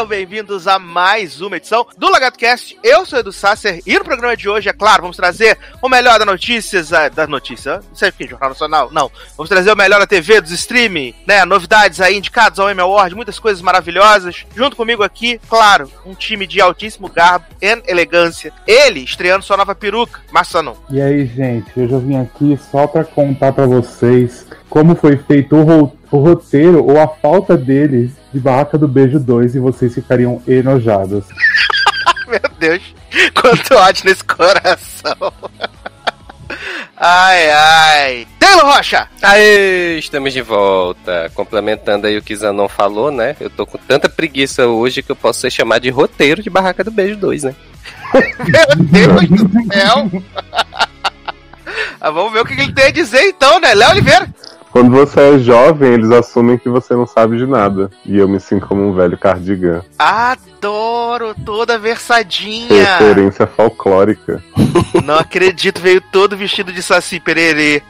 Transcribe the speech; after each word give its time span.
Sejam 0.00 0.08
bem-vindos 0.08 0.66
a 0.66 0.78
mais 0.78 1.42
uma 1.42 1.58
edição 1.58 1.86
do 1.98 2.08
LagartoCast. 2.08 2.78
Eu 2.82 3.04
sou 3.04 3.18
Edu 3.18 3.30
Sasser 3.30 3.82
e 3.84 3.98
no 3.98 4.04
programa 4.04 4.34
de 4.34 4.48
hoje, 4.48 4.66
é 4.66 4.72
claro, 4.72 5.02
vamos 5.02 5.16
trazer 5.18 5.58
o 5.82 5.90
melhor 5.90 6.18
das 6.18 6.26
notícias, 6.26 6.88
das 6.88 7.28
notícias, 7.28 7.84
não 7.86 7.94
sei 7.94 8.10
que, 8.10 8.26
Jornal 8.26 8.48
Nacional, 8.48 8.88
não. 8.90 9.10
Vamos 9.36 9.50
trazer 9.50 9.70
o 9.70 9.76
melhor 9.76 10.00
da 10.00 10.06
TV, 10.06 10.40
dos 10.40 10.52
streaming, 10.52 11.14
né, 11.26 11.44
novidades 11.44 12.00
aí 12.00 12.16
indicados 12.16 12.58
ao 12.58 12.70
Emmy 12.70 12.80
Award, 12.80 13.14
muitas 13.14 13.38
coisas 13.38 13.60
maravilhosas. 13.60 14.46
Junto 14.56 14.74
comigo 14.74 15.02
aqui, 15.02 15.38
claro, 15.50 15.92
um 16.06 16.14
time 16.14 16.46
de 16.46 16.62
altíssimo 16.62 17.10
garbo 17.10 17.44
e 17.60 17.82
elegância. 17.86 18.54
Ele 18.66 19.00
estreando 19.00 19.44
sua 19.44 19.58
nova 19.58 19.74
peruca, 19.74 20.22
Massanon. 20.32 20.76
E 20.88 20.98
aí, 21.02 21.26
gente, 21.26 21.70
eu 21.76 22.00
vim 22.00 22.16
aqui 22.16 22.58
só 22.70 22.86
pra 22.86 23.04
contar 23.04 23.52
pra 23.52 23.66
vocês 23.66 24.46
como 24.70 24.94
foi 24.94 25.16
feito 25.16 25.56
o, 25.56 25.62
ro- 25.64 25.96
o 26.10 26.18
roteiro 26.18 26.82
ou 26.84 26.98
a 26.98 27.06
falta 27.08 27.56
dele 27.56 28.10
de 28.32 28.38
Barraca 28.40 28.78
do 28.78 28.86
Beijo 28.88 29.18
2 29.18 29.56
e 29.56 29.58
vocês 29.58 29.92
ficariam 29.94 30.40
enojados. 30.48 31.24
Meu 32.28 32.40
Deus, 32.60 32.82
quanto 33.34 33.74
ódio 33.74 34.04
nesse 34.06 34.24
coração. 34.24 35.32
Ai, 37.02 37.50
ai. 37.50 38.26
Taylor 38.38 38.66
Rocha! 38.76 39.08
Aê, 39.22 39.96
estamos 39.98 40.34
de 40.34 40.42
volta. 40.42 41.30
Complementando 41.34 42.06
aí 42.06 42.18
o 42.18 42.22
que 42.22 42.36
Zanon 42.36 42.68
falou, 42.68 43.10
né? 43.10 43.34
Eu 43.40 43.48
tô 43.48 43.64
com 43.64 43.78
tanta 43.78 44.06
preguiça 44.06 44.66
hoje 44.66 45.02
que 45.02 45.10
eu 45.10 45.16
posso 45.16 45.40
ser 45.40 45.50
chamado 45.50 45.80
de 45.80 45.88
roteiro 45.88 46.42
de 46.42 46.50
Barraca 46.50 46.84
do 46.84 46.90
Beijo 46.90 47.16
2, 47.16 47.44
né? 47.44 47.54
Meu 48.92 49.16
Deus 49.16 49.28
do 49.30 49.72
céu! 49.72 50.10
Ah, 51.98 52.10
vamos 52.10 52.32
ver 52.34 52.40
o 52.40 52.44
que 52.44 52.52
ele 52.52 52.72
tem 52.74 52.84
a 52.86 52.90
dizer 52.90 53.22
então, 53.28 53.58
né? 53.60 53.72
Léo 53.72 53.90
Oliveira! 53.92 54.28
Quando 54.72 54.90
você 54.90 55.20
é 55.34 55.38
jovem, 55.38 55.92
eles 55.92 56.10
assumem 56.10 56.56
que 56.56 56.68
você 56.68 56.94
não 56.94 57.06
sabe 57.06 57.36
de 57.36 57.46
nada. 57.46 57.90
E 58.06 58.16
eu 58.16 58.28
me 58.28 58.38
sinto 58.38 58.66
como 58.66 58.82
um 58.88 58.92
velho 58.92 59.18
cardigan. 59.18 59.82
Adoro 59.98 61.34
toda 61.44 61.78
versadinha! 61.78 62.96
Referência 62.98 63.46
folclórica. 63.46 64.42
Não 65.04 65.18
acredito, 65.18 65.80
veio 65.80 66.00
todo 66.00 66.36
vestido 66.36 66.72
de 66.72 66.82
saci 66.82 67.18
pererê. 67.18 67.82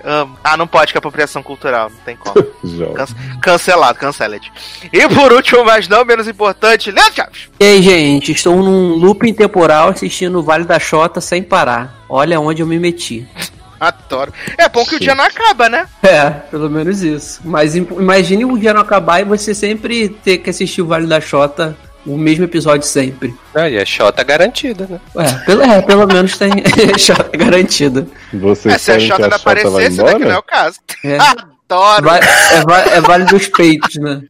Ah, 0.42 0.56
não 0.56 0.66
pode, 0.66 0.92
que 0.92 0.98
é 0.98 1.00
apropriação 1.00 1.42
cultural, 1.42 1.90
não 1.90 1.96
tem 1.98 2.16
como. 2.16 2.34
Jovem. 2.62 2.94
Can- 2.94 3.40
cancelado, 3.40 3.98
canceled. 3.98 4.50
E 4.92 5.08
por 5.08 5.32
último, 5.32 5.64
mas 5.64 5.88
não 5.88 6.04
menos 6.04 6.28
importante, 6.28 6.90
Leandro 6.90 7.14
Chaves! 7.14 7.50
E 7.58 7.64
aí, 7.64 7.82
gente, 7.82 8.32
estou 8.32 8.56
num 8.56 8.94
looping 8.94 9.32
temporal 9.34 9.88
assistindo 9.88 10.38
o 10.38 10.42
Vale 10.42 10.64
da 10.64 10.78
Xota 10.78 11.20
sem 11.20 11.42
parar. 11.42 12.04
Olha 12.08 12.40
onde 12.40 12.62
eu 12.62 12.66
me 12.66 12.78
meti. 12.78 13.26
Adoro. 13.80 14.30
É 14.58 14.68
bom 14.68 14.84
que 14.84 14.96
o 14.96 15.00
dia 15.00 15.14
não 15.14 15.24
acaba, 15.24 15.68
né? 15.70 15.86
É, 16.02 16.28
pelo 16.30 16.68
menos 16.68 17.02
isso. 17.02 17.40
Mas 17.44 17.74
im- 17.74 17.88
imagine 17.98 18.44
o 18.44 18.58
dia 18.58 18.74
não 18.74 18.82
acabar 18.82 19.20
e 19.20 19.24
você 19.24 19.54
sempre 19.54 20.08
ter 20.10 20.38
que 20.38 20.50
assistir 20.50 20.82
o 20.82 20.86
Vale 20.86 21.06
da 21.06 21.18
Xota, 21.18 21.74
o 22.06 22.16
mesmo 22.18 22.44
episódio 22.44 22.86
sempre. 22.86 23.34
Ah, 23.54 23.68
e 23.70 23.78
a 23.78 23.84
Xota 23.86 24.22
garantida, 24.22 24.86
né? 24.88 25.00
É, 25.16 25.32
pelo, 25.46 25.62
é, 25.62 25.80
pelo 25.82 26.06
menos 26.06 26.36
tem 26.36 26.50
Xota 26.98 27.34
garantida. 27.36 28.06
Vocês 28.34 28.74
É, 28.74 28.78
se 28.78 28.92
a 28.92 29.00
Xota 29.00 29.24
a 29.24 29.28
não 29.30 29.36
aparecesse, 29.36 30.02
né? 30.02 30.12
Que 30.14 30.18
não 30.24 30.30
é 30.32 30.38
o 30.38 30.42
caso. 30.42 30.78
É. 31.04 31.16
Adoro, 31.70 32.02
Va- 32.04 32.18
é, 32.18 32.60
va- 32.66 32.80
é 32.96 33.00
Vale 33.00 33.24
dos 33.24 33.46
Peitos, 33.46 33.94
né? 33.96 34.20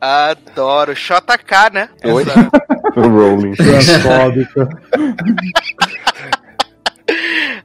adoro. 0.00 0.94
JK, 0.94 1.70
né? 1.72 1.88
Oi? 2.04 2.24
Rolling. 2.96 3.54
Transfóbica. 3.54 4.68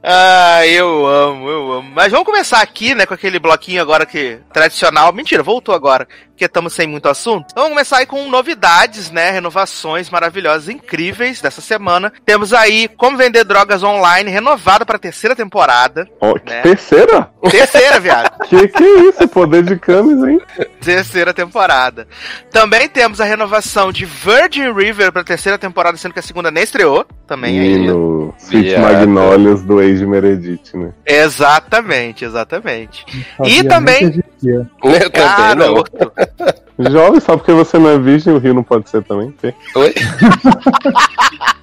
Ah, 0.02 0.66
eu 0.66 1.06
amo, 1.06 1.48
eu 1.48 1.72
amo. 1.74 1.90
Mas 1.94 2.10
vamos 2.10 2.26
começar 2.26 2.60
aqui, 2.60 2.94
né, 2.94 3.06
com 3.06 3.14
aquele 3.14 3.38
bloquinho 3.38 3.80
agora 3.80 4.04
que 4.04 4.38
tradicional. 4.52 5.12
Mentira, 5.12 5.42
voltou 5.42 5.74
agora, 5.74 6.08
porque 6.30 6.44
estamos 6.44 6.72
sem 6.72 6.88
muito 6.88 7.08
assunto. 7.08 7.46
Então 7.52 7.62
vamos 7.64 7.76
começar 7.76 7.98
aí 7.98 8.06
com 8.06 8.28
novidades, 8.28 9.10
né, 9.12 9.30
renovações 9.30 10.10
maravilhosas, 10.10 10.68
incríveis 10.68 11.40
dessa 11.40 11.60
semana. 11.60 12.12
Temos 12.26 12.52
aí 12.52 12.88
Como 12.96 13.16
Vender 13.16 13.44
Drogas 13.44 13.82
Online 13.84 14.28
renovada 14.30 14.84
para 14.84 14.98
terceira 14.98 15.36
temporada. 15.36 16.06
Que 16.20 16.50
Né? 16.50 16.62
terceira? 16.62 17.30
Terceira, 17.50 18.00
viado. 18.00 18.32
Que 18.52 18.68
que 18.68 18.82
é 18.82 19.00
isso? 19.08 19.28
Poder 19.28 19.62
de 19.62 19.76
camis, 19.78 20.22
hein? 20.24 20.40
Terceira 20.80 21.32
temporada. 21.32 22.06
Também 22.50 22.88
temos 22.88 23.20
a 23.20 23.24
renovação 23.24 23.92
de 23.92 24.04
Virgin 24.04 24.72
River 24.72 25.12
para 25.12 25.24
terceira 25.24 25.56
temporada, 25.56 25.96
sendo 25.96 26.12
que 26.12 26.18
a 26.18 26.22
segunda 26.22 26.50
nem 26.50 26.64
estreou. 26.64 27.06
Também 27.26 27.58
ainda. 27.58 27.72
Menino 27.78 28.34
Sweet 28.38 28.68
Viado. 28.68 28.82
Magnolias 28.82 29.62
do 29.62 29.80
Age 29.92 30.06
Meredith, 30.06 30.74
né? 30.74 30.92
Exatamente, 31.06 32.24
exatamente. 32.24 33.04
Nem 33.40 33.64
também-. 33.64 34.22
Eu 34.42 35.10
também 35.10 35.56
não. 35.56 36.90
Jovem, 36.90 37.20
só 37.20 37.36
porque 37.36 37.52
você 37.52 37.78
não 37.78 37.90
é 37.90 37.98
virgem, 37.98 38.32
o 38.32 38.38
Rio 38.38 38.54
não 38.54 38.62
pode 38.64 38.88
ser 38.88 39.02
também? 39.04 39.34
Oi? 39.76 39.94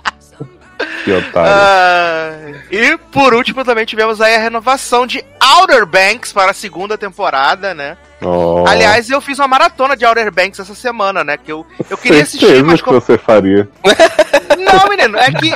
que 1.09 1.27
otário. 1.27 1.51
Ah, 1.51 2.59
e 2.71 2.97
por 3.11 3.33
último 3.33 3.63
também 3.63 3.85
tivemos 3.85 4.21
aí 4.21 4.35
a 4.35 4.39
renovação 4.39 5.07
de 5.07 5.23
Outer 5.57 5.85
Banks 5.85 6.31
para 6.31 6.51
a 6.51 6.53
segunda 6.53 6.97
temporada, 6.97 7.73
né? 7.73 7.97
Ó, 8.21 8.67
Aliás, 8.67 9.09
eu 9.09 9.21
fiz 9.21 9.39
uma 9.39 9.47
maratona 9.47 9.95
de 9.95 10.05
Outer 10.05 10.31
Banks 10.31 10.59
essa 10.59 10.75
semana, 10.75 11.23
né? 11.23 11.37
Que 11.37 11.51
eu, 11.51 11.65
eu 11.89 11.97
queria 11.97 12.23
assistir, 12.23 12.45
certeza 12.45 12.65
mas 12.65 12.81
que 12.81 12.85
como... 12.85 12.99
você 12.99 13.17
faria. 13.17 13.67
Não, 14.59 14.89
menino, 14.89 15.17
é 15.17 15.31
que... 15.31 15.51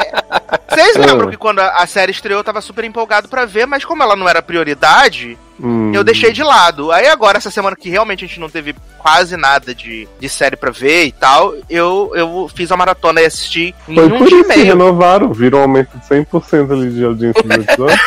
Vocês 0.69 0.95
lembram 0.95 1.29
que 1.29 1.37
quando 1.37 1.59
a 1.59 1.83
a 1.83 1.87
série 1.87 2.11
estreou 2.11 2.39
eu 2.39 2.43
tava 2.43 2.61
super 2.61 2.85
empolgado 2.85 3.27
pra 3.27 3.45
ver, 3.45 3.67
mas 3.67 3.83
como 3.83 4.01
ela 4.01 4.15
não 4.15 4.27
era 4.27 4.41
prioridade, 4.41 5.37
Hum, 5.65 5.93
eu 5.95 6.03
deixei 6.03 6.33
de 6.33 6.43
lado. 6.43 6.91
Aí 6.91 7.07
agora, 7.07 7.37
essa 7.37 7.49
semana 7.49 7.73
que 7.73 7.89
realmente 7.89 8.25
a 8.25 8.27
gente 8.27 8.39
não 8.39 8.49
teve 8.49 8.75
quase 8.99 9.37
nada 9.37 9.73
de, 9.73 10.07
de 10.19 10.27
série 10.29 10.57
pra 10.57 10.71
ver 10.71 11.05
e 11.05 11.11
tal, 11.13 11.53
eu, 11.69 12.11
eu 12.15 12.49
fiz 12.53 12.69
a 12.71 12.75
maratona 12.77 13.21
e 13.21 13.25
assisti 13.25 13.73
em 13.87 13.95
Foi 13.95 14.05
um 14.07 14.17
por 14.17 14.27
dia 14.27 14.37
e 14.37 14.41
isso 14.41 14.49
que 14.49 14.57
meio. 14.57 14.65
renovaram, 14.67 15.31
viram 15.31 15.59
um 15.59 15.61
aumento 15.61 15.97
de 15.97 16.05
100% 16.05 16.71
ali 16.71 16.91
de 16.91 17.05
audiência 17.05 17.41
do 17.43 17.53
episódio. 17.61 17.99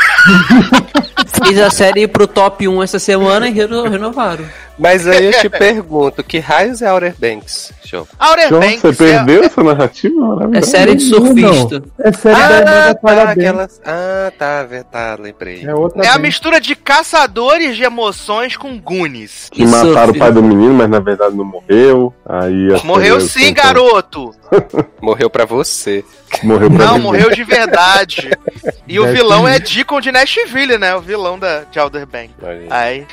Fiz 1.46 1.58
a 1.60 1.70
série 1.70 2.06
pro 2.08 2.26
top 2.26 2.66
1 2.66 2.82
essa 2.82 2.98
semana 2.98 3.48
e 3.48 3.52
reno- 3.52 3.88
renovaram. 3.88 4.44
Mas 4.78 5.06
aí 5.06 5.26
eu 5.26 5.32
te 5.40 5.48
pergunto, 5.50 6.22
que 6.22 6.38
raios 6.38 6.82
é 6.82 6.90
Outer 6.90 7.14
Banks? 7.18 7.72
Show. 7.86 8.08
Outer 8.20 8.48
João, 8.48 8.60
Banks 8.60 8.82
você 8.82 9.04
é- 9.04 9.12
perdeu 9.16 9.42
essa 9.44 9.62
narrativa 9.62 10.50
É 10.53 10.60
série 10.62 10.94
de 10.94 11.03
surfista. 11.04 11.83
É 12.00 12.12
série 12.12 12.36
da 12.36 12.59
irmã 12.59 12.65
Ah, 12.66 12.92
da 12.92 12.94
tá, 13.24 13.30
aquelas... 13.30 13.80
ah, 13.84 14.33
tá, 14.38 14.66
tá, 14.91 15.16
lembrei. 15.21 15.65
É 15.65 15.74
outra 15.74 16.03
É 16.04 16.09
a 16.09 16.18
mistura 16.18 16.60
de 16.60 16.74
caçadores 16.74 17.77
de 17.77 17.84
emoções 17.84 18.56
com 18.56 18.78
Goonies. 18.78 19.48
Que 19.50 19.65
mataram 19.65 20.12
o 20.12 20.18
pai 20.18 20.33
do 20.33 20.42
menino, 20.42 20.74
mas 20.74 20.88
na 20.91 20.98
verdade 21.00 21.36
não 21.36 21.44
morreu. 21.44 22.12
Aí 22.28 22.74
a 22.74 22.84
Morreu 22.84 23.21
sim, 23.21 23.53
tentou- 23.54 23.65
garoto! 23.65 24.34
Morreu 25.00 25.28
pra 25.30 25.44
você. 25.44 26.04
Morreu 26.42 26.68
pra 26.71 26.78
Não, 26.86 26.92
ninguém. 26.94 27.03
morreu 27.03 27.30
de 27.30 27.44
verdade. 27.44 28.30
E 28.88 29.00
o 29.00 29.06
vilão 29.09 29.48
é 29.48 29.59
Deacon 29.59 30.00
de 30.00 30.12
Nashville, 30.12 30.78
né? 30.78 30.94
O 30.94 31.00
vilão 31.00 31.36
da, 31.38 31.65
de. 31.65 32.30
Olha 32.41 32.53
aí. 32.53 32.66
Aí. 32.71 33.06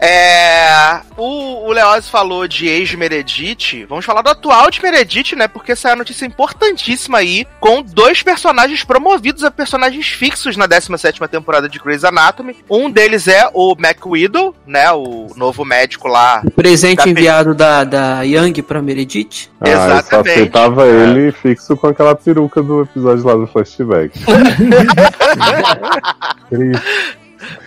É. 0.00 1.00
o, 1.18 1.66
o 1.66 1.72
Leoz 1.72 2.08
falou 2.08 2.48
de 2.48 2.66
ex-Meredith, 2.66 3.84
vamos 3.88 4.04
falar 4.06 4.17
do 4.22 4.30
atual 4.30 4.70
de 4.70 4.82
Meredith, 4.82 5.34
né? 5.36 5.48
Porque 5.48 5.72
essa 5.72 5.88
é 5.88 5.90
uma 5.92 5.98
notícia 5.98 6.26
importantíssima 6.26 7.18
aí, 7.18 7.46
com 7.60 7.82
dois 7.82 8.22
personagens 8.22 8.84
promovidos 8.84 9.44
a 9.44 9.50
personagens 9.50 10.06
fixos 10.08 10.56
na 10.56 10.68
17ª 10.68 11.28
temporada 11.28 11.68
de 11.68 11.78
Grey's 11.78 12.04
Anatomy. 12.04 12.56
Um 12.70 12.90
deles 12.90 13.28
é 13.28 13.48
o 13.52 13.74
McWidow, 13.78 14.54
né? 14.66 14.90
O 14.92 15.28
novo 15.36 15.64
médico 15.64 16.08
lá. 16.08 16.42
Presente 16.54 17.04
Da 17.04 17.10
enviado 17.10 17.54
da, 17.54 17.84
da 17.84 18.22
Young 18.22 18.62
pra 18.62 18.82
Meredith. 18.82 19.50
Ah, 19.60 19.68
eu 19.68 19.76
só 19.76 19.84
Exatamente. 19.86 20.30
aceitava 20.30 20.86
ele 20.86 21.32
fixo 21.32 21.76
com 21.76 21.86
aquela 21.86 22.14
peruca 22.14 22.62
do 22.62 22.82
episódio 22.82 23.24
lá 23.24 23.34
do 23.34 23.46
flashback. 23.46 24.18
Triste. 26.48 26.82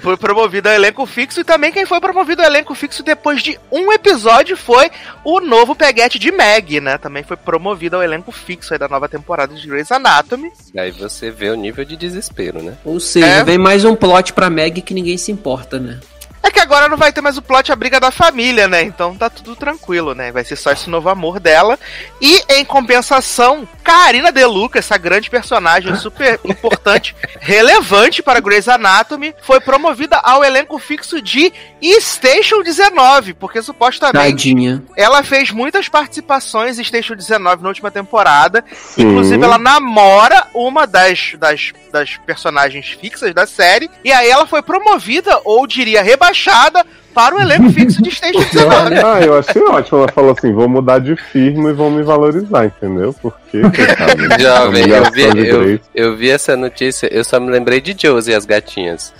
Foi 0.02 0.18
promovido 0.18 0.68
ao 0.70 0.76
elenco 0.76 1.06
fixo 1.06 1.40
e 1.42 1.44
também 1.44 1.72
quem 1.72 1.86
foi 1.86 2.00
promovido 2.00 2.42
ao 2.42 2.48
elenco 2.48 2.74
fixo 2.76 3.04
depois 3.04 3.42
de 3.42 3.60
um 3.72 3.92
episódio 3.92 4.58
foi 4.58 4.90
o 5.24 5.40
novo 5.40 5.76
peguete 5.76 6.18
de 6.20 6.32
Meg, 6.32 6.80
né? 6.82 6.98
Também 6.98 7.24
foi 7.24 7.38
promovido 7.38 7.96
ao 7.96 8.04
elenco 8.04 8.32
fixo 8.32 8.74
aí 8.74 8.80
da 8.80 8.88
nova 8.88 9.08
temporada 9.08 9.54
de 9.56 9.68
Grey's 9.68 9.92
Anatomy. 9.92 10.52
Aí 10.78 10.92
você 10.92 11.30
vê 11.32 11.50
o 11.50 11.56
nível 11.56 11.86
de 11.86 11.96
desespero, 11.96 12.62
né? 12.62 12.76
Ou 12.84 13.00
seja, 13.00 13.26
É. 13.26 13.44
vem 13.44 13.58
mais 13.58 13.86
um 13.86 13.96
plot 13.96 14.34
pra 14.34 14.50
Meg 14.50 14.82
que 14.82 14.94
ninguém 14.94 15.18
se 15.18 15.32
importa, 15.32 15.80
né? 15.80 16.00
É 16.44 16.50
que 16.50 16.60
agora 16.60 16.90
não 16.90 16.98
vai 16.98 17.12
ter 17.14 17.22
mais 17.22 17.38
o 17.38 17.42
plot 17.42 17.72
a 17.72 17.76
briga 17.76 18.00
da 18.00 18.10
família, 18.10 18.68
né? 18.68 18.82
Então 18.82 19.16
tá 19.16 19.30
tudo 19.30 19.56
tranquilo, 19.56 20.16
né? 20.16 20.32
Vai 20.32 20.44
ser 20.44 20.56
só 20.56 20.72
esse 20.72 20.90
novo 20.90 21.08
amor 21.08 21.40
dela. 21.40 21.80
E 22.20 22.42
em 22.50 22.66
compensação, 22.66 23.68
Karina 23.84 24.32
Deluca, 24.32 24.80
essa 24.80 24.98
grande 24.98 25.30
personagem 25.30 25.96
super 25.96 26.40
importante, 26.44 27.16
relevante 27.40 28.24
para 28.24 28.40
Grey's 28.40 28.68
Anatomy, 28.68 29.36
foi 29.44 29.60
promovida 29.60 30.18
ao 30.18 30.44
elenco 30.44 30.80
fixo 30.80 31.22
de 31.22 31.54
Station 32.00 32.62
19, 32.62 33.34
porque 33.36 33.62
supostamente 33.62 34.50
Tadinha. 34.50 34.84
ela 34.96 35.24
fez 35.24 35.52
muitas 35.52 35.88
participações 35.90 36.80
em 36.80 36.84
Station 36.84 37.16
19 37.16 37.62
na 37.62 37.70
última 37.70 37.92
temporada. 37.92 38.64
Sim. 38.74 39.04
Inclusive, 39.04 39.44
ela 39.44 39.58
namora 39.58 40.48
uma 40.54 40.88
das, 40.88 41.34
das, 41.38 41.72
das 41.92 42.18
personagens 42.18 42.90
fixas 42.90 43.34
da 43.34 43.46
série. 43.46 43.90
E 44.04 44.12
aí 44.12 44.30
ela 44.30 44.48
foi 44.48 44.62
promovida, 44.62 45.40
ou 45.44 45.68
diria 45.68 46.02
rebaixada, 46.02 46.31
rachada 46.32 46.86
para 47.14 47.36
o 47.36 47.40
elenco 47.42 47.70
fixo 47.74 48.02
de 48.02 48.12
Station 48.12 48.40
19. 48.40 48.96
Ah, 48.96 49.22
eu 49.22 49.38
achei 49.38 49.62
ótimo. 49.64 50.00
Ela 50.00 50.12
falou 50.12 50.32
assim: 50.32 50.54
vou 50.54 50.68
mudar 50.68 51.00
de 51.00 51.16
firma 51.16 51.70
e 51.70 51.74
vão 51.74 51.90
me 51.90 52.04
valorizar, 52.04 52.66
entendeu? 52.66 53.14
Porque, 53.22 53.62
coitado, 53.62 54.42
Jovem, 54.42 54.84
a 54.94 54.98
eu 54.98 55.12
vi, 55.12 55.48
eu, 55.48 55.80
eu 55.94 56.18
vi 56.18 56.30
essa 56.30 56.56
notícia, 56.56 57.08
eu 57.12 57.24
só 57.24 57.40
me 57.40 57.50
lembrei 57.52 57.82
de 57.82 57.96
Josie 57.98 58.34
e 58.34 58.36
as 58.36 58.46
gatinhas. 58.46 59.14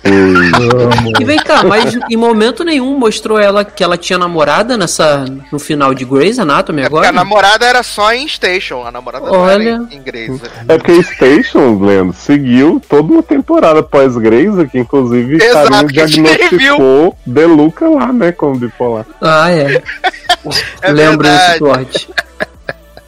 E 1.20 1.24
vem 1.24 1.38
cá, 1.38 1.62
mas 1.64 1.98
em 2.10 2.16
momento 2.16 2.64
nenhum 2.64 2.98
mostrou 2.98 3.38
ela 3.38 3.64
que 3.64 3.82
ela 3.82 3.96
tinha 3.96 4.18
namorada 4.18 4.76
nessa 4.76 5.24
no 5.50 5.58
final 5.58 5.94
de 5.94 6.04
Grey's 6.04 6.38
Anatomy 6.38 6.82
É 6.82 6.86
agora? 6.86 7.08
a 7.08 7.12
namorada 7.12 7.64
era 7.66 7.82
só 7.82 8.12
em 8.12 8.26
Station, 8.26 8.84
a 8.86 8.90
namorada 8.90 9.26
não 9.26 9.40
Olha. 9.40 9.52
era 9.52 9.86
em, 9.90 9.96
em 9.96 10.02
Grey's. 10.02 10.40
É 10.68 10.78
porque 10.78 11.02
Station, 11.02 11.78
Leandro, 11.80 12.14
seguiu 12.16 12.80
toda 12.88 13.12
uma 13.12 13.22
temporada 13.22 13.82
pós-Grace, 13.82 14.66
que 14.70 14.78
inclusive 14.78 15.36
Exato, 15.42 15.86
que 15.88 16.00
a 16.00 16.06
gente 16.06 16.22
lá, 17.88 18.12
né, 18.12 18.32
como 18.32 18.56
bipolar. 18.58 19.06
Ah, 19.20 19.50
é. 19.50 19.82
É 20.82 20.90
Lembro 20.90 21.22
verdade. 21.28 21.46
desse 21.46 21.58
plot. 21.60 22.10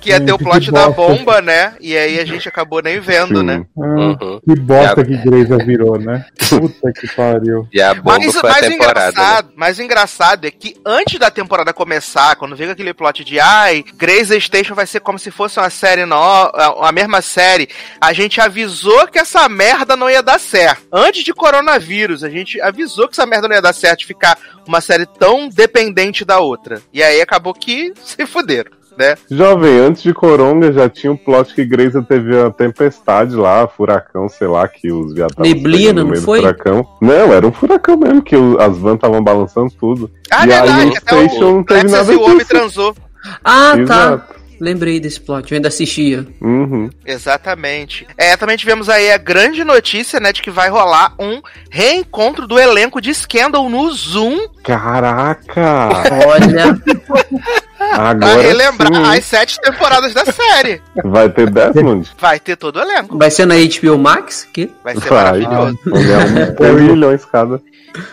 Que 0.05 0.11
ia 0.11 0.21
ter 0.21 0.33
o 0.33 0.39
plot 0.39 0.71
da 0.71 0.89
bomba, 0.91 1.41
né? 1.41 1.75
E 1.81 1.97
aí 1.97 2.21
a 2.21 2.25
gente 2.25 2.49
acabou 2.49 2.83
nem 2.83 3.01
vendo, 3.01 3.39
Sim. 3.39 3.45
né? 3.45 3.65
Ah, 3.77 3.81
Uhum. 4.05 4.41
Que 4.47 4.61
bosta 4.61 4.97
Já- 5.01 5.05
que 5.05 5.17
Grey's 5.17 5.49
virou, 5.65 5.99
né? 5.99 6.25
Puta 6.49 6.93
que 6.93 7.07
pariu. 7.15 7.67
E 7.73 7.81
a 7.81 7.95
bomba 7.95 8.19
Mas, 8.19 8.37
foi 8.37 8.51
a 8.51 8.53
o 8.53 8.57
temporada, 8.61 8.69
né? 8.69 9.09
engraçado, 9.11 9.49
mas 9.57 9.79
o 9.79 9.83
engraçado 9.83 10.45
é 10.47 10.51
que 10.51 10.77
antes 10.85 11.19
da 11.19 11.31
temporada 11.31 11.73
começar, 11.73 12.37
quando 12.37 12.55
veio 12.55 12.71
aquele 12.71 12.93
plot 12.93 13.25
de 13.25 13.41
ai, 13.41 13.83
Grey's 13.97 14.29
Station 14.45 14.75
vai 14.75 14.87
ser 14.87 15.01
como 15.01 15.19
se 15.19 15.31
fosse 15.31 15.59
uma 15.59 15.71
série 15.71 16.05
nova, 16.05 16.53
a 16.83 16.93
mesma 16.93 17.23
série, 17.23 17.69
a 18.01 18.13
gente 18.13 18.41
avisou 18.41 19.07
que 19.09 19.19
essa 19.19 19.49
merda 19.49 19.97
não 19.97 20.11
ia 20.11 20.23
dar 20.23 20.39
certo. 20.39 20.83
Antes 20.93 21.25
de 21.25 21.33
coronavírus, 21.33 22.23
a 22.23 22.29
gente 22.29 22.61
avisou 22.61 23.09
que 23.09 23.15
essa 23.15 23.27
merda 23.27 23.49
não 23.49 23.55
ia 23.55 23.63
dar 23.63 23.73
certo 23.73 24.01
de 24.01 24.07
ficar 24.07 24.39
uma 24.67 24.81
série 24.81 25.07
tão 25.07 25.49
dependente 25.49 26.25
da 26.25 26.41
outra. 26.41 26.81
E 26.93 27.03
aí 27.03 27.21
acabou 27.21 27.55
que 27.55 27.93
se 28.05 28.27
fuderam, 28.27 28.71
né? 28.99 29.17
Jovem, 29.31 29.79
antes 29.79 30.03
de 30.03 30.15
Coronga 30.15 30.73
já 30.73 30.89
tinha 30.89 31.13
um 31.13 31.17
plot 31.17 31.55
que 31.55 31.65
Grace 31.65 32.01
teve 32.03 32.39
a 32.39 32.51
tempestade 32.51 33.35
lá, 33.35 33.67
furacão, 33.67 34.29
sei 34.29 34.47
lá, 34.47 34.67
que 34.69 34.91
os 34.91 35.15
viados 35.15 35.33
estavam 35.33 35.51
Neblina, 35.53 36.05
não 36.05 36.17
foi? 36.17 36.41
Furacão. 36.41 36.87
Não, 37.01 37.33
era 37.33 37.47
um 37.47 37.53
furacão 37.53 37.97
mesmo, 37.97 38.23
que 38.23 38.35
as 38.59 38.77
vans 38.79 38.97
estavam 38.97 39.23
balançando 39.23 39.73
tudo. 39.79 40.11
Ah, 40.31 40.47
e 40.47 40.53
aí 40.53 40.61
verdade, 40.61 40.91
o 40.91 40.99
até 40.99 41.29
Station 41.29 41.51
o 41.51 41.55
não 41.55 41.65
teve 41.65 41.91
nada 41.91 42.13
e 42.13 42.17
o 42.17 42.23
homem 42.23 42.39
disso. 42.39 42.49
transou. 42.51 42.97
Ah, 43.45 43.73
tá. 43.73 43.79
Exato. 43.79 44.45
Lembrei 44.61 45.01
desse 45.01 45.21
plot, 45.21 45.51
eu 45.51 45.57
ainda 45.57 45.69
assistia. 45.69 46.27
Uhum. 46.41 46.89
Exatamente. 47.05 48.07
É, 48.17 48.37
também 48.37 48.57
tivemos 48.57 48.89
aí 48.89 49.11
a 49.11 49.19
grande 49.19 49.65
notícia, 49.65 50.21
né, 50.21 50.33
de 50.33 50.41
que 50.41 50.51
vai 50.51 50.71
rolar 50.71 51.15
um 51.19 51.43
reencontro 51.71 52.47
do 52.47 52.59
elenco 52.59 53.01
de 53.01 53.13
Scandal 53.13 53.69
no 53.69 53.91
Zoom 53.93 54.47
Caraca! 54.63 55.91
Olha, 56.27 56.81
pra 57.95 58.09
Agora 58.11 58.43
relembrar 58.43 58.95
sim, 58.95 59.19
as 59.19 59.25
sete 59.25 59.61
temporadas 59.61 60.15
da 60.15 60.25
série. 60.25 60.81
vai 61.05 61.29
ter 61.29 61.51
Desmond? 61.51 62.11
Vai 62.19 62.39
ter 62.41 62.57
todo 62.57 62.77
o 62.77 62.83
elenco. 62.83 63.19
vai 63.19 63.31
ser 63.31 63.47
na 63.47 63.55
HBO 63.57 63.99
Max? 63.99 64.49
Que? 64.53 64.71
Vai 64.83 64.95
ser 64.95 65.09
Vai. 65.09 65.25
maravilhoso. 65.25 65.79
Olha, 65.91 66.51
um 66.51 66.55
3 66.55 66.81
milhões 66.81 67.25
cada. 67.25 67.61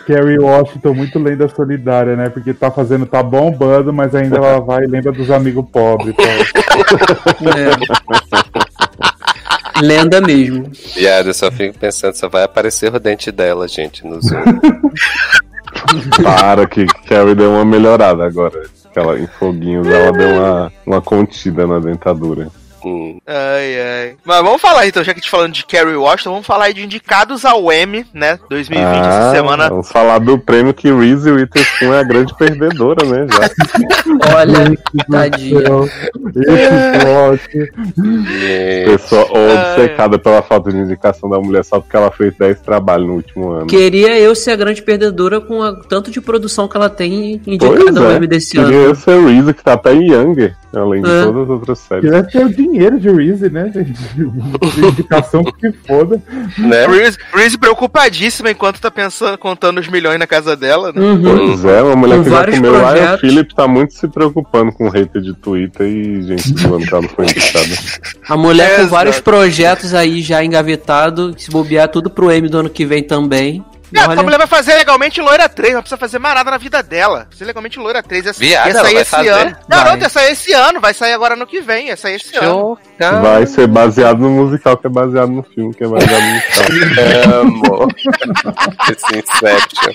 Kerry 0.06 0.38
Washington 0.38 0.94
muito 0.94 1.18
lenda 1.18 1.48
solidária, 1.48 2.14
né? 2.14 2.28
Porque 2.28 2.54
tá 2.54 2.70
fazendo, 2.70 3.04
tá 3.04 3.20
bombando, 3.20 3.92
mas 3.92 4.14
ainda 4.14 4.36
ela 4.36 4.60
vai 4.60 4.84
e 4.84 4.86
lembra 4.86 5.10
dos 5.10 5.28
amigos 5.28 5.64
pobres. 5.70 6.14
Tá? 6.14 6.22
É. 7.50 7.74
Lenda 9.82 10.20
mesmo. 10.20 10.70
Viado, 10.94 11.30
eu 11.30 11.34
só 11.34 11.50
fico 11.50 11.76
pensando, 11.76 12.14
só 12.14 12.28
vai 12.28 12.44
aparecer 12.44 12.94
o 12.94 13.00
dente 13.00 13.32
dela, 13.32 13.66
gente, 13.66 14.06
no 14.06 14.22
Zoom. 14.22 14.44
Para 16.22 16.66
que 16.66 16.86
Carrie 17.08 17.34
deu 17.34 17.50
uma 17.50 17.64
melhorada 17.64 18.24
agora. 18.24 18.62
Aquela 18.92 19.18
em 19.18 19.26
foguinhos, 19.26 19.88
ela 19.88 20.12
deu 20.12 20.28
uma, 20.28 20.72
uma 20.84 21.00
contida 21.00 21.66
na 21.66 21.78
dentadura. 21.78 22.50
Hum. 22.84 23.18
Ai, 23.26 23.80
ai. 23.80 24.16
Mas 24.24 24.42
vamos 24.42 24.60
falar 24.60 24.86
então, 24.86 25.02
já 25.04 25.12
que 25.12 25.18
a 25.18 25.22
gente 25.22 25.30
tá 25.30 25.36
falando 25.36 25.52
de 25.52 25.64
Kerry 25.64 25.94
Washington, 25.96 26.30
vamos 26.30 26.46
falar 26.46 26.64
aí 26.64 26.74
de 26.74 26.84
indicados 26.84 27.44
ao 27.44 27.72
Emmy, 27.72 28.04
né? 28.12 28.38
2020, 28.50 28.88
essa 28.88 29.30
Ah, 29.30 29.32
semana. 29.34 29.68
Vamos 29.68 29.88
falar 29.90 30.18
do 30.18 30.38
prêmio 30.38 30.74
que 30.74 30.92
Reese 30.92 31.30
Witherspoon 31.30 31.94
é 31.94 32.00
a 32.00 32.04
grande 32.04 32.36
perdedora, 32.36 33.06
né? 33.06 33.26
Já. 33.30 33.50
Olha, 34.36 34.74
tadinha. 35.10 35.62
Pessoa 38.84 39.26
obcecada 39.32 40.18
pela 40.18 40.42
falta 40.42 40.70
de 40.70 40.78
indicação 40.78 41.28
da 41.28 41.38
mulher 41.38 41.64
só 41.64 41.80
porque 41.80 41.96
ela 41.96 42.10
fez 42.10 42.34
10 42.36 42.60
trabalhos 42.60 43.06
no 43.06 43.14
último 43.14 43.50
ano. 43.50 43.66
Queria 43.66 44.18
eu 44.18 44.34
ser 44.34 44.52
a 44.52 44.56
grande 44.56 44.82
perdedora 44.82 45.40
com 45.40 45.60
o 45.60 45.76
tanto 45.84 46.10
de 46.10 46.20
produção 46.20 46.68
que 46.68 46.76
ela 46.76 46.88
tem 46.90 47.40
Pois 47.44 47.54
indicada 47.54 48.00
ao 48.00 48.10
é. 48.12 48.16
Emmy 48.16 48.26
desse 48.26 48.52
Queria 48.56 48.78
ano. 48.78 48.88
eu 48.88 48.94
ser 48.94 49.20
Reese, 49.20 49.54
que 49.54 49.62
tá 49.62 49.74
até 49.74 49.92
em 49.94 50.10
Younger, 50.10 50.54
além 50.74 51.02
de 51.02 51.10
É. 51.10 51.24
todas 51.24 51.42
as 51.44 51.50
outras 51.50 51.78
séries. 51.78 52.04
Queria 52.04 52.22
ter 52.24 52.44
o 52.44 52.48
dinheiro 52.72 52.98
de 52.98 53.10
Reese, 53.10 53.50
né, 53.50 53.70
gente? 53.72 53.92
De 54.74 54.86
indicação 54.86 55.44
que 55.44 55.70
foda. 55.86 56.20
né? 56.58 56.86
Reese, 56.86 57.18
Reese 57.34 57.58
preocupadíssima 57.58 58.50
enquanto 58.50 58.80
tá 58.80 58.90
pensando, 58.90 59.36
contando 59.38 59.78
os 59.78 59.88
milhões 59.88 60.18
na 60.18 60.26
casa 60.26 60.56
dela, 60.56 60.92
né? 60.92 61.00
Uhum. 61.00 61.22
Pois 61.22 61.64
é, 61.64 61.82
uma 61.82 61.96
mulher 61.96 62.18
Com 62.18 62.24
que 62.24 62.30
já 62.30 62.44
comeu 62.44 62.72
Ryan 62.72 62.82
projetos. 62.82 63.20
Phillip 63.20 63.54
tá 63.54 63.68
muito 63.68 63.94
se 63.94 64.08
preocupando 64.08 64.72
com 64.72 64.88
hater 64.88 65.20
de 65.22 65.34
Twitter 65.34 65.86
e 65.86 66.22
gente 66.22 66.60
zoando 66.60 66.86
que 66.86 66.92
ela 66.94 67.02
não 67.02 67.08
foi 67.08 67.24
indicada. 67.26 67.68
A 68.28 68.36
mulher 68.36 68.68
com 68.68 68.74
Exato. 68.82 68.90
vários 68.90 69.20
projetos 69.20 69.94
aí 69.94 70.22
já 70.22 70.42
engavetado, 70.44 71.34
se 71.38 71.50
bobear 71.50 71.88
tudo 71.88 72.08
pro 72.10 72.32
Emmy 72.32 72.48
do 72.48 72.58
ano 72.58 72.70
que 72.70 72.84
vem 72.86 73.02
também. 73.02 73.64
É, 73.94 74.06
Olha, 74.08 74.20
a 74.20 74.22
mulher 74.22 74.38
vai 74.38 74.46
fazer 74.46 74.74
legalmente 74.74 75.20
loira 75.20 75.48
3, 75.48 75.74
não 75.74 75.80
precisa 75.82 75.98
fazer 75.98 76.18
mais 76.18 76.34
nada 76.34 76.50
na 76.50 76.56
vida 76.58 76.82
dela. 76.82 77.26
Ser 77.30 77.44
legalmente 77.44 77.78
loira 77.78 78.02
3. 78.02 78.26
Ia, 78.26 78.32
Viado, 78.32 78.66
ia 78.68 78.74
sair 78.74 78.92
vai 78.94 79.02
esse 79.02 79.10
fazer? 79.10 79.28
ano. 79.28 79.50
Vai. 79.68 79.78
Garoto, 79.84 80.02
ia 80.02 80.08
sair 80.08 80.32
esse 80.32 80.52
ano, 80.52 80.80
vai 80.80 80.94
sair 80.94 81.12
agora 81.12 81.36
no 81.36 81.46
que 81.46 81.60
vem, 81.60 81.88
ia 81.88 81.96
sair 81.96 82.16
esse 82.16 82.36
ano. 82.36 82.78
Chocado. 82.98 83.22
Vai 83.22 83.46
ser 83.46 83.66
baseado 83.66 84.18
no 84.20 84.30
musical, 84.30 84.76
que 84.76 84.86
é 84.86 84.90
baseado 84.90 85.30
no 85.30 85.42
filme, 85.42 85.74
que 85.74 85.84
é 85.84 85.88
baseado 85.88 86.22
no 86.22 86.30
musical. 86.32 86.66
Amo. 87.40 87.88
Esse 88.90 89.18
Inception. 89.18 89.92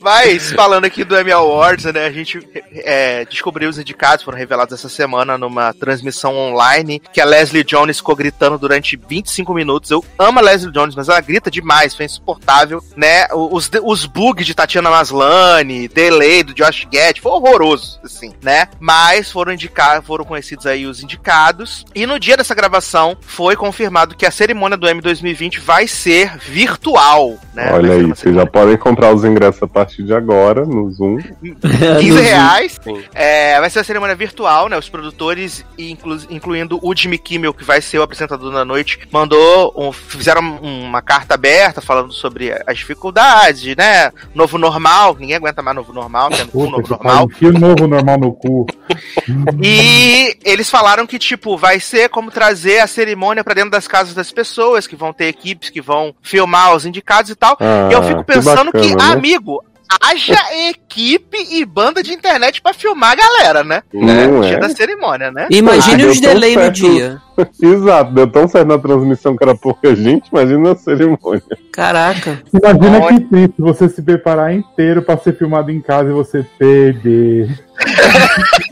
Mas, 0.00 0.50
falando 0.52 0.86
aqui 0.86 1.04
do 1.04 1.18
Emmy 1.18 1.30
Awards, 1.30 1.84
né, 1.92 2.06
a 2.06 2.10
gente 2.10 2.40
é, 2.72 3.24
descobriu 3.26 3.68
os 3.68 3.78
indicados, 3.78 4.24
foram 4.24 4.38
revelados 4.38 4.72
essa 4.72 4.88
semana 4.88 5.36
numa 5.36 5.74
transmissão 5.74 6.36
online, 6.36 7.02
que 7.12 7.20
a 7.20 7.24
Leslie 7.24 7.62
Jones 7.62 7.98
ficou 7.98 8.16
gritando 8.16 8.58
durante 8.58 8.96
25 8.96 9.52
minutos. 9.52 9.90
Eu 9.90 10.02
amo 10.18 10.38
a 10.38 10.42
Leslie 10.42 10.72
Jones, 10.72 10.94
mas 10.94 11.08
ela 11.08 11.20
grita 11.20 11.50
demais, 11.50 11.94
foi 11.94 12.06
insuportável, 12.06 12.82
né? 12.96 13.26
Os, 13.32 13.70
os 13.84 14.06
bugs 14.06 14.46
de 14.46 14.54
Tatiana 14.54 14.88
Maslany, 14.88 15.86
delay 15.88 16.42
do 16.42 16.54
Josh 16.54 16.86
Gad, 16.90 17.20
foi 17.20 17.32
horroroso, 17.32 18.00
assim, 18.02 18.32
né? 18.42 18.68
Mas 18.80 19.30
foram 19.30 19.52
indicados, 19.52 20.06
foram 20.06 20.24
conhecidos 20.24 20.64
aí 20.64 20.86
os 20.86 21.02
indicados. 21.02 21.84
E 21.94 22.06
no 22.06 22.18
dia 22.18 22.38
dessa 22.38 22.54
gravação, 22.54 23.18
foi 23.20 23.54
confirmado 23.54 24.16
que 24.16 24.24
a 24.24 24.30
cerimônia 24.30 24.78
do 24.78 24.88
Emmy 24.88 25.02
2020 25.02 25.60
vai 25.60 25.86
ser 25.86 26.38
virtual, 26.38 27.38
né? 27.52 27.70
Olha 27.72 27.92
aí, 27.92 28.06
vocês 28.06 28.34
já 28.34 28.46
podem 28.46 28.78
comprar 28.78 29.12
os 29.14 29.24
ingressos 29.24 29.62
a 29.62 29.66
partir 29.66 29.89
partir 29.90 30.02
de 30.04 30.14
agora, 30.14 30.64
no 30.64 30.90
Zoom. 30.90 31.18
15 31.42 32.20
reais. 32.20 32.80
É, 33.14 33.58
vai 33.60 33.68
ser 33.68 33.78
uma 33.80 33.84
cerimônia 33.84 34.14
virtual, 34.14 34.68
né? 34.68 34.78
Os 34.78 34.88
produtores, 34.88 35.64
inclu- 35.78 36.18
incluindo 36.30 36.78
o 36.82 36.94
Jimmy 36.94 37.18
Kimmel, 37.18 37.52
que 37.52 37.64
vai 37.64 37.80
ser 37.80 37.98
o 37.98 38.02
apresentador 38.02 38.52
da 38.52 38.64
noite, 38.64 38.98
mandou, 39.10 39.74
um- 39.76 39.92
fizeram 39.92 40.40
uma 40.60 41.02
carta 41.02 41.34
aberta 41.34 41.80
falando 41.80 42.12
sobre 42.12 42.52
as 42.66 42.78
dificuldades, 42.78 43.76
né? 43.76 44.12
Novo 44.34 44.56
normal, 44.58 45.16
ninguém 45.18 45.36
aguenta 45.36 45.62
mais 45.62 45.76
novo 45.76 45.92
normal, 45.92 46.30
né? 46.30 46.38
Puta 46.50 46.70
novo 46.70 46.82
que 46.82 46.90
normal. 46.90 47.28
o 47.42 47.52
novo 47.58 47.86
normal 47.86 48.18
no 48.18 48.32
cu. 48.32 48.66
E 49.62 50.36
eles 50.44 50.70
falaram 50.70 51.06
que, 51.06 51.18
tipo, 51.18 51.56
vai 51.56 51.80
ser 51.80 52.08
como 52.08 52.30
trazer 52.30 52.80
a 52.80 52.86
cerimônia 52.86 53.44
pra 53.44 53.54
dentro 53.54 53.70
das 53.70 53.86
casas 53.86 54.14
das 54.14 54.30
pessoas, 54.32 54.86
que 54.86 54.96
vão 54.96 55.12
ter 55.12 55.26
equipes 55.26 55.70
que 55.70 55.80
vão 55.80 56.14
filmar 56.22 56.74
os 56.74 56.84
indicados 56.86 57.30
e 57.30 57.34
tal. 57.34 57.56
Ah, 57.60 57.88
e 57.90 57.94
eu 57.94 58.02
fico 58.02 58.24
pensando 58.24 58.72
que, 58.72 58.90
bacana, 58.94 59.08
né? 59.08 59.12
amigo, 59.14 59.62
haja 60.00 60.38
equipe 60.68 61.38
e 61.50 61.64
banda 61.64 62.02
de 62.02 62.12
internet 62.12 62.60
pra 62.62 62.72
filmar 62.72 63.12
a 63.12 63.14
galera, 63.16 63.64
né? 63.64 63.82
Não 63.92 64.40
dia 64.40 64.56
é? 64.56 64.58
da 64.58 64.68
cerimônia, 64.68 65.30
né? 65.30 65.46
Imagine 65.50 66.04
Ah, 66.04 66.06
os 66.06 66.20
delay 66.20 66.56
no 66.56 66.70
dia. 66.70 67.20
Exato, 67.62 68.12
deu 68.12 68.26
tão 68.30 68.46
certo 68.46 68.68
na 68.68 68.78
transmissão 68.78 69.36
que 69.36 69.42
era 69.42 69.54
pouca 69.54 69.94
gente, 69.96 70.28
imagina 70.28 70.72
a 70.72 70.76
cerimônia. 70.76 71.42
Caraca. 71.72 72.42
Imagina 72.52 73.00
Olha. 73.00 73.16
que 73.16 73.24
triste 73.24 73.54
você 73.58 73.88
se 73.88 74.02
preparar 74.02 74.52
inteiro 74.52 75.02
pra 75.02 75.16
ser 75.16 75.36
filmado 75.36 75.70
em 75.70 75.80
casa 75.80 76.10
e 76.10 76.12
você 76.12 76.44
perder. 76.58 77.48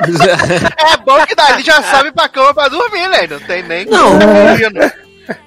É 0.08 0.96
bom 1.04 1.24
que 1.26 1.34
dali 1.34 1.62
já 1.62 1.82
sobe 1.82 2.12
pra 2.12 2.28
cama 2.28 2.54
pra 2.54 2.68
dormir, 2.68 3.08
né? 3.08 3.26
Não 3.28 3.40
tem 3.40 3.62
nem 3.62 3.84
Não. 3.86 4.14
Imagina. 4.20 4.92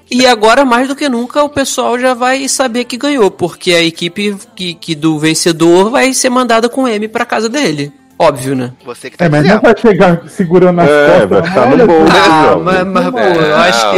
E 0.10 0.26
agora, 0.28 0.64
mais 0.66 0.88
do 0.88 0.96
que 0.96 1.08
nunca, 1.10 1.44
o 1.44 1.50
pessoal 1.50 1.98
já 2.00 2.14
vai 2.14 2.48
saber 2.48 2.84
que 2.86 2.98
ganhou, 2.98 3.32
porque 3.32 3.72
a 3.74 3.82
equipe 3.84 4.36
que, 4.56 4.74
que 4.74 4.94
do 4.96 5.18
vencedor 5.18 5.90
vai 5.90 6.14
ser 6.14 6.30
mandada 6.30 6.68
com 6.70 6.88
M 6.88 7.08
pra 7.08 7.26
casa 7.26 7.48
dele. 7.50 7.92
Óbvio, 8.20 8.56
né? 8.56 8.72
Você 8.86 9.10
que 9.10 9.18
tá 9.18 9.26
É, 9.26 9.30
mas 9.30 9.44
não 9.48 9.60
vai 9.60 9.76
chegar 9.76 10.22
segurando 10.28 10.80
as 10.82 10.88
É, 10.90 11.08
costas. 11.08 11.30
vai 11.30 11.42
ficar 11.44 11.66
no 11.66 11.72
olha, 11.74 11.86
bolso. 11.88 12.14
Ah, 12.16 12.56
mas, 12.64 12.88
mas, 12.88 13.10
pô, 13.10 13.18
eu 13.20 13.56
acho 13.56 13.92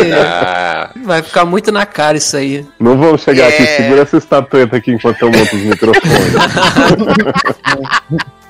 que 0.94 1.00
vai 1.06 1.22
ficar 1.22 1.44
muito 1.46 1.72
na 1.74 1.86
cara 1.86 2.18
isso 2.18 2.38
aí. 2.38 2.66
Não 2.80 2.98
vamos 2.98 3.22
chegar 3.22 3.50
aqui, 3.50 3.64
É. 3.64 3.66
segura 3.66 4.02
essa 4.04 4.16
estatueta 4.16 4.78
aqui 4.78 4.92
enquanto 4.92 5.22
eu 5.24 5.30
monto 5.30 5.56
os 5.58 5.62
microfones. 5.64 6.34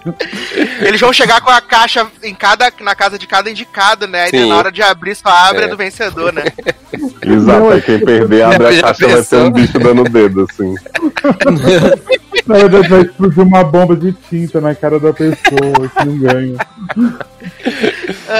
Eles 0.81 0.99
vão 0.99 1.13
chegar 1.13 1.41
com 1.41 1.49
a 1.49 1.61
caixa 1.61 2.05
em 2.23 2.35
cada, 2.35 2.71
na 2.81 2.93
casa 2.95 3.17
de 3.17 3.25
cada 3.27 3.49
indicado, 3.49 4.07
né? 4.07 4.29
E 4.31 4.45
na 4.45 4.55
hora 4.57 4.71
de 4.71 4.81
abrir, 4.81 5.15
só 5.15 5.29
abre 5.29 5.63
É. 5.63 5.65
a 5.65 5.67
do 5.67 5.77
vencedor, 5.77 6.33
né? 6.33 6.43
Exato, 7.25 7.69
aí 7.69 7.81
quem 7.81 7.99
perder 7.99 8.43
abre 8.43 8.67
a 8.79 8.81
caixa 8.81 8.83
vai 8.83 8.93
ter 8.93 9.15
pensou? 9.15 9.45
um 9.45 9.51
bicho 9.51 9.79
dando 9.79 10.01
o 10.01 10.09
dedo, 10.09 10.47
assim. 10.49 10.75
Na 12.45 12.55
verdade, 12.57 12.87
vai 12.89 13.01
explodir 13.01 13.41
uma 13.43 13.63
bomba 13.63 13.95
de 13.95 14.11
tinta 14.11 14.59
na 14.59 14.75
cara 14.75 14.99
da 14.99 15.13
pessoa 15.13 15.89
que 15.97 16.05
não 16.05 16.17
ganha. 16.19 16.57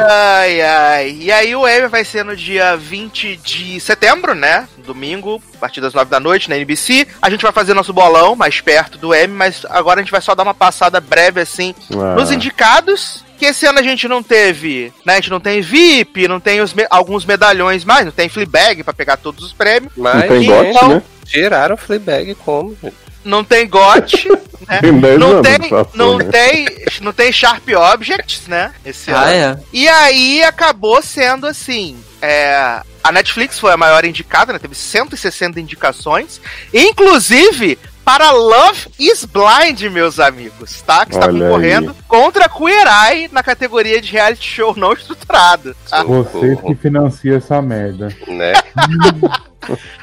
Ai, 0.02 0.62
ai. 0.62 1.18
E 1.20 1.32
aí 1.32 1.56
o 1.56 1.68
Emmy 1.68 1.88
vai 1.88 2.04
ser 2.04 2.24
no 2.26 2.36
dia 2.36 2.76
20 2.76 3.38
de 3.38 3.80
setembro, 3.80 4.34
né? 4.34 4.68
Domingo, 4.86 5.42
a 5.56 5.58
partir 5.58 5.80
das 5.82 5.94
9 5.94 6.10
da 6.10 6.20
noite, 6.20 6.50
na 6.50 6.56
NBC. 6.58 7.08
A 7.22 7.30
gente 7.30 7.42
vai 7.42 7.52
fazer 7.52 7.74
nosso 7.74 7.94
bolão 7.94 8.36
mais 8.36 8.60
perto 8.62 8.98
do 8.98 9.14
Emmy, 9.16 9.28
mas 9.34 9.66
agora 9.70 10.00
a 10.00 10.04
gente 10.04 10.12
vai 10.12 10.22
só 10.22 10.34
dar 10.36 10.44
uma 10.44 10.54
passada 10.54 11.00
breve, 11.00 11.40
assim, 11.42 11.74
Ah. 11.92 12.16
nos 12.16 12.32
indicados. 12.32 13.24
Que 13.38 13.48
esse 13.48 13.66
ano 13.66 13.80
a 13.80 13.84
gente 13.84 14.08
não 14.08 14.24
teve, 14.24 14.94
né? 15.06 15.14
A 15.14 15.16
gente 15.18 15.30
não 15.30 15.40
tem 15.40 15.60
VIP, 15.60 16.28
não 16.28 16.40
tem 16.40 16.62
os 16.62 16.74
me- 16.74 16.88
alguns 16.90 17.26
medalhões 17.26 17.84
mais, 17.84 18.06
não 18.06 18.12
tem 18.12 18.30
Fleabag 18.30 18.84
pra 18.84 18.94
pegar 18.94 19.18
todos 19.18 19.44
os 19.44 19.52
prêmios, 19.52 19.92
mas 19.98 20.16
Não 20.16 20.28
tem 20.28 20.44
então- 20.44 20.72
gote, 20.74 20.88
né? 20.88 21.02
tiraram 21.26 21.76
o 21.76 21.78
Fleabag 21.78 22.36
como? 22.36 22.78
Não 23.24 23.44
tem 23.44 23.68
GOT, 23.68 24.27
né? 24.68 24.80
Tem 24.82 25.00
10 25.00 25.20
Não 25.20 25.42
tem, 25.42 25.60
não 25.94 26.18
tem, 26.20 26.68
não 27.01 27.13
tem 27.13 27.32
Sharp 27.32 27.68
Objects, 27.94 28.48
né? 28.48 28.74
Esse 28.86 29.12
ano. 29.12 29.20
Ah, 29.25 29.32
é? 29.32 29.58
E 29.72 29.88
aí 29.88 30.44
acabou 30.44 31.01
sendo 31.01 31.46
assim. 31.48 31.98
é, 32.22 32.82
a 33.03 33.12
Netflix 33.12 33.60
foi 33.60 33.72
a 33.74 33.77
maior 33.77 34.06
indicada, 34.06 34.53
né? 34.53 34.60
Teve 34.60 34.75
160 34.75 35.60
indicações. 35.60 36.39
Inclusive 36.74 37.77
para 38.06 38.32
Love 38.32 38.88
is 39.00 39.25
Blind, 39.25 39.82
meus 39.92 40.20
amigos, 40.20 40.82
tá? 40.82 41.06
Que 41.06 41.13
está 41.13 41.27
Olha 41.27 41.39
concorrendo 41.46 41.96
contra 42.08 42.50
Queer 42.50 42.86
Eye 42.86 43.30
na 43.32 43.42
categoria 43.42 44.01
de 44.01 44.12
reality 44.12 44.46
show 44.46 44.74
não 44.75 44.92
estruturado. 44.94 45.75
tá? 45.89 46.03
Vocês 46.03 46.60
que 46.62 46.75
financiam 46.75 47.38
essa 47.38 47.62
merda. 47.62 48.10
Né? 48.27 48.53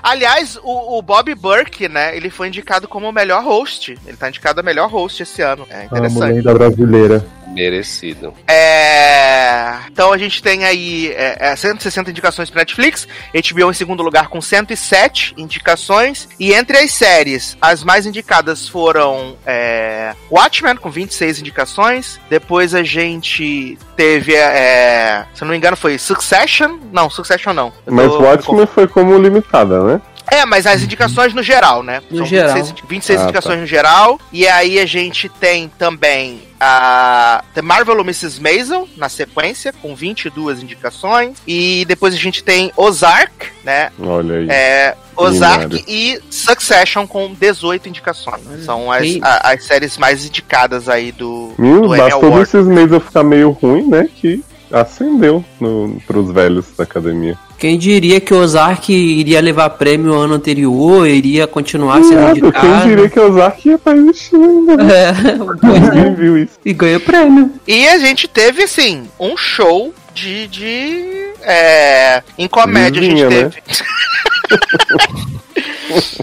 Aliás, 0.03 0.59
o, 0.63 0.99
o 0.99 1.03
Bob 1.03 1.35
Burke, 1.35 1.89
né? 1.89 2.17
Ele 2.17 2.31
foi 2.31 2.49
indicado 2.49 2.89
como 2.89 3.09
o 3.09 3.13
melhor 3.13 3.43
host. 3.43 3.99
Ele 4.07 4.17
tá 4.17 4.29
indicado 4.29 4.61
a 4.61 4.63
melhor 4.63 4.89
host 4.91 5.23
esse 5.23 5.43
ano. 5.43 5.67
É 5.71 5.85
interessante. 5.85 6.33
lenda 6.35 6.55
brasileira. 6.55 7.27
Merecido. 7.53 8.33
É... 8.47 9.75
Então 9.91 10.13
a 10.13 10.19
gente 10.19 10.43
tem 10.43 10.65
aí 10.65 11.13
é, 11.17 11.51
é, 11.51 11.57
160 11.57 12.11
indicações 12.11 12.49
para 12.49 12.61
Netflix, 12.61 13.09
HBO 13.35 13.71
em 13.71 13.75
segundo 13.75 14.03
lugar 14.03 14.29
com 14.29 14.41
107 14.41 15.35
indicações, 15.37 16.29
e 16.39 16.53
entre 16.53 16.79
as 16.79 16.93
séries, 16.93 17.57
as 17.61 17.83
mais 17.83 18.07
indicadas 18.07 18.69
foram 18.69 19.37
é, 19.45 20.15
Watchmen 20.31 20.77
com 20.77 20.91
26 20.91 21.41
indicações, 21.41 22.21
depois 22.31 22.75
a 22.75 22.83
gente 22.83 23.77
teve, 23.97 24.35
é, 24.35 25.27
se 25.35 25.43
eu 25.43 25.47
não 25.47 25.53
me 25.53 25.59
engano 25.59 25.77
foi 25.77 25.99
Succession, 25.99 26.79
não, 26.93 27.11
Succession 27.11 27.53
não. 27.53 27.73
Eu 27.87 27.93
Mas 27.93 28.07
tô- 28.09 28.21
Watchmen 28.23 28.67
foi 28.67 28.87
como 28.87 29.19
limitada, 29.53 29.83
né? 29.85 30.01
é, 30.33 30.45
mas 30.47 30.65
as 30.67 30.83
indicações 30.83 31.35
no 31.35 31.43
geral, 31.43 31.83
né? 31.83 32.01
No 32.11 32.25
geral. 32.25 32.55
26, 32.55 32.81
26 32.89 33.21
Ah, 33.21 33.25
indicações 33.25 33.61
no 33.61 33.67
geral. 33.67 34.21
E 34.33 34.47
aí 34.47 34.79
a 34.79 34.87
gente 34.87 35.29
tem 35.29 35.69
também 35.77 36.43
a 36.61 37.43
The 37.55 37.63
Marvel 37.63 37.99
Mrs. 38.01 38.41
Maisel 38.41 38.89
na 38.97 39.09
sequência, 39.09 39.73
com 39.73 39.95
22 39.95 40.63
indicações. 40.63 41.39
E 41.47 41.85
depois 41.87 42.15
a 42.15 42.19
gente 42.19 42.45
tem 42.45 42.71
Ozark, 42.77 43.49
né? 43.65 43.91
Olha 43.99 44.37
aí. 44.37 44.47
É, 44.51 44.95
Ozark 45.17 45.85
e 45.89 46.21
Succession 46.31 47.07
com 47.09 47.33
18 47.35 47.89
indicações. 47.89 48.43
São 48.65 48.91
as, 48.93 49.07
a- 49.23 49.51
as 49.53 49.65
séries 49.65 49.99
mais 49.99 50.25
indicadas 50.25 50.89
aí 50.89 51.11
do, 51.11 51.55
Menino, 51.59 51.89
do 51.89 52.41
esses 52.43 52.67
meses 52.67 52.93
eu 52.93 53.01
ficar 53.01 53.25
meio 53.25 53.51
ruim, 53.51 53.89
né? 53.89 54.09
Que 54.15 54.45
acendeu 54.73 55.45
no, 55.61 56.01
pros 56.07 56.31
velhos 56.31 56.67
da 56.77 56.85
academia. 56.85 57.37
Quem 57.59 57.77
diria 57.79 58.21
que 58.21 58.33
o 58.33 58.39
Ozark 58.39 58.91
iria 58.91 59.41
levar 59.41 59.69
prêmio 59.71 60.15
ano 60.15 60.35
anterior, 60.35 61.07
iria 61.07 61.47
continuar 61.47 62.03
sendo 62.03 62.21
Nada, 62.21 62.39
indicado. 62.39 62.67
quem 62.67 62.89
diria 62.89 63.09
que 63.09 63.21
o 63.21 63.29
Ozark 63.29 63.69
ia 63.69 63.75
estar 63.75 63.97
existindo 63.97 64.77
né? 64.77 65.11
É, 65.11 65.13
pois 65.61 65.77
é. 65.77 65.81
Ninguém 65.81 66.15
viu 66.15 66.39
isso. 66.39 66.59
E 66.65 66.73
ganha 66.73 66.99
prêmio. 66.99 67.53
E 67.67 67.87
a 67.89 67.99
gente 67.99 68.27
teve, 68.27 68.63
assim, 68.63 69.09
um 69.19 69.37
show 69.37 69.93
de. 70.15 70.47
de 70.49 71.31
é, 71.43 72.23
em 72.39 72.49
comédia 72.49 73.01
Vizinha, 73.01 73.27
a 73.27 73.31
né? 73.31 73.41
gente 73.43 73.63
teve. 73.63 73.91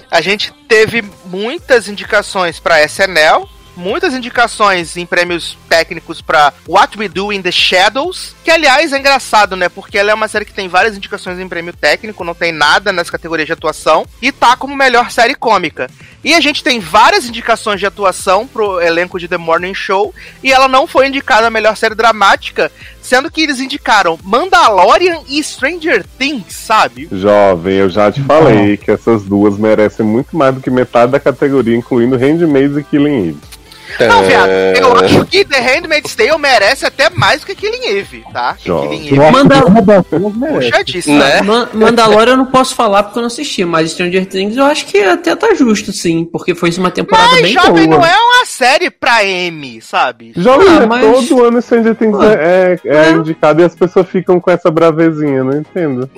a 0.10 0.22
gente 0.22 0.54
teve 0.68 1.04
muitas 1.26 1.88
indicações 1.88 2.60
pra 2.60 2.84
SNL. 2.84 3.48
Muitas 3.78 4.16
indicações 4.16 4.98
em 4.98 5.06
prêmios 5.06 5.56
técnicos 5.70 6.20
pra 6.20 6.52
What 6.68 6.98
We 6.98 7.08
Do 7.08 7.32
in 7.32 7.44
the 7.44 7.52
Shadows, 7.52 8.36
que 8.44 8.50
aliás 8.50 8.92
é 8.92 8.98
engraçado, 8.98 9.56
né? 9.56 9.70
Porque 9.70 10.00
ela 10.00 10.10
é 10.10 10.14
uma 10.16 10.28
série 10.28 10.46
que 10.46 10.54
tem 10.54 10.68
várias 10.68 10.98
indicações 10.98 11.40
em 11.40 11.48
prêmio 11.48 11.74
técnico, 11.74 12.24
não 12.24 12.34
tem 12.34 12.52
nada 12.52 12.92
nas 12.92 13.10
categorias 13.12 13.46
de 13.46 13.54
atuação, 13.54 14.04
e 14.20 14.32
tá 14.32 14.58
como 14.58 14.76
melhor 14.76 15.12
série 15.12 15.36
cômica. 15.36 15.88
E 16.24 16.34
a 16.34 16.42
gente 16.42 16.64
tem 16.64 16.80
várias 16.80 17.26
indicações 17.26 17.80
de 17.80 17.86
atuação 17.86 18.48
pro 18.48 18.82
elenco 18.82 19.20
de 19.20 19.28
The 19.28 19.38
Morning 19.38 19.76
Show, 19.76 20.14
e 20.44 20.52
ela 20.52 20.68
não 20.68 20.88
foi 20.88 21.08
indicada 21.08 21.46
a 21.46 21.52
melhor 21.52 21.78
série 21.78 21.94
dramática, 21.94 22.72
sendo 23.00 23.30
que 23.30 23.42
eles 23.42 23.60
indicaram 23.60 24.18
Mandalorian 24.24 25.20
e 25.30 25.42
Stranger 25.44 26.04
Things, 26.18 26.54
sabe? 26.54 27.08
Jovem, 27.12 27.76
eu 27.76 27.90
já 27.90 28.12
te 28.12 28.22
falei 28.24 28.76
que 28.76 28.90
essas 28.90 29.24
duas 29.24 29.56
merecem 29.58 30.06
muito 30.06 30.36
mais 30.36 30.56
do 30.56 30.62
que 30.62 30.72
metade 30.72 31.12
da 31.12 31.20
categoria, 31.20 31.78
incluindo 31.78 32.18
Handmaids 32.18 32.76
e 32.76 32.84
Killing 32.84 33.30
Eve. 33.30 33.57
Não, 34.00 34.24
viado, 34.24 34.50
É. 34.50 34.74
eu 34.82 34.96
acho 34.98 35.26
que 35.26 35.44
The 35.46 35.60
Handmaid's 35.60 36.16
Tale 36.16 36.38
merece 36.38 36.86
até 36.86 37.10
mais 37.10 37.42
do 37.42 37.48
que 37.48 37.56
Killing 37.56 37.86
Eve, 37.98 38.24
tá? 38.32 38.54
Que. 38.58 38.64
Killing 38.70 39.08
Eu 39.08 39.16
Eve 39.16 39.24
acho 39.24 39.32
Manda- 39.32 39.62
que 39.62 39.68
uma 39.68 39.82
das 39.82 40.06
duas 40.06 40.36
merece. 40.36 40.72
puxadíssimo. 40.72 41.18
Né? 41.20 41.42
Ma- 41.42 41.70
Mandalorian 41.74 42.34
eu 42.34 42.38
não 42.38 42.46
posso 42.46 42.76
falar 42.76 43.04
porque 43.04 43.18
eu 43.20 43.22
não 43.22 43.28
assisti, 43.28 43.64
mas 43.66 43.92
Stranger 43.92 44.26
Things 44.26 44.56
eu 44.58 44.66
acho 44.66 44.86
que 44.86 45.00
até 45.00 45.36
tá 45.36 45.54
justo, 45.54 45.92
sim, 45.92 46.26
porque 46.26 46.54
foi 46.54 46.70
uma 46.78 46.92
temporada 46.92 47.30
Mas, 47.32 47.42
bem 47.42 47.54
jovem, 47.54 47.88
boa. 47.88 48.00
não 48.02 48.06
é 48.06 48.16
uma 48.16 48.46
série 48.46 48.90
pra 48.90 49.24
M, 49.26 49.82
sabe? 49.82 50.34
Jovem, 50.36 50.68
Ah, 50.70 50.84
é 50.84 50.86
mas- 50.86 51.28
todo 51.30 51.44
ano 51.46 51.62
Stranger 51.62 51.96
Things 51.96 52.18
Ah, 52.20 52.34
é, 52.34 52.80
é, 52.86 52.98
é 53.08 53.12
indicado 53.12 53.62
e 53.62 53.66
as 53.66 53.74
pessoas 53.76 54.08
ficam 54.10 54.40
com 54.40 54.52
essa 54.52 54.70
bravezinha, 54.70 55.44
não 55.44 55.58
entendo. 55.58 56.10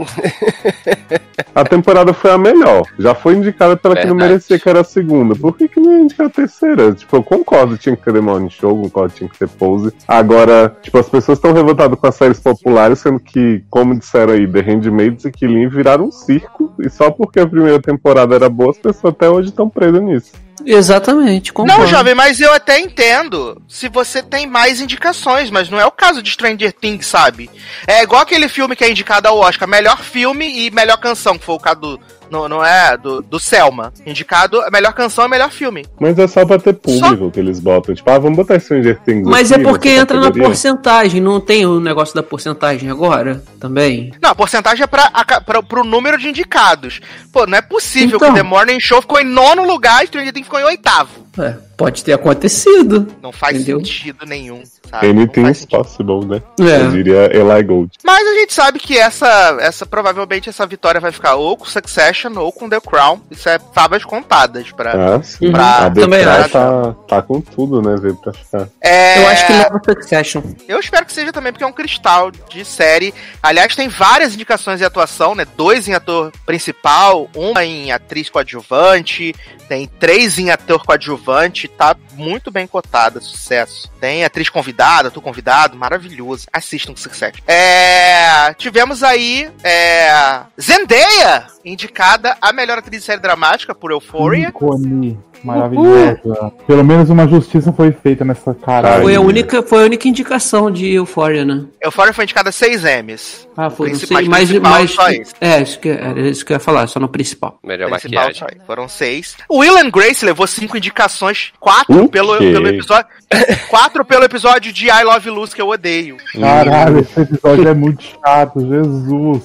a 1.56 1.64
temporada 1.64 2.14
foi 2.14 2.32
a 2.32 2.38
melhor. 2.38 2.84
Já 2.98 3.14
foi 3.16 3.36
indicada 3.36 3.76
pela 3.78 3.96
que 3.96 4.02
não 4.06 4.16
Verdade. 4.16 4.32
merecia, 4.32 4.60
que 4.60 4.70
era 4.70 4.82
a 4.82 4.84
segunda. 4.84 5.36
Por 5.36 5.56
que, 5.58 5.68
que 5.68 5.80
não 5.80 5.92
ia 5.94 6.00
indicar 6.04 6.28
a 6.28 6.30
terceira? 6.30 6.92
Tipo, 6.94 7.18
eu 7.18 7.24
concordo, 7.24 7.59
tinha 7.78 7.96
que 7.96 8.04
ter 8.04 8.14
The 8.14 8.22
Morning 8.22 8.50
Show, 8.50 8.82
concordo, 8.82 9.14
tinha 9.14 9.30
que 9.30 9.38
ter 9.38 9.48
Pose. 9.48 9.94
Agora, 10.08 10.76
tipo, 10.82 10.98
as 10.98 11.10
pessoas 11.10 11.38
estão 11.38 11.54
revoltadas 11.54 12.00
com 12.00 12.08
as 12.08 12.16
séries 12.16 12.40
populares, 12.40 13.00
sendo 13.00 13.20
que, 13.20 13.64
como 13.70 13.98
disseram 13.98 14.34
aí, 14.34 14.48
The 14.48 14.62
Handmaids 14.62 15.26
e 15.26 15.32
Killing 15.32 15.70
viraram 15.70 16.06
um 16.06 16.12
circo. 16.12 16.74
E 16.80 16.90
só 16.90 17.12
porque 17.12 17.40
a 17.40 17.48
primeira 17.48 17.82
temporada 17.82 18.36
era 18.36 18.50
boa, 18.50 18.72
as 18.72 18.78
pessoas 18.78 19.14
até 19.14 19.30
hoje 19.30 19.50
estão 19.50 19.70
presas 19.70 20.02
nisso. 20.02 20.32
Exatamente, 20.66 21.54
concordo. 21.54 21.82
Não, 21.82 21.88
jovem, 21.88 22.14
mas 22.14 22.40
eu 22.40 22.52
até 22.54 22.80
entendo 22.80 23.62
se 23.68 23.88
você 23.88 24.22
tem 24.22 24.48
mais 24.48 24.82
indicações, 24.82 25.50
mas 25.50 25.70
não 25.70 25.80
é 25.80 25.86
o 25.86 25.92
caso 25.92 26.22
de 26.22 26.32
Stranger 26.32 26.74
Things, 26.74 27.06
sabe? 27.06 27.50
É 27.88 28.04
igual 28.04 28.22
aquele 28.22 28.48
filme 28.50 28.76
que 28.76 28.84
é 28.84 28.92
indicado 28.92 29.28
ao 29.28 29.38
Oscar, 29.38 29.68
melhor 29.68 30.02
filme 30.02 30.66
e 30.66 30.72
melhor 30.72 30.98
canção, 30.98 31.38
que 31.38 31.46
foi 31.46 31.56
o 31.56 31.60
caso 31.60 31.80
do. 31.80 32.00
Não, 32.32 32.48
não 32.48 32.64
é? 32.64 32.96
Do, 32.98 33.22
do 33.22 33.40
Selma. 33.40 33.92
Indicado 34.06 34.62
a 34.62 34.70
melhor 34.72 34.94
canção 34.94 35.26
e 35.26 35.28
melhor 35.30 35.50
filme. 35.52 35.86
Mas 36.00 36.18
é 36.20 36.28
só 36.28 36.46
pra 36.46 36.60
ter 36.60 36.74
público 36.74 37.32
que 37.32 37.40
eles 37.40 37.60
botam. 37.60 37.94
Tipo, 37.96 38.10
ah, 38.12 38.20
vamos 38.20 38.38
botar 38.38 38.60
Stranger 38.60 39.00
Things 39.06 39.28
Mas 39.28 39.52
é 39.52 39.56
aqui 39.56 39.64
porque 39.64 39.90
nessa 39.90 40.02
entra 40.02 40.18
na 40.18 40.24
categoria. 40.24 40.48
porcentagem, 40.50 41.22
não 41.22 41.40
tem 41.40 41.66
o 41.66 41.80
negócio 41.80 42.14
da 42.16 42.22
porcentagem 42.24 42.90
agora? 42.90 43.44
Também? 43.60 44.12
Não, 44.22 44.30
a 44.32 44.36
porcentagem 44.36 44.84
é 44.84 44.88
pra, 44.88 45.10
a- 45.14 45.42
pra, 45.42 45.62
pro 45.64 45.84
número 45.84 46.18
de 46.18 46.28
indicados. 46.30 47.00
Pô, 47.34 47.46
não 47.46 47.58
é 47.58 47.62
possível 47.62 48.18
Então. 48.18 48.30
que 48.30 48.36
The 48.36 48.44
Morning 48.44 48.80
Show 48.80 49.02
ficou 49.02 49.20
em 49.20 49.26
nono 49.26 49.64
lugar 49.66 50.04
e 50.04 50.08
Stranger 50.08 50.34
Things 50.34 50.46
ficou 50.48 50.60
em 50.60 50.66
oitavo. 50.66 51.10
É, 51.40 51.56
pode 51.78 52.04
ter 52.04 52.14
acontecido. 52.14 53.08
Não 53.22 53.32
faz 53.32 53.56
Entendeu? 53.58 53.78
sentido 53.80 54.26
nenhum, 54.26 54.62
sabe? 54.90 55.08
Anything 55.08 55.50
is 55.50 55.66
possible, 55.66 56.26
né? 56.26 56.42
É. 56.60 56.82
Eu 56.82 56.92
diria 56.92 57.30
Eli 57.36 57.64
Gold. 57.64 57.92
Mas 58.04 58.28
a 58.28 58.34
gente 58.34 58.54
sabe 58.54 58.80
que 58.80 58.98
essa, 58.98 59.58
essa 59.62 59.86
provavelmente 59.86 60.50
essa 60.50 60.66
vitória 60.66 61.00
vai 61.00 61.12
ficar 61.12 61.36
ou 61.36 61.56
com 61.56 61.66
Succession 61.66 62.34
ou 62.38 62.52
com 62.52 62.68
The 62.68 62.80
Crown. 62.82 63.22
Isso 63.32 63.48
é 63.48 63.58
favas 63.74 64.04
contadas 64.04 64.72
pra. 64.72 65.16
Ah, 65.16 65.24
sim. 65.24 65.46
Uhum. 65.48 65.52
Pra- 65.54 65.86
a 65.86 65.90
The 65.92 66.02
também 66.02 66.22
Crown 66.24 66.40
acho. 66.42 66.50
tá, 66.50 66.94
tá 67.08 67.22
com 67.22 67.40
tudo, 67.42 67.82
né? 67.82 67.96
Veio 68.02 68.16
pra 68.16 68.34
ficar. 68.34 68.68
É, 68.82 69.22
Eu 69.24 69.28
acho 69.28 69.46
que 69.48 69.54
leva 69.54 69.82
Succession. 69.84 70.42
Eu 70.68 70.80
espero 70.80 71.06
que 71.06 71.14
seja 71.14 71.32
também, 71.32 71.52
porque 71.52 71.64
é 71.64 71.68
um 71.68 71.72
cristal 71.74 72.32
de 72.32 72.66
série. 72.66 73.14
Aliás, 73.42 73.76
tem 73.76 73.88
várias 73.88 74.34
indicações 74.34 74.80
de 74.80 74.86
atuação, 74.86 75.34
né? 75.36 75.46
Dois 75.56 75.88
em 75.88 75.94
ator 75.94 76.32
principal, 76.46 77.30
uma 77.36 77.64
em 77.64 77.92
atriz 77.92 78.30
coadjuvante, 78.30 79.34
tem 79.68 79.88
três 80.00 80.38
em 80.40 80.50
ator 80.50 80.84
coadjuvante, 80.84 81.29
tá 81.68 81.96
muito 82.14 82.52
bem 82.52 82.68
cotada, 82.68 83.20
sucesso. 83.22 83.90
Tem 84.00 84.24
atriz 84.24 84.50
convidada, 84.50 85.08
ator 85.10 85.22
convidado, 85.22 85.78
maravilhoso. 85.78 86.48
Assistam 86.52 86.96
Succession. 86.96 87.42
É, 87.48 88.54
tivemos 88.56 89.04
aí 89.04 89.52
é, 89.64 90.42
Zendaya, 90.60 91.48
indicada 91.64 92.36
a 92.42 92.52
melhor 92.54 92.78
atriz 92.78 93.00
de 93.02 93.06
série 93.06 93.22
dramática 93.22 93.74
por 93.76 93.92
Euphoria. 93.92 94.50
Ícone 94.50 95.18
maravilhosa. 95.44 96.52
Pelo 96.68 96.84
menos 96.84 97.10
uma 97.10 97.28
justiça 97.28 97.72
foi 97.72 97.92
feita 97.92 98.26
nessa 98.26 98.54
cara. 98.54 99.02
Foi 99.02 99.16
a 99.16 99.22
única, 99.22 99.62
foi 99.64 99.84
a 99.84 99.86
única 99.86 100.08
indicação 100.08 100.70
de 100.72 100.94
Euphoria, 100.94 101.46
né? 101.46 101.64
Euphoria 101.82 102.14
foi 102.14 102.26
indicada 102.26 102.50
a 102.50 102.52
seis 102.52 102.84
Emmys. 102.84 103.48
Ah, 103.56 103.70
foi, 103.70 103.90
Principais, 103.90 104.20
sei, 104.26 104.30
mas, 104.30 104.50
principal, 104.50 104.72
mas 104.72 104.92
só 104.92 105.10
esse. 105.10 105.34
é, 105.42 105.62
isso 105.62 105.80
que, 105.80 105.90
era 105.90 106.20
isso 106.20 106.46
que 106.46 106.52
eu 106.54 106.56
ia 106.56 106.60
falar, 106.60 106.88
só 106.88 107.00
no 107.00 107.08
principal. 107.10 107.58
Melhor 107.64 107.90
Principal 107.90 108.26
maquiagem. 108.26 108.58
só, 108.60 108.66
Foram 108.66 108.88
seis. 108.88 109.36
O 109.50 109.60
Will 109.60 109.78
and 109.78 109.90
Grace 109.90 110.26
levou 110.26 110.48
cinco 110.48 110.78
indicações, 110.78 111.52
quatro 111.60 112.04
O 112.06 112.10
pelo, 112.10 112.38
quê? 112.38 112.52
pelo 112.52 112.68
episódio. 112.68 113.06
quatro 113.70 114.04
pelo 114.04 114.24
episódio 114.24 114.74
de 114.74 114.88
I 114.88 115.04
Love 115.04 115.30
Lucy 115.30 115.56
que 115.56 115.62
eu 115.62 115.70
odeio. 115.70 116.18
Caralho, 116.40 117.00
esse 117.00 117.20
episódio 117.22 117.68
é 117.68 117.74
muito 117.74 118.04
chato, 118.04 118.60
Jesus. 118.60 119.44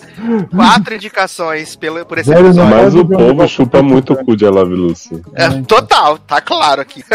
Quatro 0.55 0.95
indicações 0.95 1.77
pelo, 1.77 2.04
por 2.05 2.19
esse 2.19 2.29
Velho, 2.31 2.47
episódio. 2.47 2.71
Mas 2.77 2.95
o 2.95 3.05
povo 3.07 3.49
chupa 3.49 3.83
muito 3.83 4.13
o 4.13 4.25
cu 4.25 4.37
de 4.37 4.45
I 4.45 4.49
Love 4.49 4.75
Lucy. 4.75 5.23
É, 5.35 5.49
total, 5.63 6.19
tá 6.19 6.41
claro 6.41 6.81
aqui. 6.81 7.03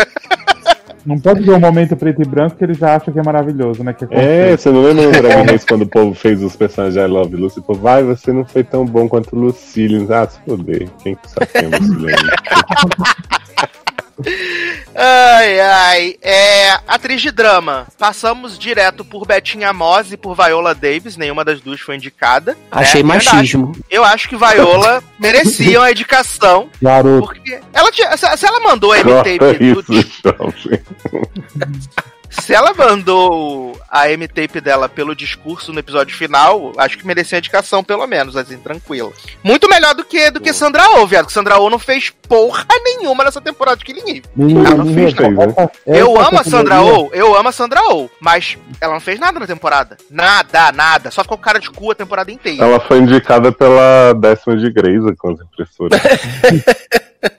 Não 1.05 1.17
pode 1.17 1.41
ver 1.41 1.53
um 1.53 1.60
momento 1.60 1.96
preto 1.96 2.22
e 2.22 2.25
branco 2.25 2.58
que 2.58 2.63
ele 2.63 2.74
já 2.74 2.96
acha 2.98 3.10
que 3.10 3.17
é 3.17 3.24
maravilhoso, 3.24 3.84
né? 3.84 3.93
Que 3.93 4.03
É, 4.03 4.08
conceito. 4.08 4.62
você 4.62 4.69
não 4.69 4.81
lembra 4.84 5.05
no 5.05 5.12
Drag 5.12 5.50
Race 5.51 5.65
quando 5.65 5.84
o 5.84 5.88
povo 5.88 6.13
fez 6.13 6.43
os 6.43 6.58
personagens 6.58 6.93
de 6.93 7.00
I 7.00 7.08
Love 7.12 7.36
Lucy? 7.38 7.62
Pô, 7.62 7.74
vai, 7.74 8.03
você 8.03 8.34
não 8.34 8.43
foi 8.46 8.65
tão 8.65 8.86
bom 8.86 9.08
quanto 9.08 9.34
o 9.34 9.39
Lucille. 9.39 10.05
Ah, 10.13 10.27
se 10.27 10.38
foder. 10.46 10.89
Quem 11.01 11.15
que 11.15 11.29
sabe 11.31 11.48
quem 11.48 11.63
é 11.63 11.77
Lucille 11.79 12.08
ainda? 12.13 12.34
Ai, 14.95 15.59
ai. 15.59 16.15
É, 16.21 16.71
atriz 16.88 17.21
de 17.21 17.31
drama. 17.31 17.88
Passamos 17.97 18.57
direto 18.57 19.05
por 19.05 19.25
Betinha 19.25 19.71
Moss 19.71 20.11
e 20.11 20.17
por 20.17 20.35
Viola 20.35 20.75
Davis. 20.75 21.17
Nenhuma 21.17 21.45
das 21.45 21.61
duas 21.61 21.79
foi 21.79 21.95
indicada. 21.95 22.57
Achei 22.71 23.01
É, 23.01 23.03
eu 23.03 23.07
machismo. 23.07 23.71
Eu 23.89 24.03
acho 24.03 24.27
que 24.27 24.35
Viola 24.35 25.03
merecia 25.19 25.79
uma 25.79 25.91
indicação. 25.91 26.69
Garoto. 26.81 27.27
Porque 27.27 27.59
ela 27.73 27.89
se, 28.38 28.45
ela 28.45 28.59
mandou 28.59 28.91
a 28.91 29.01
Corta 29.01 29.29
M-Tape 29.29 29.73
do, 29.73 29.93
isso, 29.93 30.21
jovem. 30.23 30.81
Se 32.29 32.53
ela 32.53 32.74
mandou 32.74 33.77
a 33.89 34.09
M-Tape 34.12 34.62
dela 34.62 34.88
pelo 34.88 35.15
discurso 35.15 35.74
no 35.74 35.79
episódio 35.79 36.15
final, 36.15 36.74
acho 36.77 36.98
que 36.98 37.05
merecia 37.05 37.38
a 37.38 37.39
indicação, 37.39 37.83
pelo 37.83 38.05
menos, 38.05 38.38
assim, 38.38 38.57
tranquila. 38.57 39.12
Muito 39.43 39.67
melhor 39.67 39.95
do 39.95 40.03
que, 40.03 40.29
do 40.29 40.39
que 40.39 40.53
Sandra 40.53 40.83
Oh, 40.91 41.07
viado. 41.07 41.25
Que 41.25 41.34
Sandra 41.34 41.60
Oh 41.60 41.69
não 41.69 41.80
fez 41.80 42.12
porra 42.27 42.65
nenhuma 42.84 43.23
nessa 43.23 43.41
temporada 43.41 43.77
de 43.77 43.86
Killing 43.86 44.10
Eve. 44.17 44.23
Menino, 44.36 44.65
Ela 44.65 44.75
não 44.84 44.93
fez, 44.93 45.13
essa- 45.13 45.30
né? 45.30 45.45
essa 45.47 45.71
Eu 45.88 46.19
amo 46.19 46.39
a 46.39 46.43
Sandra 46.43 46.82
Oh, 46.84 47.10
eu 47.13 47.36
amo 47.36 47.49
a 47.49 47.51
Sandra 47.51 47.82
Oh, 47.89 48.08
mas 48.21 48.58
ela 48.80 48.93
não 48.93 49.01
fez 49.01 49.19
nada 49.19 49.39
na 49.39 49.47
temporada. 49.47 49.97
Nada, 50.10 50.71
nada. 50.71 51.10
Só 51.12 51.23
ficou 51.23 51.38
cara 51.38 51.60
de 51.60 51.69
cu 51.71 51.91
a 51.91 51.95
temporada 51.95 52.32
inteira. 52.32 52.63
Ela 52.63 52.80
foi 52.80 52.99
indicada 52.99 53.51
pela 53.51 54.13
décima 54.13 54.56
de 54.56 54.71
Grey's 54.71 55.03
com 55.17 55.32
as 55.32 55.39
impressoras. 55.41 55.99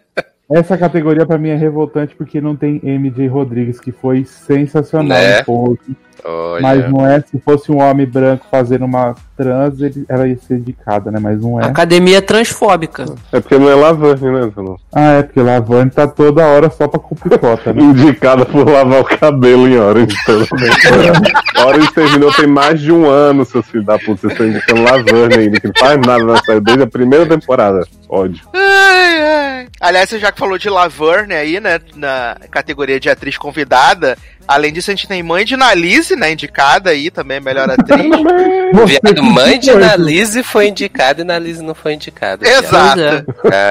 Essa 0.50 0.76
categoria 0.76 1.24
pra 1.24 1.38
mim 1.38 1.50
é 1.50 1.54
revoltante 1.56 2.14
porque 2.16 2.40
não 2.40 2.56
tem 2.56 2.80
MJ 2.82 3.28
Rodrigues, 3.28 3.78
que 3.78 3.92
foi 3.92 4.24
sensacional 4.24 5.06
Né? 5.16 5.40
em 5.40 5.44
Pose. 5.44 5.96
Olha. 6.24 6.62
Mas 6.62 6.90
não 6.90 7.06
é, 7.06 7.20
se 7.20 7.38
fosse 7.40 7.70
um 7.70 7.80
homem 7.80 8.06
branco 8.06 8.46
fazendo 8.50 8.84
uma 8.84 9.14
trans, 9.36 9.80
ele, 9.80 10.04
ela 10.08 10.28
ia 10.28 10.36
ser 10.36 10.58
indicada, 10.58 11.10
né? 11.10 11.18
Mas 11.20 11.40
não 11.40 11.58
é. 11.58 11.64
academia 11.64 12.20
transfóbica. 12.20 13.06
É 13.32 13.40
porque 13.40 13.58
não 13.58 13.70
é 13.70 13.74
Laverne, 13.74 14.30
né? 14.30 14.52
Bruno? 14.54 14.78
Ah, 14.92 15.12
é, 15.12 15.22
porque 15.22 15.40
Lavande 15.40 15.94
tá 15.94 16.06
toda 16.06 16.46
hora 16.46 16.68
só 16.68 16.86
pra 16.86 17.00
complicota, 17.00 17.72
né? 17.72 17.80
Indicada 17.82 18.44
por 18.44 18.68
lavar 18.68 19.00
o 19.00 19.04
cabelo 19.04 19.66
em 19.66 19.78
Orange. 19.78 20.14
Pelo 20.26 20.46
menos. 20.52 21.20
Orange 21.64 21.92
terminou 21.92 22.32
tem 22.32 22.46
mais 22.46 22.80
de 22.80 22.92
um 22.92 23.08
ano, 23.08 23.44
seus 23.44 23.66
filhos 23.66 23.86
da 23.86 23.98
puta. 23.98 24.20
Vocês 24.20 24.32
estão 24.32 24.46
indicando 24.46 24.82
Laverne 24.82 25.34
ainda, 25.34 25.60
que 25.60 25.66
não 25.66 25.74
faz 25.78 26.00
nada 26.06 26.24
na 26.24 26.36
série 26.42 26.60
desde 26.60 26.82
a 26.82 26.86
primeira 26.86 27.26
temporada. 27.26 27.86
Ódio. 28.08 28.46
Ai, 28.54 29.22
ai. 29.22 29.68
Aliás, 29.80 30.10
você 30.10 30.18
já 30.18 30.30
que 30.30 30.38
falou 30.38 30.58
de 30.58 30.68
Laverne 30.68 31.34
aí, 31.34 31.60
né? 31.60 31.80
Na 31.96 32.36
categoria 32.50 33.00
de 33.00 33.08
atriz 33.08 33.38
convidada. 33.38 34.18
Além 34.52 34.72
disso, 34.72 34.90
a 34.90 34.94
gente 34.96 35.06
tem 35.06 35.22
mãe 35.22 35.44
de 35.44 35.56
Nalise, 35.56 36.16
né? 36.16 36.32
Indicada 36.32 36.90
aí 36.90 37.08
também, 37.08 37.38
melhor 37.38 37.70
atriz. 37.70 38.04
Viado, 38.84 39.22
mãe 39.22 39.60
de 39.60 39.72
Nalise 39.72 40.42
foi 40.42 40.66
indicada 40.66 41.20
e 41.20 41.24
Nalise 41.24 41.62
não 41.62 41.72
foi 41.72 41.92
indicada. 41.94 42.44
Exato. 42.48 43.00
É. 43.00 43.24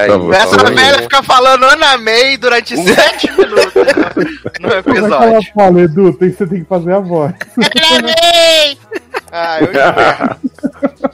Ai, 0.04 0.08
Tá 0.08 0.18
bom. 0.18 0.34
Essa 0.34 0.56
Olha. 0.66 0.76
velha 0.76 1.00
fica 1.02 1.22
falando 1.22 1.66
Ana 1.66 1.98
May 1.98 2.38
durante 2.38 2.78
sete 2.82 3.30
minutos 3.30 3.74
no 3.76 4.70
Como 4.70 4.74
é 4.74 4.82
que 4.84 4.90
ela 4.90 5.26
episódio. 5.26 5.52
fala, 5.54 5.82
Edu? 5.82 6.14
Tem, 6.14 6.32
você 6.32 6.48
tem 6.48 6.60
que 6.62 6.70
fazer 6.70 6.94
a 6.94 7.00
voz. 7.00 7.34
Ana 7.58 8.02
May! 8.08 8.78
Ah, 9.34 9.58
eu. 9.60 9.70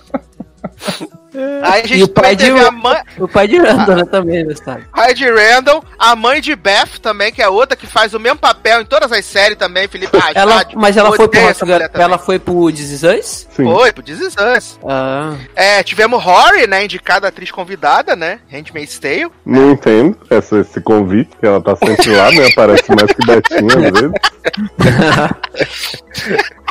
Aí 1.63 1.81
a 1.83 1.87
gente 1.87 1.99
E 1.99 2.03
o 2.03 2.07
pai 2.07 2.35
de- 2.35 2.49
a 2.49 2.71
mãe, 2.71 3.01
O 3.17 3.27
pai 3.27 3.47
de 3.47 3.57
Randall 3.57 3.95
né, 3.97 4.05
também, 4.05 4.55
sabe? 4.55 4.83
Heidi 4.97 5.25
Randall, 5.29 5.83
a 5.97 6.15
mãe 6.15 6.41
de 6.41 6.55
Beth 6.55 6.99
também, 7.01 7.31
que 7.31 7.41
é 7.41 7.49
outra 7.49 7.75
que 7.75 7.87
faz 7.87 8.13
o 8.13 8.19
mesmo 8.19 8.37
papel 8.39 8.81
em 8.81 8.85
todas 8.85 9.11
as 9.11 9.25
séries 9.25 9.57
também, 9.57 9.87
Felipe 9.87 10.17
Rashad. 10.17 10.35
Ela, 10.37 10.65
mas 10.75 10.97
ela 10.97 11.09
foi, 11.09 11.27
pro, 11.27 11.53
também. 11.55 11.79
ela 11.93 12.17
foi 12.17 12.39
pro 12.39 12.71
This 12.71 13.03
Is. 13.03 13.47
Foi, 13.51 13.91
pro 13.91 14.03
This 14.03 14.19
Is 14.19 14.35
Us. 14.57 14.79
Ah, 14.87 15.33
É, 15.55 15.83
tivemos 15.83 16.21
Rory, 16.23 16.67
né, 16.67 16.83
indicada 16.85 17.27
atriz 17.27 17.51
convidada, 17.51 18.15
né, 18.15 18.39
Handmaid's 18.51 18.99
Tale. 18.99 19.27
Não 19.45 19.71
entendo 19.71 20.17
essa, 20.29 20.59
esse 20.59 20.79
convite, 20.81 21.31
que 21.39 21.45
ela 21.45 21.61
tá 21.61 21.75
sempre 21.75 22.15
lá, 22.15 22.31
né? 22.31 22.47
Aparece 22.47 22.83
mais 22.89 23.11
que 23.11 23.25
Betinha 23.25 23.87
às 23.87 23.99
vezes. 23.99 24.11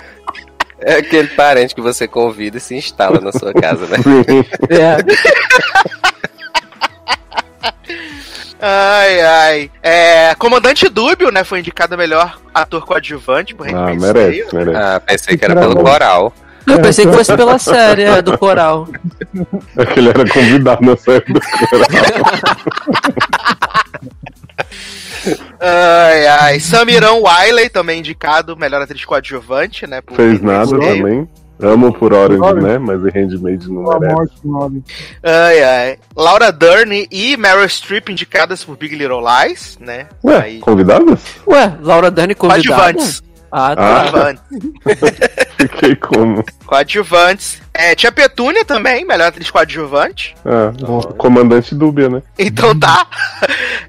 É 0.87 0.97
aquele 0.97 1.29
parente 1.29 1.75
que 1.75 1.81
você 1.81 2.07
convida 2.07 2.59
e 2.59 2.61
se 2.61 2.75
instala 2.75 3.19
na 3.19 3.33
sua 3.33 3.55
casa, 3.55 3.87
né? 3.87 3.97
Sim. 3.99 4.45
é. 4.69 4.99
Ai, 8.61 9.21
ai. 9.21 9.71
É, 9.83 10.35
Comandante 10.37 10.89
Dúbio, 10.89 11.31
né, 11.31 11.43
foi 11.43 11.61
indicado 11.61 11.97
melhor 11.97 12.39
ator 12.55 12.85
coadjuvante 12.85 13.55
por 13.55 13.67
Ah, 13.69 13.95
merece, 13.95 14.45
Tale. 14.45 14.65
merece. 14.65 14.77
Ah, 14.77 15.01
pensei 15.01 15.37
que 15.37 15.45
era 15.45 15.57
pelo 15.57 15.77
coral. 15.77 16.33
Eu 16.67 16.81
pensei 16.81 17.07
que 17.07 17.13
fosse 17.13 17.37
pela 17.37 17.59
série 17.59 18.05
é, 18.05 18.23
do 18.23 18.39
coral. 18.39 18.89
É 19.77 19.85
que 19.85 19.99
ele 19.99 20.09
era 20.09 20.27
convidado 20.29 20.85
na 20.85 20.97
série 20.97 21.25
do 21.33 21.41
coral. 21.41 21.87
Ai, 25.61 26.27
ai. 26.27 26.61
Samirão 26.61 27.23
Wiley, 27.23 27.69
também 27.69 27.99
indicado 28.01 28.57
melhor 28.57 28.83
atriz 28.83 29.05
coadjuvante, 29.05 29.87
né, 29.87 30.01
por 30.01 30.17
Fez 30.17 30.41
nada 30.41 30.71
também. 30.71 31.29
Amo 31.61 31.93
por 31.95 32.13
Orange, 32.13 32.43
Orange. 32.43 32.67
né? 32.67 32.79
Mas 32.79 33.01
em 33.05 33.11
Handmaid 33.21 33.69
não 33.69 33.85
Pela 33.85 34.01
merece. 34.01 34.33
morte. 34.45 34.83
Ai, 35.23 35.63
ai. 35.63 35.99
Laura 36.17 36.51
Dern 36.51 37.07
e 37.11 37.37
Meryl 37.37 37.69
Streep 37.69 38.09
indicadas 38.11 38.65
por 38.65 38.77
Big 38.77 38.95
Little 38.97 39.21
Lies, 39.23 39.79
né? 39.81 40.07
Ué, 40.25 40.37
Aí. 40.37 40.59
convidadas? 40.59 41.21
Ué, 41.47 41.79
Laura 41.81 42.11
Dern 42.11 42.35
convidada? 42.35 42.75
Coadjuvantes. 42.75 43.23
Ah, 43.53 43.77
tá. 43.77 44.05
Ah. 44.13 44.35
Fiquei 45.59 45.95
como? 45.97 46.45
Coadjuvantes. 46.67 47.63
É, 47.73 47.95
tinha 47.95 48.13
Petúnia 48.13 48.65
também, 48.65 49.05
melhor 49.05 49.29
atriz 49.29 49.51
coadjuvante. 49.51 50.35
Ah, 50.45 50.73
comandante 51.17 51.75
Dúbia, 51.75 52.09
né? 52.09 52.23
Então 52.39 52.79
tá. 52.79 53.07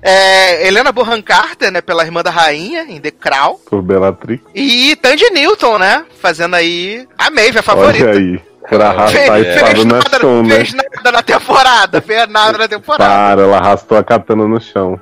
É, 0.01 0.67
Helena 0.67 0.91
Bonham 0.91 1.21
Carter, 1.21 1.71
né, 1.71 1.81
pela 1.81 2.03
Irmã 2.03 2.21
da 2.21 2.29
Rainha, 2.31 2.83
em 2.83 2.99
The 2.99 3.11
Crown. 3.11 3.57
Por 3.69 3.81
Bellatrix. 3.81 4.43
E 4.53 4.95
Tandy 4.97 5.29
Newton, 5.31 5.77
né, 5.79 6.05
fazendo 6.21 6.55
aí 6.55 7.07
a 7.17 7.29
Maeve, 7.29 7.59
a 7.59 7.63
favorita. 7.63 8.05
Olha 8.05 8.19
aí. 8.19 8.41
Por 8.67 8.81
arrastar 8.81 9.29
a 9.29 9.33
Fez, 9.35 9.47
espada 9.47 9.65
fez, 9.75 9.85
no 9.85 9.93
nada, 9.93 10.19
chão, 10.19 10.41
né? 10.43 10.55
fez 10.55 10.73
nada 10.73 11.11
na 11.11 11.21
temporada, 11.21 12.01
fez 12.01 12.27
nada 12.27 12.57
na 12.57 12.67
temporada. 12.67 13.03
Para, 13.05 13.41
ela 13.43 13.57
arrastou 13.57 13.95
a 13.95 14.03
katana 14.03 14.47
no 14.47 14.59
chão. 14.59 14.99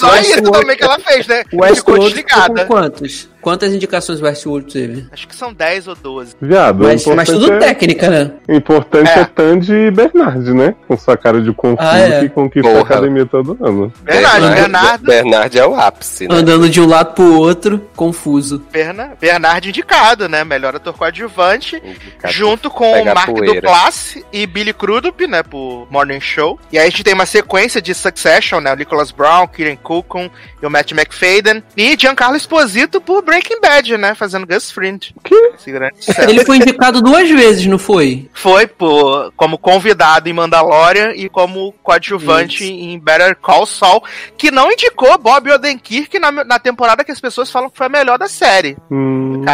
Só 0.00 0.16
isso 0.16 0.40
também 0.50 0.74
que 0.74 0.84
ela 0.84 0.98
fez, 0.98 1.26
né? 1.26 1.44
O 1.52 1.62
Ficou 1.62 1.74
ficou 1.76 1.94
com 1.96 2.00
desligada. 2.04 2.64
quantos? 2.64 3.28
Quantas 3.40 3.72
indicações 3.72 4.20
o 4.20 4.24
Westworld 4.24 4.72
teve? 4.72 5.06
Acho 5.12 5.26
que 5.28 5.34
são 5.34 5.52
10 5.52 5.88
ou 5.88 5.94
12. 5.94 6.34
Viado, 6.40 6.84
Mas, 6.84 7.06
o 7.06 7.14
mas 7.14 7.28
tudo 7.28 7.52
é, 7.52 7.58
técnica, 7.58 8.08
né? 8.10 8.30
o 8.48 8.52
importante 8.54 9.08
É. 9.10 9.20
é. 9.20 9.24
Tandy 9.24 9.72
e 9.72 9.90
Bernard, 9.90 10.52
né? 10.52 10.74
Com 10.86 10.96
sua 10.96 11.16
cara 11.16 11.40
de 11.40 11.52
confuso 11.52 11.88
Ah, 11.88 11.98
é. 11.98 12.20
que 12.20 12.28
conquista 12.28 12.68
a 12.68 12.72
Porra. 12.72 12.84
academia 12.84 13.26
todo 13.26 13.56
ano. 13.60 13.92
Verdade, 14.04 14.48
Bernardo, 14.54 15.04
Bernardo 15.04 15.56
é 15.58 15.66
o 15.66 15.74
ápice, 15.74 16.26
né? 16.26 16.34
Andando 16.34 16.68
de 16.68 16.80
um 16.80 16.86
lado 16.86 17.14
pro 17.14 17.34
outro, 17.38 17.80
confuso. 17.94 18.62
Berna, 18.72 19.12
Bernard 19.20 19.68
indicado, 19.68 20.28
né? 20.28 20.42
Melhor 20.44 20.74
ator 20.76 20.92
coadjuvante. 20.94 21.76
Indicado. 21.76 22.32
Junto 22.34 22.70
com 22.70 22.92
a 23.08 23.14
Mark. 23.14 23.28
Duplass 23.34 24.18
e 24.32 24.46
Billy 24.46 24.72
Crudup, 24.72 25.26
né, 25.26 25.42
por 25.42 25.86
Morning 25.90 26.20
Show. 26.20 26.58
E 26.72 26.78
aí 26.78 26.86
a 26.86 26.90
gente 26.90 27.04
tem 27.04 27.14
uma 27.14 27.26
sequência 27.26 27.80
de 27.80 27.94
Succession, 27.94 28.60
né, 28.60 28.72
o 28.72 28.76
Nicholas 28.76 29.10
Brown, 29.10 29.46
Kieran 29.46 29.76
Culkin 29.76 30.30
e 30.62 30.66
o 30.66 30.70
Matt 30.70 30.92
McFadden. 30.92 31.62
E 31.76 31.96
Giancarlo 31.98 32.36
Esposito 32.36 33.00
por 33.00 33.22
Breaking 33.38 33.60
Bad, 33.60 33.96
né, 33.96 34.14
fazendo 34.14 34.46
Gus 34.46 34.70
Fring. 34.70 34.98
Que? 35.22 35.34
Esse 35.54 35.70
grande 35.70 36.04
sucesso. 36.04 36.28
Ele 36.28 36.44
foi 36.44 36.56
indicado 36.56 37.00
duas 37.00 37.30
vezes, 37.30 37.66
não 37.66 37.78
foi? 37.78 38.28
Foi 38.32 38.66
por, 38.66 39.32
como 39.36 39.56
convidado 39.56 40.28
em 40.28 40.32
Mandalorian 40.32 41.12
e 41.14 41.28
como 41.28 41.72
coadjuvante 41.82 42.64
em 42.64 42.98
Better 42.98 43.36
Call 43.36 43.64
Saul, 43.64 44.02
que 44.36 44.50
não 44.50 44.72
indicou 44.72 45.16
Bob 45.18 45.50
Odenkirk 45.50 46.18
na, 46.18 46.32
na 46.32 46.58
temporada 46.58 47.04
que 47.04 47.12
as 47.12 47.20
pessoas 47.20 47.50
falam 47.50 47.70
que 47.70 47.78
foi 47.78 47.86
a 47.86 47.90
melhor 47.90 48.18
da 48.18 48.26
série. 48.26 48.76
Hum. 48.90 49.44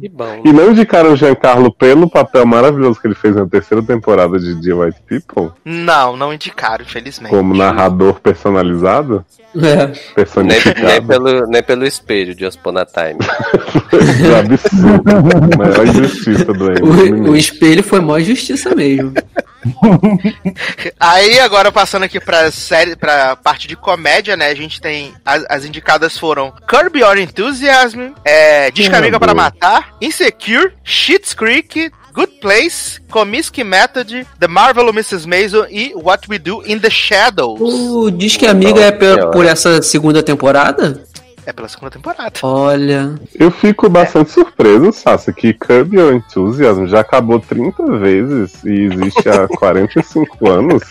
Que 0.00 0.08
bom. 0.08 0.42
E 0.44 0.52
não 0.52 0.70
indicaram 0.70 1.12
o 1.12 1.16
Giancarlo 1.16 1.72
pelo 1.72 2.08
papel 2.08 2.46
maravilhoso 2.46 3.00
que 3.00 3.06
ele 3.06 3.14
fez 3.14 3.34
na 3.34 3.46
terceira 3.46 3.82
temporada 3.82 4.38
de 4.38 4.60
The 4.60 4.72
White 4.72 5.02
People? 5.06 5.52
Não, 5.64 6.16
não 6.16 6.32
indicaram, 6.32 6.84
infelizmente. 6.84 7.30
Como 7.30 7.54
narrador 7.54 8.20
personalizado? 8.20 9.24
É. 9.56 9.58
Nem, 9.58 9.86
nem, 9.86 10.14
Personificado. 10.14 11.06
pelo, 11.06 11.46
nem 11.46 11.62
pelo 11.62 11.86
espelho 11.86 12.34
de 12.34 12.46
Upon 12.46 12.74
É 13.92 14.38
absurdo. 14.40 15.58
Maior 15.58 15.86
injustiça 15.86 16.44
do 16.44 16.64
O, 16.84 17.30
o 17.30 17.36
espelho 17.36 17.82
foi 17.82 18.00
mó 18.00 18.18
justiça 18.20 18.74
mesmo. 18.74 19.12
Aí 20.98 21.38
agora 21.40 21.72
passando 21.72 22.04
aqui 22.04 22.20
pra 22.20 22.50
série, 22.50 22.96
pra 22.96 23.36
parte 23.36 23.66
de 23.66 23.76
comédia, 23.76 24.36
né? 24.36 24.48
A 24.48 24.54
gente 24.54 24.80
tem 24.80 25.12
as, 25.24 25.44
as 25.48 25.64
indicadas 25.64 26.16
foram 26.16 26.52
Curb 26.68 26.98
Your 26.98 27.18
Enthusiasm, 27.18 28.12
é, 28.24 28.70
Disca 28.70 28.96
Ah, 28.96 28.98
Amiga 28.98 29.18
para. 29.18 29.34
Matar, 29.34 29.94
Insecure, 30.00 30.72
Schitt's 30.84 31.34
Creek, 31.34 31.90
Good 32.12 32.38
Place, 32.40 33.00
Comiskey 33.10 33.62
Method, 33.64 34.26
The 34.40 34.48
Marvel 34.48 34.88
Mrs. 34.88 35.26
Maisel 35.26 35.66
e 35.70 35.92
What 35.94 36.26
We 36.28 36.38
Do 36.38 36.62
in 36.66 36.78
the 36.78 36.90
Shadows. 36.90 37.60
O 37.60 38.10
Disque 38.10 38.46
Amiga 38.46 38.80
é 38.80 38.92
por, 38.92 39.30
por 39.30 39.46
essa 39.46 39.80
segunda 39.82 40.22
temporada? 40.22 41.04
É 41.48 41.52
pela 41.54 41.66
segunda 41.66 41.90
temporada. 41.90 42.30
Olha. 42.42 43.14
Eu 43.34 43.50
fico 43.50 43.88
bastante 43.88 44.30
surpreso, 44.30 44.92
Sasha, 44.92 45.32
que 45.32 45.54
Curb 45.54 45.96
Your 45.96 46.12
Enthusiasm 46.12 46.84
já 46.84 47.00
acabou 47.00 47.40
30 47.40 47.96
vezes 47.96 48.62
e 48.64 48.82
existe 48.82 49.26
há 49.30 49.48
45 49.56 50.46
anos, 50.46 50.82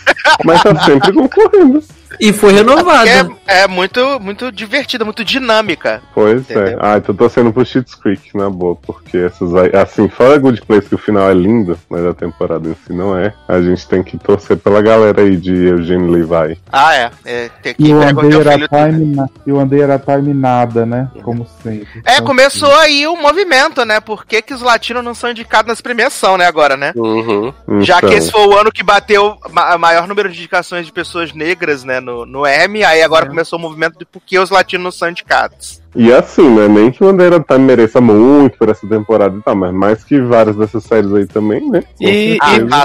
mas 0.44 0.60
tá 0.60 0.74
sempre 0.80 1.12
concorrendo. 1.12 1.80
E 2.20 2.32
foi 2.32 2.52
renovada. 2.52 3.08
É, 3.46 3.62
é 3.62 3.66
muito, 3.68 4.18
muito 4.20 4.50
divertida, 4.52 5.04
muito 5.04 5.24
dinâmica. 5.24 6.02
Pois 6.14 6.48
é. 6.50 6.54
Entendeu? 6.54 6.78
Ah, 6.80 6.96
então 6.98 7.14
tô 7.14 7.24
torcendo 7.24 7.52
pro 7.52 7.64
Schitt's 7.64 7.94
Creek, 7.94 8.36
na 8.36 8.48
boa, 8.50 8.76
porque 8.76 9.16
essas 9.18 9.54
aí, 9.54 9.70
assim, 9.74 10.08
fora 10.08 10.38
Good 10.38 10.62
Place, 10.62 10.88
que 10.88 10.94
o 10.94 10.98
final 10.98 11.28
é 11.30 11.34
lindo, 11.34 11.78
mas 11.88 12.04
a 12.04 12.14
temporada 12.14 12.68
em 12.68 12.74
si 12.86 12.92
não 12.92 13.16
é, 13.16 13.32
a 13.46 13.60
gente 13.60 13.86
tem 13.86 14.02
que 14.02 14.16
torcer 14.18 14.56
pela 14.56 14.80
galera 14.82 15.22
aí 15.22 15.36
de 15.36 15.52
Eugene 15.54 16.10
Levi. 16.10 16.58
Ah, 16.72 16.94
é. 16.94 17.10
é 17.24 17.50
tem 17.62 17.74
que 17.74 17.82
E 17.84 17.94
o 17.94 17.98
pegar 18.00 18.14
com 18.14 18.20
Andei 18.20 18.30
teu 18.30 18.40
era 18.40 18.52
filho. 18.52 18.68
time, 18.68 19.16
na- 19.16 19.28
e 19.46 19.52
o 19.52 19.60
Andei 19.60 19.80
era 19.82 19.98
time 19.98 20.34
nada, 20.34 20.84
né? 20.86 21.08
Como 21.22 21.46
sempre. 21.62 21.88
É, 22.04 22.14
Então, 22.14 22.26
começou 22.26 22.74
aí 22.76 23.06
o 23.06 23.16
movimento, 23.16 23.84
né? 23.84 24.00
Por 24.00 24.24
que, 24.26 24.42
que 24.42 24.54
os 24.54 24.62
latinos 24.62 25.04
não 25.04 25.14
são 25.14 25.30
indicados 25.30 25.68
nas 25.68 25.80
premiações, 25.80 26.38
né, 26.38 26.46
agora, 26.46 26.76
né? 26.76 26.92
Uhum. 26.96 27.52
Já 27.80 27.98
Então, 27.98 28.08
que 28.10 28.14
esse 28.16 28.30
foi 28.30 28.46
o 28.46 28.56
ano 28.56 28.72
que 28.72 28.82
bateu 28.82 29.36
ma- 29.50 29.72
a 29.74 29.78
maior 29.78 30.06
número 30.08 30.28
de 30.30 30.38
indicações 30.38 30.86
de 30.86 30.92
pessoas 30.92 31.32
negras, 31.32 31.84
né, 31.84 31.97
no, 32.00 32.24
no 32.26 32.46
Emmy, 32.46 32.84
aí 32.84 33.02
agora 33.02 33.26
É. 33.26 33.28
começou 33.28 33.58
o 33.58 33.62
movimento 33.62 33.98
de 33.98 34.04
por 34.04 34.20
que 34.22 34.38
os 34.38 34.50
latinos 34.50 34.84
não 34.84 34.90
são 34.90 35.08
indicados. 35.10 35.82
E 35.94 36.12
assim, 36.12 36.48
né? 36.48 36.68
Nem 36.68 36.90
que 36.90 37.02
o 37.02 37.06
Bandeira 37.06 37.40
Time 37.40 37.60
mereça 37.64 38.00
muito 38.00 38.56
por 38.58 38.68
essa 38.68 38.86
temporada 38.86 39.36
e 39.36 39.42
tal, 39.42 39.54
mas 39.56 39.72
mais 39.72 40.04
que 40.04 40.20
várias 40.20 40.56
dessas 40.56 40.84
séries 40.84 41.12
aí 41.14 41.26
também, 41.26 41.68
né? 41.70 41.82
E, 42.00 42.36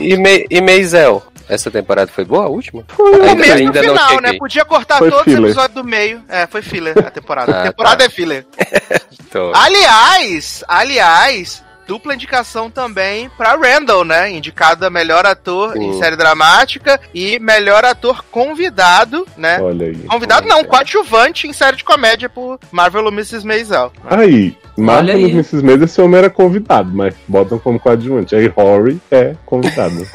e, 0.02 0.13
e, 0.13 0.17
Me- 0.17 0.45
e 0.49 0.62
Meisel? 0.62 1.21
Essa 1.49 1.69
temporada 1.69 2.10
foi 2.10 2.23
boa, 2.23 2.45
a 2.45 2.47
última? 2.47 2.86
O 2.97 3.06
Ainda, 3.06 3.36
mesmo 3.36 3.54
ainda 3.54 3.84
não 3.84 3.89
final, 3.95 4.10
cheguei. 4.12 4.32
né? 4.32 4.38
Podia 4.39 4.63
cortar 4.63 4.97
Foi 4.99 5.10
todos 5.10 5.28
os 5.28 5.34
filler. 5.34 5.49
episódios 5.52 5.76
do 5.76 5.84
meio. 5.84 6.21
É, 6.30 6.47
foi 6.47 6.62
filler 6.62 6.97
a 7.06 7.12
temporada. 7.12 7.52
Ah, 7.54 7.60
a 7.60 7.63
temporada 7.63 7.97
tá. 7.97 8.06
é 8.06 8.10
filler. 8.10 8.45
Aliás, 9.54 10.63
aliás, 10.67 11.63
dupla 11.87 12.13
indicação 12.13 12.69
também 12.69 13.29
pra 13.37 13.55
Randall, 13.55 14.03
né? 14.03 14.31
Indicado 14.31 14.85
a 14.85 14.89
melhor 14.89 15.25
ator 15.25 15.75
em 15.77 15.93
Sim. 15.93 15.99
série 15.99 16.15
dramática 16.15 16.99
e 17.13 17.39
melhor 17.39 17.85
ator 17.85 18.23
convidado, 18.31 19.27
né? 19.37 19.59
Olha 19.61 19.87
aí. 19.87 19.95
Convidado 19.95 20.47
não, 20.47 20.63
coadjuvante 20.63 21.47
em 21.47 21.53
série 21.53 21.77
de 21.77 21.83
comédia 21.83 22.29
por 22.29 22.59
Marvel 22.71 23.07
Mrs. 23.07 23.45
Maisel. 23.45 23.91
Aí, 24.05 24.55
Marvel 24.77 25.15
Olha 25.15 25.21
e 25.21 25.25
aí. 25.25 25.31
Mrs. 25.31 25.63
Maisel, 25.63 25.85
esse 25.85 26.01
homem 26.01 26.17
era 26.17 26.29
convidado, 26.29 26.89
mas 26.93 27.13
botam 27.27 27.59
como 27.59 27.79
coadjuvante. 27.79 28.35
Aí 28.35 28.47
Rory 28.47 28.99
é 29.11 29.35
convidado. 29.45 29.95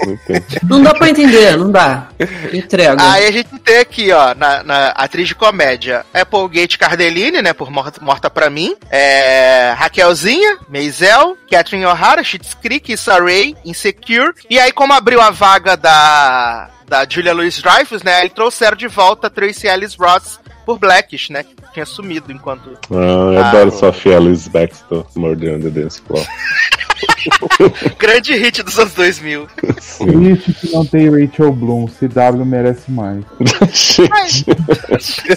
não. 0.68 0.78
Não 0.78 0.82
dá 0.82 0.94
pra 0.94 1.10
entender, 1.10 1.56
não 1.56 1.70
dá. 1.70 2.08
Entrega. 2.52 2.96
Aí 3.12 3.26
a 3.26 3.30
gente 3.30 3.50
tem 3.58 3.78
aqui, 3.78 4.12
ó, 4.12 4.34
na, 4.34 4.62
na 4.62 4.88
atriz 4.88 5.28
de 5.28 5.34
comédia, 5.34 6.04
Applegate 6.14 6.78
Cardellini, 6.78 7.42
né, 7.42 7.52
por 7.52 7.70
Morta, 7.70 8.00
Morta 8.02 8.30
Pra 8.30 8.48
Mim, 8.48 8.74
é, 8.90 9.74
Raquelzinha, 9.76 10.58
Maisel, 10.68 11.36
Catherine 11.58 11.84
O'Hara, 11.86 12.22
Schitt's 12.22 12.54
Creek, 12.54 12.88
Issa 12.92 13.18
Rae, 13.18 13.56
Insecure, 13.64 14.32
e 14.48 14.60
aí 14.60 14.70
como 14.70 14.92
abriu 14.92 15.20
a 15.20 15.30
vaga 15.30 15.76
da, 15.76 16.70
da 16.86 17.04
Julia 17.08 17.34
Louis-Dreyfus, 17.34 18.04
né, 18.04 18.14
aí 18.20 18.30
trouxeram 18.30 18.76
de 18.76 18.86
volta 18.86 19.26
a 19.26 19.30
Tracy 19.30 19.66
Ellis 19.66 19.96
Ross 19.96 20.38
por 20.64 20.78
Blackish, 20.78 21.30
né, 21.30 21.42
que 21.42 21.56
tinha 21.74 21.84
sumido 21.84 22.30
enquanto... 22.30 22.78
Ah, 22.92 22.94
eu 22.94 23.42
Ah, 23.42 23.48
adoro 23.48 23.72
Sophie 23.72 24.12
Ellis 24.12 24.46
Baxter, 24.46 25.02
Murder 25.16 25.56
on 25.56 25.60
the 25.60 25.70
Dance 25.70 26.00
Floor. 26.00 26.24
Grande 27.98 28.34
hit 28.34 28.62
dos 28.62 28.78
anos 28.78 28.94
2000. 28.94 29.46
Sim. 29.80 30.06
Triste 30.06 30.52
que 30.54 30.72
não 30.72 30.84
tem 30.84 31.08
Rachel 31.10 31.52
Bloom. 31.52 31.86
CW 31.86 32.44
merece 32.44 32.90
mais. 32.90 33.24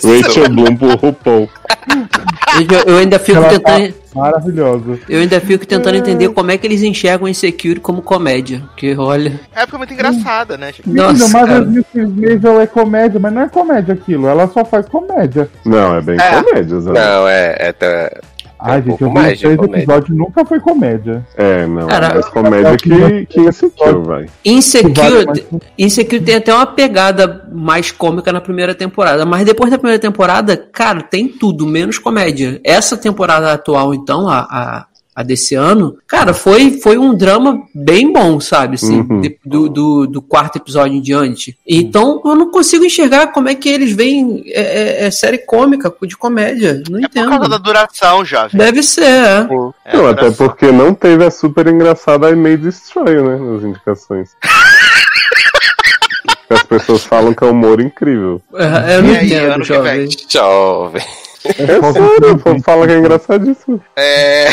Rachel 0.04 0.50
Bloom 0.50 0.76
por 0.76 0.96
RuPaul. 0.96 1.50
Eu, 2.70 2.94
eu 2.94 2.98
ainda 2.98 3.18
fico 3.20 3.38
Ela 3.38 3.60
tá 3.60 3.76
tentando. 3.78 3.96
maravilhosa. 4.14 5.00
Eu 5.08 5.20
ainda 5.22 5.40
fico 5.40 5.66
tentando 5.66 5.96
entender 5.98 6.30
como 6.30 6.52
é 6.52 6.58
que 6.58 6.68
eles 6.68 6.82
enxergam 6.84 7.28
Insecure 7.28 7.80
como 7.80 8.02
comédia. 8.02 8.62
Que 8.76 8.96
olha. 8.96 9.40
É 9.56 9.62
porque 9.62 9.76
é 9.76 9.78
muito 9.78 9.94
engraçada, 9.94 10.58
né, 10.58 10.74
gente? 10.74 10.90
Nossa, 10.90 11.28
mas 11.30 11.48
cara. 11.48 11.64
Mrs. 11.64 12.08
Maisel 12.08 12.62
é 12.62 12.68
comédia, 12.68 13.20
mas 13.20 13.34
não 13.34 13.42
é 13.42 13.50
comédia 13.50 13.94
aquilo. 13.94 14.28
Ela 14.28 14.48
só 14.48 14.64
faz 14.66 14.88
comédia. 14.88 15.50
Não, 15.66 15.96
é 15.96 16.02
bem 16.02 16.18
É. 16.20 16.42
comédia, 16.44 16.80
Zé. 16.82 16.92
Não, 16.92 17.28
é. 17.28 17.56
é 17.60 17.74
Ai, 18.62 18.80
um 18.80 18.84
gente, 18.84 19.02
eu 19.02 19.08
vi 19.10 19.14
mais 19.14 19.40
de 19.40 19.56
comédia. 19.56 19.78
episódios 19.78 20.18
nunca 20.18 20.46
foi 20.46 20.60
comédia. 20.60 21.26
É, 21.36 21.66
não. 21.66 21.88
Cara, 21.88 22.08
é 22.08 22.14
mais 22.14 22.26
comédia 22.30 22.78
que, 22.78 23.26
que 23.26 23.40
Insecure, 23.42 24.00
vai. 24.04 24.26
Insecure, 24.46 25.26
mais- 25.26 25.44
Insecure 25.78 26.22
tem 26.22 26.36
até 26.36 26.54
uma 26.54 26.66
pegada 26.66 27.48
mais 27.52 27.92
cômica 27.92 28.32
na 28.32 28.42
primeira 28.42 28.76
temporada, 28.76 29.26
mas 29.26 29.46
depois 29.46 29.72
da 29.72 29.78
primeira 29.78 30.00
temporada, 30.00 30.56
cara, 30.56 31.02
tem 31.02 31.28
tudo, 31.28 31.66
menos 31.66 31.98
comédia. 31.98 32.60
Essa 32.64 32.96
temporada 32.96 33.52
atual, 33.52 33.94
então, 33.94 34.28
a, 34.30 34.40
a, 34.40 34.86
a 35.14 35.24
desse 35.24 35.56
ano, 35.56 35.98
cara, 36.08 36.34
foi, 36.34 36.80
foi 36.80 36.98
um 36.98 37.14
drama 37.14 37.64
bem 37.76 38.14
bom, 38.14 38.40
sabe? 38.40 38.76
Assim, 38.76 39.02
Uhum. 39.02 39.20
de- 39.22 39.38
do, 39.46 39.68
do, 39.70 40.08
do 40.08 40.22
quarto 40.22 40.56
episódio 40.58 40.96
em 40.98 41.02
diante. 41.02 41.58
Então, 41.68 42.22
eu 42.24 42.34
não 42.36 42.50
consigo 42.50 42.86
enxergar 42.86 43.28
como 43.28 43.50
é 43.50 43.56
que 43.56 43.68
eles 43.68 43.92
veem 43.92 44.44
é, 44.48 44.62
é- 44.62 45.06
é 45.08 45.12
série 45.12 45.38
cômica, 45.40 45.94
de 46.04 46.16
comédia. 46.16 46.82
Não 46.90 47.00
É 47.00 47.02
por 47.10 47.14
causa 47.14 47.40
da 47.40 47.46
entendo. 47.48 47.60
duração, 47.60 48.24
jovem. 48.24 48.52
Deve 48.58 48.82
ser, 48.84 49.04
é. 49.04 49.48
É, 49.86 49.98
não, 49.98 50.08
até 50.08 50.32
porque 50.32 50.72
não 50.72 50.94
teve 50.94 51.26
a 51.26 51.32
super 51.32 51.68
engraçada 51.68 52.30
I 52.30 52.36
May 52.36 52.56
Destroy, 52.56 53.22
né? 53.22 53.36
Nas 53.38 53.64
indicações. 53.64 54.30
As 56.50 56.64
pessoas 56.64 57.04
falam 57.06 57.34
que 57.34 57.44
é 57.44 57.48
um 57.48 57.52
humor 57.52 57.80
incrível. 57.80 58.42
É, 58.56 58.98
Eu 58.98 59.04
não 59.04 59.14
E 59.14 59.18
aí, 59.18 59.26
entendo, 59.28 59.64
jovem. 59.64 60.10
Jovem. 60.30 61.02
É 61.44 61.54
sério, 61.94 62.34
o 62.34 62.40
povo 62.40 62.62
fala 62.62 62.86
que 62.88 62.94
é 62.94 62.98
engraçadíssimo. 62.98 63.82
É... 63.96 64.46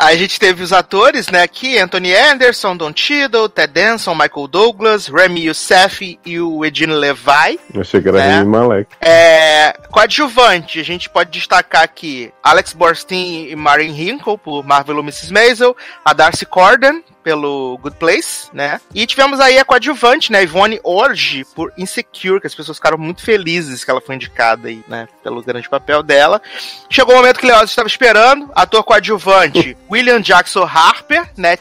A 0.00 0.14
gente 0.14 0.38
teve 0.38 0.62
os 0.62 0.72
atores, 0.72 1.26
né, 1.28 1.42
aqui, 1.42 1.76
Anthony 1.76 2.14
Anderson, 2.14 2.76
Don 2.76 2.92
Cheadle, 2.94 3.48
Ted 3.48 3.72
Danson, 3.72 4.14
Michael 4.14 4.46
Douglas, 4.46 5.08
Remy 5.08 5.46
Youssef 5.46 6.18
e 6.24 6.38
o 6.38 6.64
Edine 6.64 6.92
Levi. 6.92 7.58
Eu 7.74 7.80
achei 7.80 8.00
que 8.00 8.08
era 8.08 8.22
É. 8.22 8.28
Remy 8.36 8.48
Malek. 8.48 8.90
É, 9.00 9.76
coadjuvante, 9.90 10.78
a 10.78 10.84
gente 10.84 11.10
pode 11.10 11.30
destacar 11.30 11.82
aqui 11.82 12.32
Alex 12.42 12.72
Borstein 12.72 13.48
e 13.50 13.56
Marin 13.56 13.90
Hinkle 13.90 14.38
por 14.38 14.64
Marvel 14.64 14.98
e 14.98 15.00
Mrs. 15.00 15.32
Maisel, 15.32 15.76
a 16.04 16.12
Darcy 16.12 16.46
Corden 16.46 17.02
pelo 17.28 17.78
Good 17.82 17.96
Place, 17.96 18.48
né? 18.54 18.80
E 18.94 19.06
tivemos 19.06 19.38
aí 19.38 19.58
a 19.58 19.64
coadjuvante, 19.64 20.32
né, 20.32 20.42
Ivone 20.44 20.80
Orge 20.82 21.44
por 21.54 21.70
Insecure, 21.76 22.40
que 22.40 22.46
as 22.46 22.54
pessoas 22.54 22.78
ficaram 22.78 22.96
muito 22.96 23.20
felizes 23.22 23.84
que 23.84 23.90
ela 23.90 24.00
foi 24.00 24.14
indicada 24.14 24.68
aí, 24.68 24.82
né, 24.88 25.06
pelo 25.22 25.42
grande 25.42 25.68
papel 25.68 26.02
dela. 26.02 26.40
Chegou 26.88 27.12
o 27.14 27.18
momento 27.18 27.38
que 27.38 27.44
o 27.44 27.48
Leoz 27.48 27.68
estava 27.68 27.86
esperando, 27.86 28.50
ator 28.54 28.82
coadjuvante 28.82 29.76
William 29.90 30.20
Jackson 30.20 30.64
Harper, 30.64 31.28
né, 31.36 31.56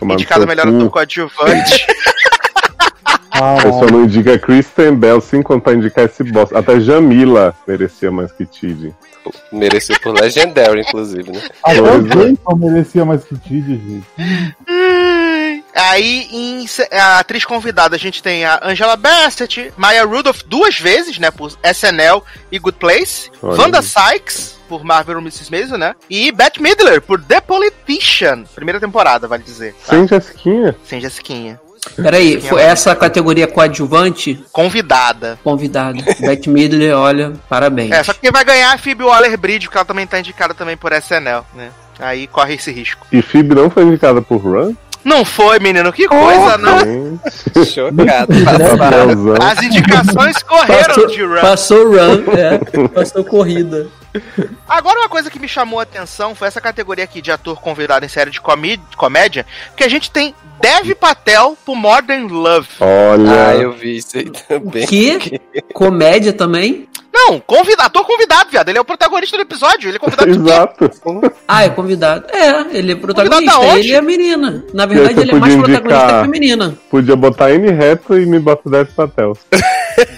no 0.00 0.12
indicado 0.12 0.46
melhor 0.46 0.68
ator 0.68 0.90
coadjuvante. 0.90 1.86
A 3.30 3.56
pessoa 3.56 3.90
não 3.90 4.04
indica 4.04 4.38
Kristen 4.38 4.94
Bell 4.94 5.20
sem 5.20 5.42
contar 5.42 5.74
indicar 5.74 6.06
esse 6.06 6.24
boss. 6.24 6.52
Até 6.54 6.80
Jamila 6.80 7.54
merecia 7.68 8.10
mais 8.10 8.32
que 8.32 8.46
Tid. 8.46 8.94
Mereceu 9.52 9.96
por 10.00 10.14
Legendary, 10.18 10.80
inclusive, 10.80 11.30
né? 11.30 11.42
Até 11.62 11.78
é. 11.78 12.00
Jason 12.00 12.56
merecia 12.56 13.04
mais 13.04 13.24
que 13.24 13.36
Tid, 13.36 13.66
gente. 13.66 14.06
Aí, 15.76 16.26
em 16.32 16.66
a 16.90 17.18
atriz 17.18 17.44
convidada, 17.44 17.96
a 17.96 17.98
gente 17.98 18.22
tem 18.22 18.44
a 18.46 18.58
Angela 18.62 18.96
Bassett, 18.96 19.72
Maya 19.76 20.04
Rudolph 20.04 20.40
duas 20.46 20.78
vezes, 20.78 21.18
né, 21.18 21.30
por 21.30 21.52
SNL 21.62 22.22
e 22.50 22.58
Good 22.58 22.78
Place, 22.78 23.30
Olha 23.42 23.60
Wanda. 23.60 23.82
Sykes, 23.82 24.56
por 24.68 24.82
Marvel 24.82 25.18
Mrs. 25.18 25.50
Maisel, 25.50 25.76
né, 25.76 25.94
e 26.08 26.32
Bette 26.32 26.62
Midler, 26.62 27.02
por 27.02 27.22
The 27.22 27.42
Politician, 27.42 28.44
primeira 28.54 28.80
temporada, 28.80 29.28
vale 29.28 29.42
dizer, 29.42 29.74
tá? 29.86 29.94
Sem 29.94 30.08
Jessiquinha? 30.08 30.76
sem 30.84 31.00
Jessiquinha. 31.00 31.60
Peraí, 31.94 32.40
foi 32.40 32.62
essa 32.62 32.96
categoria 32.96 33.46
coadjuvante? 33.46 34.44
Convidada. 34.50 35.38
Convidado. 35.44 36.02
Beth 36.18 36.48
Midler, 36.48 36.96
olha, 36.96 37.32
parabéns. 37.48 37.92
É, 37.92 38.02
só 38.02 38.12
que 38.12 38.20
quem 38.20 38.32
vai 38.32 38.44
ganhar 38.44 38.72
é 38.72 38.74
a 38.74 38.78
Phoebe 38.78 39.04
Waller-Bridge, 39.04 39.66
porque 39.66 39.78
ela 39.78 39.84
também 39.84 40.06
tá 40.06 40.18
indicada 40.18 40.52
também 40.52 40.76
por 40.76 40.92
SNL, 40.92 41.44
né. 41.54 41.70
Aí 41.98 42.26
corre 42.26 42.54
esse 42.54 42.72
risco. 42.72 43.06
E 43.12 43.22
Phoebe 43.22 43.54
não 43.54 43.70
foi 43.70 43.84
indicada 43.84 44.20
por 44.20 44.38
Run? 44.38 44.74
Não 45.06 45.24
foi, 45.24 45.60
menino, 45.60 45.92
que 45.92 46.08
coisa, 46.08 46.58
não. 46.58 46.80
Gente, 46.80 47.64
Chocado. 47.72 48.34
As 49.40 49.62
indicações 49.62 50.42
correram 50.42 50.94
Passou, 50.96 51.06
de 51.06 51.22
Run. 51.22 51.40
passou 51.40 51.90
run, 51.92 52.24
é, 52.36 52.88
passou 52.88 53.24
corrida. 53.24 53.86
Agora, 54.68 54.98
uma 54.98 55.08
coisa 55.08 55.30
que 55.30 55.38
me 55.38 55.46
chamou 55.46 55.78
a 55.78 55.84
atenção 55.84 56.34
foi 56.34 56.48
essa 56.48 56.60
categoria 56.60 57.04
aqui 57.04 57.22
de 57.22 57.30
ator 57.30 57.60
convidado 57.60 58.04
em 58.04 58.08
série 58.08 58.32
de 58.32 58.40
comédia, 58.40 59.46
que 59.76 59.84
a 59.84 59.88
gente 59.88 60.10
tem 60.10 60.34
Dev 60.60 60.94
Patel 60.94 61.56
por 61.64 61.76
Modern 61.76 62.26
Love. 62.30 62.68
Olha. 62.80 63.48
Ah, 63.48 63.54
eu 63.56 63.72
vi 63.72 63.96
isso 63.98 64.16
aí 64.18 64.30
também. 64.30 64.86
Que? 64.86 65.40
Comédia 65.72 66.32
também? 66.32 66.88
Não, 67.18 67.40
convida, 67.40 67.84
ator 67.84 68.04
convidado, 68.06 68.50
viado. 68.50 68.68
Ele 68.68 68.76
é 68.76 68.80
o 68.80 68.84
protagonista 68.84 69.38
do 69.38 69.42
episódio. 69.42 69.88
Ele 69.88 69.96
é 69.96 69.98
convidado? 69.98 70.30
Exato. 70.30 70.90
Ah, 71.48 71.64
é 71.64 71.70
convidado. 71.70 72.26
É, 72.30 72.76
ele 72.76 72.92
é 72.92 72.94
protagonista. 72.94 73.52
Convidado? 73.54 73.78
Ele 73.78 73.92
é 73.92 73.96
a 73.96 74.02
menina. 74.02 74.64
Na 74.74 74.84
verdade, 74.84 75.20
ele 75.20 75.30
é 75.30 75.34
mais 75.34 75.54
podia 75.54 75.80
protagonista 75.80 76.04
indicar- 76.04 76.20
que 76.22 76.26
a 76.26 76.30
menina. 76.30 76.74
Podia 76.90 77.16
botar 77.16 77.50
N 77.52 77.70
reto 77.70 78.18
e 78.18 78.26
me 78.26 78.38
bota 78.38 78.68
Dev 78.68 78.88
Patel. 78.94 79.36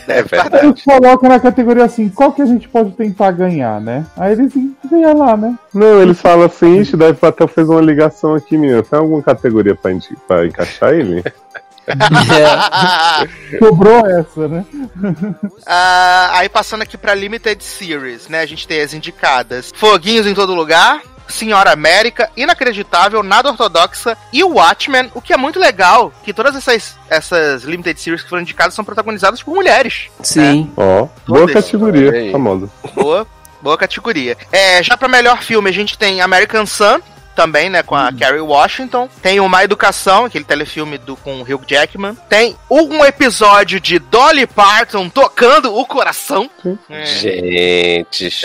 É 0.09 0.20
A 0.20 0.22
verdade. 0.22 0.66
gente 0.66 0.85
coloca 0.85 1.29
na 1.29 1.38
categoria 1.38 1.85
assim, 1.85 2.09
qual 2.09 2.33
que 2.33 2.40
a 2.42 2.46
gente 2.46 2.66
pode 2.66 2.92
tentar 2.92 3.31
ganhar, 3.31 3.79
né? 3.81 4.05
Aí 4.16 4.33
eles 4.33 4.51
ganham 4.90 5.16
lá, 5.18 5.37
né? 5.37 5.55
Não, 5.72 6.01
eles 6.03 6.18
falam 6.20 6.46
assim, 6.46 6.81
ixi, 6.81 6.96
Dev 6.96 7.14
Patel 7.14 7.46
fez 7.46 7.68
uma 7.68 7.81
ligação 7.81 8.35
aqui, 8.35 8.57
menina. 8.57 8.83
Tem 8.83 8.98
alguma 8.98 9.22
categoria 9.22 9.74
pra, 9.77 9.92
indi- 9.92 10.16
pra 10.29 10.47
encaixar 10.47 10.93
ele? 10.95 11.25
É. 11.88 13.59
Sobrou 13.59 14.07
essa, 14.07 14.47
né? 14.47 14.62
Ah, 15.67 16.33
aí 16.35 16.49
passando 16.49 16.83
aqui 16.83 16.99
pra 16.99 17.14
Limited 17.14 17.64
Series, 17.64 18.29
né? 18.29 18.41
A 18.41 18.47
gente 18.47 18.69
tem 18.69 18.83
as 18.83 18.93
indicadas 18.93 19.73
Foguinhos 19.75 20.27
em 20.27 20.35
Todo 20.35 20.55
Lugar, 20.55 21.01
Senhora 21.29 21.73
América, 21.73 22.31
Inacreditável, 22.37 23.23
Nada 23.23 23.49
Ortodoxa 23.51 24.19
e 24.33 24.45
Watchmen, 24.45 25.11
o 25.14 25.23
que 25.23 25.33
é 25.33 25.37
muito 25.38 25.59
legal, 25.59 26.12
que 26.23 26.35
todas 26.35 26.55
essas, 26.57 26.95
essas 27.09 27.62
Limited 27.64 27.99
Series 27.99 28.23
que 28.23 28.29
foram 28.29 28.43
indicadas 28.43 28.75
são 28.75 28.85
protagonizadas 28.85 29.43
por 29.43 29.55
mulheres. 29.55 30.09
Sim. 30.23 30.71
Ó, 30.77 31.07
boa 31.27 31.41
Todas. 31.47 31.55
categoria, 31.55 32.09
Olha 32.11 32.19
aí. 32.19 32.33
famosa. 32.33 32.69
Boa, 32.95 33.27
boa 33.62 33.79
categoria. 33.79 34.37
É, 34.53 34.83
já 34.83 34.95
pra 34.95 35.09
melhor 35.09 35.43
filme, 35.43 35.71
a 35.71 35.73
gente 35.73 35.97
tem 35.97 36.21
American 36.21 36.67
Sun, 36.67 37.01
também, 37.38 37.70
né, 37.70 37.85
com 37.85 37.94
a 37.94 38.12
Carrie 38.12 38.40
Washington. 38.40 39.09
Tem 39.22 39.38
Uma 39.38 39.62
Educação, 39.62 40.24
aquele 40.24 40.44
telefilme 40.44 40.98
do, 40.98 41.14
com 41.14 41.37
o 41.37 41.42
Hugh 41.42 41.62
Jackman. 41.64 42.16
Tem 42.29 42.57
um 42.68 43.05
episódio 43.05 43.79
de 43.79 44.01
Dolly 44.01 44.44
Parton 44.44 45.09
tocando 45.09 45.72
o 45.72 45.87
coração. 45.87 46.51
É. 46.90 47.05
Gente, 47.07 48.29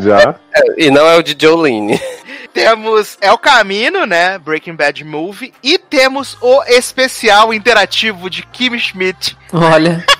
já. 0.00 0.36
E 0.76 0.88
não 0.88 1.04
é 1.04 1.16
o 1.16 1.22
de 1.22 1.36
Jolene. 1.36 2.00
Temos 2.52 3.18
El 3.20 3.36
Camino, 3.38 4.06
né, 4.06 4.38
Breaking 4.38 4.76
Bad 4.76 5.02
Movie. 5.02 5.52
E 5.60 5.76
temos 5.76 6.38
o 6.40 6.62
especial 6.68 7.52
interativo 7.52 8.30
de 8.30 8.44
Kim 8.44 8.78
Schmidt. 8.78 9.36
Olha. 9.52 10.04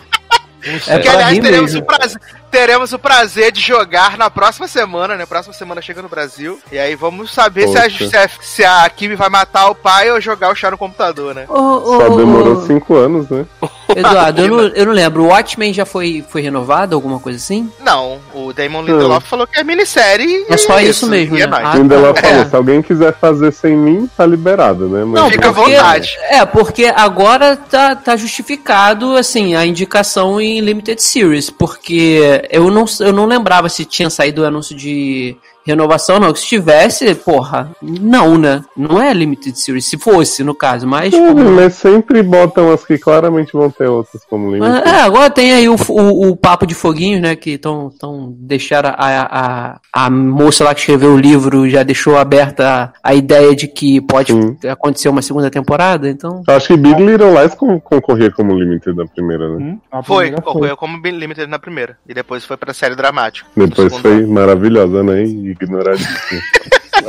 É 0.66 0.98
que, 0.98 1.02
pra 1.02 1.12
aliás, 1.12 1.34
rir 1.34 1.42
teremos 1.42 1.74
o, 1.74 1.82
prazer, 1.82 2.18
teremos 2.54 2.92
o 2.92 2.98
prazer 3.00 3.50
de 3.50 3.60
jogar 3.60 4.16
na 4.16 4.30
próxima 4.30 4.68
semana, 4.68 5.16
né? 5.16 5.26
Próxima 5.26 5.52
semana 5.52 5.82
chega 5.82 6.00
no 6.00 6.08
Brasil. 6.08 6.60
E 6.70 6.78
aí 6.78 6.94
vamos 6.94 7.34
saber 7.34 7.66
se 7.66 7.76
a, 7.76 7.82
Poxa. 7.82 8.08
se, 8.08 8.16
a, 8.16 8.28
se 8.28 8.64
a 8.64 8.88
Kimi 8.88 9.16
vai 9.16 9.28
matar 9.28 9.68
o 9.70 9.74
pai 9.74 10.08
ou 10.12 10.20
jogar 10.20 10.52
o 10.52 10.54
chá 10.54 10.70
no 10.70 10.78
computador, 10.78 11.34
né? 11.34 11.46
Ô, 11.48 11.54
ô, 11.54 12.00
Só 12.00 12.08
demorou 12.10 12.58
ô, 12.58 12.60
cinco 12.64 12.94
anos, 12.94 13.28
né? 13.28 13.44
Eduardo, 13.94 14.42
eu 14.42 14.48
não, 14.48 14.58
eu 14.68 14.86
não 14.86 14.92
lembro. 14.92 15.24
O 15.24 15.26
Watchmen 15.28 15.72
já 15.72 15.84
foi, 15.84 16.24
foi 16.28 16.40
renovado, 16.40 16.94
alguma 16.94 17.18
coisa 17.18 17.38
assim? 17.38 17.70
Não, 17.80 18.18
o 18.32 18.52
Damon 18.52 18.82
Lindelof 18.82 19.26
falou 19.28 19.46
que 19.46 19.58
é 19.58 19.64
minissérie. 19.64 20.44
É 20.48 20.56
só 20.56 20.80
e 20.80 20.88
isso 20.88 21.06
mesmo, 21.06 21.36
é 21.36 21.46
né? 21.46 21.58
Ah, 21.62 21.74
Ainda 21.74 21.94
ela 21.94 22.14
tá. 22.14 22.22
falou, 22.22 22.40
É. 22.40 22.44
se 22.46 22.56
alguém 22.56 22.82
quiser 22.82 23.14
fazer 23.14 23.52
sem 23.52 23.76
mim, 23.76 24.08
tá 24.16 24.24
liberado, 24.26 24.88
né? 24.88 25.04
Mas 25.04 25.20
Não, 25.22 25.30
Fica 25.30 25.48
à 25.48 25.52
vontade. 25.52 26.16
É, 26.28 26.44
porque 26.44 26.86
agora 26.94 27.56
tá, 27.56 27.94
tá 27.96 28.16
justificado, 28.16 29.16
assim, 29.16 29.54
a 29.54 29.66
indicação 29.66 30.40
em 30.40 30.60
Limited 30.60 31.02
Series, 31.02 31.50
porque 31.50 32.42
eu 32.50 32.70
não, 32.70 32.84
eu 33.00 33.12
não 33.12 33.26
lembrava 33.26 33.68
se 33.68 33.84
tinha 33.84 34.08
saído 34.10 34.42
o 34.42 34.46
anúncio 34.46 34.74
de 34.74 35.36
renovação, 35.66 36.18
não. 36.20 36.34
Se 36.34 36.46
tivesse, 36.46 37.14
porra, 37.14 37.70
não, 37.82 38.36
né? 38.38 38.62
Não 38.76 39.00
é 39.00 39.12
Limited 39.12 39.58
Series, 39.58 39.86
se 39.86 39.96
fosse, 39.98 40.42
no 40.44 40.54
caso, 40.54 40.86
mas... 40.86 41.14
Sim, 41.14 41.26
como- 41.28 41.50
mas 41.50 41.74
sempre 41.74 42.22
botam 42.22 42.72
as 42.72 42.84
que 42.84 42.98
claramente 42.98 43.52
vão 43.52 43.70
ter 43.70 43.86
outras 43.88 44.24
como 44.24 44.50
mas, 44.50 44.60
limite. 44.60 44.88
é, 44.88 45.00
agora 45.02 45.30
tem 45.30 45.52
aí 45.52 45.68
o, 45.68 45.76
o, 45.88 46.28
o 46.30 46.36
papo 46.36 46.66
de 46.66 46.74
foguinhos, 46.74 47.20
né? 47.20 47.36
Que 47.36 47.50
estão 47.50 47.90
tão 47.98 48.34
deixaram 48.38 48.90
a, 48.96 49.76
a, 49.92 50.06
a 50.06 50.10
moça 50.10 50.64
lá 50.64 50.74
que 50.74 50.80
escreveu 50.80 51.14
o 51.14 51.18
livro 51.18 51.68
já 51.68 51.82
deixou 51.82 52.16
aberta 52.16 52.92
a, 53.02 53.10
a 53.10 53.14
ideia 53.14 53.54
de 53.54 53.66
que 53.68 54.00
pode 54.00 54.32
Sim. 54.32 54.56
acontecer 54.68 55.08
uma 55.08 55.22
segunda 55.22 55.50
temporada, 55.50 56.08
então. 56.08 56.42
Eu 56.46 56.54
acho 56.54 56.68
que 56.68 56.76
Big 56.76 57.02
Little 57.02 57.32
Lies 57.40 57.54
con- 57.54 57.80
concorria 57.80 58.30
como 58.30 58.54
limited 58.54 58.96
na 58.96 59.06
primeira, 59.06 59.48
né? 59.48 59.56
Hum, 59.64 59.78
a 59.90 60.02
Foi, 60.02 60.24
primeira 60.26 60.42
concorreu 60.42 60.76
como 60.76 60.98
Limited 61.04 61.46
na 61.48 61.58
primeira. 61.58 61.96
E 62.08 62.14
depois 62.14 62.44
foi 62.44 62.56
pra 62.56 62.72
série 62.74 62.94
dramática. 62.96 63.46
Depois 63.56 63.96
foi 63.98 64.12
ano. 64.22 64.28
maravilhosa, 64.32 65.02
né? 65.02 65.22
E 65.22 65.53
ignoradíssima. 65.62 66.40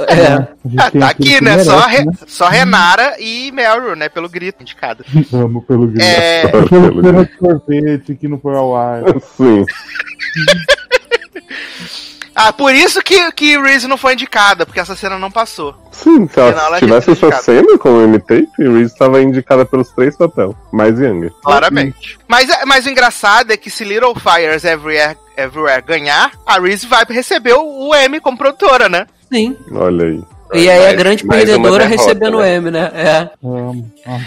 É. 0.08 0.90
Tem 0.90 1.00
tá 1.00 1.10
aqui, 1.10 1.42
né? 1.42 1.64
Só, 1.64 1.88
merece, 1.88 2.04
Re- 2.04 2.10
só 2.28 2.50
Renara 2.50 3.16
e 3.20 3.52
Meryl, 3.52 3.96
né? 3.96 4.10
Pelo 4.10 4.28
grito 4.28 4.62
indicado. 4.62 5.06
Amo 5.32 5.62
pelo 5.62 5.88
grito. 5.88 6.04
É, 6.04 6.48
Pelo 6.48 7.02
pena 7.02 7.26
de 7.26 7.38
sorvete 7.38 8.16
que 8.16 8.28
não 8.28 8.40
foi 8.40 8.56
ao 8.56 8.76
ar. 8.76 9.04
Sim. 9.38 9.66
Ah, 12.36 12.52
por 12.52 12.76
isso 12.76 13.02
que, 13.02 13.32
que 13.32 13.58
Reese 13.58 13.88
não 13.88 13.98
foi 13.98 14.14
indicada, 14.14 14.66
porque 14.66 14.80
essa 14.80 14.96
cena 14.96 15.18
não 15.18 15.32
passou. 15.32 15.74
Sim, 15.92 16.28
se 16.28 16.40
ela 16.40 16.66
ela 16.66 16.80
tivesse 16.80 17.12
essa 17.12 17.26
indicado. 17.28 17.44
cena 17.44 17.78
com 17.78 17.90
o 17.90 18.02
M-Tape, 18.04 18.50
Reese 18.60 18.92
estava 18.92 19.22
indicada 19.22 19.66
pelos 19.66 19.90
três 19.92 20.18
papéis. 20.18 20.52
Mais 20.74 21.00
Younger. 21.00 21.32
Claramente. 21.42 22.20
Mas, 22.28 22.50
mas 22.66 22.86
o 22.86 22.90
engraçado 22.90 23.52
é 23.52 23.58
que 23.58 23.70
se 23.70 23.86
Little 23.86 24.16
Fires 24.16 24.66
Everywhere, 24.66 25.18
Everywhere 25.38 25.82
ganhar, 25.82 26.32
a 26.46 26.60
Reese 26.60 26.86
vai 26.86 27.06
receber 27.08 27.54
o, 27.54 27.90
o 27.90 27.96
M 27.96 28.20
como 28.20 28.38
produtora, 28.38 28.90
né? 28.90 29.08
Sim. 29.32 29.56
Olha 29.72 30.06
aí. 30.06 30.35
E 30.54 30.70
aí 30.70 30.78
a 30.80 30.84
Mais- 30.84 30.98
grande 30.98 31.26
mais 31.26 31.42
uma 31.44 31.48
perdedora 31.48 31.88
derrota, 31.88 32.04
recebendo 32.04 32.38
o 32.38 32.42
né? 32.42 32.56
M, 32.56 32.72
né? 32.72 32.92
É. 32.94 33.30
A, 34.06 34.16
a 34.16 34.18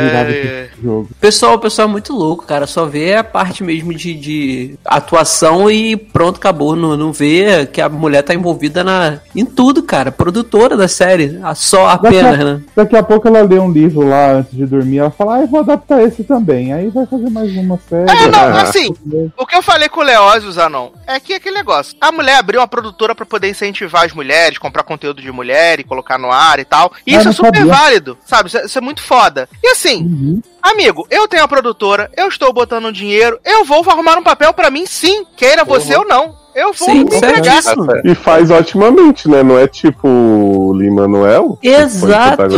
virada 0.00 0.30
É. 0.32 0.68
O 0.84 1.06
pessoal, 1.20 1.54
o 1.54 1.58
pessoal 1.58 1.86
é 1.88 1.90
muito 1.90 2.12
louco, 2.14 2.46
cara. 2.46 2.66
Só 2.66 2.86
vê 2.86 3.14
a 3.14 3.22
parte 3.22 3.62
mesmo 3.62 3.92
de, 3.92 4.14
de 4.14 4.78
atuação 4.84 5.70
e 5.70 5.96
pronto, 5.96 6.36
acabou. 6.36 6.74
Não, 6.74 6.96
não 6.96 7.12
vê 7.12 7.66
que 7.66 7.80
a 7.80 7.88
mulher 7.88 8.22
tá 8.22 8.34
envolvida 8.34 8.82
na, 8.82 9.18
em 9.36 9.44
tudo, 9.44 9.82
cara. 9.82 10.10
Produtora 10.10 10.76
da 10.76 10.88
série. 10.88 11.38
A- 11.42 11.54
Só 11.54 11.88
apenas, 11.88 12.38
né? 12.38 12.60
Daqui 12.74 12.96
a 12.96 13.02
pouco 13.02 13.28
ela 13.28 13.42
lê 13.42 13.58
um 13.58 13.70
livro 13.70 14.06
lá 14.08 14.32
antes 14.32 14.56
de 14.56 14.64
dormir. 14.66 14.98
Ela 14.98 15.10
fala, 15.10 15.36
ah, 15.36 15.40
eu 15.40 15.46
vou 15.46 15.60
adaptar 15.60 16.02
esse 16.02 16.24
também. 16.24 16.72
Aí 16.72 16.88
vai 16.88 17.06
fazer 17.06 17.28
mais 17.30 17.54
uma 17.56 17.78
série. 17.88 18.10
É, 18.10 18.28
não, 18.28 18.38
Ah. 18.38 18.62
assim, 18.62 18.94
o 19.36 19.46
que 19.46 19.56
eu 19.56 19.62
falei 19.62 19.88
com 19.88 20.00
o 20.00 20.04
Leózio 20.04 20.50
Zanon 20.50 20.88
é 21.06 21.20
que 21.20 21.34
aquele 21.34 21.56
negócio. 21.56 21.94
A 22.00 22.10
mulher 22.10 22.36
abriu 22.36 22.60
uma 22.60 22.68
produtora 22.68 23.14
pra 23.14 23.26
poder 23.26 23.48
incentivar 23.50 24.04
as 24.06 24.12
mulheres, 24.12 24.56
comprar 24.58 24.82
conteúdo 24.82 25.20
de 25.20 25.30
mulher 25.30 25.57
mulher 25.58 25.80
e 25.80 25.84
colocar 25.84 26.18
no 26.18 26.30
ar 26.30 26.58
e 26.58 26.64
tal. 26.64 26.92
E 27.06 27.14
isso 27.14 27.28
é 27.28 27.32
super 27.32 27.54
sabia. 27.58 27.72
válido, 27.72 28.18
sabe? 28.24 28.48
Isso 28.48 28.58
é, 28.58 28.64
isso 28.66 28.78
é 28.78 28.80
muito 28.80 29.02
foda. 29.02 29.48
E 29.62 29.68
assim, 29.70 30.02
Uhum. 30.02 30.42
amigo, 30.62 31.06
eu 31.10 31.26
tenho 31.26 31.42
a 31.42 31.48
produtora, 31.48 32.10
eu 32.16 32.28
estou 32.28 32.52
botando 32.52 32.92
dinheiro, 32.92 33.38
eu 33.44 33.64
vou 33.64 33.82
arrumar 33.88 34.16
um 34.18 34.22
papel 34.22 34.52
pra 34.52 34.70
mim 34.70 34.86
sim, 34.86 35.24
queira 35.36 35.64
você 35.64 35.96
ou 35.96 36.06
não. 36.06 36.36
Eu 36.58 36.72
vou, 36.72 36.88
Sim, 36.88 37.06
certíssimo. 37.08 37.86
E 38.02 38.16
faz 38.16 38.50
otimamente, 38.50 39.28
né? 39.28 39.44
Não 39.44 39.56
é 39.56 39.68
tipo 39.68 40.08
o 40.08 40.76
Lin 40.76 40.90
Manuel? 40.90 41.56
Exato. 41.62 42.42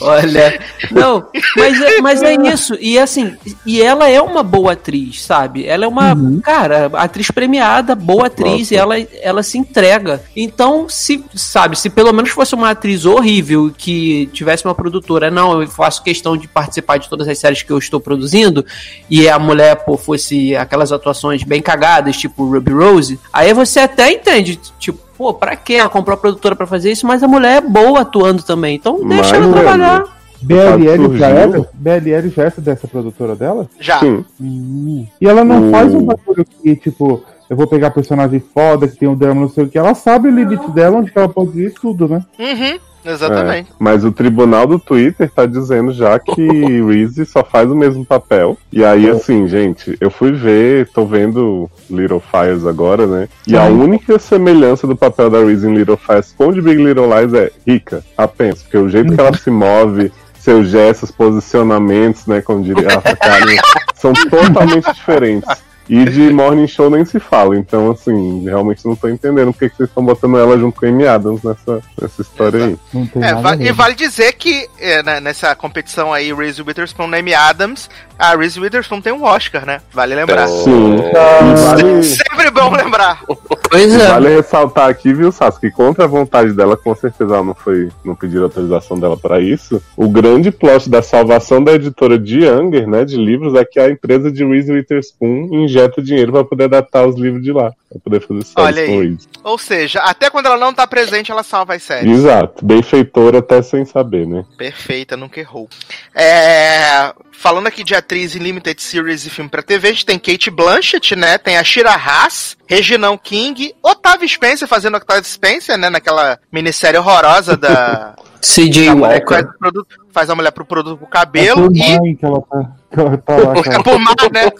Olha, 0.00 0.60
não, 0.92 1.26
mas 1.56 1.80
é, 1.80 2.00
mas 2.00 2.22
é 2.22 2.34
isso. 2.34 2.76
E 2.80 2.98
assim, 2.98 3.36
e 3.66 3.82
ela 3.82 4.08
é 4.08 4.22
uma 4.22 4.44
boa 4.44 4.72
atriz, 4.72 5.22
sabe? 5.22 5.66
Ela 5.66 5.86
é 5.86 5.88
uma, 5.88 6.14
cara, 6.40 6.88
atriz 6.94 7.30
premiada, 7.32 7.96
boa 7.96 8.26
atriz, 8.26 8.70
Nossa. 8.70 8.74
e 8.74 8.76
ela, 8.76 9.00
ela 9.20 9.42
se 9.42 9.58
entrega. 9.58 10.22
Então, 10.36 10.88
se, 10.88 11.24
sabe, 11.34 11.76
se 11.76 11.90
pelo 11.90 12.12
menos 12.12 12.30
fosse 12.30 12.54
uma 12.54 12.70
atriz 12.70 13.04
horrível 13.04 13.72
que 13.76 14.28
tivesse 14.32 14.64
uma 14.64 14.74
produtora, 14.74 15.30
não, 15.30 15.62
eu 15.62 15.68
faço 15.68 16.02
questão 16.02 16.36
de 16.36 16.46
participar 16.46 16.98
de 16.98 17.08
todas 17.08 17.26
as 17.26 17.38
séries 17.38 17.62
que 17.62 17.72
eu 17.72 17.78
estou 17.78 18.00
produzindo, 18.00 18.64
e 19.08 19.28
a 19.28 19.38
mulher, 19.38 19.84
pô, 19.84 19.96
fosse 19.96 20.54
aquelas 20.54 20.92
atuações 20.92 21.39
bem 21.46 21.60
cagadas, 21.62 22.16
tipo 22.16 22.44
Ruby 22.50 22.72
Rose, 22.72 23.18
aí 23.32 23.52
você 23.54 23.80
até 23.80 24.12
entende, 24.12 24.58
tipo, 24.78 24.98
pô, 25.16 25.32
pra 25.34 25.56
que 25.56 25.74
ela 25.74 25.88
comprou 25.88 26.14
a 26.14 26.18
produtora 26.18 26.56
pra 26.56 26.66
fazer 26.66 26.92
isso? 26.92 27.06
Mas 27.06 27.22
a 27.22 27.28
mulher 27.28 27.58
é 27.58 27.60
boa 27.60 28.00
atuando 28.00 28.42
também, 28.42 28.76
então 28.76 28.96
deixa 29.06 29.38
Mas, 29.38 29.44
ela 29.44 29.52
trabalhar. 29.52 30.04
BLL 30.42 30.86
já 30.86 30.96
surgiu. 30.96 31.24
era? 31.26 31.68
BLL 31.74 32.28
já 32.30 32.44
é 32.44 32.52
dessa 32.58 32.88
produtora 32.88 33.36
dela? 33.36 33.68
Já. 33.78 34.00
Sim. 34.00 34.24
Hum. 34.40 35.06
E 35.20 35.28
ela 35.28 35.44
não 35.44 35.68
O- 35.68 35.70
faz 35.70 35.94
um 35.94 36.02
bagulho 36.02 36.46
que, 36.62 36.74
tipo, 36.76 37.22
eu 37.50 37.56
vou 37.56 37.66
pegar 37.66 37.90
personagem 37.90 38.42
foda, 38.54 38.88
que 38.88 38.96
tem 38.96 39.06
um 39.08 39.14
drama, 39.14 39.42
não 39.42 39.50
sei 39.50 39.64
o 39.64 39.68
que. 39.68 39.76
Ela 39.76 39.92
sabe 39.94 40.28
o 40.28 40.34
limite 40.34 40.70
dela, 40.70 40.96
onde 40.96 41.10
que 41.12 41.18
ela 41.18 41.28
pode 41.28 41.60
ir 41.60 41.74
tudo, 41.74 42.08
né? 42.08 42.22
Uhum, 42.38 42.78
exatamente. 43.04 43.70
É, 43.70 43.74
mas 43.78 44.04
o 44.04 44.12
tribunal 44.12 44.66
do 44.66 44.78
Twitter 44.78 45.30
tá 45.30 45.46
dizendo 45.46 45.92
já 45.92 46.18
que 46.18 46.42
Reese 46.86 47.24
só 47.26 47.42
faz 47.44 47.70
o 47.70 47.74
mesmo 47.76 48.04
papel. 48.04 48.56
E 48.72 48.84
aí, 48.84 49.08
assim, 49.08 49.46
gente, 49.48 49.96
eu 50.00 50.10
fui 50.10 50.32
ver, 50.32 50.88
tô 50.88 51.04
vendo 51.06 51.70
Little 51.90 52.20
Fires 52.20 52.66
agora, 52.66 53.06
né? 53.06 53.28
E 53.46 53.56
a 53.56 53.64
Uhum. 53.64 53.82
única 53.84 54.18
semelhança 54.18 54.86
do 54.86 54.96
papel 54.96 55.30
da 55.30 55.38
Reese 55.42 55.66
em 55.68 55.74
Little 55.74 55.96
Fires 55.96 56.34
com 56.36 56.48
o 56.48 56.52
de 56.52 56.60
Big 56.60 56.82
Little 56.82 57.06
Lies 57.08 57.32
é 57.34 57.50
rica, 57.66 58.04
apenas. 58.16 58.62
Porque 58.62 58.78
o 58.78 58.88
jeito 58.88 59.14
que 59.14 59.20
ela 59.20 59.36
se 59.36 59.50
move, 59.50 60.12
seus 60.38 60.68
gestos, 60.68 61.10
posicionamentos, 61.10 62.26
né, 62.26 62.40
como 62.40 62.62
diria 62.62 62.88
a 62.88 63.00
são 63.94 64.12
totalmente 64.12 64.92
diferentes. 64.92 65.48
E 65.92 66.04
de 66.04 66.30
Morning 66.32 66.66
Show 66.68 66.88
nem 66.88 67.04
se 67.04 67.18
fala, 67.18 67.56
então 67.56 67.90
assim, 67.90 68.44
realmente 68.44 68.86
não 68.86 68.94
tô 68.94 69.08
entendendo 69.08 69.52
porque 69.52 69.68
que 69.68 69.76
vocês 69.76 69.88
estão 69.88 70.04
botando 70.04 70.38
ela 70.38 70.56
junto 70.56 70.78
com 70.78 70.86
a 70.86 70.88
Amy 70.88 71.06
Adams 71.06 71.42
nessa, 71.42 71.80
nessa 72.00 72.22
história 72.22 72.64
aí. 72.66 72.76
Não 72.94 73.06
tem 73.06 73.22
É, 73.24 73.32
nada 73.34 73.40
va- 73.42 73.56
e 73.56 73.72
vale 73.72 73.94
dizer 73.96 74.32
que 74.34 74.68
é, 74.78 75.02
né, 75.02 75.18
nessa 75.20 75.54
competição 75.56 76.12
aí, 76.12 76.32
Reese 76.32 76.62
Witherspoon 76.62 77.10
e 77.10 77.18
Amy 77.18 77.34
Adams, 77.34 77.90
a 78.16 78.36
Reese 78.36 78.60
Witherspoon 78.60 79.00
tem 79.00 79.12
um 79.12 79.24
Oscar, 79.24 79.66
né? 79.66 79.80
Vale 79.92 80.14
lembrar. 80.14 80.46
Sim. 80.46 80.96
Vale, 81.12 82.02
Sempre 82.06 82.50
bom 82.50 82.70
lembrar. 82.72 83.22
Pois 83.70 83.92
é. 83.94 84.08
vale 84.08 84.28
ressaltar 84.28 84.88
aqui, 84.88 85.14
viu, 85.14 85.30
Sasuke, 85.30 85.70
que 85.70 85.76
contra 85.76 86.04
a 86.04 86.08
vontade 86.08 86.52
dela, 86.52 86.76
com 86.76 86.94
certeza 86.94 87.34
ela 87.34 87.44
não 87.44 87.54
foi, 87.54 87.88
não 88.04 88.16
pediram 88.16 88.44
autorização 88.44 88.98
dela 88.98 89.16
pra 89.16 89.40
isso. 89.40 89.80
O 89.96 90.08
grande 90.08 90.50
plot 90.50 90.90
da 90.90 91.02
salvação 91.02 91.62
da 91.62 91.72
editora 91.72 92.18
de 92.18 92.40
Younger, 92.40 92.88
né, 92.88 93.04
de 93.04 93.16
livros, 93.16 93.54
é 93.54 93.64
que 93.64 93.78
a 93.78 93.88
empresa 93.88 94.30
de 94.30 94.44
Reese 94.44 94.72
Witherspoon 94.72 95.48
injeta 95.52 96.02
dinheiro 96.02 96.32
pra 96.32 96.44
poder 96.44 96.64
adaptar 96.64 97.06
os 97.06 97.16
livros 97.16 97.42
de 97.42 97.52
lá, 97.52 97.72
pra 97.88 98.00
poder 98.02 98.20
fazer 98.20 98.44
Olha 98.56 98.74
séries 98.74 98.78
aí. 98.78 98.96
com 98.96 99.02
Reese. 99.02 99.28
Ou 99.44 99.58
seja, 99.58 100.00
até 100.00 100.28
quando 100.30 100.46
ela 100.46 100.58
não 100.58 100.74
tá 100.74 100.86
presente, 100.86 101.30
ela 101.30 101.42
salva 101.42 101.74
as 101.74 101.82
séries. 101.82 102.10
Exato, 102.10 102.64
benfeitora 102.64 103.38
até 103.38 103.62
sem 103.62 103.84
saber, 103.84 104.26
né? 104.26 104.44
Perfeita, 104.58 105.16
nunca 105.16 105.38
errou. 105.38 105.68
É, 106.14 107.12
falando 107.32 107.68
aqui 107.68 107.84
de 107.84 107.94
atriz 107.94 108.34
em 108.34 108.40
limited 108.40 108.80
series 108.82 109.24
e 109.24 109.30
filme 109.30 109.48
pra 109.48 109.62
TV, 109.62 109.88
a 109.88 109.92
gente 109.92 110.06
tem 110.06 110.18
Kate 110.18 110.50
Blanchett, 110.50 111.14
né? 111.14 111.38
Tem 111.38 111.56
a 111.56 111.64
Shira 111.64 111.90
Haas, 111.92 112.56
Reginão 112.70 113.18
King, 113.18 113.74
Otávio 113.82 114.28
Spencer 114.28 114.68
fazendo 114.68 114.96
Octavio 114.96 115.24
Spencer, 115.24 115.76
né? 115.76 115.90
Naquela 115.90 116.38
minissérie 116.52 117.00
horrorosa 117.00 117.56
da, 117.56 118.14
CJ 118.40 118.86
faz, 118.86 118.98
Walker. 119.00 119.40
o 119.48 119.58
produto, 119.58 119.86
faz 120.12 120.30
a 120.30 120.34
mulher 120.34 120.50
pro 120.52 120.64
produto 120.64 120.96
pro 120.98 121.06
É 121.06 121.10
cabelo 121.10 121.66
por 121.68 121.76
e 121.76 122.14
que 122.16 122.24
ela 122.24 122.40
tá, 122.42 122.70
que 122.90 123.00
ela 123.00 123.16
tá 123.18 123.36
lá, 123.36 123.52
é 123.58 123.62
cara. 123.62 123.82
por 123.82 123.98
mar, 123.98 124.14
né? 124.32 124.50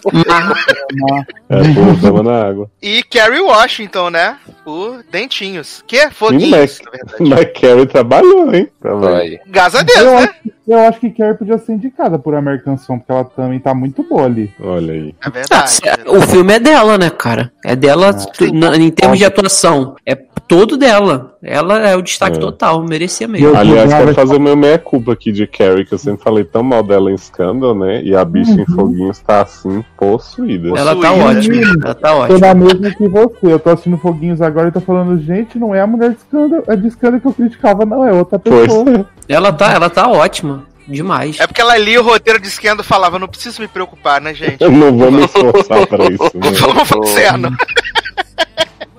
É, 1.49 1.57
pô, 1.73 2.01
tava 2.01 2.23
na 2.23 2.47
água. 2.47 2.69
E 2.81 3.03
Kerry 3.03 3.41
Washington, 3.41 4.09
né? 4.11 4.37
Por 4.63 5.03
Dentinhos. 5.11 5.83
Que 5.87 5.97
é 5.97 6.09
foguinhos, 6.11 6.49
Mac, 6.49 6.85
na 6.85 6.91
verdade. 6.91 7.29
Mac 7.29 7.59
Carey 7.61 7.85
trabalhou, 7.87 8.53
hein? 8.53 8.69
Vai. 8.81 9.39
Graças 9.47 9.79
a 9.81 9.83
Deus, 9.83 9.99
Eu 9.99 10.11
né? 10.13 10.17
acho, 10.23 10.33
eu 10.67 10.79
acho 10.79 10.99
que 10.99 11.09
Carrie 11.09 11.33
podia 11.37 11.57
ser 11.57 11.73
indicada 11.73 12.17
por 12.19 12.35
American 12.35 12.77
Song, 12.77 12.99
porque 12.99 13.11
ela 13.11 13.25
também 13.25 13.59
tá 13.59 13.73
muito 13.73 14.03
boa 14.03 14.25
ali. 14.25 14.53
Olha 14.61 14.93
aí. 14.93 15.09
É 15.09 15.13
Ah, 15.27 15.29
verdade. 15.29 15.71
se- 15.71 15.81
o 16.07 16.21
filme 16.21 16.53
é 16.53 16.59
dela, 16.59 16.97
né, 16.97 17.09
cara? 17.09 17.51
É 17.65 17.75
dela 17.75 18.13
tu- 18.13 18.53
na- 18.53 18.75
em 18.77 18.91
termos 18.91 19.17
de 19.17 19.25
atuação. 19.25 19.95
É 20.05 20.15
todo 20.51 20.75
dela. 20.75 21.37
Ela 21.41 21.79
é 21.89 21.95
o 21.95 22.01
destaque 22.01 22.35
É. 22.37 22.39
total, 22.41 22.83
merecia 22.83 23.25
mesmo. 23.25 23.47
Eu- 23.47 23.55
Aliás, 23.55 23.89
quero 23.93 24.13
fazer 24.13 24.35
o 24.35 24.39
meu 24.39 24.57
meia-culpa 24.57 25.13
aqui 25.13 25.31
de 25.31 25.47
Carrie, 25.47 25.85
que 25.85 25.93
eu 25.93 25.97
sempre 25.97 26.21
falei 26.21 26.43
tão 26.43 26.61
mal 26.61 26.83
dela 26.83 27.09
em 27.09 27.17
Scandal, 27.17 27.73
né? 27.73 28.01
E 28.03 28.13
a 28.13 28.25
bicha 28.25 28.51
em 28.51 28.65
Foguinhos 28.65 29.19
tá 29.19 29.41
assim, 29.41 29.81
possuída. 29.97 30.77
Ela 30.77 30.93
tá 30.93 31.13
ótima. 31.13 31.55
Ela 31.85 31.95
tá 31.95 32.09
Tô 32.09 32.17
ótima. 32.17 32.39
na 32.39 32.53
mesma 32.53 32.91
que 32.91 33.07
você. 33.07 33.37
Eu 33.43 33.59
tô 33.59 33.69
assistindo 33.69 33.97
Foguinhos 33.97 34.41
agora 34.41 34.67
e 34.67 34.71
tô 34.73 34.81
falando, 34.81 35.17
gente, 35.21 35.57
não 35.57 35.73
é 35.73 35.79
a 35.79 35.87
mulher 35.87 36.09
de 36.09 36.17
escândalo, 36.17 36.63
é 36.67 36.75
de 36.75 36.87
escândalo 36.87 37.21
que 37.21 37.27
eu 37.27 37.33
criticava, 37.33 37.85
não, 37.85 38.05
é 38.05 38.11
outra 38.11 38.37
Pois 38.37 38.63
pessoa. 38.67 39.05
Ela 39.29 39.53
tá, 39.53 39.71
ela 39.71 39.89
tá 39.89 40.09
ótima. 40.09 40.63
Demais. 40.87 41.39
É 41.39 41.47
porque 41.47 41.61
ela 41.61 41.77
lia 41.77 42.01
o 42.01 42.03
roteiro 42.03 42.41
de 42.41 42.49
Scandal 42.49 42.83
e 42.83 42.87
falava, 42.87 43.17
não 43.17 43.27
preciso 43.27 43.61
me 43.61 43.67
preocupar, 43.69 44.19
né, 44.19 44.33
gente? 44.33 44.59
Eu 44.61 44.69
não 44.71 44.91
vou 44.97 45.09
me 45.11 45.23
esforçar 45.23 45.87
pra 45.87 46.03
isso, 46.05 46.29
né? 46.35 46.51
Vamos 46.59 46.87
fazendo. 46.89 47.49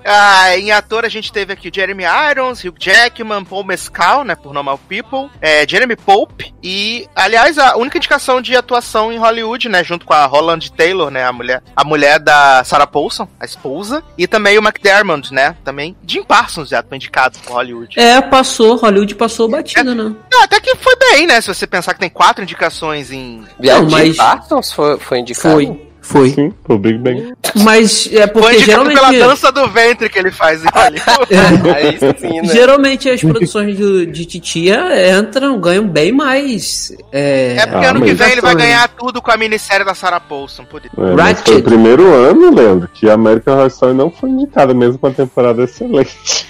Ah, 0.05 0.57
em 0.57 0.71
ator 0.71 1.05
a 1.05 1.09
gente 1.09 1.31
teve 1.31 1.53
aqui 1.53 1.69
o 1.69 1.71
Jeremy 1.73 2.03
Irons, 2.31 2.63
Hugh 2.63 2.75
Jackman, 2.79 3.43
Paul 3.43 3.63
Mescal, 3.63 4.23
né, 4.23 4.35
por 4.35 4.53
Normal 4.53 4.79
People, 4.89 5.29
é, 5.41 5.67
Jeremy 5.67 5.95
Pope 5.95 6.53
e, 6.61 7.07
aliás, 7.15 7.57
a 7.57 7.75
única 7.77 7.97
indicação 7.97 8.41
de 8.41 8.55
atuação 8.55 9.11
em 9.11 9.17
Hollywood, 9.17 9.69
né, 9.69 9.83
junto 9.83 10.05
com 10.05 10.13
a 10.13 10.25
Holland 10.25 10.71
Taylor, 10.73 11.09
né, 11.09 11.25
a 11.25 11.31
mulher, 11.31 11.61
a 11.75 11.83
mulher 11.83 12.19
da 12.19 12.63
Sarah 12.63 12.87
Paulson, 12.87 13.27
a 13.39 13.45
esposa, 13.45 14.03
e 14.17 14.27
também 14.27 14.57
o 14.57 14.61
McDermott, 14.63 15.33
né, 15.33 15.55
também 15.63 15.95
Jim 16.05 16.23
Parsons 16.23 16.69
já 16.69 16.83
foi 16.83 16.97
indicado 16.97 17.37
por 17.39 17.53
Hollywood. 17.53 17.99
É, 17.99 18.21
passou. 18.21 18.75
Hollywood 18.75 19.15
passou 19.15 19.47
batida, 19.49 19.95
né? 19.95 20.13
Ah, 20.33 20.43
até 20.43 20.59
que 20.59 20.75
foi 20.75 20.95
bem, 20.97 21.27
né, 21.27 21.39
se 21.41 21.47
você 21.47 21.65
pensar 21.65 21.93
que 21.93 21.99
tem 21.99 22.09
quatro 22.09 22.43
indicações 22.43 23.11
em... 23.11 23.43
Não, 23.59 23.83
Não, 23.83 23.89
mas- 23.89 24.07
mas... 24.09 24.17
Parsons 24.17 24.71
foi, 24.73 24.99
foi 24.99 25.19
indicado. 25.19 25.55
Foi. 25.55 25.92
Foi. 26.05 26.29
Sim, 26.31 26.51
pro 26.63 26.77
Big 26.77 26.97
Bang. 26.97 27.33
Mas 27.63 28.09
é 28.11 28.27
Foi 28.27 28.27
porque 28.27 28.65
pela 28.65 28.85
geralmente. 28.85 29.19
dança 29.19 29.51
do 29.53 29.67
ventre 29.69 30.09
que 30.09 30.19
ele 30.19 30.31
faz 30.31 30.61
em 30.63 30.67
Hollywood. 30.73 31.69
Aí 31.75 31.97
sim, 32.19 32.41
né? 32.41 32.53
Geralmente 32.53 33.09
as 33.09 33.21
produções 33.21 33.77
do- 33.77 34.05
de 34.05 34.25
titia 34.25 34.83
entram, 35.17 35.57
ganham 35.59 35.87
bem 35.87 36.11
mais. 36.11 36.91
É, 37.11 37.55
É 37.57 37.65
porque 37.67 37.85
Ah, 37.85 37.89
ano 37.91 38.01
que 38.01 38.13
vem 38.13 38.31
ele 38.33 38.41
vai 38.41 38.53
ganhar 38.53 38.87
tudo 38.89 39.21
com 39.21 39.31
a 39.31 39.37
minissérie 39.37 39.85
da 39.85 39.95
Sarah 39.95 40.19
Paulson, 40.19 40.65
por. 40.65 40.81
É, 40.85 40.89
Ratchet. 41.15 41.45
foi 41.45 41.57
o 41.59 41.63
primeiro 41.63 42.13
ano, 42.13 42.53
Leandro, 42.53 42.89
que 42.93 43.09
a 43.09 43.13
American 43.13 43.53
Horror 43.55 43.67
Story 43.67 43.93
não 43.93 44.11
foi 44.11 44.29
indicada, 44.29 44.73
mesmo 44.73 44.97
com 44.99 45.07
a 45.07 45.11
temporada 45.11 45.63
excelente. 45.63 46.45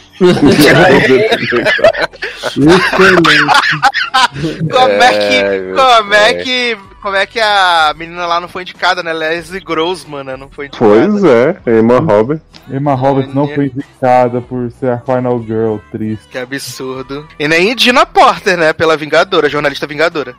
Como 4.72 5.04
é 5.04 5.18
que. 5.18 5.36
É, 5.36 5.74
Como 5.74 6.14
é 6.14 6.34
que. 6.36 6.78
Como 7.02 7.16
é 7.18 7.26
que 7.26 7.40
a 7.40 7.94
menina 7.98 8.26
lá 8.26 8.40
não 8.40 8.48
foi 8.48 8.62
indicada, 8.62 9.04
né? 9.04 9.12
Leslie 9.12 9.60
Grossman, 9.60 10.24
né? 10.24 10.38
Não 10.38 10.50
foi 10.50 10.68
indicada. 10.68 10.90
pois 10.90 11.22
é, 11.24 11.58
Emma 11.68 12.00
Robert. 12.00 12.40
Emma 12.72 12.94
Roberts 12.94 13.34
não 13.34 13.46
foi 13.46 13.66
indicada 13.66 14.40
por 14.40 14.72
ser 14.72 14.92
a 14.92 15.00
Final 15.00 15.44
Girl, 15.44 15.78
triste. 15.92 16.30
Que 16.30 16.38
absurdo. 16.38 17.28
E 17.38 17.46
nem 17.46 17.76
Dina 17.76 18.06
Porter, 18.06 18.56
né? 18.56 18.72
Pela 18.72 18.96
Vingadora, 18.96 19.50
jornalista 19.50 19.86
Vingadora. 19.86 20.34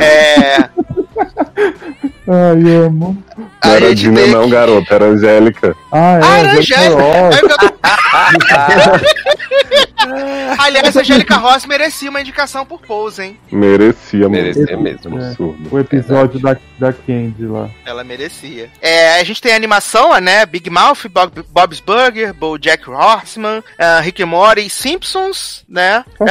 É. 0.00 0.68
Ai, 2.26 2.76
amo. 2.86 3.22
Não 3.64 3.72
A 3.72 3.76
era 3.76 3.88
gente 3.88 4.00
Dina, 4.00 4.26
não, 4.26 4.48
garota, 4.48 4.94
era 4.94 5.04
Angélica. 5.06 5.76
Ah, 5.90 6.18
é, 6.18 6.20
Ah, 6.22 6.38
era 6.38 6.62
Jennifer 6.62 6.92
Angélica. 6.92 7.02
Ross. 7.02 7.36
É 7.36 7.40
que 7.40 7.74
Aliás, 10.58 10.96
a 10.96 11.00
Angélica 11.00 11.36
Ross 11.36 11.66
merecia 11.66 12.10
uma 12.10 12.20
indicação 12.20 12.64
por 12.64 12.80
Pose, 12.80 13.22
hein? 13.22 13.38
Merecia, 13.50 14.28
Merecia 14.28 14.76
mesmo. 14.76 15.18
É. 15.20 15.28
Absurdo. 15.28 15.68
O 15.74 15.78
episódio 15.78 16.40
da, 16.40 16.56
da 16.78 16.92
Candy 16.92 17.46
lá. 17.46 17.70
Ela 17.84 18.04
merecia. 18.04 18.70
É, 18.80 19.20
a 19.20 19.24
gente 19.24 19.40
tem 19.40 19.54
animação, 19.54 20.18
né? 20.20 20.44
Big 20.46 20.68
Mouth, 20.68 21.08
Bob, 21.10 21.44
Bob's 21.50 21.80
Burger, 21.80 22.34
BoJack 22.34 22.88
Horseman, 22.88 23.58
uh, 23.58 24.02
Rick 24.02 24.22
and 24.22 24.26
Morty, 24.26 24.68
Simpsons, 24.68 25.64
né? 25.68 26.04
Faz 26.18 26.30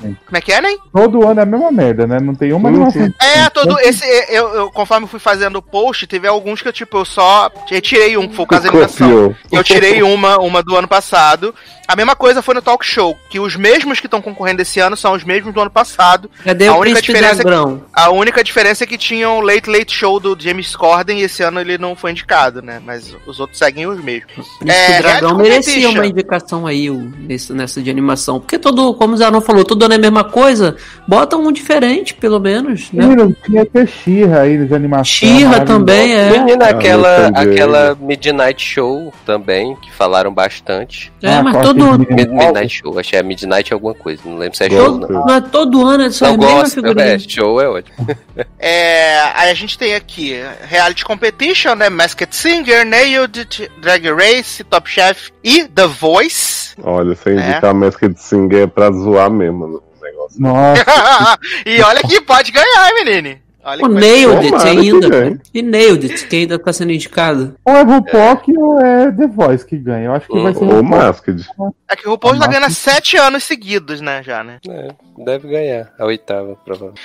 como 0.00 0.36
é 0.36 0.40
que 0.40 0.52
é, 0.52 0.60
né? 0.60 0.76
Todo 0.92 1.26
ano 1.26 1.40
é 1.40 1.42
a 1.42 1.46
mesma 1.46 1.72
merda, 1.72 2.06
né? 2.06 2.18
Não 2.20 2.34
tem 2.34 2.52
uma 2.52 2.68
animação. 2.68 3.12
É, 3.20 3.48
todo 3.50 3.78
esse. 3.80 4.04
Eu, 4.28 4.48
eu, 4.54 4.70
conforme 4.70 5.04
eu 5.04 5.08
fui 5.08 5.20
fazendo 5.20 5.56
o 5.56 5.62
post, 5.62 6.06
teve 6.06 6.28
alguns 6.50 6.62
que 6.62 6.68
eu, 6.68 6.72
tipo, 6.72 6.98
eu 6.98 7.04
só 7.04 7.50
retirei 7.68 8.16
um, 8.16 8.28
que 8.28 8.34
foi 8.34 8.44
o 8.44 8.48
caso 8.48 8.64
da. 8.64 8.70
Copiou. 8.70 9.34
Eu 9.50 9.64
tirei 9.64 10.02
uma, 10.02 10.38
uma 10.38 10.62
do 10.62 10.76
ano 10.76 10.88
passado. 10.88 11.54
A 11.90 11.96
mesma 11.96 12.14
coisa 12.14 12.40
foi 12.40 12.54
no 12.54 12.62
Talk 12.62 12.86
Show, 12.86 13.18
que 13.28 13.40
os 13.40 13.56
mesmos 13.56 13.98
que 13.98 14.06
estão 14.06 14.22
concorrendo 14.22 14.62
esse 14.62 14.78
ano 14.78 14.96
são 14.96 15.12
os 15.12 15.24
mesmos 15.24 15.52
do 15.52 15.60
ano 15.60 15.70
passado. 15.72 16.30
Cadê 16.44 16.68
A 16.68 16.74
o 16.76 16.78
única 16.80 17.02
diferença 17.02 17.42
é 17.42 17.44
que-? 17.44 17.80
A 17.92 18.10
única 18.10 18.44
diferença 18.44 18.84
é 18.84 18.86
que 18.86 18.96
tinham 18.96 19.38
o 19.38 19.40
Late 19.40 19.68
Late 19.68 19.92
Show 19.92 20.20
do 20.20 20.36
James 20.38 20.76
Corden 20.76 21.18
e 21.18 21.22
esse 21.24 21.42
ano 21.42 21.58
ele 21.60 21.76
não 21.78 21.96
foi 21.96 22.12
indicado, 22.12 22.62
né? 22.62 22.80
Mas 22.86 23.12
os 23.26 23.40
outros 23.40 23.58
seguem 23.58 23.88
os 23.88 24.00
mesmos. 24.00 24.30
Príncipe 24.60 24.70
É, 24.70 25.02
dragão 25.02 25.36
merecia 25.36 25.90
uma 25.90 26.06
indicação 26.06 26.64
aí 26.64 26.88
o- 26.88 27.12
nesse, 27.18 27.52
nessa 27.52 27.82
de 27.82 27.90
animação. 27.90 28.38
Porque 28.38 28.56
todo, 28.56 28.94
como 28.94 29.14
o 29.14 29.16
Zanon 29.16 29.40
falou, 29.40 29.64
todo 29.64 29.82
ano 29.84 29.94
é 29.94 29.96
a 29.96 30.00
mesma 30.00 30.22
coisa. 30.22 30.76
Bota 31.08 31.36
um 31.36 31.50
diferente, 31.50 32.14
pelo 32.14 32.38
menos, 32.38 32.92
né? 32.92 33.04
Menino, 33.04 33.36
tinha 33.44 33.66
ter 33.66 33.88
Xirra 33.88 34.42
aí 34.42 34.64
de 34.64 34.72
animação. 34.74 35.04
Xirra 35.06 35.50
maravilhosa. 35.50 35.64
também 35.64 36.14
é. 36.14 36.30
Menina, 36.30 36.66
Ah, 36.66 36.70
aquela, 36.70 37.16
Angeles. 37.26 37.36
aquela 37.40 37.94
Midnight 38.00 38.64
Show 38.64 39.12
também, 39.26 39.74
que 39.82 39.90
falaram 39.90 40.32
bastante. 40.32 41.12
É, 41.20 41.34
Ah, 41.34 41.42
mas 41.42 41.52
qual 41.54 41.74
todo 41.80 42.06
Midnight 42.14 42.68
Show, 42.68 42.98
achei 42.98 43.18
é 43.18 43.22
Midnight 43.22 43.72
alguma 43.72 43.94
coisa, 43.94 44.22
não 44.24 44.36
lembro 44.38 44.56
se 44.56 44.64
é 44.64 44.70
show, 44.70 44.78
não. 44.92 45.00
Todo, 45.00 45.12
não 45.12 45.34
é 45.34 45.40
todo 45.40 45.86
ano, 45.86 46.04
é 46.04 46.10
só 46.10 46.26
Não 46.26 46.34
a 46.34 46.36
mesma 46.38 46.54
gosto, 46.60 46.74
figurinha. 46.74 47.06
é, 47.06 47.18
show 47.18 47.60
é 47.60 47.68
ótimo. 47.68 47.96
É, 48.62 49.20
aí 49.34 49.50
a 49.50 49.54
gente 49.54 49.78
tem 49.78 49.94
aqui 49.94 50.34
Reality 50.68 51.04
Competition, 51.04 51.74
né? 51.74 51.88
Masked 51.88 52.34
Singer, 52.36 52.84
Nailed, 52.84 53.70
Drag 53.80 54.06
Race, 54.12 54.62
Top 54.64 54.88
Chef 54.88 55.30
e 55.42 55.64
The 55.66 55.86
Voice. 55.86 56.74
Olha, 56.82 57.14
sem 57.14 57.34
indicar 57.34 57.70
a 57.70 57.74
Masked 57.74 58.20
Singer 58.20 58.62
é 58.62 58.66
pra 58.66 58.90
zoar 58.92 59.30
mesmo 59.30 59.82
negócio. 60.00 60.40
Nossa, 60.40 61.38
e 61.64 61.80
olha 61.82 62.00
que 62.02 62.20
pode 62.20 62.52
ganhar, 62.52 62.88
hein, 62.88 63.04
menine? 63.04 63.42
Olha 63.62 63.84
O 63.84 63.88
Nailed 63.88 64.54
It 64.54 64.66
ainda. 64.68 65.10
cara. 65.10 65.40
E 65.52 65.62
Nailed 65.62 66.10
It, 66.10 66.26
que 66.26 66.36
ainda 66.36 66.58
tá 66.58 66.72
sendo 66.72 66.92
indicado. 66.92 67.54
ou 67.64 67.74
é 67.76 67.82
RuPaul 67.82 68.40
ou 68.58 68.80
é 68.80 69.12
The 69.12 69.26
Voice 69.26 69.66
que 69.66 69.76
ganha. 69.76 70.06
Eu 70.06 70.12
acho 70.14 70.26
que 70.26 70.40
vai 70.40 70.52
ser 70.54 70.64
Ou 70.64 70.70
RuPaul. 70.70 70.82
Masked. 70.84 71.46
É 71.88 71.96
que 71.96 72.06
o 72.06 72.12
RuPaul 72.12 72.36
já 72.36 72.46
ganha 72.46 72.70
sete 72.70 73.16
anos 73.16 73.44
seguidos, 73.44 74.00
né, 74.00 74.22
já, 74.22 74.42
né? 74.44 74.58
É, 74.68 74.88
deve 75.24 75.48
ganhar, 75.48 75.92
a 75.98 76.04
oitava, 76.06 76.56
provavelmente. 76.64 77.00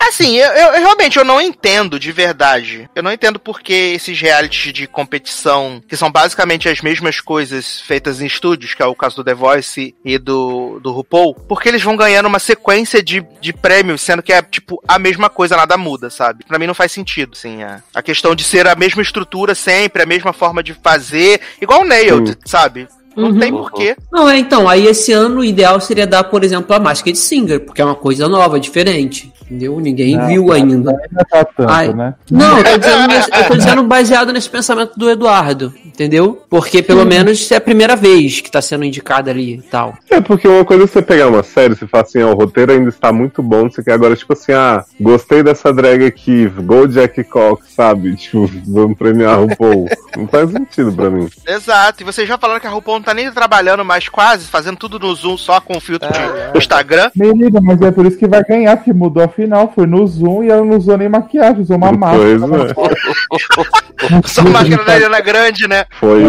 Assim, 0.00 0.34
eu, 0.36 0.50
eu- 0.50 0.72
eu 0.72 0.80
realmente 0.80 1.18
eu 1.18 1.24
não 1.24 1.40
entendo 1.40 1.98
de 2.00 2.10
verdade. 2.10 2.88
Eu 2.96 3.02
não 3.02 3.12
entendo 3.12 3.38
porque 3.38 3.72
esses 3.72 4.18
realities 4.20 4.72
de 4.72 4.86
competição, 4.86 5.80
que 5.86 5.96
são 5.96 6.10
basicamente 6.10 6.68
as 6.68 6.80
mesmas 6.80 7.20
coisas 7.20 7.80
feitas 7.80 8.20
em 8.20 8.26
estúdios, 8.26 8.74
que 8.74 8.82
é 8.82 8.86
o 8.86 8.94
caso 8.94 9.16
do 9.16 9.24
The 9.24 9.34
Voice 9.34 9.94
e 10.04 10.18
do, 10.18 10.80
do 10.80 10.90
RuPaul, 10.90 11.34
porque 11.34 11.68
eles 11.68 11.82
vão 11.82 11.94
ganhando 11.96 12.26
uma 12.26 12.38
sequência 12.38 13.02
de, 13.02 13.24
de 13.40 13.52
prêmios, 13.52 14.00
sendo 14.00 14.22
que 14.22 14.32
é, 14.32 14.40
tipo, 14.42 14.82
a 14.88 14.98
mesma 14.98 15.28
coisa, 15.28 15.56
nada 15.56 15.76
muda, 15.76 15.99
sabe? 16.08 16.44
Pra 16.44 16.58
mim 16.58 16.66
não 16.66 16.74
faz 16.74 16.92
sentido, 16.92 17.32
assim, 17.32 17.62
a, 17.62 17.82
a 17.94 18.02
questão 18.02 18.34
de 18.34 18.44
ser 18.44 18.66
a 18.66 18.74
mesma 18.74 19.02
estrutura 19.02 19.54
sempre, 19.54 20.02
a 20.02 20.06
mesma 20.06 20.32
forma 20.32 20.62
de 20.62 20.72
fazer, 20.72 21.40
igual 21.60 21.82
o 21.82 21.84
Nailed, 21.84 22.38
sabe? 22.46 22.88
Não 23.16 23.28
Uhum. 23.30 23.38
tem 23.38 23.52
porquê. 23.52 23.96
Não, 24.12 24.28
é 24.28 24.38
então, 24.38 24.68
aí 24.68 24.86
esse 24.86 25.12
ano 25.12 25.40
o 25.40 25.44
ideal 25.44 25.80
seria 25.80 26.06
dar, 26.06 26.24
por 26.24 26.44
exemplo, 26.44 26.74
a 26.74 26.78
Masked 26.78 27.16
Singer, 27.16 27.60
porque 27.60 27.80
é 27.82 27.84
uma 27.84 27.94
coisa 27.94 28.28
nova, 28.28 28.58
diferente. 28.60 29.32
Entendeu? 29.50 29.80
Ninguém 29.80 30.16
Não, 30.16 30.26
viu 30.28 30.44
não, 30.44 30.52
ainda. 30.52 30.90
Ainda 30.92 31.24
tá 31.28 31.44
tanto, 31.44 31.68
Ai. 31.68 31.92
né? 31.92 32.14
Não, 32.30 32.58
eu 32.62 32.64
tô, 32.64 32.78
dizendo, 32.78 33.12
eu 33.36 33.48
tô 33.48 33.56
dizendo 33.56 33.82
baseado 33.82 34.32
nesse 34.32 34.48
pensamento 34.48 34.96
do 34.96 35.10
Eduardo, 35.10 35.74
entendeu? 35.84 36.44
Porque 36.48 36.80
pelo 36.84 37.04
menos 37.04 37.50
é 37.50 37.56
a 37.56 37.60
primeira 37.60 37.96
vez 37.96 38.40
que 38.40 38.48
tá 38.48 38.62
sendo 38.62 38.84
indicado 38.84 39.28
ali 39.28 39.56
e 39.56 39.62
tal. 39.62 39.94
É 40.08 40.20
porque 40.20 40.46
uma 40.46 40.64
coisa 40.64 40.84
é 40.84 40.86
você 40.86 41.02
pegar 41.02 41.26
uma 41.26 41.42
série, 41.42 41.74
você 41.74 41.84
fala 41.84 42.04
assim, 42.04 42.22
ó, 42.22 42.30
o 42.30 42.36
roteiro 42.36 42.70
ainda 42.70 42.90
está 42.90 43.12
muito 43.12 43.42
bom, 43.42 43.68
você 43.68 43.82
quer 43.82 43.94
agora, 43.94 44.14
tipo 44.14 44.32
assim, 44.34 44.52
ah, 44.52 44.84
gostei 45.00 45.42
dessa 45.42 45.72
drag 45.72 46.04
aqui, 46.06 46.46
Go 46.46 46.86
Jack 46.86 47.24
Cox, 47.24 47.72
sabe? 47.74 48.14
Tipo, 48.30 48.48
vamos 48.68 48.96
premiar 48.96 49.40
o 49.40 49.46
RuPaul. 49.48 49.88
Não 50.16 50.28
faz 50.28 50.50
sentido 50.52 50.92
pra 50.92 51.10
mim. 51.10 51.28
Exato, 51.48 52.02
e 52.02 52.04
vocês 52.04 52.28
já 52.28 52.38
falaram 52.38 52.60
que 52.60 52.68
a 52.68 52.70
RuPaul 52.70 52.99
não 53.00 53.04
tá 53.04 53.14
nem 53.14 53.30
trabalhando 53.32 53.84
mais 53.84 54.08
quase, 54.08 54.46
fazendo 54.46 54.76
tudo 54.76 54.98
no 54.98 55.14
Zoom 55.14 55.36
só 55.36 55.60
com 55.60 55.76
o 55.76 55.80
filtro 55.80 56.08
de 56.52 56.58
Instagram. 56.58 57.10
Menina, 57.16 57.60
mas 57.60 57.80
é 57.80 57.90
por 57.90 58.06
isso 58.06 58.18
que 58.18 58.28
vai 58.28 58.44
ganhar, 58.44 58.76
porque 58.76 58.92
mudou 58.92 59.22
a 59.22 59.28
final. 59.28 59.72
Foi 59.74 59.86
no 59.86 60.06
Zoom 60.06 60.44
e 60.44 60.50
ela 60.50 60.64
não 60.64 60.76
usou 60.76 60.96
nem 60.98 61.08
maquiagem, 61.08 61.62
usou 61.62 61.76
uma 61.76 61.92
máscara. 61.92 62.72
Pois 62.74 63.40
é. 64.12 64.28
Só 64.28 64.42
máscara 64.42 64.84
da 64.84 64.92
Ariana 64.92 65.20
Grande, 65.20 65.66
né? 65.66 65.86
Foi. 65.98 66.22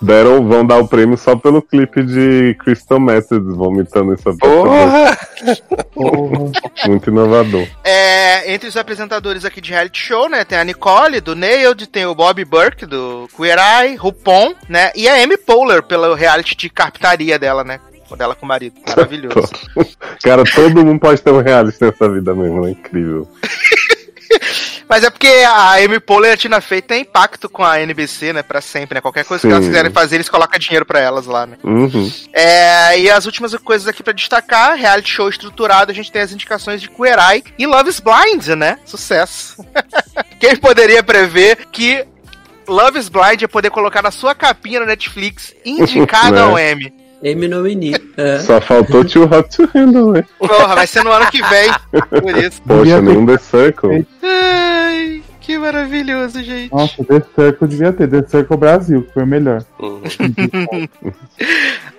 Deram, 0.00 0.46
vão 0.46 0.64
dar 0.64 0.78
o 0.78 0.86
prêmio 0.86 1.16
só 1.16 1.34
pelo 1.34 1.62
clipe 1.62 2.02
de 2.02 2.54
Crystal 2.60 3.00
Methods 3.00 3.56
vomitando 3.56 4.12
essa 4.12 4.34
Porra! 4.36 5.13
Muito 6.86 7.10
inovador. 7.10 7.66
É, 7.82 8.52
entre 8.52 8.68
os 8.68 8.76
apresentadores 8.76 9.44
aqui 9.44 9.60
de 9.60 9.70
reality 9.70 9.98
show, 9.98 10.28
né? 10.28 10.44
Tem 10.44 10.58
a 10.58 10.64
Nicole, 10.64 11.20
do 11.20 11.34
Nailed, 11.34 11.86
tem 11.86 12.06
o 12.06 12.14
Bob 12.14 12.44
Burke, 12.44 12.86
do 12.86 13.28
Queer 13.36 13.58
Eye, 13.58 13.96
RuPon, 13.96 14.54
né? 14.68 14.90
E 14.94 15.08
a 15.08 15.22
Amy 15.22 15.36
Poehler, 15.36 15.82
pelo 15.82 16.14
reality 16.14 16.56
de 16.56 16.70
carpintaria 16.70 17.38
dela, 17.38 17.64
né? 17.64 17.80
Dela 18.16 18.34
com 18.34 18.44
o 18.44 18.48
marido. 18.48 18.76
Maravilhoso. 18.86 19.50
Cara, 20.22 20.44
todo 20.44 20.84
mundo 20.84 21.00
pode 21.00 21.20
ter 21.20 21.30
um 21.30 21.40
reality 21.40 21.78
nessa 21.80 22.08
vida 22.08 22.32
mesmo, 22.34 22.62
né? 22.62 22.70
Incrível. 22.70 23.28
Mas 24.88 25.02
é 25.04 25.10
porque 25.10 25.28
a 25.28 25.74
Amy 25.76 25.98
Poehler 25.98 26.30
e 26.30 26.34
a 26.34 26.36
Tina 26.36 26.60
Fey 26.60 26.82
tem 26.82 27.02
impacto 27.02 27.48
com 27.48 27.64
a 27.64 27.80
NBC, 27.80 28.32
né? 28.32 28.42
Pra 28.42 28.60
sempre, 28.60 28.94
né? 28.94 29.00
Qualquer 29.00 29.24
coisa 29.24 29.40
que 29.42 29.48
Sim. 29.48 29.54
elas 29.54 29.66
quiserem 29.66 29.90
fazer, 29.90 30.16
eles 30.16 30.28
colocam 30.28 30.58
dinheiro 30.58 30.84
pra 30.84 31.00
elas 31.00 31.26
lá, 31.26 31.46
né? 31.46 31.56
Uhum. 31.64 32.10
É, 32.32 32.98
e 33.00 33.10
as 33.10 33.24
últimas 33.26 33.54
coisas 33.56 33.88
aqui 33.88 34.02
pra 34.02 34.12
destacar, 34.12 34.76
reality 34.76 35.10
show 35.10 35.28
estruturado, 35.28 35.90
a 35.90 35.94
gente 35.94 36.12
tem 36.12 36.22
as 36.22 36.32
indicações 36.32 36.80
de 36.82 36.88
Queer 36.88 37.18
Eye 37.18 37.44
e 37.58 37.66
Love 37.66 37.88
is 37.90 38.00
Blind, 38.00 38.46
né? 38.56 38.78
Sucesso. 38.84 39.64
Quem 40.38 40.56
poderia 40.56 41.02
prever 41.02 41.66
que 41.72 42.04
Love 42.68 42.98
is 42.98 43.08
Blind 43.08 43.42
ia 43.42 43.48
poder 43.48 43.70
colocar 43.70 44.02
na 44.02 44.10
sua 44.10 44.34
capinha 44.34 44.80
na 44.80 44.86
Netflix 44.86 45.54
indicado 45.64 46.34
Né? 46.36 46.40
ao 46.42 46.58
M. 46.58 46.92
Amy 47.24 47.48
Nominee. 47.48 47.96
É. 48.16 48.38
Só 48.40 48.60
faltou 48.60 49.02
Too 49.08 49.24
Hot 49.24 49.56
to 49.56 49.68
Handle, 49.74 50.12
né? 50.12 50.24
Porra, 50.38 50.74
vai 50.74 50.86
ser 50.86 51.02
no 51.02 51.10
ano 51.10 51.30
que 51.30 51.42
vem. 51.42 51.72
Por 51.90 52.36
isso. 52.36 52.62
Poxa, 52.62 53.00
nenhum 53.00 53.24
The 53.26 53.38
Circle. 53.38 54.06
Ai, 54.22 55.22
que 55.44 55.58
maravilhoso, 55.58 56.42
gente. 56.42 56.72
Nossa, 56.72 57.04
The 57.04 57.22
Circle 57.34 57.68
devia 57.68 57.92
ter. 57.92 58.08
The 58.08 58.26
Circle 58.26 58.56
Brasil, 58.56 59.02
que 59.02 59.12
foi 59.12 59.24
o 59.24 59.26
melhor. 59.26 59.62
Uhum. 59.78 60.00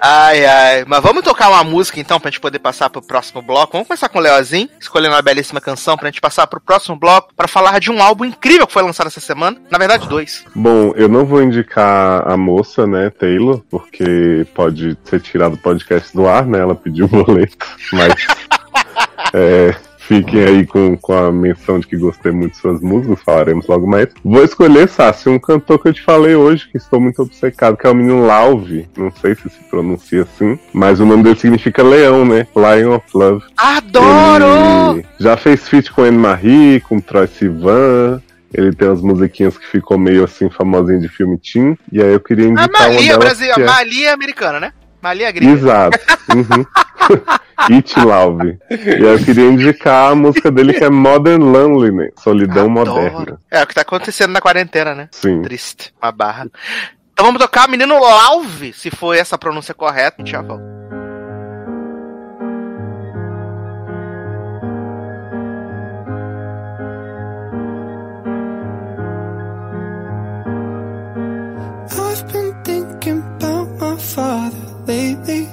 Ai, 0.01 0.45
ai. 0.45 0.85
Mas 0.85 1.01
vamos 1.01 1.23
tocar 1.23 1.49
uma 1.49 1.63
música 1.63 1.99
então 1.99 2.19
pra 2.19 2.29
gente 2.29 2.39
poder 2.39 2.59
passar 2.59 2.89
pro 2.89 3.01
próximo 3.01 3.41
bloco. 3.41 3.73
Vamos 3.73 3.87
começar 3.87 4.07
com 4.07 4.19
o 4.19 4.21
Leozinho, 4.21 4.69
escolhendo 4.79 5.15
uma 5.15 5.21
belíssima 5.21 5.59
canção 5.59 5.97
pra 5.97 6.09
gente 6.09 6.21
passar 6.21 6.45
pro 6.45 6.61
próximo 6.61 6.95
bloco 6.95 7.33
pra 7.35 7.47
falar 7.47 7.79
de 7.79 7.91
um 7.91 8.01
álbum 8.01 8.25
incrível 8.25 8.67
que 8.67 8.73
foi 8.73 8.83
lançado 8.83 9.07
essa 9.07 9.19
semana. 9.19 9.57
Na 9.69 9.79
verdade, 9.79 10.07
dois. 10.07 10.43
Bom, 10.53 10.93
eu 10.95 11.09
não 11.09 11.25
vou 11.25 11.41
indicar 11.41 12.27
a 12.27 12.37
moça, 12.37 12.85
né, 12.85 13.09
Taylor, 13.09 13.63
porque 13.69 14.45
pode 14.53 14.95
ser 15.05 15.21
tirado 15.21 15.53
o 15.53 15.61
podcast 15.61 16.15
do 16.15 16.27
ar, 16.27 16.45
né? 16.45 16.59
Ela 16.59 16.75
pediu 16.75 17.07
boleto, 17.07 17.65
mas 17.91 18.13
é, 19.33 19.75
fiquem 20.07 20.43
aí 20.43 20.65
com, 20.65 20.95
com 20.97 21.13
a 21.13 21.31
menção 21.31 21.79
de 21.79 21.87
que 21.87 21.97
gostei 21.97 22.31
muito 22.31 22.53
de 22.53 22.59
suas 22.59 22.81
músicas, 22.81 23.21
falaremos 23.23 23.67
logo 23.67 23.87
mais. 23.87 24.09
Vou 24.23 24.43
escolher, 24.43 24.87
Sassi, 24.87 25.29
um 25.29 25.39
cantor 25.39 25.81
que 25.81 25.89
eu 25.89 25.93
te 25.93 26.01
falei 26.01 26.35
hoje, 26.35 26.67
que 26.69 26.77
estou 26.77 26.99
muito 26.99 27.21
obcecado, 27.21 27.77
que 27.77 27.87
é 27.87 27.89
o 27.89 27.95
menino 27.95 28.25
Lauve. 28.25 28.87
Não 28.97 29.11
sei 29.11 29.35
se 29.35 29.49
se 29.49 29.63
pronuncia 29.69 30.23
assim, 30.23 30.57
mas 30.73 30.99
o 30.99 31.05
nome 31.05 31.23
dele 31.23 31.35
significa 31.35 31.83
leão, 31.83 32.25
né? 32.25 32.47
Lion 32.55 32.95
of 32.95 33.05
Love. 33.13 33.43
Adoro! 33.57 34.97
Ele 34.97 35.05
já 35.19 35.37
fez 35.37 35.67
feat 35.67 35.91
com 35.91 36.03
Anne 36.03 36.17
Marie, 36.17 36.81
com 36.81 36.99
Troy 36.99 37.27
Sivan. 37.27 38.21
Ele 38.53 38.73
tem 38.73 38.87
umas 38.87 39.01
musiquinhas 39.01 39.57
que 39.57 39.67
ficou 39.67 39.97
meio 39.97 40.23
assim 40.23 40.49
famosinha 40.49 40.99
de 40.99 41.09
filme 41.09 41.37
teen. 41.37 41.77
E 41.91 42.01
aí 42.01 42.13
eu 42.13 42.19
queria 42.19 42.45
A 42.45 42.49
indicar 42.49 42.69
uma 42.69 42.79
Malia 42.79 43.17
delas 43.17 43.17
Brasil, 43.17 43.53
a 43.55 43.61
é... 43.61 43.65
Malia 43.65 44.13
americana, 44.13 44.59
né? 44.59 44.73
Malia 45.05 45.31
gringa. 45.31 45.53
Exato. 45.53 45.99
Uhum. 46.33 46.65
It 47.71 47.99
Love. 47.99 48.57
E 48.71 48.89
aí 48.89 49.03
eu 49.03 49.23
queria 49.23 49.45
indicar 49.45 50.11
a 50.11 50.15
música 50.15 50.49
dele 50.51 50.73
que 50.73 50.83
é 50.83 50.89
Modern 50.89 51.43
Loneliness, 51.43 52.13
Solidão 52.17 52.71
Adoro. 52.71 53.11
Moderna. 53.11 53.39
É 53.51 53.61
o 53.61 53.67
que 53.67 53.75
tá 53.75 53.81
acontecendo 53.81 54.31
na 54.31 54.41
quarentena, 54.41 54.95
né? 54.95 55.07
Sim. 55.11 55.43
Triste, 55.43 55.93
uma 56.01 56.11
barra. 56.11 56.47
Então 57.13 57.27
vamos 57.27 57.39
tocar 57.39 57.69
Menino 57.69 57.99
Lauve, 57.99 58.73
se 58.73 58.89
for 58.89 59.15
essa 59.15 59.35
a 59.35 59.37
pronúncia 59.37 59.75
correta. 59.75 60.25
Já 60.25 60.41
volto. 60.41 60.63
I've 71.97 72.33
been 72.33 72.63
thinking 72.63 73.19
about 73.19 73.67
my 73.79 73.97
father 73.97 74.64
lately. 74.87 75.45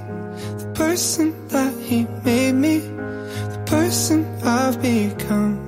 The 0.59 0.73
person 0.75 1.49
that 1.49 1.75
he 1.79 2.07
made 2.25 2.53
me, 2.53 2.79
the 2.79 3.63
person 3.67 4.25
I've 4.43 4.81
become. 4.81 5.59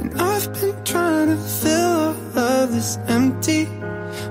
And 0.00 0.20
I've 0.20 0.52
been 0.54 0.84
trying 0.84 1.28
to 1.28 1.36
fill 1.36 1.90
all 2.08 2.38
of 2.38 2.72
this 2.72 2.98
empty, 3.06 3.64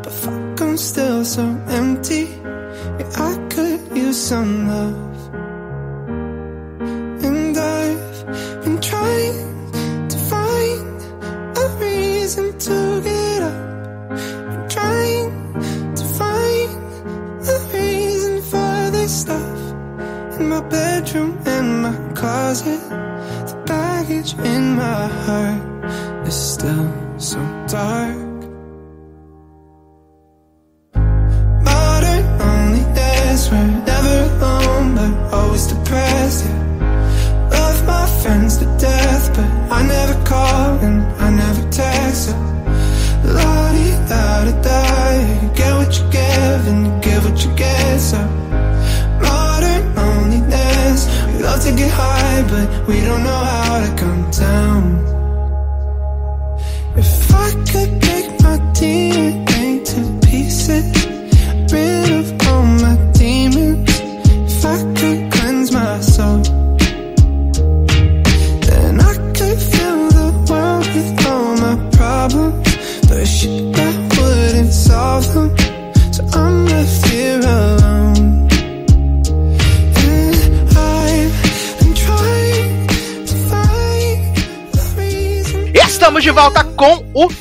but 0.03 0.11
fuck, 0.11 0.61
I'm 0.61 0.77
still 0.77 1.23
so 1.25 1.43
empty. 1.67 2.23
Yeah, 2.99 3.11
I 3.15 3.47
could 3.49 3.81
use 3.95 4.17
some 4.17 4.67
love. 4.67 5.17
And 7.23 7.57
I've 7.57 8.63
been 8.63 8.79
trying 8.81 10.09
to 10.09 10.17
find 10.31 11.01
a 11.57 11.65
reason 11.79 12.57
to 12.59 13.06
bedroom 21.07 21.39
and 21.45 21.83
my 21.83 22.13
closet, 22.15 22.81
the 22.89 23.63
baggage 23.65 24.33
in 24.39 24.75
my 24.75 25.07
heart 25.07 26.27
is 26.27 26.35
still 26.35 26.91
so 27.17 27.39
dark. 27.67 28.16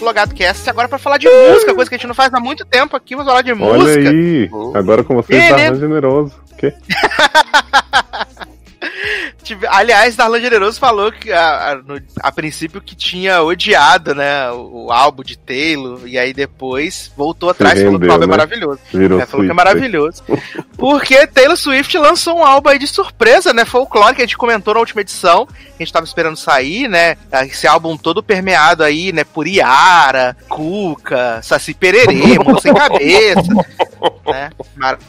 Logado 0.07 0.35
Cast, 0.35 0.71
agora 0.71 0.89
pra 0.89 0.99
falar 0.99 1.19
de 1.19 1.29
música, 1.29 1.75
coisa 1.75 1.89
que 1.89 1.97
a 1.97 1.99
gente 1.99 2.07
não 2.07 2.15
faz 2.15 2.33
há 2.33 2.39
muito 2.39 2.65
tempo 2.65 2.97
aqui, 2.97 3.17
vamos 3.17 3.29
falar 3.29 3.43
de 3.43 3.53
Olha 3.53 3.79
música. 3.79 4.09
aí, 4.09 4.49
agora 4.75 5.03
com 5.03 5.17
vocês, 5.17 5.43
Menino. 5.43 5.59
Darlan 5.59 5.81
Generoso. 5.81 6.33
Que? 6.57 6.73
Tive- 9.43 9.67
Aliás, 9.69 10.17
Darlan 10.17 10.41
Generoso 10.41 10.79
falou 10.81 11.13
que 11.13 11.31
a, 11.33 11.73
a- 11.73 11.75
no- 11.77 12.01
a 12.23 12.33
princípio 12.33 12.81
que 12.81 12.95
tinha 12.97 13.43
odiado, 13.43 14.15
né, 14.15 14.51
o, 14.51 14.87
o 14.87 14.93
álbum 14.93 15.23
de 15.23 15.37
Taylor, 15.39 16.01
e 16.07 16.19
aí 16.19 16.33
depois 16.33 17.11
voltou 17.17 17.51
atrás 17.51 17.79
e 17.79 17.85
falou 17.85 18.01
que 18.01 18.07
o 18.07 18.13
álbum 18.13 18.25
é 18.25 18.27
né? 18.27 18.31
maravilhoso. 18.31 18.81
Virou 18.93 19.21
É, 19.21 19.27
falou 19.27 19.45
que 19.47 19.51
é 19.53 19.55
maravilhoso. 19.55 20.23
Porque 20.77 21.27
Taylor 21.27 21.57
Swift 21.57 21.97
lançou 21.99 22.39
um 22.39 22.45
álbum 22.45 22.69
aí 22.71 22.79
de 22.79 22.87
surpresa, 22.87 23.53
né? 23.53 23.65
Folclore, 23.65 24.15
que 24.15 24.23
a 24.23 24.25
gente 24.25 24.37
comentou 24.37 24.75
na 24.75 24.81
última 24.81 25.01
edição. 25.01 25.47
Que 25.47 25.83
a 25.83 25.85
gente 25.85 25.93
tava 25.93 26.07
esperando 26.07 26.37
sair, 26.37 26.89
né? 26.89 27.17
Esse 27.45 27.67
álbum 27.67 27.97
todo 27.97 28.23
permeado 28.23 28.83
aí, 28.83 29.13
né? 29.13 29.25
Por 29.25 29.47
Iara, 29.47 30.37
Cuca, 30.49 31.41
Saci 31.43 31.75
Pererê, 31.75 32.39
Mão 32.39 32.59
Sem 32.59 32.73
Cabeça. 32.75 33.43
né? 34.27 34.51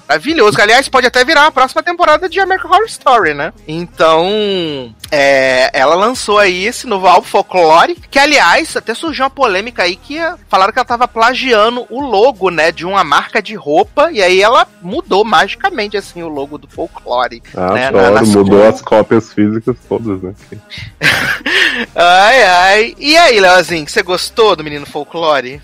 Maravilhoso. 0.07 0.59
Aliás, 0.61 0.87
pode 0.87 1.07
até 1.07 1.23
virar 1.25 1.47
a 1.47 1.51
próxima 1.51 1.83
temporada 1.83 2.27
de 2.29 2.39
American 2.39 2.71
Horror 2.71 2.85
Story, 2.85 3.33
né? 3.33 3.53
Então, 3.67 4.93
é, 5.11 5.69
ela 5.73 5.95
lançou 5.95 6.39
aí 6.39 6.65
esse 6.65 6.87
novo 6.87 7.07
álbum 7.07 7.27
Folklore, 7.27 7.95
que 8.09 8.19
aliás, 8.19 8.75
até 8.75 8.93
surgiu 8.93 9.23
uma 9.25 9.29
polêmica 9.29 9.83
aí 9.83 9.95
que 9.95 10.17
falaram 10.49 10.71
que 10.73 10.79
ela 10.79 10.85
tava 10.85 11.07
plagiando 11.07 11.85
o 11.89 12.01
logo, 12.01 12.49
né, 12.49 12.71
de 12.71 12.85
uma 12.85 13.03
marca 13.03 13.41
de 13.41 13.55
roupa, 13.55 14.11
e 14.11 14.21
aí 14.21 14.41
ela 14.41 14.67
mudou 14.81 15.23
magicamente, 15.25 15.97
assim, 15.97 16.23
o 16.23 16.27
logo 16.27 16.57
do 16.57 16.67
Folklore. 16.67 17.41
Ah, 17.55 17.73
né, 17.73 17.81
na- 17.91 17.99
adoro, 17.99 18.13
nas 18.15 18.29
mudou 18.29 18.59
cores. 18.59 18.75
as 18.75 18.81
cópias 18.81 19.33
físicas 19.33 19.75
todas, 19.87 20.21
né? 20.21 20.33
Ai, 21.95 22.43
ai. 22.43 22.95
E 22.97 23.15
aí, 23.17 23.39
Leozinho, 23.39 23.87
você 23.87 24.01
gostou 24.01 24.55
do 24.55 24.63
Menino 24.63 24.85
Folklore? 24.85 25.61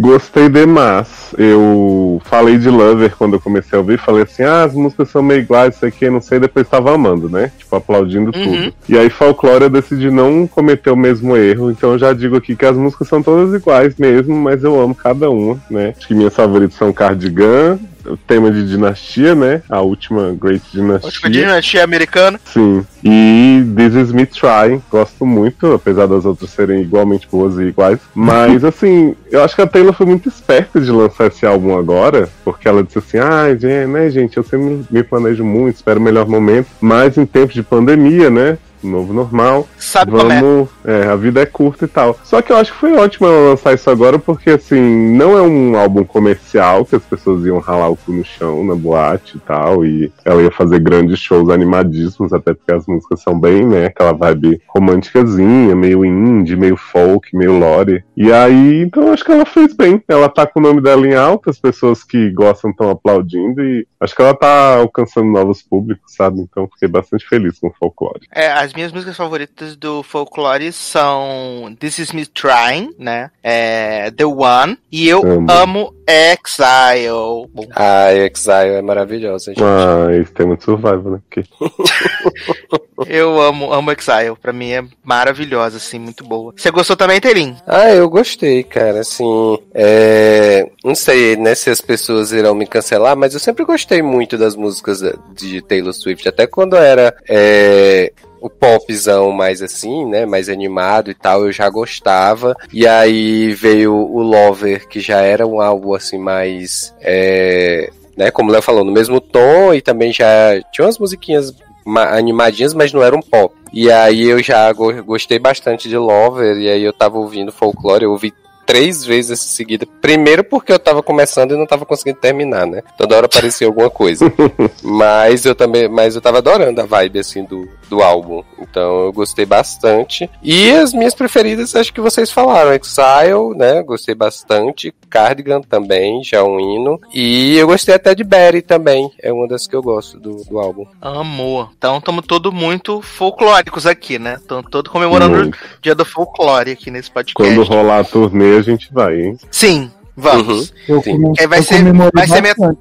Gostei 0.00 0.48
demais. 0.48 1.34
Eu 1.36 2.22
falei 2.24 2.56
de 2.56 2.70
Lover 2.70 3.14
quando 3.16 3.34
eu 3.34 3.40
comecei 3.40 3.76
a 3.76 3.80
ouvir, 3.80 3.98
falei 3.98 4.22
assim, 4.22 4.44
ah, 4.44 4.62
as 4.62 4.72
músicas 4.72 5.08
são 5.10 5.22
meio 5.22 5.40
iguais, 5.40 5.74
isso 5.74 5.84
aqui, 5.84 6.08
não 6.08 6.20
sei, 6.20 6.38
depois 6.38 6.68
tava 6.68 6.94
amando, 6.94 7.28
né? 7.28 7.50
Tipo, 7.58 7.74
aplaudindo 7.76 8.26
Uhum. 8.26 8.44
tudo. 8.44 8.74
E 8.88 8.96
aí, 8.96 9.10
Folklore, 9.10 9.64
eu 9.64 9.70
decidi 9.70 10.08
não 10.10 10.46
cometer 10.46 10.90
o 10.90 10.96
mesmo 10.96 11.36
erro, 11.36 11.70
então 11.70 11.92
eu 11.92 11.98
já 11.98 12.12
digo 12.12 12.36
aqui 12.36 12.54
que 12.54 12.64
as 12.64 12.76
músicas 12.76 13.08
são 13.08 13.20
todas 13.22 13.52
iguais 13.52 13.96
mesmo, 13.96 14.36
mas 14.36 14.62
eu 14.62 14.80
amo 14.80 14.94
cada 14.94 15.28
uma, 15.30 15.58
né? 15.68 15.94
Acho 15.98 16.06
que 16.06 16.14
minhas 16.14 16.34
favoritas 16.34 16.76
são 16.78 16.92
Cardigan, 16.92 17.78
tema 18.16 18.50
de 18.50 18.66
Dinastia, 18.66 19.34
né? 19.34 19.62
A 19.68 19.80
última 19.80 20.36
Great 20.40 20.62
Dinastia. 20.72 21.08
Última 21.08 21.30
dinastia 21.30 21.84
americana. 21.84 22.40
Sim. 22.44 22.84
E 23.04 23.64
This 23.76 23.94
Is 23.94 24.12
Me 24.12 24.26
Trying, 24.26 24.82
gosto 24.90 25.24
muito, 25.24 25.72
apesar 25.72 26.06
das 26.06 26.24
outras 26.24 26.50
serem 26.50 26.80
igualmente 26.82 27.28
boas 27.30 27.56
e 27.58 27.62
iguais. 27.62 27.98
Mas, 28.14 28.62
assim, 28.64 29.14
eu 29.30 29.42
acho 29.42 29.54
que 29.54 29.62
a 29.62 29.66
Taylor 29.66 29.92
foi 29.92 30.06
muito 30.06 30.28
esperta 30.28 30.80
de 30.80 30.90
lançar 30.90 31.28
esse 31.28 31.46
álbum 31.46 31.76
agora, 31.76 32.28
porque 32.44 32.66
ela 32.66 32.82
disse 32.82 32.98
assim: 32.98 33.18
ah, 33.18 33.44
né, 33.86 34.10
gente, 34.10 34.36
eu 34.36 34.42
sempre 34.42 34.84
me 34.90 35.02
planejo 35.02 35.44
muito, 35.44 35.76
espero 35.76 36.00
o 36.00 36.02
melhor 36.02 36.26
momento, 36.26 36.68
mas 36.80 37.16
em 37.16 37.26
tempos 37.26 37.54
de 37.54 37.62
pandemia, 37.62 38.30
né? 38.30 38.58
Novo 38.82 39.12
normal. 39.12 39.66
Sabe 39.78 40.12
é? 40.12 40.40
Vamos, 40.40 40.68
é, 40.84 41.06
a 41.06 41.16
vida 41.16 41.40
é 41.40 41.46
curta 41.46 41.84
e 41.84 41.88
tal. 41.88 42.18
Só 42.24 42.42
que 42.42 42.52
eu 42.52 42.56
acho 42.56 42.72
que 42.72 42.78
foi 42.78 42.96
ótimo 42.96 43.26
ela 43.26 43.50
lançar 43.50 43.74
isso 43.74 43.90
agora, 43.90 44.18
porque 44.18 44.50
assim, 44.50 45.16
não 45.16 45.36
é 45.36 45.42
um 45.42 45.76
álbum 45.76 46.04
comercial 46.04 46.84
que 46.84 46.96
as 46.96 47.02
pessoas 47.02 47.44
iam 47.44 47.58
ralar 47.58 47.88
o 47.88 47.96
cu 47.96 48.12
no 48.12 48.24
chão 48.24 48.64
na 48.64 48.74
boate 48.74 49.36
e 49.36 49.40
tal, 49.40 49.84
e 49.84 50.12
ela 50.24 50.42
ia 50.42 50.50
fazer 50.50 50.80
grandes 50.80 51.18
shows 51.18 51.50
animadíssimos, 51.50 52.32
até 52.32 52.54
porque 52.54 52.72
as 52.72 52.86
músicas 52.86 53.22
são 53.22 53.38
bem, 53.38 53.66
né, 53.66 53.86
aquela 53.86 54.12
vibe 54.12 54.60
românticazinha, 54.68 55.74
meio 55.74 56.04
indie, 56.04 56.56
meio 56.56 56.76
folk, 56.76 57.36
meio 57.36 57.58
lore. 57.58 58.04
E 58.16 58.32
aí, 58.32 58.82
então 58.82 59.04
eu 59.04 59.12
acho 59.12 59.24
que 59.24 59.32
ela 59.32 59.46
fez 59.46 59.74
bem. 59.74 60.02
Ela 60.08 60.28
tá 60.28 60.46
com 60.46 60.60
o 60.60 60.62
nome 60.62 60.80
dela 60.80 61.06
em 61.06 61.14
alta, 61.14 61.50
as 61.50 61.58
pessoas 61.58 62.02
que 62.02 62.30
gostam 62.30 62.70
estão 62.70 62.90
aplaudindo, 62.90 63.62
e 63.62 63.86
acho 64.00 64.14
que 64.14 64.22
ela 64.22 64.34
tá 64.34 64.76
alcançando 64.76 65.30
novos 65.30 65.62
públicos, 65.62 66.14
sabe? 66.14 66.40
Então 66.40 66.68
fiquei 66.72 66.88
bastante 66.88 67.26
feliz 67.28 67.58
com 67.58 67.68
o 67.68 67.74
folclore. 67.78 68.26
É, 68.34 68.48
as 68.68 68.74
minhas 68.74 68.92
músicas 68.92 69.16
favoritas 69.16 69.74
do 69.76 70.02
Folklore 70.02 70.70
são 70.72 71.74
This 71.80 71.98
Is 72.00 72.12
Me 72.12 72.26
Trying, 72.26 72.94
né? 72.98 73.30
É, 73.42 74.10
The 74.10 74.26
One. 74.26 74.76
E 74.92 75.08
eu 75.08 75.22
Amo. 75.22 75.50
amo 75.50 75.94
Exile. 76.06 77.48
Bom, 77.50 77.66
Ah, 77.74 78.12
Exile 78.12 78.74
é 78.74 78.82
maravilhosa, 78.82 79.52
gente. 79.54 79.64
Ah, 79.64 80.08
esse 80.14 80.30
tema 80.32 80.54
de 80.54 80.64
survival, 80.64 81.12
né? 81.12 81.20
Que 81.30 81.42
eu 83.08 83.40
amo, 83.40 83.72
amo 83.72 83.90
Exile. 83.90 84.36
Pra 84.40 84.52
mim 84.52 84.70
é 84.70 84.84
maravilhosa, 85.02 85.78
assim, 85.78 85.98
muito 85.98 86.22
boa. 86.24 86.52
Você 86.54 86.70
gostou 86.70 86.94
também, 86.96 87.20
Terim? 87.20 87.56
Ah, 87.66 87.90
eu 87.90 88.08
gostei, 88.10 88.62
cara. 88.62 89.00
Assim, 89.00 89.58
é... 89.72 90.70
não 90.84 90.94
sei 90.94 91.36
né, 91.36 91.54
se 91.54 91.70
as 91.70 91.80
pessoas 91.80 92.32
irão 92.32 92.54
me 92.54 92.66
cancelar, 92.66 93.16
mas 93.16 93.32
eu 93.32 93.40
sempre 93.40 93.64
gostei 93.64 94.02
muito 94.02 94.36
das 94.36 94.54
músicas 94.54 95.00
de 95.34 95.62
Taylor 95.62 95.94
Swift. 95.94 96.28
Até 96.28 96.46
quando 96.46 96.76
era 96.76 97.14
é, 97.26 98.12
o 98.40 98.48
popzão 98.48 99.32
mais 99.32 99.60
assim, 99.62 100.04
né, 100.06 100.24
mais 100.26 100.48
animado 100.48 101.10
e 101.10 101.14
tal, 101.14 101.44
eu 101.46 101.52
já 101.52 101.68
gostava. 101.68 102.56
E 102.72 102.86
aí 102.86 103.52
veio 103.54 103.94
o 103.94 104.22
Lover, 104.22 104.86
que 104.88 105.00
já 105.00 105.20
era 105.20 105.46
um 105.46 105.60
álbum 105.60 105.94
assim 105.94 106.18
mais, 106.18 106.94
é, 107.00 107.90
né, 108.16 108.30
como 108.30 108.50
o 108.50 108.52
Léo 108.52 108.62
falou, 108.62 108.84
no 108.84 108.92
mesmo 108.92 109.20
tom 109.20 109.72
e 109.74 109.80
também 109.80 110.12
já 110.12 110.26
tinha 110.72 110.86
umas 110.86 110.98
musiquinhas 110.98 111.54
ma- 111.84 112.10
animadinhas, 112.16 112.74
mas 112.74 112.92
não 112.92 113.02
era 113.02 113.16
um 113.16 113.22
pop. 113.22 113.54
E 113.72 113.90
aí 113.90 114.24
eu 114.24 114.42
já 114.42 114.72
go- 114.72 115.02
gostei 115.04 115.38
bastante 115.38 115.88
de 115.88 115.96
Lover, 115.96 116.56
e 116.58 116.68
aí 116.70 116.82
eu 116.82 116.92
tava 116.92 117.18
ouvindo 117.18 117.52
folclore, 117.52 118.04
eu 118.04 118.12
ouvi 118.12 118.32
três 118.68 119.02
vezes 119.02 119.42
em 119.42 119.48
seguida. 119.48 119.86
Primeiro 119.98 120.44
porque 120.44 120.70
eu 120.70 120.78
tava 120.78 121.02
começando 121.02 121.52
e 121.52 121.56
não 121.56 121.66
tava 121.66 121.86
conseguindo 121.86 122.20
terminar, 122.20 122.66
né? 122.66 122.82
Toda 122.98 123.16
hora 123.16 123.24
aparecia 123.24 123.66
alguma 123.66 123.88
coisa. 123.88 124.30
mas 124.84 125.46
eu 125.46 125.54
também, 125.54 125.88
mas 125.88 126.14
eu 126.14 126.20
tava 126.20 126.36
adorando 126.36 126.78
a 126.82 126.84
vibe 126.84 127.18
assim 127.18 127.44
do, 127.44 127.66
do 127.88 128.02
álbum. 128.02 128.44
Então 128.60 129.06
eu 129.06 129.12
gostei 129.12 129.46
bastante. 129.46 130.28
E 130.42 130.70
as 130.70 130.92
minhas 130.92 131.14
preferidas, 131.14 131.74
acho 131.74 131.94
que 131.94 132.00
vocês 132.02 132.30
falaram, 132.30 132.74
Exile, 132.74 133.56
né? 133.56 133.82
Gostei 133.82 134.14
bastante. 134.14 134.94
Cardigan 135.08 135.62
também, 135.62 136.22
já 136.22 136.44
um 136.44 136.60
hino. 136.60 137.00
E 137.14 137.56
eu 137.56 137.66
gostei 137.66 137.94
até 137.94 138.14
de 138.14 138.22
Berry 138.22 138.60
também. 138.60 139.10
É 139.22 139.32
uma 139.32 139.48
das 139.48 139.66
que 139.66 139.74
eu 139.74 139.82
gosto 139.82 140.20
do, 140.20 140.44
do 140.44 140.58
álbum. 140.58 140.84
Amor. 141.00 141.70
Então 141.78 141.96
estamos 141.96 142.26
todos 142.26 142.52
muito 142.52 143.00
folclóricos 143.00 143.86
aqui, 143.86 144.18
né? 144.18 144.34
Estamos 144.34 144.66
todos 144.70 144.92
comemorando 144.92 145.36
Muito. 145.36 145.56
o 145.56 145.80
dia 145.80 145.94
do 145.94 146.04
folclore 146.04 146.72
aqui 146.72 146.90
nesse 146.90 147.10
podcast. 147.10 147.34
Quando 147.34 147.66
rolar 147.66 148.00
a 148.00 148.04
turnê, 148.04 148.57
a 148.58 148.62
gente 148.62 148.92
vai, 148.92 149.20
hein? 149.20 149.36
Sim, 149.50 149.90
vamos. 150.16 150.72
Eu, 150.88 151.02
Sim. 151.02 151.12
come- 151.20 151.34
Que 151.34 151.40
aí 151.42 151.46
vai 151.46 151.58
eu 151.58 151.62
ser- 151.62 151.78
comemorei 151.78 152.10
vai 152.14 152.26
ser 152.26 152.42
bastante. 152.42 152.78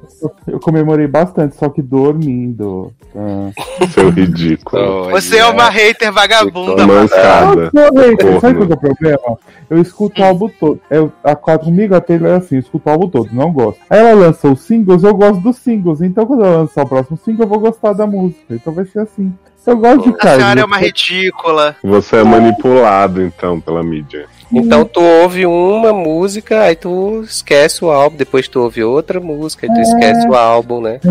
Eu 0.48 0.60
comemorei 0.60 1.08
bastante, 1.08 1.56
só 1.56 1.70
que 1.70 1.82
dormindo. 1.82 2.92
Ah. 3.16 3.50
Seu 3.94 4.10
ridículo. 4.10 5.10
Você 5.12 5.38
é 5.38 5.46
uma 5.46 5.70
hater 5.70 6.12
vagabunda, 6.12 6.86
mano. 6.86 7.08
Sabe 7.10 8.56
qual 8.56 8.68
que 8.68 8.74
é 8.74 8.76
o 8.76 8.78
problema? 8.78 9.38
Eu 9.70 9.82
escuto 9.82 10.22
o 10.22 10.26
álbum 10.26 10.50
todo. 10.60 10.80
Eu, 10.90 11.12
a 11.24 11.36
quatro 11.36 11.66
comigo, 11.68 11.96
a 11.96 12.02
Taylor 12.02 12.30
é 12.32 12.36
assim, 12.36 12.56
eu 12.56 12.60
escuto 12.62 12.88
o 12.90 12.92
álbum 12.92 13.10
todo, 13.10 13.30
não 13.34 13.52
gosto. 13.52 13.80
Aí 13.90 14.00
ela 14.00 14.14
lançou 14.14 14.52
os 14.54 14.62
singles, 14.62 15.04
eu 15.04 15.14
gosto 15.16 15.42
dos 15.42 15.58
singles. 15.58 16.02
Então 16.02 16.26
quando 16.26 16.46
ela 16.46 16.58
lançar 16.60 16.84
o 16.84 16.88
próximo 16.88 17.18
single, 17.24 17.46
eu 17.46 17.50
vou 17.50 17.60
gostar 17.60 17.94
da 17.94 18.06
música. 18.08 18.54
Então 18.56 18.74
vai 18.74 18.86
ser 18.86 19.00
assim. 19.00 19.34
Eu 19.68 19.78
gosto 19.78 20.12
de 20.14 20.28
A 20.28 20.36
senhora 20.38 20.62
é 20.62 20.66
uma 20.66 20.78
ridícula. 20.78 21.76
Você 21.84 22.16
é 22.16 22.24
manipulado, 22.24 23.22
então, 23.22 23.60
pela 23.60 23.84
mídia. 23.84 24.26
Então 24.50 24.86
tu 24.86 25.02
ouve 25.02 25.46
uma 25.46 25.92
música, 25.92 26.62
aí 26.62 26.76
tu 26.76 27.22
esquece 27.28 27.84
o 27.84 27.92
álbum, 27.92 28.16
depois 28.16 28.48
tu 28.48 28.62
ouve 28.62 28.82
outra 28.82 29.20
música, 29.20 29.68
aí 29.68 29.74
tu 29.76 29.82
esquece 29.82 30.26
o 30.26 30.34
álbum, 30.34 30.80
né? 30.80 31.02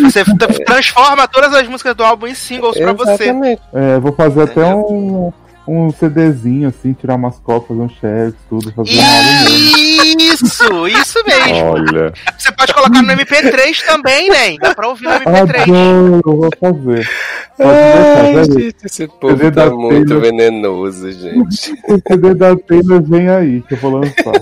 Você 0.00 0.24
t- 0.24 0.64
transforma 0.64 1.26
todas 1.26 1.52
as 1.54 1.66
músicas 1.66 1.96
do 1.96 2.04
álbum 2.04 2.28
em 2.28 2.34
singles 2.34 2.78
pra 2.78 2.92
você. 2.92 3.24
Exatamente. 3.24 3.62
É, 3.72 3.98
vou 3.98 4.12
fazer 4.12 4.42
até 4.42 4.64
um, 4.72 5.32
um 5.66 5.90
CDzinho, 5.90 6.68
assim, 6.68 6.92
tirar 6.92 7.16
umas 7.16 7.36
cópias, 7.40 7.66
fazer 7.66 7.80
um 7.80 7.88
shares, 7.88 8.34
tudo, 8.48 8.72
fazer 8.72 8.96
um 8.96 9.02
álbum 9.02 9.42
mesmo. 9.50 9.84
Isso, 10.16 10.88
isso 10.88 11.18
mesmo. 11.26 11.64
Olha. 11.72 12.12
Você 12.38 12.52
pode 12.52 12.72
colocar 12.72 13.02
no 13.02 13.08
MP3 13.12 13.84
também, 13.86 14.28
né? 14.30 14.56
Dá 14.60 14.72
pra 14.74 14.88
ouvir 14.88 15.04
no 15.04 15.10
MP3. 15.14 15.62
Adoro, 15.62 16.22
vou 16.24 16.50
fazer. 16.60 17.08
Pode 17.56 17.70
deixar, 17.70 18.24
Ai, 18.24 18.32
peraí. 18.32 18.44
gente, 18.64 18.76
esse 18.84 19.06
povo 19.06 19.36
CD 19.36 19.50
tá 19.52 19.68
da 19.68 19.74
muito 19.74 20.06
Taylor. 20.08 20.22
venenoso, 20.22 21.12
gente. 21.12 21.72
O 21.88 22.00
CD 22.08 22.34
da 22.34 22.56
Taylor 22.56 23.02
vem 23.02 23.28
aí, 23.28 23.62
que 23.62 23.74
eu 23.74 23.78
vou 23.78 23.92
lançar. 23.98 24.32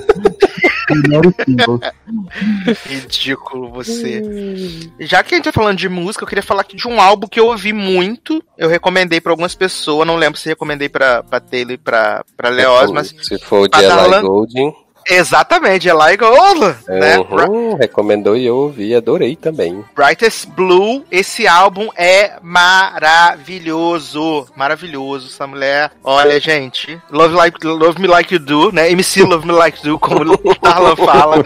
Ridículo 2.87 3.71
você. 3.71 4.23
Já 5.01 5.23
que 5.23 5.35
a 5.35 5.37
gente 5.37 5.45
tá 5.45 5.53
falando 5.53 5.79
de 5.79 5.89
música, 5.89 6.25
eu 6.25 6.29
queria 6.29 6.43
falar 6.43 6.63
aqui 6.63 6.77
de 6.77 6.87
um 6.89 7.01
álbum 7.01 7.27
que 7.27 7.39
eu 7.41 7.47
ouvi 7.47 7.73
muito. 7.73 8.43
Eu 8.59 8.69
recomendei 8.69 9.21
pra 9.21 9.33
algumas 9.33 9.55
pessoas. 9.55 10.07
Não 10.07 10.17
lembro 10.17 10.39
se 10.39 10.49
recomendei 10.49 10.89
pra, 10.89 11.23
pra 11.23 11.41
Taylor 11.41 11.73
e 11.73 11.79
pra, 11.79 12.25
pra 12.37 12.49
Leoz, 12.49 12.91
mas. 12.91 13.15
Se 13.23 13.39
for 13.39 13.61
o 13.63 13.69
de 13.69 13.71
Pra 13.71 13.83
dar 13.83 14.23
Exatamente, 15.09 15.89
Eli 15.89 16.17
Gold, 16.17 16.61
né? 16.89 17.19
Bra- 17.29 17.49
uhum, 17.49 17.75
recomendou 17.77 18.37
e 18.37 18.47
eu 18.47 18.57
ouvi, 18.57 18.95
adorei 18.95 19.37
também. 19.37 19.85
Brightest 19.95 20.47
Blue, 20.49 21.05
esse 21.11 21.47
álbum 21.47 21.89
é 21.97 22.33
maravilhoso. 22.43 24.47
Maravilhoso, 24.57 25.29
essa 25.29 25.47
mulher. 25.47 25.91
Olha, 26.03 26.39
gente, 26.41 27.01
Love, 27.11 27.35
like, 27.35 27.67
love 27.67 28.01
Me 28.01 28.07
Like 28.07 28.35
You 28.35 28.41
Do, 28.41 28.73
né? 28.73 28.91
MC 28.91 29.23
Love 29.23 29.47
Me 29.47 29.53
Like 29.53 29.79
You 29.87 29.95
Do, 29.95 29.99
como 29.99 30.33
o 30.45 30.55
Tarlan 30.55 30.97
fala. 30.97 31.45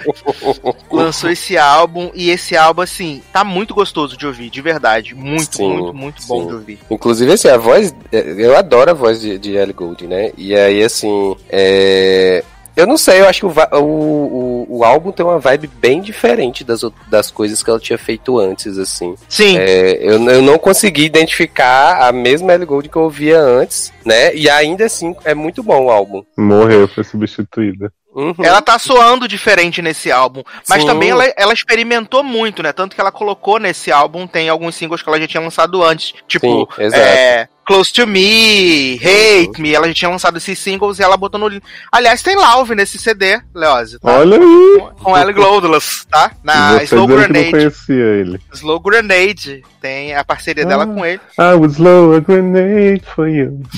Lançou 0.91 1.31
esse 1.31 1.57
álbum 1.57 2.11
e 2.15 2.31
esse 2.31 2.57
álbum, 2.57 2.83
assim, 2.83 3.23
tá 3.33 3.45
muito 3.45 3.75
gostoso 3.75 4.17
de 4.17 4.27
ouvir, 4.27 4.51
de 4.51 4.61
verdade. 4.61 5.15
Muito, 5.15 5.57
Sim, 5.57 5.69
muito, 5.69 5.95
muito 5.95 6.27
bom 6.27 6.43
sim. 6.43 6.49
de 6.49 6.55
ouvir. 6.55 6.79
Inclusive, 6.91 7.33
assim, 7.33 7.49
a 7.49 7.57
voz. 7.57 7.95
Eu 8.13 8.57
adoro 8.57 8.91
a 8.91 8.95
voz 8.95 9.21
de, 9.21 9.39
de 9.39 9.57
Ellie 9.57 9.73
Goulding, 9.73 10.07
né? 10.07 10.33
E 10.37 10.55
aí, 10.55 10.83
assim. 10.83 11.37
É... 11.49 12.45
Eu 12.77 12.87
não 12.87 12.99
sei, 12.99 13.21
eu 13.21 13.29
acho 13.29 13.41
que 13.41 13.47
o, 13.47 13.79
o, 13.79 14.67
o, 14.69 14.79
o 14.79 14.85
álbum 14.85 15.11
tem 15.11 15.25
uma 15.25 15.39
vibe 15.39 15.67
bem 15.67 16.03
diferente 16.03 16.63
das, 16.63 16.83
das 17.09 17.31
coisas 17.31 17.63
que 17.63 17.71
ela 17.71 17.81
tinha 17.81 17.97
feito 17.97 18.39
antes, 18.39 18.77
assim. 18.77 19.15
Sim, 19.29 19.57
É, 19.57 19.99
eu, 20.01 20.23
eu 20.29 20.43
não 20.43 20.59
consegui 20.59 21.05
identificar 21.05 22.07
a 22.07 22.13
mesma 22.13 22.53
Ellie 22.53 22.67
Goulding 22.67 22.91
que 22.91 22.97
eu 22.97 23.03
ouvia 23.03 23.41
antes, 23.41 23.93
né? 24.05 24.35
E 24.35 24.51
ainda 24.51 24.85
assim, 24.85 25.17
é 25.25 25.35
muito 25.35 25.63
bom 25.63 25.87
o 25.87 25.91
álbum. 25.91 26.23
Morreu, 26.37 26.87
foi 26.87 27.03
substituída. 27.03 27.91
Uhum. 28.17 28.33
ela 28.43 28.63
tá 28.63 28.79
soando 28.79 29.29
diferente 29.29 29.83
nesse 29.83 30.11
álbum. 30.11 30.43
Mas 30.67 30.81
Sim. 30.81 30.87
também 30.87 31.11
ela, 31.11 31.25
ela 31.37 31.53
experimentou 31.53 32.25
muito, 32.25 32.63
né? 32.63 32.73
Tanto 32.73 32.95
que 32.95 33.01
ela 33.01 33.13
colocou 33.13 33.59
nesse 33.59 33.93
álbum, 33.93 34.27
tem 34.27 34.49
alguns 34.49 34.75
singles 34.75 35.03
que 35.03 35.09
ela 35.09 35.21
já 35.21 35.27
tinha 35.27 35.43
lançado 35.43 35.83
antes. 35.83 36.15
Tipo, 36.27 36.67
Sim, 36.75 36.83
exato. 36.83 37.03
é, 37.03 37.47
Close 37.67 37.93
to 37.95 38.07
Me, 38.07 38.95
Hate 39.03 39.61
Me, 39.61 39.75
ela 39.75 39.89
já 39.89 39.95
tinha 39.95 40.11
lançado 40.11 40.37
esses 40.37 40.57
singles 40.59 41.01
e 41.01 41.03
ela 41.03 41.17
botou 41.17 41.41
no. 41.41 41.61
Aliás, 41.91 42.23
tem 42.23 42.37
Lauve 42.37 42.77
nesse 42.77 42.97
CD, 42.97 43.41
Leose, 43.53 43.99
tá? 43.99 44.19
Olha 44.21 44.39
aí! 44.39 44.79
Com- 44.79 45.05
Com 45.05 45.19
Ellie 45.19 45.33
Glowless, 45.35 46.07
tá? 46.09 46.31
Na 46.45 46.81
Slow 46.85 47.09
Grenade. 47.09 47.51
conhecia 47.51 48.05
ele. 48.21 48.41
Slow 48.55 48.79
Grenade. 48.79 49.65
Tem 49.81 50.15
a 50.15 50.25
parceria 50.25 50.65
dela 50.65 50.85
Ah. 50.85 50.87
com 50.87 51.05
ele. 51.05 51.21
I 51.39 51.55
would 51.55 51.75
slow 51.75 52.15
a 52.15 52.21
grenade 52.21 53.03
for 53.15 53.29
you. 53.29 53.61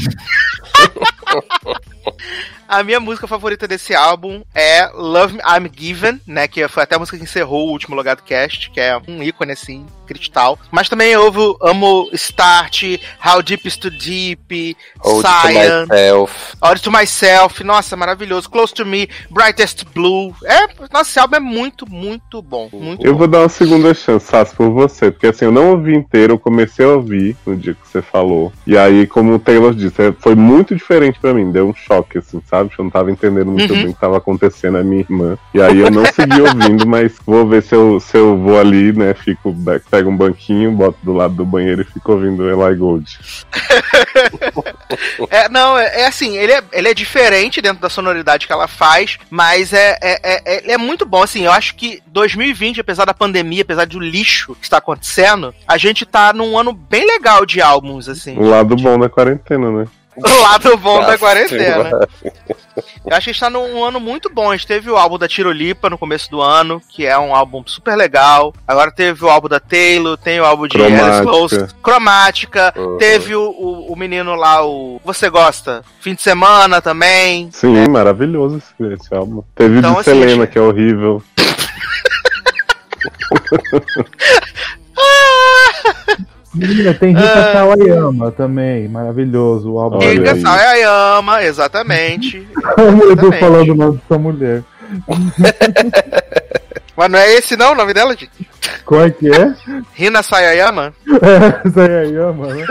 A 2.68 2.82
minha 2.82 3.00
música 3.00 3.26
favorita 3.26 3.66
desse 3.66 3.94
álbum 3.94 4.42
é 4.54 4.86
Love 4.92 5.34
Me 5.34 5.40
I'm 5.40 5.70
Given, 5.74 6.20
né? 6.26 6.46
Que 6.46 6.68
foi 6.68 6.82
até 6.82 6.96
a 6.96 6.98
música 6.98 7.16
que 7.16 7.24
encerrou 7.24 7.66
o 7.68 7.70
último 7.72 7.96
Logado 7.96 8.22
Cast, 8.22 8.70
que 8.70 8.78
é 8.78 9.00
um 9.08 9.22
ícone 9.22 9.52
assim, 9.52 9.86
cristal. 10.06 10.58
Mas 10.70 10.86
também 10.86 11.10
eu 11.12 11.56
amo 11.62 12.10
Start, 12.12 12.82
How 13.24 13.42
Deep 13.42 13.66
is 13.66 13.76
Too 13.78 13.90
Deep, 13.90 14.76
to 15.02 15.22
Cyan, 15.22 15.86
myself. 15.86 16.56
Ode 16.60 16.82
to 16.82 16.90
Myself, 16.92 17.64
nossa, 17.64 17.96
maravilhoso. 17.96 18.50
Close 18.50 18.74
to 18.74 18.84
Me, 18.84 19.08
Brightest 19.30 19.84
Blue. 19.94 20.34
É, 20.44 20.66
nossa, 20.92 21.08
esse 21.10 21.18
álbum 21.18 21.36
é 21.36 21.40
muito, 21.40 21.88
muito 21.90 22.42
bom. 22.42 22.68
Muito 22.70 23.02
Eu 23.06 23.12
bom. 23.12 23.18
vou 23.20 23.28
dar 23.28 23.40
uma 23.40 23.48
segunda 23.48 23.94
chance, 23.94 24.26
Sassi, 24.26 24.54
por 24.54 24.68
você. 24.70 25.10
Porque 25.10 25.28
assim, 25.28 25.46
eu 25.46 25.52
não 25.52 25.70
ouvi 25.70 25.94
inteiro, 25.94 26.34
eu 26.34 26.38
comecei 26.38 26.84
a 26.84 26.90
ouvir 26.90 27.34
no 27.46 27.56
dia 27.56 27.72
que 27.72 27.88
você 27.88 28.02
falou. 28.02 28.52
E 28.66 28.76
aí, 28.76 29.06
como 29.06 29.32
o 29.34 29.38
Taylor 29.38 29.74
disse, 29.74 30.02
é- 30.02 30.12
foi 30.12 30.34
muito 30.34 30.74
diferente 30.74 31.18
pra 31.18 31.32
mim, 31.32 31.50
deu 31.50 31.66
um 31.70 31.74
choque, 31.74 32.18
assim, 32.18 32.42
sabe? 32.46 32.57
Eu 32.60 32.84
não 32.84 32.90
tava 32.90 33.10
entendendo 33.10 33.50
muito 33.50 33.72
Uhum. 33.72 33.82
bem 33.82 33.90
o 33.90 33.94
que 33.94 34.00
tava 34.00 34.16
acontecendo 34.16 34.78
a 34.78 34.84
minha 34.84 35.00
irmã. 35.00 35.36
E 35.54 35.60
aí 35.60 35.78
eu 35.78 35.90
não 35.90 36.04
segui 36.06 36.40
ouvindo, 36.40 36.86
mas 36.86 37.16
vou 37.26 37.46
ver 37.46 37.62
se 37.62 37.74
eu, 37.74 38.00
se 38.00 38.16
eu 38.16 38.36
vou 38.36 38.58
ali, 38.58 38.92
né? 38.92 39.14
Fico, 39.14 39.54
pego 39.90 40.10
um 40.10 40.16
banquinho, 40.16 40.72
boto 40.72 40.98
do 41.02 41.12
lado 41.12 41.34
do 41.34 41.44
banheiro 41.44 41.82
e 41.82 41.84
fico 41.84 42.12
ouvindo 42.12 42.48
Eli 42.48 42.76
Gold. 42.76 43.18
É, 45.30 45.48
não, 45.48 45.76
é, 45.76 46.02
é 46.02 46.06
assim, 46.06 46.36
ele 46.36 46.52
é, 46.52 46.62
ele 46.72 46.88
é 46.88 46.94
diferente 46.94 47.60
dentro 47.60 47.80
da 47.80 47.90
sonoridade 47.90 48.46
que 48.46 48.52
ela 48.52 48.66
faz, 48.66 49.18
mas 49.30 49.72
é, 49.72 49.98
é, 50.00 50.20
é, 50.22 50.62
ele 50.62 50.72
é 50.72 50.78
muito 50.78 51.04
bom, 51.04 51.22
assim, 51.22 51.44
eu 51.44 51.52
acho 51.52 51.74
que 51.74 52.00
2020, 52.06 52.80
apesar 52.80 53.04
da 53.04 53.12
pandemia, 53.12 53.62
apesar 53.62 53.86
do 53.86 53.98
lixo 53.98 54.54
que 54.54 54.64
está 54.64 54.78
acontecendo, 54.78 55.54
a 55.66 55.76
gente 55.76 56.06
tá 56.06 56.32
num 56.32 56.58
ano 56.58 56.72
bem 56.72 57.06
legal 57.06 57.44
de 57.44 57.60
álbuns, 57.60 58.08
assim. 58.08 58.38
O 58.38 58.48
lado 58.48 58.76
bom 58.76 58.98
da 58.98 59.08
quarentena, 59.08 59.70
né? 59.70 59.86
O 60.24 60.42
lado 60.42 60.76
bom 60.76 61.00
da 61.00 61.14
Ah, 61.14 61.18
quarentena. 61.18 61.90
Eu 63.06 63.16
acho 63.16 63.24
que 63.24 63.30
a 63.30 63.32
gente 63.32 63.40
tá 63.40 63.48
num 63.50 63.82
ano 63.84 63.98
muito 64.00 64.28
bom. 64.32 64.50
A 64.50 64.56
gente 64.56 64.66
teve 64.66 64.90
o 64.90 64.96
álbum 64.96 65.18
da 65.18 65.26
Tirolipa 65.28 65.88
no 65.90 65.96
começo 65.98 66.30
do 66.30 66.40
ano, 66.40 66.80
que 66.88 67.04
é 67.06 67.18
um 67.18 67.34
álbum 67.34 67.62
super 67.66 67.96
legal. 67.96 68.54
Agora 68.66 68.90
teve 68.92 69.24
o 69.24 69.28
álbum 69.28 69.48
da 69.48 69.58
Taylor, 69.60 70.16
tem 70.16 70.40
o 70.40 70.44
álbum 70.44 70.66
de. 70.66 70.80
Alice 70.82 71.22
Close, 71.22 71.66
Cromática. 71.82 72.72
Uhum. 72.76 72.98
Teve 72.98 73.34
o, 73.34 73.42
o, 73.50 73.92
o 73.92 73.96
menino 73.96 74.34
lá, 74.34 74.64
o 74.64 75.00
Você 75.04 75.28
Gosta? 75.30 75.82
Fim 76.00 76.14
de 76.14 76.22
semana 76.22 76.80
também. 76.82 77.48
Sim, 77.52 77.88
maravilhoso 77.88 78.58
esse, 78.58 78.92
esse 78.94 79.14
álbum. 79.14 79.42
Teve 79.54 79.76
o 79.76 79.78
Então, 79.78 79.94
de 79.94 80.00
assim, 80.00 80.10
Selena, 80.10 80.32
achei- 80.44 80.46
que 80.48 80.58
é 80.58 80.62
horrível. 80.62 81.22
Menina, 86.54 86.94
tem 86.94 87.14
Rita 87.14 87.52
Sawayama 87.52 88.32
também, 88.32 88.88
maravilhoso 88.88 89.72
o 89.72 89.78
álbum. 89.78 89.98
Olha 89.98 90.10
Rica 90.12 90.32
aí. 90.32 90.40
Sayayama, 90.40 91.42
exatamente. 91.44 92.46
Eu 92.56 93.16
tô 93.16 93.26
Exatamente. 93.28 93.38
falando 93.40 93.70
o 93.70 93.74
nome 93.74 93.98
dessa 93.98 94.18
mulher. 94.18 94.62
Mas 96.96 97.10
não 97.10 97.18
é 97.18 97.34
esse 97.34 97.56
não 97.56 97.72
o 97.72 97.74
nome 97.76 97.92
dela, 97.94 98.12
gente? 98.16 98.48
Qual 98.84 99.04
é 99.04 99.10
que 99.10 99.28
é? 99.30 99.54
Rina 99.94 100.22
Sayayama? 100.22 100.92
É, 101.22 101.68
Sawayama, 101.70 102.54
né? 102.54 102.64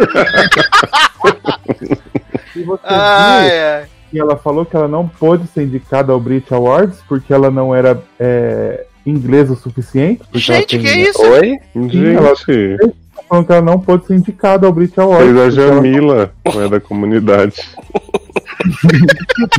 E 2.55 2.63
você 2.63 2.81
Ai, 2.85 3.49
viu 3.49 3.59
ai. 3.59 3.85
que 4.11 4.19
ela 4.19 4.35
falou 4.37 4.65
que 4.65 4.75
ela 4.75 4.87
não 4.87 5.07
pôde 5.07 5.47
ser 5.47 5.63
indicada 5.63 6.11
ao 6.11 6.19
Brit 6.19 6.51
Awards 6.53 6.99
porque 7.07 7.31
ela 7.33 7.51
não 7.51 7.73
era 7.73 8.01
é, 8.19 8.85
inglesa 9.05 9.53
o 9.53 9.57
suficiente? 9.57 10.21
Ela 10.33 10.39
Gente, 10.41 10.77
tem- 10.77 10.81
que 10.81 11.09
isso? 11.09 11.21
Oi? 11.21 11.53
Gente, 11.75 12.15
Tá 12.17 12.91
falando 13.27 13.45
que 13.45 13.51
ela 13.51 13.61
não 13.61 13.79
pôde 13.79 14.05
ser 14.07 14.15
indicada 14.15 14.65
ao 14.67 14.73
Brit 14.73 14.99
Awards. 14.99 15.25
fez 15.25 15.37
a 15.37 15.41
ela- 15.41 15.51
Jamila, 15.51 16.33
não 16.45 16.61
é 16.65 16.69
da 16.69 16.79
comunidade. 16.79 17.55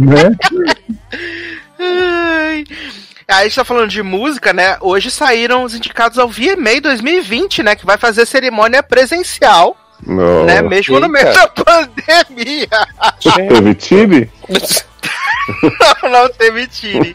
né? 0.00 0.36
Ai. 1.78 2.64
Aí 3.30 3.40
a 3.40 3.42
gente 3.44 3.56
tá 3.56 3.64
falando 3.64 3.88
de 3.90 4.02
música, 4.02 4.52
né? 4.52 4.78
Hoje 4.80 5.10
saíram 5.10 5.62
os 5.64 5.74
indicados 5.74 6.18
ao 6.18 6.28
VMA 6.28 6.80
2020, 6.82 7.62
né? 7.62 7.76
Que 7.76 7.84
vai 7.84 7.98
fazer 7.98 8.24
cerimônia 8.26 8.82
presencial, 8.82 9.76
Não. 10.06 10.44
né? 10.46 10.62
Mesmo 10.62 10.98
no 10.98 11.06
Eita. 11.06 11.12
meio 11.24 11.34
da 11.34 11.48
pandemia. 11.48 12.68
Teve 13.48 13.74
Tibi? 13.74 14.30
não, 16.02 16.10
não 16.10 16.28
teve 16.30 16.66
tire. 16.66 17.14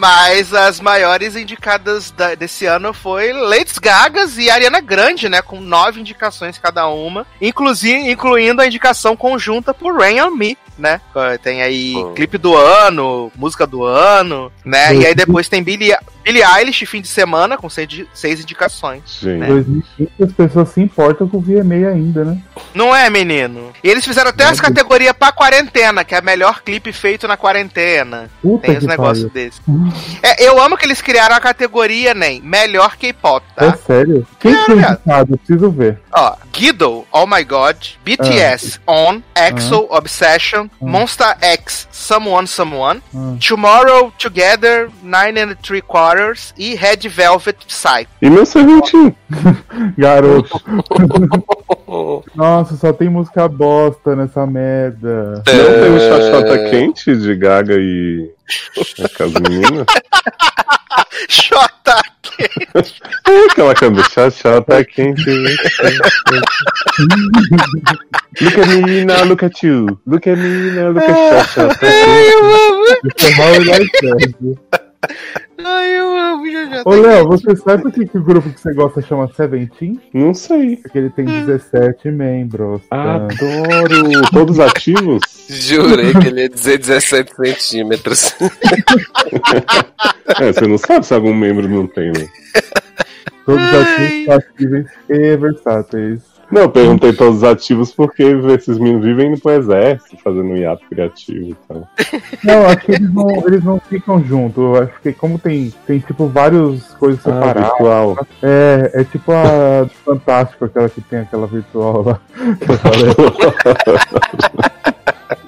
Mas 0.00 0.54
as 0.54 0.80
maiores 0.80 1.36
indicadas 1.36 2.10
da- 2.10 2.34
desse 2.34 2.64
ano 2.64 2.94
foi 2.94 3.34
Lady 3.34 3.72
Gagas 3.78 4.38
e 4.38 4.48
Ariana 4.48 4.80
Grande, 4.80 5.28
né? 5.28 5.42
Com 5.42 5.60
nove 5.60 6.00
indicações 6.00 6.56
cada 6.56 6.88
uma, 6.88 7.26
inclusive, 7.38 8.10
incluindo 8.10 8.62
a 8.62 8.66
indicação 8.66 9.14
conjunta 9.14 9.74
por 9.74 9.94
Rain 10.00 10.22
on 10.22 10.30
Me, 10.30 10.56
né? 10.80 11.00
Tem 11.42 11.62
aí 11.62 11.94
Hum. 11.96 12.14
clipe 12.14 12.38
do 12.38 12.56
ano, 12.56 13.30
música 13.36 13.66
do 13.66 13.84
ano, 13.84 14.50
né? 14.64 14.94
E 14.94 15.06
aí 15.06 15.14
depois 15.14 15.48
tem 15.48 15.62
Billie, 15.62 15.94
Billie 16.24 16.42
Eilish, 16.42 16.84
fim 16.86 17.00
de 17.00 17.08
semana, 17.08 17.56
com 17.56 17.68
seis, 17.68 17.88
di- 17.88 18.08
seis 18.14 18.40
indicações. 18.40 19.02
Gente. 19.20 19.38
né? 19.38 19.46
2005 19.46 20.10
as 20.24 20.32
pessoas 20.32 20.68
se 20.70 20.80
importam 20.80 21.28
com 21.28 21.36
o 21.38 21.40
VMA 21.40 21.88
ainda, 21.88 22.24
né? 22.24 22.38
Não 22.74 22.94
é, 22.94 23.08
menino? 23.10 23.72
E 23.82 23.88
eles 23.88 24.04
fizeram 24.04 24.30
até 24.30 24.44
as 24.44 24.60
categorias 24.60 25.12
pra 25.12 25.32
quarentena, 25.32 26.04
que 26.04 26.14
é 26.14 26.20
melhor 26.20 26.62
clipe 26.62 26.92
feito 26.92 27.26
na 27.28 27.36
quarentena. 27.36 28.30
Puta 28.42 28.66
Tem 28.66 28.78
os 28.78 28.84
negócios 28.86 29.30
desses. 29.32 29.60
É, 30.22 30.42
eu 30.46 30.60
amo 30.60 30.76
que 30.76 30.84
eles 30.86 31.00
criaram 31.02 31.34
a 31.36 31.40
categoria, 31.40 32.14
nem 32.14 32.40
melhor 32.40 32.96
K-pop, 32.96 33.44
É 33.56 33.70
tá? 33.70 33.76
sério? 33.76 34.26
Quem 34.38 34.52
É, 34.54 34.64
foi 34.64 34.76
indicado? 34.76 35.36
Preciso 35.38 35.70
ver. 35.70 36.00
Ó, 36.12 36.36
Guido, 36.52 37.04
Oh 37.12 37.26
My 37.26 37.44
God, 37.44 37.76
BTS, 38.04 38.78
On, 38.86 39.20
EXO, 39.34 39.86
Obsession, 39.90 40.68
Monster 40.80 41.36
X, 41.42 41.86
Someone 41.92 42.46
Someone, 42.46 43.02
Ah. 43.14 43.36
Tomorrow 43.46 44.12
Together, 44.18 44.88
Nine 45.02 45.38
and 45.42 45.54
Three 45.62 45.82
Quarters 45.82 46.54
e 46.56 46.74
Red 46.74 47.08
Velvet 47.08 47.58
Psycho. 47.66 48.10
E 48.22 48.30
meu 48.30 48.46
Seventeen? 48.46 49.14
Garoto. 49.98 50.60
Nossa, 52.34 52.76
só 52.76 52.92
tem 52.92 53.08
música 53.08 53.48
bosta 53.48 54.14
nessa 54.16 54.46
merda. 54.46 55.34
Não 55.34 55.42
tem 55.44 55.96
o 55.96 56.00
Chachota 56.00 56.70
Quente 56.70 57.16
de 57.16 57.34
Gaga 57.34 57.74
e 57.76 58.30
aquelas 59.04 59.34
meninas? 59.34 59.86
Xota! 61.28 62.00
É 62.40 63.44
aquela 63.50 63.74
canta 63.74 64.02
Chachota 64.10 64.84
Quente. 64.84 65.30
Look 68.40 68.58
at 68.60 68.68
me 68.68 69.04
now, 69.04 69.24
look 69.24 69.44
at 69.44 69.62
you. 69.62 70.00
Look 70.06 70.28
at 70.28 70.38
me 70.38 70.70
now, 70.70 70.90
look 70.90 71.04
at 71.04 71.16
Chachota 71.16 71.76
Quente. 71.76 71.90
Isso 73.16 73.26
é 73.26 73.36
mal 73.36 73.54
e 73.54 73.64
mais 73.64 73.88
certo. 73.98 74.89
Ai, 75.64 75.98
eu 75.98 76.16
amo, 76.16 76.50
já 76.50 76.66
já. 76.66 76.82
Ô, 76.84 76.94
Léo, 76.94 77.26
você 77.28 77.56
sabe 77.56 77.82
por 77.82 77.92
que, 77.92 78.06
que 78.06 78.18
o 78.18 78.22
grupo 78.22 78.50
que 78.50 78.60
você 78.60 78.72
gosta 78.74 79.00
chama 79.02 79.28
Seventeen? 79.34 80.00
Não 80.12 80.34
sei. 80.34 80.76
Porque 80.76 80.98
ele 80.98 81.10
tem 81.10 81.24
17 81.24 82.10
membros. 82.10 82.82
tá? 82.88 83.14
Adoro. 83.16 84.22
Todos 84.32 84.58
ativos? 84.60 85.20
Jurei 85.48 86.12
que 86.12 86.28
ele 86.28 86.42
ia 86.42 86.48
dizer 86.48 86.78
17 86.78 87.34
centímetros. 87.36 88.34
É, 90.40 90.52
você 90.52 90.66
não 90.66 90.78
sabe 90.78 91.04
se 91.04 91.12
algum 91.12 91.34
membro 91.34 91.68
não 91.68 91.86
tem, 91.88 92.06
né? 92.12 92.28
Todos 93.44 93.62
ativos, 93.64 94.26
passíveis 94.26 94.86
e 95.08 95.36
versáteis. 95.36 96.22
Não, 96.50 96.62
eu 96.62 96.70
perguntei 96.70 97.12
todos 97.12 97.38
os 97.38 97.44
ativos 97.44 97.92
porque 97.92 98.22
esses 98.22 98.76
meninos 98.78 99.04
vivem 99.04 99.28
indo 99.28 99.40
pro 99.40 99.52
exército, 99.52 100.16
fazendo 100.22 100.44
um 100.44 100.56
hiato 100.56 100.82
criativo 100.88 101.50
e 101.50 101.56
tal. 101.68 101.88
Não, 102.42 102.66
acho 102.66 102.78
que 102.78 102.92
eles 102.92 103.12
não, 103.14 103.30
eles 103.46 103.64
não 103.64 103.80
ficam 103.88 104.24
juntos. 104.24 104.62
Eu 104.62 104.76
acho 104.82 104.92
que 105.02 105.12
como 105.12 105.38
tem, 105.38 105.72
tem 105.86 105.98
tipo 106.00 106.26
várias 106.26 106.82
coisas 106.94 107.20
Ah, 107.26 107.32
separadas. 107.32 107.62
virtual. 107.64 108.26
É, 108.42 108.90
é 108.94 109.04
tipo 109.04 109.30
a 109.32 109.86
Fantástico, 110.04 110.64
aquela 110.64 110.88
que 110.88 111.00
tem 111.02 111.20
aquela 111.20 111.46
virtual 111.46 112.02
lá. 112.02 112.20
que 112.58 112.64
eu 112.72 112.78
falei. 112.78 113.14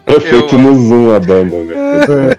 É 0.07 0.21
feito 0.21 0.59
no 0.59 0.75
Zoom 0.89 1.15
a 1.15 1.21
banda, 1.21 1.57
né? 1.65 2.37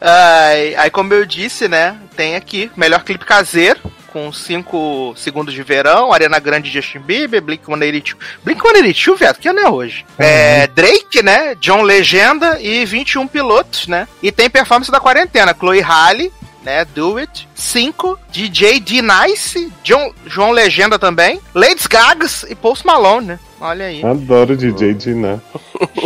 Ai, 0.00 0.74
aí, 0.76 0.90
como 0.90 1.12
eu 1.14 1.24
disse, 1.26 1.68
né? 1.68 1.96
Tem 2.16 2.36
aqui 2.36 2.70
melhor 2.76 3.02
clipe 3.02 3.24
caseiro. 3.24 3.80
Com 4.16 4.32
5 4.32 5.12
segundos 5.14 5.52
de 5.52 5.62
verão, 5.62 6.10
Ariana 6.10 6.38
Grande 6.38 6.70
Justin 6.70 7.00
Bieber, 7.00 7.42
Blink 7.42 7.66
182. 7.66 8.16
Blink 8.42 8.62
182, 8.62 9.18
viado, 9.18 9.38
que 9.38 9.46
ano 9.46 9.60
é 9.60 9.68
hoje? 9.68 10.06
É, 10.16 10.66
Drake, 10.68 11.22
né? 11.22 11.54
John 11.56 11.82
Legenda 11.82 12.58
e 12.58 12.86
21 12.86 13.28
pilotos, 13.28 13.86
né? 13.86 14.08
E 14.22 14.32
tem 14.32 14.48
performance 14.48 14.90
da 14.90 14.98
quarentena, 14.98 15.54
Chloe 15.54 15.82
Halle, 15.82 16.32
né? 16.62 16.86
Do 16.86 17.18
It. 17.18 17.46
5, 17.54 18.18
DJ 18.32 18.80
D-Nice, 18.80 19.70
John, 19.84 20.10
João 20.24 20.50
Legenda 20.50 20.98
também, 20.98 21.38
Lady 21.54 21.86
Gagas 21.86 22.42
e 22.48 22.54
Post 22.54 22.86
Malone, 22.86 23.26
né? 23.26 23.38
Olha 23.60 23.86
aí. 23.86 24.04
Adoro 24.04 24.56
DJ 24.56 24.94
Diná. 24.94 25.38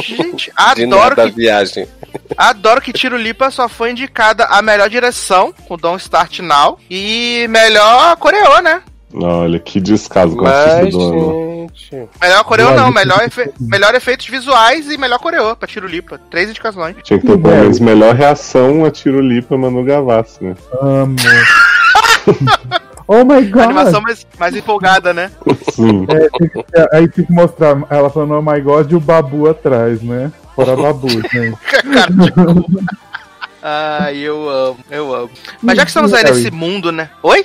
Gente, 0.02 0.50
De 0.74 0.84
adoro 0.84 1.10
nada 1.10 1.24
a 1.24 1.30
que 1.30 1.36
viagem. 1.36 1.86
Adoro 2.36 2.80
que 2.80 2.92
Tiro 2.92 3.16
Lipa 3.16 3.50
só 3.50 3.68
foi 3.68 3.90
indicada 3.90 4.44
a 4.46 4.62
melhor 4.62 4.88
direção, 4.88 5.52
com 5.68 5.76
Don't 5.76 6.00
Start 6.02 6.40
Now, 6.40 6.78
e 6.90 7.46
melhor 7.50 8.16
coreô, 8.16 8.60
né? 8.60 8.82
Olha, 9.12 9.58
que 9.58 9.80
descaso 9.80 10.36
com 10.36 10.46
a 10.46 10.50
artista 10.50 10.82
Mas, 10.84 10.92
do 10.94 11.00
ano. 11.02 11.66
gente. 11.74 12.08
Melhor 12.22 12.44
coreô 12.44 12.70
não, 12.76 12.92
melhor, 12.92 13.20
efe- 13.24 13.52
melhor 13.58 13.92
efeitos 13.94 14.26
visuais 14.28 14.88
e 14.88 14.96
melhor 14.96 15.18
coreô 15.18 15.56
pra 15.56 15.66
Tiro 15.66 15.88
Lipa. 15.88 16.20
Três 16.30 16.48
indicações. 16.48 16.94
Tinha 17.02 17.18
que 17.18 17.26
ter 17.26 17.36
pelo 17.36 17.56
menos 17.56 17.80
melhor 17.80 18.14
reação 18.14 18.84
a 18.84 18.90
Tiro 18.90 19.20
Lipa 19.20 19.56
Manu 19.58 19.82
Gavassi, 19.84 20.44
né? 20.44 20.54
Amo. 20.80 21.16
oh 23.08 23.24
my 23.24 23.42
god! 23.46 23.62
Animação 23.64 24.00
mais, 24.00 24.26
mais 24.38 24.54
empolgada, 24.56 25.12
né? 25.12 25.30
Sim. 25.72 26.06
É, 26.08 26.28
tem 26.38 26.48
que- 26.48 26.64
é, 26.74 26.96
aí 26.96 27.08
tem 27.08 27.24
que 27.24 27.32
mostrar 27.32 27.76
ela 27.90 28.10
falando 28.10 28.34
oh 28.34 28.42
my 28.42 28.60
god 28.60 28.90
e 28.90 28.94
o 28.94 29.00
babu 29.00 29.48
atrás, 29.48 30.00
né? 30.02 30.30
Fora 30.64 30.76
babu, 30.76 31.08
gente. 31.10 31.56
Cara 31.92 32.12
de 32.12 32.30
cu. 32.32 32.66
Ai, 33.62 34.16
eu 34.18 34.48
amo, 34.48 34.78
eu 34.90 35.14
amo. 35.14 35.30
Mas 35.62 35.76
já 35.76 35.84
que 35.84 35.90
estamos 35.90 36.12
aí 36.14 36.24
nesse 36.24 36.50
mundo, 36.50 36.90
né? 36.90 37.10
Oi? 37.22 37.44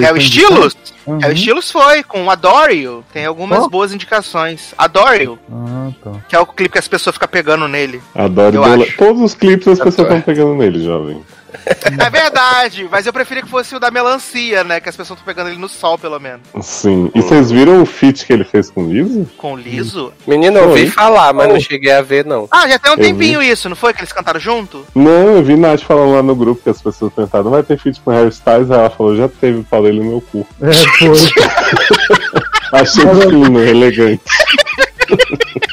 É 0.00 0.10
o 0.10 0.14
tem 0.14 0.22
Estilos? 0.22 0.76
Uhum. 1.06 1.18
É 1.22 1.28
o 1.28 1.32
Estilos 1.32 1.70
foi, 1.72 2.02
com 2.02 2.30
Adore 2.30 2.74
You. 2.82 3.02
Tem 3.12 3.24
algumas 3.24 3.60
Ó. 3.60 3.68
boas 3.68 3.94
indicações. 3.94 4.74
Adore 4.76 5.24
You, 5.24 5.38
Ah, 5.50 5.90
tá. 6.02 6.10
que 6.28 6.36
é 6.36 6.38
o 6.38 6.44
clipe 6.46 6.72
que 6.72 6.78
as 6.78 6.86
pessoas 6.88 7.16
ficam 7.16 7.28
pegando 7.28 7.66
nele. 7.66 8.02
Adoro 8.14 8.54
Eu 8.56 8.62
Dola- 8.62 8.84
acho. 8.84 8.96
Todos 8.98 9.22
os 9.22 9.34
clipes 9.34 9.66
as 9.68 9.78
pessoas 9.78 10.06
estão 10.06 10.20
pegando 10.20 10.54
nele, 10.54 10.84
jovem. 10.84 11.22
É 11.98 12.10
verdade, 12.10 12.88
mas 12.90 13.06
eu 13.06 13.12
preferia 13.12 13.42
que 13.42 13.48
fosse 13.48 13.74
o 13.74 13.80
da 13.80 13.90
melancia, 13.90 14.64
né? 14.64 14.80
Que 14.80 14.88
as 14.88 14.96
pessoas 14.96 15.18
estão 15.18 15.34
pegando 15.34 15.50
ele 15.50 15.58
no 15.58 15.68
sol, 15.68 15.96
pelo 15.96 16.18
menos. 16.18 16.42
Sim. 16.62 17.10
E 17.14 17.22
vocês 17.22 17.50
viram 17.50 17.82
o 17.82 17.86
feat 17.86 18.26
que 18.26 18.32
ele 18.32 18.44
fez 18.44 18.70
com 18.70 18.84
o 18.84 18.92
Liso? 18.92 19.28
Com 19.36 19.56
liso. 19.56 20.12
Menino, 20.26 20.58
eu 20.58 20.68
ouvi 20.70 20.90
falar, 20.90 21.32
mas 21.32 21.48
não 21.48 21.60
cheguei 21.60 21.92
a 21.92 22.02
ver, 22.02 22.24
não. 22.24 22.48
Ah, 22.50 22.68
já 22.68 22.78
tem 22.78 22.92
um 22.92 22.96
Eu 22.96 23.00
tempinho 23.00 23.42
isso, 23.42 23.68
não 23.68 23.76
foi? 23.76 23.92
Que 23.92 24.00
eles 24.00 24.12
cantaram 24.12 24.40
junto? 24.40 24.84
Não, 24.94 25.36
eu 25.36 25.42
vi 25.42 25.56
Nath 25.56 25.82
falando 25.82 26.14
lá 26.14 26.22
no 26.22 26.34
grupo 26.34 26.62
que 26.62 26.70
as 26.70 26.82
pessoas 26.82 27.12
perguntaram, 27.12 27.50
vai 27.50 27.62
ter 27.62 27.78
feat 27.78 28.00
com 28.00 28.10
Harry 28.10 28.28
Styles? 28.28 28.70
Aí 28.70 28.78
ela 28.78 28.90
falou, 28.90 29.16
já 29.16 29.28
teve, 29.28 29.62
falei 29.64 29.92
no 29.92 30.04
meu 30.04 30.20
cu. 30.20 30.46
É, 30.60 30.72
foi. 30.72 31.18
Achei 32.80 33.04
fino, 33.06 33.60
elegante. 33.60 34.22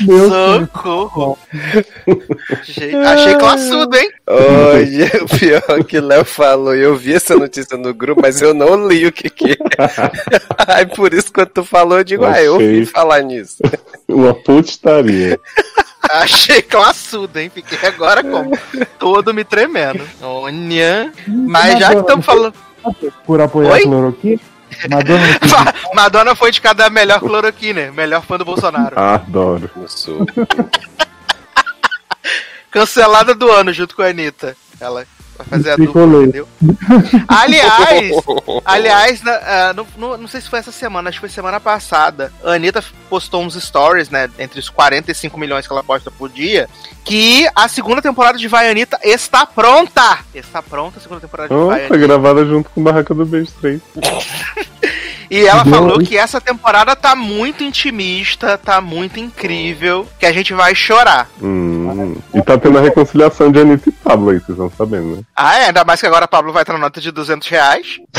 Meu. 0.00 0.28
Socorro. 0.28 1.38
Achei, 2.50 2.94
achei 2.94 3.34
classudo, 3.36 3.96
hein? 3.96 4.10
Olha, 4.26 5.10
o 5.22 5.38
pior 5.38 5.84
que 5.84 5.98
o 5.98 6.04
Léo 6.04 6.24
falou, 6.24 6.74
eu 6.74 6.96
vi 6.96 7.14
essa 7.14 7.36
notícia 7.36 7.76
no 7.76 7.92
grupo, 7.92 8.22
mas 8.22 8.40
eu 8.40 8.54
não 8.54 8.86
li 8.86 9.06
o 9.06 9.12
que 9.12 9.28
que 9.28 9.52
é. 9.52 9.56
Aí 10.66 10.86
por 10.86 11.12
isso 11.12 11.32
quando 11.32 11.48
tu 11.48 11.64
falou, 11.64 11.98
eu 11.98 12.04
digo, 12.04 12.24
ah, 12.24 12.42
eu 12.42 12.54
ouvi 12.54 12.64
Achei. 12.64 12.86
falar 12.86 13.22
nisso. 13.22 13.56
Uma 14.08 14.34
putaria. 14.34 15.38
Achei 16.10 16.62
classudo, 16.62 17.38
hein? 17.38 17.50
Fiquei 17.52 17.78
agora 17.86 18.22
como? 18.22 18.56
Todo 18.98 19.34
me 19.34 19.44
tremendo. 19.44 20.02
Olha. 20.22 21.12
Mas 21.26 21.78
já 21.78 21.90
que 21.90 22.00
estamos 22.00 22.24
falando. 22.24 22.54
Por 23.26 23.40
apoiar 23.40 23.72
Oi? 23.72 23.80
a 23.80 23.82
cloroquina? 23.82 24.40
Madonna 24.90 25.24
Madonna 25.94 26.34
foi 26.34 26.48
indicada 26.50 26.86
a 26.86 26.90
melhor 26.90 27.20
cloroquina, 27.20 27.90
melhor 27.92 28.22
fã 28.22 28.36
do 28.38 28.44
Bolsonaro. 28.44 28.98
Adoro. 28.98 29.70
Cancelada 32.70 33.34
do 33.34 33.50
ano 33.50 33.72
junto 33.72 33.96
com 33.96 34.02
a 34.02 34.08
Anitta. 34.08 34.56
Ela 34.80 35.06
fazer 35.44 35.70
a 35.72 35.76
dupla, 35.76 36.02
entendeu? 36.22 36.48
Aliás, 37.28 38.12
aliás, 38.64 39.22
na- 39.22 39.32
ah, 39.42 39.72
no- 39.74 39.86
no- 39.96 40.16
não 40.18 40.28
sei 40.28 40.40
se 40.40 40.48
foi 40.48 40.58
essa 40.58 40.72
semana, 40.72 41.08
acho 41.08 41.18
que 41.18 41.20
foi 41.20 41.28
semana 41.28 41.58
passada. 41.60 42.32
A 42.44 42.52
Anitta 42.52 42.82
postou 43.08 43.42
uns 43.42 43.54
stories, 43.54 44.10
né? 44.10 44.28
Entre 44.38 44.58
os 44.60 44.68
45 44.68 45.38
milhões 45.38 45.66
que 45.66 45.72
ela 45.72 45.82
posta 45.84 46.10
por 46.10 46.28
dia. 46.28 46.68
Que 47.04 47.48
a 47.54 47.68
segunda 47.68 48.02
temporada 48.02 48.36
de 48.38 48.48
Vai 48.48 48.70
Anitta 48.70 48.98
está 49.02 49.46
pronta! 49.46 50.18
Está 50.34 50.62
pronta 50.62 50.98
a 50.98 51.02
segunda 51.02 51.20
temporada 51.20 51.48
de 51.48 51.54
Oh, 51.54 51.66
Vai 51.68 51.86
foi 51.86 51.96
Anitta. 51.96 52.06
gravada 52.14 52.44
junto 52.44 52.70
com 52.70 52.82
Barraca 52.82 53.14
do 53.14 53.24
Beijo 53.24 53.50
3. 53.60 53.80
E 55.30 55.44
ela 55.44 55.62
Deu- 55.62 55.74
falou 55.74 55.98
que 55.98 56.16
essa 56.16 56.40
temporada 56.40 56.96
tá 56.96 57.14
muito 57.14 57.62
intimista, 57.62 58.56
tá 58.56 58.80
muito 58.80 59.20
incrível, 59.20 60.08
que 60.18 60.24
a 60.26 60.32
gente 60.32 60.54
vai 60.54 60.74
chorar. 60.74 61.28
Hum. 61.42 62.16
E 62.34 62.40
tá 62.42 62.56
tendo 62.56 62.78
a 62.78 62.80
reconciliação 62.80 63.52
de 63.52 63.60
Anitta 63.60 63.90
e 63.90 63.92
Pablo 63.92 64.30
aí, 64.30 64.38
vocês 64.38 64.50
estão 64.50 64.70
sabendo, 64.70 65.16
né? 65.16 65.22
Ah, 65.36 65.58
é, 65.58 65.66
ainda 65.66 65.84
mais 65.84 66.00
que 66.00 66.06
agora 66.06 66.24
a 66.24 66.28
Pablo 66.28 66.52
vai 66.52 66.62
estar 66.62 66.72
na 66.72 66.78
nota 66.78 67.00
de 67.00 67.10
200 67.10 67.46
reais. 67.48 67.98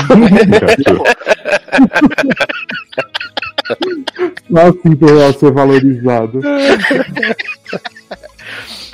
Nossa, 4.50 4.78
então 4.86 5.10
ela 5.10 5.34
ser 5.34 5.52
valorizado. 5.52 6.42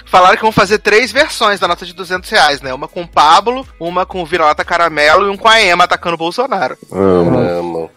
Falaram 0.05 0.35
que 0.35 0.41
vão 0.43 0.51
fazer 0.51 0.79
três 0.79 1.11
versões 1.11 1.59
da 1.59 1.67
nota 1.67 1.85
de 1.85 1.93
200 1.93 2.29
reais, 2.29 2.61
né? 2.61 2.73
Uma 2.73 2.87
com 2.87 3.01
o 3.01 3.07
Pablo, 3.07 3.65
uma 3.79 4.05
com 4.05 4.21
o 4.21 4.25
Vira-Lata 4.25 4.63
Caramelo 4.63 5.27
e 5.27 5.29
um 5.29 5.37
com 5.37 5.47
a 5.47 5.61
Emma 5.61 5.83
atacando 5.85 6.15
o 6.15 6.17
Bolsonaro. 6.17 6.77
Amo. 6.91 7.39
Amo. 7.39 7.91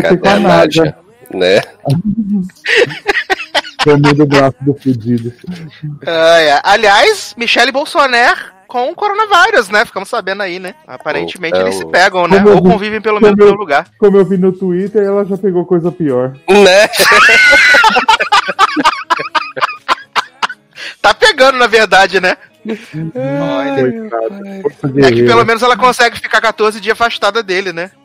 Cadê 0.00 0.28
a 0.28 0.38
Nádia? 0.38 0.96
Né? 1.32 1.60
Caminho 3.84 4.14
do 4.14 4.26
braço 4.26 4.56
do 4.60 4.74
fudido. 4.74 5.32
Ah, 6.06 6.38
é. 6.40 6.60
Aliás, 6.62 7.34
Michele 7.36 7.72
Bolsonaro 7.72 8.52
com 8.68 8.90
o 8.90 8.94
coronavírus, 8.94 9.68
né? 9.68 9.84
Ficamos 9.84 10.08
sabendo 10.08 10.42
aí, 10.42 10.58
né? 10.58 10.74
Aparentemente 10.86 11.54
Então- 11.56 11.66
eles 11.66 11.78
se 11.78 11.86
pegam, 11.86 12.26
né? 12.28 12.42
Ou 12.46 12.62
vi- 12.62 12.70
convivem 12.70 13.00
pelo 13.02 13.20
menos 13.20 13.36
no 13.36 13.42
eu- 13.42 13.46
mesmo 13.48 13.60
lugar. 13.60 13.86
Como 13.98 14.16
eu 14.16 14.24
vi 14.24 14.38
no 14.38 14.52
Twitter, 14.52 15.02
ela 15.02 15.24
já 15.24 15.36
pegou 15.36 15.66
coisa 15.66 15.90
pior. 15.92 16.32
Né? 16.48 16.88
Tá 21.32 21.36
pegando, 21.36 21.58
na 21.58 21.66
verdade, 21.66 22.20
né? 22.20 22.36
Coitada. 22.64 24.62
Força 24.62 25.00
É 25.00 25.10
que 25.10 25.24
pelo 25.24 25.44
menos 25.44 25.62
ela 25.62 25.76
consegue 25.76 26.20
ficar 26.20 26.40
14 26.40 26.80
dias 26.80 26.92
afastada 26.92 27.42
dele, 27.42 27.72
né? 27.72 27.90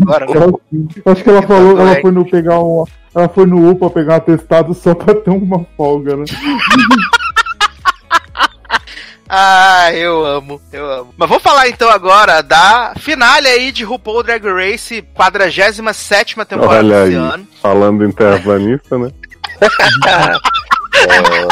Agora, 0.00 0.26
né? 0.26 0.58
Acho 1.06 1.24
que 1.24 1.30
ela 1.30 1.42
falou, 1.42 1.76
Tanto 1.76 1.80
é 1.88 1.92
ela 1.92 2.00
foi 2.00 2.10
no 2.10 2.30
pegar 2.30 2.60
um. 2.60 2.84
Ela 3.14 3.28
foi 3.28 3.46
no 3.46 3.70
UPA 3.70 3.90
pegar 3.90 4.14
um 4.14 4.16
atestado 4.16 4.74
só 4.74 4.94
pra 4.94 5.14
ter 5.14 5.30
uma 5.30 5.66
folga, 5.76 6.16
né? 6.16 6.24
Ah, 9.32 9.92
eu 9.94 10.26
amo, 10.26 10.60
eu 10.72 10.90
amo. 10.90 11.14
Mas 11.16 11.28
vamos 11.28 11.44
falar 11.44 11.68
então 11.68 11.88
agora 11.88 12.42
da 12.42 12.94
finale 12.98 13.46
aí 13.46 13.70
de 13.70 13.84
RuPaul 13.84 14.24
Drag 14.24 14.42
Race, 14.44 15.02
47 15.14 16.34
temporada 16.46 16.78
Olha 16.78 17.04
desse 17.04 17.16
aí. 17.16 17.34
ano. 17.34 17.46
Falando 17.62 18.04
em 18.04 18.10
terraplanista, 18.10 18.98
né? 18.98 19.12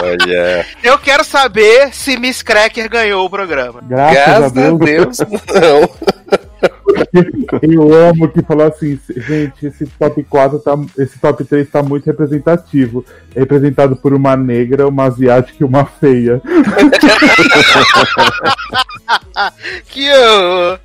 Olha. 0.02 0.66
Eu 0.82 0.98
quero 0.98 1.24
saber 1.24 1.92
se 1.92 2.18
Miss 2.18 2.42
Cracker 2.42 2.88
ganhou 2.88 3.24
o 3.24 3.30
programa. 3.30 3.80
Graças, 3.82 4.52
Graças 4.52 4.56
a 4.56 4.70
Deus. 4.84 5.18
não. 5.18 5.88
Eu 7.62 7.94
amo 7.94 8.28
que 8.28 8.42
falou 8.42 8.66
assim, 8.66 8.98
gente, 9.16 9.66
esse 9.66 9.86
top 9.98 10.22
4 10.24 10.58
tá. 10.58 10.76
Esse 10.98 11.18
top 11.18 11.44
3 11.44 11.70
tá 11.70 11.82
muito 11.82 12.04
representativo. 12.06 13.04
É 13.34 13.40
representado 13.40 13.96
por 13.96 14.12
uma 14.12 14.36
negra, 14.36 14.88
uma 14.88 15.04
asiática 15.04 15.58
e 15.60 15.64
uma 15.64 15.84
feia. 15.84 16.42
Que 19.86 20.10
horror. 20.10 20.80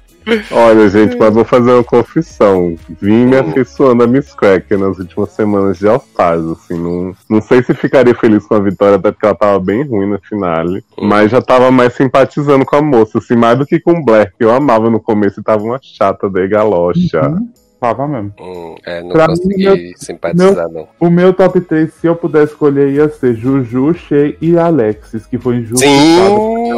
Olha, 0.51 0.89
gente, 0.89 1.17
mas 1.17 1.33
vou 1.33 1.43
fazer 1.43 1.71
uma 1.71 1.83
confissão. 1.83 2.75
Vim 3.01 3.25
me 3.25 3.37
afeiçoando 3.37 4.03
a 4.03 4.07
Miss 4.07 4.33
Cracker 4.33 4.79
nas 4.79 4.97
últimas 4.99 5.29
semanas 5.31 5.77
de 5.77 5.87
All-Stars, 5.87 6.45
assim. 6.45 6.77
Não, 6.77 7.15
não 7.29 7.41
sei 7.41 7.61
se 7.63 7.73
ficaria 7.73 8.15
feliz 8.15 8.45
com 8.45 8.55
a 8.55 8.59
vitória, 8.59 8.95
até 8.95 9.11
porque 9.11 9.25
ela 9.25 9.35
tava 9.35 9.59
bem 9.59 9.83
ruim 9.83 10.09
na 10.09 10.19
finale. 10.19 10.83
Mas 10.99 11.31
já 11.31 11.41
tava 11.41 11.71
mais 11.71 11.93
simpatizando 11.93 12.65
com 12.65 12.75
a 12.75 12.81
moça, 12.81 13.17
assim, 13.17 13.35
mais 13.35 13.57
do 13.57 13.65
que 13.65 13.79
com 13.79 13.91
o 13.91 14.03
Blair, 14.03 14.33
que 14.37 14.43
eu 14.43 14.51
amava 14.51 14.89
no 14.89 14.99
começo 14.99 15.39
e 15.39 15.43
tava 15.43 15.63
uma 15.63 15.79
chata 15.81 16.29
de 16.29 16.47
galocha. 16.47 17.27
Uhum. 17.27 17.49
Tava 17.83 18.07
mesmo. 18.07 18.31
Hum, 18.39 18.75
é, 18.85 19.01
não 19.01 19.09
Pra 19.09 19.27
consegui 19.27 19.57
mim, 19.57 19.63
meu- 19.65 19.97
simpatizar, 19.97 20.69
não. 20.69 20.87
O 21.01 21.09
meu 21.09 21.33
top 21.33 21.59
3, 21.59 21.93
se 21.93 22.07
eu 22.07 22.15
pudesse 22.15 22.53
escolher, 22.53 22.89
ia 22.93 23.09
ser 23.09 23.35
Juju, 23.35 23.93
Shea 23.93 24.37
e 24.39 24.57
Alexis, 24.57 25.25
que 25.25 25.37
foi 25.37 25.57
injustiçado. 25.57 26.37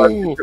Sim! 0.10 0.36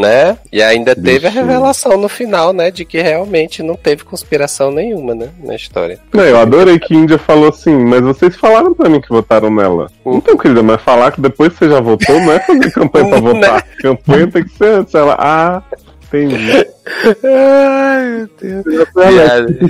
Né? 0.00 0.38
E 0.50 0.62
ainda 0.62 0.94
teve 0.94 1.26
a 1.26 1.30
Bichinho. 1.30 1.44
revelação 1.46 1.98
no 1.98 2.08
final, 2.08 2.54
né? 2.54 2.70
De 2.70 2.86
que 2.86 3.02
realmente 3.02 3.62
não 3.62 3.74
teve 3.76 4.02
conspiração 4.02 4.70
nenhuma, 4.70 5.14
né? 5.14 5.28
Na 5.44 5.54
história. 5.54 5.98
Não, 6.10 6.24
eu 6.24 6.38
adorei 6.38 6.78
que 6.78 6.94
Índia 6.94 7.18
falou 7.18 7.50
assim, 7.50 7.76
mas 7.76 8.00
vocês 8.00 8.34
falaram 8.34 8.72
pra 8.72 8.88
mim 8.88 9.00
que 9.02 9.10
votaram 9.10 9.50
nela. 9.54 9.90
Então, 10.06 10.38
querida, 10.38 10.62
mas 10.62 10.80
falar 10.80 11.12
que 11.12 11.20
depois 11.20 11.52
você 11.52 11.68
já 11.68 11.80
votou 11.80 12.18
não 12.18 12.32
é 12.32 12.40
fazer 12.40 12.70
campanha 12.72 13.08
pra 13.10 13.20
votar. 13.20 13.62
Campanha 13.82 14.26
tem 14.26 14.42
que 14.42 14.50
ser 14.56 14.68
antes. 14.70 14.94
Ela, 14.94 15.16
ah, 15.18 15.62
entendi. 16.12 16.66
Ai, 17.24 18.10
meu 18.10 18.28
Deus. 18.40 18.64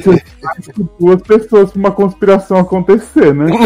Tinha 0.02 0.22
mais 0.42 0.66
que 0.66 0.86
duas 0.98 1.22
pessoas 1.22 1.70
pra 1.70 1.78
uma 1.78 1.90
conspiração 1.92 2.58
acontecer, 2.58 3.34
né? 3.34 3.46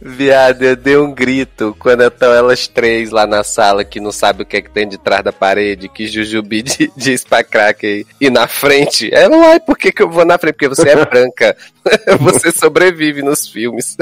Viado, 0.00 0.62
eu 0.62 0.76
dei 0.76 0.96
um 0.96 1.12
grito 1.12 1.74
quando 1.78 2.02
estão 2.02 2.32
elas 2.32 2.66
três 2.68 3.10
lá 3.10 3.26
na 3.26 3.42
sala 3.44 3.84
que 3.84 4.00
não 4.00 4.12
sabe 4.12 4.42
o 4.42 4.46
que 4.46 4.56
é 4.58 4.62
que 4.62 4.70
tem 4.70 4.88
de 4.88 4.98
trás 4.98 5.22
da 5.24 5.32
parede, 5.32 5.88
que 5.88 6.06
Jujubi 6.06 6.62
di- 6.62 6.92
diz 6.96 7.24
pra 7.24 7.42
Crack 7.44 8.06
e 8.20 8.30
na 8.30 8.46
frente. 8.46 9.12
Ela, 9.12 9.36
uai, 9.36 9.60
por 9.60 9.76
que, 9.76 9.92
que 9.92 10.02
eu 10.02 10.08
vou 10.10 10.24
na 10.24 10.38
frente? 10.38 10.54
Porque 10.54 10.68
você 10.68 10.90
é 10.90 11.04
branca. 11.04 11.56
você 12.20 12.50
sobrevive 12.50 13.22
nos 13.22 13.46
filmes. 13.48 13.96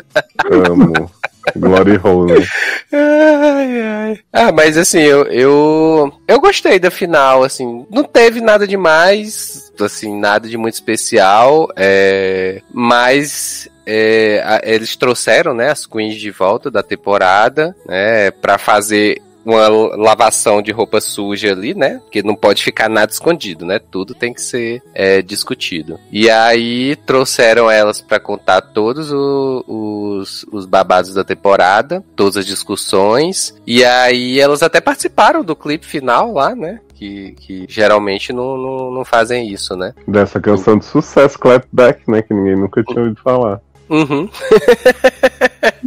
Amo. 0.69 1.11
Glory 1.57 2.01
Hole, 2.03 2.33
né? 2.41 2.47
Ai, 2.93 3.81
ai. 3.81 4.19
Ah, 4.33 4.53
mas 4.53 4.77
assim, 4.79 5.01
eu, 5.01 5.25
eu 5.27 6.13
eu 6.27 6.41
gostei 6.41 6.79
da 6.79 6.91
final, 6.91 7.43
assim, 7.45 7.87
não 7.91 8.03
teve 8.05 8.41
nada 8.41 8.67
demais, 8.67 9.73
assim, 9.81 10.19
nada 10.19 10.49
de 10.49 10.57
muito 10.57 10.75
especial, 10.75 11.69
é, 11.77 12.61
mas 12.73 13.69
é, 13.87 14.43
a- 14.45 14.61
eles 14.65 14.97
trouxeram, 14.97 15.53
né, 15.55 15.71
as 15.71 15.85
queens 15.87 16.17
de 16.17 16.31
volta 16.31 16.71
da 16.71 16.83
temporada, 16.83 17.77
né, 17.87 18.31
para 18.31 18.57
fazer 18.59 19.21
uma 19.45 19.69
lavação 19.69 20.63
de 20.63 20.73
roupa 20.73 21.01
suja 21.01 21.53
ali, 21.53 21.75
né? 21.75 22.01
Porque 22.05 22.23
não 22.23 22.35
pode 22.35 22.63
ficar 22.63 22.89
nada 22.89 23.13
escondido, 23.13 23.65
né? 23.67 23.79
Tudo 23.79 24.15
tem 24.15 24.33
que 24.33 24.41
ser 24.41 24.83
é, 24.95 25.21
discutido. 25.23 25.99
E 26.11 26.31
aí 26.31 26.97
trouxeram 26.97 27.71
elas 27.71 28.01
pra 28.01 28.19
contar 28.19 28.61
todos 28.61 29.13
o- 29.13 29.65
os, 29.67 30.45
os 30.53 30.67
babados 30.67 31.13
da 31.15 31.25
temporada, 31.25 32.03
todas 32.17 32.37
as 32.39 32.47
discussões. 32.47 33.55
E 33.67 33.85
aí 33.85 34.41
elas 34.41 34.63
até 34.63 34.81
participaram 34.81 35.45
do 35.45 35.55
clipe 35.55 35.87
final 35.87 36.33
lá, 36.33 36.55
né? 36.55 36.81
Que, 36.95 37.33
que 37.33 37.67
geralmente 37.69 38.33
não, 38.33 38.57
não, 38.57 38.91
não 38.91 39.05
fazem 39.05 39.49
isso, 39.53 39.77
né? 39.77 39.93
Dessa 40.07 40.41
canção 40.41 40.79
de 40.79 40.85
sucesso, 40.85 41.39
Clapback, 41.39 42.09
né? 42.11 42.23
Que 42.23 42.33
ninguém 42.33 42.57
nunca 42.57 42.83
tinha 42.85 43.01
ouvido 43.03 43.21
falar. 43.23 43.61
Uhum. 43.91 44.29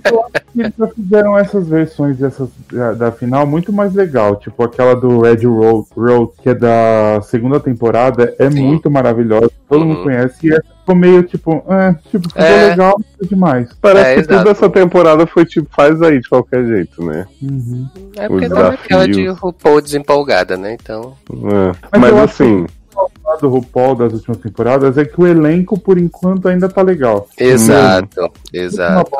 Eles 0.61 0.73
já 0.77 0.87
fizeram 0.87 1.37
essas 1.37 1.67
versões 1.67 2.17
dessas, 2.17 2.49
da, 2.71 2.93
da 2.93 3.11
final 3.11 3.45
muito 3.45 3.71
mais 3.73 3.93
legal. 3.93 4.35
Tipo 4.37 4.63
aquela 4.63 4.95
do 4.95 5.21
Red 5.21 5.45
Road, 5.45 5.87
Road 5.95 6.31
que 6.41 6.49
é 6.49 6.53
da 6.55 7.21
segunda 7.23 7.59
temporada, 7.59 8.33
é 8.39 8.49
Sim. 8.49 8.61
muito 8.63 8.89
maravilhosa. 8.89 9.49
Todo 9.69 9.81
Uhum. 9.81 9.87
mundo 9.87 10.03
conhece. 10.03 10.47
E 10.47 10.51
essa 10.53 10.63
ficou 10.79 10.95
meio 10.95 11.23
tipo, 11.23 11.63
é, 11.69 11.93
tipo, 12.09 12.27
ficou 12.29 12.43
É. 12.43 12.69
legal, 12.69 12.99
foi 13.17 13.27
demais. 13.27 13.69
Parece 13.81 14.05
É, 14.09 14.13
que 14.15 14.19
exato. 14.21 14.37
tudo 14.39 14.49
essa 14.51 14.69
temporada 14.69 15.27
foi 15.27 15.45
tipo, 15.45 15.67
faz 15.75 16.01
aí 16.01 16.19
de 16.21 16.29
qualquer 16.29 16.65
jeito, 16.65 17.03
né? 17.03 17.25
Uhum. 17.41 17.87
É 18.15 18.27
porque 18.27 18.45
Os 18.45 18.53
tá 18.53 18.71
naquela 18.71 19.07
de. 19.07 19.27
RuPaul 19.27 19.81
desempolgada, 19.81 20.55
né? 20.57 20.73
Então. 20.81 21.13
É. 21.31 21.97
Mas 21.99 22.13
Mas, 22.13 22.23
assim, 22.23 22.65
O 22.95 23.29
lado 23.29 23.41
do 23.41 23.49
RuPaul 23.49 23.95
das 23.95 24.13
últimas 24.13 24.37
temporadas 24.37 24.97
é 24.97 25.05
que 25.05 25.21
o 25.21 25.27
elenco, 25.27 25.77
por 25.79 25.99
enquanto, 25.99 26.47
ainda 26.47 26.67
tá 26.67 26.81
legal. 26.81 27.27
Exato, 27.37 28.19
uma 28.21 28.29
exato. 28.51 29.11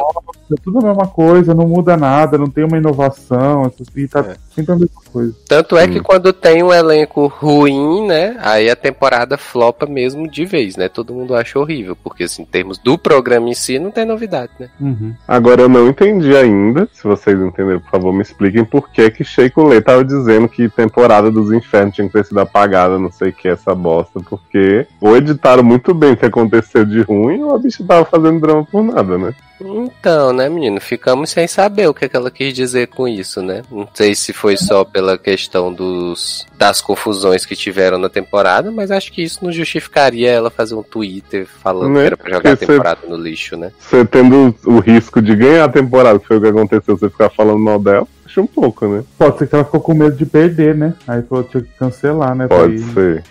Bosta, 0.48 0.56
tudo 0.64 0.80
a 0.80 0.82
mesma 0.82 1.08
coisa, 1.08 1.54
não 1.54 1.68
muda 1.68 1.98
nada, 1.98 2.38
não 2.38 2.50
tem 2.50 2.64
uma 2.64 2.78
inovação, 2.78 3.72
e 3.96 4.08
tá 4.08 4.20
É. 4.20 4.36
sempre 4.54 4.72
a 4.72 4.76
mesma 4.76 5.02
coisa. 5.12 5.36
Tanto 5.48 5.78
é 5.78 5.88
que 5.88 6.00
quando 6.00 6.32
tem 6.32 6.64
um 6.64 6.74
elenco 6.74 7.28
ruim, 7.28 8.08
né? 8.08 8.38
Aí 8.40 8.70
a 8.70 8.76
temporada 8.76 9.38
flopa 9.38 9.86
mesmo 9.86 10.30
de 10.30 10.46
vez, 10.46 10.76
né? 10.78 10.88
Todo 10.88 11.14
mundo 11.14 11.36
acha 11.36 11.60
horrível, 11.60 11.96
porque 11.96 12.24
assim, 12.24 12.44
em 12.44 12.46
termos 12.46 12.78
do 12.78 12.98
programa 12.98 13.50
em 13.50 13.54
si, 13.54 13.80
não 13.80 13.92
tem 13.92 14.06
novidade, 14.06 14.52
né? 14.60 14.70
Uhum. 14.80 15.14
agora 15.28 15.62
eu 15.62 15.70
não 15.70 15.88
entendi 15.88 16.36
ainda. 16.36 16.88
Se 16.94 17.04
vocês 17.04 17.40
entenderam, 17.40 17.80
por 17.80 17.90
favor, 17.90 18.14
me 18.14 18.22
expliquem 18.22 18.64
por 18.64 18.90
que 18.90 19.10
que 19.10 19.24
Sheiko 19.24 19.64
Lê 19.64 19.82
tava 19.82 20.04
dizendo 20.04 20.48
que 20.48 20.70
temporada 20.70 21.32
dos 21.32 21.52
infernos 21.52 21.96
tinha 21.96 22.08
que 22.08 22.14
ter 22.14 22.26
sido 22.26 22.40
apagada, 22.40 23.00
não 23.00 23.12
sei 23.12 23.30
o 23.30 23.34
que, 23.34 23.48
essa 23.48 23.74
bosta. 23.74 24.20
Porque 24.20 24.88
ou 25.02 25.16
editaram 25.18 25.64
muito 25.64 25.94
bem 25.94 26.14
o 26.14 26.18
que 26.18 26.26
aconteceu 26.26 26.86
de 26.86 27.02
ruim, 27.02 27.42
ou 27.44 27.56
a 27.56 27.58
bicha 27.60 27.84
tava 27.86 28.06
fazendo 28.06 28.40
drama 28.40 28.66
por 28.66 28.84
nada, 28.84 29.18
né? 29.18 29.34
Então, 29.60 30.32
né, 30.34 30.48
menino? 30.50 30.80
Ficamos 30.80 31.32
sem 31.32 31.48
saber 31.48 31.88
o 31.88 31.94
que, 31.94 32.06
é 32.06 32.10
que 32.10 32.16
ela 32.16 32.30
quis 32.30 32.54
dizer 32.54 32.88
com 32.88 33.08
isso, 33.08 33.42
né? 33.42 33.64
Não 33.72 33.88
sei 33.94 34.14
se 34.14 34.32
foi 34.32 34.56
só 34.56 34.84
pela 34.84 35.18
questão 35.18 35.74
dos 35.74 36.46
das 36.58 36.80
confusões 36.82 37.46
que 37.46 37.56
tiveram 37.56 37.98
na 37.98 38.10
temporada, 38.10 38.72
mas 38.72 38.92
acho 38.92 39.12
que 39.12 39.22
isso 39.24 39.44
não 39.44 39.52
justificaria 39.52 40.30
ela 40.32 40.50
fazer 40.50 40.76
um 40.76 40.84
Twitter 40.84 41.48
falando 41.48 41.94
Né? 41.94 42.02
que 42.02 42.08
era 42.08 42.18
pra 42.18 42.30
jogar 42.32 42.50
a 42.52 42.56
Porque 42.56 42.66
você- 42.66 42.72
temporada 42.74 43.00
no 43.08 43.18
lixo, 43.18 43.58
né? 43.58 43.72
Você 43.80 44.06
tendo 44.06 44.56
o 44.66 44.80
risco 44.80 45.22
de 45.22 45.36
ganhar 45.36 45.66
a 45.66 45.70
temporada, 45.70 46.20
que 46.20 46.28
foi 46.28 46.38
o 46.38 46.42
que 46.42 46.48
aconteceu, 46.48 46.98
você 46.98 47.10
ficar 47.10 47.30
falando 47.30 47.60
mal 47.60 47.80
dela, 47.80 48.08
acho 48.26 48.42
um 48.42 48.48
pouco, 48.48 48.88
né? 48.88 49.04
Pode 49.18 49.38
ser 49.40 49.48
que 49.48 49.56
ela 49.56 49.64
ficou 49.66 49.82
com 49.82 49.94
medo 49.94 50.16
de 50.16 50.26
perder, 50.26 50.76
né? 50.76 50.94
Aí 51.08 51.22
falou 51.24 51.44
que 51.44 51.52
tinha 51.52 51.64
que 51.64 51.70
cancelar, 51.80 52.36
né? 52.36 52.48
Pode 52.48 52.78
Daí 52.80 52.94
ser. 52.94 53.24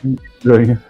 ganha. 0.44 0.82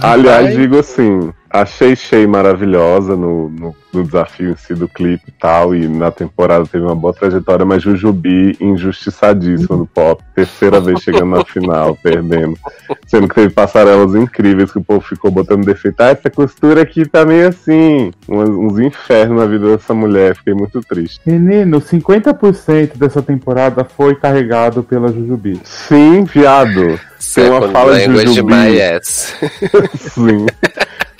Aliás, 0.00 0.54
digo 0.54 0.78
assim, 0.78 1.32
achei 1.54 1.94
Shea 1.94 2.26
maravilhosa 2.26 3.14
no, 3.14 3.48
no, 3.48 3.76
no 3.92 4.02
desafio 4.02 4.50
em 4.50 4.56
si 4.56 4.74
do 4.74 4.88
clipe 4.88 5.26
e 5.28 5.32
tal, 5.32 5.72
e 5.74 5.86
na 5.86 6.10
temporada 6.10 6.66
teve 6.66 6.84
uma 6.84 6.96
boa 6.96 7.14
trajetória, 7.14 7.64
mas 7.64 7.80
Jujubi 7.80 8.56
injustiçadíssima 8.60 9.76
no 9.76 9.86
pop, 9.86 10.20
terceira 10.34 10.80
vez 10.80 11.00
chegando 11.00 11.36
na 11.36 11.44
final, 11.44 11.96
perdendo. 12.02 12.58
Sendo 13.06 13.28
que 13.28 13.36
teve 13.36 13.54
passarelas 13.54 14.16
incríveis 14.16 14.72
que 14.72 14.78
o 14.78 14.84
povo 14.84 15.00
ficou 15.00 15.30
botando 15.30 15.64
defeito. 15.64 16.00
Ah, 16.00 16.10
essa 16.10 16.28
costura 16.28 16.82
aqui 16.82 17.08
tá 17.08 17.24
meio 17.24 17.48
assim, 17.48 18.10
uns, 18.28 18.48
uns 18.48 18.78
infernos 18.80 19.38
na 19.38 19.46
vida 19.46 19.76
dessa 19.76 19.94
mulher, 19.94 20.34
fiquei 20.34 20.54
muito 20.54 20.80
triste. 20.80 21.20
Menino, 21.24 21.80
50% 21.80 22.96
dessa 22.96 23.22
temporada 23.22 23.84
foi 23.84 24.16
carregado 24.16 24.82
pela 24.82 25.12
Jujubi. 25.12 25.60
Sim, 25.62 26.24
viado. 26.24 26.98
Tem 27.34 27.48
uma 27.48 27.68
fala 27.68 27.98
Jujubi. 28.00 28.52
my 28.52 28.80
ass. 28.80 29.34
Sim. 30.14 30.46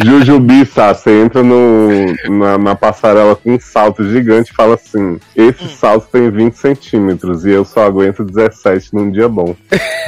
Jujubi, 0.03 0.67
Sá, 0.67 0.93
você 0.93 1.23
entra 1.23 1.43
no, 1.43 1.89
na, 2.29 2.59
na 2.59 2.75
passarela 2.75 3.37
com 3.37 3.55
um 3.55 3.61
salto 3.61 4.05
gigante 4.05 4.51
e 4.51 4.55
fala 4.55 4.75
assim: 4.75 5.19
esse 5.37 5.69
salto 5.69 6.09
tem 6.11 6.31
20 6.31 6.55
centímetros 6.55 7.45
e 7.45 7.51
eu 7.51 7.65
só 7.65 7.87
aguento 7.87 8.25
17 8.25 8.93
num 8.93 9.11
dia 9.11 9.29
bom. 9.29 9.55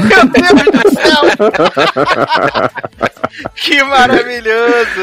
Meu 0.00 0.26
Deus 0.26 0.82
do 0.82 0.90
céu! 1.00 1.22
que 3.54 3.82
maravilhoso! 3.84 5.00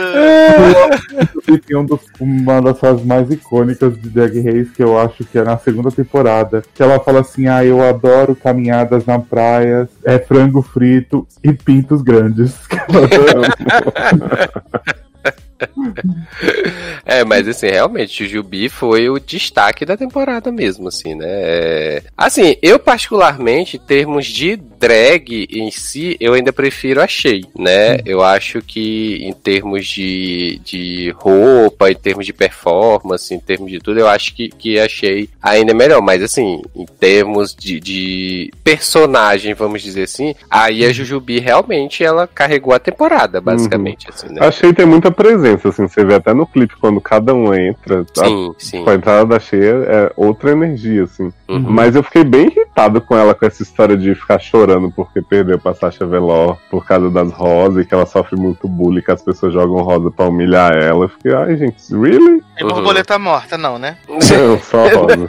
E 1.47 1.57
tem 1.57 1.77
um 1.77 1.85
dos- 1.85 2.01
uma 2.19 2.61
das 2.61 2.79
frases 2.79 3.05
mais 3.05 3.29
icônicas 3.29 3.99
de 3.99 4.09
Drag 4.09 4.39
Race, 4.41 4.71
que 4.71 4.83
eu 4.83 4.97
acho 4.97 5.23
que 5.25 5.37
é 5.37 5.43
na 5.43 5.57
segunda 5.57 5.91
temporada, 5.91 6.63
que 6.73 6.81
ela 6.81 6.99
fala 6.99 7.21
assim, 7.21 7.47
ah, 7.47 7.63
eu 7.63 7.81
adoro 7.87 8.35
caminhadas 8.35 9.05
na 9.05 9.19
praia, 9.19 9.87
é 10.03 10.17
frango 10.19 10.61
frito 10.61 11.27
e 11.43 11.53
pintos 11.53 12.01
grandes. 12.01 12.53
É, 17.05 17.23
mas 17.23 17.47
assim, 17.47 17.67
realmente, 17.67 18.25
Jujubi 18.25 18.69
foi 18.69 19.09
o 19.09 19.19
destaque 19.19 19.85
da 19.85 19.97
temporada 19.97 20.51
mesmo, 20.51 20.87
assim, 20.87 21.15
né? 21.15 21.25
É... 21.27 22.03
Assim, 22.17 22.55
eu 22.61 22.79
particularmente, 22.79 23.77
em 23.77 23.79
termos 23.79 24.25
de 24.27 24.55
drag 24.55 25.47
em 25.49 25.71
si, 25.71 26.17
eu 26.19 26.33
ainda 26.33 26.51
prefiro 26.51 27.01
a 27.01 27.07
Shea, 27.07 27.41
né? 27.57 27.97
Eu 28.05 28.23
acho 28.23 28.61
que 28.61 29.19
em 29.21 29.33
termos 29.33 29.87
de, 29.87 30.59
de 30.63 31.11
roupa, 31.15 31.91
em 31.91 31.95
termos 31.95 32.25
de 32.25 32.33
performance, 32.33 33.33
em 33.33 33.39
termos 33.39 33.71
de 33.71 33.79
tudo, 33.79 33.99
eu 33.99 34.07
acho 34.07 34.35
que, 34.35 34.49
que 34.49 34.79
a 34.79 34.87
Shea 34.87 35.27
ainda 35.41 35.71
é 35.71 35.75
melhor. 35.75 36.01
Mas 36.01 36.21
assim, 36.21 36.61
em 36.75 36.85
termos 36.85 37.55
de, 37.55 37.79
de 37.79 38.51
personagem, 38.63 39.53
vamos 39.53 39.81
dizer 39.81 40.03
assim, 40.03 40.35
aí 40.49 40.85
a 40.85 40.91
Jujubi 40.91 41.39
realmente 41.39 42.03
ela 42.03 42.27
carregou 42.27 42.73
a 42.73 42.79
temporada, 42.79 43.39
basicamente, 43.39 44.09
assim, 44.09 44.27
né? 44.27 44.45
Achei 44.45 44.69
que 44.69 44.75
tem 44.75 44.85
muita 44.85 45.11
presença, 45.11 45.52
assim, 45.55 45.87
você 45.87 46.03
vê 46.05 46.15
até 46.15 46.33
no 46.33 46.45
clipe 46.47 46.75
quando 46.79 46.99
cada 47.01 47.33
um 47.33 47.53
entra. 47.53 48.01
a- 48.19 48.25
Sim, 48.25 48.53
sim. 48.57 48.83
Com 48.83 48.89
a 48.89 48.95
entrada 48.95 49.25
da 49.25 49.39
cheia 49.39 49.71
é 49.87 50.11
outra 50.15 50.51
energia, 50.51 51.03
assim. 51.03 51.31
Uhum. 51.49 51.59
Mas 51.67 51.95
eu 51.95 52.03
fiquei 52.03 52.23
bem 52.23 52.47
irritado 52.47 52.99
com 53.01 53.15
ela, 53.15 53.33
com 53.35 53.45
essa 53.45 53.61
história 53.63 53.95
de 53.97 54.15
ficar 54.15 54.39
chorando 54.39 54.91
porque 54.91 55.21
perdeu 55.21 55.59
pra 55.59 55.73
Sasha 55.73 56.05
Velour 56.05 56.57
por 56.71 56.85
causa 56.85 57.09
das 57.09 57.31
rosas 57.31 57.83
e 57.83 57.87
que 57.87 57.93
ela 57.93 58.05
sofre 58.05 58.35
muito 58.35 58.67
bullying, 58.67 59.01
que 59.01 59.11
as 59.11 59.21
pessoas 59.21 59.53
jogam 59.53 59.81
rosa 59.83 60.09
pra 60.11 60.27
humilhar 60.27 60.71
ela. 60.73 61.05
Eu 61.05 61.09
fiquei, 61.09 61.33
ai, 61.33 61.55
gente, 61.57 61.75
really? 61.91 62.41
É 62.57 62.63
borboleta 62.63 63.17
morta, 63.19 63.57
não, 63.57 63.77
né? 63.77 63.97
Não, 64.07 64.19
só 64.59 64.87
rosa. 64.95 65.27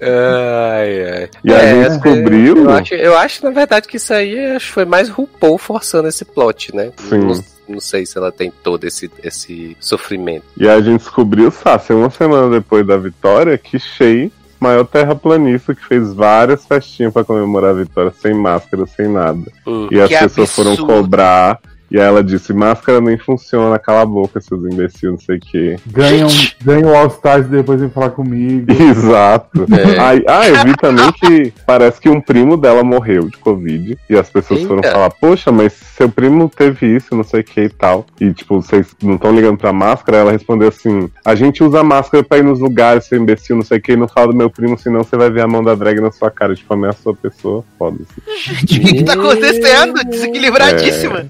Ai, 0.00 1.10
ai. 1.10 1.28
E 1.44 1.52
a 1.52 1.58
gente 1.58 1.86
é, 1.86 1.88
descobriu. 1.88 2.56
Eu 2.64 2.70
acho, 2.70 2.94
eu 2.94 3.16
acho, 3.18 3.44
na 3.44 3.50
verdade, 3.50 3.86
que 3.88 3.96
isso 3.96 4.12
aí 4.12 4.58
foi 4.60 4.84
mais 4.84 5.08
RuPaul 5.08 5.58
forçando 5.58 6.08
esse 6.08 6.24
plot, 6.24 6.74
né? 6.74 6.92
Sim. 6.96 7.18
Não, 7.18 7.34
não 7.72 7.80
sei 7.80 8.06
se 8.06 8.16
ela 8.16 8.30
tem 8.30 8.52
todo 8.62 8.84
esse, 8.84 9.10
esse 9.22 9.76
sofrimento. 9.80 10.44
E 10.56 10.68
a 10.68 10.80
gente 10.80 11.00
descobriu, 11.00 11.50
Sassi, 11.50 11.92
uma 11.92 12.10
semana 12.10 12.48
depois 12.50 12.86
da 12.86 12.96
vitória, 12.96 13.58
que 13.58 13.78
Shea, 13.78 14.30
maior 14.60 14.84
terraplanista, 14.84 15.74
que 15.74 15.84
fez 15.84 16.12
várias 16.14 16.64
festinhas 16.64 17.12
pra 17.12 17.24
comemorar 17.24 17.70
a 17.70 17.74
vitória, 17.74 18.12
sem 18.20 18.32
máscara, 18.32 18.86
sem 18.86 19.08
nada. 19.08 19.50
Hum. 19.66 19.88
E 19.90 20.00
as 20.00 20.08
pessoas 20.08 20.54
foram 20.54 20.72
absurdo. 20.72 20.94
cobrar. 20.94 21.60
E 21.92 22.00
aí 22.00 22.06
ela 22.06 22.24
disse, 22.24 22.54
máscara 22.54 23.02
nem 23.02 23.18
funciona, 23.18 23.78
cala 23.78 24.00
a 24.00 24.06
boca, 24.06 24.40
seus 24.40 24.64
imbecis, 24.64 25.02
não 25.02 25.18
sei 25.18 25.36
o 25.36 25.40
quê. 25.40 25.76
Ganham, 25.86 26.28
ganham 26.64 26.90
o 26.90 26.96
All 26.96 27.08
Stars 27.08 27.44
e 27.44 27.50
depois 27.50 27.80
vem 27.80 27.90
falar 27.90 28.08
comigo. 28.08 28.64
Exato. 28.72 29.66
É. 29.70 30.00
Aí, 30.00 30.24
ah, 30.26 30.48
eu 30.48 30.64
vi 30.64 30.74
também 30.78 31.12
que 31.12 31.52
parece 31.66 32.00
que 32.00 32.08
um 32.08 32.18
primo 32.18 32.56
dela 32.56 32.82
morreu 32.82 33.28
de 33.28 33.36
Covid. 33.36 33.98
E 34.08 34.16
as 34.16 34.30
pessoas 34.30 34.60
Eita. 34.60 34.68
foram 34.68 34.82
falar, 34.82 35.10
poxa, 35.10 35.52
mas 35.52 35.74
seu 35.74 36.08
primo 36.08 36.48
teve 36.48 36.96
isso, 36.96 37.14
não 37.14 37.24
sei 37.24 37.40
o 37.40 37.44
que 37.44 37.60
e 37.60 37.68
tal. 37.68 38.06
E 38.18 38.32
tipo, 38.32 38.62
vocês 38.62 38.86
não 39.02 39.16
estão 39.16 39.34
ligando 39.34 39.58
pra 39.58 39.70
máscara? 39.70 40.16
Ela 40.16 40.32
respondeu 40.32 40.68
assim: 40.68 41.10
a 41.22 41.34
gente 41.34 41.62
usa 41.62 41.84
máscara 41.84 42.24
pra 42.24 42.38
ir 42.38 42.44
nos 42.44 42.58
lugares, 42.58 43.04
seu 43.04 43.18
imbecil, 43.18 43.56
não 43.56 43.62
sei 43.62 43.76
o 43.76 43.82
que, 43.82 43.92
e 43.92 43.96
não 43.96 44.08
fala 44.08 44.28
do 44.28 44.36
meu 44.36 44.48
primo, 44.48 44.78
senão 44.78 45.04
você 45.04 45.14
vai 45.14 45.30
ver 45.30 45.42
a 45.42 45.46
mão 45.46 45.62
da 45.62 45.74
drag 45.74 46.00
na 46.00 46.10
sua 46.10 46.30
cara. 46.30 46.54
Tipo, 46.54 46.72
ameaçou 46.72 47.12
a 47.12 47.16
pessoa. 47.16 47.62
Foda-se. 47.78 48.62
O 48.62 48.66
que, 48.66 48.80
que 48.80 49.04
tá 49.04 49.12
acontecendo? 49.12 50.02
Desequilibradíssima. 50.08 51.26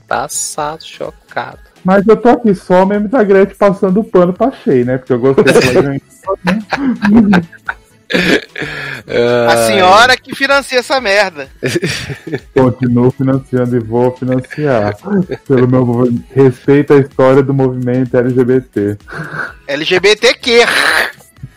Passado, 0.53 0.85
chocado. 0.85 1.59
Mas 1.83 2.07
eu 2.07 2.15
tô 2.15 2.29
aqui 2.29 2.55
só 2.55 2.85
mesmo 2.85 3.09
da 3.09 3.25
Gretchen 3.25 3.57
passando 3.57 4.01
o 4.01 4.05
pano 4.05 4.35
pra 4.35 4.53
Shea, 4.53 4.85
né? 4.85 4.99
Porque 4.99 5.15
eu 5.15 5.19
gostei 5.19 5.45
ganhando. 5.73 6.03
A 9.49 9.67
senhora 9.67 10.15
que 10.15 10.35
financia 10.35 10.81
essa 10.81 11.01
merda. 11.01 11.49
Continuo 12.53 13.11
financiando 13.11 13.77
e 13.77 13.81
vou 13.81 14.15
financiar. 14.15 14.95
Pelo 15.49 15.67
meu 15.67 16.13
respeito 16.35 16.93
à 16.93 16.99
história 16.99 17.43
do 17.43 17.55
movimento 17.55 18.15
LGBT. 18.15 18.99
LGBTQ. 19.67 20.67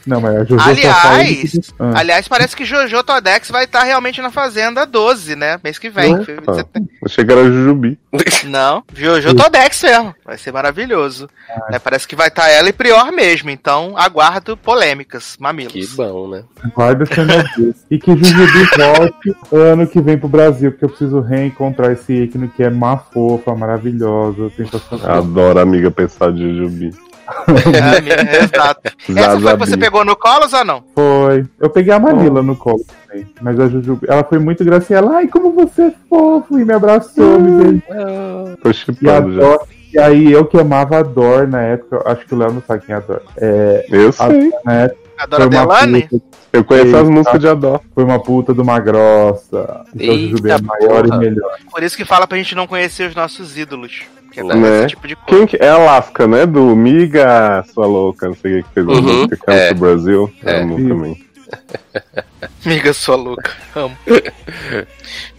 Não, 0.06 0.22
mas 0.22 0.36
a 0.36 0.44
Jojo 0.44 0.64
Aliás, 0.70 1.52
que- 1.52 1.60
Ah. 1.80 1.94
aliás, 1.96 2.28
parece 2.28 2.56
que 2.56 2.64
Jojo 2.66 3.04
Todex 3.04 3.50
vai 3.50 3.66
estar 3.66 3.84
realmente 3.84 4.22
na 4.22 4.30
Fazenda 4.32 4.86
12, 4.86 5.36
né? 5.36 5.60
Mês 5.64 5.80
que 5.80 5.90
vem. 5.90 6.14
Opa. 6.16 6.66
Achei 7.04 7.26
que 7.26 7.32
era 7.32 7.44
Jujubi. 7.44 7.98
Não, 8.46 8.84
Jojo 8.94 9.34
Todex 9.36 9.82
mesmo. 9.84 10.16
Vai 10.24 10.38
ser 10.38 10.52
maravilhoso. 10.52 11.28
Ah. 11.50 11.72
Né, 11.72 11.80
parece 11.80 12.08
que 12.08 12.16
vai 12.16 12.28
estar 12.28 12.48
ela 12.50 12.70
e 12.70 12.74
Prior 12.74 13.12
mesmo. 13.12 13.50
Então, 13.50 13.94
aguardo 13.98 14.56
polêmicas, 14.56 15.36
mamilos. 15.40 15.74
Que 15.74 15.88
bom, 15.96 16.28
né? 16.30 16.44
Vai 16.76 16.96
descer 16.96 17.26
meu 17.26 17.44
Deus. 17.58 17.76
E 17.90 17.98
que 17.98 18.12
Jujubi 18.16 18.66
volte 18.78 19.36
ano 19.52 19.88
que 19.88 20.02
vem 20.02 20.18
pro 20.18 20.28
Brasil, 20.30 20.72
porque 20.72 20.86
eu 20.86 20.90
preciso 20.90 21.20
reencontrar 21.22 21.92
esse 21.92 22.14
ícone 22.14 22.48
que 22.50 22.64
é 22.64 22.70
má 22.70 22.98
fofa, 22.98 23.56
maravilhosa, 23.56 24.50
sensacional. 24.56 25.18
Adoro 25.18 25.60
a 25.60 25.62
amiga 25.64 25.90
pensar 25.90 26.32
de 26.32 26.42
Jujubi. 26.42 26.94
É, 27.26 27.98
amiga, 27.98 28.22
exato. 28.44 28.82
Essa 29.10 29.40
foi 29.40 29.54
que 29.54 29.58
você 29.60 29.78
pegou 29.78 29.95
no 30.04 30.16
Colos 30.16 30.52
ou 30.54 30.66
não? 30.66 30.84
Foi. 30.96 31.46
Eu 31.60 31.70
peguei 31.70 31.94
a 31.94 32.00
Manila 32.00 32.42
no 32.42 32.56
colo 32.56 32.84
também. 33.08 33.28
Mas 33.42 33.60
a 33.60 33.68
Jujubi, 33.68 34.06
ela 34.10 34.24
foi 34.24 34.40
muito 34.40 34.66
gracinha. 34.66 35.00
Ela, 35.00 35.18
ai, 35.18 35.28
como 35.28 35.52
você 35.54 35.84
é 35.84 35.94
fofo! 36.10 36.60
E 36.60 36.66
me 36.66 36.74
abraçou, 36.74 37.40
me 37.40 37.52
beijou. 37.64 38.58
Tô 38.62 38.70
E, 38.70 38.72
a 38.72 38.74
chipando 38.74 39.34
já. 39.36 39.40
Dor, 39.42 39.68
e 39.94 40.00
aí 40.00 40.32
eu 40.32 40.46
que 40.46 40.60
amava 40.60 40.98
a 40.98 41.04
Dor 41.04 41.48
na 41.48 41.62
época, 41.62 42.02
acho 42.06 42.26
que 42.26 42.34
o 42.36 42.38
Léo 42.38 42.52
não 42.54 42.62
sabe 42.62 42.86
quem 42.86 42.94
é 42.94 42.98
a 42.98 43.02
Dor. 43.02 43.22
É, 43.38 43.86
Eu 43.90 44.10
a 44.10 44.12
sei. 44.12 44.50
Dor 44.52 44.60
na 44.66 44.74
época 44.74 45.06
Adora 45.18 45.48
Delane? 45.48 46.08
puta, 46.10 46.26
Eu 46.52 46.64
conheço 46.66 46.88
as 46.94 47.02
Eita. 47.04 47.10
músicas 47.12 47.40
de 47.40 47.48
Adó. 47.48 47.80
foi 47.94 48.04
uma 48.04 48.22
puta 48.22 48.54
de 48.54 48.60
uma 48.60 48.78
grossa. 48.80 49.86
Então 49.96 50.14
a 50.14 50.18
Jujubi 50.18 50.50
é 50.50 50.54
Eita 50.56 50.64
maior 50.66 51.04
porra. 51.06 51.16
e 51.16 51.20
melhor. 51.20 51.52
Por 51.72 51.84
isso 51.84 51.96
que 51.96 52.04
fala 52.04 52.28
pra 52.28 52.38
gente 52.38 52.54
não 52.54 52.68
conhecer 52.68 53.08
os 53.10 53.16
nossos 53.16 53.58
ídolos. 53.58 54.04
Que 54.36 54.42
é 54.42 54.44
Né? 54.44 54.78
esse 54.80 54.88
tipo 54.90 55.08
de 55.08 55.16
coisa. 55.16 55.38
Quem 55.38 55.48
que 55.48 55.64
é 55.64 55.70
a 55.70 55.78
Lasca, 55.78 56.28
né? 56.28 56.46
Do 56.46 56.76
Miga, 56.76 57.64
sua 57.74 57.86
louca, 57.88 58.28
não 58.28 58.36
sei 58.36 58.60
o 58.60 58.64
que 58.64 58.70
fez 58.74 58.86
a 58.88 58.92
Uhum, 58.92 59.02
música 59.02 59.38
Come 59.38 59.58
é. 59.58 59.74
Brasil. 59.74 60.34
É. 60.44 60.62
Amo 60.62 60.76
também. 60.76 61.26
Amiga 62.66 62.94
sua 62.94 63.16
louca. 63.16 63.52
Amo. 63.76 63.96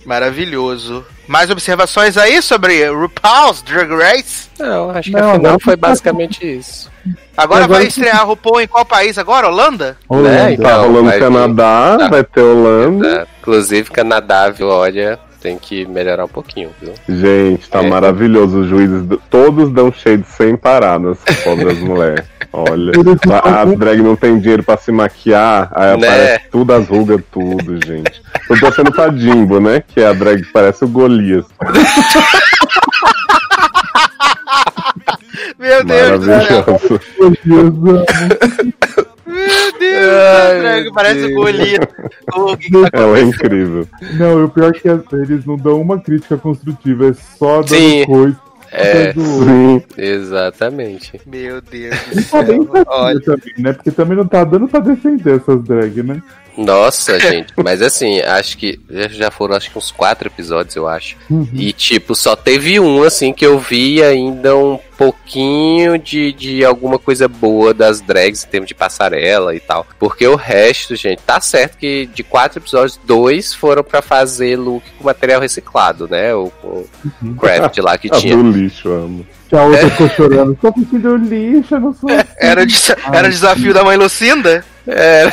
Maravilhoso. 0.04 1.04
Mais 1.26 1.50
observações 1.50 2.16
aí 2.16 2.40
sobre 2.40 2.88
RuPaul's 2.88 3.60
Drag 3.62 3.90
Race? 3.92 4.48
Não, 4.58 4.90
acho 4.90 5.10
que 5.10 5.16
Não, 5.16 5.30
afinal 5.30 5.34
agora- 5.52 5.58
foi 5.60 5.76
basicamente 5.76 6.46
isso. 6.58 6.90
Agora, 7.36 7.64
Agora 7.64 7.66
vai 7.80 7.82
que- 7.82 7.88
estrear 7.88 8.20
a 8.20 8.24
RuPaul 8.24 8.60
em 8.62 8.66
qual 8.68 8.84
país 8.84 9.18
agora? 9.18 9.48
Holanda? 9.48 9.96
Holanda. 10.08 10.52
então. 10.52 10.64
Tá 10.64 10.76
rolando 10.76 11.04
vai 11.10 11.18
Canadá, 11.18 11.96
Tá. 11.98 12.08
vai 12.08 12.24
ter 12.24 12.40
Holanda. 12.40 13.28
Inclusive, 13.40 13.90
Canadá, 13.90 14.48
viu? 14.50 14.68
Olha, 14.68 15.18
tem 15.46 15.56
que 15.58 15.86
melhorar 15.86 16.24
um 16.24 16.28
pouquinho, 16.28 16.70
viu? 16.82 16.92
Gente, 17.08 17.70
tá 17.70 17.80
É. 17.80 17.88
maravilhoso. 17.88 18.62
Os 18.62 18.68
juízes 18.68 19.04
do- 19.04 19.16
todos 19.30 19.70
dão 19.70 19.92
shade 19.92 20.24
sem 20.26 20.56
parar 20.56 20.98
nas 20.98 21.18
pobres 21.44 21.78
mulheres. 21.78 22.24
Olha, 22.52 22.90
a- 23.32 23.62
as 23.62 23.78
drag 23.78 24.02
não 24.02 24.16
tem 24.16 24.36
dinheiro 24.40 24.64
pra 24.64 24.76
se 24.76 24.90
maquiar, 24.90 25.68
aí 25.72 25.96
Né? 25.96 26.08
aparece 26.08 26.48
tudo, 26.50 26.72
as 26.72 26.88
rugas, 26.88 27.20
tudo, 27.30 27.78
gente. 27.86 28.20
Tô 28.48 28.58
torcendo 28.58 28.90
pra 28.90 29.08
Jimbo, 29.12 29.60
né? 29.60 29.84
Que 29.86 30.00
é 30.00 30.08
a 30.08 30.12
drag 30.12 30.42
que 30.42 30.50
parece 30.52 30.84
o 30.84 30.88
Golias. 30.88 31.46
Meu 35.58 35.84
Deus 35.84 36.20
do 36.20 36.26
céu. 36.26 37.00
Meu 37.18 37.30
Deus, 37.44 37.74
amo. 37.74 38.04
Meu 39.26 39.78
Deus, 39.78 40.06
Ai, 40.64 40.82
meu 40.82 40.92
parece 40.92 41.28
Deus. 41.28 41.32
O 42.34 42.56
que 42.56 42.70
que 42.70 42.90
tá 42.90 42.90
Ela 42.92 43.18
é 43.18 43.22
incrível. 43.22 43.88
Não, 44.14 44.40
e 44.40 44.44
o 44.44 44.48
pior 44.48 44.70
é 44.70 44.78
que 44.78 44.88
eles 45.16 45.44
não 45.44 45.56
dão 45.56 45.80
uma 45.80 46.00
crítica 46.00 46.36
construtiva, 46.36 47.08
é 47.08 47.12
só 47.12 47.60
dando 47.60 47.68
Sim. 47.68 48.06
coisa. 48.06 48.46
É, 48.72 49.12
do... 49.12 49.22
Sim. 49.22 49.82
exatamente. 49.96 51.20
Meu 51.26 51.60
Deus 51.60 51.96
do 52.12 52.20
E 52.20 52.24
tá 52.24 52.42
bem 52.42 52.62
céu. 52.64 52.84
Olha, 52.88 53.20
também, 53.20 53.54
né? 53.58 53.72
Porque 53.72 53.90
também 53.90 54.16
não 54.16 54.26
tá 54.26 54.44
dando 54.44 54.68
pra 54.68 54.80
defender 54.80 55.36
essas 55.36 55.62
drag, 55.62 56.02
né? 56.02 56.22
Nossa, 56.56 57.18
gente, 57.20 57.52
mas 57.62 57.82
assim, 57.82 58.20
acho 58.20 58.56
que 58.56 58.80
já- 59.10 59.30
foram 59.30 59.54
acho 59.56 59.70
que 59.70 59.76
uns 59.78 59.90
quatro 59.90 60.28
episódios, 60.28 60.74
eu 60.76 60.88
acho. 60.88 61.16
E 61.52 61.72
tipo, 61.72 62.14
só 62.14 62.34
teve 62.34 62.80
um 62.80 63.02
assim 63.02 63.32
que 63.32 63.44
eu 63.44 63.58
vi 63.58 64.02
ainda 64.02 64.56
um 64.56 64.78
pouquinho 64.96 65.98
de, 65.98 66.32
de 66.32 66.64
alguma 66.64 66.98
coisa 66.98 67.28
boa 67.28 67.74
das 67.74 68.00
drags 68.00 68.44
em 68.44 68.48
termos 68.48 68.68
de 68.68 68.74
passarela 68.74 69.54
e 69.54 69.60
tal. 69.60 69.86
Porque 69.98 70.26
o 70.26 70.34
resto, 70.36 70.96
gente, 70.96 71.20
tá 71.22 71.38
certo 71.40 71.76
que 71.76 72.06
de 72.14 72.22
quatro 72.22 72.58
episódios, 72.58 72.98
dois 73.04 73.52
foram 73.52 73.84
pra 73.84 74.00
fazer 74.00 74.56
look 74.56 74.82
com 74.98 75.04
material 75.04 75.40
reciclado, 75.40 76.08
né? 76.08 76.34
O, 76.34 76.50
o 76.64 76.88
craft 77.38 77.76
lá 77.78 77.98
que 77.98 78.08
Ah, 78.12 78.16
tinha. 78.16 78.34
do 78.36 78.50
lixo, 78.50 78.88
amo. 78.90 79.26
Que 79.48 79.54
a 79.54 79.62
outra 79.62 79.90
ficou 79.90 80.08
chorando. 80.08 80.58
Tô 80.60 80.72
sentindo 80.72 81.16
lixo, 81.16 81.74
eu 81.74 81.80
não 81.80 81.92
sou 81.94 82.10
assim. 82.10 82.28
Era, 82.40 82.62
o 82.62 82.66
des- 82.66 82.90
era 83.12 83.28
o 83.28 83.30
desafio 83.30 83.74
da 83.74 83.84
mãe 83.84 83.96
Lucinda? 83.96 84.64
É. 84.88 85.26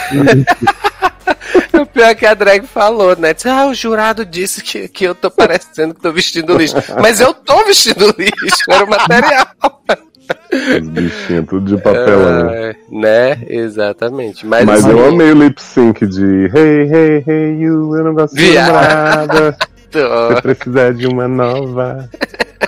O 1.73 1.85
pior 1.85 2.09
é 2.09 2.15
que 2.15 2.25
a 2.25 2.33
drag 2.33 2.65
falou, 2.67 3.15
né? 3.15 3.33
Disse, 3.33 3.49
ah, 3.49 3.65
o 3.65 3.73
jurado 3.73 4.25
disse 4.25 4.61
que, 4.61 4.87
que 4.87 5.05
eu 5.05 5.15
tô 5.15 5.29
parecendo 5.29 5.93
que 5.93 6.01
tô 6.01 6.11
vestindo 6.11 6.55
lixo. 6.55 6.75
Mas 7.01 7.19
eu 7.19 7.33
tô 7.33 7.65
vestindo 7.65 8.13
lixo, 8.17 8.63
era 8.69 8.83
o 8.83 8.89
material. 8.89 9.47
Os 10.53 10.87
bichinhos, 10.87 11.45
tudo 11.47 11.75
de 11.75 11.81
papelão. 11.81 12.49
É, 12.49 12.75
né? 12.89 13.41
Exatamente. 13.47 14.45
Mas, 14.45 14.65
Mas 14.65 14.85
assim, 14.85 14.91
eu 14.91 15.09
amei 15.09 15.31
o 15.31 15.43
lip 15.43 15.61
sync 15.61 16.05
de 16.07 16.49
Hey, 16.53 16.89
hey, 16.91 17.23
hey, 17.27 17.57
you, 17.59 17.95
eu 17.97 18.03
não 18.03 18.13
gosto 18.13 18.35
de 18.35 18.53
nada. 18.53 19.57
Se 19.91 20.41
precisar 20.41 20.93
de 20.93 21.05
uma 21.07 21.27
nova. 21.27 22.09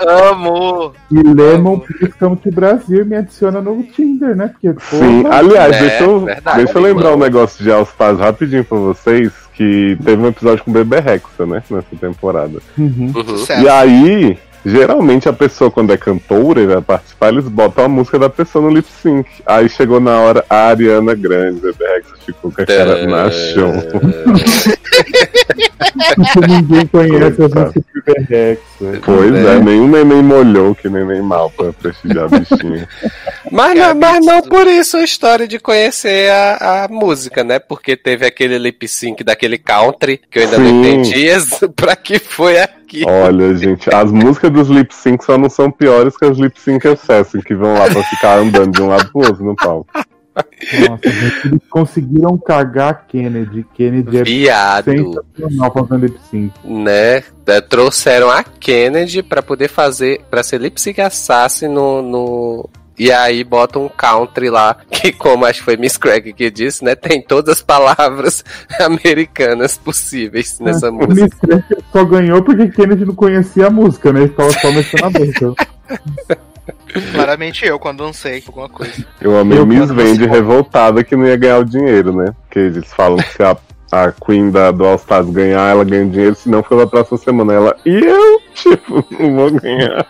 Amo! 0.01 0.93
E 1.11 1.21
Lemon, 1.21 1.79
to 1.79 2.51
Brasil, 2.51 3.05
me 3.05 3.15
adiciona 3.15 3.61
no 3.61 3.83
Tinder, 3.83 4.35
né? 4.35 4.47
Porque, 4.47 4.69
porra, 4.69 5.05
Sim, 5.05 5.25
aliás, 5.27 5.75
É, 5.75 5.79
deixa, 5.79 6.03
eu, 6.03 6.19
verdade, 6.21 6.57
deixa 6.57 6.77
eu 6.77 6.81
lembrar 6.81 7.13
um 7.13 7.19
negócio 7.19 7.63
de 7.63 7.71
All 7.71 7.83
Stars 7.83 8.19
rapidinho 8.19 8.63
pra 8.63 8.77
vocês. 8.77 9.31
Que 9.53 9.97
teve 10.03 10.21
um 10.21 10.27
episódio 10.27 10.65
com 10.65 10.71
o 10.71 10.73
Bebê 10.73 10.99
Rexa, 10.99 11.45
né? 11.45 11.63
Nessa 11.69 11.95
temporada. 11.97 12.59
Uhum. 12.77 13.13
Uhum. 13.15 13.63
E 13.63 13.69
aí, 13.69 14.37
geralmente 14.65 15.29
a 15.29 15.33
pessoa, 15.33 15.69
quando 15.69 15.93
é 15.93 15.97
cantora 15.97 16.61
e 16.61 16.65
vai 16.65 16.81
participar, 16.81 17.29
eles 17.29 17.47
botam 17.47 17.85
a 17.85 17.87
música 17.87 18.17
da 18.17 18.29
pessoa 18.29 18.63
no 18.65 18.75
lip 18.75 18.87
sync. 19.01 19.29
Aí 19.45 19.69
chegou 19.69 19.99
na 19.99 20.17
hora 20.19 20.43
a 20.49 20.67
Ariana 20.69 21.13
Grande, 21.13 21.61
Bebê 21.61 21.85
Rexa 21.95 22.15
ficou 22.25 22.51
com 22.51 22.61
a 22.61 22.65
cara 22.65 23.05
na 23.05 23.29
chão. 23.31 23.71
Porque 26.33 26.47
ninguém 26.47 26.87
conhece 26.87 27.37
Coitado. 27.37 27.65
músicas 27.65 27.83
de 27.93 28.01
Berrex. 28.05 28.61
Pois 29.03 29.35
É. 29.35 29.55
é, 29.55 29.59
nenhum 29.59 29.87
neném 29.87 30.21
molhou, 30.23 30.75
que 30.75 30.89
neném 30.89 31.21
mal 31.21 31.49
pra 31.51 31.71
prestigiar 31.73 32.25
a 32.25 32.27
bichinha. 32.39 32.87
Mas, 33.51 33.77
não, 33.77 33.93
mas 33.93 34.25
não 34.25 34.41
por 34.41 34.65
isso 34.65 34.97
a 34.97 35.03
história 35.03 35.47
de 35.47 35.59
conhecer 35.59 36.31
a, 36.31 36.85
a 36.85 36.87
música, 36.87 37.43
né? 37.43 37.59
Porque 37.59 37.95
teve 37.95 38.25
aquele 38.25 38.57
lip 38.57 38.87
sync 38.87 39.23
daquele 39.23 39.57
country 39.59 40.19
que 40.29 40.39
eu 40.39 40.43
ainda 40.43 40.57
não 40.57 40.65
Sim. 40.65 40.79
entendi 40.79 41.27
pra 41.75 41.95
que 41.95 42.17
foi 42.17 42.57
aqui. 43.03 43.09
Olha, 43.09 43.55
gente, 43.57 43.93
as 43.93 44.11
músicas 44.11 44.51
dos 44.51 44.69
lip 44.69 44.93
sync 44.93 45.23
só 45.23 45.37
não 45.37 45.49
são 45.49 45.71
piores 45.71 46.17
que 46.17 46.25
as 46.25 46.37
lip 46.37 46.59
sync 46.59 46.87
assassin, 46.87 47.39
que 47.41 47.55
vão 47.55 47.73
lá 47.73 47.85
pra 47.85 48.03
ficar 48.03 48.37
andando 48.39 48.71
de 48.71 48.81
um 48.81 48.87
lado 48.87 49.11
pro 49.11 49.21
outro 49.27 49.43
no 49.43 49.55
palco. 49.55 49.87
Nossa, 50.35 51.09
gente, 51.09 51.47
eles 51.47 51.61
conseguiram 51.69 52.37
cagar 52.37 53.05
Kennedy. 53.07 53.65
Kennedy 53.73 54.17
é 54.17 54.23
Viado, 54.23 54.91
sensacional 54.91 55.71
fazendo 55.71 56.05
lip 56.05 56.19
sync. 56.29 56.53
né? 56.65 57.23
É, 57.45 57.61
Trouxeram 57.61 58.29
a 58.29 58.43
Kennedy 58.43 59.23
pra 59.23 59.41
poder 59.41 59.69
fazer, 59.69 60.21
pra 60.29 60.43
ser 60.43 60.59
lip 60.59 60.79
sync 60.79 60.99
assassin 60.99 61.67
no, 61.69 62.01
no... 62.01 62.69
E 62.97 63.11
aí 63.11 63.43
botam 63.43 63.85
um 63.85 63.89
country 63.89 64.49
lá, 64.49 64.77
que 64.89 65.11
como 65.11 65.45
acho 65.45 65.59
que 65.59 65.65
foi 65.65 65.77
Miss 65.77 65.97
Craig 65.97 66.33
que 66.33 66.49
disse, 66.49 66.83
né? 66.83 66.95
Tem 66.95 67.21
todas 67.21 67.55
as 67.57 67.61
palavras 67.61 68.43
americanas 68.79 69.77
possíveis 69.77 70.59
nessa 70.59 70.87
É, 70.87 70.91
música. 70.91 71.11
O 71.11 71.15
Miss 71.15 71.33
Craig 71.33 71.83
só 71.91 72.05
ganhou 72.05 72.41
porque 72.41 72.69
Kennedy 72.69 73.05
não 73.05 73.15
conhecia 73.15 73.67
a 73.67 73.69
música, 73.69 74.13
né? 74.13 74.21
Ele 74.21 74.29
tava 74.29 74.51
só 74.53 74.71
mexendo 74.71 75.05
a 75.05 75.09
boca. 75.09 75.67
Claramente 77.13 77.65
eu, 77.65 77.77
quando 77.77 78.03
não 78.03 78.13
sei 78.13 78.41
alguma 78.47 78.69
coisa. 78.69 79.05
Eu 79.19 79.37
amei 79.37 79.59
Eu 79.59 79.65
Miss 79.65 79.91
Vende 79.91 80.25
revoltada 80.25 81.03
que 81.03 81.15
não 81.15 81.27
ia 81.27 81.35
ganhar 81.35 81.59
o 81.59 81.65
dinheiro, 81.65 82.15
né? 82.15 82.33
Porque 82.43 82.59
eles 82.59 82.91
falam 82.93 83.17
que 83.17 83.33
se 83.33 83.43
a, 83.43 83.57
a 83.91 84.11
Queen 84.11 84.49
da, 84.49 84.71
do 84.71 84.85
All 84.85 84.95
Stars 84.95 85.29
ganhar, 85.29 85.69
ela 85.69 85.83
ganha 85.83 86.05
dinheiro, 86.05 86.35
se 86.35 86.49
não 86.49 86.63
for 86.63 86.77
na 86.77 86.87
próxima 86.87 87.17
semana. 87.17 87.53
Ela, 87.53 87.75
e 87.85 87.93
eu, 87.93 88.41
tipo, 88.53 89.05
não 89.19 89.35
vou 89.35 89.51
ganhar. 89.51 90.07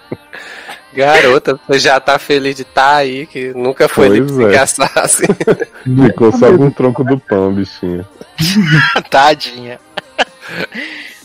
Garota, 0.96 1.60
você 1.68 1.80
já 1.80 2.00
tá 2.00 2.18
feliz 2.18 2.56
de 2.56 2.62
estar 2.62 2.96
aí, 2.96 3.26
que 3.26 3.54
nunca 3.54 3.88
foi 3.88 4.08
Pois 4.08 4.32
sync 4.32 4.54
é. 4.56 4.58
assassin. 4.60 5.28
Ficou 6.08 6.32
só 6.32 6.56
com 6.56 6.68
o 6.68 6.72
tronco 6.72 7.04
do 7.04 7.20
pão, 7.20 7.54
bichinha. 7.54 8.06
Tadinha. 9.10 9.80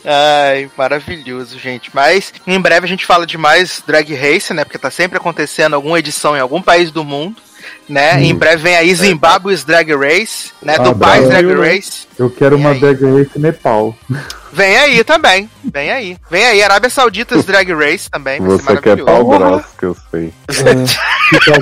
Ai, 0.05 0.71
maravilhoso, 0.77 1.59
gente. 1.59 1.91
Mas 1.95 2.33
em 2.47 2.61
breve 2.61 2.87
a 2.87 2.89
gente 2.89 3.05
fala 3.07 3.27
de 3.27 3.37
mais 3.37 3.83
Drag 3.87 4.14
Race, 4.14 4.53
né? 4.53 4.64
Porque 4.64 4.79
tá 4.79 4.91
sempre 4.91 5.18
acontecendo 5.18 5.75
alguma 5.75 5.99
edição 5.99 6.37
em 6.37 6.41
algum 6.41 6.62
país 6.62 6.91
do 6.91 7.05
mundo, 7.05 7.37
né? 7.89 8.23
Em 8.23 8.35
breve 8.35 8.62
vem 8.62 8.77
aí 8.77 8.95
Zimbabwe's 8.95 9.62
Drag 9.64 9.95
Race, 9.95 10.53
né? 10.62 10.77
Ah, 10.79 10.83
Dubai's 10.83 11.29
Drag? 11.29 11.53
Race. 11.55 12.07
Eu 12.18 12.31
quero 12.31 12.57
E 12.57 12.61
uma 12.61 12.71
aí? 12.73 12.81
Drag 12.81 13.03
Race 13.05 13.39
Nepal. 13.39 13.95
Vem 14.53 14.76
aí 14.76 15.05
também. 15.05 15.48
Vem 15.64 15.90
aí. 15.90 16.16
Vem 16.30 16.44
aí, 16.44 16.62
Arábia 16.62 16.90
Saudita's 16.90 17.44
Drag 17.44 17.72
Race 17.72 18.11
também. 18.11 18.40
vai 18.40 18.59
ser 18.59 18.62
Você 18.64 18.80
quer 18.80 19.05
pau 19.05 19.26
maravilhoso. 19.26 19.38
grosso, 19.62 19.76
que 19.78 19.84
eu 19.84 19.96
sei. 20.11 20.32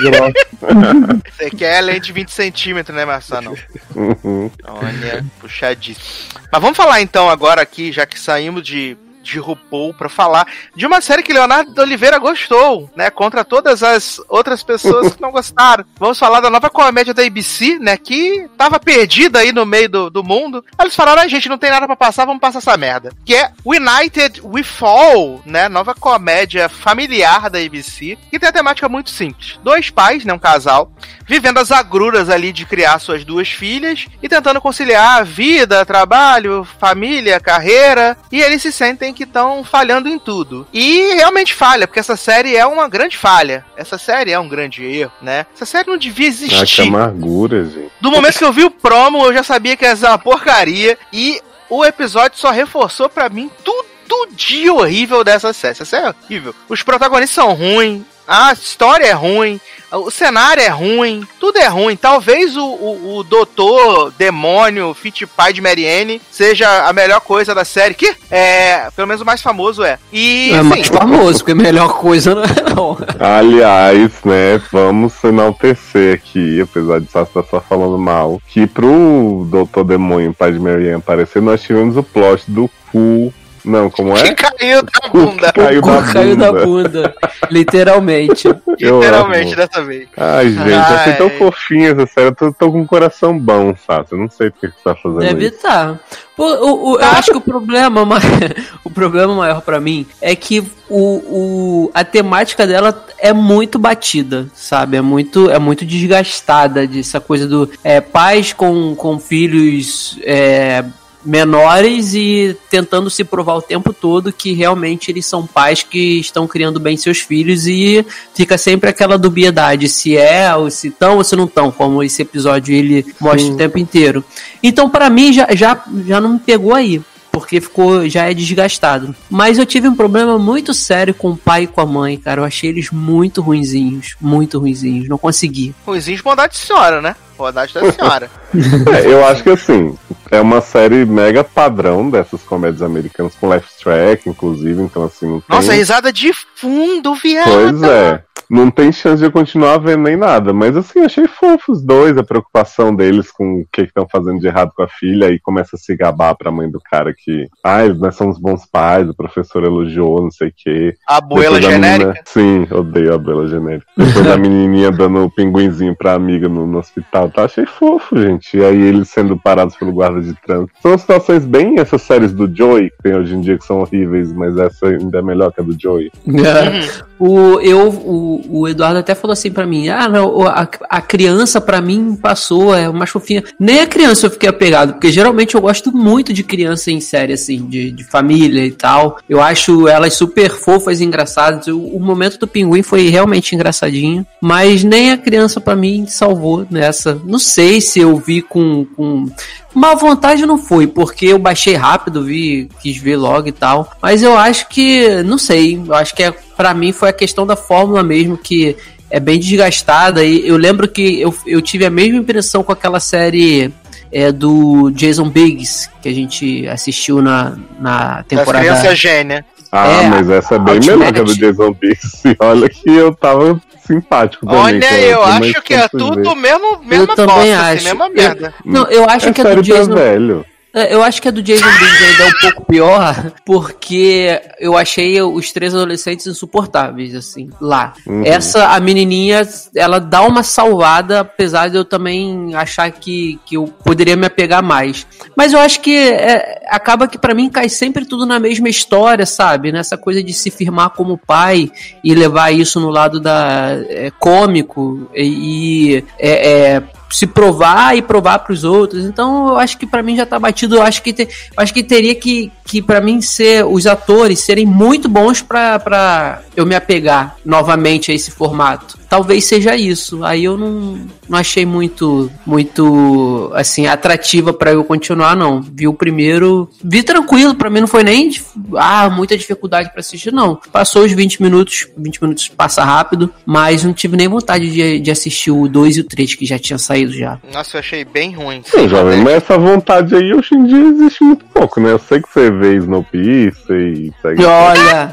Grossa. 0.01 0.32
Você 1.39 1.51
quer 1.51 1.80
lente 1.82 2.07
de 2.07 2.12
20 2.12 2.30
centímetros, 2.30 2.97
né, 2.97 3.05
Marçano? 3.05 3.55
Uhum. 3.95 4.51
Olha, 4.66 5.24
puxadíssimo. 5.41 6.07
Mas 6.51 6.62
vamos 6.62 6.76
falar 6.76 7.01
então 7.01 7.28
agora 7.28 7.61
aqui, 7.62 7.93
já 7.93 8.07
que 8.07 8.18
saímos 8.18 8.62
de, 8.62 8.97
de 9.33 9.39
RuPaul, 9.39 9.95
pra 9.95 10.09
falar 10.09 10.47
de 10.74 10.87
uma 10.87 11.01
série 11.01 11.22
que 11.22 11.33
Leonardo 11.33 11.81
Oliveira 11.81 12.18
gostou, 12.18 12.91
né? 12.97 13.11
Contra 13.11 13.45
todas 13.45 13.83
as 13.83 14.20
outras 14.29 14.62
pessoas 14.62 15.14
que 15.14 15.20
não 15.22 15.31
gostaram. 15.31 15.85
Vamos 15.99 16.18
falar 16.18 16.41
da 16.41 16.51
nova 16.51 16.70
comédia 16.70 17.12
da 17.12 17.24
ABC, 17.24 17.79
né? 17.79 17.97
Que 17.97 18.49
tava 18.57 18.81
perdida 18.81 19.41
aí 19.41 19.53
no 19.53 19.66
meio 19.66 19.89
do, 19.89 20.11
do 20.11 20.24
mundo. 20.24 20.64
Eles 20.81 20.95
falaram, 20.95 21.22
a 21.22 21.29
gente 21.29 21.49
não 21.49 21.59
tem 21.59 21.70
nada 21.70 21.87
pra 21.87 21.97
passar, 21.97 22.24
vamos 22.24 22.41
passar 22.41 22.59
essa 22.59 22.76
merda. 22.76 23.12
Que 23.24 23.35
é 23.35 23.53
United 23.64 24.41
We 24.43 24.62
Fall, 24.62 25.43
né? 25.45 25.68
Nova 25.68 25.95
comédia 25.95 26.68
familiar 26.68 27.51
da 27.51 27.59
ABC, 27.59 28.16
que 28.31 28.39
tem 28.39 28.49
a 28.49 28.53
temática 28.53 28.89
muito 28.89 29.11
simples. 29.11 29.59
Dois 29.62 29.91
pais, 29.91 30.24
né? 30.24 30.33
Um 30.33 30.39
casal, 30.39 30.93
vivendo 31.26 31.59
as 31.59 31.70
agruras 31.70 32.31
ali 32.31 32.53
de 32.53 32.64
criar 32.64 32.99
suas 32.99 33.24
duas 33.24 33.49
filhas 33.49 34.07
e 34.22 34.29
tentando 34.29 34.61
conciliar 34.61 35.24
vida, 35.24 35.85
trabalho, 35.85 36.66
família, 36.79 37.39
carreira, 37.39 38.16
e 38.33 38.41
eles 38.41 38.62
se 38.62 38.72
sentem 38.72 39.12
que 39.19 39.25
estão 39.25 39.64
falhando 39.64 40.09
em 40.09 40.19
tudo. 40.19 40.66
E 40.73 41.14
realmente 41.16 41.53
falha, 41.53 41.87
porque 41.87 41.99
essa 42.01 42.16
série 42.16 42.57
é 42.57 42.64
uma 42.64 42.89
grande 42.89 43.16
falha. 43.19 43.64
Essa 43.77 43.99
série 43.99 44.31
é 44.33 44.39
um 44.39 44.49
grande 44.49 44.85
erro, 44.85 45.12
né? 45.21 45.45
Essa 45.55 45.66
série 45.66 45.89
não 45.91 45.99
devia 45.99 46.29
Ah, 46.29 46.33
que 46.33 46.45
existir. 46.45 46.83
amargura, 46.83 47.64
gente. 47.64 47.91
Do 48.01 48.11
momento 48.11 48.39
que 48.39 48.45
eu 48.45 48.53
vi 48.53 48.64
o 48.64 48.71
promo, 48.71 49.25
eu 49.25 49.35
já 49.35 49.43
sabia 49.43 49.77
que 49.77 49.85
ia 49.85 49.97
ser 49.97 50.07
uma 50.07 50.19
porcaria. 50.19 50.97
E 51.12 51.41
o 51.69 51.85
episódio 51.85 52.39
só 52.39 52.51
reforçou 52.51 53.09
pra 53.09 53.29
mim 53.29 53.51
tudo 53.64 53.87
de 54.33 54.71
horrível 54.71 55.23
dessa 55.25 55.53
série. 55.53 55.73
Essa 55.73 55.85
série 55.85 56.07
é 56.07 56.14
horrível. 56.25 56.55
Os 56.69 56.83
protagonistas 56.83 57.35
são 57.45 57.53
ruins, 57.55 58.03
a 58.29 58.53
história 58.53 59.07
é 59.07 59.12
ruim, 59.12 59.59
o 59.91 60.11
cenário 60.11 60.62
é 60.62 60.68
ruim, 60.68 61.26
tudo 61.41 61.59
é 61.59 61.66
ruim. 61.66 61.97
Talvez 61.97 62.55
o, 62.59 62.62
o, 62.62 63.16
o 63.16 63.24
doutor 63.24 64.12
demônio 64.18 64.93
Fit 64.93 65.26
Pai 65.26 65.51
de 65.53 65.62
Marianne 65.62 66.20
seja 66.31 66.87
a 66.87 66.93
melhor 66.93 67.20
coisa 67.20 67.55
da 67.55 67.64
série. 67.64 67.95
Que 67.95 68.14
é, 68.31 68.91
pelo 68.95 69.09
menos 69.09 69.22
o 69.22 69.24
mais 69.24 69.41
famoso 69.41 69.83
é. 69.83 69.99
E 70.12 70.51
É 70.53 70.59
assim, 70.59 70.68
mais 70.68 70.89
famoso, 70.89 71.39
porque 71.39 71.53
a 71.53 71.55
melhor 71.55 71.95
coisa 71.95 72.35
não 72.35 72.45
é 72.45 72.74
não. 72.74 72.99
Aliás, 73.18 74.12
né, 74.24 74.61
vamos 74.70 75.24
enaltecer 75.24 76.14
aqui, 76.14 76.61
apesar 76.61 77.01
de 77.01 77.11
Sassi 77.11 77.31
estar 77.31 77.45
só 77.45 77.61
falando 77.61 77.97
mal, 77.97 78.41
que 78.47 78.66
pro 78.66 79.47
Doutor 79.51 79.85
Demônio, 79.85 80.35
pai 80.35 80.53
de 80.53 80.59
Marianne, 80.59 80.97
aparecer, 80.97 81.41
nós 81.41 81.62
tivemos 81.62 81.97
o 81.97 82.03
plot 82.03 82.45
do 82.47 82.68
cu. 82.93 83.33
Não, 83.65 83.91
como 83.91 84.15
que 84.15 84.29
é? 84.29 84.35
caiu 84.35 84.83
da 84.83 85.09
bunda. 85.13 85.53
que 85.53 85.61
caiu 85.61 85.79
O 85.81 85.83
da 85.87 86.13
caiu 86.13 86.37
da 86.37 86.53
bunda. 86.53 86.65
bunda. 86.67 87.15
Literalmente. 87.51 88.49
Eu 88.79 89.01
Literalmente 89.01 89.47
amo. 89.53 89.57
dessa 89.57 89.85
vez. 89.85 90.09
Ai, 90.17 90.49
gente, 90.51 90.69
eu 90.71 90.79
achei 90.81 91.13
tão 91.15 91.27
Ai. 91.29 91.39
fofinha 91.39 91.91
essa 91.91 92.07
série. 92.07 92.27
Eu 92.29 92.35
tô, 92.35 92.53
tô 92.53 92.73
com 92.73 92.81
um 92.81 92.87
coração 92.87 93.39
bom, 93.39 93.75
Sassi. 93.87 94.13
Eu 94.13 94.19
não 94.19 94.31
sei 94.31 94.51
por 94.51 94.61
que 94.61 94.67
você 94.69 94.73
tá 94.85 94.95
fazendo 94.95 95.19
Deve 95.21 95.47
isso. 95.47 95.57
estar. 95.57 95.99
Pô, 96.37 96.45
o, 96.55 96.93
o- 96.93 97.01
eu 97.01 97.05
acho 97.07 97.31
que 97.33 97.37
o 97.37 97.41
problema, 97.41 98.05
ma- 98.05 98.21
o 98.85 98.91
problema 98.91 99.35
maior 99.35 99.61
pra 99.61 99.81
mim 99.81 100.07
é 100.21 100.37
que 100.37 100.61
o, 100.89 101.17
o, 101.17 101.91
a 101.93 102.05
temática 102.05 102.67
dela 102.67 103.05
é 103.19 103.33
muito 103.33 103.79
batida, 103.79 104.47
sabe? 104.55 104.97
É 104.97 105.01
muito, 105.01 105.51
é 105.51 105.59
muito 105.59 105.85
desgastada 105.85 106.87
dessa 106.87 107.19
coisa 107.21 107.47
do 107.49 107.69
é, 107.82 108.01
pais 108.01 108.53
com, 108.53 108.95
com 108.95 109.19
filhos 109.19 110.16
é, 110.23 110.85
menores 111.29 112.15
e 112.15 112.57
tentando 112.71 113.11
se 113.11 113.23
provar 113.23 113.57
o 113.57 113.63
tempo 113.63 113.93
todo 113.93 114.33
que 114.33 114.55
realmente 114.55 115.11
eles 115.11 115.27
são 115.27 115.47
pais 115.47 115.83
que 115.83 116.19
estão 116.19 116.47
criando 116.47 116.81
bem 116.81 116.97
seus 116.97 117.19
filhos 117.19 117.67
e 117.67 118.05
fica 118.35 118.57
sempre 118.57 118.89
aquela 118.89 119.19
dubiedade 119.19 119.89
se 119.89 120.17
é 120.17 120.55
ou 120.57 120.71
se 120.71 120.89
estão 120.89 121.19
ou 121.19 121.25
se 121.25 121.37
não 121.37 121.45
estão, 121.45 121.71
como 121.71 122.03
esse 122.03 122.23
episódio 122.23 122.75
ele 122.75 123.05
mostra 123.21 123.53
o 123.53 123.57
tempo 123.57 123.79
inteiro. 123.79 124.25
Então, 124.63 124.89
pra 124.89 125.11
mim, 125.11 125.33
já, 125.33 125.47
já, 125.55 125.85
já 126.07 126.21
não 126.21 126.35
me 126.35 126.39
pegou 126.39 126.75
aí. 126.75 127.01
porque 127.31 127.61
ficou 127.61 128.09
já 128.09 128.29
é 128.29 128.35
desgastado. 128.35 129.15
Mas 129.31 129.59
eu 129.59 129.67
tive 129.67 129.87
um 129.87 129.95
problema 129.95 130.39
muito 130.39 130.75
sério 130.75 131.15
com 131.15 131.31
o 131.31 131.37
pai 131.37 131.65
e 131.65 131.67
com 131.67 131.81
a 131.81 131.87
mãe, 131.87 132.17
cara. 132.17 132.41
Eu 132.41 132.45
achei 132.45 132.71
eles 132.71 132.91
muito 132.91 133.41
ruinzinhos, 133.41 134.17
muito 134.21 134.59
ruinzinhos. 134.59 135.09
Não 135.09 135.19
consegui. 135.19 135.75
Ruizinho 135.87 136.17
de 136.17 136.23
bondade 136.23 136.55
de 136.55 136.61
senhora, 136.61 137.01
né? 137.01 137.15
Bondade 137.39 137.73
da 137.73 137.90
senhora. 137.93 138.28
É, 138.94 139.06
eu 139.12 139.24
acho 139.27 139.43
que 139.43 139.51
assim, 139.51 139.94
é 140.31 140.40
uma 140.40 140.60
série 140.62 141.05
mega 141.05 141.44
padrão 141.44 142.09
dessas 142.09 142.43
comédias 142.43 142.81
americanas, 142.82 143.35
com 143.39 143.47
left 143.48 143.70
track, 143.82 144.28
inclusive, 144.28 144.81
então 144.82 145.05
assim, 145.05 145.27
não 145.27 145.40
tem. 145.40 145.56
Nossa, 145.56 145.73
risada 145.74 146.10
de 146.12 146.32
fundo, 146.56 147.15
viado. 147.15 147.44
Pois 147.51 147.82
é. 147.82 148.23
Não 148.51 148.70
tem 148.70 148.90
chance 148.90 149.19
de 149.19 149.27
eu 149.27 149.31
continuar 149.32 149.77
vendo 149.77 150.05
nem 150.05 150.16
nada. 150.16 150.55
Mas 150.55 150.74
assim, 150.74 151.01
achei 151.01 151.27
fofo 151.28 151.70
os 151.70 151.82
dois, 151.85 152.16
a 152.16 152.23
preocupação 152.24 152.94
deles 152.97 153.31
com 153.31 153.60
o 153.60 153.66
que 153.70 153.82
estão 153.82 154.09
fazendo 154.10 154.40
de 154.40 154.47
errado 154.47 154.73
com 154.74 154.82
a 154.82 154.89
filha, 154.89 155.31
e 155.31 155.39
começa 155.39 155.77
a 155.77 155.78
se 155.78 155.94
gabar 155.94 156.35
pra 156.35 156.51
mãe 156.51 156.70
do 156.70 156.81
cara 156.81 157.12
que. 157.15 157.47
Ai, 157.62 157.90
nós 157.90 158.16
somos 158.16 158.39
bons 158.39 158.65
pais, 158.65 159.06
o 159.06 159.15
professor 159.15 159.62
elogiou, 159.65 160.23
não 160.23 160.31
sei 160.31 160.48
o 160.48 160.52
quê. 160.56 160.94
A 161.06 161.19
abuela 161.19 161.60
genérica. 161.60 161.98
menina- 162.06 162.15
Sim, 162.24 162.66
odeio 162.70 163.12
a 163.12 163.16
abuela 163.16 163.47
genérica. 163.48 163.86
Depois 163.94 164.27
a 164.27 164.36
menininha 164.39 164.90
dando 164.90 165.24
o 165.24 165.31
pinguinzinho 165.31 165.94
pra 165.94 166.15
amiga 166.15 166.48
no, 166.48 166.66
no 166.66 166.78
hospital. 166.78 167.28
Tá, 167.31 167.45
achei 167.45 167.67
fofo, 167.67 168.17
gente. 168.17 168.57
E 168.57 168.65
aí 168.65 168.81
eles 168.81 169.09
sendo 169.09 169.39
parados 169.39 169.77
pelo 169.77 169.93
guarda 169.93 170.21
de 170.21 170.35
trânsito. 170.35 170.73
São 170.81 170.97
situações 170.97 171.45
bem 171.45 171.79
essas 171.79 172.03
séries 172.03 172.33
do 172.33 172.53
Joey, 172.55 172.91
que 172.91 173.03
tem 173.03 173.15
hoje 173.15 173.35
em 173.35 173.41
dia, 173.41 173.59
que 173.59 173.65
são 173.65 173.81
horríveis, 173.81 174.33
mas 174.33 174.57
essa 174.57 174.87
ainda 174.87 175.19
é 175.19 175.23
melhor 175.23 175.53
que 175.53 175.61
a 175.61 175.65
do 175.65 175.77
Joey. 175.79 176.11
O, 177.19 177.61
eu, 177.61 177.89
o, 177.89 178.61
o 178.61 178.69
Eduardo 178.69 178.99
até 178.99 179.15
falou 179.15 179.32
assim 179.32 179.51
pra 179.51 179.66
mim: 179.66 179.89
ah, 179.89 180.09
não, 180.09 180.47
a, 180.47 180.69
a 180.89 181.01
criança 181.01 181.61
pra 181.61 181.81
mim 181.81 182.16
passou, 182.16 182.74
é 182.74 182.89
uma 182.89 183.07
fofinha. 183.07 183.43
Nem 183.59 183.81
a 183.81 183.86
criança 183.86 184.27
eu 184.27 184.31
fiquei 184.31 184.49
apegado, 184.49 184.95
porque 184.95 185.11
geralmente 185.11 185.55
eu 185.55 185.61
gosto 185.61 185.90
muito 185.93 186.32
de 186.32 186.45
criança 186.45 186.90
em 186.90 187.01
série, 187.01 187.32
assim, 187.32 187.66
de, 187.66 187.90
de 187.90 188.05
família 188.05 188.65
e 188.65 188.70
tal. 188.70 189.19
Eu 189.28 189.40
acho 189.40 189.89
elas 189.89 190.15
super 190.15 190.51
fofas 190.51 191.01
e 191.01 191.05
engraçadas. 191.05 191.66
O, 191.66 191.78
o 191.78 192.01
momento 192.01 192.39
do 192.39 192.47
pinguim 192.47 192.82
foi 192.82 193.09
realmente 193.09 193.55
engraçadinho, 193.55 194.27
mas 194.40 194.85
nem 194.85 195.11
a 195.11 195.19
criança 195.19 195.61
pra 195.61 195.74
mim 195.74 196.07
salvou 196.07 196.66
nessa. 196.70 197.20
Não 197.24 197.39
sei 197.39 197.81
se 197.81 198.01
eu 198.01 198.16
vi 198.16 198.43
com. 198.43 198.86
com 198.97 199.27
Má 199.74 199.95
vontade 199.95 200.47
não 200.47 200.59
foi, 200.59 200.86
porque 200.86 201.27
eu 201.27 201.39
baixei 201.39 201.74
rápido, 201.74 202.24
vi, 202.24 202.69
quis 202.81 202.97
ver 202.97 203.16
logo 203.16 203.49
e 203.49 203.53
tal. 203.53 203.93
Mas 204.03 204.23
eu 204.23 204.36
acho 204.36 204.66
que, 204.69 205.23
não 205.23 205.39
sei, 205.39 205.81
eu 205.86 205.95
acho 205.95 206.15
que 206.15 206.23
é, 206.23 206.35
para 206.59 206.74
mim 206.74 206.90
foi 206.93 207.09
a 207.09 207.12
questão 207.12 207.47
da 207.47 207.55
fórmula 207.55 208.02
mesmo 208.02 208.36
que 208.36 208.76
é 209.09 209.20
bem 209.20 209.39
desgastada. 209.39 210.24
E 210.24 210.47
eu 210.47 210.56
lembro 210.56 210.89
que 210.89 211.20
eu, 211.20 211.32
eu 211.47 211.62
tive 211.62 211.86
a 211.86 211.90
mesma 211.90 212.18
impressão 212.18 212.62
com 212.64 212.72
aquela 212.72 212.98
série 213.01 213.72
é, 214.12 214.32
do 214.32 214.90
Jason 214.90 215.30
Biggs 215.30 215.89
que 216.02 216.09
a 216.09 216.12
gente 216.12 216.66
assistiu 216.66 217.22
na, 217.22 217.56
na 217.80 218.16
Das 218.16 218.26
temporada. 218.26 218.64
crianças 218.64 218.98
gênia. 218.98 219.44
Ah, 219.70 220.02
É, 220.02 220.09
mas 220.09 220.28
essa 220.30 220.56
é 220.56 220.59
bem 220.59 220.74
Ultimate. 220.74 220.98
melhor 220.98 221.12
que 221.12 221.20
a 221.20 221.22
do 221.22 221.36
Jason 221.36 221.72
Biggs. 221.72 222.18
E 222.28 222.36
Olha 222.40 222.68
que 222.68 222.90
eu 222.90 223.14
tava 223.14 223.60
simpático 223.86 224.44
também. 224.44 224.60
Olha, 224.62 224.80
cara, 224.80 225.01
eu 225.01 225.22
acho 225.22 225.62
que 225.62 225.74
é 225.74 225.89
tudo 225.89 226.35
mesmo, 226.36 226.82
mesma 226.85 227.14
também 227.16 227.35
bosta, 227.36 227.60
acho. 227.60 227.74
assim, 227.76 227.85
mesma 227.85 228.06
Eu- 228.06 228.12
merda. 228.14 228.55
Não, 228.64 228.86
eu 228.90 229.05
acho 229.09 229.28
É 229.28 229.32
que 229.32 229.40
a 229.40 229.55
do 229.55 229.62
Jason. 229.62 229.94
velho. 229.94 230.44
É, 230.74 230.95
Eu 230.95 231.03
acho 231.03 231.20
que 231.20 231.28
a 231.28 231.31
do 231.31 231.43
Jason 231.43 231.65
Biggs 231.65 232.05
ainda 232.05 232.23
é 232.23 232.27
um 232.27 232.40
pouco 232.40 232.66
pior, 232.66 233.32
porque 233.45 234.40
eu 234.61 234.77
achei 234.77 235.20
os 235.23 235.51
três 235.53 235.74
adolescentes 235.74 236.27
insuportáveis, 236.27 237.15
assim, 237.15 237.49
lá. 237.61 237.95
Uhum. 238.07 238.23
Essa, 238.24 238.69
a 238.69 238.81
menininha, 238.81 239.47
ela 239.74 239.99
dá 239.99 240.23
uma 240.23 240.43
salvada, 240.43 241.20
apesar 241.20 241.69
de 241.69 241.77
eu 241.77 241.85
também 241.85 242.55
achar 242.55 242.90
que, 242.90 243.39
que 243.47 243.57
eu 243.57 243.66
poderia 243.85 244.16
me 244.16 244.27
apegar 244.27 244.62
mais. 244.62 245.07
Mas 245.36 245.53
eu 245.53 245.59
acho 245.59 245.81
que 245.81 245.97
é, 245.97 246.61
acaba 246.69 247.09
que 247.09 247.19
pra 247.19 247.35
mim 247.35 247.49
cai 247.49 247.69
sempre 247.69 248.05
tudo 248.05 248.27
na 248.27 248.39
mesma 248.39 248.69
história, 248.69 249.24
sabe? 249.24 249.73
Nessa 249.73 249.97
coisa 249.97 250.23
de 250.23 250.32
se 250.32 250.51
firmar 250.51 250.90
como 250.90 251.19
pai 251.19 251.70
e 252.05 252.15
levar 252.15 252.53
isso 252.53 252.78
no 252.78 252.90
lado 252.90 253.19
da 253.19 253.78
é, 253.89 254.11
cômico 254.19 255.09
e, 255.15 255.97
e, 255.97 256.05
é, 256.19 256.51
é, 256.51 256.82
se 257.10 257.26
provar 257.26 257.97
e 257.97 258.02
provar 258.02 258.39
para 258.40 258.52
os 258.52 258.64
outros. 258.64 259.05
Então, 259.05 259.48
eu 259.48 259.59
acho 259.59 259.78
que 259.78 259.86
pra 259.86 260.02
mim 260.02 260.16
já 260.16 260.26
tá 260.26 260.39
batido. 260.39 260.76
Eu 260.76 260.82
acho 260.82 261.02
que 261.02 261.12
te- 261.12 261.28
acho 261.56 261.72
que 261.74 261.82
teria 261.82 262.14
que 262.14 262.52
que 262.64 262.82
para 262.82 263.01
mim 263.01 263.20
ser 263.22 263.64
os 263.64 263.86
atores 263.86 264.40
serem 264.40 264.66
muito 264.66 265.09
bons 265.09 265.40
pra 265.40 266.43
eu 266.55 266.66
me 266.66 266.74
apegar 266.74 267.35
novamente 267.43 268.10
a 268.12 268.14
esse 268.14 268.30
formato. 268.30 268.98
Talvez 269.09 269.47
seja 269.47 269.74
isso. 269.74 270.22
Aí 270.22 270.44
eu 270.44 270.59
não, 270.59 271.01
não 271.29 271.39
achei 271.39 271.67
muito 271.67 272.31
muito 272.47 273.51
assim 273.55 273.87
atrativa 273.87 274.53
pra 274.53 274.73
eu 274.73 274.85
continuar 274.85 275.37
não. 275.37 275.61
Vi 275.61 275.87
o 275.87 275.95
primeiro, 275.95 276.69
vi 276.83 277.03
tranquilo, 277.03 277.55
pra 277.55 277.71
mim 277.71 277.81
não 277.81 277.87
foi 277.87 278.03
nem 278.03 278.31
ah, 278.77 279.11
muita 279.11 279.37
dificuldade 279.37 279.91
pra 279.91 280.01
assistir 280.01 280.33
não. 280.33 280.59
Passou 280.73 281.05
os 281.05 281.13
20 281.13 281.43
minutos, 281.43 281.89
20 281.97 282.23
minutos 282.23 282.49
passa 282.49 282.85
rápido, 282.85 283.33
mas 283.45 283.85
não 283.85 283.93
tive 283.93 284.17
nem 284.17 284.29
vontade 284.29 284.71
de, 284.71 285.01
de 285.01 285.11
assistir 285.11 285.51
o 285.51 285.69
2 285.69 285.97
e 285.97 286.01
o 286.01 286.05
3 286.05 286.35
que 286.35 286.47
já 286.47 286.59
tinha 286.59 286.79
saído 286.79 287.13
já. 287.13 287.39
Nossa, 287.53 287.77
eu 287.77 287.81
achei 287.81 288.05
bem 288.05 288.33
ruim. 288.33 288.63
Sim, 288.65 288.89
jovem, 288.89 289.23
mas 289.23 289.35
essa 289.35 289.59
vontade 289.59 290.15
aí 290.15 290.33
hoje 290.33 290.55
em 290.55 290.65
dia 290.65 290.85
existe 290.89 291.23
muito 291.23 291.45
pouco, 291.47 291.81
né? 291.81 291.93
Eu 291.93 291.99
sei 291.99 292.21
que 292.21 292.29
você 292.33 292.51
vê 292.51 292.77
Snowpiercer 292.77 293.77
e 293.77 294.13
segue, 294.23 294.45
Olha, 294.45 295.11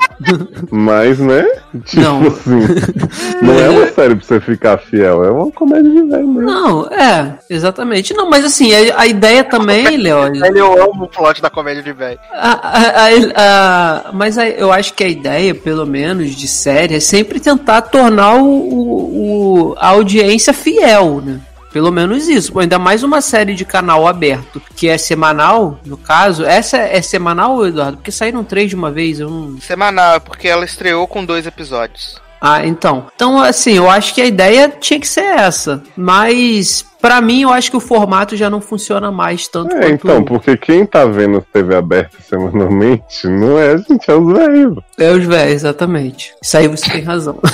mas, 0.72 1.20
né? 1.20 1.44
Tipo 1.86 2.02
Não. 2.02 2.28
assim, 2.28 2.60
não 3.42 3.60
é 3.60 3.70
uma 3.70 3.88
série 3.94 4.16
pra 4.16 4.26
você 4.26 4.40
ficar 4.40 4.78
fiel, 4.78 5.24
é 5.24 5.32
uma 5.32 5.52
comédia 5.52 5.92
de 5.92 6.04
velho 6.10 6.28
mesmo. 6.28 6.42
não, 6.42 6.86
é, 6.88 7.38
exatamente. 7.50 8.14
Não, 8.14 8.30
mas 8.30 8.44
assim, 8.46 8.72
a, 8.74 9.02
a 9.02 9.08
ideia 9.08 9.44
também, 9.44 9.86
Léo, 9.98 10.28
Ele 10.46 10.60
eu 10.60 10.84
amo 10.84 11.06
o 11.06 11.08
plot 11.08 11.42
da 11.42 11.50
comédia 11.50 11.82
de 11.84 11.92
velho. 11.94 12.20
Mas 14.14 14.38
a- 14.38 14.48
eu 14.50 14.72
acho 14.72 14.94
que 14.94 15.04
a 15.04 15.08
ideia, 15.08 15.54
pelo 15.54 15.86
menos, 15.86 16.36
de 16.36 16.48
série 16.48 16.96
é 16.96 17.00
sempre 17.00 17.40
tentar 17.40 17.82
tornar 17.84 18.36
o, 18.36 18.46
o- 18.46 19.70
o- 19.72 19.76
a 19.78 19.90
audiência 19.90 20.54
fiel, 20.54 21.22
né? 21.24 21.40
Pelo 21.72 21.92
menos 21.92 22.30
isso. 22.30 22.54
Pô, 22.54 22.60
ainda 22.62 22.80
mais 22.80 23.04
uma 23.04 23.20
série 23.20 23.54
de 23.54 23.66
canal 23.66 24.08
aberto, 24.08 24.62
que 24.78 24.88
é 24.88 24.98
semanal, 24.98 25.78
no 25.86 25.98
caso. 25.98 26.46
Essa 26.46 26.78
é 26.78 27.02
semanal, 27.02 27.68
Eduardo? 27.68 27.98
Porque 27.98 28.14
saíram 28.14 28.46
três 28.46 28.70
de 28.70 28.76
uma 28.76 28.90
vez, 28.92 29.20
eu 29.20 29.30
não. 29.30 29.60
Semanal, 29.60 30.16
é 30.16 30.20
porque 30.22 30.48
ela 30.48 30.64
estreou 30.64 31.06
com 31.06 31.26
dois 31.26 31.46
episódios. 31.46 32.24
Ah, 32.40 32.66
então. 32.66 33.08
Então, 33.16 33.40
assim, 33.42 33.74
eu 33.74 33.90
acho 33.90 34.14
que 34.14 34.22
a 34.22 34.26
ideia 34.26 34.70
tinha 34.70 35.00
que 35.00 35.08
ser 35.08 35.24
essa. 35.24 35.82
Mas, 35.96 36.86
pra 37.02 37.20
mim, 37.22 37.42
eu 37.44 37.50
acho 37.52 37.72
que 37.72 37.78
o 37.78 37.80
formato 37.82 38.36
já 38.38 38.50
não 38.50 38.62
funciona 38.62 39.12
mais 39.12 39.48
tanto 39.48 39.76
É, 39.76 39.80
quanto. 39.82 39.94
então, 39.94 40.24
porque 40.24 40.56
quem 40.58 40.86
tá 40.86 41.06
vendo 41.06 41.42
TV 41.54 41.76
aberta 41.76 42.18
semanalmente 42.22 43.28
não 43.28 43.58
é 43.58 43.72
a 43.74 43.78
gente, 43.78 44.10
é 44.12 44.14
os 44.14 44.34
velhos. 44.34 44.76
É 45.00 45.12
os 45.12 45.26
velhos, 45.26 45.54
exatamente. 45.54 46.34
Isso 46.42 46.58
aí 46.58 46.68
você 46.68 46.90
tem 46.92 47.02
razão. 47.02 47.40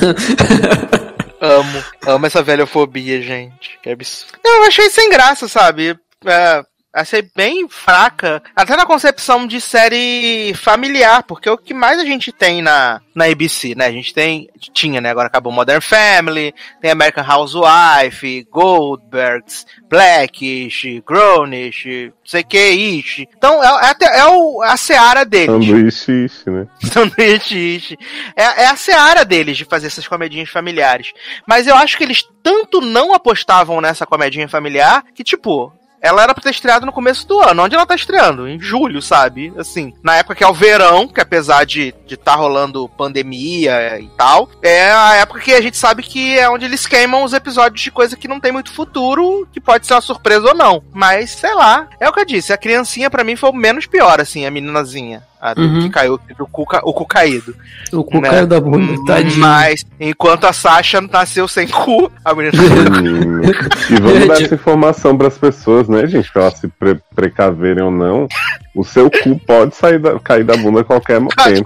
Amo, 1.44 1.84
amo 2.06 2.26
essa 2.28 2.44
velhofobia, 2.44 3.20
gente. 3.20 3.80
Que 3.82 3.90
absurdo. 3.90 4.34
Eu 4.45 4.64
achei 4.66 4.90
sem 4.91 5.10
graça, 5.10 5.48
sabe? 5.48 5.98
É, 6.24 6.62
achei 6.93 7.22
bem 7.35 7.68
fraca. 7.69 8.41
Até 8.55 8.76
na 8.76 8.85
concepção 8.85 9.47
de 9.47 9.61
série 9.61 10.53
familiar, 10.55 11.23
porque 11.23 11.47
é 11.47 11.51
o 11.51 11.57
que 11.57 11.73
mais 11.73 11.99
a 11.99 12.05
gente 12.05 12.31
tem 12.31 12.61
na, 12.61 13.01
na 13.15 13.26
ABC, 13.26 13.76
né? 13.76 13.85
A 13.88 13.91
gente 13.91 14.13
tem. 14.13 14.49
Tinha, 14.73 15.01
né? 15.01 15.09
Agora 15.09 15.27
acabou 15.27 15.51
Modern 15.51 15.81
Family, 15.81 16.53
tem 16.81 16.91
American 16.91 17.26
Housewife, 17.27 18.47
Goldbergs, 18.51 19.65
Blackish, 19.89 21.01
Grownish, 21.05 21.85
não 22.07 22.13
sei 22.26 22.41
o 22.41 22.45
que, 22.45 22.69
Ish. 22.72 23.26
Então 23.38 23.63
é, 23.63 23.68
é, 23.68 23.89
até- 23.89 24.19
é 24.19 24.26
o, 24.27 24.61
a 24.61 24.77
seara 24.77 25.23
deles. 25.26 25.47
Sanduíche, 25.65 26.26
ishi, 26.26 26.49
né? 26.49 26.68
Sanduíche, 26.84 27.57
ishi. 27.57 27.97
É, 28.35 28.63
é 28.63 28.68
a 28.68 28.76
seara 28.76 29.23
deles 29.26 29.57
de 29.57 29.65
fazer 29.65 29.88
essas 29.88 30.07
comedinhas 30.07 30.49
familiares. 30.49 31.11
Mas 31.47 31.68
eu 31.68 31.76
acho 31.76 31.97
que 31.97 32.03
eles 32.03 32.23
tanto 32.43 32.81
não 32.81 33.13
apostavam 33.13 33.80
nessa 33.81 34.05
comedinha 34.05 34.47
familiar 34.47 35.03
que, 35.13 35.23
tipo, 35.23 35.72
ela 36.02 36.23
era 36.23 36.34
pra 36.34 36.44
ter 36.44 36.49
estreado 36.49 36.86
no 36.86 36.91
começo 36.91 37.28
do 37.28 37.40
ano. 37.40 37.64
Onde 37.64 37.76
ela 37.76 37.86
tá 37.86 37.95
estreando? 37.95 38.48
Em 38.48 38.60
julho, 38.60 39.02
sabe? 39.02 39.53
Assim, 39.57 39.94
na 40.03 40.15
época 40.15 40.36
que 40.36 40.44
é 40.44 40.48
o 40.48 40.53
verão, 40.53 41.07
que 41.07 41.22
apesar 41.22 41.65
de 41.65 41.94
de 42.06 42.18
tá 42.18 42.36
rolando 42.36 42.90
pandemia 42.90 43.99
e 43.99 44.07
tal, 44.18 44.49
é 44.61 44.91
a 44.91 45.15
época 45.15 45.40
que 45.40 45.53
a 45.53 45.61
gente 45.61 45.78
sabe 45.78 46.03
que 46.03 46.38
é 46.38 46.49
onde 46.49 46.65
eles 46.65 46.86
queimam 46.86 47.23
os 47.23 47.32
episódios 47.32 47.82
de 47.82 47.91
coisa 47.91 48.18
que 48.18 48.28
não 48.28 48.40
tem 48.40 48.52
muito 48.52 48.73
futuro, 48.73 49.48
que 49.53 49.61
pode 49.61 49.88
ser 49.88 49.94
uma 49.94 50.02
surpresa 50.02 50.49
ou 50.49 50.53
não. 50.53 50.84
Mas, 50.91 51.32
sei 51.32 51.53
lá. 51.53 51.88
É 51.99 52.10
o 52.10 52.14
que 52.14 52.19
eu 52.19 52.26
disse, 52.26 52.52
a 52.52 52.57
criancinha 52.57 53.10
pra 53.10 53.23
mim 53.23 53.36
foi 53.36 53.49
o 53.49 53.53
menos 53.53 53.86
pior, 53.86 54.19
assim, 54.19 54.45
a 54.45 54.52
meninazinha. 54.52 55.23
A 55.41 55.55
do 55.55 55.61
Uhum. 55.63 55.80
que 55.81 55.89
caiu, 55.89 56.19
o 56.39 56.45
cu, 56.45 56.65
ca- 56.68 56.81
o 56.84 56.93
cu 56.93 57.03
caído. 57.03 57.55
o 57.91 58.03
cu 58.03 58.22
né? 58.22 58.30
caiu 58.30 58.45
da 58.45 58.61
bunda, 58.61 58.93
tadinho. 59.07 59.39
Mas, 59.39 59.84
enquanto 59.99 60.45
a 60.45 60.53
Sasha 60.53 61.01
nasceu 61.01 61.47
sem 61.47 61.68
cu, 61.68 62.11
a 62.23 62.31
menina. 62.35 62.53
Menino. 63.01 63.41
E 63.89 63.99
vamos 63.99 64.27
dar 64.27 64.39
essa 64.39 64.53
informação 64.53 65.18
pras 65.18 65.39
pessoas, 65.39 65.89
né, 65.89 66.05
gente? 66.05 66.31
Pra 66.31 66.43
elas 66.43 66.59
se 66.59 66.68
pre- 66.68 66.99
precaverem 67.15 67.84
ou 67.84 67.89
não. 67.89 68.27
O 68.76 68.84
seu 68.84 69.09
cu 69.09 69.39
pode 69.39 69.76
sair 69.76 69.97
da- 69.97 70.19
cair 70.19 70.43
da 70.43 70.55
bunda 70.55 70.81
a 70.81 70.84
qualquer 70.84 71.18
momento. 71.19 71.65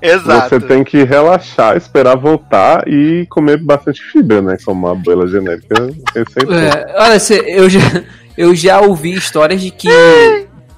Exato. 0.00 0.48
Você 0.48 0.60
tem 0.60 0.84
que 0.84 1.02
relaxar, 1.02 1.76
esperar 1.76 2.16
voltar 2.16 2.86
e 2.86 3.26
comer 3.28 3.56
bastante 3.58 4.00
fibra, 4.02 4.40
né? 4.40 4.56
Como 4.64 4.86
a 4.86 4.92
abuela 4.92 5.26
genérica 5.26 5.88
receitou. 6.14 6.54
É, 6.54 6.94
olha, 6.96 7.18
eu 7.50 7.68
já, 7.68 7.80
eu 8.38 8.54
já 8.54 8.80
ouvi 8.80 9.12
histórias 9.14 9.60
de 9.60 9.70
que 9.72 9.88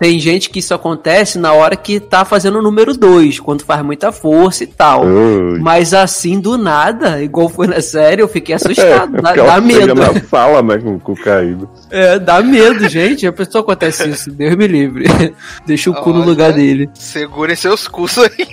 tem 0.03 0.19
gente 0.19 0.51
que 0.51 0.59
isso 0.59 0.75
acontece 0.75 1.39
na 1.39 1.53
hora 1.53 1.77
que 1.77 2.01
tá 2.01 2.25
fazendo 2.25 2.59
o 2.59 2.63
número 2.63 2.93
2, 2.93 3.39
quando 3.39 3.63
faz 3.63 3.85
muita 3.85 4.11
força 4.11 4.65
e 4.65 4.67
tal. 4.67 5.07
Ui. 5.07 5.61
Mas 5.61 5.95
assim, 5.95 6.41
do 6.41 6.59
nada, 6.59 7.23
igual 7.23 7.49
foi 7.49 7.69
na 7.69 7.81
série, 7.81 8.21
eu 8.21 8.27
fiquei 8.27 8.57
assustado. 8.57 9.23
dá, 9.23 9.31
ela 9.31 9.61
dá 9.61 9.69
chega 9.69 9.95
medo. 9.95 9.95
na 9.95 10.21
sala, 10.29 10.61
né, 10.61 10.77
com 10.79 10.97
o 10.97 10.99
cu 10.99 11.15
caído. 11.15 11.71
É, 11.89 12.19
dá 12.19 12.43
medo, 12.43 12.89
gente. 12.89 13.29
A 13.29 13.33
pessoa 13.33 13.63
acontece 13.63 14.09
isso, 14.09 14.33
Deus 14.33 14.57
me 14.57 14.67
livre. 14.67 15.05
Deixa 15.65 15.89
o 15.89 15.95
cu 15.95 16.11
no 16.11 16.17
Olha. 16.17 16.27
lugar 16.27 16.53
dele. 16.53 16.91
Segurem 16.95 17.55
seus 17.55 17.87
cursos 17.87 18.25
aí. 18.25 18.49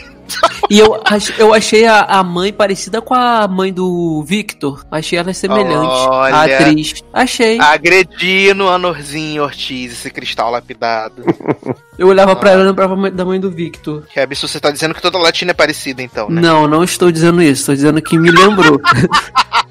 E 0.69 0.79
eu, 0.79 1.01
eu 1.37 1.53
achei 1.53 1.85
a, 1.85 2.01
a 2.01 2.23
mãe 2.23 2.51
parecida 2.53 3.01
com 3.01 3.13
a 3.13 3.47
mãe 3.47 3.73
do 3.73 4.23
Victor. 4.25 4.85
Achei 4.91 5.17
ela 5.17 5.33
semelhante. 5.33 5.87
Olha. 5.87 6.35
A 6.35 6.43
atriz. 6.43 6.93
Achei. 7.13 7.59
Agredindo 7.59 8.67
a 8.67 8.77
Norzinho 8.77 9.43
Ortiz, 9.43 9.93
esse 9.93 10.09
cristal 10.09 10.51
lapidado. 10.51 11.23
Eu 11.97 12.07
olhava 12.07 12.35
pra 12.35 12.51
ela 12.51 12.63
e 12.63 12.67
lembrava 12.67 12.95
mãe- 12.95 13.11
da 13.11 13.25
mãe 13.25 13.39
do 13.39 13.49
Victor. 13.51 14.03
Que 14.13 14.19
absurdo, 14.19 14.51
você 14.51 14.59
tá 14.59 14.71
dizendo 14.71 14.93
que 14.93 15.01
toda 15.01 15.17
latina 15.17 15.51
é 15.51 15.53
parecida, 15.53 16.01
então, 16.01 16.29
né? 16.29 16.41
Não, 16.41 16.67
não 16.67 16.83
estou 16.83 17.11
dizendo 17.11 17.41
isso. 17.41 17.61
Estou 17.61 17.75
dizendo 17.75 18.01
que 18.01 18.17
me 18.17 18.31
lembrou. 18.31 18.79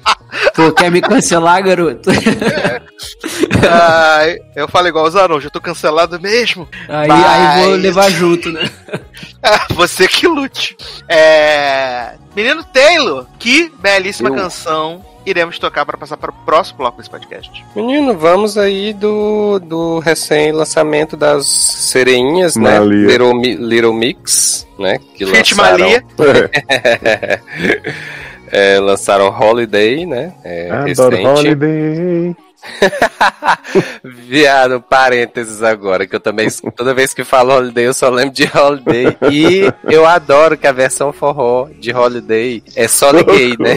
Pô, 0.59 0.71
quer 0.73 0.91
me 0.91 0.99
cancelar, 0.99 1.63
garoto? 1.63 2.09
Ai, 3.71 4.37
eu 4.55 4.67
falo 4.67 4.87
igual 4.89 5.05
os 5.05 5.13
Zanon, 5.13 5.39
já 5.39 5.49
tô 5.49 5.61
cancelado 5.61 6.19
mesmo. 6.19 6.67
Aí, 6.87 7.07
Mas- 7.07 7.25
aí 7.25 7.63
vou 7.63 7.75
levar 7.75 8.09
junto, 8.11 8.51
né? 8.51 8.69
Ah, 9.41 9.67
Você 9.71 10.05
que 10.05 10.27
lute. 10.27 10.75
É. 11.07 12.15
Menino 12.35 12.61
Taylor, 12.61 13.25
que 13.39 13.71
belíssima 13.79 14.27
Eu. 14.27 14.35
canção 14.35 15.01
iremos 15.25 15.57
tocar 15.57 15.85
para 15.85 15.97
passar 15.97 16.17
para 16.17 16.29
o 16.29 16.33
próximo 16.45 16.79
bloco 16.79 16.97
desse 16.97 17.09
podcast. 17.09 17.63
Menino, 17.73 18.17
vamos 18.17 18.57
aí 18.57 18.91
do, 18.91 19.59
do 19.59 19.99
recém-lançamento 19.99 21.15
das 21.15 21.47
sereinhas, 21.47 22.57
né? 22.57 22.79
Little, 22.79 23.31
Little 23.41 23.93
Mix, 23.93 24.67
né? 24.77 24.99
Que 25.15 25.25
Fit 25.25 25.55
lançaram, 25.55 25.79
Malia. 25.85 26.03
é, 28.51 28.79
lançaram 28.79 29.27
Holiday, 29.27 30.05
né? 30.05 30.33
É, 30.43 30.69
Adoro 30.71 31.15
recente. 31.15 31.27
Holiday. 31.27 32.35
Viado, 34.03 34.81
parênteses 34.81 35.63
agora, 35.63 36.05
que 36.05 36.15
eu 36.15 36.19
também, 36.19 36.49
toda 36.75 36.93
vez 36.93 37.13
que 37.13 37.23
falo 37.23 37.53
Holiday, 37.53 37.87
eu 37.87 37.93
só 37.93 38.09
lembro 38.09 38.33
de 38.33 38.49
Holiday. 38.53 39.17
E 39.31 39.71
eu 39.91 40.05
adoro 40.05 40.57
que 40.57 40.67
a 40.67 40.71
versão 40.71 41.13
forró 41.13 41.69
de 41.79 41.93
Holiday 41.93 42.63
é 42.75 42.87
só 42.87 43.11
liguei, 43.11 43.55
né? 43.57 43.75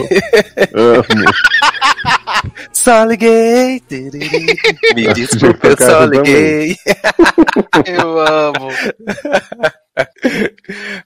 Só 2.71 3.05
liguei. 3.05 3.81
Me 4.95 5.13
desculpa, 5.13 5.67
eu 5.67 5.77
só 5.77 6.03
liguei. 6.05 6.75
Eu 7.85 8.19
amo. 8.19 8.69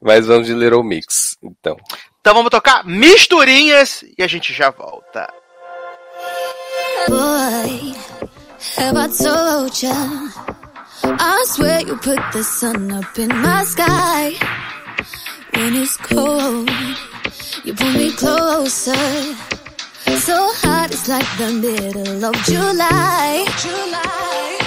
Mas 0.01 0.25
vamos 0.25 0.47
de 0.47 0.53
Little 0.53 0.83
Mix, 0.83 1.37
então. 1.43 1.77
Então 2.27 2.35
vamos 2.35 2.49
tocar 2.49 2.85
misturinhas 2.85 4.03
e 4.17 4.21
a 4.21 4.27
gente 4.27 4.53
já 4.53 4.69
volta. 4.69 5.33
Boy, 7.07 7.95
have 8.77 8.99
I 8.99 9.07
told 9.17 9.81
ya? 9.81 9.95
I 11.05 11.45
swear 11.45 11.87
you 11.87 11.95
put 11.95 12.19
the 12.33 12.43
sun 12.43 12.91
up 12.91 13.17
in 13.17 13.29
my 13.29 13.63
sky. 13.63 14.35
When 15.55 15.81
it's 15.81 15.95
cold, 15.95 16.69
you 17.63 17.73
pull 17.73 17.93
me 17.93 18.11
closer. 18.11 18.91
So 20.19 20.51
hot, 20.65 20.91
it's 20.91 21.07
like 21.07 21.25
the 21.37 21.49
middle 21.53 22.25
of 22.25 22.35
July. 22.43 23.45
July. 23.55 24.57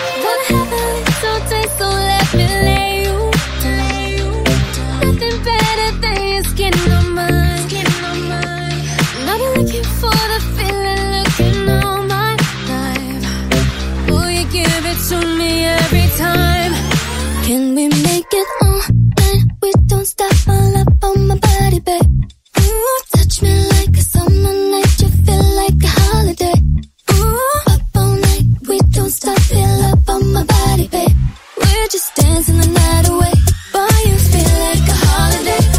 Have 0.49 0.73
a 0.73 0.87
little 1.13 1.41
taste, 1.51 1.77
so 1.77 1.89
let 1.91 2.35
me. 2.35 2.47
Lay 2.47 3.03
you. 3.03 3.31
Nothing 5.03 5.45
better 5.45 5.99
than 6.01 6.27
your 6.27 6.45
skin 6.45 7.00
Can 17.51 17.75
we 17.75 17.89
make 17.89 18.33
it 18.33 18.49
all 18.63 18.81
night? 19.19 19.45
We 19.61 19.73
don't 19.89 20.05
stop 20.05 20.37
all 20.47 20.77
up 20.77 21.03
on 21.03 21.27
my 21.27 21.37
body, 21.37 21.81
babe. 21.81 22.09
Ooh, 22.61 22.99
touch 23.13 23.43
me 23.43 23.53
like 23.71 23.97
a 23.97 24.03
summer 24.03 24.55
night. 24.71 25.01
You 25.01 25.09
feel 25.09 25.47
like 25.63 25.83
a 25.83 25.89
holiday. 25.89 26.55
Ooh, 27.11 27.73
up 27.73 27.81
all 27.97 28.15
night. 28.15 28.45
We 28.69 28.79
don't 28.93 29.11
stop, 29.11 29.37
feel 29.41 29.81
up 29.91 30.09
on 30.09 30.33
my 30.33 30.45
body, 30.45 30.87
babe. 30.87 31.17
We're 31.57 31.89
just 31.89 32.15
dancing 32.15 32.59
the 32.61 32.69
night 32.69 33.09
away. 33.09 33.35
Boy, 33.73 33.99
you 34.09 34.17
feel 34.31 34.55
like 34.69 34.89
a 34.89 34.97
holiday. 35.07 35.70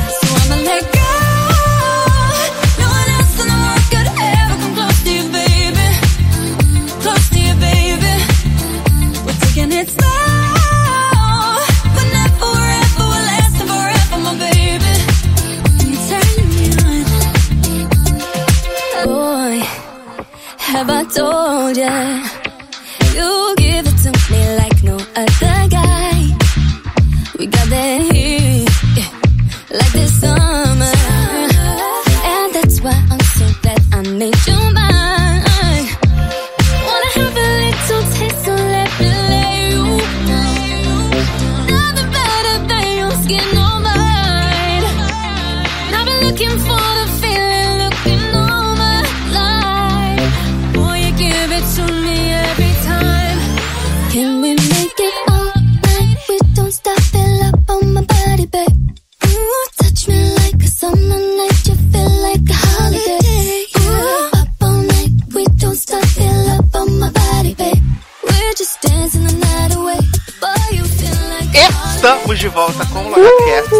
Made 34.21 34.50
Estamos 71.95 72.39
de 72.39 72.47
volta 72.47 72.83
com 72.87 73.05
o 73.05 73.09
LagaCast. 73.11 73.75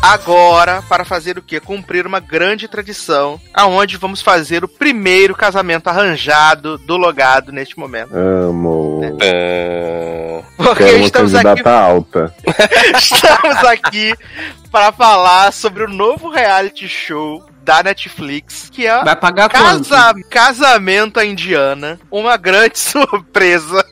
Agora, 0.00 0.80
para 0.88 1.04
fazer 1.04 1.38
o 1.38 1.42
quê? 1.42 1.58
Cumprir 1.58 2.06
uma 2.06 2.20
grande 2.20 2.68
tradição, 2.68 3.40
aonde 3.52 3.96
vamos 3.96 4.22
fazer 4.22 4.62
o 4.62 4.68
primeiro 4.68 5.34
casamento 5.34 5.88
arranjado 5.88 6.78
do 6.78 6.96
logado 6.96 7.50
neste 7.50 7.76
momento. 7.76 8.14
Amo. 8.14 9.18
Ah, 9.20 10.42
Porque 10.56 10.84
Quero 10.84 10.98
estamos 11.02 11.34
aqui 11.34 11.68
alta. 11.68 12.32
Estamos 12.96 13.56
aqui 13.64 14.14
para 14.72 14.90
falar 14.90 15.52
sobre 15.52 15.84
o 15.84 15.88
novo 15.88 16.30
reality 16.30 16.88
show 16.88 17.44
da 17.62 17.82
Netflix, 17.82 18.70
que 18.70 18.86
é 18.86 19.04
Vai 19.04 19.14
pagar? 19.14 19.50
Casa... 19.50 20.14
Casamento 20.30 21.20
à 21.20 21.26
Indiana. 21.26 22.00
Uma 22.10 22.38
grande 22.38 22.78
surpresa. 22.80 23.86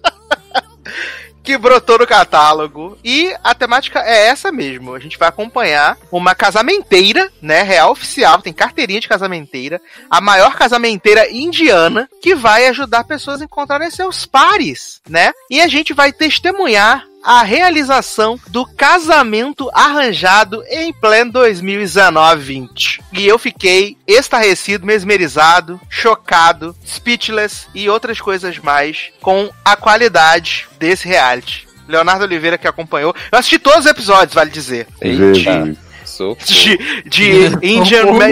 Que 1.43 1.57
brotou 1.57 1.98
no 1.98 2.07
catálogo. 2.07 2.98
E 3.05 3.35
a 3.44 3.55
temática 3.55 4.01
é 4.01 4.28
essa 4.28 4.51
mesmo. 4.51 4.94
A 4.94 4.98
gente 4.98 5.19
vai 5.19 5.28
acompanhar 5.28 5.97
uma 6.11 6.35
casamenteira, 6.35 7.31
né? 7.43 7.62
Real 7.62 7.93
oficial, 7.93 8.40
tem 8.40 8.52
carteirinha 8.52 9.01
de 9.01 9.09
casamenteira. 9.09 9.81
A 10.11 10.20
maior 10.20 10.55
casamenteira 10.55 11.31
indiana, 11.31 12.09
que 12.23 12.35
vai 12.35 12.66
ajudar 12.69 13.05
pessoas 13.05 13.40
a 13.40 13.44
encontrarem 13.44 13.90
seus 13.90 14.27
pares, 14.27 15.01
né? 15.09 15.32
E 15.51 15.61
a 15.61 15.69
gente 15.69 15.93
vai 15.93 16.12
testemunhar 16.12 17.05
a 17.23 17.43
realização 17.43 18.39
do 18.49 18.65
casamento 18.65 19.71
arranjado 19.73 20.63
em 20.69 20.93
pleno 20.93 21.33
2019-20. 21.33 23.01
E 23.13 23.27
eu 23.27 23.39
fiquei 23.39 23.97
estarrecido, 24.07 24.87
mesmerizado, 24.87 25.81
chocado, 25.89 26.75
speechless 26.87 27.67
e 27.75 27.89
outras 27.89 28.21
coisas 28.21 28.59
mais 28.59 29.11
com 29.21 29.51
a 29.65 29.77
qualidade 29.77 30.69
desse 30.79 31.07
reality. 31.07 31.69
Leonardo 31.87 32.25
Oliveira 32.25 32.57
que 32.57 32.69
acompanhou. 32.69 33.15
Eu 33.31 33.39
assisti 33.39 33.59
todos 33.59 33.81
os 33.81 33.91
episódios, 33.91 34.35
vale 34.35 34.51
dizer. 34.51 34.87
eita, 35.01 35.90
De, 36.47 37.03
de 37.09 37.67
Indian 37.67 38.13
Ma. 38.13 38.29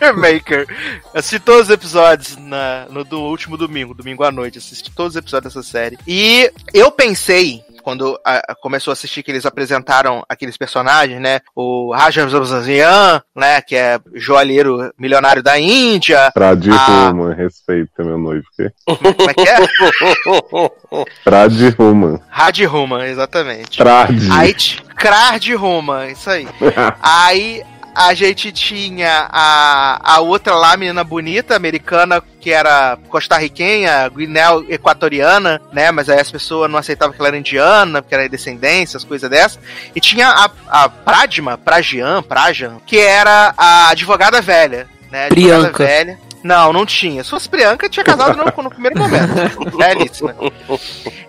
Ma 0.00 0.12
Maker. 0.12 0.66
Assisti 1.14 1.38
todos 1.38 1.68
os 1.68 1.70
episódios 1.70 2.36
na, 2.36 2.86
no 2.90 3.04
do 3.04 3.20
último 3.20 3.56
domingo, 3.56 3.94
domingo 3.94 4.24
à 4.24 4.32
noite. 4.32 4.58
Assisti 4.58 4.90
todos 4.90 5.12
os 5.12 5.16
episódios 5.16 5.54
dessa 5.54 5.68
série. 5.68 5.98
E 6.06 6.50
eu 6.74 6.90
pensei, 6.90 7.62
quando 7.86 8.18
a- 8.26 8.42
a- 8.48 8.54
começou 8.56 8.90
a 8.90 8.94
assistir 8.94 9.22
que 9.22 9.30
eles 9.30 9.46
apresentaram 9.46 10.24
aqueles 10.28 10.56
personagens, 10.56 11.20
né? 11.20 11.38
O 11.54 11.94
Rajan 11.94 12.28
Zazan, 12.28 13.22
né? 13.32 13.62
Que 13.62 13.76
é 13.76 14.00
joalheiro 14.16 14.92
milionário 14.98 15.40
da 15.40 15.56
Índia. 15.56 16.32
Trad 16.32 16.66
Ah. 16.68 17.10
Ruman, 17.10 17.32
respeita 17.32 18.02
meu 18.02 18.18
noivo. 18.18 18.44
quê? 18.56 18.72
Como 18.84 19.30
é 19.30 19.34
que 19.34 19.48
é? 19.48 19.56
Trad 21.22 21.52
Ruman. 21.78 22.18
Rad 22.28 22.58
Ruman, 22.64 23.04
exatamente. 23.06 23.78
Trad. 23.78 24.10
Aí, 24.32 24.52
Krard 24.96 25.54
Ruman, 25.54 26.10
isso 26.10 26.28
aí. 26.28 26.48
Aí 27.00 27.62
a 27.96 28.12
gente 28.12 28.52
tinha 28.52 29.26
a, 29.30 30.16
a 30.16 30.20
outra 30.20 30.54
lá, 30.54 30.76
menina 30.76 31.02
bonita, 31.02 31.56
americana, 31.56 32.22
que 32.38 32.50
era 32.50 32.98
costarriquenha, 33.08 34.06
guinel 34.14 34.66
equatoriana, 34.68 35.62
né? 35.72 35.90
Mas 35.90 36.10
aí 36.10 36.20
as 36.20 36.30
pessoas 36.30 36.70
não 36.70 36.78
aceitavam 36.78 37.14
que 37.14 37.20
ela 37.20 37.28
era 37.28 37.38
indiana, 37.38 38.02
porque 38.02 38.14
era 38.14 38.28
descendência, 38.28 38.98
as 38.98 39.04
coisas 39.04 39.30
dessas. 39.30 39.58
E 39.94 40.00
tinha 40.00 40.28
a, 40.28 40.50
a 40.68 40.88
Pradma, 40.90 41.56
Prajian, 41.56 42.22
Prajan, 42.22 42.76
que 42.84 42.98
era 42.98 43.54
a 43.56 43.88
advogada 43.88 44.42
velha, 44.42 44.86
né? 45.10 45.26
Advogada 45.26 45.70
Priyanka. 45.70 45.84
velha. 45.86 46.25
Não, 46.46 46.72
não 46.72 46.86
tinha. 46.86 47.24
Se 47.24 47.30
fosse 47.30 47.48
Priyanka, 47.48 47.88
tinha 47.88 48.04
casado 48.04 48.36
no, 48.36 48.44
no 48.62 48.70
primeiro 48.70 48.96
momento. 48.98 49.58
Belíssima. 49.76 50.34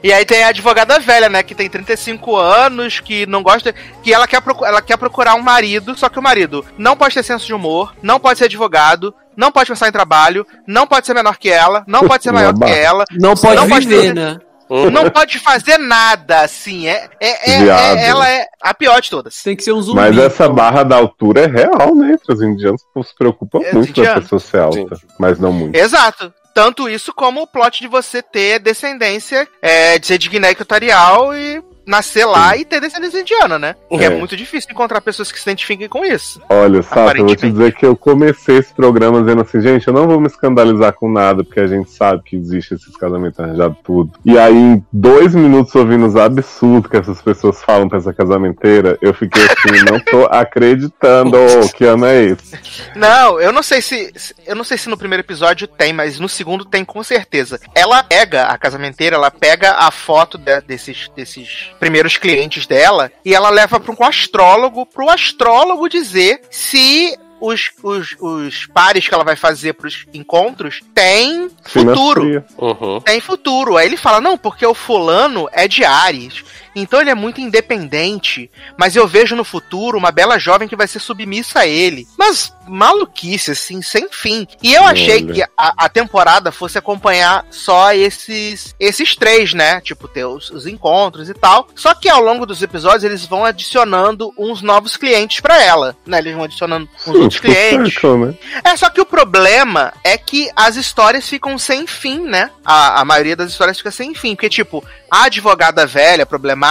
E 0.04 0.14
aí 0.14 0.24
tem 0.26 0.44
a 0.44 0.50
advogada 0.50 1.00
velha, 1.00 1.28
né? 1.28 1.42
Que 1.42 1.56
tem 1.56 1.68
35 1.70 2.36
anos, 2.36 3.00
que 3.00 3.26
não 3.26 3.42
gosta. 3.42 3.74
Que 4.04 4.14
ela 4.14 4.28
quer, 4.28 4.42
procu- 4.42 4.66
ela 4.66 4.82
quer 4.82 4.98
procurar 4.98 5.36
um 5.36 5.42
marido, 5.42 5.98
só 5.98 6.08
que 6.10 6.20
o 6.20 6.22
marido 6.24 6.64
não 6.78 6.96
pode 6.96 7.16
ter 7.16 7.24
senso 7.24 7.46
de 7.48 7.54
humor, 7.54 7.94
não 8.02 8.20
pode 8.20 8.38
ser 8.40 8.46
advogado, 8.46 9.14
não 9.36 9.52
pode 9.52 9.70
pensar 9.70 9.88
em 9.88 9.92
trabalho, 9.92 10.46
não 10.68 10.86
pode 10.86 11.06
ser 11.06 11.14
menor 11.14 11.38
que 11.38 11.50
ela, 11.50 11.84
não 11.88 12.08
pode 12.08 12.24
ser 12.24 12.32
maior 12.32 12.54
que 12.54 12.64
ela, 12.72 13.04
Não 13.12 13.36
pode 13.36 13.56
Não 13.56 13.68
pode 13.70 13.88
viver, 13.88 13.98
fazer- 14.10 14.14
né? 14.14 14.40
Não 14.70 15.10
pode 15.10 15.40
fazer 15.40 15.78
nada, 15.78 16.42
assim. 16.42 16.88
É, 16.88 17.10
é, 17.20 17.52
é- 17.52 17.60
Viado. 17.64 17.98
é- 17.98 18.08
ela 18.08 18.30
é 18.30 18.46
a 18.62 18.74
pior 18.74 19.02
de 19.02 19.10
todas. 19.10 19.42
Tem 19.42 19.56
que 19.56 19.64
ser 19.64 19.72
um 19.72 19.82
zumbi. 19.82 20.00
Mas 20.00 20.18
essa 20.18 20.50
barra 20.50 20.84
da 20.84 20.96
altura 20.98 21.42
é 21.42 21.48
real, 21.48 21.96
né? 21.96 22.14
Entre 22.14 22.34
os 22.34 22.42
indianos 22.42 22.82
se 23.04 23.16
preocupa 23.18 23.60
É, 23.60 23.74
muito 23.74 23.94
da 23.94 24.02
indiano. 24.02 24.22
pessoa 24.22 24.40
ser 24.40 24.60
alta, 24.60 24.98
mas 25.20 25.40
não 25.40 25.52
muito. 25.54 25.76
Exato. 25.76 26.34
Tanto 26.54 26.90
isso 26.90 27.14
como 27.14 27.44
o 27.44 27.48
plot 27.48 27.80
de 27.80 27.88
você 27.88 28.20
ter 28.22 28.58
descendência 28.58 29.48
é, 29.62 30.00
de 30.00 30.08
ser 30.08 30.18
de 30.18 30.28
Guiné 30.28 30.50
Equatorial 30.52 31.36
e 31.36 31.62
nascer 31.88 32.26
lá 32.26 32.56
e 32.58 32.66
ter 32.66 32.80
descendência 32.82 33.20
indiana, 33.22 33.58
né? 33.58 33.76
É. 33.90 34.04
É. 34.06 34.10
muito 34.10 34.36
difícil 34.36 34.70
encontrar 34.72 35.00
pessoas 35.02 35.32
que 35.32 35.38
se 35.40 35.44
identifiquem 35.50 35.88
com 35.88 36.04
isso. 36.06 36.42
Olha, 36.50 36.84
Sato, 36.84 37.18
eu 37.18 37.26
vou 37.26 37.36
te 37.36 37.50
dizer 37.50 37.74
que 37.74 37.86
eu 37.86 37.96
comecei 37.96 38.58
esse 38.58 38.74
programa 38.74 39.22
dizendo 39.22 39.42
assim, 39.42 39.62
gente, 39.62 39.88
eu 39.88 39.94
não 39.94 40.08
vou 40.08 40.20
me 40.20 40.28
escandalizar 40.28 40.94
com 40.94 41.10
nada, 41.12 41.44
porque 41.44 41.60
a 41.60 41.68
gente 41.68 41.90
sabe 41.92 42.22
que 42.24 42.36
existe 42.36 42.74
esses 42.76 42.96
casamentos 42.98 43.40
arranjados 43.40 43.78
tudo. 43.84 44.12
E 44.26 44.38
aí, 44.38 44.54
em 44.54 44.86
dois 44.92 45.34
minutos 45.34 45.74
ouvindo 45.76 46.06
os 46.06 46.16
absurdos 46.16 46.90
que 46.92 46.98
essas 46.98 47.22
pessoas 47.22 47.62
falam 47.64 47.88
pra 47.88 47.98
essa 47.98 48.14
casamenteira, 48.14 48.98
eu 49.02 49.14
fiquei 49.14 49.44
assim, 49.44 49.84
não 49.90 50.00
tô 50.00 50.26
acreditando 50.30 51.38
que 51.76 51.86
ano 51.86 52.06
é 52.06 52.24
esse. 52.26 52.58
Não, 52.96 53.40
eu 53.40 53.52
não 53.52 53.64
sei 53.64 53.82
se. 53.82 54.12
se- 54.16 54.36
Eu 54.46 54.56
não 54.56 54.64
sei 54.64 54.78
se 54.78 54.90
no 54.90 54.98
primeiro 54.98 55.22
episódio 55.24 55.68
tem, 55.68 55.92
mas 55.94 56.20
no 56.20 56.28
segundo 56.30 56.66
tem 56.66 56.84
com 56.86 57.04
certeza. 57.04 57.60
Ela 57.76 58.04
pega, 58.04 58.44
a 58.44 58.58
casamenteira, 58.58 59.16
ela 59.16 59.30
pega 59.32 59.72
a 59.74 59.92
foto 59.92 60.38
de- 60.38 60.62
desses, 60.62 61.10
desses 61.16 61.72
primeiros 61.80 62.18
clientes 62.18 62.66
dela 62.66 63.12
e 63.24 63.34
ela 63.34 63.50
leva 63.50 63.80
para 63.80 63.94
um 63.94 64.08
astrólogo, 64.08 64.86
pro 64.86 65.10
astrólogo 65.10 65.90
dizer 65.90 66.42
se. 66.50 67.18
Os, 67.40 67.70
os, 67.84 68.16
os 68.20 68.66
pares 68.66 69.08
que 69.08 69.14
ela 69.14 69.24
vai 69.24 69.36
fazer 69.36 69.74
pros 69.74 70.08
encontros 70.12 70.82
têm 70.96 71.52
futuro. 71.62 72.44
Uhum. 72.58 73.00
tem 73.00 73.22
futuro. 73.22 73.78
Aí 73.78 73.86
ele 73.86 73.96
fala, 73.96 74.20
não, 74.20 74.36
porque 74.36 74.66
o 74.66 74.74
fulano 74.74 75.48
é 75.52 75.68
de 75.68 75.86
Ares. 75.86 76.44
Então 76.82 77.02
ele 77.02 77.10
é 77.10 77.16
muito 77.16 77.42
independente. 77.42 78.50
Mas 78.78 78.96
eu 78.96 79.08
vejo 79.08 79.36
no 79.36 79.44
futuro 79.44 79.98
uma 79.98 80.12
bela 80.12 80.38
jovem 80.40 80.68
que 80.68 80.76
vai 80.76 80.88
ser 80.88 81.00
submissa 81.00 81.60
a 81.60 81.68
ele. 81.68 82.08
Mas 82.18 82.54
maluquice, 82.68 83.52
assim, 83.52 83.82
sem 83.82 84.08
fim. 84.12 84.46
E 84.62 84.74
eu 84.74 84.84
achei 84.84 85.24
Olha. 85.24 85.34
que 85.34 85.42
a, 85.58 85.86
a 85.86 85.90
temporada 85.90 86.52
fosse 86.52 86.78
acompanhar 86.78 87.46
só 87.50 87.94
esses 87.94 88.76
esses 88.80 89.16
três, 89.16 89.54
né? 89.54 89.80
Tipo, 89.82 90.08
ter 90.08 90.26
os, 90.26 90.50
os 90.50 90.68
encontros 90.68 91.30
e 91.30 91.34
tal. 91.34 91.68
Só 91.76 91.94
que 91.94 92.10
ao 92.10 92.22
longo 92.22 92.46
dos 92.46 92.62
episódios 92.62 93.04
eles 93.04 93.26
vão 93.26 93.46
adicionando 93.46 94.34
uns 94.38 94.62
novos 94.62 94.98
clientes 94.98 95.40
pra 95.40 95.62
ela. 95.64 95.96
Né? 96.06 96.18
Eles 96.20 96.34
vão 96.36 96.44
adicionando 96.44 96.88
uns 97.06 97.16
Hum, 97.16 97.22
outros 97.22 97.40
clientes. 97.42 98.02
né? 98.04 98.34
É, 98.64 98.76
só 98.76 98.90
que 98.90 99.00
o 99.02 99.06
problema 99.06 99.94
é 100.04 100.18
que 100.18 100.50
as 100.56 100.76
histórias 100.76 101.28
ficam 101.28 101.58
sem 101.58 101.88
fim, 101.88 102.20
né? 102.20 102.52
A, 102.66 103.02
a 103.02 103.06
maioria 103.06 103.36
das 103.36 103.52
histórias 103.52 103.78
fica 103.78 103.92
sem 103.92 104.14
fim. 104.14 104.36
Porque, 104.36 104.50
tipo, 104.50 104.84
a 105.10 105.24
advogada 105.24 105.86
velha, 105.86 106.26
problemática, 106.26 106.67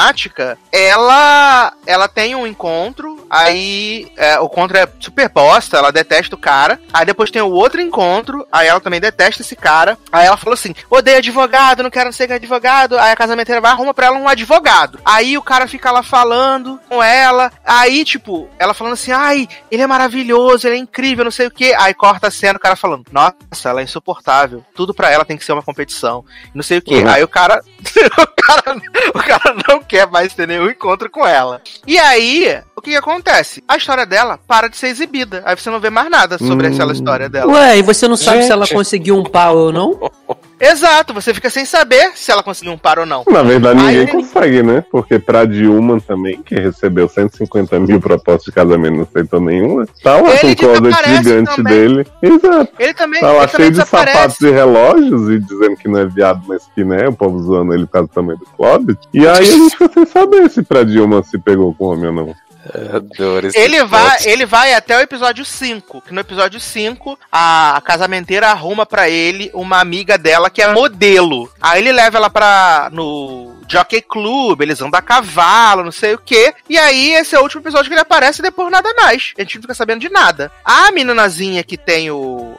ela 0.72 1.72
ela 1.86 2.08
tem 2.08 2.34
um 2.34 2.46
encontro, 2.46 3.26
aí 3.30 4.10
é, 4.16 4.38
o 4.40 4.46
encontro 4.46 4.76
é 4.76 4.88
super 4.98 5.28
bosta, 5.28 5.76
ela 5.76 5.92
detesta 5.92 6.34
o 6.34 6.38
cara. 6.38 6.80
Aí 6.92 7.06
depois 7.06 7.30
tem 7.30 7.42
o 7.42 7.50
outro 7.50 7.80
encontro, 7.80 8.46
aí 8.50 8.66
ela 8.66 8.80
também 8.80 9.00
detesta 9.00 9.42
esse 9.42 9.56
cara. 9.56 9.96
Aí 10.10 10.26
ela 10.26 10.36
falou 10.36 10.54
assim: 10.54 10.74
odeio 10.90 11.18
advogado, 11.18 11.82
não 11.82 11.90
quero 11.90 12.12
ser 12.12 12.30
advogado. 12.32 12.98
Aí 12.98 13.12
a 13.12 13.16
casamenteira 13.16 13.60
vai 13.60 13.70
arruma 13.70 13.94
pra 13.94 14.06
ela 14.06 14.18
um 14.18 14.28
advogado. 14.28 14.98
Aí 15.04 15.38
o 15.38 15.42
cara 15.42 15.66
fica 15.66 15.90
lá 15.90 16.02
falando 16.02 16.80
com 16.88 17.02
ela. 17.02 17.52
Aí, 17.64 18.04
tipo, 18.04 18.48
ela 18.58 18.74
falando 18.74 18.94
assim: 18.94 19.12
ai, 19.12 19.48
ele 19.70 19.82
é 19.82 19.86
maravilhoso, 19.86 20.66
ele 20.66 20.76
é 20.76 20.78
incrível, 20.78 21.24
não 21.24 21.30
sei 21.30 21.46
o 21.46 21.50
que. 21.50 21.74
Aí 21.74 21.94
corta 21.94 22.28
a 22.28 22.30
cena, 22.30 22.56
o 22.56 22.60
cara 22.60 22.76
falando: 22.76 23.04
nossa, 23.12 23.68
ela 23.68 23.80
é 23.80 23.84
insuportável. 23.84 24.64
Tudo 24.74 24.92
pra 24.92 25.10
ela 25.10 25.24
tem 25.24 25.36
que 25.36 25.44
ser 25.44 25.52
uma 25.52 25.62
competição. 25.62 26.24
Não 26.54 26.62
sei 26.62 26.78
o 26.78 26.82
que. 26.82 26.96
Uhum. 26.96 27.08
Aí 27.08 27.22
o 27.22 27.28
cara, 27.28 27.62
o 28.18 28.42
cara. 28.42 28.76
O 29.14 29.18
cara 29.18 29.56
não 29.68 29.80
quer 29.88 30.06
mais 30.10 30.34
ter 30.34 30.46
nenhum 30.48 30.68
encontro 30.70 31.08
com 31.10 31.26
ela. 31.26 31.60
E 31.86 31.98
aí, 31.98 32.60
o 32.76 32.80
que, 32.80 32.90
que 32.90 32.96
acontece? 32.96 33.62
A 33.68 33.76
história 33.76 34.04
dela 34.06 34.38
para 34.46 34.68
de 34.68 34.76
ser 34.76 34.88
exibida. 34.88 35.42
Aí 35.44 35.56
você 35.56 35.70
não 35.70 35.80
vê 35.80 35.90
mais 35.90 36.10
nada 36.10 36.38
sobre 36.38 36.68
Hum. 36.68 36.72
aquela 36.74 36.92
história 36.92 37.28
dela. 37.28 37.52
Ué, 37.52 37.78
e 37.78 37.82
você 37.82 38.06
não 38.08 38.16
sabe 38.16 38.42
se 38.44 38.52
ela 38.52 38.64
Gente. 38.66 38.74
conseguiu 38.76 39.16
um 39.16 39.24
pau 39.24 39.56
ou 39.56 39.72
não? 39.72 40.10
Exato, 40.58 41.12
você 41.12 41.34
fica 41.34 41.50
sem 41.50 41.64
saber 41.64 42.12
se 42.14 42.30
ela 42.32 42.42
conseguiu 42.42 42.72
um 42.72 42.78
par 42.78 42.98
ou 42.98 43.04
não. 43.06 43.24
Na 43.28 43.42
verdade, 43.42 43.78
Aí 43.80 43.86
ninguém 43.86 44.02
ele- 44.02 44.12
consegue, 44.12 44.62
né? 44.62 44.84
Porque 44.90 45.18
pra 45.18 45.44
Dilma 45.44 46.00
também, 46.00 46.42
que 46.42 46.54
recebeu 46.54 47.08
150 47.08 47.78
mil 47.78 48.00
propostas 48.00 48.44
de 48.46 48.52
casamento 48.52 48.94
e 48.94 48.96
não 48.96 49.02
aceitou 49.04 49.40
nenhuma, 49.40 49.86
tá 50.02 50.20
lá 50.20 50.30
Ele 50.42 50.56
com 50.56 50.64
o 50.66 50.78
closet 50.80 51.08
gigante 51.16 51.56
também. 51.56 51.72
dele. 51.74 52.06
Exato. 52.22 52.72
Ele 52.78 52.94
também, 52.94 53.20
Tá 53.20 53.32
lá 53.32 53.42
ele 53.42 53.48
cheio 53.48 53.70
de 53.70 53.78
desaparece. 53.78 54.16
sapatos 54.16 54.40
e 54.40 54.50
relógios 54.50 55.30
e 55.30 55.38
dizendo 55.40 55.76
que 55.76 55.88
não 55.88 56.00
é 56.00 56.06
viado, 56.06 56.42
mas 56.48 56.62
que 56.74 56.82
né, 56.84 57.06
o 57.08 57.12
povo 57.12 57.38
zoando 57.42 57.74
ele 57.74 57.84
por 57.86 57.92
causa 57.92 58.08
do 58.08 58.14
tamanho 58.14 58.38
do 58.38 58.46
closet. 58.56 58.98
E 59.12 59.26
aí 59.26 59.38
a 59.38 59.42
gente 59.42 59.70
fica 59.76 59.90
sem 59.92 60.06
saber 60.06 60.48
se 60.50 60.62
pra 60.62 60.82
Dilma 60.84 61.22
se 61.22 61.38
pegou 61.38 61.74
com 61.74 61.86
homem 61.86 62.06
ou 62.06 62.12
não. 62.12 62.34
Adoro 62.94 63.46
esse 63.46 63.58
Ele 63.58 63.84
vai, 63.84 64.16
plot. 64.16 64.28
ele 64.28 64.46
vai 64.46 64.74
até 64.74 64.96
o 64.96 65.00
episódio 65.00 65.44
5, 65.44 66.02
que 66.02 66.14
no 66.14 66.20
episódio 66.20 66.58
5 66.58 67.18
a, 67.30 67.80
casamenteira 67.84 68.48
arruma 68.48 68.84
pra 68.84 69.08
ele 69.08 69.50
uma 69.54 69.80
amiga 69.80 70.18
dela 70.18 70.50
que 70.50 70.62
é 70.62 70.72
modelo. 70.72 71.50
Aí 71.60 71.80
ele 71.80 71.92
leva 71.92 72.18
ela 72.18 72.30
pra 72.30 72.88
no 72.92 73.56
Jockey 73.68 74.00
Club, 74.00 74.60
eles 74.60 74.80
andam 74.80 74.98
a 74.98 75.02
cavalo, 75.02 75.84
não 75.84 75.92
sei 75.92 76.14
o 76.14 76.18
que. 76.18 76.54
E 76.68 76.78
aí 76.78 77.12
esse 77.12 77.34
é 77.34 77.38
o 77.38 77.42
último 77.42 77.62
episódio 77.62 77.86
que 77.88 77.94
ele 77.94 78.00
aparece 78.00 78.40
e 78.40 78.42
depois 78.42 78.70
nada 78.70 78.92
mais. 78.94 79.32
A 79.36 79.42
gente 79.42 79.56
não 79.56 79.62
fica 79.62 79.74
sabendo 79.74 80.00
de 80.00 80.08
nada. 80.08 80.50
A 80.64 80.90
meninazinha 80.90 81.62
que 81.62 81.76
tem 81.76 82.10
o 82.10 82.56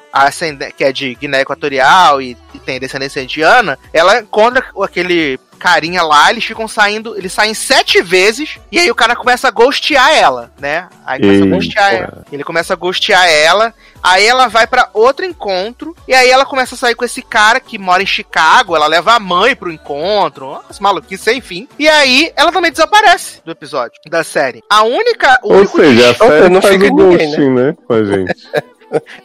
que 0.76 0.84
é 0.84 0.92
de 0.92 1.14
Guiné 1.16 1.42
Equatorial 1.42 2.22
e, 2.22 2.36
e 2.54 2.60
tem 2.60 2.80
descendência 2.80 3.22
indiana, 3.22 3.78
ela 3.94 4.20
encontra 4.20 4.66
aquele 4.82 5.40
carinha 5.58 6.04
lá, 6.04 6.30
eles 6.30 6.46
ficam 6.46 6.68
saindo, 6.68 7.18
eles 7.18 7.34
saem 7.34 7.54
sete 7.54 8.02
vezes, 8.02 8.58
e 8.72 8.80
aí 8.80 8.90
o 8.90 8.96
cara 8.96 9.16
começa 9.16 9.48
a 9.48 9.52
ghostear 9.52 10.10
ela, 10.16 10.52
né? 10.60 10.88
Aí 11.06 11.20
começa 11.20 11.42
a 11.42 11.46
Eita. 11.46 11.56
ghostear 11.56 11.94
ela. 11.94 12.26
Ele 12.32 12.44
começa 12.44 12.74
a 12.74 12.76
ghostear 12.76 13.28
ela, 13.28 13.74
aí 14.02 14.26
ela 14.26 14.48
vai 14.48 14.68
pra 14.68 14.90
outro 14.94 15.26
encontro, 15.26 15.96
e 16.08 16.14
aí 16.14 16.30
ela 16.30 16.46
começa 16.46 16.76
a 16.76 16.78
sair 16.78 16.96
com 16.96 17.04
esse 17.06 17.22
cara 17.22 17.60
que 17.60 17.78
mora 17.78 18.04
em 18.04 18.06
Chicago, 18.06 18.76
ela 18.76 18.88
leva 18.88 19.14
a 19.14 19.20
mãe 19.20 19.56
pro 19.56 19.72
encontro, 19.72 20.48
umas 20.48 20.80
maluquices 20.80 21.24
sem 21.24 21.42
fim, 21.42 21.68
e 21.78 21.88
aí 21.90 22.32
ela 22.36 22.52
também 22.52 22.72
desaparece 22.72 23.42
do 23.44 23.52
episódio, 23.52 24.00
da 24.10 24.24
série. 24.24 24.62
A 24.70 24.84
única, 24.84 25.40
o 25.44 25.52
Ou 25.54 25.60
único 25.60 25.78
seja, 25.78 26.12
a 26.12 26.14
série 26.14 26.50
não 26.50 26.62
faz 26.62 26.76
fica 26.76 26.94
o 26.94 26.96
ninguém, 26.96 27.28
ghosting, 27.28 27.50
né? 27.50 27.76
Com 27.86 27.94
a 27.94 28.04
gente. 28.06 28.34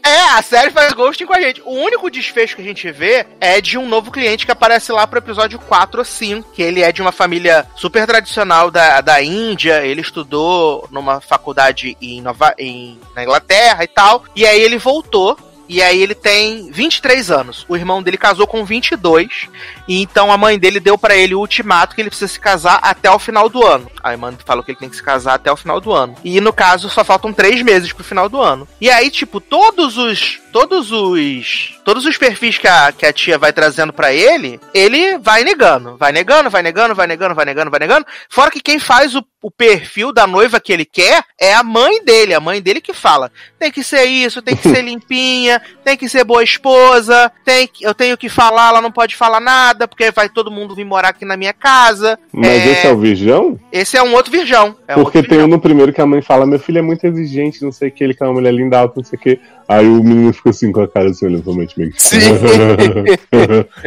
É, 0.05 0.21
a 0.37 0.43
série 0.43 0.71
faz 0.71 0.93
ghosting 0.93 1.27
com 1.27 1.35
a 1.35 1.41
gente. 1.41 1.63
O 1.63 1.71
único 1.71 2.11
desfecho 2.11 2.57
que 2.57 2.63
a 2.63 2.65
gente 2.65 2.91
vê 2.91 3.27
é 3.41 3.61
de 3.61 3.79
um 3.79 3.89
novo 3.89 4.11
cliente 4.11 4.45
que 4.45 4.53
aparece 4.53 4.91
lá 4.93 5.07
pro 5.07 5.19
episódio 5.19 5.59
4 5.59 6.01
ou 6.01 6.05
5, 6.05 6.51
que 6.53 6.63
ele 6.63 6.83
é 6.83 6.91
de 6.91 7.01
uma 7.01 7.13
família 7.13 7.67
super 7.77 8.07
tradicional 8.07 8.71
da, 8.71 9.01
da 9.01 9.23
Índia, 9.23 9.85
ele 9.85 10.01
estudou 10.01 10.89
numa 10.91 11.21
faculdade 11.21 11.97
em 12.01 12.21
Nova, 12.21 12.55
em, 12.59 12.99
na 13.15 13.23
Inglaterra 13.23 13.85
e 13.85 13.89
tal, 13.89 14.25
e 14.35 14.47
aí 14.47 14.61
ele 14.61 14.79
voltou. 14.79 15.39
E 15.73 15.81
aí 15.83 16.03
ele 16.03 16.15
tem 16.15 16.71
23 16.71 17.31
anos. 17.31 17.65
O 17.67 17.75
irmão 17.75 18.03
dele 18.03 18.19
casou 18.19 18.47
com 18.47 18.63
22. 18.63 19.49
E 19.89 20.03
então 20.03 20.31
a 20.31 20.37
mãe 20.37 20.59
dele 20.59 20.79
deu 20.79 20.99
pra 20.99 21.17
ele 21.17 21.35
o 21.35 21.41
ultimato 21.41 21.95
que 21.95 22.03
ele 22.03 22.11
precisa 22.11 22.31
se 22.31 22.39
casar 22.39 22.79
até 22.83 23.11
o 23.11 23.19
final 23.19 23.49
do 23.49 23.67
ano. 23.67 23.91
A 24.03 24.13
irmã 24.13 24.35
falou 24.45 24.63
que 24.63 24.73
ele 24.73 24.79
tem 24.79 24.91
que 24.91 24.97
se 24.97 25.03
casar 25.03 25.33
até 25.33 25.51
o 25.51 25.57
final 25.57 25.81
do 25.81 25.91
ano. 25.91 26.15
E 26.23 26.43
no 26.43 26.53
caso 26.53 26.91
só 26.91 27.03
faltam 27.03 27.33
três 27.33 27.63
meses 27.63 27.91
pro 27.91 28.05
final 28.05 28.29
do 28.29 28.39
ano. 28.39 28.69
E 28.79 28.91
aí, 28.91 29.11
tipo, 29.11 29.41
todos 29.41 29.97
os 29.97 30.42
todos 30.53 30.93
os 30.93 31.81
todos 31.85 32.05
os 32.05 32.17
perfis 32.17 32.59
que 32.59 32.69
a, 32.69 32.93
que 32.93 33.07
a 33.07 33.13
tia 33.13 33.39
vai 33.39 33.53
trazendo 33.53 33.93
pra 33.93 34.13
ele, 34.13 34.61
ele 34.73 35.19
vai 35.19 35.43
negando, 35.43 35.97
vai 35.97 36.13
negando, 36.13 36.49
vai 36.51 36.63
negando, 36.63 36.95
vai 36.95 37.07
negando, 37.07 37.35
vai 37.35 37.45
negando, 37.45 37.71
vai 37.71 37.81
negando. 37.81 38.07
Fora 38.29 38.51
que 38.51 38.61
quem 38.61 38.79
faz 38.79 39.17
o, 39.17 39.25
o 39.43 39.51
perfil 39.51 40.13
da 40.13 40.27
noiva 40.27 40.61
que 40.61 40.73
ele 40.73 40.85
quer 40.85 41.25
é 41.41 41.55
a 41.55 41.65
mãe 41.65 42.05
dele, 42.05 42.35
a 42.35 42.41
mãe 42.41 42.61
dele 42.61 42.81
que 42.81 42.93
fala: 42.93 43.33
tem 43.59 43.71
que 43.73 43.83
ser 43.83 44.05
isso, 44.05 44.43
tem 44.43 44.55
que 44.55 44.69
ser 44.69 44.83
limpinha, 44.85 45.61
tem 45.85 45.97
que 45.97 46.09
ser 46.09 46.25
boa 46.25 46.43
esposa, 46.43 47.33
tem 47.45 47.67
que, 47.67 47.85
eu 47.85 47.95
tenho 47.95 48.17
que 48.17 48.29
falar, 48.29 48.69
ela 48.69 48.83
não 48.83 48.93
pode 48.93 49.17
falar 49.17 49.41
nada, 49.41 49.89
porque 49.89 50.11
vai 50.11 50.29
todo 50.29 50.51
mundo 50.51 50.75
vir 50.75 50.85
morar 50.85 51.09
aqui 51.09 51.25
na 51.25 51.37
minha 51.37 51.53
casa. 51.53 52.19
Mas 52.33 52.67
esse 52.67 52.87
é 52.87 52.93
o 52.93 52.99
Virgão? 52.99 53.59
esse 53.73 53.97
é 53.97 54.03
um 54.03 54.15
outro 54.15 54.31
virgão. 54.31 54.77
É 54.87 54.97
um 54.97 55.03
Porque 55.03 55.19
outro 55.19 55.31
tem 55.31 55.39
um 55.39 55.43
virgão. 55.43 55.57
no 55.57 55.61
primeiro 55.61 55.93
que 55.93 56.01
a 56.01 56.07
mãe 56.07 56.23
fala: 56.23 56.47
meu 56.47 56.59
filho 56.59 56.79
é 56.79 56.83
muito 56.83 57.05
exigente, 57.07 57.63
não 57.65 57.73
sei 57.73 57.89
o 57.89 57.93
que, 57.93 58.05
ele 58.05 58.15
quer 58.15 58.25
uma 58.25 58.35
mulher 58.35 58.53
linda, 58.53 58.79
alta, 58.79 58.95
não 58.97 59.05
sei 59.05 59.19
o 59.19 59.23
que. 59.23 59.41
Aí 59.73 59.89
o 59.89 60.05
menino 60.05 60.35
fica 60.35 60.51
assim 60.51 60.71
com 60.71 60.83
a 60.83 60.89
cara 60.89 61.09
assim, 61.09 61.25
olhando 61.25 61.45
pra 61.45 61.55
mente 61.55 61.79
meio 61.79 61.91
que. 61.93 61.99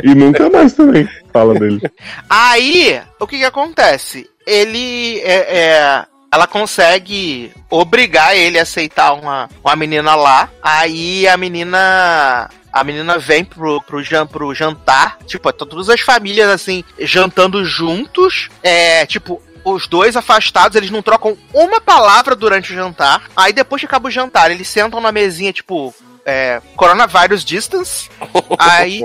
e 0.04 0.16
nunca 0.16 0.50
mais 0.50 0.74
também 0.74 1.08
fala 1.32 1.54
dele. 1.54 1.80
Aí, 2.28 3.00
o 3.20 3.28
que 3.28 3.38
que 3.38 3.46
acontece? 3.46 4.28
Ele 4.48 5.20
é, 5.20 5.58
é, 5.58 6.06
ela 6.34 6.48
consegue 6.48 7.52
obrigar 7.70 8.36
ele 8.36 8.58
a 8.58 8.64
aceitar 8.64 9.14
uma, 9.14 9.48
uma 9.64 9.76
menina 9.76 10.16
lá. 10.16 10.50
Aí 10.62 11.28
a 11.28 11.38
menina. 11.38 12.50
A 12.74 12.84
menina 12.84 13.18
vem 13.18 13.46
pro, 13.46 13.80
pro, 13.82 14.04
jan, 14.04 14.26
pro 14.26 14.54
jantar. 14.56 15.20
Tipo, 15.28 15.54
tá 15.54 15.66
todas 15.66 15.88
as 15.88 16.02
famílias 16.02 16.50
assim, 16.50 16.84
jantando 17.00 17.64
juntos. 17.64 18.50
É, 18.64 19.06
tipo. 19.06 19.40
Os 19.66 19.88
dois 19.88 20.16
afastados, 20.16 20.78
eles 20.78 20.92
não 20.92 21.02
trocam 21.02 21.36
uma 21.52 21.82
palavra 21.82 22.36
durante 22.36 22.72
o 22.72 22.76
jantar. 22.76 23.24
Aí 23.36 23.52
depois 23.52 23.82
que 23.82 23.88
acaba 23.88 24.08
o 24.08 24.12
jantar, 24.12 24.52
eles 24.52 24.68
sentam 24.68 25.02
na 25.02 25.12
mesinha, 25.12 25.52
tipo, 25.52 25.94
é, 26.26 26.62
coronavirus 26.76 27.44
distance. 27.44 28.10
Aí 28.58 29.02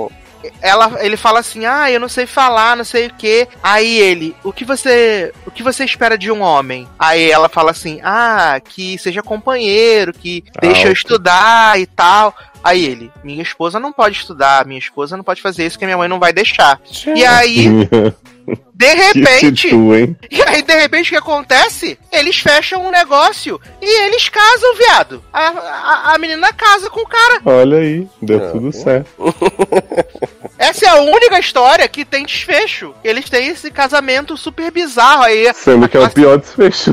ela, 0.62 1.04
ele 1.04 1.16
fala 1.16 1.40
assim: 1.40 1.66
"Ah, 1.66 1.90
eu 1.90 2.00
não 2.00 2.08
sei 2.08 2.26
falar, 2.26 2.76
não 2.76 2.84
sei 2.84 3.06
o 3.08 3.14
quê". 3.14 3.46
Aí 3.62 3.98
ele: 3.98 4.34
"O 4.42 4.52
que 4.52 4.64
você, 4.64 5.32
o 5.46 5.50
que 5.50 5.62
você 5.62 5.84
espera 5.84 6.16
de 6.16 6.30
um 6.30 6.40
homem?". 6.40 6.88
Aí 6.98 7.30
ela 7.30 7.48
fala 7.48 7.70
assim: 7.70 8.00
"Ah, 8.02 8.60
que 8.62 8.96
seja 8.98 9.22
companheiro, 9.22 10.12
que 10.12 10.44
deixe 10.60 10.86
eu 10.86 10.92
estudar 10.92 11.78
e 11.78 11.86
tal". 11.86 12.34
Aí 12.64 12.84
ele: 12.84 13.10
"Minha 13.22 13.42
esposa 13.42 13.78
não 13.78 13.92
pode 13.92 14.16
estudar, 14.16 14.64
minha 14.66 14.78
esposa 14.78 15.16
não 15.16 15.24
pode 15.24 15.42
fazer 15.42 15.66
isso 15.66 15.78
que 15.78 15.84
minha 15.84 15.98
mãe 15.98 16.08
não 16.08 16.18
vai 16.18 16.32
deixar". 16.32 16.80
E 17.14 17.24
aí, 17.24 17.66
de 18.74 18.94
repente, 18.94 19.68
tu, 19.68 19.94
hein? 19.94 20.16
e 20.30 20.42
aí, 20.42 20.62
de 20.62 20.74
repente, 20.74 21.08
o 21.08 21.10
que 21.10 21.16
acontece? 21.16 21.98
Eles 22.10 22.38
fecham 22.38 22.86
um 22.86 22.90
negócio 22.90 23.60
e 23.80 24.02
eles 24.04 24.28
casam, 24.28 24.74
viado. 24.76 25.22
A, 25.32 25.48
a, 25.48 26.14
a 26.14 26.18
menina 26.18 26.52
casa 26.52 26.88
com 26.88 27.00
o 27.00 27.06
cara. 27.06 27.40
Olha 27.44 27.78
aí, 27.78 28.08
deu 28.22 28.42
Ah, 28.42 28.50
tudo 28.52 28.72
certo. 28.72 29.10
Essa 30.58 30.86
é 30.86 30.88
a 30.88 31.00
única 31.00 31.38
história 31.38 31.88
que 31.88 32.04
tem 32.04 32.24
desfecho. 32.24 32.94
Eles 33.02 33.28
têm 33.28 33.48
esse 33.48 33.70
casamento 33.70 34.36
super 34.36 34.70
bizarro 34.70 35.22
aí. 35.24 35.52
Sendo 35.54 35.88
que 35.88 35.96
é 35.96 36.00
o 36.00 36.10
pior 36.10 36.38
desfecho. 36.38 36.92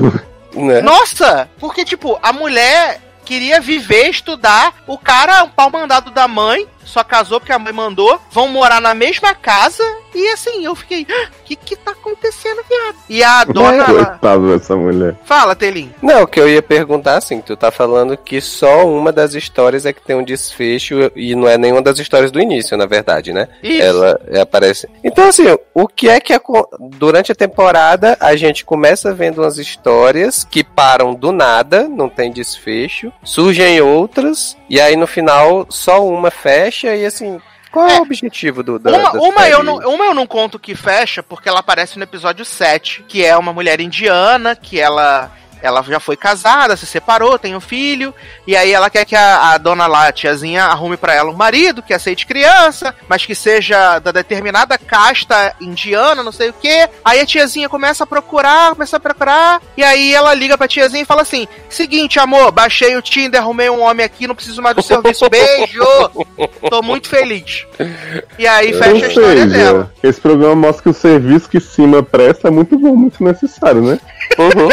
Né? 0.54 0.82
Nossa! 0.82 1.50
Porque, 1.60 1.86
tipo, 1.86 2.18
a 2.22 2.32
mulher 2.34 3.02
queria 3.26 3.60
viver, 3.60 4.10
estudar. 4.10 4.74
O 4.88 4.98
cara, 4.98 5.44
um 5.44 5.50
pau 5.50 5.70
mandado 5.70 6.12
da 6.12 6.28
mãe, 6.28 6.66
só 6.86 7.04
casou 7.04 7.40
porque 7.40 7.52
a 7.52 7.60
mãe 7.60 7.74
mandou. 7.74 8.20
Vão 8.32 8.48
morar 8.48 8.80
na 8.80 8.94
mesma 8.94 9.36
casa. 9.36 9.84
E 10.18 10.30
assim, 10.32 10.66
eu 10.66 10.76
fiquei, 10.76 11.04
o 11.04 11.44
que 11.46 11.56
que 11.56 11.76
tá 11.76 11.92
acontecendo, 11.92 12.62
viado? 12.68 12.96
E 13.10 13.24
a 13.24 13.44
dona. 13.46 13.86
Coitado 13.86 14.58
dessa 14.58 14.76
mulher. 14.76 15.16
Fala, 15.26 15.56
Telim. 15.56 15.94
Não, 16.02 16.24
o 16.24 16.28
que 16.28 16.40
eu 16.40 16.50
ia 16.50 16.62
perguntar 16.62 17.18
assim, 17.18 17.40
tu 17.42 17.56
tá 17.56 17.70
falando 17.72 18.18
que 18.18 18.42
só 18.42 18.86
uma 18.88 19.12
das 19.12 19.34
histórias 19.36 19.86
é 19.86 19.94
que 19.94 20.02
tem 20.02 20.16
um 20.16 20.24
desfecho 20.24 21.12
e 21.16 21.36
não 21.36 21.48
é 21.48 21.58
nenhuma 21.58 21.82
das 21.82 22.00
histórias 22.00 22.32
do 22.32 22.40
início, 22.40 22.76
na 22.78 22.86
verdade, 22.86 23.32
né? 23.32 23.48
Isso. 23.62 23.82
Ela 23.82 24.20
aparece. 24.42 24.88
Então, 25.04 25.28
assim, 25.28 25.46
o 25.74 25.88
que 25.88 26.10
é 26.10 26.20
que 26.20 26.34
aco- 26.34 26.68
durante 26.80 27.32
a 27.32 27.36
temporada 27.36 28.18
a 28.20 28.36
gente 28.36 28.66
começa 28.66 29.14
vendo 29.14 29.42
umas 29.42 29.58
histórias 29.58 30.44
que 30.44 30.64
param 30.64 31.14
do 31.14 31.32
nada, 31.32 31.88
não 31.88 32.10
tem 32.10 32.32
desfecho, 32.32 33.12
surgem 33.24 33.80
outras, 33.82 34.58
e 34.70 34.80
aí 34.82 34.96
no 34.96 35.06
final 35.08 35.66
só 35.70 36.06
uma 36.06 36.32
fecha 36.32 36.96
e 36.96 37.06
assim. 37.06 37.40
Qual 37.72 37.88
é, 37.88 37.96
É. 37.96 38.00
o 38.00 38.04
objetivo 38.04 38.64
do 38.64 38.80
da, 38.80 38.92
Uma, 38.92 39.12
uma, 39.14 39.50
eu 39.50 39.64
não, 39.64 39.78
uma 39.78 40.06
eu 40.06 40.14
não 40.14 40.26
conto 40.26 40.60
que 40.60 40.76
fecha, 40.76 41.22
porque 41.22 41.50
ela 41.50 41.60
aparece 41.60 41.98
no 41.98 42.04
episódio 42.04 42.46
7, 42.46 43.04
que 43.08 43.24
é 43.26 43.36
uma 43.38 43.54
mulher 43.54 43.80
indiana, 43.80 44.56
que 44.56 44.80
ela. 44.80 45.32
Ela 45.62 45.82
já 45.84 46.00
foi 46.00 46.16
casada, 46.16 46.76
se 46.78 46.86
separou, 46.86 47.38
tem 47.40 47.56
um 47.56 47.60
filho, 47.62 48.14
e 48.46 48.56
aí 48.56 48.72
ela 48.72 48.90
quer 48.90 49.06
que 49.06 49.16
a, 49.16 49.52
a 49.52 49.58
dona 49.58 49.88
lá, 49.88 50.08
a 50.08 50.12
tiazinha, 50.12 50.66
arrume 50.66 50.98
pra 50.98 51.14
ela 51.14 51.32
um 51.32 51.36
marido 51.36 51.82
que 51.82 51.94
aceite 51.94 52.26
criança, 52.26 52.94
mas 53.08 53.26
que 53.26 53.36
seja 53.36 54.00
da 54.00 54.12
determinada 54.12 54.78
casta 54.78 55.56
indiana, 55.60 56.24
não 56.24 56.32
sei 56.32 56.50
o 56.50 56.54
que. 56.54 56.90
Aí 57.04 57.20
a 57.20 57.26
tiazinha 57.26 57.70
começa 57.70 58.04
a 58.04 58.08
procurar, 58.08 58.72
começa 58.72 58.98
a 58.98 59.00
procurar, 59.00 59.62
e 59.76 59.84
aí 59.84 60.14
ela 60.14 60.34
liga 60.34 60.58
pra 60.58 60.68
tiazinha 60.68 61.04
e 61.04 61.06
fala 61.06 61.22
assim: 61.22 61.48
Seguinte, 61.70 62.20
amor, 62.20 62.52
baixei 62.52 62.96
o 62.96 63.02
Tinder, 63.02 63.42
arrumei 63.42 63.70
um 63.70 63.82
homem 63.82 64.06
aqui, 64.06 64.28
não 64.28 64.36
preciso 64.36 64.62
mais 64.62 64.76
do 64.76 64.82
serviço, 64.82 65.28
beijo! 65.30 65.84
Tô 66.70 66.82
muito 66.82 67.08
feliz. 67.08 67.66
E 68.38 68.48
aí 68.48 68.74
fecha 68.74 68.90
a 68.90 68.92
Ou 68.92 69.08
história 69.08 69.46
dela. 69.46 69.92
seja, 69.96 70.10
esse 70.10 70.22
programa 70.22 70.56
mostra 70.56 70.84
que 70.84 70.90
o 70.90 70.94
serviço 70.94 71.50
que 71.50 71.60
cima 71.60 72.04
presta 72.04 72.48
é 72.48 72.52
muito 72.52 72.78
bom, 72.78 72.96
muito 72.96 73.24
necessário, 73.24 73.82
né? 73.82 74.00
Uhum. 74.38 74.70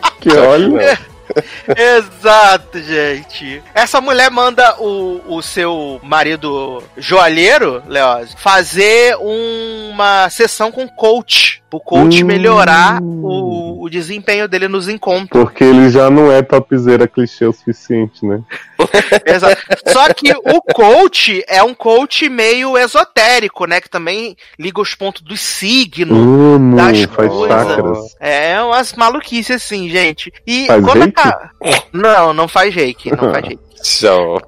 Que 0.24 0.36
olha, 0.38 0.98
Exato, 1.76 2.80
gente. 2.82 3.62
Essa 3.74 4.00
mulher 4.00 4.30
manda 4.30 4.76
o, 4.80 5.20
o 5.26 5.42
seu 5.42 6.00
marido 6.02 6.82
joalheiro, 6.96 7.82
Leoz, 7.86 8.34
fazer 8.38 9.16
uma 9.18 10.28
sessão 10.30 10.70
com 10.70 10.88
coach. 10.88 11.62
O 11.74 11.80
coach 11.80 12.22
Hum. 12.22 12.26
melhorar 12.26 13.00
o, 13.02 13.82
o 13.82 13.90
desempenho 13.90 14.46
dele 14.46 14.68
nos 14.68 14.88
encontros. 14.88 15.42
porque 15.42 15.64
ele 15.64 15.90
já 15.90 16.08
não 16.08 16.30
é 16.30 16.40
topzera 16.42 17.08
clichê 17.08 17.44
o 17.46 17.52
suficiente, 17.52 18.24
né? 18.24 18.40
Exato. 19.26 19.60
Só 19.88 20.12
que 20.14 20.30
o 20.32 20.62
coach 20.72 21.42
é 21.48 21.62
um 21.62 21.74
coach 21.74 22.28
meio 22.28 22.78
esotérico, 22.78 23.66
né? 23.66 23.80
Que 23.80 23.90
também 23.90 24.36
liga 24.58 24.80
os 24.80 24.94
pontos 24.94 25.22
dos 25.22 25.40
signos. 25.40 26.16
Hum, 26.16 26.76
das 26.76 27.02
faz 27.04 27.28
coisas. 27.32 27.48
chakras. 27.48 28.16
É 28.20 28.62
umas 28.62 28.92
maluquices 28.92 29.56
assim, 29.56 29.88
gente. 29.88 30.32
E 30.46 30.66
Faz 30.66 30.84
quando 30.84 31.02
reiki? 31.02 31.20
a... 31.20 31.50
Não, 31.92 32.32
não 32.32 32.46
faz 32.48 32.74
reiki, 32.74 33.10
não 33.10 33.32
faz 33.32 33.44
reiki. 33.48 33.62
Show. 33.82 34.40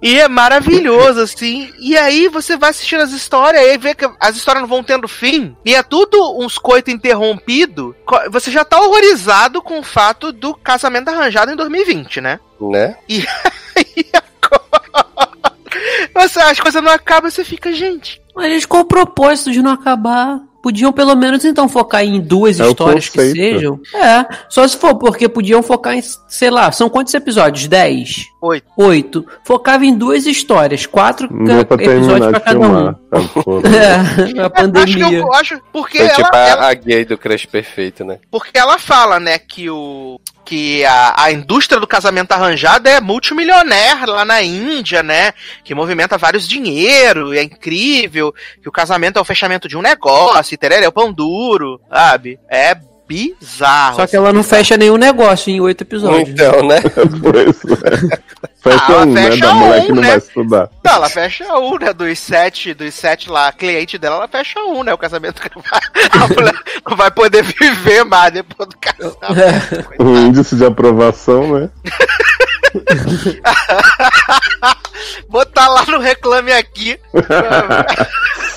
E 0.00 0.20
é 0.20 0.28
maravilhoso, 0.28 1.20
assim. 1.20 1.72
E 1.78 1.96
aí 1.96 2.28
você 2.28 2.56
vai 2.56 2.70
assistindo 2.70 3.02
as 3.02 3.12
histórias 3.12 3.62
e 3.62 3.78
vê 3.78 3.94
que 3.94 4.08
as 4.20 4.36
histórias 4.36 4.62
não 4.62 4.68
vão 4.68 4.82
tendo 4.82 5.08
fim. 5.08 5.56
E 5.64 5.74
é 5.74 5.82
tudo 5.82 6.38
uns 6.38 6.58
coito 6.58 6.90
interrompido. 6.90 7.94
Você 8.30 8.50
já 8.50 8.64
tá 8.64 8.80
horrorizado 8.80 9.62
com 9.62 9.78
o 9.78 9.84
fato 9.84 10.32
do 10.32 10.54
casamento 10.54 11.08
arranjado 11.08 11.52
em 11.52 11.56
2020, 11.56 12.20
né? 12.20 12.40
Né? 12.60 12.96
E 13.08 13.24
agora. 14.42 15.36
Você, 16.14 16.40
as 16.40 16.60
coisas 16.60 16.82
não 16.82 16.92
acabam 16.92 17.28
e 17.28 17.32
você 17.32 17.44
fica, 17.44 17.72
gente. 17.72 18.20
Mas 18.34 18.66
qual 18.66 18.82
o 18.82 18.86
propósito 18.86 19.50
de 19.50 19.62
não 19.62 19.72
acabar? 19.72 20.40
Podiam 20.62 20.92
pelo 20.92 21.14
menos 21.14 21.44
então 21.44 21.68
focar 21.68 22.02
em 22.02 22.20
duas 22.20 22.58
É 22.58 22.66
histórias 22.66 23.08
que 23.08 23.20
sejam. 23.30 23.80
É, 23.94 24.26
só 24.48 24.66
se 24.66 24.76
for, 24.76 24.96
porque 24.96 25.28
podiam 25.28 25.62
focar 25.62 25.94
em, 25.94 26.02
sei 26.28 26.50
lá, 26.50 26.72
são 26.72 26.88
quantos 26.88 27.14
episódios? 27.14 27.68
Dez? 27.68 28.26
Oito. 28.42 28.66
Oito. 28.76 29.26
Focava 29.44 29.84
em 29.86 29.96
duas 29.96 30.26
histórias, 30.26 30.84
quatro 30.86 31.26
ca- 31.28 31.74
episódios 31.82 32.28
pra 32.30 32.40
cada 32.40 32.50
filmar. 32.50 32.94
um. 32.94 33.62
tá. 33.62 33.66
É, 33.76 33.94
a 33.94 34.00
Acho 34.00 34.34
que 34.34 34.50
pandemia. 34.50 35.18
eu 35.18 35.32
acho. 35.32 35.60
Porque 35.72 35.98
Foi 35.98 36.06
ela, 36.06 36.14
tipo 36.14 36.28
a, 36.36 36.38
ela- 36.38 36.70
a 36.70 36.74
gay 36.74 37.04
do 37.04 37.16
crush 37.16 37.46
perfeito, 37.46 38.04
né? 38.04 38.18
porque 38.30 38.56
ela 38.58 38.78
fala, 38.78 39.18
né, 39.18 39.38
que 39.38 39.70
o. 39.70 40.20
Que 40.44 40.84
a, 40.84 41.24
a 41.24 41.32
indústria 41.32 41.80
do 41.80 41.88
casamento 41.88 42.30
arranjado 42.30 42.88
é 42.88 43.00
multimilionaire 43.00 44.06
lá 44.06 44.24
na 44.24 44.42
Índia, 44.42 45.02
né? 45.02 45.32
Que 45.64 45.74
movimenta 45.74 46.16
vários 46.16 46.46
dinheiro, 46.46 47.34
e 47.34 47.38
é 47.38 47.42
incrível. 47.42 48.32
Que 48.62 48.68
o 48.68 48.72
casamento 48.72 49.18
é 49.18 49.20
o 49.20 49.24
fechamento 49.24 49.66
de 49.66 49.76
um 49.76 49.82
negócio, 49.82 50.54
e 50.54 50.56
tereré, 50.56 50.84
é 50.84 50.88
o 50.88 50.92
pão 50.92 51.12
duro, 51.12 51.80
sabe? 51.90 52.38
É 52.48 52.76
bizarro. 53.06 53.96
Só 53.96 54.06
que 54.06 54.16
ela 54.16 54.32
não 54.32 54.42
fecha 54.42 54.76
nenhum 54.76 54.96
negócio 54.96 55.50
em 55.50 55.60
oito 55.60 55.82
episódios. 55.82 56.28
Então, 56.28 56.66
né? 56.66 56.80
Por 57.22 57.34
isso, 57.36 57.66
né? 57.68 57.76
Fecha 58.62 58.84
Ah, 58.88 59.02
um, 59.02 59.12
né? 59.12 59.22
fecha 59.30 59.40
Da 59.46 59.54
mulher 59.54 59.86
que 59.86 59.92
um, 59.92 59.94
não 59.94 60.02
né? 60.02 60.08
vai 60.08 60.18
estudar. 60.18 60.68
Não, 60.84 60.92
ela 60.92 61.08
fecha 61.08 61.44
um, 61.56 61.78
né? 61.78 61.92
Dos 61.92 62.18
sete, 62.18 62.74
dos 62.74 62.92
sete 62.94 63.30
lá, 63.30 63.52
cliente 63.52 63.96
dela, 63.96 64.16
ela 64.16 64.28
fecha 64.28 64.58
um, 64.60 64.82
né? 64.82 64.92
O 64.92 64.98
casamento 64.98 65.40
que 65.40 65.50
não 65.54 65.62
vai, 65.62 65.80
a 66.22 66.26
mulher 66.34 66.54
não 66.88 66.96
vai 66.96 67.10
poder 67.10 67.42
viver 67.44 68.04
mais 68.04 68.32
depois 68.32 68.68
do 68.68 68.76
casamento. 68.78 69.86
O 70.02 70.16
índice 70.16 70.56
de 70.56 70.64
aprovação, 70.64 71.60
né? 71.60 71.70
Botar 75.28 75.68
lá 75.68 75.84
no 75.86 75.98
Reclame 75.98 76.52
Aqui. 76.52 76.98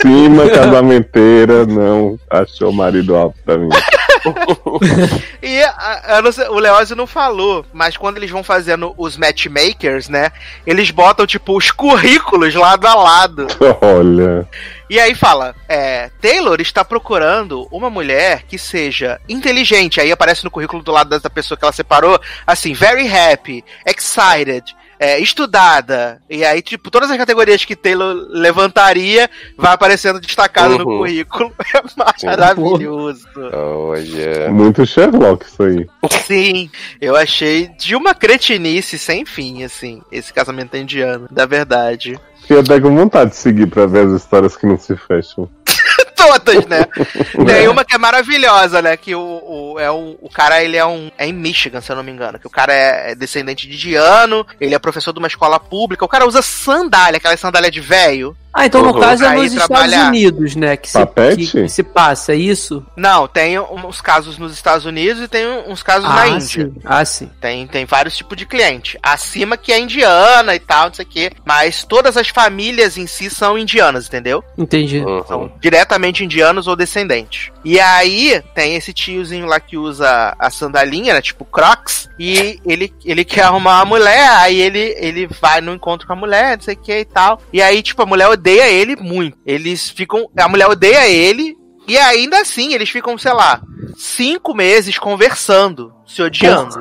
Cima, 0.01 0.49
casamenteira, 0.49 1.65
não 1.65 2.17
achou 2.30 2.71
marido 2.71 3.15
alto 3.15 3.38
pra 3.45 3.57
mim. 3.57 3.69
E 5.41 5.62
a- 5.64 6.22
não 6.22 6.32
sei, 6.32 6.48
o 6.48 6.60
Leózio 6.60 6.96
não 6.96 7.08
falou, 7.08 7.66
mas 7.74 7.96
quando 7.98 8.18
eles 8.18 8.30
vão 8.30 8.44
fazendo 8.44 8.94
os 8.98 9.18
matchmakers, 9.18 10.10
né? 10.10 10.32
Eles 10.66 10.91
botam, 10.91 11.26
tipo, 11.26 11.58
os 11.58 11.72
currículos 11.72 12.54
lado 12.56 12.86
a 12.88 12.94
lado. 12.96 13.48
Olha. 13.82 14.48
E 14.90 15.00
aí 15.00 15.14
fala, 15.14 15.56
é, 15.68 16.10
Taylor 16.22 16.60
está 16.60 16.84
procurando 16.84 17.68
uma 17.72 17.90
mulher 17.90 18.44
que 18.48 18.58
seja 18.58 19.22
inteligente. 19.30 20.02
Aí 20.02 20.12
aparece 20.12 20.44
no 20.44 20.50
currículo 20.52 20.82
do 20.82 20.91
lado 20.91 21.10
dessa 21.10 21.30
pessoa 21.30 21.58
que 21.58 21.64
ela 21.64 21.72
separou, 21.72 22.20
assim, 22.46 22.74
very 22.74 23.08
happy, 23.08 23.64
excited, 23.86 24.76
é, 24.99 25.17
estudada. 25.19 26.21
E 26.30 26.43
aí, 26.43 26.61
tipo, 26.61 26.91
todas 26.91 27.09
as 27.09 27.17
categorias 27.17 27.63
que 27.63 27.76
Taylor 27.76 28.13
levantaria 28.30 29.30
vai 29.57 29.73
aparecendo 29.73 30.19
destacado 30.19 30.77
no 30.77 30.85
Uhum. 30.89 30.97
currículo. 30.99 31.51
É 32.21 32.26
maravilhoso. 32.26 33.26
Olha. 33.53 34.51
Muito 34.51 34.85
Sherlock 34.85 35.45
isso 35.45 35.63
aí. 35.63 35.88
Sim, 36.26 36.69
eu 36.99 37.15
achei 37.15 37.67
de 37.80 37.95
uma 37.95 38.13
cretinice 38.13 38.99
sem 38.99 39.26
fim, 39.26 39.63
assim, 39.63 40.01
esse 40.11 40.34
casamento 40.34 40.76
indiano, 40.76 41.27
da 41.31 41.45
verdade. 41.45 42.19
Até 42.49 42.80
com 42.81 42.95
vontade 42.95 43.30
de 43.31 43.35
seguir 43.38 43.67
pra 43.67 43.85
ver 43.85 44.07
as 44.07 44.13
histórias 44.13 44.57
que 44.57 44.65
não 44.65 44.77
se 44.77 44.95
fecham. 44.97 45.47
Todas, 46.20 46.66
né? 46.66 46.86
Tem 47.48 47.68
uma 47.68 47.86
que 47.86 47.96
é 47.96 47.98
maravilhosa, 47.98 48.82
né? 48.82 48.98
Que 48.98 49.16
o, 49.16 49.22
o, 49.22 49.80
é 49.80 49.90
o, 49.90 50.18
o 50.22 50.30
cara, 50.30 50.62
ele 50.62 50.76
é 50.76 50.86
um. 50.86 51.10
É 51.18 51.26
em 51.26 51.34
Michigan, 51.34 51.82
se 51.82 51.91
eu 51.91 51.96
não 51.96 52.04
me 52.04 52.12
engano. 52.12 52.38
Que 52.38 52.48
o 52.48 52.50
cara 52.50 52.74
é, 52.74 53.12
é 53.12 53.16
descendente 53.16 53.68
de 53.68 53.90
indiano, 53.90 54.46
ele 54.60 54.76
é 54.76 54.80
professor 54.80 55.14
de 55.14 55.20
uma 55.20 55.28
escola 55.28 55.60
pública. 55.60 56.06
O 56.06 56.10
cara 56.10 56.28
usa 56.28 56.41
sandália, 56.41 57.18
aquela 57.18 57.38
sandália 57.38 57.72
de 57.72 57.80
velho. 57.80 58.36
Ah, 58.53 58.65
então 58.65 58.81
no 58.84 58.99
caso 58.99 59.23
é 59.23 59.35
nos 59.35 59.53
Estados 59.53 59.67
trabalhar. 59.67 60.07
Unidos, 60.07 60.55
né? 60.55 60.76
Que 60.76 60.89
se, 60.89 60.97
que, 61.05 61.47
que 61.47 61.69
se 61.69 61.84
passa, 61.84 62.34
é 62.34 62.35
isso? 62.35 62.85
Não, 62.95 63.27
tem 63.27 63.59
uns 63.59 64.01
casos 64.01 64.38
nos 64.38 64.53
Estados 64.53 64.85
Unidos 64.85 65.23
e 65.23 65.27
tem 65.27 65.45
uns 65.67 65.84
casos 65.84 66.09
na 66.09 66.27
Índia. 66.27 66.39
sim. 66.41 66.73
Ah, 66.84 67.05
sim. 67.05 67.30
Tem, 67.39 67.67
tem 67.67 67.85
vários 67.85 68.17
tipos 68.17 68.38
de 68.38 68.45
cliente. 68.45 68.97
Acima 69.03 69.55
que 69.55 69.71
é 69.71 69.80
indiana 69.80 70.55
e 70.55 70.59
tal, 70.59 70.88
não 70.88 70.93
sei 70.93 71.05
o 71.05 71.07
quê. 71.07 71.31
Mas 71.45 71.84
todas 71.84 72.17
as 72.17 72.30
famílias 72.30 72.97
em 72.97 73.05
si 73.05 73.30
são 73.30 73.57
indianas, 73.57 74.07
entendeu? 74.07 74.43
Entendi. 74.57 74.99
Uhum. 74.99 75.23
São 75.27 75.51
diretamente 75.59 76.23
indianos 76.23 76.67
ou 76.67 76.76
descendentes. 76.76 77.51
E 77.63 77.80
aí 77.80 78.41
tem 78.55 78.76
esse 78.76 78.93
tiozinho 78.93 79.45
lá 79.45 79.59
que 79.59 79.77
usa 79.77 80.35
a 80.39 80.49
sandalinha, 80.49 81.13
né? 81.13 81.21
Tipo 81.21 81.45
Crocs. 81.45 82.09
E 82.17 82.59
ele, 82.65 82.93
ele 83.05 83.23
quer 83.23 83.43
arrumar 83.43 83.76
uma 83.77 83.85
mulher. 83.85 84.30
Aí 84.31 84.59
ele, 84.59 84.95
ele 84.97 85.27
vai 85.39 85.61
no 85.61 85.73
encontro 85.73 86.07
com 86.07 86.13
a 86.13 86.15
mulher, 86.15 86.57
não 86.57 86.63
sei 86.63 86.73
o 86.73 86.77
que 86.77 86.99
e 86.99 87.05
tal. 87.05 87.41
E 87.53 87.61
aí, 87.61 87.81
tipo, 87.81 88.01
a 88.01 88.05
mulher 88.05 88.27
odeia 88.40 88.70
ele 88.70 88.95
muito. 88.95 89.38
Eles 89.45 89.90
ficam. 89.90 90.30
A 90.38 90.48
mulher 90.48 90.68
odeia 90.68 91.07
ele. 91.07 91.56
E 91.88 91.98
ainda 91.98 92.40
assim, 92.40 92.74
eles 92.74 92.90
ficam, 92.90 93.18
sei 93.18 93.34
lá, 93.34 93.61
cinco 93.98 94.53
meses 94.53 94.98
conversando, 94.98 95.91
se 96.06 96.22
odiando. 96.22 96.76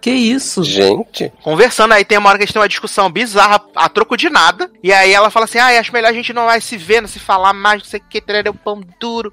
Que 0.00 0.10
isso? 0.10 0.62
Gente. 0.62 1.32
Conversando, 1.42 1.92
aí 1.92 2.04
tem 2.04 2.18
uma 2.18 2.28
hora 2.28 2.38
que 2.38 2.44
eles 2.44 2.52
têm 2.52 2.62
uma 2.62 2.68
discussão 2.68 3.10
bizarra 3.10 3.60
a 3.74 3.88
troco 3.88 4.16
de 4.16 4.30
nada. 4.30 4.70
E 4.82 4.92
aí 4.92 5.12
ela 5.12 5.28
fala 5.30 5.44
assim: 5.44 5.58
Ah, 5.58 5.78
acho 5.78 5.92
melhor 5.92 6.10
a 6.10 6.12
gente 6.12 6.32
não 6.32 6.46
vai 6.46 6.60
se 6.60 6.76
ver, 6.76 7.00
não 7.00 7.08
se 7.08 7.18
falar 7.18 7.52
mais, 7.52 7.82
não 7.82 7.90
sei 7.90 7.98
o 8.00 8.02
que, 8.08 8.20
tererê, 8.20 8.48
um 8.48 8.54
pão 8.54 8.80
duro. 9.00 9.32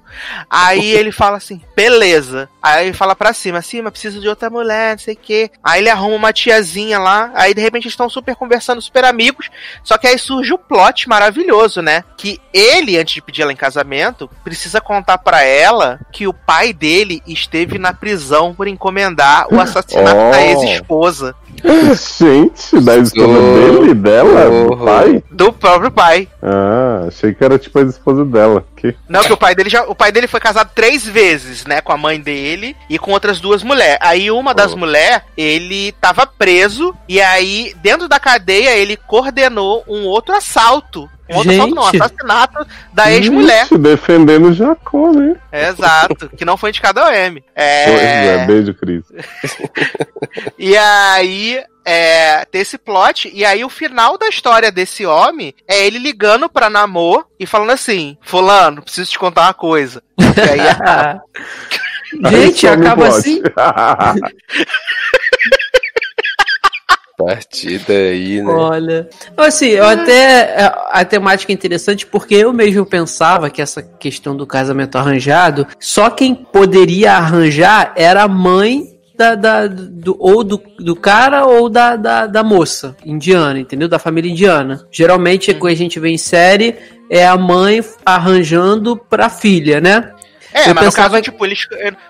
Aí 0.50 0.90
ele 0.94 1.12
fala 1.12 1.36
assim: 1.36 1.60
beleza. 1.76 2.48
Aí 2.60 2.86
ele 2.86 2.94
fala 2.96 3.14
pra 3.14 3.32
cima, 3.32 3.62
cima, 3.62 3.90
preciso 3.92 4.20
de 4.20 4.28
outra 4.28 4.50
mulher, 4.50 4.92
não 4.92 4.98
sei 4.98 5.14
o 5.14 5.18
que. 5.18 5.50
Aí 5.62 5.80
ele 5.80 5.90
arruma 5.90 6.16
uma 6.16 6.32
tiazinha 6.32 6.98
lá. 6.98 7.30
Aí 7.34 7.54
de 7.54 7.60
repente 7.60 7.84
eles 7.84 7.92
estão 7.92 8.08
super 8.10 8.34
conversando, 8.34 8.82
super 8.82 9.04
amigos. 9.04 9.48
Só 9.84 9.96
que 9.96 10.08
aí 10.08 10.18
surge 10.18 10.52
o 10.52 10.58
plot 10.58 11.08
maravilhoso, 11.08 11.80
né? 11.80 12.02
Que 12.16 12.40
ele, 12.52 12.98
antes 12.98 13.14
de 13.14 13.22
pedir 13.22 13.42
ela 13.42 13.52
em 13.52 13.56
casamento, 13.56 14.28
precisa 14.42 14.80
contar 14.80 15.18
pra 15.18 15.42
ela 15.42 16.00
que 16.12 16.26
o 16.26 16.34
pai 16.34 16.72
dele 16.72 17.22
esteve 17.24 17.78
na 17.78 17.92
prisão 17.94 18.52
por 18.52 18.66
encomendar 18.66 19.46
o 19.52 19.60
assassinato 19.60 20.16
Oh. 20.16 20.30
da 20.30 20.40
ex-esposa. 20.64 21.34
Gente, 22.18 22.80
da 22.84 22.96
esposa 22.98 23.26
Oh. 23.38 23.78
dele, 23.80 23.94
dela, 23.94 24.50
do 24.68 24.76
pai? 24.84 25.22
Do 25.30 25.52
próprio 25.52 25.90
pai. 25.90 26.28
Ah, 26.42 27.04
achei 27.08 27.34
que 27.34 27.44
era 27.44 27.58
tipo 27.58 27.78
a 27.78 27.82
esposa 27.82 28.24
dela. 28.24 28.64
Que... 28.76 28.94
Não, 29.08 29.22
que 29.22 29.32
o 29.32 29.36
pai 29.36 29.54
dele 29.54 29.70
já. 29.70 29.84
O 29.84 29.94
pai 29.94 30.12
dele 30.12 30.26
foi 30.26 30.40
casado 30.40 30.70
três 30.74 31.04
vezes, 31.06 31.64
né? 31.66 31.80
Com 31.80 31.92
a 31.92 31.96
mãe 31.96 32.20
dele 32.20 32.76
e 32.88 32.98
com 32.98 33.10
outras 33.12 33.40
duas 33.40 33.62
mulheres. 33.62 33.98
Aí 34.00 34.30
uma 34.30 34.54
das 34.54 34.72
Oh. 34.72 34.76
mulheres, 34.76 35.22
ele 35.36 35.92
tava 36.00 36.26
preso. 36.26 36.94
E 37.08 37.20
aí, 37.20 37.74
dentro 37.82 38.08
da 38.08 38.18
cadeia, 38.20 38.76
ele 38.76 38.96
coordenou 38.96 39.84
um 39.88 40.04
outro 40.04 40.34
assalto. 40.36 41.08
Um 41.28 41.36
outro 41.38 41.50
assalto, 41.52 41.74
não, 41.74 41.82
Gente. 41.90 41.96
assassinato 42.02 42.66
da 42.92 43.10
ex-mulher. 43.10 43.66
Defendendo 43.80 44.46
o 44.50 44.52
Jacó, 44.52 45.10
né? 45.12 45.34
Exato. 45.52 46.28
Que 46.36 46.44
não 46.44 46.56
foi 46.56 46.70
indicado 46.70 47.00
ao 47.00 47.12
M. 47.12 47.42
Pois 47.52 48.00
é, 48.00 48.26
É. 48.42 48.46
beijo, 48.46 48.72
Cris. 48.74 49.02
E 50.58 50.76
aí. 50.76 51.45
É, 51.88 52.44
ter 52.46 52.58
esse 52.58 52.76
plot, 52.76 53.30
e 53.32 53.44
aí 53.44 53.64
o 53.64 53.68
final 53.68 54.18
da 54.18 54.26
história 54.26 54.72
desse 54.72 55.06
homem 55.06 55.54
é 55.68 55.86
ele 55.86 56.00
ligando 56.00 56.48
pra 56.48 56.68
Namor 56.68 57.26
e 57.38 57.46
falando 57.46 57.70
assim: 57.70 58.18
Fulano, 58.22 58.82
preciso 58.82 59.12
te 59.12 59.18
contar 59.20 59.42
uma 59.42 59.54
coisa. 59.54 60.02
E 60.18 60.24
aí 60.50 60.58
Gente, 62.30 62.66
some 62.66 62.76
o 62.76 62.80
acaba 62.80 63.06
plot. 63.06 63.18
assim. 63.18 63.42
Partida 67.16 67.94
aí, 67.94 68.42
né? 68.42 68.52
Olha. 68.52 69.08
Assim, 69.36 69.68
eu 69.68 69.86
até. 69.86 70.66
A, 70.66 71.00
a 71.00 71.04
temática 71.04 71.50
é 71.50 71.54
interessante 71.54 72.04
porque 72.04 72.34
eu 72.34 72.52
mesmo 72.52 72.84
pensava 72.84 73.48
que 73.48 73.62
essa 73.62 73.82
questão 73.82 74.36
do 74.36 74.46
casamento 74.46 74.98
arranjado, 74.98 75.66
só 75.80 76.10
quem 76.10 76.34
poderia 76.34 77.12
arranjar 77.12 77.92
era 77.96 78.24
a 78.24 78.28
mãe. 78.28 78.95
Da, 79.16 79.34
da- 79.34 79.66
do, 79.66 80.14
ou 80.18 80.44
do, 80.44 80.60
do 80.78 80.94
cara 80.94 81.46
ou 81.46 81.68
da, 81.70 81.96
da, 81.96 82.26
da 82.26 82.42
moça 82.44 82.94
indiana, 83.04 83.58
entendeu? 83.58 83.88
Da 83.88 83.98
família 83.98 84.30
indiana. 84.30 84.86
Geralmente, 84.90 85.54
quando 85.54 85.72
a 85.72 85.76
gente 85.76 85.98
vê 85.98 86.10
em 86.10 86.18
série, 86.18 86.74
é 87.08 87.26
a 87.26 87.36
mãe 87.36 87.82
arranjando 88.04 88.96
pra 88.96 89.30
filha, 89.30 89.80
né? 89.80 90.10
É, 90.52 90.70
Eu 90.70 90.74
mas 90.74 90.84
pensava 90.84 91.08
no 91.08 91.12
caso, 91.12 91.22
tipo, 91.22 91.44
eles. 91.44 91.66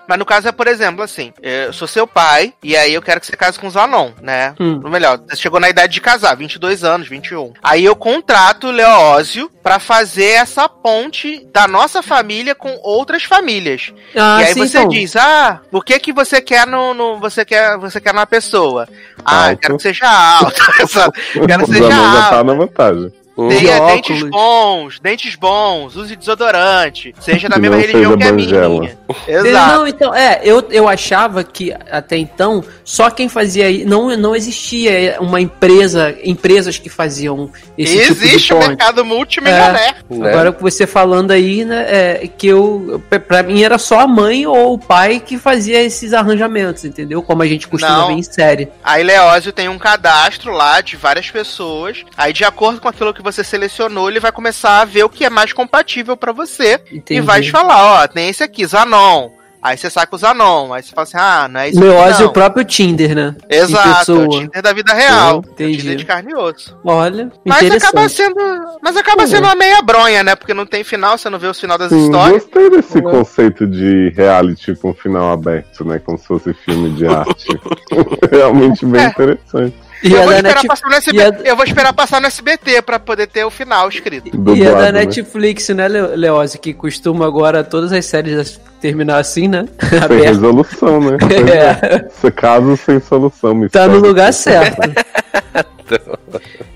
Mas 0.07 0.19
no 0.19 0.25
caso 0.25 0.47
é, 0.47 0.51
por 0.51 0.67
exemplo, 0.67 1.03
assim, 1.03 1.33
eu 1.41 1.73
sou 1.73 1.87
seu 1.87 2.05
pai, 2.07 2.53
e 2.63 2.75
aí 2.75 2.93
eu 2.93 3.01
quero 3.01 3.19
que 3.19 3.27
você 3.27 3.35
case 3.37 3.59
com 3.59 3.67
o 3.67 3.71
Zanon, 3.71 4.11
né? 4.21 4.53
Hum. 4.59 4.79
Ou 4.83 4.89
melhor, 4.89 5.19
você 5.27 5.35
chegou 5.35 5.59
na 5.59 5.69
idade 5.69 5.93
de 5.93 6.01
casar, 6.01 6.35
22 6.35 6.83
anos, 6.83 7.07
21. 7.07 7.53
Aí 7.61 7.83
eu 7.83 7.95
contrato 7.95 8.67
o 8.67 8.71
Leózio 8.71 9.49
pra 9.61 9.79
fazer 9.79 10.31
essa 10.31 10.67
ponte 10.69 11.45
da 11.53 11.67
nossa 11.67 12.01
família 12.01 12.55
com 12.55 12.77
outras 12.83 13.23
famílias. 13.23 13.93
Ah, 14.15 14.41
e 14.41 14.45
aí 14.45 14.53
sim, 14.53 14.59
você 14.67 14.77
então. 14.79 14.89
diz, 14.89 15.15
ah, 15.15 15.61
o 15.71 15.81
que 15.81 15.99
que 15.99 16.13
você 16.13 16.41
quer 16.41 16.65
no, 16.65 16.93
no- 16.93 17.19
você 17.19 17.43
quer 17.43 17.77
você 17.77 17.99
quer 17.99 18.13
numa 18.13 18.25
pessoa? 18.27 18.87
Ah, 19.25 19.47
eu 19.47 19.49
Alto. 19.49 19.59
quero 19.61 19.77
que 19.77 19.83
seja 19.83 20.07
alto. 20.09 20.61
Exato. 20.81 21.19
quero 21.45 21.65
que 21.65 21.73
seja 21.73 21.89
Zanon 21.89 22.13
já 22.13 22.29
tá 22.29 22.43
na 22.43 22.53
vantagem. 22.53 23.13
Tenha 23.49 23.79
De 23.79 23.85
dentes 23.93 24.23
bons, 24.23 24.99
dentes 24.99 25.35
bons, 25.35 25.95
use 25.95 26.15
desodorante, 26.15 27.13
seja 27.19 27.47
da 27.47 27.57
mesma 27.59 27.75
não 27.77 27.81
religião 27.81 28.17
que 28.17 28.23
a 28.23 28.31
minha. 28.31 28.97
Exato. 29.27 29.73
Não, 29.75 29.87
então, 29.87 30.15
é, 30.15 30.41
eu, 30.43 30.65
eu 30.71 30.87
achava 30.89 31.43
que 31.43 31.71
até 31.91 32.17
então 32.17 32.63
só 32.83 33.09
quem 33.11 33.29
fazia 33.29 33.85
não 33.85 34.15
não 34.17 34.35
existia 34.35 35.17
uma 35.19 35.39
empresa, 35.39 36.15
empresas 36.23 36.77
que 36.79 36.89
faziam 36.89 37.51
esse 37.77 38.01
tipo 38.01 38.15
de 38.15 38.25
Existe 38.25 38.53
o 38.53 38.57
ponte. 38.57 38.67
mercado 38.69 39.05
multimilionário. 39.05 39.95
Né? 40.09 40.29
Agora 40.29 40.51
que 40.51 40.61
você 40.61 40.87
falando 40.87 41.31
aí, 41.31 41.63
né, 41.63 41.85
é, 41.87 42.27
que 42.27 42.47
eu 42.47 43.01
pra- 43.09 43.19
pra 43.19 43.43
mim 43.43 43.61
era 43.61 43.77
só 43.77 43.99
a 43.99 44.07
mãe 44.07 44.45
ou 44.47 44.73
o 44.73 44.79
pai 44.79 45.19
que 45.19 45.37
fazia 45.37 45.81
esses 45.81 46.13
arranjamentos, 46.13 46.85
entendeu? 46.85 47.21
Como 47.21 47.43
a 47.43 47.47
gente 47.47 47.67
costuma 47.67 47.97
Não. 47.99 48.07
ver 48.07 48.13
em 48.13 48.23
série. 48.23 48.69
Aí 48.83 49.03
Leózio 49.03 49.51
tem 49.53 49.69
um 49.69 49.77
cadastro 49.77 50.51
lá 50.51 50.81
de 50.81 50.95
várias 50.95 51.29
pessoas. 51.29 52.03
Aí, 52.17 52.33
de 52.33 52.43
acordo 52.43 52.81
com 52.81 52.87
aquilo 52.87 53.13
que 53.13 53.21
você 53.31 53.43
selecionou, 53.43 54.09
ele 54.09 54.19
vai 54.19 54.31
começar 54.31 54.81
a 54.81 54.85
ver 54.85 55.03
o 55.03 55.09
que 55.09 55.25
é 55.25 55.29
mais 55.29 55.53
compatível 55.53 56.15
pra 56.17 56.31
você. 56.31 56.81
Entendi. 56.91 57.19
E 57.19 57.21
vai 57.21 57.41
te 57.41 57.51
falar, 57.51 58.03
ó, 58.03 58.07
tem 58.07 58.29
esse 58.29 58.43
aqui, 58.43 58.65
Zanon. 58.65 59.29
Aí 59.59 59.75
você 59.75 59.89
saca 59.89 60.15
o 60.15 60.19
Zanon. 60.19 60.71
Aí 60.71 60.83
você 60.83 60.91
fala 60.93 61.03
assim, 61.03 61.17
ah, 61.17 61.47
não 61.49 61.59
é 61.59 61.69
isso 61.69 61.83
Ozzy 61.83 62.21
é 62.21 62.25
o 62.25 62.31
próprio 62.31 62.63
Tinder, 62.63 63.15
né? 63.15 63.35
Exato, 63.49 64.11
é 64.11 64.15
o. 64.25 64.29
Tinder 64.29 64.61
da 64.61 64.71
vida 64.71 64.93
real. 64.93 65.39
Entendi. 65.39 65.73
É 65.73 65.75
o 65.75 65.79
Tinder 65.81 65.95
de 65.97 66.05
carne 66.05 66.31
e 66.31 66.35
osso. 66.35 66.77
Olha, 66.85 67.31
Mas 67.43 67.69
acaba 67.71 68.07
sendo. 68.07 68.35
Mas 68.81 68.95
acaba 68.95 69.23
Uhum. 69.23 69.27
sendo 69.27 69.43
uma 69.45 69.55
meia 69.55 69.81
bronha, 69.81 70.23
né? 70.23 70.35
Porque 70.35 70.53
não 70.53 70.65
tem 70.65 70.83
final, 70.83 71.17
você 71.17 71.29
não 71.29 71.39
vê 71.39 71.47
o 71.47 71.53
final 71.55 71.77
das 71.77 71.89
Sim, 71.89 72.03
histórias. 72.05 72.43
gostei 72.43 72.69
desse 72.69 72.97
Uhum. 72.99 73.03
conceito 73.11 73.65
de 73.67 74.13
reality 74.15 74.75
com 74.75 74.93
final 74.93 75.31
aberto, 75.33 75.83
né? 75.83 75.99
Como 75.99 76.17
se 76.19 76.27
fosse 76.27 76.53
filme 76.53 76.91
de 76.91 77.07
arte. 77.07 77.47
Realmente 78.31 78.85
bem 78.85 79.01
É. 79.01 79.07
interessante. 79.07 79.75
E 80.03 80.11
eu, 80.13 80.19
vou 80.23 80.29
da 80.29 80.35
esperar 80.37 80.63
Netflix- 80.63 80.67
passar 80.67 80.87
no 80.87 80.93
e 80.93 80.97
SBT, 80.97 81.21
a- 81.21 81.49
eu 81.51 81.55
vou 81.55 81.65
esperar 81.65 81.93
passar 81.93 82.21
no 82.21 82.27
SBT 82.27 82.81
pra 82.81 82.99
poder 82.99 83.27
ter 83.27 83.43
o 83.45 83.49
final 83.49 83.89
escrito. 83.89 84.27
E 84.27 84.31
a 84.31 84.35
Dublado, 84.37 84.77
da 84.77 84.91
né? 84.91 85.05
Netflix, 85.05 85.69
né, 85.69 85.87
Le- 85.87 86.15
Leose, 86.15 86.57
que 86.59 86.73
costuma 86.73 87.25
agora 87.25 87.63
todas 87.63 87.91
as 87.91 88.05
séries 88.05 88.59
terminar 88.79 89.17
assim, 89.19 89.47
né? 89.47 89.65
Sem 90.07 90.21
resolução, 90.21 90.99
né? 91.01 91.17
É. 92.23 92.27
É, 92.27 92.31
caso 92.31 92.77
sem 92.77 92.99
solução. 92.99 93.67
tá 93.69 93.87
no 93.87 93.99
lugar 93.99 94.31
certo. 94.33 94.77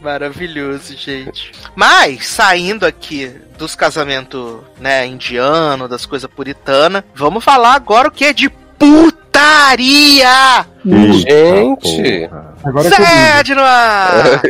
Maravilhoso, 0.02 0.95
gente. 0.98 1.52
Mas, 1.76 2.27
saindo 2.27 2.85
aqui 2.85 3.31
dos 3.57 3.76
casamentos, 3.76 4.57
né, 4.80 5.06
indiano, 5.06 5.88
das 5.88 6.06
coisas 6.06 6.30
puritanas, 6.30 7.03
vamos 7.14 7.43
falar 7.43 7.73
agora 7.76 8.07
o 8.07 8.11
que 8.11 8.26
é 8.26 8.34
de 8.34 8.49
putaria! 9.41 10.65
Gente! 10.85 12.30
Agora. 12.63 12.89
Sede 12.89 13.55
no 13.55 13.61
ar! 13.63 14.41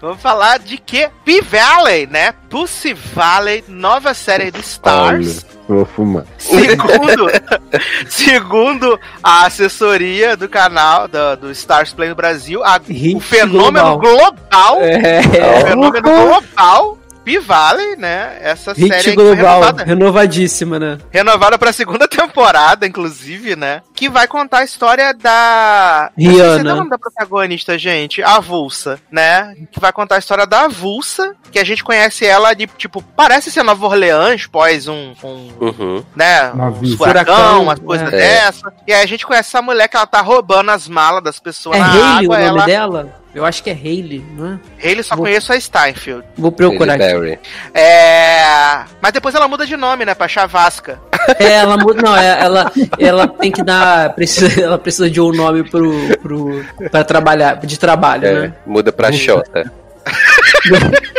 Vamos 0.00 0.22
falar 0.22 0.58
de 0.60 0.78
que? 0.78 1.08
P-Valley, 1.24 2.06
né? 2.06 2.32
Pussy 2.48 2.94
Valley, 2.94 3.64
nova 3.68 4.14
série 4.14 4.50
de 4.50 4.60
Stars. 4.60 5.44
Olha, 5.44 5.58
vou 5.68 5.84
fumar. 5.84 6.24
Segundo, 6.38 7.26
segundo 8.08 9.00
a 9.22 9.46
assessoria 9.46 10.36
do 10.36 10.48
canal 10.48 11.08
do, 11.08 11.36
do 11.36 11.50
Stars 11.50 11.92
Play 11.92 12.08
no 12.10 12.14
Brasil, 12.14 12.62
a- 12.64 12.80
o 13.14 13.20
fenômeno 13.20 13.98
global, 13.98 14.78
É, 14.82 15.20
o 15.62 15.66
fenômeno 15.66 16.00
global, 16.02 16.97
P-Valley, 17.28 17.96
né? 17.96 18.38
Essa 18.40 18.74
série 18.74 18.88
hit 18.88 19.02
foi 19.04 19.12
global, 19.12 19.60
renovada, 19.60 19.84
renovadíssima, 19.84 20.78
né? 20.78 20.98
renovada 21.10 21.58
pra 21.58 21.74
segunda 21.74 22.08
temporada, 22.08 22.86
inclusive, 22.86 23.54
né? 23.54 23.82
Que 23.98 24.08
vai 24.08 24.28
contar 24.28 24.58
a 24.58 24.64
história 24.64 25.12
da. 25.12 26.12
Rihanna. 26.16 26.38
Eu 26.38 26.46
esqueci 26.52 26.72
o 26.72 26.76
nome 26.76 26.90
da 26.90 26.98
protagonista, 26.98 27.76
gente. 27.76 28.22
A 28.22 28.36
Avulsa, 28.36 29.00
né? 29.10 29.56
Que 29.72 29.80
vai 29.80 29.92
contar 29.92 30.14
a 30.14 30.18
história 30.18 30.46
da 30.46 30.66
Avulsa, 30.66 31.34
que 31.50 31.58
a 31.58 31.64
gente 31.64 31.82
conhece 31.82 32.24
ela 32.24 32.54
de, 32.54 32.68
tipo, 32.68 33.02
parece 33.02 33.50
ser 33.50 33.64
Nova 33.64 33.84
Orleans, 33.86 34.46
pós 34.46 34.86
um. 34.86 35.14
um 35.24 35.48
Uhum. 35.60 36.04
né? 36.14 36.52
Um 36.52 36.96
furacão, 36.96 36.96
Furacão, 36.96 37.62
umas 37.64 37.80
coisas 37.80 38.06
é. 38.12 38.16
dessa. 38.16 38.72
E 38.86 38.92
aí 38.92 39.02
a 39.02 39.06
gente 39.06 39.26
conhece 39.26 39.48
essa 39.48 39.60
mulher 39.60 39.88
que 39.88 39.96
ela 39.96 40.06
tá 40.06 40.20
roubando 40.20 40.70
as 40.70 40.86
malas 40.86 41.22
das 41.24 41.40
pessoas 41.40 41.76
É 41.76 41.80
na 41.80 41.86
Hayley 41.92 42.26
água. 42.26 42.36
o 42.36 42.40
nome 42.40 42.46
ela... 42.46 42.64
dela? 42.66 43.18
Eu 43.34 43.44
acho 43.44 43.62
que 43.62 43.70
é 43.70 43.74
Hayley, 43.74 44.24
não 44.36 44.54
é? 44.54 44.58
Ele 44.80 45.02
só 45.02 45.14
Vou- 45.14 45.24
conheço 45.26 45.52
a 45.52 45.60
Steinfeld. 45.60 46.24
Vou 46.36 46.50
procurar 46.50 46.94
aqui. 46.94 47.38
É. 47.74 48.84
Mas 49.00 49.12
depois 49.12 49.34
ela 49.34 49.46
muda 49.46 49.66
de 49.66 49.76
nome, 49.76 50.04
né? 50.04 50.14
Pra 50.14 50.26
Chavasca. 50.26 50.98
É, 51.38 51.52
ela 51.54 51.76
muda. 51.76 52.02
Não, 52.02 52.16
é, 52.16 52.40
ela, 52.40 52.72
ela 52.98 53.26
tem 53.28 53.50
que 53.50 53.62
dar. 53.62 54.14
Precisa, 54.14 54.60
ela 54.60 54.78
precisa 54.78 55.08
de 55.10 55.20
um 55.20 55.32
nome 55.32 55.62
pro, 55.68 55.92
pro, 56.18 56.64
pra 56.90 57.04
trabalhar, 57.04 57.56
de 57.56 57.78
trabalho, 57.78 58.26
É, 58.26 58.34
né? 58.48 58.52
muda 58.66 58.92
pra 58.92 59.10
Xota. 59.12 59.70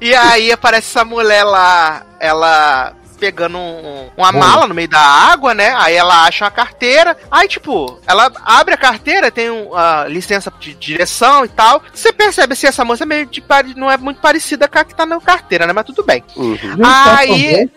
E 0.00 0.14
aí 0.14 0.50
aparece 0.50 0.86
essa 0.88 1.04
mulher 1.04 1.44
lá, 1.44 2.06
ela 2.18 2.94
pegando 3.20 3.58
um- 3.58 4.08
uma 4.16 4.32
mala 4.32 4.66
no 4.66 4.74
meio 4.74 4.88
da 4.88 4.98
água, 5.00 5.52
né? 5.54 5.72
Aí 5.76 5.94
ela 5.94 6.24
acha 6.24 6.44
uma 6.44 6.50
carteira. 6.50 7.16
Aí, 7.30 7.46
tipo, 7.46 8.00
ela 8.06 8.32
abre 8.44 8.74
a 8.74 8.78
carteira, 8.78 9.30
tem 9.30 9.50
um, 9.50 9.74
a 9.76 10.06
licença 10.08 10.50
de 10.58 10.74
direção 10.74 11.44
e 11.44 11.48
tal. 11.48 11.82
Você 11.92 12.12
percebe 12.12 12.56
se 12.56 12.66
essa 12.66 12.84
moça 12.84 13.04
é 13.04 13.06
meio 13.06 13.26
de 13.26 13.40
pare- 13.40 13.74
não 13.76 13.90
é 13.90 13.96
muito 13.96 14.20
parecida 14.20 14.66
com 14.66 14.78
a 14.78 14.84
que 14.84 14.94
tá 14.94 15.04
na 15.04 15.20
carteira, 15.20 15.66
né? 15.66 15.72
Mas 15.72 15.84
tudo 15.84 16.02
bem. 16.02 16.24
Uhum. 16.34 16.56
Tá 16.80 17.18
Aí. 17.18 17.68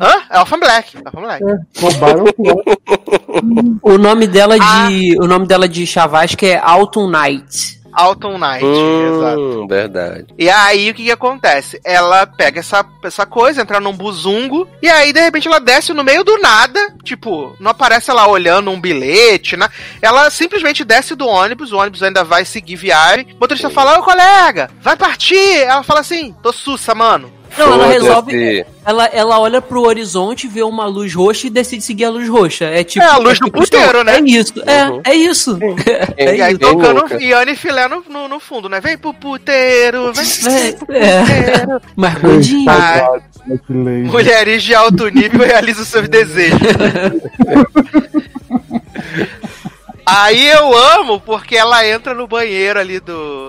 Hã? 0.00 0.22
É 0.30 0.38
Orphan 0.40 0.58
Black. 0.58 0.96
Orphan 0.98 1.20
Black. 1.20 1.44
É, 1.44 1.80
roubaram 1.80 2.24
o 3.82 3.98
nome 3.98 4.26
dela 4.26 4.56
Ah. 4.60 4.88
de. 4.88 5.16
O 5.20 5.26
nome 5.26 5.46
dela 5.46 5.68
de 5.68 5.86
Chavasca 5.86 6.46
é 6.46 6.58
Alton 6.58 7.06
Knight. 7.90 8.02
Alton 8.02 8.38
Knight, 8.38 8.64
exato. 8.64 9.40
Hum, 9.40 9.66
verdade. 9.66 10.26
E 10.38 10.48
aí 10.48 10.90
o 10.90 10.94
que 10.94 11.04
que 11.04 11.10
acontece? 11.10 11.80
Ela 11.84 12.26
pega 12.26 12.60
essa, 12.60 12.84
essa 13.02 13.26
coisa, 13.26 13.62
entra 13.62 13.80
num 13.80 13.92
buzungo, 13.92 14.68
e 14.82 14.88
aí 14.88 15.12
de 15.12 15.20
repente 15.20 15.48
ela 15.48 15.60
desce 15.60 15.92
no 15.92 16.04
meio 16.04 16.24
do 16.24 16.38
nada, 16.38 16.94
tipo, 17.02 17.54
não 17.58 17.70
aparece 17.70 18.10
ela 18.10 18.26
olhando 18.28 18.70
um 18.70 18.80
bilhete, 18.80 19.56
né? 19.56 19.68
Ela 20.00 20.30
simplesmente 20.30 20.84
desce 20.84 21.14
do 21.14 21.26
ônibus, 21.26 21.72
o 21.72 21.78
ônibus 21.78 22.02
ainda 22.02 22.24
vai 22.24 22.44
seguir 22.44 22.76
viagem. 22.76 23.26
O 23.36 23.40
motorista 23.40 23.70
fala, 23.70 23.98
ô 23.98 24.02
colega, 24.02 24.70
vai 24.80 24.96
partir! 24.96 25.62
Ela 25.62 25.82
fala 25.82 26.00
assim, 26.00 26.34
tô 26.42 26.52
sussa, 26.52 26.94
mano. 26.94 27.39
Não, 27.58 27.72
ela 27.74 27.86
resolve. 27.86 28.64
Ela, 28.84 29.06
ela 29.06 29.38
olha 29.40 29.60
pro 29.60 29.82
horizonte, 29.82 30.46
vê 30.48 30.62
uma 30.62 30.86
luz 30.86 31.14
roxa 31.14 31.46
e 31.46 31.50
decide 31.50 31.82
seguir 31.84 32.04
a 32.04 32.10
luz 32.10 32.28
roxa. 32.28 32.64
É 32.66 32.82
tipo. 32.84 33.04
É 33.04 33.08
a 33.08 33.16
luz 33.18 33.38
do 33.38 33.46
tipo, 33.46 33.58
puteiro, 33.58 34.02
né? 34.04 34.16
É 34.16 34.20
isso, 34.20 34.52
é, 34.66 34.84
Uhum. 34.88 35.00
é 35.04 35.14
isso. 35.14 35.58
É 36.16 36.36
e 36.36 36.42
aí 36.42 36.52
isso. 36.52 36.58
Bem 36.58 36.70
tocando. 36.78 37.20
Iane 37.22 37.56
Filé 37.56 37.88
no, 37.88 38.02
no, 38.08 38.28
no 38.28 38.40
fundo, 38.40 38.68
né? 38.68 38.80
Vem 38.80 38.96
pro 38.98 39.12
puteiro, 39.14 40.12
vem 40.12 40.24
É, 40.54 40.72
pro 40.72 40.96
é. 40.96 41.12
puteiro. 41.12 41.80
Ah. 42.68 43.18
Né, 43.46 43.58
que 43.66 43.72
lady. 43.72 44.08
Mulheres 44.10 44.62
de 44.62 44.74
alto 44.74 45.08
nível 45.08 45.46
realizam 45.46 45.84
seus 45.84 46.08
desejos. 46.08 46.58
Aí 50.06 50.48
eu 50.48 50.76
amo 50.76 51.20
porque 51.20 51.54
ela 51.56 51.86
entra 51.86 52.14
no 52.14 52.26
banheiro 52.26 52.80
ali 52.80 52.98
do, 52.98 53.12
do- 53.12 53.39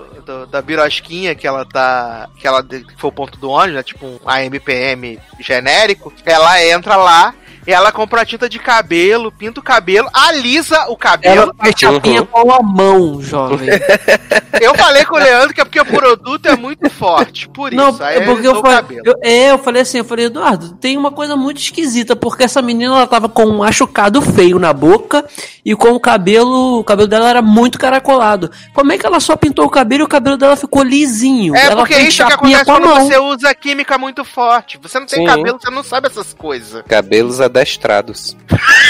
da 0.52 0.62
birosquinha 0.62 1.34
que 1.34 1.48
ela 1.48 1.66
tá. 1.66 2.30
Que 2.38 2.46
ela 2.46 2.64
foi 2.98 3.10
o 3.10 3.14
ponto 3.14 3.40
do 3.40 3.50
ônibus, 3.50 3.76
né? 3.76 3.84
Tipo 3.84 4.06
um 4.06 4.20
AMPM 4.26 5.20
genérico. 5.40 6.14
Ela 6.26 6.64
entra 6.66 6.98
lá 6.98 7.34
ela 7.66 7.92
compra 7.92 8.22
a 8.22 8.26
tinta 8.26 8.50
de 8.50 8.58
cabelo, 8.60 9.32
pinta 9.32 9.60
o 9.60 9.64
cabelo, 9.64 10.10
alisa 10.14 10.86
o 10.90 10.98
cabelo. 10.98 11.42
Ela 11.44 11.54
faz 11.56 11.76
chapinha 11.78 12.24
com 12.24 12.52
a 12.52 12.62
mão, 12.62 13.22
jovem. 13.22 13.70
Eu 14.60 14.76
falei 14.76 15.04
com 15.06 15.16
o 15.16 15.20
Leandro 15.20 15.54
que 15.54 15.62
é 15.62 15.64
porque 15.64 15.80
o 15.80 15.86
produto 15.86 16.46
é 16.46 16.56
muito 16.56 16.90
forte. 16.90 17.48
Por 17.50 17.72
Não, 17.72 17.90
isso. 17.90 18.04
Aí 18.04 18.18
é 18.18 18.22
porque 18.22 18.48
eu 18.48 18.62
falei. 18.62 19.00
eu- 19.04 19.16
é, 19.24 19.52
eu 19.52 19.58
falei 19.58 19.82
assim, 19.82 20.00
eu 20.00 20.04
falei, 20.06 20.26
Eduardo, 20.26 20.74
tem 20.76 20.98
uma 20.98 21.12
coisa 21.12 21.36
muito 21.36 21.60
esquisita, 21.60 22.16
porque 22.16 22.44
essa 22.44 22.62
menina 22.62 22.96
ela 22.96 23.08
tava 23.08 23.28
com 23.30 23.44
um 23.46 23.58
machucado 23.60 24.22
feio 24.22 24.60
na 24.60 24.72
boca 24.74 25.26
e 25.66 25.76
com 25.76 25.90
o 25.92 26.00
cabelo. 26.00 26.80
O 26.80 26.84
cabelo 26.84 27.08
dela 27.08 27.30
era 27.30 27.42
muito 27.42 27.80
caracolado. 27.80 28.52
Como 28.74 28.92
é 28.92 28.98
que 28.98 29.06
ela 29.06 29.20
só 29.20 29.36
pintou 29.36 29.66
o 29.66 29.70
cabelo 29.70 30.04
e 30.04 30.06
o 30.06 30.10
cabelo 30.10 30.38
dela 30.38 30.56
ficou 30.56 30.84
lisinho? 30.84 31.56
É 31.56 31.66
ela 31.66 31.78
porque 31.78 31.98
isso 31.98 32.24
que 32.26 32.34
acontece 32.34 32.66
quando 32.66 32.86
mão. 32.86 33.06
você 33.08 33.18
usa 33.18 33.56
química 33.56 33.98
muito 33.98 34.24
forte. 34.24 34.78
Você 34.82 35.00
não 35.00 35.08
tem 35.08 35.20
Sim. 35.20 35.26
cabelo, 35.26 35.60
você 35.60 35.72
não 35.72 35.84
sabe 35.84 36.08
essas 36.08 36.34
coisas. 36.34 36.84
Cabelos 36.88 37.40
adestrados. 37.52 38.36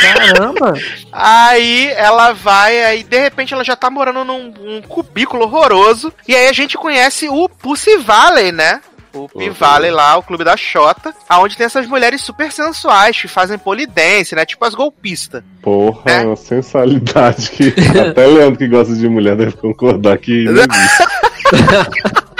Caramba! 0.01 0.73
Aí 1.11 1.88
ela 1.95 2.31
vai, 2.33 2.83
aí 2.85 3.03
de 3.03 3.19
repente 3.19 3.53
ela 3.53 3.63
já 3.63 3.75
tá 3.75 3.89
morando 3.89 4.23
num 4.23 4.53
um 4.61 4.81
cubículo 4.81 5.43
horroroso. 5.43 6.13
E 6.27 6.35
aí 6.35 6.47
a 6.47 6.53
gente 6.53 6.77
conhece 6.77 7.27
o 7.27 7.49
Pussy 7.49 7.97
Valley, 7.97 8.51
né? 8.51 8.81
O 9.13 9.27
P 9.27 9.49
Uhum. 9.49 9.53
Valley 9.53 9.91
lá, 9.91 10.15
o 10.17 10.23
clube 10.23 10.45
da 10.45 10.55
Xota, 10.55 11.13
aonde 11.27 11.57
tem 11.57 11.65
essas 11.65 11.85
mulheres 11.85 12.21
super 12.21 12.49
sensuais 12.49 13.19
que 13.19 13.27
fazem 13.27 13.57
polidense, 13.57 14.33
né? 14.35 14.45
Tipo 14.45 14.63
as 14.63 14.73
golpistas. 14.73 15.43
Porra, 15.61 16.01
É. 16.05 16.21
é 16.21 16.25
uma 16.25 16.38
sensualidade 16.38 17.49
que 17.51 17.73
até 17.99 18.25
Leandro 18.25 18.57
que 18.57 18.69
gosta 18.69 18.95
de 18.95 19.09
mulher 19.09 19.35
deve 19.35 19.51
concordar 19.57 20.17
que. 20.17 20.45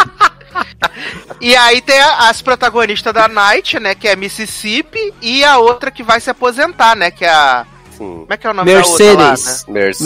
E 1.42 1.56
aí 1.56 1.82
tem 1.82 2.00
a- 2.00 2.30
as 2.30 2.42
protagonistas 2.42 3.14
da 3.14 3.28
Night, 3.28 3.80
né? 3.80 3.96
Que 3.96 4.08
é 4.08 4.16
Mississippi, 4.16 5.14
e 5.22 5.44
a 5.44 5.58
outra 5.58 5.90
que 5.92 6.04
vai 6.04 6.20
se 6.22 6.30
aposentar, 6.30 6.96
né? 6.96 7.10
Que 7.12 7.26
é 7.26 7.30
a. 7.30 7.66
Sim. 7.98 8.22
Como 8.22 8.28
é 8.30 8.38
que 8.38 8.48
é 8.48 8.50
o 8.50 8.54
nome 8.54 8.72
da 8.72 8.78
outra 8.88 9.14
lá, 9.14 9.30
Mercedes. 9.30 9.66
né? 9.68 9.74
Mercedes. 9.74 10.02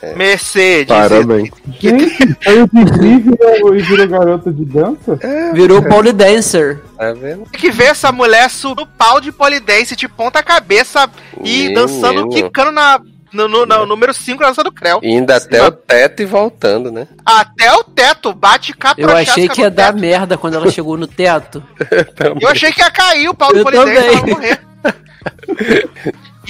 Mercedes. 0.00 0.16
Mercedes. 0.16 0.96
Parabéns. 0.96 1.50
Gente, 1.78 2.36
saiu 2.42 2.66
de 2.72 2.84
Glee 2.84 3.12
e 3.16 3.18
virou, 3.18 3.72
virou 3.74 4.08
garota 4.08 4.50
de 4.50 4.64
dança? 4.64 5.18
Virou 5.52 5.82
pole 5.82 6.10
dancer. 6.12 6.80
Tá 6.96 7.12
vendo? 7.12 7.44
Tem 7.50 7.60
que 7.60 7.70
ver 7.70 7.84
essa 7.88 8.10
mulher 8.10 8.48
subir 8.48 8.82
o 8.82 8.86
pau 8.86 9.20
de 9.20 9.30
polidense 9.30 9.94
de 9.94 10.08
ponta 10.08 10.42
cabeça 10.42 11.08
e 11.44 11.64
Menino. 11.64 11.74
dançando, 11.82 12.28
quicando 12.30 12.70
na, 12.72 12.98
no, 13.32 13.48
no- 13.48 13.66
no 13.66 13.86
número 13.86 14.12
5 14.12 14.42
na 14.42 14.50
do 14.50 14.72
Creu. 14.72 15.00
Indo 15.02 15.30
até 15.32 15.62
o 15.62 15.70
teto 15.70 16.22
e 16.22 16.26
voltando, 16.26 16.90
né? 16.90 17.06
Até 17.24 17.72
o 17.72 17.84
teto, 17.84 18.32
bate 18.32 18.72
capa 18.74 19.00
Eu 19.00 19.10
achei 19.16 19.48
que 19.48 19.60
ia 19.60 19.70
dar 19.70 19.92
merda 19.94 20.36
quando 20.36 20.54
ela 20.54 20.70
chegou 20.70 20.96
no 20.96 21.06
teto. 21.06 21.62
Eu 22.40 22.48
achei 22.48 22.72
que 22.72 22.80
ia 22.80 22.90
cair 22.90 23.28
o 23.28 23.34
pau 23.34 23.50
Eu 23.52 23.64
também. 23.64 23.96
ela 23.96 24.12
ia 24.12 24.26
morrer. 24.26 24.60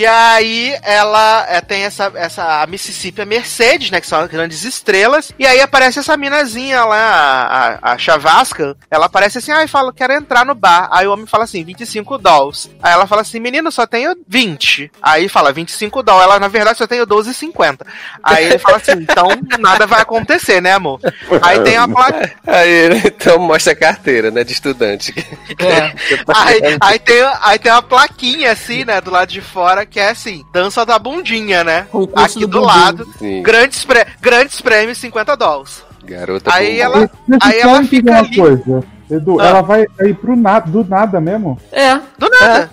E 0.01 0.07
aí 0.07 0.75
ela 0.83 1.47
é, 1.49 1.61
tem 1.61 1.83
essa, 1.83 2.11
essa 2.15 2.63
a 2.63 2.67
Mississippi 2.67 3.21
a 3.21 3.27
Mercedes, 3.27 3.91
né? 3.91 4.01
Que 4.01 4.07
são 4.07 4.21
as 4.21 4.31
grandes 4.31 4.65
estrelas. 4.65 5.33
E 5.39 5.47
aí 5.47 5.61
aparece 5.61 5.99
essa 5.99 6.17
minazinha 6.17 6.85
lá, 6.85 6.97
a, 6.97 7.91
a, 7.91 7.93
a 7.93 7.99
Chavasca. 7.99 8.77
Ela 8.91 9.07
aparece 9.07 9.39
assim, 9.39 9.53
ai, 9.53 9.67
fala, 9.67 9.93
quero 9.93 10.13
entrar 10.13 10.47
no 10.47 10.55
bar. 10.55 10.89
Aí 10.91 11.07
o 11.07 11.13
homem 11.13 11.27
fala 11.27 11.45
assim, 11.45 11.65
25 11.65 12.17
dólares. 12.19 12.71
Aí 12.83 12.93
ela 12.93 13.07
fala 13.07 13.23
assim, 13.23 13.41
menino, 13.41 13.71
só 13.71 13.87
tenho 13.87 14.17
20. 14.27 14.91
Aí 15.03 15.29
fala, 15.29 15.53
25 15.53 16.03
dólares. 16.03 16.31
Ela, 16.31 16.41
na 16.41 16.49
verdade, 16.49 16.79
só 16.79 16.87
tenho 16.87 17.07
12,50. 17.07 17.81
Aí 18.23 18.47
ele 18.47 18.59
fala 18.59 18.77
assim, 18.79 18.93
então 18.93 19.29
nada 19.59 19.87
vai 19.87 20.01
acontecer, 20.01 20.63
né, 20.63 20.73
amor? 20.73 21.01
Aí 21.43 21.61
tem 21.61 21.77
a 21.77 21.89
placa. 21.89 22.33
Aí 22.47 22.71
ele 22.71 23.03
então 23.05 23.39
mostra 23.39 23.73
a 23.73 23.77
carteira, 23.77 24.31
né? 24.31 24.45
De 24.45 24.53
estudante. 24.53 25.13
É. 25.59 25.91
Aí, 26.33 26.61
aí, 26.81 26.99
tem, 26.99 27.23
aí 27.43 27.59
tem 27.59 27.73
uma 27.73 27.83
plaquinha 27.83 28.53
assim, 28.53 28.85
né, 28.85 28.90
do 28.99 29.11
lado 29.11 29.29
de 29.29 29.41
fora, 29.41 29.85
que 29.87 30.01
é 30.01 30.09
assim, 30.11 30.43
dança 30.53 30.85
da 30.85 30.99
bundinha, 30.99 31.63
né? 31.63 31.87
Concurso 31.93 32.25
Aqui 32.25 32.41
do 32.47 32.49
do, 32.49 32.61
lado, 32.61 33.07
Sim. 33.19 33.43
grandes, 33.43 33.85
pré- 33.85 34.07
grandes 34.21 34.61
prêmios, 34.61 34.99
50 34.99 35.37
dólares. 35.37 35.85
Garota 36.03 36.51
Aí 36.53 36.83
bumbum. 36.83 36.83
ela, 36.83 37.11
aí 37.43 37.61
só 37.61 37.69
ela 37.69 37.85
fica 37.85 38.11
uma 38.11 38.19
ali, 38.21 38.37
coisa. 38.37 38.83
Edu, 39.11 39.41
Ah. 39.41 39.47
ela 39.47 39.61
vai 39.63 39.85
ir 40.03 40.15
pro 40.15 40.35
nada, 40.35 40.71
do 40.71 40.83
nada 40.85 41.21
mesmo? 41.21 41.59
É. 41.71 41.95
do 42.19 42.29
nada. 42.41 42.71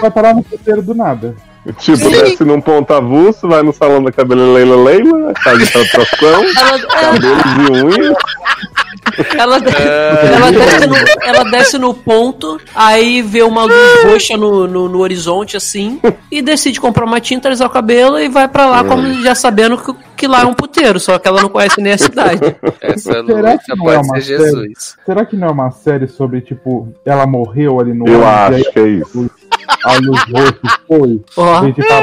Vai 0.00 0.10
parar 0.10 0.34
no 0.34 0.42
puteiro 0.42 0.82
do 0.82 0.94
nada. 0.94 1.34
Tipo, 1.78 1.96
Sim. 1.96 2.10
desce 2.10 2.44
num 2.44 2.60
ponto 2.60 2.92
avulso, 2.92 3.48
vai 3.48 3.62
no 3.62 3.72
salão 3.72 4.02
da 4.02 4.12
cabelo 4.12 4.52
Leila 4.52 4.76
Leila, 4.76 5.32
faz 5.42 5.70
tração, 5.70 6.44
Ela, 6.58 6.78
ela, 6.78 6.88
cabelos 6.88 7.44
e 7.56 7.84
unhas. 7.84 8.16
ela, 9.38 9.56
ela 9.56 10.50
desce 10.50 10.86
no, 10.86 10.96
ela 11.22 11.44
desce 11.50 11.78
no 11.78 11.94
ponto, 11.94 12.60
aí 12.74 13.22
vê 13.22 13.42
uma 13.42 13.64
luz 13.64 14.04
roxa 14.04 14.36
no, 14.36 14.66
no, 14.66 14.88
no 14.90 14.98
horizonte, 14.98 15.56
assim, 15.56 16.00
e 16.30 16.42
decide 16.42 16.78
comprar 16.80 17.06
uma 17.06 17.20
tinta, 17.20 17.48
alisar 17.48 17.66
o 17.66 17.72
cabelo 17.72 18.18
e 18.18 18.28
vai 18.28 18.46
pra 18.46 18.66
lá, 18.66 18.84
como 18.84 19.22
já 19.22 19.34
sabendo 19.34 19.78
que, 19.78 19.94
que 20.16 20.26
lá 20.26 20.42
é 20.42 20.44
um 20.44 20.54
puteiro, 20.54 21.00
só 21.00 21.18
que 21.18 21.26
ela 21.26 21.40
não 21.40 21.48
conhece 21.48 21.80
nem 21.80 21.94
a 21.94 21.98
cidade. 21.98 22.40
Essa 22.82 23.12
Será 23.24 23.52
luta 23.52 23.58
que 23.64 23.74
não 23.74 23.84
pode 23.84 23.96
é 23.96 24.00
uma 24.00 24.20
ser 24.20 24.22
série? 24.22 24.38
Jesus. 24.38 24.96
Será 25.06 25.24
que 25.24 25.36
não 25.36 25.48
é 25.48 25.50
uma 25.50 25.70
série 25.70 26.08
sobre, 26.08 26.42
tipo, 26.42 26.88
ela 27.06 27.26
morreu 27.26 27.80
ali 27.80 27.94
no 27.94 28.06
Eu 28.06 28.20
e 28.20 28.24
acho 28.24 28.70
que 28.72 28.78
é 28.80 28.88
isso. 28.88 29.30
Aí 29.84 29.96
a 29.96 29.98
luz 30.00 30.22
roxa 30.32 30.80
foi? 30.86 31.20
Tá 31.88 32.00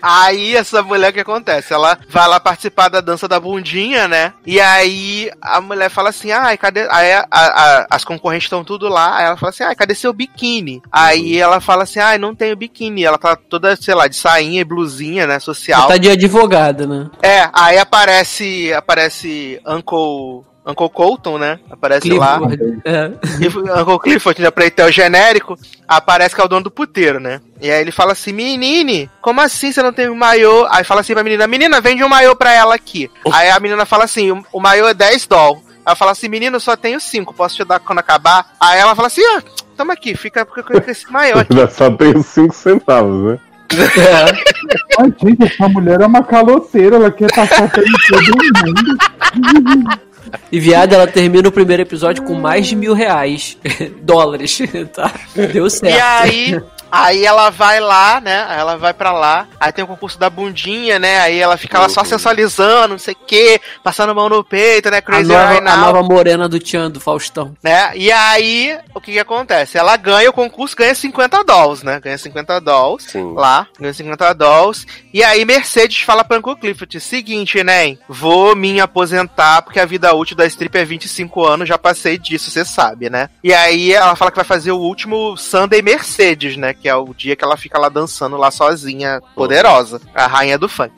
Aí 0.00 0.56
essa 0.56 0.82
mulher 0.82 1.10
o 1.10 1.12
que 1.12 1.20
acontece? 1.20 1.72
Ela 1.72 1.98
vai 2.08 2.28
lá 2.28 2.38
participar 2.40 2.88
da 2.88 3.00
dança 3.00 3.26
da 3.28 3.38
bundinha, 3.40 4.06
né? 4.08 4.32
E 4.46 4.60
aí 4.60 5.30
a 5.40 5.60
mulher 5.60 5.90
fala 5.90 6.10
assim: 6.10 6.30
ai, 6.32 6.56
cadê. 6.56 6.86
Aí 6.90 7.12
a- 7.12 7.26
a- 7.30 7.86
as 7.90 8.04
concorrentes 8.04 8.46
estão 8.46 8.64
tudo 8.64 8.88
lá. 8.88 9.16
Aí 9.18 9.24
ela 9.26 9.36
fala 9.36 9.50
assim: 9.50 9.64
ai, 9.64 9.74
cadê 9.74 9.94
seu 9.94 10.12
biquíni? 10.12 10.82
Aí 10.90 11.36
ela 11.38 11.60
fala 11.60 11.82
assim: 11.82 11.98
ai, 11.98 12.18
não 12.18 12.34
tenho 12.34 12.56
biquíni. 12.56 13.04
Ela 13.04 13.18
tá 13.18 13.36
toda, 13.36 13.76
sei 13.76 13.94
lá, 13.94 14.06
de 14.06 14.16
sainha 14.16 14.60
e 14.60 14.64
blusinha, 14.64 15.26
né? 15.26 15.38
Social. 15.38 15.88
Tá 15.88 15.96
de 15.96 16.10
advogada, 16.10 16.86
né? 16.86 17.10
É, 17.22 17.48
aí 17.52 17.78
aparece. 17.78 18.72
Aparece 18.72 19.60
Uncle. 19.66 20.44
Uncle 20.66 20.90
Colton, 20.90 21.38
né? 21.38 21.60
Aparece 21.70 22.10
lá. 22.10 22.40
Clifford. 22.40 22.80
É. 22.84 23.80
Uncle 23.80 24.00
Clifford, 24.00 24.42
né, 24.42 24.50
pra 24.50 24.64
ele 24.64 24.70
ter 24.72 24.82
o 24.82 24.90
genérico, 24.90 25.56
aparece 25.86 26.34
que 26.34 26.40
é 26.40 26.44
o 26.44 26.48
dono 26.48 26.64
do 26.64 26.70
puteiro, 26.70 27.20
né? 27.20 27.40
E 27.60 27.70
aí 27.70 27.80
ele 27.80 27.92
fala 27.92 28.12
assim, 28.12 28.32
menine, 28.32 29.08
como 29.22 29.40
assim 29.40 29.70
você 29.70 29.80
não 29.80 29.92
tem 29.92 30.10
um 30.10 30.16
maiô? 30.16 30.66
Aí 30.68 30.82
fala 30.82 31.02
assim 31.02 31.14
pra 31.14 31.22
menina, 31.22 31.46
menina, 31.46 31.80
vende 31.80 32.02
um 32.02 32.08
maiô 32.08 32.34
pra 32.34 32.52
ela 32.52 32.74
aqui. 32.74 33.08
Aí 33.32 33.48
a 33.48 33.60
menina 33.60 33.86
fala 33.86 34.04
assim, 34.04 34.32
o, 34.32 34.44
o 34.52 34.60
maiô 34.60 34.88
é 34.88 34.94
10 34.94 35.26
doll. 35.28 35.62
Ela 35.86 35.94
fala 35.94 36.10
assim, 36.10 36.28
menino, 36.28 36.56
eu 36.56 36.60
só 36.60 36.76
tenho 36.76 36.98
5, 36.98 37.32
posso 37.32 37.54
te 37.54 37.64
dar 37.64 37.78
quando 37.78 38.00
acabar? 38.00 38.52
Aí 38.60 38.80
ela 38.80 38.96
fala 38.96 39.06
assim, 39.06 39.22
ah, 39.36 39.42
toma 39.76 39.92
aqui, 39.92 40.16
fica 40.16 40.44
com 40.44 40.60
esse 40.90 41.10
maiô 41.12 41.38
aqui. 41.38 41.54
Só 41.70 41.88
tem 41.92 42.16
os 42.16 42.26
5 42.26 42.52
centavos, 42.52 43.24
né? 43.24 43.38
É. 43.72 45.00
Ai, 45.00 45.14
gente, 45.22 45.44
essa 45.44 45.68
mulher 45.68 46.00
é 46.00 46.06
uma 46.06 46.24
caloteira, 46.24 46.96
ela 46.96 47.10
quer 47.10 47.32
passar 47.32 47.70
pelo 47.70 47.86
todo 48.08 48.22
mundo. 48.64 49.98
E 50.50 50.60
viado, 50.60 50.92
ela 50.92 51.06
termina 51.06 51.48
o 51.48 51.52
primeiro 51.52 51.82
episódio 51.82 52.22
com 52.22 52.34
mais 52.34 52.66
de 52.66 52.76
mil 52.76 52.94
reais. 52.94 53.56
Dólares, 54.02 54.58
tá? 54.94 55.12
Deu 55.52 55.68
certo. 55.68 55.96
E 55.96 56.00
aí, 56.00 56.60
aí 57.04 57.24
ela 57.24 57.50
vai 57.50 57.80
lá, 57.80 58.20
né? 58.20 58.44
Aí 58.48 58.58
Ela 58.58 58.76
vai 58.76 58.92
pra 58.94 59.12
lá. 59.12 59.46
Aí 59.60 59.72
tem 59.72 59.84
o 59.84 59.88
concurso 59.88 60.18
da 60.18 60.28
bundinha, 60.30 60.98
né? 60.98 61.20
Aí 61.20 61.38
ela 61.38 61.56
fica 61.56 61.78
lá 61.78 61.88
só 61.88 62.02
sensualizando, 62.04 62.88
não 62.94 62.98
sei 62.98 63.14
o 63.14 63.26
quê, 63.26 63.60
passando 63.82 64.10
a 64.10 64.14
mão 64.14 64.28
no 64.28 64.42
peito, 64.44 64.90
né? 64.90 64.98
A 64.98 65.02
Crazy 65.02 65.30
nova, 65.32 65.50
right 65.52 65.66
a 65.68 65.76
nova 65.76 66.02
morena 66.02 66.48
do 66.48 66.58
Tchan, 66.58 66.90
do 66.90 67.00
Faustão. 67.00 67.54
né? 67.62 67.92
E 67.94 68.10
aí, 68.10 68.78
o 68.94 69.00
que 69.00 69.12
que 69.12 69.18
acontece? 69.18 69.78
Ela 69.78 69.96
ganha 69.96 70.30
o 70.30 70.32
concurso, 70.32 70.76
ganha 70.76 70.94
50 70.94 71.44
dólares, 71.44 71.82
né? 71.82 72.00
Ganha 72.00 72.18
50 72.18 72.60
dólares 72.60 73.06
Sim. 73.10 73.34
lá, 73.34 73.66
ganha 73.78 73.92
50 73.94 74.32
dólares. 74.34 74.86
E 75.12 75.22
aí, 75.22 75.44
Mercedes 75.44 76.00
fala 76.00 76.24
pra 76.24 76.38
Uncle 76.38 76.56
Clifford: 76.56 77.00
seguinte, 77.00 77.58
Enem, 77.58 77.98
vou 78.08 78.54
me 78.56 78.80
aposentar 78.80 79.62
porque 79.62 79.80
a 79.80 79.86
vida 79.86 80.12
útil 80.14 80.36
da 80.36 80.46
strip 80.46 80.76
é 80.76 80.84
25 80.84 81.44
anos, 81.44 81.68
já 81.68 81.78
passei 81.78 82.18
disso, 82.18 82.50
você 82.50 82.64
sabe, 82.64 83.08
né? 83.10 83.28
E 83.42 83.52
aí, 83.52 83.92
ela 83.92 84.16
fala 84.16 84.30
que 84.30 84.36
vai 84.36 84.44
fazer 84.44 84.72
o 84.72 84.78
último 84.78 85.36
Sunday 85.36 85.82
Mercedes, 85.82 86.56
né? 86.56 86.72
Que 86.86 86.90
é 86.90 86.94
o 86.94 87.12
dia 87.12 87.34
que 87.34 87.42
ela 87.42 87.56
fica 87.56 87.76
lá 87.76 87.88
dançando 87.88 88.36
lá 88.36 88.48
sozinha, 88.48 89.20
poderosa, 89.34 90.00
a 90.14 90.28
rainha 90.28 90.56
do 90.56 90.68
funk. 90.68 90.94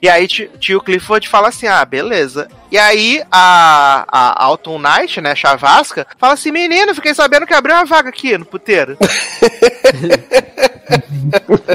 E 0.00 0.08
aí, 0.08 0.28
tio, 0.28 0.80
Clifford 0.80 1.28
fala 1.28 1.48
assim: 1.48 1.66
ah, 1.66 1.84
beleza. 1.84 2.46
E 2.70 2.78
aí, 2.78 3.20
a, 3.28 4.04
a 4.06 4.44
Alton 4.44 4.78
Knight, 4.78 5.20
né, 5.20 5.34
Chavasca, 5.34 6.06
fala 6.16 6.34
assim: 6.34 6.52
menino, 6.52 6.94
fiquei 6.94 7.12
sabendo 7.12 7.44
que 7.44 7.54
abriu 7.54 7.74
uma 7.74 7.84
vaga 7.84 8.08
aqui 8.08 8.38
no 8.38 8.44
puteiro. 8.44 8.96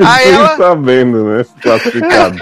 aí 0.05 0.31
ela 0.31 0.55
sabendo, 0.55 1.25
né? 1.25 1.45
Classificado. 1.61 2.41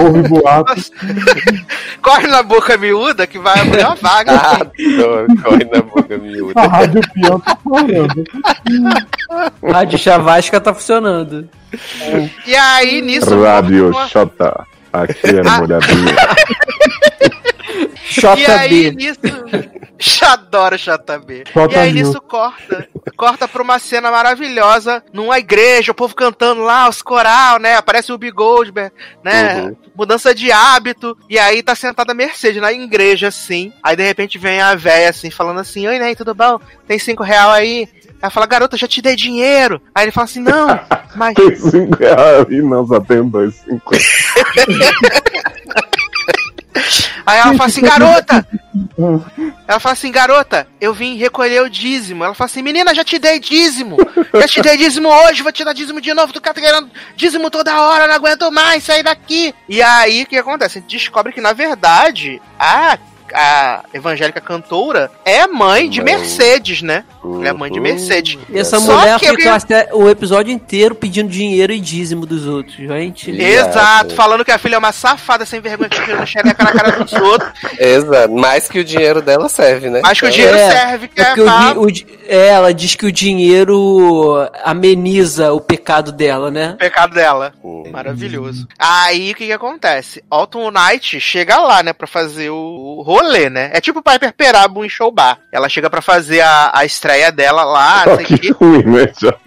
Houve 0.00 0.28
boato. 0.28 0.74
corre 2.02 2.26
na 2.26 2.42
boca 2.42 2.76
miúda 2.76 3.26
que 3.26 3.38
vai 3.38 3.60
abrir 3.60 3.84
uma 3.84 3.94
vaga. 3.94 4.34
Ah. 4.44 4.56
Adoro, 4.60 5.26
corre 5.42 5.64
na 5.64 5.82
boca 5.82 6.18
miúda. 6.18 6.60
A 6.60 6.66
Rádio 6.66 7.00
Peão 7.12 7.40
tá 7.40 7.56
falando. 7.62 8.24
Rádio 9.72 9.98
Chavasca 10.14 10.60
tá 10.60 10.72
funcionando. 10.72 11.48
E 12.46 12.54
aí, 12.54 13.02
nisso. 13.02 13.42
Rádio 13.42 13.92
Xota. 14.08 14.64
Aqui 14.92 15.26
é 15.26 15.42
Ah. 15.46 15.60
molhadinha. 18.22 18.46
E 18.46 18.50
aí, 18.50 18.94
nisso. 18.94 19.20
Adoro 20.24 20.76
JB. 20.76 21.44
Jota 21.52 21.74
E 21.74 21.78
aí, 21.78 21.92
nisso, 21.92 22.20
corta. 22.20 22.88
Corta 23.16 23.46
pra 23.46 23.62
uma 23.62 23.78
cena 23.78 24.10
maravilhosa 24.10 25.02
numa 25.12 25.38
igreja, 25.38 25.92
o 25.92 25.94
povo 25.94 26.14
cantando 26.14 26.62
lá, 26.62 26.88
os 26.88 27.00
coral, 27.00 27.58
né? 27.58 27.76
Aparece 27.76 28.10
o 28.10 28.16
Ubi 28.16 28.30
Goldberg, 28.30 28.92
né? 29.22 29.62
Uhum. 29.62 29.76
Mudança 29.94 30.34
de 30.34 30.50
hábito. 30.50 31.16
E 31.28 31.38
aí 31.38 31.62
tá 31.62 31.74
sentada 31.74 32.12
a 32.12 32.14
Mercedes 32.14 32.60
na 32.60 32.72
igreja, 32.72 33.28
assim. 33.28 33.72
Aí, 33.82 33.94
de 33.94 34.02
repente, 34.02 34.38
vem 34.38 34.60
a 34.60 34.74
véia, 34.74 35.10
assim, 35.10 35.30
falando 35.30 35.60
assim: 35.60 35.86
Oi, 35.86 35.98
Ney, 35.98 36.16
tudo 36.16 36.34
bom? 36.34 36.58
Tem 36.86 36.98
cinco 36.98 37.22
real 37.22 37.50
aí? 37.50 37.88
Ela 38.24 38.30
fala, 38.30 38.46
garota, 38.46 38.74
já 38.74 38.88
te 38.88 39.02
dei 39.02 39.14
dinheiro. 39.14 39.82
Aí 39.94 40.06
ele 40.06 40.10
fala 40.10 40.24
assim, 40.24 40.40
não, 40.40 40.66
mas. 41.14 41.34
Tem 41.34 41.54
5 41.54 41.94
reais 41.94 42.46
aí, 42.48 42.62
não, 42.62 42.86
só 42.86 42.98
tem 42.98 43.28
dois, 43.28 43.54
50. 43.56 44.02
Aí 47.26 47.38
ela 47.38 47.54
fala 47.54 47.66
assim, 47.66 47.82
garota! 47.82 48.46
Ela 49.66 49.80
fala 49.80 49.94
assim, 49.94 50.12
garota, 50.12 50.66
eu 50.78 50.92
vim 50.92 51.16
recolher 51.16 51.62
o 51.62 51.70
dízimo. 51.70 52.22
Ela 52.22 52.34
fala 52.34 52.46
assim, 52.46 52.60
menina, 52.60 52.94
já 52.94 53.02
te 53.02 53.18
dei 53.18 53.40
dízimo. 53.40 53.96
Já 54.34 54.46
te 54.46 54.60
dei 54.60 54.76
dízimo 54.76 55.08
hoje, 55.08 55.42
vou 55.42 55.52
te 55.52 55.64
dar 55.64 55.72
dízimo 55.72 56.02
de 56.02 56.12
novo. 56.12 56.32
Tu 56.32 56.40
tá 56.40 56.52
querendo 56.52 56.90
dízimo 57.16 57.50
toda 57.50 57.80
hora, 57.80 58.06
não 58.06 58.14
aguento 58.14 58.50
mais, 58.52 58.84
sair 58.84 59.02
daqui. 59.02 59.54
E 59.68 59.80
aí, 59.80 60.24
o 60.24 60.26
que 60.26 60.36
acontece? 60.36 60.78
A 60.78 60.80
gente 60.82 60.90
descobre 60.90 61.32
que, 61.32 61.40
na 61.40 61.54
verdade, 61.54 62.42
a, 62.58 62.98
a 63.34 63.84
evangélica 63.92 64.40
cantora 64.40 65.10
é 65.24 65.46
mãe 65.46 65.88
de 65.90 66.00
Mãe. 66.00 66.14
Mercedes, 66.16 66.80
né? 66.82 67.04
Ela 67.24 67.48
é 67.48 67.52
mãe 67.52 67.70
de 67.70 67.78
Uhum. 67.78 67.82
Mercedes. 67.84 68.38
E 68.48 68.58
essa 68.58 68.78
Só 68.80 68.96
mulher 68.98 69.18
que 69.18 69.26
queria- 69.30 69.54
até 69.54 69.88
o 69.92 70.08
episódio 70.08 70.52
inteiro 70.52 70.94
pedindo 70.94 71.28
dinheiro 71.28 71.72
e 71.72 71.80
dízimo 71.80 72.24
dos 72.26 72.46
outros, 72.46 72.76
gente. 72.76 73.30
Exato. 73.30 74.14
Falando 74.14 74.44
que 74.44 74.52
a 74.52 74.58
filha 74.58 74.76
é 74.76 74.78
uma 74.78 74.92
safada 74.92 75.44
sem 75.44 75.60
vergonha 75.60 75.88
que 75.88 76.12
não 76.12 76.24
xereca 76.26 76.62
na 76.64 76.72
cara 76.72 76.90
dos 77.02 77.12
outros. 77.14 77.50
Exato. 77.78 78.32
Mais 78.34 78.68
que 78.68 78.78
o 78.78 78.84
dinheiro 78.84 79.20
dela 79.22 79.48
serve, 79.48 79.90
né? 79.90 80.00
Mas 80.02 80.20
que 80.20 80.26
o 80.26 80.30
dinheiro 80.30 80.56
É, 80.56 80.70
serve, 80.70 81.08
que 81.08 81.20
É 81.20 81.24
é, 81.24 81.34
o 81.74 81.80
o 81.82 81.90
di- 81.90 82.06
é, 82.28 82.46
ela 82.48 82.72
diz 82.72 82.94
que 82.94 83.06
o 83.06 83.12
dinheiro 83.12 84.48
ameniza 84.62 85.52
o 85.52 85.60
pecado 85.60 86.12
dela, 86.12 86.50
né? 86.50 86.76
pecado 86.78 87.14
dela. 87.14 87.52
Uhum. 87.62 87.84
Maravilhoso. 87.90 88.66
Aí 88.78 89.32
o 89.32 89.34
que 89.34 89.46
que 89.46 89.52
acontece? 89.52 90.22
Alton 90.30 90.70
Knight 90.70 91.18
chega 91.20 91.58
lá, 91.58 91.82
né, 91.82 91.92
pra 91.92 92.06
fazer 92.06 92.50
o, 92.50 92.56
o 92.98 93.02
rolê, 93.24 93.48
né? 93.50 93.70
É 93.72 93.80
tipo 93.80 94.02
Piper 94.02 94.32
Perabo 94.32 94.84
em 94.84 94.88
show 94.88 95.10
bar. 95.10 95.38
Ela 95.50 95.68
chega 95.68 95.88
pra 95.90 96.02
fazer 96.02 96.40
a, 96.40 96.70
a 96.74 96.84
estreia 96.84 97.30
dela 97.32 97.64
lá, 97.64 98.04
não 98.06 98.16
sei 98.16 98.24
o 98.24 98.26
que 98.28 98.38
quê. 98.38 98.52
ruim, 98.52 98.82
né? 98.84 99.12
Já. 99.20 99.34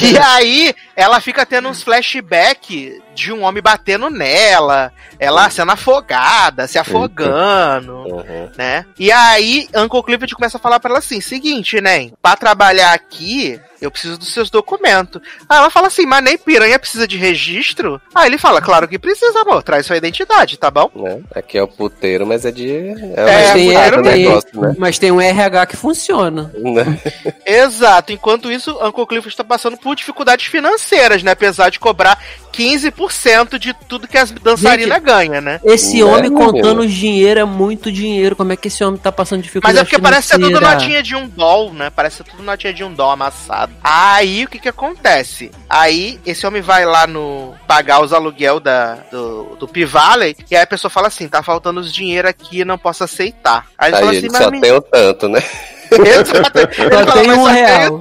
E 0.00 0.16
aí 0.16 0.74
ela 0.94 1.20
fica 1.20 1.44
tendo 1.44 1.68
uns 1.68 1.82
flashback 1.82 3.02
de 3.14 3.32
um 3.32 3.42
homem 3.42 3.62
batendo 3.62 4.08
nela, 4.08 4.90
ela 5.18 5.50
sendo 5.50 5.72
afogada, 5.72 6.66
se 6.66 6.78
afogando. 6.78 7.92
Uhum. 7.92 8.50
né? 8.56 8.86
E 8.98 9.12
aí, 9.12 9.68
Uncle 9.76 10.02
Clifford 10.02 10.34
começa 10.34 10.56
a 10.56 10.60
falar 10.60 10.80
pra 10.80 10.90
ela 10.90 11.00
assim: 11.00 11.20
seguinte, 11.20 11.80
né? 11.80 12.10
Pra 12.22 12.36
trabalhar 12.36 12.92
aqui, 12.92 13.60
eu 13.86 13.90
preciso 13.90 14.18
dos 14.18 14.32
seus 14.32 14.50
documentos. 14.50 15.20
Aí 15.48 15.58
ela 15.58 15.70
fala 15.70 15.86
assim: 15.86 16.04
mas 16.06 16.22
nem 16.22 16.36
piranha 16.36 16.78
precisa 16.78 17.06
de 17.06 17.16
registro? 17.16 18.00
Aí 18.14 18.26
ele 18.26 18.38
fala: 18.38 18.60
claro 18.60 18.86
que 18.88 18.98
precisa, 18.98 19.40
amor, 19.40 19.62
traz 19.62 19.86
sua 19.86 19.96
identidade, 19.96 20.56
tá 20.58 20.70
bom? 20.70 20.90
Né? 20.94 21.20
Aqui 21.34 21.56
é 21.58 21.62
o 21.62 21.68
puteiro, 21.68 22.26
mas 22.26 22.44
é 22.44 22.50
de. 22.50 22.68
É, 23.16 23.48
É, 23.48 23.52
tem, 23.52 23.70
tem- 24.02 24.24
negócio, 24.26 24.60
né? 24.60 24.74
Mas 24.78 24.98
tem 24.98 25.10
um 25.10 25.20
RH 25.20 25.66
que 25.66 25.76
funciona. 25.76 26.50
Né? 26.54 27.00
Exato. 27.44 28.12
Enquanto 28.12 28.50
isso, 28.50 28.72
Uncle 28.84 29.06
Clifford 29.06 29.28
está 29.32 29.44
passando 29.44 29.76
por 29.76 29.94
dificuldades 29.94 30.46
financeiras, 30.46 31.22
né? 31.22 31.30
Apesar 31.32 31.70
de 31.70 31.78
cobrar 31.78 32.22
15% 32.56 33.58
de 33.58 33.74
tudo 33.74 34.08
que 34.08 34.16
as 34.16 34.30
dançarinas 34.30 35.02
ganham, 35.02 35.40
né? 35.40 35.60
Esse 35.62 36.02
homem 36.02 36.30
menino? 36.30 36.52
contando 36.52 36.80
os 36.80 36.92
dinheiro 36.92 37.40
é 37.40 37.44
muito 37.44 37.92
dinheiro. 37.92 38.34
Como 38.34 38.52
é 38.52 38.56
que 38.56 38.68
esse 38.68 38.82
homem 38.82 38.98
tá 38.98 39.12
passando 39.12 39.42
dificuldade 39.42 39.74
Mas 39.74 39.82
é 39.82 39.84
porque 39.84 40.00
parece 40.00 40.28
ser 40.28 40.34
tudo 40.34 40.46
financeira? 40.46 40.74
notinha 40.74 41.02
de 41.02 41.14
um 41.14 41.28
doll, 41.28 41.72
né? 41.74 41.90
Parece 41.90 42.16
ser 42.16 42.24
tudo 42.24 42.42
notinha 42.42 42.72
de 42.72 42.82
um 42.82 42.92
doll 42.92 43.10
amassado. 43.10 43.72
Aí 43.82 44.44
o 44.44 44.48
que 44.48 44.58
que 44.58 44.68
acontece? 44.68 45.50
Aí 45.68 46.18
esse 46.24 46.46
homem 46.46 46.62
vai 46.62 46.86
lá 46.86 47.06
no 47.06 47.54
pagar 47.68 48.02
os 48.02 48.12
aluguel 48.12 48.58
da, 48.58 48.94
do, 49.10 49.56
do 49.56 49.68
P-Valley 49.68 50.36
e 50.50 50.56
aí 50.56 50.62
a 50.62 50.66
pessoa 50.66 50.90
fala 50.90 51.08
assim: 51.08 51.28
tá 51.28 51.42
faltando 51.42 51.80
os 51.80 51.92
dinheiro 51.92 52.28
aqui, 52.28 52.64
não 52.64 52.78
posso 52.78 53.04
aceitar. 53.04 53.66
Aí 53.76 53.90
ele 53.90 53.96
Aí 53.96 54.02
fala 54.02 54.14
ele 54.14 54.26
assim: 54.26 54.36
só 54.36 54.50
mas. 54.50 54.60
tem 54.60 54.72
o 54.72 54.80
tanto, 54.80 55.28
né? 55.28 55.42
Só 55.90 57.12
tem 57.12 57.26
"Mas 57.26 57.38
um 57.38 57.44
real." 57.44 58.00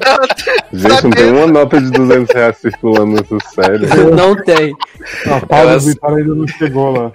Gente, 0.73 1.03
não 1.03 1.11
tem- 1.11 1.31
uma 1.31 1.47
nota 1.47 1.79
de 1.81 1.91
200 1.91 2.35
reais 2.35 2.57
circulando 2.57 3.05
nessa 3.13 3.37
série. 3.53 3.85
Não 4.15 4.35
tem. 4.35 4.73
A 5.27 5.45
Paulo 5.45 5.69
Elas- 5.69 5.85
Vittar 5.85 6.13
ainda 6.13 6.33
não 6.35 6.47
chegou 6.47 6.91
lá. 6.91 7.11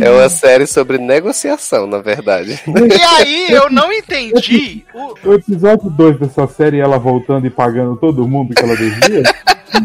É 0.00 0.10
uma 0.10 0.28
série 0.28 0.66
sobre 0.66 0.98
negociação, 0.98 1.86
na 1.86 1.98
verdade. 1.98 2.58
E 2.66 3.02
aí, 3.02 3.46
eu 3.50 3.70
não 3.70 3.92
entendi. 3.92 4.84
o- 4.94 5.08
O 5.28 5.34
episódio 5.34 5.90
2 5.90 6.18
dessa 6.18 6.46
série, 6.46 6.78
ela 6.80 6.98
voltando 6.98 7.46
e 7.46 7.50
pagando 7.50 7.96
todo 7.96 8.26
mundo 8.26 8.54
que 8.54 8.62
ela 8.64 8.76
devia. 8.76 9.22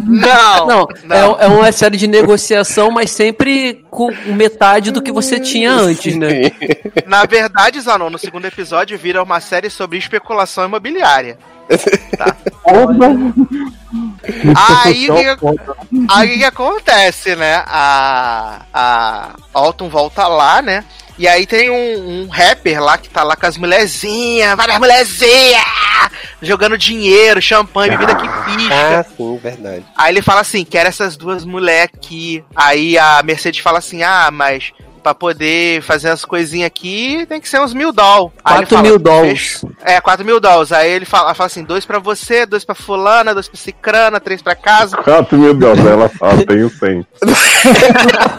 Não, 0.06 0.68
Não, 0.68 0.88
não. 1.04 1.40
É, 1.40 1.46
é 1.46 1.48
uma 1.48 1.72
série 1.72 1.98
de 1.98 2.08
negociação, 2.08 2.90
mas 2.92 3.12
sempre 3.12 3.84
com 3.90 4.12
metade 4.26 4.92
do 4.92 5.02
que 5.02 5.12
você 5.12 5.40
tinha 5.40 5.72
antes, 5.72 6.16
né? 6.16 6.52
Na 7.06 7.26
verdade, 7.26 7.80
Zanon, 7.82 8.10
no 8.10 8.18
segundo 8.18 8.46
episódio 8.46 8.98
vira 8.98 9.22
uma 9.22 9.40
série 9.40 9.70
sobre 9.70 9.98
especulação 9.98 10.66
imobiliária. 10.66 11.38
Aí, 14.56 15.10
o 15.10 15.16
que- 15.16 15.38
Aí 16.10 16.30
que, 16.30 16.38
que 16.40 16.44
acontece, 16.46 17.36
né? 17.36 17.64
A, 17.68 18.62
a 18.74 19.30
Alton 19.54 19.90
volta 19.90 20.28
lá, 20.28 20.62
né? 20.62 20.84
E 21.18 21.28
aí 21.28 21.46
tem 21.46 21.70
um, 21.70 22.24
um 22.24 22.28
rapper 22.28 22.82
lá 22.82 22.98
que 22.98 23.10
tá 23.10 23.24
lá 23.24 23.36
com 23.36 23.46
as 23.46 23.58
mulherzinhas, 23.58 24.56
várias 24.56 24.80
mulherzinhas, 24.80 25.64
jogando 26.42 26.78
dinheiro, 26.78 27.42
champanhe, 27.42 27.92
bebida 27.92 28.16
que 28.16 28.28
pisca. 28.28 29.00
Ah, 29.00 29.04
sim, 29.04 29.38
verdade. 29.38 29.86
Aí 29.96 30.14
ele 30.14 30.22
fala 30.22 30.42
assim, 30.42 30.66
quero 30.66 30.90
essas 30.90 31.16
duas 31.16 31.46
mulheres 31.46 31.92
aqui. 31.94 32.44
Aí 32.56 32.98
a 32.98 33.22
Mercedes 33.24 33.60
fala 33.60 33.78
assim, 33.78 34.02
ah, 34.02 34.30
mas 34.32 34.72
pra 35.04 35.14
poder 35.14 35.82
fazer 35.84 36.10
as 36.10 36.24
coisinhas 36.26 36.68
aqui 36.68 37.26
tem 37.28 37.40
que 37.42 37.50
ser 37.50 37.60
uns 37.60 37.74
mil 37.74 37.92
doll. 37.92 38.32
4 38.44 38.82
mil 38.82 38.98
dólares. 38.98 39.60
"Fech- 39.62 39.74
É, 39.84 40.02
4 40.02 40.26
mil 40.26 40.40
dólares. 40.40 40.72
Aí 40.72 40.90
ele 40.90 41.06
fala, 41.06 41.34
fala 41.36 41.48
assim, 41.48 41.64
dois 41.64 41.86
pra 41.86 42.00
você, 42.00 42.46
dois 42.46 42.64
pra 42.66 42.74
fulana, 42.74 43.34
dois 43.34 43.48
pra 43.48 43.58
cicrana, 43.60 44.20
três 44.20 44.42
pra 44.42 44.56
casa. 44.56 44.98
4 44.98 45.38
mil 45.38 45.54
dólares, 45.54 45.86
ela 45.86 46.10
fala, 46.10 46.44
tenho 46.46 46.70
100. 46.70 47.06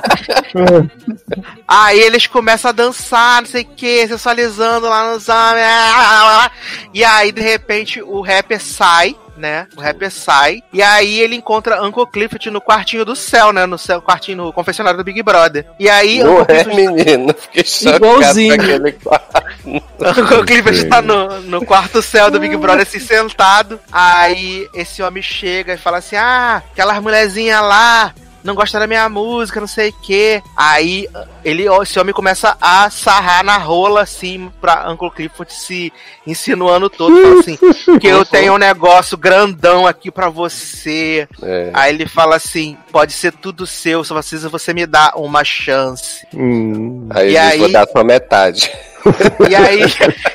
Aí 1.67 1.99
eles 2.01 2.27
começam 2.27 2.69
a 2.69 2.73
dançar, 2.73 3.41
não 3.43 3.49
sei 3.49 3.63
o 3.63 3.67
que, 3.67 4.07
sensualizando 4.09 4.89
lá 4.89 5.13
nos 5.13 5.29
homens. 5.29 6.51
E 6.93 7.05
aí, 7.05 7.33
de 7.33 7.41
repente, 7.41 8.03
o 8.03 8.21
rapper 8.21 8.61
sai, 8.63 9.17
né? 9.37 9.67
O 9.77 9.81
rapper 9.81 10.11
sai. 10.11 10.63
E 10.73 10.83
aí 10.83 11.21
ele 11.21 11.37
encontra 11.37 11.83
Uncle 11.83 12.07
Clifford 12.07 12.51
no 12.51 12.61
quartinho 12.61 13.05
do 13.05 13.17
céu, 13.17 13.53
né? 13.53 13.67
No 13.67 13.79
céu, 13.79 14.01
quartinho, 14.01 14.37
no 14.39 14.53
confessionário 14.53 14.99
do 14.99 15.05
Big 15.05 15.23
Brother. 15.23 15.67
E 15.79 15.89
aí, 15.89 16.23
Não 16.23 16.41
Uncle 16.41 16.57
é, 16.57 16.65
Clifford, 16.65 17.05
menino. 17.05 17.35
Fiquei 17.35 17.65
chocado 17.65 18.07
Igualzinho. 18.07 18.57
com 18.57 18.63
aquele 18.63 18.93
quarto. 18.93 19.45
Uncle 19.67 20.45
Clifford 20.47 20.79
está 20.79 21.03
no, 21.03 21.41
no 21.43 21.65
quarto 21.65 22.03
céu 22.03 22.31
do 22.31 22.41
Big 22.41 22.57
Brother, 22.57 22.83
assim, 22.83 23.01
sentado. 23.01 23.81
Aí 23.91 24.69
esse 24.75 25.03
homem 25.03 25.23
chega 25.23 25.75
e 25.75 25.79
fala 25.79 25.99
assim: 25.99 26.17
Ah, 26.17 26.63
aquelas 26.73 27.01
mulherzinhas 27.01 27.61
lá. 27.63 28.15
Não 28.45 28.55
gosta 28.55 28.79
da 28.79 28.87
minha 28.87 29.09
música, 29.09 29.59
não 29.59 29.67
sei 29.67 29.89
o 29.89 29.93
que. 30.03 30.43
Aí 30.55 31.09
ele, 31.43 31.65
esse 31.83 31.99
homem 31.99 32.13
começa 32.15 32.55
a 32.61 32.91
sarrar 32.91 33.43
na 33.43 33.57
rola, 33.57 34.03
assim, 34.03 34.53
pra 34.61 34.93
Uncle 34.93 35.11
Clifford 35.11 35.51
se 35.53 35.91
insinuando 36.27 36.91
todo. 36.91 37.17
Fala 37.23 37.41
assim: 37.41 37.59
que 37.99 38.07
eu 38.07 38.23
tenho 38.25 38.53
um 38.55 38.59
negócio 38.59 39.17
grandão 39.17 39.87
aqui 39.87 40.11
pra 40.11 40.29
você. 40.29 41.27
É. 41.43 41.71
Aí 41.73 41.95
ele 41.95 42.07
fala 42.07 42.37
assim: 42.37 42.77
pode 42.93 43.15
ser 43.15 43.33
tudo 43.33 43.67
seu, 43.67 44.05
só 44.05 44.15
precisa 44.15 44.51
você 44.51 44.75
me 44.75 44.85
dar 44.85 45.13
uma 45.17 45.43
chance. 45.43 46.27
Hum. 46.35 47.07
Aí 47.11 47.31
E 47.33 47.37
eu 47.37 47.41
aí- 47.43 47.59
vou 47.59 47.73
dar 47.73 47.89
só 47.89 48.05
metade. 48.05 48.71
E 49.51 49.55
aí. 49.55 49.81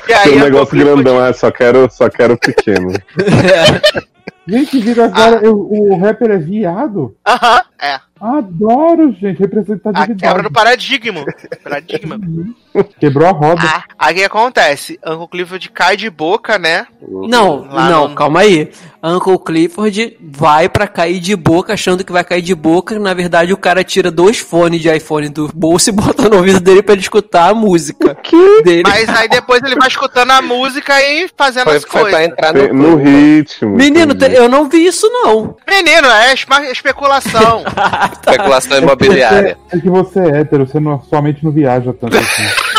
E 0.08 0.12
aí 0.12 0.36
um 0.36 0.40
negócio 0.40 0.78
grandão, 0.78 1.18
ah, 1.18 1.32
só 1.32 1.50
quero, 1.50 1.88
só 1.90 2.08
quero 2.08 2.36
pequeno. 2.38 2.92
Gente, 4.46 4.78
vira 4.80 5.04
agora, 5.04 5.40
eu- 5.44 5.60
o 5.70 5.96
rapper 5.98 6.30
é 6.30 6.36
viado? 6.38 7.14
Aham, 7.26 7.62
é. 7.80 8.00
Adoro, 8.20 9.12
gente, 9.12 9.38
A 9.42 9.46
representatividade. 9.46 10.14
quebra 10.16 10.42
do 10.42 10.50
paradigma. 10.50 11.24
Paradigma. 11.64 12.18
Quebrou 13.00 13.26
a 13.26 13.32
roda. 13.32 13.62
Ah, 13.64 13.82
aí 13.98 14.12
o 14.14 14.16
que 14.18 14.24
acontece? 14.24 14.98
Uncle 15.04 15.28
Clifford 15.28 15.70
cai 15.70 15.96
de 15.96 16.08
boca, 16.10 16.58
né? 16.58 16.86
Não, 17.08 17.66
Lá 17.66 17.88
não, 17.90 18.08
no- 18.08 18.14
calma 18.14 18.40
aí. 18.40 18.70
Uncle 19.02 19.38
Clifford 19.38 20.18
vai 20.20 20.68
pra 20.68 20.86
cair 20.86 21.18
de 21.18 21.34
boca, 21.34 21.72
achando 21.72 22.04
que 22.04 22.12
vai 22.12 22.22
cair 22.22 22.42
de 22.42 22.54
boca. 22.54 22.96
Na 22.98 23.14
verdade, 23.14 23.52
o 23.52 23.56
cara 23.56 23.82
tira 23.82 24.10
dois 24.10 24.38
fones 24.38 24.82
de 24.82 24.94
iPhone 24.94 25.28
do 25.30 25.48
bolso 25.54 25.88
e 25.88 25.92
bota 25.94 26.28
no 26.28 26.36
ouvido 26.36 26.60
dele 26.60 26.82
pra 26.82 26.92
ele 26.92 27.00
escutar 27.02 27.48
a 27.50 27.54
música 27.54 28.16
dele. 28.62 28.82
Mas 28.86 29.08
aí 29.08 29.28
depois 29.28 29.62
ele 29.62 29.74
vai 29.76 29.88
escutando 29.88 30.30
a 30.30 30.42
música 30.42 31.00
e 31.02 31.28
fazendo 31.36 31.64
Foi, 31.64 31.76
as 31.76 31.84
foi 31.84 32.00
pra 32.02 32.10
coisas. 32.10 32.26
entrar 32.28 32.52
no, 32.52 32.74
No 32.74 32.96
ritmo. 32.96 33.70
Menino, 33.74 34.12
entendi. 34.12 34.34
te- 34.34 34.38
eu 34.40 34.48
não 34.48 34.68
vi 34.68 34.84
isso 34.86 35.08
não. 35.10 35.56
Menino, 35.68 36.06
é 36.08 36.34
esma- 36.34 36.60
especulação. 38.12 38.32
especulação 38.78 38.78
imobiliária. 38.78 39.58
É 39.70 39.78
que 39.78 39.88
você 39.88 40.20
é 40.20 40.40
hétero, 40.40 40.66
você 40.66 40.80
não, 40.80 41.02
sua 41.02 41.22
mente 41.22 41.44
não 41.44 41.52
viaja 41.52 41.92
tanto 41.92 42.16
assim. 42.16 42.42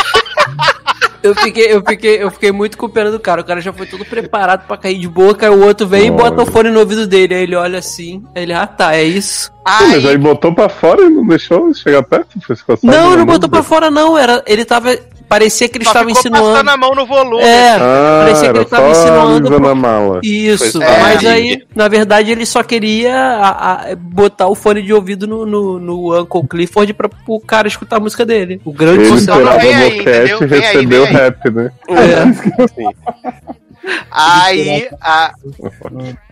Eu 1.22 1.36
fiquei, 1.36 1.72
eu 1.72 1.80
fiquei, 1.86 2.22
eu 2.22 2.30
fiquei 2.32 2.50
muito 2.50 2.76
com 2.76 2.88
pena 2.88 3.08
do 3.08 3.20
cara. 3.20 3.42
O 3.42 3.44
cara 3.44 3.60
já 3.60 3.72
foi 3.72 3.86
todo 3.86 4.04
preparado 4.04 4.66
pra 4.66 4.76
cair 4.76 4.98
de 4.98 5.06
boca, 5.06 5.46
aí 5.46 5.52
o 5.54 5.64
outro 5.64 5.86
vem 5.86 6.08
e 6.08 6.10
bota 6.10 6.42
o 6.42 6.46
fone 6.46 6.68
no 6.68 6.80
ouvido 6.80 7.06
dele. 7.06 7.32
Aí 7.32 7.42
ele 7.44 7.54
olha 7.54 7.78
assim, 7.78 8.24
aí 8.34 8.42
ele, 8.42 8.52
ah 8.52 8.66
tá, 8.66 8.96
é 8.96 9.04
isso. 9.04 9.44
Sim, 9.44 9.52
Mas 9.64 10.04
aí 10.04 10.10
Aí, 10.12 10.18
botou 10.18 10.52
pra 10.52 10.68
fora 10.68 11.02
e 11.02 11.08
não 11.08 11.24
deixou 11.24 11.72
chegar 11.74 12.02
perto? 12.02 12.36
Não, 12.82 13.10
não 13.10 13.18
mão 13.18 13.26
botou 13.26 13.48
pra 13.48 13.60
dele. 13.60 13.68
fora 13.68 13.88
não, 13.88 14.18
era, 14.18 14.42
ele 14.44 14.64
tava, 14.64 14.98
parecia 15.32 15.68
que 15.68 15.78
ele 15.78 15.84
só 15.84 15.90
estava 15.90 16.10
insinuando. 16.10 16.46
passando 16.52 16.68
a 16.68 16.76
mão 16.76 16.94
no 16.94 17.06
volume. 17.06 17.42
É, 17.42 17.76
Ah, 17.76 18.22
parecia 18.24 18.52
que 18.52 18.58
ele 18.58 18.64
tava 18.66 18.94
só 18.94 19.00
insinuando 19.02 19.48
pro- 19.50 19.68
a 19.68 19.74
mala. 19.74 20.20
Isso, 20.22 20.72
só 20.72 20.78
mas 20.80 21.24
aí, 21.26 21.62
na 21.74 21.88
verdade, 21.88 22.30
ele 22.30 22.44
só 22.46 22.62
queria 22.62 23.14
a- 23.16 23.72
a- 23.90 23.96
botar 23.96 24.46
o 24.48 24.54
fone 24.54 24.82
de 24.82 24.92
ouvido 24.92 25.26
no, 25.26 25.46
no, 25.46 25.78
no 25.80 26.20
Uncle 26.20 26.46
Clifford 26.48 26.92
pra 26.94 27.08
o 27.26 27.40
cara 27.40 27.66
escutar 27.68 27.96
a 27.96 28.00
música 28.00 28.24
dele. 28.26 28.60
O 28.64 28.72
grande 28.72 29.00
Ele 29.04 29.08
sucesso. 29.10 29.40
não, 29.40 29.52
esperava 29.56 29.84
boquete 29.84 30.00
entendeu? 30.00 30.42
e 30.42 30.46
recebeu 30.46 31.04
aí. 31.04 31.12
rap, 31.12 31.50
né? 31.50 31.70
É. 31.88 33.52
Aí, 34.10 34.88
a- 35.00 35.32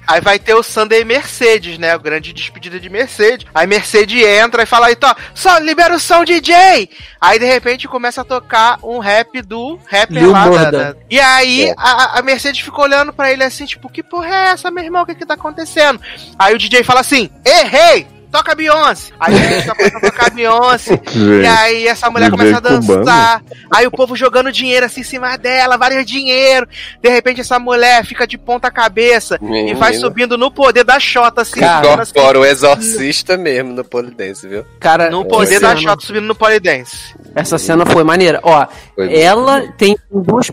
aí 0.06 0.20
vai 0.20 0.38
ter 0.38 0.54
o 0.54 0.62
Sunday 0.62 1.04
Mercedes, 1.04 1.78
né? 1.78 1.94
O 1.96 2.00
grande 2.00 2.32
despedida 2.32 2.78
de 2.78 2.88
Mercedes. 2.88 3.46
Aí 3.54 3.66
Mercedes 3.66 4.22
entra 4.24 4.62
e 4.62 4.66
fala 4.66 4.86
aí, 4.86 4.96
tó, 4.96 5.14
só 5.34 5.58
libera 5.58 5.94
o 5.94 6.00
som, 6.00 6.24
DJ! 6.24 6.88
Aí 7.20 7.38
de 7.38 7.44
repente 7.46 7.88
começa 7.88 8.20
a 8.20 8.24
tocar 8.24 8.78
um 8.82 8.98
rap 8.98 9.40
do 9.42 9.78
rapper 9.88 10.22
Lil 10.22 10.32
lá 10.32 10.48
da, 10.48 10.70
da- 10.70 10.96
E 11.10 11.18
aí 11.20 11.64
É. 11.70 11.74
a, 11.76 12.18
a 12.18 12.22
Mercedes 12.22 12.60
fica 12.60 12.80
olhando 12.80 13.12
pra 13.12 13.32
ele 13.32 13.42
assim, 13.44 13.64
tipo, 13.66 13.88
que 13.90 14.02
porra 14.02 14.28
é 14.28 14.48
essa, 14.50 14.70
meu 14.70 14.84
irmão? 14.84 15.02
O 15.02 15.06
que 15.06 15.14
que 15.14 15.26
tá 15.26 15.34
acontecendo? 15.34 16.00
Aí 16.38 16.54
o 16.54 16.58
DJ 16.58 16.82
fala 16.84 17.00
assim, 17.00 17.28
errei! 17.44 18.06
Toca 18.30 18.54
Beyoncé! 18.54 19.12
Aí 19.18 19.34
ele 19.34 19.62
começa 19.62 19.96
a 19.96 20.00
tocar 20.00 20.30
Beyoncé. 20.30 21.00
E 21.42 21.46
aí 21.46 21.86
essa 21.88 22.10
mulher 22.10 22.30
DJ 22.30 22.38
começa 22.38 22.58
a 22.58 22.60
cubano. 22.80 23.04
dançar. 23.04 23.42
Aí 23.74 23.86
o 23.86 23.90
povo 23.90 24.14
jogando 24.16 24.52
dinheiro 24.52 24.86
assim 24.86 25.00
em 25.00 25.04
cima 25.04 25.36
dela, 25.36 25.76
vários 25.76 26.04
dinheiro. 26.06 26.66
De 27.02 27.08
repente 27.08 27.40
essa 27.40 27.58
mulher 27.58 28.04
fica 28.04 28.26
de 28.26 28.38
ponta 28.38 28.70
cabeça 28.70 29.38
e 29.40 29.44
Menino. 29.44 29.78
vai 29.78 29.94
subindo 29.94 30.38
no 30.38 30.50
poder 30.50 30.84
da 30.84 30.98
Xota, 31.00 31.42
assim, 31.42 31.60
Cara, 31.60 31.82
subindo 31.84 32.00
assim, 32.02 32.10
Incorpora 32.12 32.38
o 32.40 32.44
exorcista 32.44 33.36
mesmo 33.36 33.72
no 33.72 33.84
polidense, 33.84 34.46
viu? 34.46 34.64
Cara, 34.78 35.10
no 35.10 35.24
poder 35.24 35.58
da 35.60 35.68
cena- 35.76 35.80
Xota 35.80 36.06
subindo 36.06 36.26
no 36.26 36.34
polidense. 36.34 37.14
Essa 37.34 37.58
cena 37.58 37.84
foi 37.86 38.04
maneira. 38.04 38.40
Ó, 38.42 38.66
Foi 38.94 39.12
ela 39.18 39.62
tem 39.76 39.96
duas 40.10 40.50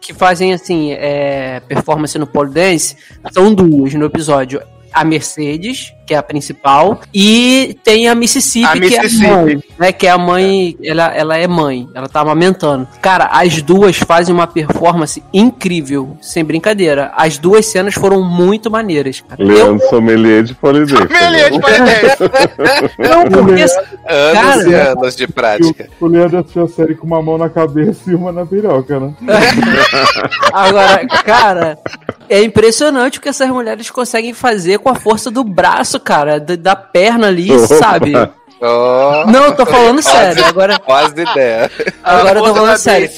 que 0.00 0.12
fazem 0.14 0.52
assim, 0.54 0.92
é, 0.92 1.60
performance 1.68 2.18
no 2.18 2.26
pole 2.26 2.50
dance. 2.52 2.96
São 3.32 3.52
duas 3.54 3.92
no 3.94 4.06
episódio. 4.06 4.62
A 5.00 5.04
Mercedes, 5.04 5.92
que 6.06 6.14
é 6.14 6.16
a 6.16 6.22
principal, 6.22 7.00
e 7.12 7.76
tem 7.84 8.08
a 8.08 8.14
Mississippi, 8.14 8.66
A 8.66 8.80
que 8.80 8.94
é 8.94 8.98
a 8.98 9.02
Mississippi. 9.02 9.30
mãe, 9.30 9.62
né? 9.78 9.92
Que 9.92 10.06
é 10.06 10.10
a 10.10 10.18
mãe, 10.18 10.76
ela, 10.82 11.14
ela 11.14 11.36
é 11.36 11.46
mãe, 11.46 11.86
ela 11.94 12.08
tá 12.08 12.20
amamentando. 12.20 12.88
Cara, 13.02 13.26
as 13.26 13.60
duas 13.60 13.98
fazem 13.98 14.34
uma 14.34 14.46
performance 14.46 15.22
incrível, 15.32 16.16
sem 16.22 16.44
brincadeira. 16.44 17.12
As 17.14 17.36
duas 17.38 17.66
cenas 17.66 17.94
foram 17.94 18.22
muito 18.22 18.70
maneiras, 18.70 19.20
cara. 19.20 19.42
Eu, 19.42 19.48
Leandro 19.48 19.88
Sommelier 19.88 20.42
de 20.42 20.54
polidense. 20.54 21.08
Melhor 21.10 21.50
de 21.50 21.60
polidense. 21.60 22.16
não, 22.98 23.24
porque 23.28 23.62
Anos 24.08 24.32
Cara, 24.32 24.68
e 24.68 24.74
anos 24.74 25.16
de 25.16 25.26
prática. 25.28 25.88
O 26.00 26.06
Leandro 26.06 26.38
assistiu 26.38 26.64
a 26.64 26.68
série 26.68 26.94
com 26.94 27.06
uma 27.06 27.20
mão 27.22 27.36
na 27.36 27.50
cabeça 27.50 28.10
e 28.10 28.14
uma 28.14 28.32
na 28.32 28.46
piroca, 28.46 28.98
né? 28.98 29.12
Agora, 30.52 31.06
cara, 31.24 31.78
é 32.28 32.42
impressionante 32.42 33.18
o 33.18 33.22
que 33.22 33.28
essas 33.28 33.48
mulheres 33.50 33.90
conseguem 33.90 34.32
fazer 34.32 34.78
com 34.78 34.87
a 34.88 34.94
força 34.94 35.30
do 35.30 35.42
braço, 35.44 35.98
cara, 36.00 36.38
da, 36.40 36.56
da 36.56 36.76
perna 36.76 37.26
ali, 37.28 37.50
Opa. 37.52 37.66
sabe? 37.66 38.12
Oh, 38.60 39.24
Não, 39.30 39.44
eu 39.44 39.54
tô 39.54 39.64
falando 39.64 40.02
sério. 40.02 40.44
Agora, 40.44 40.80
quase 40.80 41.14
de 41.14 41.22
ideia. 41.22 41.70
agora 42.02 42.40
eu 42.40 42.44
tô 42.44 42.54
falando 42.56 42.76
sério. 42.76 43.08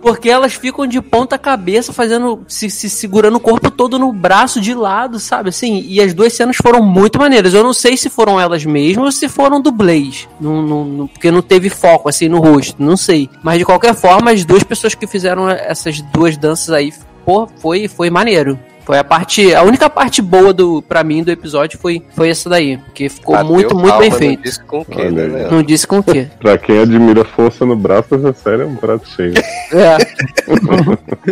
Porque 0.00 0.30
elas 0.30 0.54
ficam 0.54 0.86
de 0.86 1.02
ponta 1.02 1.36
cabeça, 1.36 1.92
fazendo. 1.92 2.42
Se, 2.48 2.70
se 2.70 2.88
segurando 2.88 3.36
o 3.36 3.40
corpo 3.40 3.70
todo 3.70 3.98
no 3.98 4.10
braço 4.10 4.58
de 4.58 4.72
lado, 4.72 5.18
sabe? 5.20 5.50
Assim, 5.50 5.84
e 5.86 6.00
as 6.00 6.14
duas 6.14 6.32
cenas 6.32 6.56
foram 6.56 6.80
muito 6.82 7.18
maneiras. 7.18 7.52
Eu 7.52 7.62
não 7.62 7.74
sei 7.74 7.94
se 7.94 8.08
foram 8.08 8.40
elas 8.40 8.64
mesmas 8.64 9.04
ou 9.04 9.12
se 9.12 9.28
foram 9.28 9.60
dublês. 9.60 10.26
Não, 10.40 10.62
não, 10.62 10.84
não- 10.86 11.06
porque 11.08 11.30
não 11.30 11.42
teve 11.42 11.68
foco, 11.68 12.08
assim, 12.08 12.26
no 12.26 12.40
rosto. 12.40 12.82
Não 12.82 12.96
sei. 12.96 13.28
Mas 13.42 13.58
de 13.58 13.66
qualquer 13.66 13.94
forma, 13.94 14.30
as 14.30 14.46
duas 14.46 14.62
pessoas 14.62 14.94
que 14.94 15.06
fizeram 15.06 15.50
essas 15.50 16.00
duas 16.00 16.38
danças 16.38 16.70
aí 16.70 16.90
pô, 17.22 17.46
foi, 17.58 17.86
foi 17.86 18.08
maneiro. 18.08 18.58
Foi 18.86 18.96
a 18.98 19.02
parte, 19.02 19.52
a 19.52 19.64
única 19.64 19.90
parte 19.90 20.22
boa 20.22 20.52
do 20.52 20.80
para 20.80 21.02
mim 21.02 21.24
do 21.24 21.30
episódio 21.32 21.76
foi 21.76 22.00
foi 22.14 22.28
essa 22.30 22.48
daí, 22.48 22.78
porque 22.78 23.08
ficou 23.08 23.34
Bateu 23.34 23.50
muito 23.52 23.76
muito 23.76 23.98
bem 23.98 24.10
não 24.10 24.16
feito. 24.16 24.42
disse 24.44 24.62
com 24.62 24.80
o 24.80 24.84
quê, 24.84 25.00
Olha 25.00 25.26
né? 25.26 25.48
Não 25.50 25.60
disse 25.60 25.86
com 25.88 25.98
o 25.98 26.02
quê. 26.04 26.28
Pra 26.38 26.56
quem 26.56 26.78
admira 26.78 27.24
força 27.24 27.66
no 27.66 27.74
braço, 27.74 28.14
essa 28.14 28.32
série 28.32 28.62
é 28.62 28.64
um 28.64 28.76
prato 28.76 29.08
cheio. 29.08 29.34
É. 29.72 29.96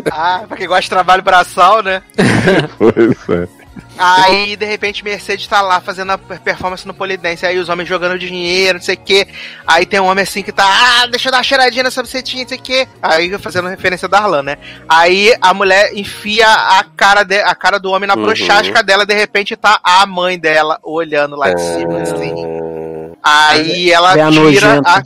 Ah, 0.10 0.42
pra 0.48 0.56
quem 0.56 0.66
gosta 0.66 0.82
de 0.82 0.90
trabalho 0.90 1.22
braçal, 1.22 1.80
né? 1.82 2.02
pois 2.76 3.16
é. 3.28 3.63
Aí, 3.96 4.56
de 4.56 4.64
repente, 4.64 5.04
Mercedes 5.04 5.46
tá 5.46 5.60
lá 5.60 5.80
fazendo 5.80 6.10
a 6.12 6.18
performance 6.18 6.86
no 6.86 6.92
polidense. 6.94 7.46
Aí 7.46 7.58
os 7.58 7.68
homens 7.68 7.88
jogando 7.88 8.18
dinheiro, 8.18 8.78
não 8.78 8.84
sei 8.84 8.94
o 8.94 8.98
quê. 8.98 9.26
Aí 9.66 9.86
tem 9.86 10.00
um 10.00 10.06
homem 10.06 10.22
assim 10.22 10.42
que 10.42 10.52
tá, 10.52 10.64
ah, 10.64 11.06
deixa 11.06 11.28
eu 11.28 11.30
dar 11.32 11.38
uma 11.38 11.44
cheiradinha 11.44 11.84
nessa 11.84 12.02
bucetinha, 12.02 12.42
não 12.42 12.48
sei 12.48 12.58
o 12.58 12.62
quê. 12.62 12.88
Aí 13.02 13.38
fazendo 13.38 13.68
referência 13.68 14.08
da 14.08 14.18
Arlan, 14.18 14.42
né? 14.42 14.56
Aí 14.88 15.34
a 15.40 15.54
mulher 15.54 15.92
enfia 15.94 16.46
a 16.48 16.84
cara, 16.96 17.22
de, 17.22 17.40
a 17.40 17.54
cara 17.54 17.78
do 17.78 17.90
homem 17.90 18.06
na 18.08 18.14
Uhum. 18.14 18.24
prochasca 18.24 18.82
dela. 18.82 19.04
De 19.06 19.14
repente 19.14 19.56
tá 19.56 19.78
a 19.82 20.04
mãe 20.06 20.38
dela 20.38 20.78
olhando 20.82 21.36
lá 21.36 21.52
de 21.52 21.60
cima, 21.60 22.02
assim. 22.02 22.34
Aí 23.24 23.90
ela 23.90 24.16
É 24.18 24.22
a 24.22 24.30
tira 24.30 24.80
a. 24.84 25.02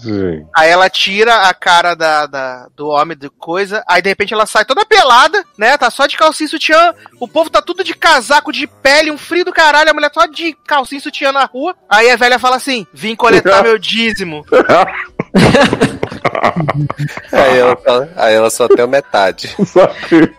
Aí 0.56 0.68
ela 0.70 0.90
tira 0.90 1.42
a 1.42 1.54
cara 1.54 1.94
da, 1.94 2.26
da- 2.26 2.66
do 2.76 2.88
homem, 2.88 3.16
do 3.16 3.30
coisa. 3.30 3.84
Aí 3.88 4.02
de 4.02 4.08
repente 4.08 4.34
ela 4.34 4.44
sai 4.44 4.64
toda 4.64 4.84
pelada, 4.84 5.44
né? 5.56 5.78
Tá 5.78 5.88
só 5.88 6.06
de 6.06 6.16
calcinha 6.16 6.48
sutiã. 6.48 6.92
O 7.20 7.28
povo 7.28 7.48
tá 7.48 7.62
tudo 7.62 7.84
de 7.84 7.94
casaco, 7.94 8.52
de 8.52 8.66
pele, 8.66 9.10
um 9.12 9.18
frio 9.18 9.44
do 9.44 9.52
caralho. 9.52 9.90
A 9.90 9.94
mulher 9.94 10.10
só 10.12 10.26
de 10.26 10.52
calcinha 10.66 11.00
sutiã 11.00 11.30
na 11.30 11.44
rua. 11.44 11.76
Aí 11.88 12.10
a 12.10 12.16
velha 12.16 12.38
fala 12.40 12.56
assim: 12.56 12.86
vim 12.92 13.14
coletar 13.14 13.62
meu 13.64 13.78
dízimo. 13.78 14.44
Aí 17.32 17.58
ela, 17.58 17.78
aí 18.16 18.34
ela 18.34 18.50
só 18.50 18.68
tem 18.68 18.84
a 18.84 18.86
metade. 18.86 19.54
Só 19.64 19.86
que, 19.86 20.30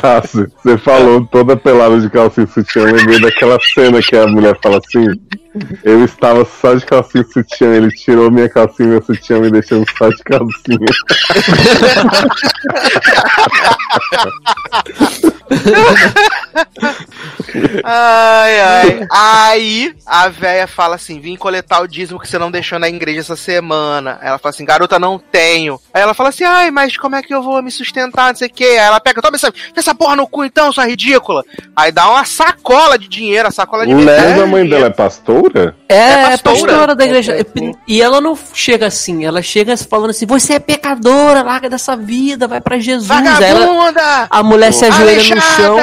Sassi, 0.00 0.46
você 0.62 0.78
falou 0.78 1.26
toda 1.26 1.56
pelada 1.56 2.00
de 2.00 2.08
calcinha 2.10 2.46
e 2.46 2.52
sutiã, 2.52 2.82
eu 2.82 2.94
lembrei 2.94 3.20
daquela 3.20 3.58
cena 3.60 4.00
que 4.00 4.16
a 4.16 4.26
mulher 4.26 4.56
fala 4.62 4.78
assim: 4.78 5.06
Eu 5.82 6.04
estava 6.04 6.44
só 6.44 6.74
de 6.74 6.84
calcinha 6.84 7.24
e 7.28 7.32
sutiã, 7.32 7.74
ele 7.74 7.90
tirou 7.90 8.30
minha 8.30 8.48
calcinha 8.48 8.88
e 8.88 8.92
meu 8.92 9.02
sutiã, 9.02 9.40
me 9.40 9.50
deixando 9.50 9.84
só 9.96 10.08
de 10.08 10.22
calcinha. 10.22 10.76
Ai, 17.84 18.60
ai. 18.60 19.06
Aí 19.10 19.94
a 20.04 20.28
véia 20.28 20.66
fala 20.66 20.96
assim: 20.96 21.20
vim 21.20 21.36
coletar 21.36 21.80
o 21.80 21.86
dízimo 21.86 22.18
que 22.18 22.28
você 22.28 22.38
não 22.38 22.50
deixou 22.50 22.78
na 22.78 22.88
igreja 22.88 23.20
essa 23.20 23.36
semana. 23.36 24.18
Aí 24.20 24.28
ela 24.36 24.38
fala 24.38 24.50
assim: 24.50 24.64
garota, 24.64 24.98
não 24.98 25.18
tenho. 25.18 25.80
Aí 25.92 26.02
ela 26.02 26.14
fala 26.14 26.28
assim: 26.28 26.44
ai, 26.44 26.70
mas 26.70 26.96
como 26.96 27.16
é 27.16 27.22
que 27.22 27.34
eu 27.34 27.42
vou 27.42 27.62
me 27.62 27.70
sustentar? 27.70 28.28
Não 28.28 28.36
sei 28.36 28.48
o 28.48 28.52
quê. 28.52 28.64
Aí 28.64 28.76
ela 28.76 29.00
pega, 29.00 29.20
toma 29.22 29.36
essa, 29.36 29.52
essa 29.74 29.94
porra 29.94 30.16
no 30.16 30.26
cu 30.26 30.44
então, 30.44 30.70
sua 30.70 30.86
ridícula. 30.86 31.42
Aí 31.74 31.90
dá 31.90 32.08
uma 32.08 32.24
sacola 32.24 32.98
de 32.98 33.08
dinheiro, 33.08 33.48
a 33.48 33.50
sacola 33.50 33.86
de 33.86 33.94
Mas 33.94 34.04
dinheiro. 34.04 34.42
a 34.42 34.46
mãe 34.46 34.68
dela 34.68 34.86
é 34.86 34.90
pastora? 34.90 35.74
É, 35.88 35.94
é 35.94 36.36
pastora. 36.38 36.72
pastora 36.72 36.94
da 36.94 37.04
igreja. 37.04 37.36
E 37.88 38.00
ela 38.02 38.20
não 38.20 38.38
chega 38.52 38.86
assim, 38.86 39.24
ela 39.24 39.42
chega 39.42 39.76
falando 39.76 40.10
assim: 40.10 40.26
você 40.26 40.54
é 40.54 40.58
pecadora, 40.58 41.42
larga 41.42 41.68
dessa 41.70 41.96
vida, 41.96 42.46
vai 42.46 42.60
pra 42.60 42.78
Jesus. 42.78 43.10
Aí 43.10 43.26
ela, 43.26 43.66
Vagabunda! 43.66 44.26
a 44.30 44.42
mulher 44.42 44.72
se 44.72 44.84
ajoelha 44.84 45.34
no 45.34 45.40
chão. 45.40 45.76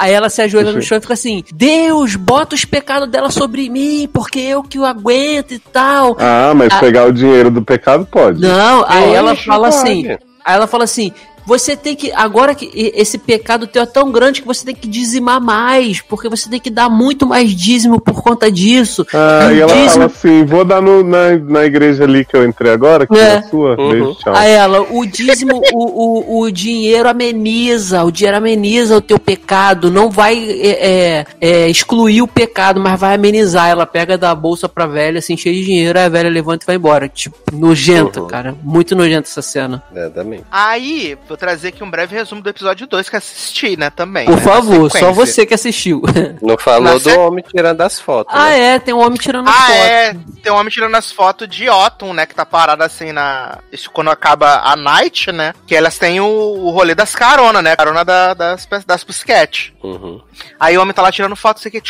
Aí 0.00 0.14
ela 0.14 0.30
se 0.30 0.40
ajoelha 0.40 0.72
no 0.72 0.80
chão 0.80 0.96
e 0.96 1.00
fica 1.02 1.12
assim: 1.12 1.44
Deus, 1.52 2.16
bota 2.16 2.54
os 2.54 2.64
pecados 2.64 3.06
dela 3.06 3.30
sobre 3.30 3.68
mim, 3.68 4.08
porque 4.10 4.38
eu 4.40 4.62
que 4.62 4.78
o 4.78 4.86
aguento 4.86 5.52
e 5.52 5.58
tal. 5.58 6.16
Ah, 6.18 6.54
mas 6.56 6.72
Ah. 6.72 6.78
pegar 6.78 7.04
o 7.04 7.12
dinheiro 7.12 7.50
do 7.50 7.60
pecado 7.60 8.06
pode. 8.10 8.40
Não, 8.40 8.82
aí 8.88 9.12
ela 9.12 9.36
fala 9.36 9.68
assim. 9.68 10.08
Aí 10.42 10.54
ela 10.54 10.66
fala 10.66 10.84
assim: 10.84 11.12
você 11.46 11.76
tem 11.76 11.94
que. 11.96 12.12
Agora 12.12 12.54
que 12.54 12.70
esse 12.74 13.18
pecado 13.18 13.66
teu 13.66 13.82
é 13.82 13.86
tão 13.86 14.10
grande 14.12 14.40
que 14.40 14.46
você 14.46 14.64
tem 14.64 14.74
que 14.74 14.88
dizimar 14.88 15.40
mais, 15.40 16.00
porque 16.00 16.28
você 16.28 16.48
tem 16.48 16.60
que 16.60 16.70
dar 16.70 16.88
muito 16.88 17.26
mais 17.26 17.50
dízimo 17.54 18.00
por 18.00 18.22
conta 18.22 18.50
disso. 18.50 19.06
Ah, 19.14 19.52
E 19.52 19.56
e 19.56 19.60
ela 19.60 19.72
dízimo- 19.72 19.90
fala 19.92 20.04
assim: 20.06 20.44
vou 20.44 20.64
dar 20.64 20.80
no- 20.80 21.02
na, 21.02 21.36
na 21.36 21.64
igreja 21.64 22.04
ali 22.04 22.24
que 22.24 22.36
eu 22.36 22.44
entrei 22.44 22.72
agora, 22.72 23.06
que 23.06 23.14
é, 23.16 23.20
É. 23.20 23.34
a 23.38 23.42
sua. 23.44 23.80
Uhum. 23.80 23.90
Beijo, 23.90 24.14
tchau. 24.16 24.34
A 24.34 24.44
ela, 24.44 24.80
o 24.82 25.04
dízimo, 25.06 25.60
o, 25.72 26.38
o, 26.38 26.40
o 26.42 26.50
dinheiro 26.50 27.08
ameniza, 27.08 28.04
o 28.04 28.10
dinheiro 28.10 28.36
ameniza 28.36 28.96
o 28.96 29.00
teu 29.00 29.18
pecado, 29.18 29.90
não 29.90 30.10
vai 30.10 30.36
é, 30.38 30.68
é, 30.88 31.26
é, 31.40 31.68
excluir 31.68 32.22
o 32.22 32.28
pecado, 32.28 32.80
mas 32.80 32.98
vai 32.98 33.14
amenizar. 33.14 33.68
Ela 33.68 33.86
pega 33.86 34.16
da 34.18 34.34
bolsa 34.34 34.68
pra 34.68 34.86
velha, 34.86 35.18
assim, 35.18 35.36
cheia 35.36 35.54
de 35.54 35.64
dinheiro, 35.64 35.98
aí 35.98 36.04
a 36.04 36.08
velha 36.08 36.28
levanta 36.30 36.64
e 36.64 36.66
vai 36.66 36.76
embora. 36.76 37.08
Tipo, 37.08 37.36
nojenta, 37.52 38.20
Uhum. 38.22 38.26
cara. 38.26 38.54
Muito 38.62 38.94
nojenta 38.94 39.28
essa 39.28 39.42
cena. 39.42 39.82
Exatamente. 39.94 40.44
Aí, 40.50 41.16
vou 41.30 41.36
trazer 41.36 41.68
aqui 41.68 41.84
um 41.84 41.90
breve 41.90 42.16
resumo 42.16 42.42
do 42.42 42.50
episódio 42.50 42.88
2 42.88 43.08
que 43.08 43.14
assisti, 43.14 43.76
né, 43.76 43.88
também. 43.88 44.26
Por 44.26 44.34
né, 44.34 44.42
favor, 44.42 44.90
só 44.90 45.12
você 45.12 45.46
que 45.46 45.54
assistiu. 45.54 46.02
Não 46.42 46.58
falou 46.58 46.82
Na 46.82 46.98
do 46.98 47.20
homem 47.20 47.44
tirando 47.48 47.80
as 47.82 48.00
fotos. 48.00 48.34
ah, 48.36 48.48
né? 48.48 48.74
é, 48.74 48.78
tem 48.80 48.92
um 48.92 48.98
homem 48.98 49.16
tirando 49.16 49.48
Ah, 49.48 49.52
foto. 49.52 49.72
é. 49.72 50.16
Tem 50.42 50.52
um 50.52 50.56
homem 50.56 50.70
tirando 50.72 50.94
as 50.96 51.12
fotos 51.12 51.46
de 51.48 51.70
Otton, 51.70 52.12
né? 52.14 52.26
Que 52.26 52.34
tá 52.34 52.44
parado 52.44 52.82
assim 52.82 53.12
na. 53.12 53.58
Isso 53.70 53.90
quando 53.92 54.10
acaba 54.10 54.60
a 54.64 54.74
night, 54.74 55.30
né? 55.30 55.52
Que 55.68 55.76
elas 55.76 55.98
têm 55.98 56.20
o, 56.20 56.24
o 56.26 56.70
rolê 56.70 56.96
das 56.96 57.14
caronas, 57.14 57.62
né? 57.62 57.76
Carona 57.76 58.04
da- 58.04 58.34
das, 58.34 58.66
das 58.84 59.04
pusquete. 59.04 59.72
Uhum. 59.84 60.20
Aí 60.58 60.76
o 60.76 60.82
homem 60.82 60.92
tá 60.92 61.02
lá 61.02 61.12
tirando 61.12 61.36
foto, 61.36 61.60
sei 61.60 61.70
que, 61.70 61.80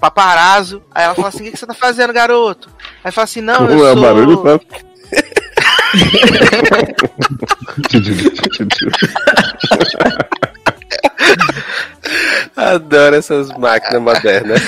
paparazzo. 0.00 0.82
Aí 0.92 1.04
ela 1.04 1.14
fala 1.14 1.28
assim: 1.28 1.42
o 1.42 1.44
que, 1.44 1.50
que 1.52 1.58
você 1.58 1.66
tá 1.66 1.74
fazendo, 1.74 2.12
garoto? 2.12 2.68
Aí 3.04 3.12
fala 3.12 3.24
assim: 3.24 3.40
não, 3.40 3.70
eu 3.70 3.86
é 3.86 3.92
o 3.92 3.94
sou. 3.94 4.02
barulho? 4.02 4.42
Adoro 12.56 13.16
essas 13.16 13.48
máquinas 13.58 14.00
modernas. 14.02 14.62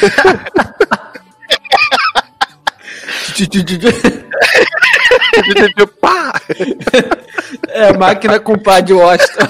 Pá! 6.01 6.33
É, 7.69 7.97
máquina 7.97 8.41
com 8.41 8.59
pá 8.59 8.81
de 8.81 8.93
Washington. 8.93 9.47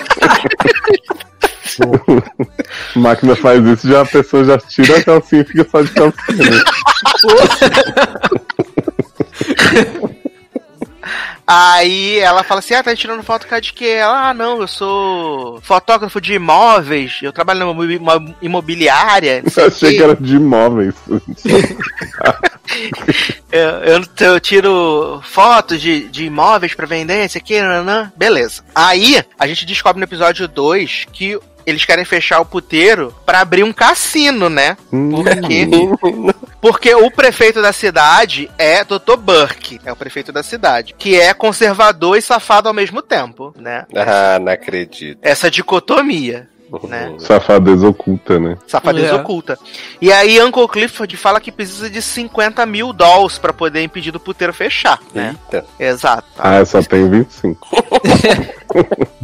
A 2.94 2.98
máquina 2.98 3.34
faz 3.36 3.64
isso, 3.64 3.88
já 3.88 4.02
a 4.02 4.06
pessoa 4.06 4.44
já 4.44 4.58
tira 4.58 4.98
a 4.98 5.02
calcinha 5.02 5.42
e 5.42 5.44
fica 5.44 5.66
só 5.70 5.80
de 5.82 5.90
calcinha. 5.90 6.62
Aí 11.50 12.18
ela 12.18 12.42
fala 12.44 12.58
assim: 12.58 12.74
ah, 12.74 12.82
tá 12.82 12.94
tirando 12.94 13.22
foto 13.22 13.46
cara 13.46 13.58
de 13.62 13.72
quê? 13.72 13.86
Ela, 13.86 14.28
ah, 14.28 14.34
não, 14.34 14.60
eu 14.60 14.68
sou 14.68 15.58
fotógrafo 15.62 16.20
de 16.20 16.34
imóveis, 16.34 17.20
eu 17.22 17.32
trabalho 17.32 17.60
numa 17.60 17.72
imobi- 17.72 17.96
uma 17.96 18.36
imobiliária. 18.42 19.42
não 19.42 19.62
Eu 19.62 19.68
achei 19.68 19.96
que 19.96 20.02
era 20.02 20.14
de 20.14 20.36
imóveis. 20.36 20.94
Eu, 23.50 23.60
eu, 23.60 24.04
eu 24.20 24.40
tiro 24.40 25.22
fotos 25.24 25.80
de, 25.80 26.06
de 26.08 26.26
imóveis 26.26 26.74
pra 26.74 26.86
vender, 26.86 27.24
isso 27.24 27.38
aqui, 27.38 27.58
nanã. 27.60 28.12
beleza. 28.14 28.62
Aí, 28.74 29.24
a 29.38 29.46
gente 29.46 29.64
descobre 29.64 29.98
no 29.98 30.04
episódio 30.04 30.46
2 30.46 31.06
que 31.10 31.38
eles 31.66 31.84
querem 31.84 32.04
fechar 32.04 32.40
o 32.40 32.44
puteiro 32.46 33.14
pra 33.26 33.40
abrir 33.40 33.62
um 33.62 33.72
cassino, 33.72 34.48
né? 34.48 34.76
Hum. 34.92 35.10
Por 35.10 35.24
quê? 35.24 35.68
Porque 36.60 36.94
o 36.94 37.10
prefeito 37.10 37.62
da 37.62 37.72
cidade 37.72 38.50
é 38.58 38.82
Dr. 38.82 39.16
Burke, 39.16 39.80
é 39.84 39.92
o 39.92 39.96
prefeito 39.96 40.32
da 40.32 40.42
cidade, 40.42 40.94
que 40.98 41.18
é 41.18 41.32
conservador 41.32 42.16
e 42.16 42.22
safado 42.22 42.68
ao 42.68 42.74
mesmo 42.74 43.00
tempo, 43.00 43.54
né? 43.56 43.86
Ah, 43.94 44.38
não 44.40 44.52
acredito. 44.52 45.18
Essa 45.22 45.50
dicotomia. 45.50 46.48
Né? 46.84 47.14
Safadeza 47.18 47.88
oculta, 47.88 48.38
né? 48.38 48.56
Safadeza 48.66 49.08
É. 49.08 49.14
oculta. 49.14 49.58
E 50.00 50.12
aí 50.12 50.40
Uncle 50.42 50.68
Clifford 50.68 51.16
fala 51.16 51.40
que 51.40 51.50
precisa 51.50 51.88
de 51.88 52.02
50 52.02 52.64
mil 52.66 52.92
dólares 52.92 53.38
pra 53.38 53.52
poder 53.52 53.82
impedir 53.82 54.10
do 54.10 54.20
puteiro 54.20 54.52
fechar, 54.52 55.00
né? 55.14 55.34
Eita. 55.52 55.66
Exato. 55.78 56.28
Ah, 56.38 56.56
eu 56.58 56.66
só 56.66 56.82
tenho 56.82 57.08
25. 57.10 57.68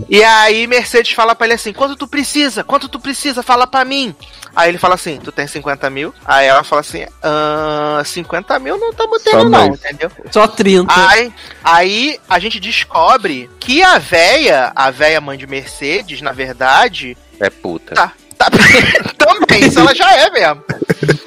E 0.09 0.23
aí 0.25 0.67
Mercedes 0.67 1.13
fala 1.13 1.35
pra 1.35 1.47
ele 1.47 1.55
assim: 1.55 1.73
quanto 1.73 1.97
tu 1.97 2.07
precisa? 2.07 2.65
Quanto 2.65 2.89
tu 2.89 2.99
precisa? 2.99 3.43
Fala 3.43 3.67
pra 3.67 3.85
mim. 3.85 4.15
Aí 4.57 4.71
ele 4.71 4.79
fala 4.79 4.95
assim: 4.95 5.19
tu 5.23 5.31
tem 5.31 5.47
50 5.47 5.89
mil? 5.91 6.15
Aí 6.25 6.47
ela 6.47 6.65
fala 6.65 6.81
assim: 6.81 7.05
ah, 7.23 8.01
50 8.05 8.59
mil 8.59 8.79
não 8.79 8.91
estamos 8.91 9.23
tendo, 9.23 9.45
não, 9.45 9.69
mais. 9.69 9.75
entendeu? 9.75 10.11
Só 10.31 10.47
30. 10.47 10.93
Aí, 11.11 11.33
aí 11.65 12.19
a 12.29 12.39
gente 12.39 12.61
descobre 12.61 13.49
que 13.59 13.83
a 13.83 13.99
véia, 13.99 14.71
a 14.75 14.91
véia 14.91 15.21
mãe 15.21 15.39
de 15.39 15.47
Mercedes, 15.47 16.21
na 16.21 16.33
verdade, 16.33 17.17
É 17.41 17.49
puta. 17.51 17.95
tá. 17.95 18.13
tá 18.37 18.49
também, 19.17 19.67
isso 19.67 19.81
ela 19.81 19.95
já 19.95 20.13
é 20.15 20.31
mesmo. 20.31 20.63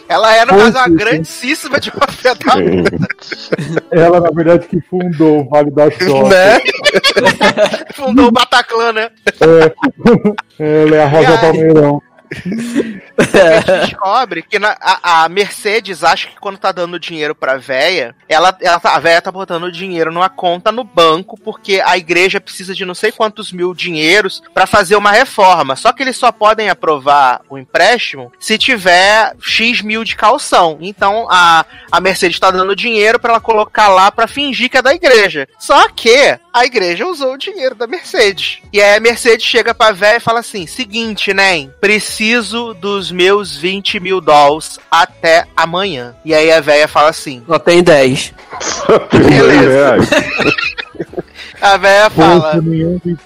Ela 0.09 0.35
é, 0.37 0.45
no 0.45 0.53
Pois 0.53 0.73
caso, 0.73 0.77
uma 0.77 0.85
é. 0.85 0.97
grandíssima 0.97 1.79
de 1.79 1.89
uma 1.89 2.07
filha 2.07 2.35
da 2.35 2.55
Gente, 2.55 2.91
Ela, 3.91 4.21
na 4.21 4.29
verdade, 4.31 4.67
que 4.67 4.79
fundou 4.81 5.41
o 5.41 5.49
Vale 5.49 5.71
da 5.71 5.91
Soja. 5.91 6.29
Né? 6.29 6.59
fundou 7.93 8.27
o 8.27 8.31
Bataclan, 8.31 8.93
né? 8.93 9.09
Ela 10.59 10.95
é 10.95 11.03
a 11.03 11.07
Rosa? 11.07 11.37
Palmeirão. 11.39 12.01
A 12.31 13.59
gente 13.59 13.87
descobre 13.89 14.41
que 14.41 14.59
na- 14.59 14.77
a, 14.79 15.23
a 15.23 15.29
Mercedes 15.29 16.03
acha 16.03 16.27
que 16.29 16.39
quando 16.39 16.57
tá 16.57 16.71
dando 16.71 16.99
dinheiro 16.99 17.33
pra 17.35 17.57
véia, 17.57 18.15
ela, 18.27 18.55
ela 18.61 18.79
tá- 18.79 18.95
a 18.95 18.99
véia 18.99 19.21
tá 19.21 19.31
botando 19.31 19.71
dinheiro 19.71 20.11
numa 20.11 20.29
conta 20.29 20.71
no 20.71 20.83
banco, 20.83 21.39
porque 21.39 21.81
a 21.85 21.97
igreja 21.97 22.39
precisa 22.41 22.73
de 22.75 22.85
não 22.85 22.93
sei 22.95 23.11
quantos 23.11 23.51
mil 23.51 23.73
dinheiros 23.73 24.41
pra 24.53 24.65
fazer 24.67 24.95
uma 24.95 25.11
reforma. 25.11 25.75
Só 25.75 25.91
que 25.93 26.03
eles 26.03 26.17
só 26.17 26.31
podem 26.31 26.69
aprovar 26.69 27.41
o 27.49 27.57
empréstimo 27.57 28.31
se 28.39 28.57
tiver 28.57 29.33
X 29.41 29.81
mil 29.81 30.03
de 30.03 30.15
calção. 30.15 30.77
Então 30.81 31.27
a, 31.29 31.65
a 31.91 31.99
Mercedes 32.01 32.39
tá 32.39 32.51
dando 32.51 32.75
dinheiro 32.75 33.19
pra 33.19 33.31
ela 33.33 33.41
colocar 33.41 33.87
lá 33.87 34.11
pra 34.11 34.27
fingir 34.27 34.69
que 34.69 34.77
é 34.77 34.81
da 34.81 34.93
igreja. 34.93 35.47
Só 35.59 35.87
que 35.89 36.37
a 36.53 36.65
igreja 36.65 37.05
usou 37.05 37.33
o 37.33 37.37
dinheiro 37.37 37.75
da 37.75 37.87
Mercedes. 37.87 38.59
E 38.73 38.81
aí 38.81 38.97
a 38.97 38.99
Mercedes 38.99 39.45
chega 39.45 39.73
pra 39.73 39.91
véia 39.91 40.17
e 40.17 40.21
fala 40.21 40.39
assim: 40.39 40.65
seguinte, 40.67 41.33
né? 41.33 41.69
Preciso 42.17 42.73
dos 42.73 43.11
meus 43.11 43.55
20 43.55 43.99
mil 43.99 44.19
dólares 44.19 44.79
até 44.89 45.45
amanhã. 45.55 46.15
E 46.25 46.33
aí 46.33 46.51
a 46.51 46.59
véia 46.59 46.87
fala 46.87 47.09
assim: 47.11 47.43
Só 47.45 47.59
tem 47.59 47.83
10. 47.83 48.33
Beleza. 49.13 49.69
reais. 49.69 50.09
a 51.61 51.77
véia 51.77 52.09
fala. 52.09 52.53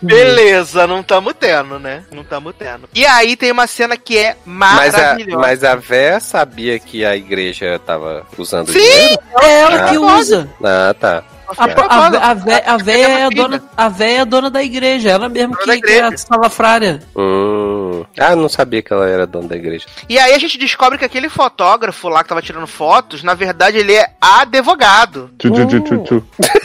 Beleza, 0.02 0.86
não 0.88 1.02
tamo 1.02 1.34
tendo, 1.34 1.80
né? 1.80 2.04
Não 2.12 2.26
tamo 2.26 2.52
tendo. 2.52 2.90
E 2.94 3.06
aí 3.06 3.38
tem 3.38 3.50
uma 3.54 3.66
cena 3.66 3.96
que 3.96 4.18
é 4.18 4.36
Mas 4.44 4.94
a, 4.94 4.98
maravilhosa. 4.98 5.38
mas 5.42 5.64
a 5.64 5.76
véia 5.76 6.20
sabia 6.20 6.78
que 6.78 7.06
a 7.06 7.16
igreja 7.16 7.80
tava 7.86 8.26
usando 8.38 8.74
Sim! 8.74 8.80
dinheiro? 8.80 9.20
É 9.42 9.60
ela 9.62 9.90
que 9.90 9.96
Ah, 9.96 10.02
usa. 10.02 10.50
Ah, 10.62 10.94
tá. 11.00 11.24
A, 11.58 11.66
a, 11.66 12.32
a, 12.32 12.34
vé- 12.34 12.64
a 12.66 12.78
véia 12.78 13.08
é 13.08 13.24
a 13.26 13.30
dona, 13.30 13.64
a 13.78 13.90
véia 13.90 14.18
é 14.18 14.22
a 14.22 14.26
dona 14.26 14.50
da 14.50 14.64
igreja, 14.64 15.10
ela 15.10 15.30
mesmo 15.30 15.56
que, 15.58 15.82
que 15.82 15.92
é 15.92 16.02
a 16.04 16.18
salafrária. 16.18 17.00
Hum. 17.16 18.06
Ah, 18.20 18.36
não 18.36 18.50
sabia 18.50 18.82
que 18.82 18.92
ela 18.92 19.08
era 19.08 19.28
dona 19.28 19.48
da 19.50 19.56
igreja. 19.56 19.86
E 20.10 20.18
aí 20.18 20.34
a 20.34 20.40
gente 20.40 20.58
descobre 20.58 20.98
que 20.98 21.06
aquele 21.06 21.30
fotógrafo 21.30 22.10
lá 22.10 22.24
que 22.24 22.30
tava 22.30 22.42
tirando 22.42 22.66
fotos, 22.68 23.24
na 23.24 23.34
verdade 23.34 23.78
ele 23.78 23.94
é 23.94 24.08
advogado. 24.20 25.30
Tchu, 25.38 25.52
tchu, 25.52 25.68
tchu, 25.68 25.82
tchu, 25.82 26.04
tchu. 26.04 26.24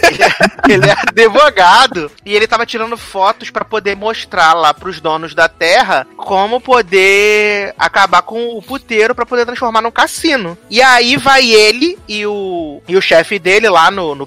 ele 0.68 0.88
é 0.88 0.92
advogado 0.92 2.10
e 2.24 2.34
ele 2.34 2.46
tava 2.46 2.66
tirando 2.66 2.96
fotos 2.96 3.50
pra 3.50 3.64
poder 3.64 3.96
mostrar 3.96 4.52
lá 4.54 4.72
pros 4.72 5.00
donos 5.00 5.34
da 5.34 5.48
terra 5.48 6.06
como 6.16 6.60
poder 6.60 7.74
acabar 7.78 8.22
com 8.22 8.56
o 8.56 8.62
puteiro 8.62 9.14
pra 9.14 9.26
poder 9.26 9.44
transformar 9.46 9.82
num 9.82 9.90
cassino. 9.90 10.56
E 10.70 10.80
aí 10.82 11.16
vai 11.16 11.48
ele 11.50 11.98
e 12.08 12.26
o 12.26 12.82
e 12.88 12.96
o 12.96 13.02
chefe 13.02 13.38
dele 13.38 13.68
lá 13.68 13.90
no 13.90 14.14
no 14.14 14.26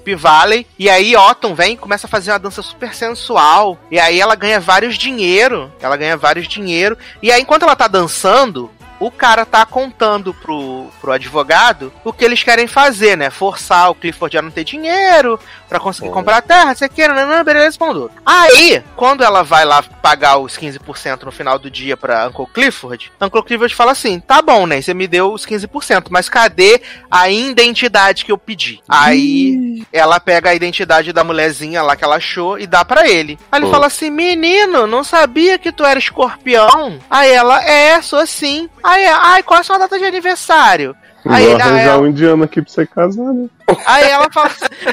E 0.78 0.90
aí 0.90 1.16
Otton 1.16 1.54
vem 1.54 1.76
começa 1.76 2.08
a 2.08 2.10
fazer 2.10 2.32
uma 2.32 2.40
dança 2.40 2.62
super 2.62 2.94
sensual 2.94 3.78
e 3.92 4.00
aí 4.00 4.20
ela 4.20 4.36
ganha 4.36 4.60
vários 4.60 4.98
dinheiro, 4.98 5.72
ela 5.82 5.98
ganha 5.98 6.18
vários 6.18 6.48
dinheiro 6.48 6.98
e 7.22 7.32
aí 7.32 7.42
enquanto 7.42 7.64
ela 7.64 7.76
tá 7.76 7.88
dançando 7.88 8.72
o 9.00 9.10
cara 9.10 9.46
tá 9.46 9.66
contando 9.66 10.34
pro, 10.34 10.88
pro 11.00 11.14
advogado 11.14 11.92
o 12.04 12.12
que 12.12 12.26
eles 12.26 12.44
querem 12.44 12.68
fazer, 12.68 13.16
né? 13.16 13.30
Forçar 13.30 13.90
o 13.90 13.96
Clifford 13.96 14.38
a 14.38 14.42
não 14.42 14.52
ter 14.52 14.64
dinheiro 14.64 15.40
pra 15.70 15.80
conseguir 15.80 16.10
Oh. 16.10 16.12
comprar 16.12 16.38
a 16.38 16.42
terra, 16.42 16.74
você 16.74 16.90
quer, 16.90 17.10
nanã, 17.14 17.44
beleza, 17.44 17.78
mandou. 17.80 18.10
Aí, 18.26 18.84
quando 18.96 19.24
ela 19.24 19.44
vai 19.44 19.64
lá 19.64 19.82
pagar 19.84 20.38
os 20.38 20.58
15% 20.58 21.24
no 21.24 21.32
final 21.32 21.58
do 21.60 21.70
dia 21.70 21.96
pra 21.96 22.28
Uncle 22.28 22.48
Clifford, 22.54 23.12
Uncle 23.22 23.44
Clifford 23.44 23.74
fala 23.76 23.92
assim: 23.92 24.20
tá 24.20 24.42
bom, 24.42 24.66
né? 24.66 24.82
Você 24.82 24.94
me 24.94 25.08
deu 25.08 25.32
os 25.32 25.46
15%, 25.46 26.08
mas 26.10 26.28
cadê 26.28 26.82
a 27.10 27.30
identidade 27.30 28.26
que 28.26 28.32
eu 28.32 28.38
pedi? 28.38 28.82
Aí 28.90 29.86
ela 29.94 30.20
pega 30.20 30.50
a 30.50 30.56
identidade 30.56 31.14
da 31.14 31.24
mulherzinha 31.24 31.82
lá 31.84 31.96
que 31.96 32.04
ela 32.04 32.16
achou 32.18 32.58
e 32.60 32.66
dá 32.66 32.84
pra 32.84 33.08
ele. 33.08 33.38
Aí 33.52 33.60
ele 33.60 33.68
Oh. 33.68 33.72
fala 33.72 33.86
assim: 33.88 34.10
menino, 34.10 34.88
não 34.88 35.04
sabia 35.04 35.58
que 35.60 35.72
tu 35.72 35.86
era 35.86 36.00
escorpião? 36.00 37.00
Aí 37.10 37.30
ela, 37.32 37.64
é, 37.64 38.02
sou 38.02 38.26
sim. 38.26 38.68
Aí, 38.84 39.06
ai, 39.06 39.44
qual 39.44 39.58
é 39.60 39.62
a 39.62 39.64
sua 39.64 39.78
data 39.78 39.98
de 40.00 40.06
aniversário? 40.06 40.96
Aí, 41.28 41.46
Vou 41.48 41.56
arranjar 41.56 41.80
ela, 41.90 42.02
um 42.02 42.08
indiano 42.08 42.44
aqui 42.44 42.62
pra 42.62 42.72
você 42.72 42.86
casar, 42.86 43.34
né? 43.34 43.48
aí 43.86 44.10
ela 44.10 44.30
fala, 44.32 44.52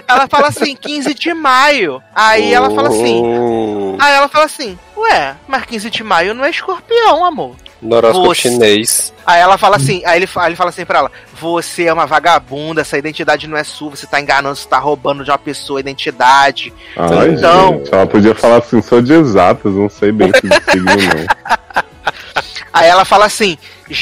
ela 0.09 0.27
fala 0.28 0.48
assim, 0.48 0.74
15 0.74 1.15
de 1.15 1.32
maio. 1.32 2.03
Aí 2.15 2.53
ela 2.53 2.69
fala 2.70 2.89
assim, 2.89 3.23
Hum. 3.23 3.97
aí 4.01 4.15
ela 4.15 4.28
fala 4.28 4.44
assim, 4.47 4.78
ué, 4.97 5.36
mas 5.47 5.65
15 5.65 5.89
de 5.89 6.03
maio 6.03 6.35
não 6.35 6.44
é 6.44 6.51
escorpião, 6.51 7.24
amor. 7.24 7.55
Noróscopo 7.81 8.28
Você- 8.28 8.40
chinês. 8.48 9.12
Aí 9.24 9.40
ela 9.40 9.57
fala 9.59 9.77
assim, 9.77 10.03
aí 10.07 10.19
ele, 10.19 10.28
aí 10.36 10.48
ele 10.48 10.57
fala 10.57 10.70
assim 10.70 10.85
pra 10.85 10.98
ela, 11.01 11.12
você 11.39 11.85
é 11.85 11.93
uma 11.93 12.07
vagabunda, 12.07 12.81
essa 12.81 12.97
identidade 12.98 13.47
não 13.47 13.57
é 13.57 13.62
sua, 13.65 13.90
você 13.90 14.07
tá 14.07 14.20
enganando, 14.20 14.57
você 14.57 14.66
tá 14.69 14.78
roubando 14.78 15.23
de 15.23 15.31
uma 15.31 15.39
pessoa 15.39 15.78
a 15.78 15.81
identidade. 15.81 16.73
Ai, 16.97 17.31
Então- 17.31 17.78
gente, 17.78 17.94
ela 17.94 18.07
podia 18.07 18.35
falar 18.35 18.57
assim, 18.59 18.81
sou 18.82 19.01
de 19.03 19.12
exatas, 19.12 19.73
não 19.73 19.89
sei 19.90 20.11
bem 20.11 20.31
se 20.32 20.40
signo, 20.73 20.85
não. 20.86 21.27
Aí 22.73 22.89
ela 22.89 23.05
fala 23.05 23.24
assim, 23.27 23.57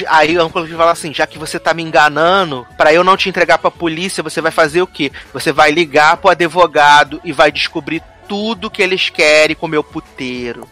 aí 0.08 0.36
o 0.38 0.44
Uncle 0.46 0.66
fala 0.68 0.92
assim, 0.92 1.12
já 1.12 1.26
que 1.26 1.38
você 1.38 1.58
tá 1.58 1.74
me 1.74 1.82
enganando, 1.82 2.66
pra 2.76 2.92
eu 2.92 3.04
não 3.04 3.16
te 3.16 3.28
entregar 3.28 3.58
pra 3.58 3.70
polícia, 3.70 4.22
você 4.22 4.40
vai 4.40 4.50
fazer 4.52 4.82
o 4.82 4.86
quê? 4.86 5.10
Você 5.32 5.52
vai 5.52 5.70
ligar 5.70 6.16
pro 6.16 6.30
advogado 6.30 7.20
e 7.24 7.32
vai 7.32 7.50
descobrir 7.52 8.02
tudo 8.28 8.70
que 8.70 8.82
eles 8.82 9.10
querem 9.10 9.54
com 9.54 9.66
o 9.66 9.68
meu 9.68 9.84
puteiro. 9.84 10.68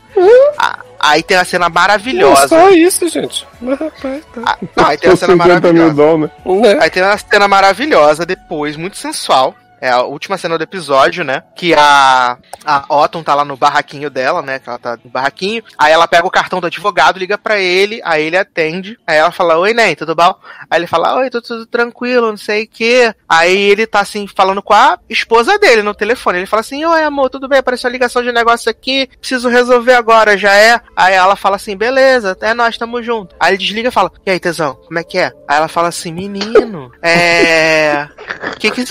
Ah, 0.59 0.79
Aí 1.05 1.21
tem 1.23 1.37
uma 1.37 1.45
cena 1.45 1.67
É 1.67 1.69
maravilhosa. 1.69 2.47
só 2.49 2.71
isso, 2.71 3.09
gente. 3.09 3.45
Mas, 3.61 3.77
rapaz, 3.79 4.23
tá. 4.33 4.41
Ah, 4.47 4.59
não, 4.77 4.87
aí 4.87 4.97
tem 4.97 5.11
Sou 5.11 5.17
cena 5.29 5.33
50 5.33 5.73
mil 5.73 5.83
maravilhosa. 5.83 5.95
dólares? 5.95 6.35
Né? 6.63 6.79
Aí 6.81 6.91
tem 6.91 7.03
uma 7.03 7.19
cena 7.19 7.49
maravilhosa 7.49 8.25
depois, 8.25 8.77
muito 8.77 8.97
sensual. 8.97 9.53
É 9.83 9.91
a 9.91 10.03
última 10.03 10.39
cena 10.39 10.57
do 10.57 10.63
episódio, 10.63 11.25
né? 11.25 11.43
Que 11.57 11.75
a, 11.75 12.39
a 12.65 12.85
Otton 12.89 13.21
tá 13.21 13.35
lá 13.35 13.45
no 13.45 13.57
barraquinho 13.57 14.09
dela, 14.09 14.41
né? 14.41 14.61
Que 14.61 14.69
ela 14.69 14.79
tá 14.79 14.97
no 15.03 15.11
barraquinho. 15.11 15.61
Aí 15.77 15.93
ela 15.93 16.07
pega 16.07 16.25
o 16.25 16.31
cartão 16.31 16.61
do 16.61 16.69
advogado, 16.69 17.19
liga 17.19 17.37
pra 17.37 17.59
ele, 17.59 18.01
aí 18.05 18.23
ele 18.23 18.37
atende. 18.37 18.97
Aí 19.05 19.17
ela 19.17 19.33
fala, 19.33 19.59
oi, 19.59 19.75
Nen, 19.75 19.97
tudo 19.97 20.15
bom? 20.15 20.37
Aí 20.71 20.79
ele 20.79 20.87
fala, 20.87 21.17
oi, 21.17 21.29
tudo, 21.29 21.43
tudo 21.43 21.67
tranquilo, 21.67 22.31
não 22.31 22.37
sei 22.37 22.63
o 22.63 22.69
quê. 22.69 23.13
Aí 23.29 23.59
ele 23.59 23.85
tá 23.85 23.99
assim, 23.99 24.29
falando 24.29 24.63
com 24.63 24.73
a 24.73 25.01
esposa 25.11 25.59
dele 25.59 25.83
no 25.83 25.93
telefone. 25.93 26.39
Ele 26.39 26.47
fala 26.47 26.61
assim, 26.61 26.85
oi, 26.85 27.03
amor, 27.03 27.29
tudo 27.29 27.49
bem? 27.49 27.59
Apareceu 27.59 27.89
a 27.89 27.93
ligação 27.93 28.23
de 28.23 28.31
negócio 28.31 28.71
aqui, 28.71 29.09
preciso 29.19 29.49
resolver 29.49 29.95
agora, 29.95 30.39
já 30.39 30.55
é? 30.55 30.81
Aí 30.95 31.15
ela 31.15 31.35
fala 31.35 31.57
assim, 31.57 31.77
beleza, 31.77 32.39
é 32.41 32.55
nós, 32.55 32.79
tamo 32.79 33.03
junto. 33.03 33.35
Aí 33.41 33.51
ele 33.51 33.59
desliga 33.59 33.89
e 33.89 33.93
fala, 33.93 34.13
e 34.25 34.31
aí, 34.31 34.39
tesão, 34.39 34.77
como 34.77 35.01
é 35.01 35.03
que 35.03 35.19
é? 35.19 35.33
Aí 35.49 35.57
ela 35.57 35.67
fala 35.67 35.89
assim, 35.89 36.13
menino, 36.13 36.93
é. 37.03 38.07
Que 38.61 38.71
que. 38.71 38.85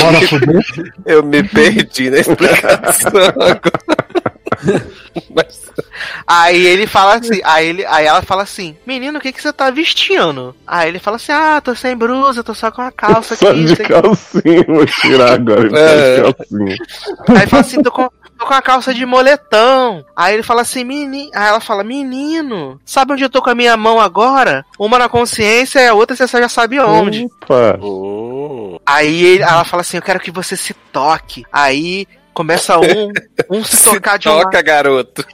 Bora 0.00 0.20
fuder. 0.28 0.64
Eu 1.06 1.22
me 1.22 1.42
perdi 1.42 2.10
na 2.10 2.18
explicação 2.18 3.12
agora. 3.16 3.60
Mas, 5.34 5.62
Aí 6.26 6.66
ele 6.66 6.86
fala 6.86 7.14
assim, 7.16 7.40
aí, 7.44 7.68
ele, 7.68 7.86
aí 7.86 8.06
ela 8.06 8.22
fala 8.22 8.42
assim, 8.42 8.76
menino, 8.86 9.18
o 9.18 9.20
que, 9.20 9.32
que 9.32 9.42
você 9.42 9.52
tá 9.52 9.70
vestindo? 9.70 10.54
Aí 10.66 10.88
ele 10.88 10.98
fala 10.98 11.16
assim, 11.16 11.32
ah, 11.32 11.60
tô 11.62 11.74
sem 11.74 11.96
blusa, 11.96 12.42
tô 12.44 12.54
só 12.54 12.70
com 12.70 12.82
a 12.82 12.90
calça 12.90 13.34
aqui. 13.34 13.44
Só 13.44 13.52
de 13.52 13.76
calcinha, 13.76 14.64
vou 14.66 14.86
tirar 14.86 15.32
agora, 15.32 15.68
É. 15.78 16.22
tá 16.22 16.28
de 16.28 16.34
calcinha. 16.34 16.76
Aí 17.28 17.36
ele 17.36 17.46
fala 17.46 17.60
assim, 17.62 17.82
tô 17.82 17.90
com, 17.90 18.08
tô 18.38 18.46
com 18.46 18.54
a 18.54 18.62
calça 18.62 18.94
de 18.94 19.04
moletão. 19.04 20.04
Aí 20.16 20.34
ele 20.34 20.42
fala 20.42 20.62
assim, 20.62 20.84
menino. 20.84 21.30
Aí 21.34 21.48
ela 21.48 21.60
fala, 21.60 21.84
menino, 21.84 22.80
sabe 22.84 23.12
onde 23.12 23.24
eu 23.24 23.30
tô 23.30 23.42
com 23.42 23.50
a 23.50 23.54
minha 23.54 23.76
mão 23.76 24.00
agora? 24.00 24.64
Uma 24.78 24.98
na 24.98 25.08
consciência 25.08 25.80
e 25.80 25.88
a 25.88 25.94
outra 25.94 26.16
você 26.16 26.26
já 26.26 26.48
sabe 26.48 26.78
onde. 26.80 27.26
Opa, 27.42 27.78
Aí 28.86 29.24
ele- 29.24 29.42
ela 29.42 29.64
fala 29.64 29.80
assim, 29.82 29.96
eu 29.96 30.02
quero 30.02 30.20
que 30.20 30.30
você 30.30 30.56
se 30.56 30.74
toque. 30.92 31.44
Aí 31.52 32.06
começa 32.34 32.78
um, 32.78 33.12
um 33.50 33.64
se 33.64 33.82
tocar 33.90 34.18
de 34.18 34.28
um 34.28 34.32
lado. 34.32 34.44
toca, 34.44 34.62
garoto. 34.62 35.24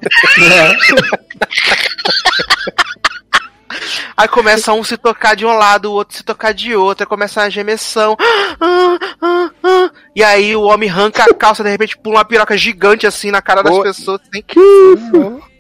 Aí 4.17 4.29
começa 4.29 4.73
um 4.73 4.85
se 4.85 4.97
tocar 4.97 5.35
de 5.35 5.45
um 5.45 5.53
lado, 5.53 5.91
o 5.91 5.95
outro 5.95 6.17
se 6.17 6.23
tocar 6.23 6.53
de 6.53 6.75
outro, 6.75 7.05
aí 7.05 7.09
começa 7.09 7.43
uma 7.43 7.51
gemessão. 7.51 8.17
Ah, 8.61 8.99
ah, 9.23 9.51
ah. 9.63 9.91
E 10.15 10.23
aí 10.23 10.55
o 10.57 10.63
homem 10.63 10.89
arranca 10.89 11.25
a 11.25 11.35
calça, 11.35 11.63
de 11.63 11.71
repente 11.71 11.97
pula 11.97 12.17
uma 12.17 12.25
piroca 12.25 12.57
gigante 12.57 13.07
assim 13.07 13.31
na 13.31 13.41
cara 13.41 13.63
das 13.63 13.75
Ô. 13.75 13.83
pessoas. 13.83 14.21
Assim. 14.23 14.43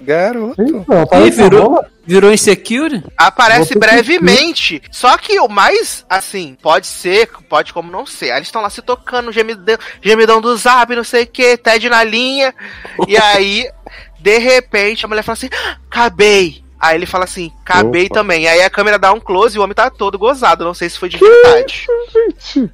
Garoto. 0.00 0.62
Então, 0.62 1.02
Ih, 1.02 1.06
parece 1.10 1.40
uma 1.40 1.50
virou, 1.50 1.84
virou 2.06 2.32
insecure? 2.32 3.04
Aparece 3.16 3.74
Vou 3.74 3.80
brevemente. 3.80 4.80
Só 4.90 5.16
que 5.18 5.38
o 5.40 5.48
mais, 5.48 6.04
assim, 6.08 6.56
pode 6.62 6.86
ser, 6.86 7.28
pode 7.48 7.72
como 7.72 7.90
não 7.90 8.06
ser. 8.06 8.30
Aí 8.30 8.38
eles 8.38 8.48
estão 8.48 8.62
lá 8.62 8.70
se 8.70 8.80
tocando, 8.80 9.32
gemidão, 9.32 9.76
gemidão 10.00 10.40
do 10.40 10.56
zap, 10.56 10.94
não 10.94 11.04
sei 11.04 11.24
o 11.24 11.26
que, 11.26 11.56
Ted 11.56 11.88
na 11.88 12.04
linha. 12.04 12.54
E 13.06 13.16
aí, 13.16 13.68
de 14.18 14.38
repente, 14.38 15.04
a 15.04 15.08
mulher 15.08 15.22
fala 15.22 15.34
assim: 15.34 15.50
"Ah, 15.52 15.76
acabei. 15.90 16.64
Aí 16.80 16.96
ele 16.96 17.06
fala 17.06 17.24
assim, 17.24 17.52
acabei 17.64 18.06
Opa. 18.06 18.14
também. 18.14 18.46
Aí 18.46 18.62
a 18.62 18.70
câmera 18.70 18.98
dá 18.98 19.12
um 19.12 19.18
close 19.20 19.56
e 19.56 19.58
o 19.58 19.62
homem 19.64 19.74
tá 19.74 19.90
todo 19.90 20.18
gozado. 20.18 20.64
Não 20.64 20.74
sei 20.74 20.88
se 20.88 20.98
foi 20.98 21.08
de 21.08 21.16
verdade. 21.18 21.86
gente. 22.12 22.70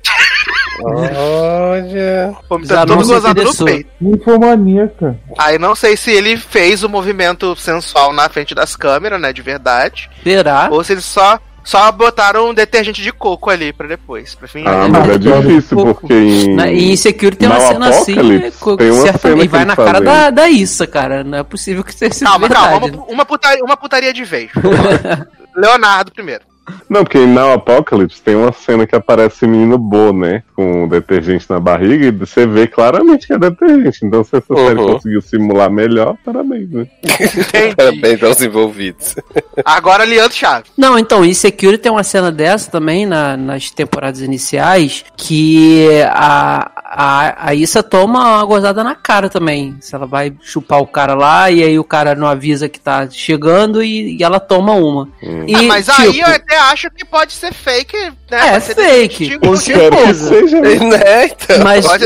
Olha. 0.82 2.36
O 2.48 2.54
homem 2.54 2.66
tá 2.66 2.74
Já 2.74 2.86
todo 2.86 2.96
gozado 2.96 3.24
no 3.26 3.30
interessou. 3.42 3.66
peito. 3.66 3.90
Ninfomaníaca. 4.00 5.18
Aí 5.38 5.58
não 5.58 5.74
sei 5.74 5.96
se 5.96 6.10
ele 6.10 6.36
fez 6.36 6.82
o 6.82 6.88
movimento 6.88 7.56
sensual 7.56 8.12
na 8.12 8.28
frente 8.28 8.54
das 8.54 8.76
câmeras, 8.76 9.20
né? 9.20 9.32
De 9.32 9.42
verdade. 9.42 10.10
Será? 10.22 10.68
Ou 10.70 10.82
se 10.84 10.92
ele 10.92 11.00
só 11.00 11.38
Só 11.64 11.90
botaram 11.90 12.50
um 12.50 12.54
detergente 12.54 13.00
de 13.02 13.10
coco 13.10 13.48
ali 13.48 13.72
pra 13.72 13.86
depois, 13.88 14.34
pra 14.34 14.46
fim. 14.46 14.64
Ah, 14.66 14.86
mas 14.86 15.08
é 15.08 15.18
difícil, 15.18 15.76
porque 15.78 16.12
em. 16.12 16.54
Na- 16.54 16.68
E 16.70 16.92
em 16.92 16.96
Security 16.96 17.38
tem 17.38 17.48
uma 17.48 17.58
cena 17.60 17.88
assim, 17.88 18.50
co- 18.60 18.76
tem 18.76 18.90
uma 18.90 19.02
certa- 19.02 19.18
cena 19.30 19.42
e 19.42 19.48
vai 19.48 19.64
na 19.64 19.74
cara 19.74 19.92
fazem. 19.92 20.04
da, 20.04 20.30
da 20.30 20.48
Issa, 20.48 20.86
cara. 20.86 21.24
Não 21.24 21.38
é 21.38 21.42
possível 21.42 21.82
que 21.82 21.94
sido 21.94 22.10
Calma, 22.22 22.46
verdade. 22.48 22.68
calma, 22.80 22.86
uma, 22.86 23.04
uma, 23.06 23.24
putaria, 23.24 23.64
uma 23.64 23.76
putaria 23.78 24.12
de 24.12 24.24
vez. 24.24 24.50
Leonardo 25.56 26.12
primeiro. 26.12 26.42
Não, 26.88 27.02
porque 27.04 27.18
em 27.18 27.26
Now 27.26 27.52
Apocalypse 27.52 28.22
tem 28.22 28.34
uma 28.34 28.50
cena 28.52 28.86
que 28.86 28.96
aparece 28.96 29.44
o 29.44 29.48
menino 29.48 29.76
Bo, 29.78 30.12
né? 30.12 30.42
Com 30.56 30.86
detergente 30.86 31.46
na 31.50 31.58
barriga 31.58 32.06
e 32.06 32.10
você 32.12 32.46
vê 32.46 32.66
claramente 32.68 33.26
que 33.26 33.32
é 33.32 33.38
detergente. 33.38 33.98
Então, 34.04 34.22
se 34.22 34.36
essa 34.36 34.54
série 34.54 34.78
Uhum. 34.78 34.92
conseguiu 34.92 35.20
simular 35.20 35.68
melhor, 35.68 36.16
parabéns, 36.24 36.70
né? 36.70 36.86
Entendi. 37.02 37.74
Parabéns 37.74 38.22
aos 38.22 38.40
envolvidos. 38.40 39.16
Agora, 39.64 40.04
Leandro 40.04 40.32
Chaves. 40.36 40.70
Não, 40.78 40.96
então, 40.96 41.24
em 41.24 41.34
Security 41.34 41.82
tem 41.82 41.90
uma 41.90 42.04
cena 42.04 42.30
dessa 42.30 42.70
também 42.70 43.04
na- 43.04 43.36
nas 43.36 43.70
temporadas 43.70 44.20
iniciais 44.20 45.04
que 45.16 45.88
a, 46.10 46.70
a, 46.84 47.48
a 47.48 47.54
Issa 47.54 47.82
toma 47.82 48.20
uma 48.36 48.44
gozada 48.44 48.84
na 48.84 48.94
cara 48.94 49.28
também. 49.28 49.76
Se 49.80 49.94
ela 49.96 50.06
vai 50.06 50.32
chupar 50.40 50.80
o 50.80 50.86
cara 50.86 51.14
lá 51.14 51.50
e 51.50 51.64
aí 51.64 51.78
o 51.80 51.84
cara 51.84 52.14
não 52.14 52.28
avisa 52.28 52.68
que 52.68 52.78
tá 52.78 53.08
chegando 53.10 53.82
e, 53.82 54.16
e 54.18 54.22
ela 54.22 54.38
toma 54.38 54.72
uma. 54.74 55.08
E, 55.48 55.54
Ah, 55.56 55.62
mas 55.64 55.88
aí 55.88 56.12
tipo, 56.12 56.28
eu 56.28 56.34
até 56.34 56.56
acho 56.58 56.88
que 56.92 57.04
pode 57.04 57.32
ser 57.32 57.52
fake, 57.52 57.96
né? 58.30 58.54
É, 58.54 58.60
fake, 58.60 59.38
com 59.40 59.50
que 59.52 59.56
certeza. 59.58 60.43
Né? 60.52 60.78
né? 60.78 61.24
Então. 61.44 61.62
Mas, 61.64 61.86
Pode 61.86 62.04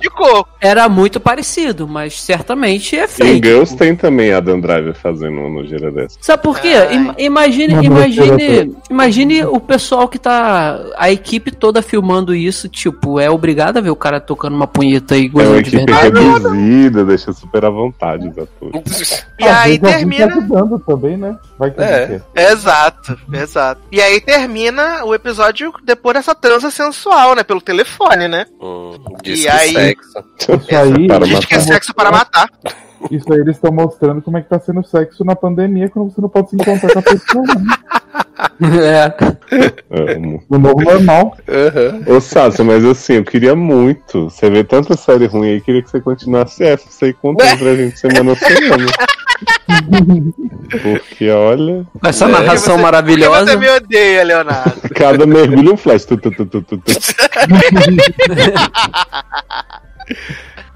de 0.00 0.10
coco. 0.10 0.48
era 0.60 0.88
muito 0.88 1.18
parecido, 1.20 1.86
mas 1.88 2.20
certamente 2.20 2.96
é 2.96 3.04
Em 3.04 3.08
fake. 3.08 3.48
Girls 3.48 3.76
tem 3.76 3.94
também 3.96 4.32
a 4.32 4.40
Dan 4.40 4.60
Driver 4.60 4.94
fazendo 4.94 5.38
uma 5.38 5.48
nojeira 5.48 5.90
dessa. 5.90 6.16
Sabe 6.20 6.42
por 6.42 6.58
quê? 6.60 6.74
Ai. 6.74 6.94
Im- 6.96 7.14
Imagine, 7.18 7.74
Uma 7.74 7.84
imagine, 7.84 8.76
imagine 8.90 9.44
o 9.44 9.58
pessoal 9.60 10.08
que 10.08 10.18
tá. 10.18 10.78
A 10.96 11.10
equipe 11.10 11.50
toda 11.50 11.82
filmando 11.82 12.34
isso, 12.34 12.68
tipo, 12.68 13.18
é 13.18 13.28
obrigado 13.30 13.78
a 13.78 13.80
ver 13.80 13.90
o 13.90 13.96
cara 13.96 14.20
tocando 14.20 14.54
uma 14.54 14.66
punheta 14.66 15.16
e 15.16 15.26
É 15.26 15.28
uma 15.28 15.32
gozando 15.32 15.62
de 15.62 15.76
equipe 15.76 15.92
verdade. 15.92 16.20
reduzida, 16.26 17.04
deixa 17.04 17.32
super 17.32 17.64
à 17.64 17.70
vontade 17.70 18.28
os 18.28 18.36
atores. 18.38 19.24
E 19.38 19.44
aí 19.44 19.74
Às 19.74 19.78
tá 19.80 19.86
termina. 19.88 20.26
ajudando 20.26 20.78
também, 20.80 21.16
né? 21.16 21.36
Vai 21.58 21.70
que 21.70 21.80
É. 21.80 22.20
é. 22.34 22.52
Exato, 22.52 23.16
exato. 23.32 23.80
E 23.90 24.00
aí 24.00 24.20
termina 24.20 25.04
o 25.04 25.14
episódio 25.14 25.72
depois 25.84 26.14
dessa 26.14 26.34
transa 26.34 26.70
sensual, 26.70 27.34
né? 27.34 27.42
Pelo 27.42 27.60
telefone, 27.76 28.28
né? 28.28 28.46
Hum, 28.60 28.92
diz 29.22 29.44
E 29.44 29.48
aí- 29.48 29.72
sexo. 29.72 30.24
Isso 30.38 30.76
aí, 30.76 31.06
Para 31.08 31.26
Diz 31.26 31.44
que 31.44 31.54
é 31.54 31.60
sexo 31.60 31.94
para 31.94 32.10
matar. 32.10 32.48
isso 33.10 33.32
aí 33.32 33.40
eles 33.40 33.56
estão 33.56 33.72
mostrando 33.72 34.22
como 34.22 34.38
é 34.38 34.42
que 34.42 34.48
tá 34.48 34.58
sendo 34.60 34.82
sexo 34.84 35.24
na 35.24 35.34
pandemia 35.36 35.88
quando 35.88 36.10
você 36.12 36.20
não 36.20 36.28
pode 36.28 36.50
se 36.50 36.56
encontrar 36.56 36.92
com 36.92 36.98
a 36.98 37.02
pessoa. 37.02 37.44
Né? 37.46 37.76
É. 38.60 39.12
Amo. 40.14 40.42
O 40.48 40.58
novo 40.58 40.80
normal. 40.82 41.36
Aham. 41.48 42.16
Ô, 42.16 42.20
Sácio, 42.20 42.64
mas 42.64 42.84
assim, 42.84 43.14
eu 43.14 43.24
queria 43.24 43.54
muito. 43.56 44.24
Você 44.30 44.48
vê 44.50 44.62
tanta 44.62 44.96
série 44.96 45.26
ruim 45.26 45.48
aí, 45.50 45.60
queria 45.60 45.82
que 45.82 45.90
você 45.90 46.00
continuasse 46.00 46.62
essa. 46.62 46.84
Você 46.88 47.12
conta 47.12 47.44
aí 47.44 47.56
pra 47.56 47.74
gente 47.74 47.98
semana 47.98 48.32
a 48.32 48.36
semana. 48.36 48.86
Porque, 50.82 51.30
olha, 51.30 51.86
essa 52.04 52.24
É. 52.24 52.28
narração 52.28 52.74
Porque 52.74 52.82
maravilhosa. 52.82 53.46
você 53.52 53.56
me 53.56 53.68
odeia, 53.70 54.24
Leonardo. 54.24 54.88
cada 54.94 55.26
mergulho 55.26 55.70
é 55.70 55.72
um 55.74 55.76
flash. 55.76 56.04
Tu, 56.04 56.16
tu, 56.16 56.30
tu, 56.30 56.46
tu, 56.46 56.62
tu. 56.62 56.82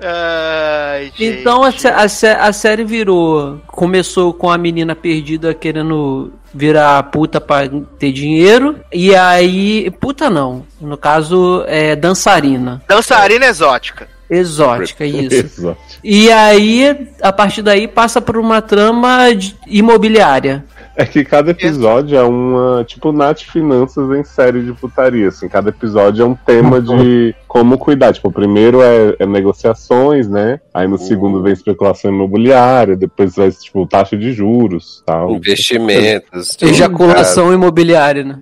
Ai. 0.00 1.12
Então 1.18 1.62
a, 1.64 1.68
a 1.70 2.46
a 2.46 2.52
série 2.52 2.84
virou. 2.84 3.60
Começou 3.66 4.32
com 4.32 4.50
a 4.50 4.56
menina 4.58 4.94
perdida 4.94 5.52
querendo 5.54 6.32
virar 6.54 7.02
puta 7.04 7.40
pra 7.40 7.68
ter 7.98 8.12
dinheiro. 8.12 8.76
E 8.92 9.14
aí. 9.14 9.90
Puta 10.00 10.30
não. 10.30 10.64
No 10.80 10.96
caso, 10.96 11.64
é 11.66 11.96
dançarina. 11.96 12.82
Dançarina 12.88 13.46
exótica. 13.46 14.08
Exótica, 14.30 15.04
isso. 15.06 15.34
Exato. 15.34 15.78
E 16.02 16.30
aí, 16.30 17.08
a 17.22 17.32
partir 17.32 17.62
daí, 17.62 17.88
passa 17.88 18.20
por 18.20 18.36
uma 18.36 18.60
trama 18.60 19.34
de- 19.34 19.56
imobiliária. 19.66 20.64
É 21.00 21.04
que 21.06 21.24
cada 21.24 21.52
episódio 21.52 22.18
é 22.18 22.22
uma. 22.24 22.82
Tipo, 22.84 23.12
Nath 23.12 23.42
Finanças 23.42 24.10
em 24.18 24.24
série 24.24 24.64
de 24.64 24.72
putaria. 24.72 25.28
Assim, 25.28 25.48
cada 25.48 25.68
episódio 25.70 26.22
é 26.24 26.26
um 26.26 26.34
tema 26.34 26.80
de 26.82 27.32
como 27.46 27.78
cuidar. 27.78 28.12
Tipo, 28.12 28.28
o 28.28 28.32
primeiro 28.32 28.82
é, 28.82 29.14
é 29.20 29.24
negociações, 29.24 30.28
né? 30.28 30.58
Aí 30.74 30.88
no 30.88 30.98
segundo 30.98 31.40
vem 31.40 31.52
especulação 31.52 32.10
imobiliária, 32.10 32.96
depois 32.96 33.36
vai, 33.36 33.48
tipo, 33.52 33.86
taxa 33.86 34.16
de 34.16 34.32
juros 34.32 35.00
tal. 35.06 35.30
Investimentos. 35.36 36.56
Ejaculação 36.60 37.52
imobiliária, 37.52 38.24
né? 38.24 38.38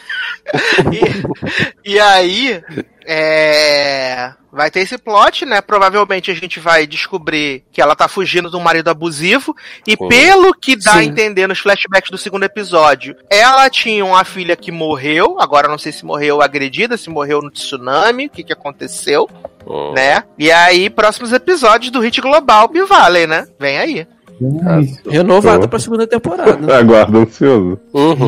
E, 1.84 1.92
e 1.92 1.98
aí, 1.98 2.62
é, 3.06 4.32
vai 4.52 4.70
ter 4.70 4.80
esse 4.80 4.98
plot, 4.98 5.46
né? 5.46 5.60
Provavelmente 5.60 6.30
a 6.30 6.34
gente 6.34 6.58
vai 6.58 6.86
descobrir 6.86 7.64
que 7.70 7.80
ela 7.80 7.94
tá 7.94 8.08
fugindo 8.08 8.50
de 8.50 8.56
um 8.56 8.60
marido 8.60 8.88
abusivo. 8.88 9.54
E 9.86 9.96
pelo 9.96 10.52
que 10.52 10.74
dá 10.74 10.94
a 10.94 11.02
Sim. 11.02 11.10
entender 11.10 11.46
nos 11.46 11.60
flashbacks 11.60 12.10
do 12.10 12.18
segundo 12.18 12.42
episódio, 12.42 13.16
ela 13.30 13.70
tinha 13.70 14.04
uma 14.04 14.24
filha 14.24 14.56
que 14.56 14.72
morreu. 14.72 15.36
Agora 15.40 15.68
não 15.68 15.78
sei 15.78 15.92
se 15.92 16.04
morreu 16.04 16.42
agredida, 16.42 16.96
se 16.96 17.08
morreu 17.08 17.40
no 17.40 17.50
tsunami, 17.50 18.26
o 18.26 18.30
que, 18.30 18.42
que 18.42 18.52
aconteceu, 18.52 19.28
né? 19.94 20.24
E 20.36 20.50
aí, 20.50 20.90
próximos 20.90 21.32
episódios 21.32 21.92
do 21.92 22.00
Hit 22.00 22.20
Global 22.20 22.70
Valley, 22.88 23.26
né? 23.26 23.46
Vem 23.58 23.78
aí. 23.78 24.06
Ai, 24.66 24.94
Renovada 25.08 25.62
Tô. 25.62 25.68
pra 25.68 25.78
segunda 25.78 26.06
temporada. 26.06 26.58
Aguardo 26.78 27.18
ansioso. 27.18 27.78
Uhum. 27.92 28.26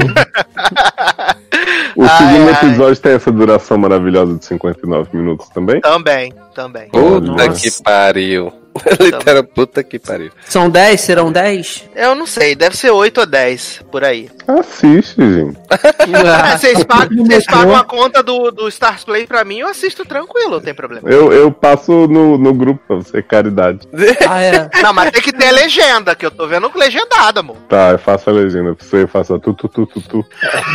O 1.96 2.02
Ai, 2.04 2.16
segundo 2.18 2.48
ai. 2.48 2.54
episódio 2.54 2.96
tem 3.02 3.12
essa 3.12 3.32
duração 3.32 3.76
maravilhosa 3.78 4.36
de 4.36 4.44
59 4.44 5.16
minutos 5.16 5.48
também. 5.48 5.80
Também, 5.80 6.32
também. 6.54 6.88
Puta 6.90 7.26
Nossa. 7.26 7.60
que 7.60 7.82
pariu. 7.82 8.52
Literal, 9.00 9.44
puta 9.44 9.82
que 9.82 9.98
pariu. 9.98 10.30
São 10.46 10.70
10? 10.70 11.00
Serão 11.00 11.32
10? 11.32 11.88
Eu 11.96 12.14
não 12.14 12.26
sei, 12.26 12.54
deve 12.54 12.76
ser 12.76 12.90
8 12.90 13.18
ou 13.20 13.26
10 13.26 13.82
por 13.90 14.04
aí. 14.04 14.30
Assiste, 14.48 15.20
gente. 15.20 15.58
É, 15.68 16.56
vocês 16.56 16.82
pagam, 16.82 17.22
vocês 17.22 17.44
pagam 17.44 17.76
a 17.76 17.84
conta 17.84 18.22
do, 18.22 18.50
do 18.50 18.66
Stars 18.68 19.04
Play 19.04 19.26
pra 19.26 19.44
mim, 19.44 19.58
eu 19.58 19.68
assisto 19.68 20.06
tranquilo, 20.06 20.52
não 20.52 20.60
tem 20.60 20.72
problema. 20.72 21.06
Eu, 21.06 21.30
eu 21.30 21.52
passo 21.52 22.08
no, 22.08 22.38
no 22.38 22.54
grupo 22.54 22.80
pra 22.86 22.96
você, 22.96 23.22
caridade. 23.22 23.86
Ah, 24.28 24.42
é. 24.42 24.70
Não, 24.82 24.92
mas 24.92 25.10
tem 25.10 25.22
que 25.22 25.32
ter 25.32 25.50
legenda, 25.50 26.14
que 26.14 26.24
eu 26.24 26.30
tô 26.30 26.46
vendo 26.46 26.70
legendada, 26.74 27.40
amor. 27.40 27.56
Tá, 27.68 27.90
eu 27.92 27.98
faço 27.98 28.28
a 28.28 28.32
legenda 28.32 28.74
pra 28.74 28.84
você, 28.84 29.02
eu 29.02 29.08
faço 29.08 29.34
a 29.34 29.38
tu, 29.38 29.54
tu, 29.54 29.68
tu, 29.68 29.86
tu, 29.86 30.00
tu. 30.00 30.24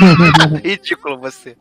Ridículo 0.63 1.17
você. 1.17 1.55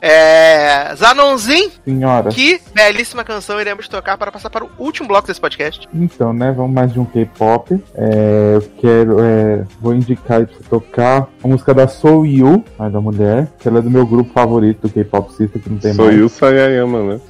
É. 0.00 0.94
Zanonzin, 0.96 1.70
senhora. 1.84 2.30
que 2.30 2.60
belíssima 2.74 3.24
canção 3.24 3.60
iremos 3.60 3.88
tocar 3.88 4.16
para 4.16 4.32
passar 4.32 4.50
para 4.50 4.64
o 4.64 4.70
último 4.78 5.08
bloco 5.08 5.26
desse 5.26 5.40
podcast. 5.40 5.88
Então, 5.92 6.32
né? 6.32 6.52
Vamos 6.52 6.72
mais 6.72 6.92
de 6.92 7.00
um 7.00 7.04
K-pop. 7.04 7.82
É, 7.94 8.56
eu 8.56 8.62
quero. 8.80 9.20
é, 9.20 9.64
vou 9.80 9.94
indicar 9.94 10.38
aí 10.38 10.46
pra 10.46 10.73
tocar 10.74 11.28
a 11.42 11.46
música 11.46 11.72
da 11.72 11.86
Sou 11.86 12.26
Yu, 12.26 12.64
a 12.78 12.88
da 12.88 13.00
mulher, 13.00 13.48
que 13.58 13.68
ela 13.68 13.78
é 13.78 13.82
do 13.82 13.90
meu 13.90 14.04
grupo 14.04 14.32
favorito 14.32 14.88
do 14.88 14.92
K-pop 14.92 15.32
Sister, 15.32 15.62
que 15.62 15.70
não 15.70 15.78
tem 15.78 15.94
Sou 15.94 16.06
mais. 16.06 16.18
eu, 16.18 16.28
Sayayama, 16.28 17.02
né? 17.02 17.20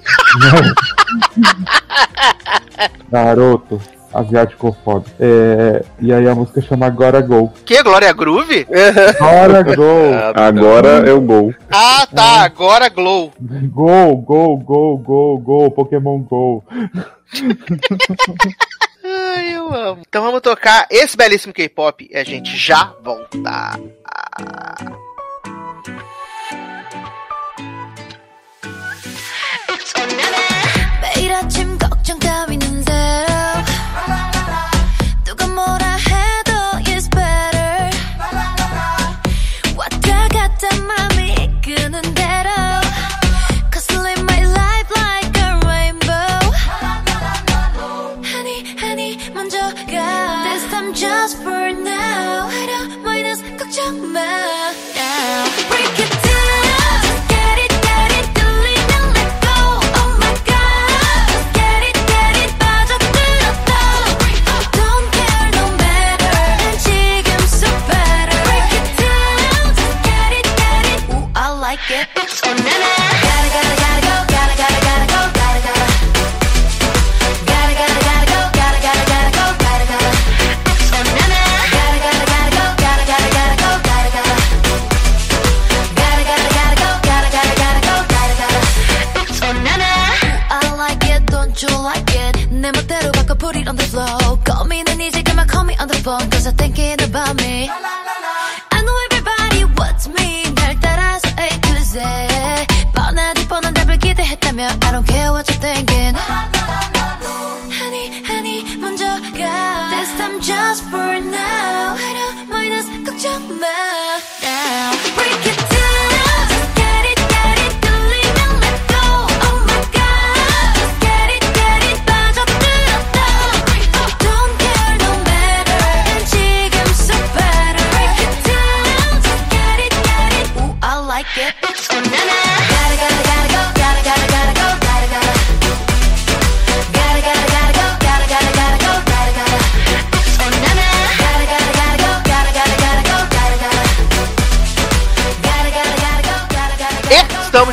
Garoto. 3.10 3.80
Asiático 4.14 4.74
foda. 4.84 5.06
É, 5.18 5.84
e 6.00 6.12
aí 6.12 6.28
a 6.28 6.34
música 6.36 6.62
chama 6.62 6.86
Agora 6.86 7.20
Go. 7.20 7.52
Que 7.64 7.82
Glória 7.82 8.12
Groove? 8.12 8.64
Agora 9.20 9.62
Go! 9.64 10.12
Agora 10.36 10.88
é 11.08 11.12
o 11.12 11.20
gol. 11.20 11.52
Ah, 11.68 12.06
tá, 12.14 12.44
agora 12.44 12.88
Glow. 12.88 13.32
Go, 13.40 14.16
go, 14.18 14.56
go, 14.56 14.96
go, 14.98 15.38
go, 15.38 15.70
Pokémon 15.72 16.20
Go. 16.20 16.62
Ai, 19.34 19.56
eu 19.56 19.73
amo. 19.73 20.03
Então 20.07 20.23
vamos 20.23 20.41
tocar 20.41 20.88
esse 20.89 21.18
belíssimo 21.18 21.53
K-pop 21.53 22.07
e 22.10 22.15
a 22.15 22.23
gente 22.23 22.56
já 22.56 22.93
volta. 23.01 23.80
매일 31.01 31.34
아침 31.34 31.72
cause 96.05 96.47
I'm 96.47 96.55
thinking 96.55 97.02
about 97.02 97.35
me. 97.36 97.93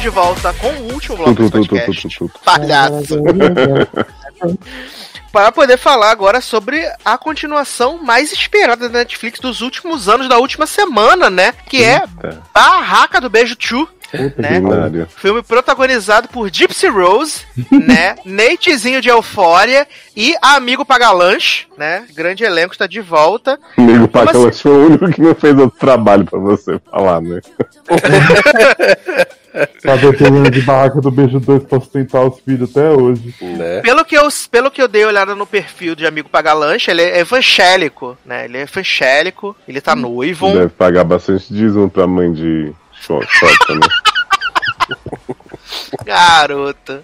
Estamos 0.01 0.03
de 0.03 0.09
volta 0.09 0.53
com 0.53 0.67
o 0.67 0.93
último 0.93 1.17
bloco 1.17 1.33
do 1.33 1.51
podcast. 1.51 2.19
Palhaço. 2.43 3.21
Para 5.31 5.51
poder 5.51 5.77
falar 5.77 6.11
agora 6.11 6.41
sobre 6.41 6.83
a 7.05 7.17
continuação 7.17 7.97
mais 8.03 8.33
esperada 8.33 8.89
da 8.89 8.99
Netflix 8.99 9.39
dos 9.39 9.61
últimos 9.61 10.09
anos, 10.09 10.27
da 10.27 10.37
última 10.39 10.65
semana, 10.65 11.29
né? 11.29 11.53
Que 11.67 11.83
é 11.83 12.01
Eita, 12.01 12.41
Barraca 12.53 13.21
do 13.21 13.29
Beijo 13.29 13.55
2. 13.55 13.87
Puta 14.11 14.41
Né? 14.41 15.07
Filme 15.15 15.41
protagonizado 15.41 16.27
por 16.27 16.49
Gypsy 16.49 16.87
Rose, 16.87 17.41
né? 17.71 18.15
Natezinho 18.25 19.01
de 19.01 19.09
Eufória 19.09 19.87
e 20.15 20.35
Amigo 20.41 20.85
Pagalanche, 20.85 21.67
né? 21.77 22.03
Grande 22.13 22.43
elenco 22.43 22.73
está 22.73 22.87
de 22.87 22.99
volta. 22.99 23.57
Amigo 23.77 24.07
Pacalas 24.07 24.47
assim? 24.47 24.61
foi 24.61 24.71
o 24.71 24.85
único 24.87 25.09
que 25.09 25.21
não 25.21 25.33
fez 25.33 25.57
outro 25.57 25.79
trabalho 25.79 26.25
pra 26.25 26.39
você 26.39 26.79
falar, 26.91 27.21
né? 27.21 27.39
Sabe 29.83 30.07
o 30.07 30.13
problema 30.13 30.49
de 30.49 30.61
barraca 30.61 31.01
do 31.01 31.11
beijo 31.11 31.39
2 31.39 31.63
pra 31.63 31.79
sustentar 31.79 32.25
os 32.25 32.39
filhos 32.39 32.69
até 32.69 32.89
hoje. 32.89 33.35
Né? 33.41 33.81
Pelo 33.81 34.05
que, 34.05 34.17
eu, 34.17 34.27
pelo 34.49 34.71
que 34.71 34.81
eu 34.81 34.87
dei 34.87 35.03
olhada 35.05 35.35
no 35.35 35.45
perfil 35.45 35.93
de 35.93 36.05
Amigo 36.05 36.29
Pagalanche, 36.29 36.89
ele 36.89 37.01
é 37.01 37.19
evangélico, 37.19 38.17
né? 38.25 38.45
Ele 38.45 38.57
é 38.57 38.61
evangélico, 38.61 39.55
ele 39.67 39.81
tá 39.81 39.95
noivo. 39.95 40.51
Deve 40.53 40.69
pagar 40.69 41.03
bastante 41.03 41.53
dízimo 41.53 41.89
pra 41.89 42.07
mãe 42.07 42.31
de 42.31 42.71
Xo- 43.01 43.21
Xota, 43.27 43.75
né? 43.75 43.87
Garota. 46.03 47.03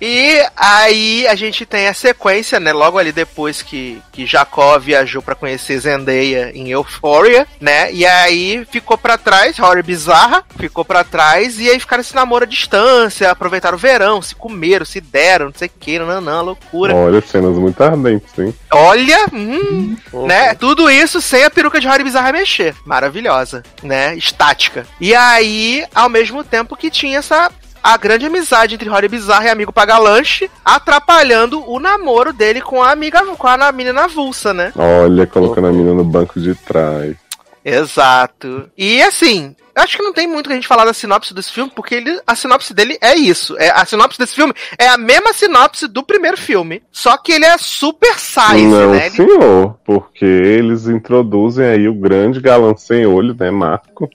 E 0.00 0.44
aí 0.54 1.26
a 1.26 1.34
gente 1.34 1.64
tem 1.64 1.88
a 1.88 1.94
sequência, 1.94 2.60
né? 2.60 2.72
Logo 2.72 2.98
ali 2.98 3.12
depois 3.12 3.62
que, 3.62 4.00
que 4.12 4.26
Jacó 4.26 4.78
viajou 4.78 5.22
pra 5.22 5.34
conhecer 5.34 5.78
Zendaya 5.78 6.52
em 6.54 6.68
Euphoria, 6.70 7.46
né? 7.60 7.90
E 7.92 8.04
aí 8.04 8.66
ficou 8.70 8.98
pra 8.98 9.16
trás, 9.16 9.58
Rory 9.58 9.82
Bizarra, 9.82 10.44
ficou 10.58 10.84
pra 10.84 11.02
trás, 11.02 11.58
e 11.58 11.70
aí 11.70 11.80
ficaram 11.80 12.02
esse 12.02 12.14
namoro 12.14 12.44
à 12.44 12.46
distância, 12.46 13.30
aproveitaram 13.30 13.76
o 13.76 13.80
verão, 13.80 14.20
se 14.20 14.34
comeram, 14.34 14.84
se 14.84 15.00
deram, 15.00 15.46
não 15.46 15.54
sei 15.54 15.68
o 15.68 15.80
que, 15.80 15.98
nanã, 15.98 16.42
loucura. 16.42 16.94
Olha, 16.94 17.22
cenas 17.22 17.56
muito 17.56 17.82
ardentes, 17.82 18.38
hein? 18.38 18.54
Olha, 18.70 19.26
hum, 19.32 19.96
né? 20.26 20.54
Tudo 20.54 20.90
isso 20.90 21.22
sem 21.22 21.44
a 21.44 21.50
peruca 21.50 21.80
de 21.80 21.88
Rory 21.88 22.04
Bizarra 22.04 22.32
mexer. 22.32 22.74
Maravilhosa, 22.84 23.62
né? 23.82 24.14
Estática. 24.14 24.86
E 25.00 25.14
aí, 25.14 25.86
ao 25.94 26.10
mesmo 26.10 26.44
tempo 26.44 26.76
que 26.76 26.90
tinha 26.90 27.18
essa 27.18 27.50
a 27.92 27.96
grande 27.96 28.26
amizade 28.26 28.74
entre 28.74 28.88
Rory 28.88 29.08
Bizarra 29.08 29.46
e 29.46 29.48
amigo 29.50 29.72
Pagalanche, 29.72 30.50
atrapalhando 30.64 31.62
o 31.70 31.78
namoro 31.78 32.32
dele 32.32 32.60
com 32.60 32.82
a 32.82 32.90
amiga, 32.90 33.24
com 33.24 33.46
a 33.46 33.72
menina 33.72 34.04
avulsa, 34.04 34.52
né? 34.52 34.72
Olha, 34.76 35.26
colocando 35.26 35.68
a 35.68 35.72
mina 35.72 35.94
no 35.94 36.04
banco 36.04 36.40
de 36.40 36.54
trás. 36.54 37.14
Exato. 37.64 38.68
E 38.76 39.02
assim, 39.02 39.54
eu 39.74 39.82
acho 39.82 39.96
que 39.96 40.02
não 40.02 40.12
tem 40.12 40.26
muito 40.26 40.46
que 40.46 40.52
a 40.52 40.54
gente 40.56 40.68
falar 40.68 40.84
da 40.84 40.92
sinopse 40.92 41.34
desse 41.34 41.52
filme, 41.52 41.70
porque 41.74 41.96
ele, 41.96 42.20
a 42.26 42.34
sinopse 42.34 42.72
dele 42.72 42.96
é 43.00 43.14
isso. 43.14 43.56
É, 43.58 43.70
a 43.70 43.84
sinopse 43.84 44.18
desse 44.18 44.34
filme 44.34 44.54
é 44.78 44.88
a 44.88 44.96
mesma 44.96 45.32
sinopse 45.32 45.86
do 45.86 46.02
primeiro 46.02 46.36
filme. 46.36 46.82
Só 46.90 47.16
que 47.16 47.32
ele 47.32 47.44
é 47.44 47.58
super 47.58 48.18
size, 48.18 48.66
Não, 48.66 48.92
né? 48.92 49.06
Ele- 49.06 49.16
senhor, 49.16 49.76
porque 49.84 50.24
eles 50.24 50.86
introduzem 50.86 51.66
aí 51.66 51.88
o 51.88 51.94
grande 51.94 52.40
galã 52.40 52.74
sem 52.76 53.04
olho, 53.06 53.36
né, 53.38 53.50
Marco? 53.50 54.08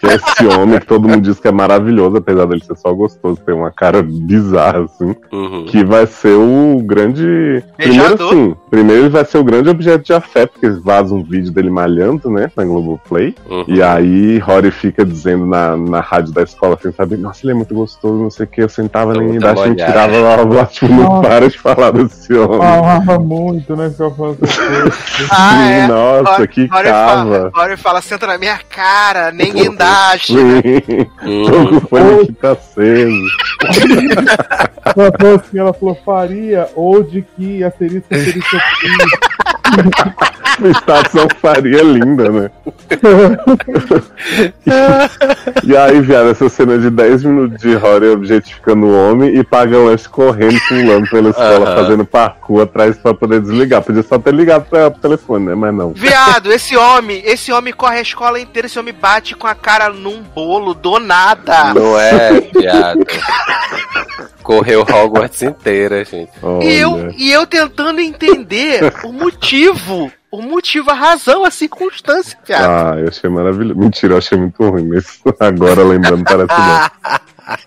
Que 0.00 0.06
é 0.06 0.14
esse 0.14 0.46
homem 0.46 0.78
que 0.78 0.86
todo 0.86 1.08
mundo 1.08 1.22
diz 1.22 1.40
que 1.40 1.48
é 1.48 1.52
maravilhoso, 1.52 2.16
apesar 2.16 2.46
dele 2.46 2.64
ser 2.64 2.76
só 2.76 2.92
gostoso, 2.92 3.40
ter 3.44 3.52
uma 3.52 3.70
cara 3.70 4.02
bizarra, 4.02 4.84
assim. 4.84 5.14
Uhum. 5.32 5.64
Que 5.66 5.84
vai 5.84 6.06
ser 6.06 6.34
o 6.34 6.80
grande. 6.84 7.62
Primeiro, 7.76 8.28
sim. 8.30 8.56
Primeiro 8.70 9.02
ele 9.02 9.08
vai 9.08 9.24
ser 9.24 9.38
o 9.38 9.44
grande 9.44 9.68
objeto 9.68 10.04
de 10.04 10.12
afeto, 10.12 10.52
porque 10.52 10.68
vaza 10.80 11.14
um 11.14 11.22
vídeo 11.22 11.52
dele 11.52 11.70
malhando, 11.70 12.30
né? 12.30 12.50
Na 12.56 12.64
Globoplay. 12.64 13.34
Uhum. 13.48 13.64
E 13.68 13.82
aí 13.82 14.38
Rory 14.38 14.70
fica 14.70 15.04
dizendo 15.04 15.46
na, 15.46 15.76
na 15.76 16.00
rádio 16.00 16.32
da 16.32 16.42
escola, 16.42 16.76
assim, 16.78 16.92
sabe? 16.92 17.16
Nossa, 17.16 17.40
ele 17.44 17.52
é 17.52 17.54
muito 17.54 17.74
gostoso, 17.74 18.14
não 18.22 18.30
sei 18.30 18.44
o 18.46 18.48
que. 18.48 18.62
Eu 18.62 18.68
sentava 18.68 19.14
muito 19.14 19.36
embaixo 19.36 19.64
e 19.64 19.68
molhado. 19.70 19.92
tirava 19.92 20.16
lá, 20.18 20.36
lá, 20.60 20.66
tipo, 20.66 20.92
não 20.92 21.20
para 21.20 21.48
de 21.48 21.58
falar 21.58 21.90
desse 21.92 22.32
homem. 22.34 22.58
Falava 22.58 23.18
muito, 23.18 23.76
né? 23.76 23.90
Ficava 23.90 24.14
falando. 24.14 24.38
Ah, 25.30 25.64
é. 25.70 25.86
Nossa, 25.86 26.32
Rory- 26.36 26.48
que 26.48 26.66
Rory 26.66 26.88
fala, 26.88 27.14
cava. 27.14 27.52
Rory 27.54 27.76
fala, 27.76 28.00
senta 28.00 28.26
na 28.26 28.36
minha 28.38 28.58
cara, 28.68 29.23
nem 29.32 29.52
guindaste. 29.52 30.32
Sim, 30.34 31.06
Uhum. 31.22 31.44
tô 31.46 31.68
com 31.68 31.76
o 31.76 31.80
fone 31.88 32.26
que 32.26 32.32
tá 32.34 32.52
aceso. 32.52 33.26
Ela 34.96 35.12
falou 35.18 35.34
assim, 35.36 35.58
ela 35.58 35.72
falou, 35.72 35.98
faria, 36.04 36.68
ou 36.76 37.02
de 37.02 37.22
que 37.22 37.64
asterisco, 37.64 38.14
asterisco, 38.14 38.56
asterisco. 38.56 39.18
Estação 40.70 41.26
Faria 41.40 41.82
linda, 41.82 42.30
né? 42.30 42.50
e 45.64 45.76
aí, 45.76 46.00
viado, 46.00 46.30
essa 46.30 46.48
cena 46.48 46.78
de 46.78 46.90
10 46.90 47.24
minutos 47.24 47.60
de 47.60 47.74
Rory 47.74 48.08
objetificando 48.08 48.86
o 48.86 49.10
homem 49.10 49.36
e 49.36 49.42
paga 49.42 49.76
o 49.76 49.86
lanche 49.86 50.08
correndo, 50.08 50.60
pulando 50.68 51.10
pela 51.10 51.30
escola, 51.30 51.76
fazendo 51.76 52.04
parkour 52.04 52.62
atrás 52.62 52.96
pra 52.96 53.14
poder 53.14 53.40
desligar. 53.40 53.82
Podia 53.82 54.02
só 54.02 54.18
ter 54.18 54.32
ligado 54.32 54.66
pra, 54.66 54.90
pro 54.90 55.00
telefone, 55.00 55.46
né? 55.46 55.54
Mas 55.54 55.74
não. 55.74 55.92
Viado, 55.92 56.52
esse 56.52 56.76
homem, 56.76 57.22
esse 57.24 57.52
homem 57.52 57.72
corre 57.72 57.98
a 57.98 58.02
escola 58.02 58.38
inteira, 58.38 58.66
esse 58.66 58.78
homem 58.78 58.94
bate 58.94 59.34
com 59.34 59.46
a 59.46 59.54
cara 59.54 59.90
num 59.90 60.22
bolo 60.22 60.74
do 60.74 60.98
nada. 61.00 61.74
Não 61.74 61.98
é, 61.98 62.40
piada. 62.40 63.00
Correu 64.44 64.82
Hogwarts 64.82 65.42
inteira, 65.42 66.04
gente. 66.04 66.30
Olha. 66.42 66.64
E 66.64 66.76
eu, 66.76 67.10
e 67.16 67.32
eu 67.32 67.46
tentando 67.46 67.98
entender 67.98 68.92
o 69.02 69.10
motivo, 69.10 70.12
o 70.30 70.42
motivo, 70.42 70.90
a 70.90 70.94
razão, 70.94 71.44
a 71.44 71.50
circunstância, 71.50 72.38
viado. 72.46 72.68
Ah, 72.68 73.00
eu 73.00 73.08
achei 73.08 73.30
maravilhoso. 73.30 73.80
Mentira, 73.80 74.12
eu 74.12 74.18
achei 74.18 74.36
muito 74.36 74.62
ruim, 74.62 74.86
mas 74.86 75.18
agora 75.40 75.82
lembrando 75.82 76.22
parece 76.24 76.48
bom. 76.48 77.16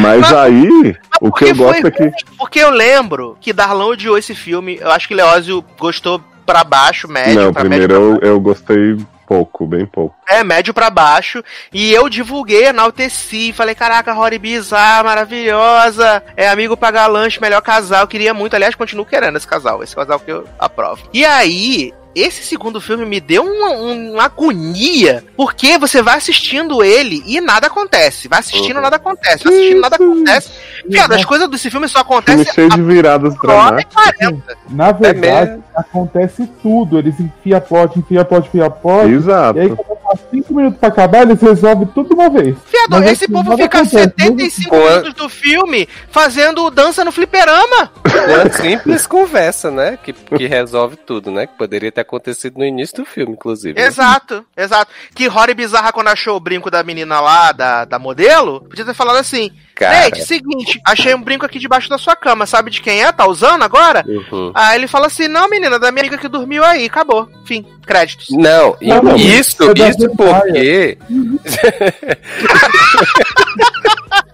Mas 0.00 0.32
aí, 0.32 0.96
o 1.20 1.32
que 1.32 1.46
eu 1.46 1.56
gosto 1.56 1.80
foi 1.80 1.88
é 1.88 1.90
que. 1.90 2.12
Porque 2.38 2.58
eu 2.60 2.70
lembro 2.70 3.36
que 3.40 3.52
Darlan 3.52 3.86
odiou 3.86 4.16
esse 4.16 4.34
filme, 4.34 4.78
eu 4.80 4.90
acho 4.90 5.08
que 5.08 5.14
Leózio 5.14 5.64
gostou 5.78 6.22
pra 6.44 6.62
baixo, 6.62 7.08
médio, 7.08 7.34
Não, 7.34 7.52
pra 7.52 7.62
primeiro 7.62 7.92
médio. 7.92 8.18
eu, 8.22 8.34
eu 8.34 8.40
gostei 8.40 8.96
pouco, 9.26 9.66
bem 9.66 9.84
pouco. 9.84 10.14
É, 10.28 10.44
médio 10.44 10.72
pra 10.72 10.88
baixo. 10.88 11.42
E 11.72 11.92
eu 11.92 12.08
divulguei, 12.08 12.66
enalteci. 12.66 13.52
Falei, 13.52 13.74
caraca, 13.74 14.12
Rory 14.12 14.38
Bizarra, 14.38 15.04
maravilhosa. 15.04 16.22
É 16.36 16.48
amigo 16.48 16.76
pagar 16.76 17.06
lanche, 17.06 17.40
melhor 17.40 17.60
casal. 17.60 18.06
Queria 18.06 18.32
muito. 18.32 18.54
Aliás, 18.54 18.74
continuo 18.74 19.04
querendo 19.04 19.36
esse 19.36 19.46
casal. 19.46 19.82
Esse 19.82 19.94
casal 19.94 20.20
que 20.20 20.30
eu 20.30 20.48
aprovo. 20.58 21.08
E 21.12 21.24
aí. 21.24 21.92
Esse 22.18 22.42
segundo 22.42 22.80
filme 22.80 23.04
me 23.04 23.20
deu 23.20 23.44
uma, 23.44 23.70
uma 23.72 24.24
agonia, 24.24 25.22
porque 25.36 25.76
você 25.76 26.00
vai 26.00 26.16
assistindo 26.16 26.82
ele 26.82 27.22
e 27.26 27.42
nada 27.42 27.66
acontece. 27.66 28.26
Vai 28.26 28.38
assistindo, 28.40 28.76
Uhum. 28.76 28.82
nada 28.82 28.96
acontece. 28.96 29.44
Vai 29.44 29.52
assistindo, 29.52 29.80
nada 29.82 29.96
acontece. 29.96 30.50
Viado, 30.88 31.12
as 31.12 31.24
coisas 31.26 31.46
desse 31.50 31.70
filme 31.70 31.86
só 31.88 31.98
Filme 31.98 32.14
acontecem 32.16 32.54
cheio 32.54 32.70
de 32.70 32.80
viradas 32.82 33.34
dramáticas. 33.38 33.92
40. 34.18 34.56
Na 34.70 34.92
verdade, 34.92 35.50
mesmo? 35.50 35.64
acontece 35.74 36.46
tudo. 36.62 36.98
Eles 36.98 37.20
enfiam 37.20 37.60
plot, 37.60 37.98
enfiam 37.98 38.24
plot, 38.24 38.48
enfiam 38.48 38.70
plot. 38.70 39.08
E 39.10 39.60
aí, 39.60 39.76
Exato. 40.06 40.18
quando 40.18 40.18
tá 40.22 40.28
cinco 40.30 40.54
minutos 40.54 40.78
pra 40.78 40.88
acabar, 40.88 41.22
eles 41.22 41.40
resolvem 41.40 41.86
tudo 41.88 42.08
de 42.08 42.14
uma 42.14 42.30
vez. 42.30 42.56
Fiado, 42.66 42.90
Mas 42.90 43.12
esse 43.12 43.24
assim, 43.24 43.32
povo 43.32 43.56
fica 43.56 43.78
acontece. 43.78 43.90
75 43.90 44.70
Com 44.70 44.76
minutos 44.84 45.14
do 45.14 45.28
filme 45.28 45.88
fazendo 46.10 46.70
dança 46.70 47.04
no 47.04 47.12
fliperama. 47.12 47.90
Uma 48.04 48.50
simples 48.50 49.06
conversa, 49.06 49.70
né? 49.70 49.98
Que, 50.02 50.12
que 50.12 50.46
resolve 50.46 50.96
tudo, 50.96 51.30
né? 51.30 51.46
Que 51.46 51.54
poderia 51.54 51.92
ter 51.92 52.00
acontecido 52.00 52.58
no 52.58 52.64
início 52.64 52.96
do 52.96 53.04
filme, 53.04 53.32
inclusive. 53.32 53.78
né? 53.78 53.86
Exato, 53.86 54.44
exato. 54.56 54.90
Que 55.14 55.26
Rory 55.26 55.54
Bizarra, 55.54 55.92
quando 55.92 56.08
achou 56.08 56.36
o 56.36 56.40
brinco 56.40 56.70
da 56.70 56.82
menina 56.82 57.20
lá, 57.20 57.52
da, 57.52 57.84
da 57.84 57.98
modelo, 57.98 58.62
podia 58.62 58.84
ter 58.84 58.94
falado 58.94 59.16
assim: 59.16 59.50
Cara. 59.76 60.04
Nate, 60.04 60.24
seguinte, 60.24 60.80
achei 60.86 61.14
um 61.14 61.20
brinco 61.20 61.44
aqui 61.44 61.58
debaixo 61.58 61.90
da 61.90 61.98
sua 61.98 62.16
cama, 62.16 62.46
sabe 62.46 62.70
de 62.70 62.80
quem 62.80 63.02
é? 63.02 63.12
Tá 63.12 63.26
usando 63.26 63.62
agora? 63.62 64.02
Uhum. 64.08 64.50
Aí 64.54 64.78
ele 64.78 64.88
fala 64.88 65.06
assim: 65.06 65.28
Não, 65.28 65.50
menina, 65.50 65.78
da 65.78 65.92
minha 65.92 66.02
amiga 66.02 66.16
que 66.16 66.28
dormiu 66.28 66.64
aí, 66.64 66.86
acabou. 66.86 67.28
Fim, 67.44 67.62
créditos. 67.86 68.28
Não, 68.30 68.74
e 68.80 68.88
Não, 68.88 69.02
não, 69.02 69.16
isso, 69.16 69.62
é 69.62 69.88
isso 69.90 70.08
porque. 70.16 70.96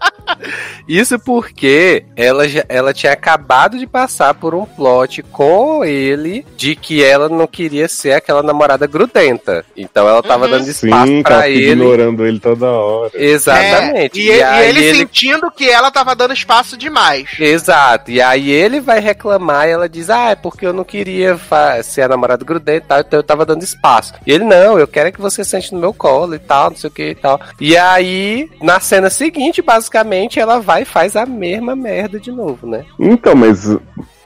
Isso 0.88 1.18
porque 1.18 2.04
ela, 2.16 2.48
já, 2.48 2.64
ela 2.68 2.92
tinha 2.92 3.12
acabado 3.12 3.78
de 3.78 3.86
passar 3.86 4.34
por 4.34 4.54
um 4.54 4.64
plot 4.64 5.22
com 5.24 5.84
ele 5.84 6.44
de 6.56 6.74
que 6.76 7.02
ela 7.02 7.28
não 7.28 7.46
queria 7.46 7.88
ser 7.88 8.12
aquela 8.12 8.42
namorada 8.42 8.86
grudenta. 8.86 9.64
Então 9.76 10.08
ela 10.08 10.22
tava 10.22 10.44
Uhum. 10.46 10.50
dando 10.50 10.68
espaço 10.68 11.06
Sim, 11.06 11.22
tá 11.22 11.28
pra 11.36 11.48
ele. 11.48 11.70
ignorando 11.70 12.26
ele 12.26 12.40
toda 12.40 12.66
hora. 12.70 13.10
Exatamente. 13.14 14.20
É, 14.30 14.34
e, 14.34 14.38
e 14.38 14.42
aí 14.42 14.68
ele, 14.68 14.94
sentindo 14.94 15.50
que 15.50 15.68
ela 15.68 15.90
tava 15.90 16.14
dando 16.14 16.34
espaço 16.34 16.76
demais. 16.76 17.28
Exato, 17.38 18.10
e 18.10 18.20
aí 18.20 18.50
ele 18.50 18.80
vai 18.80 18.98
reclamar 19.00 19.68
e 19.68 19.70
ela 19.72 19.88
diz: 19.88 20.10
Ah, 20.10 20.30
é 20.30 20.34
porque 20.34 20.66
eu 20.66 20.72
não 20.72 20.84
queria 20.84 21.38
ser 21.84 22.02
a 22.02 22.08
namorada 22.08 22.44
grudenta 22.44 22.72
e 22.84 22.88
tal, 22.88 23.00
então 23.00 23.18
eu 23.18 23.22
tava 23.22 23.44
dando 23.46 23.62
espaço. 23.62 24.14
E 24.26 24.32
ele, 24.32 24.44
não, 24.44 24.78
eu 24.78 24.86
quero 24.86 25.08
é 25.08 25.12
que 25.12 25.20
você 25.20 25.44
sente 25.44 25.72
no 25.74 25.80
meu 25.80 25.92
colo 25.92 26.34
e 26.34 26.38
tal, 26.38 26.70
não 26.70 26.76
sei 26.76 26.88
o 26.88 26.92
que 26.92 27.10
e 27.10 27.14
tal. 27.14 27.40
E 27.60 27.76
aí, 27.76 28.48
na 28.60 28.80
cena 28.80 29.10
seguinte, 29.10 29.60
basicamente, 29.62 30.21
ela 30.40 30.58
vai 30.60 30.82
e 30.82 30.86
faz 30.86 31.16
a 31.16 31.24
mesma 31.26 31.74
merda 31.76 32.18
de 32.20 32.30
novo, 32.32 32.66
né? 32.66 32.84
Então, 32.98 33.34
mas 33.34 33.76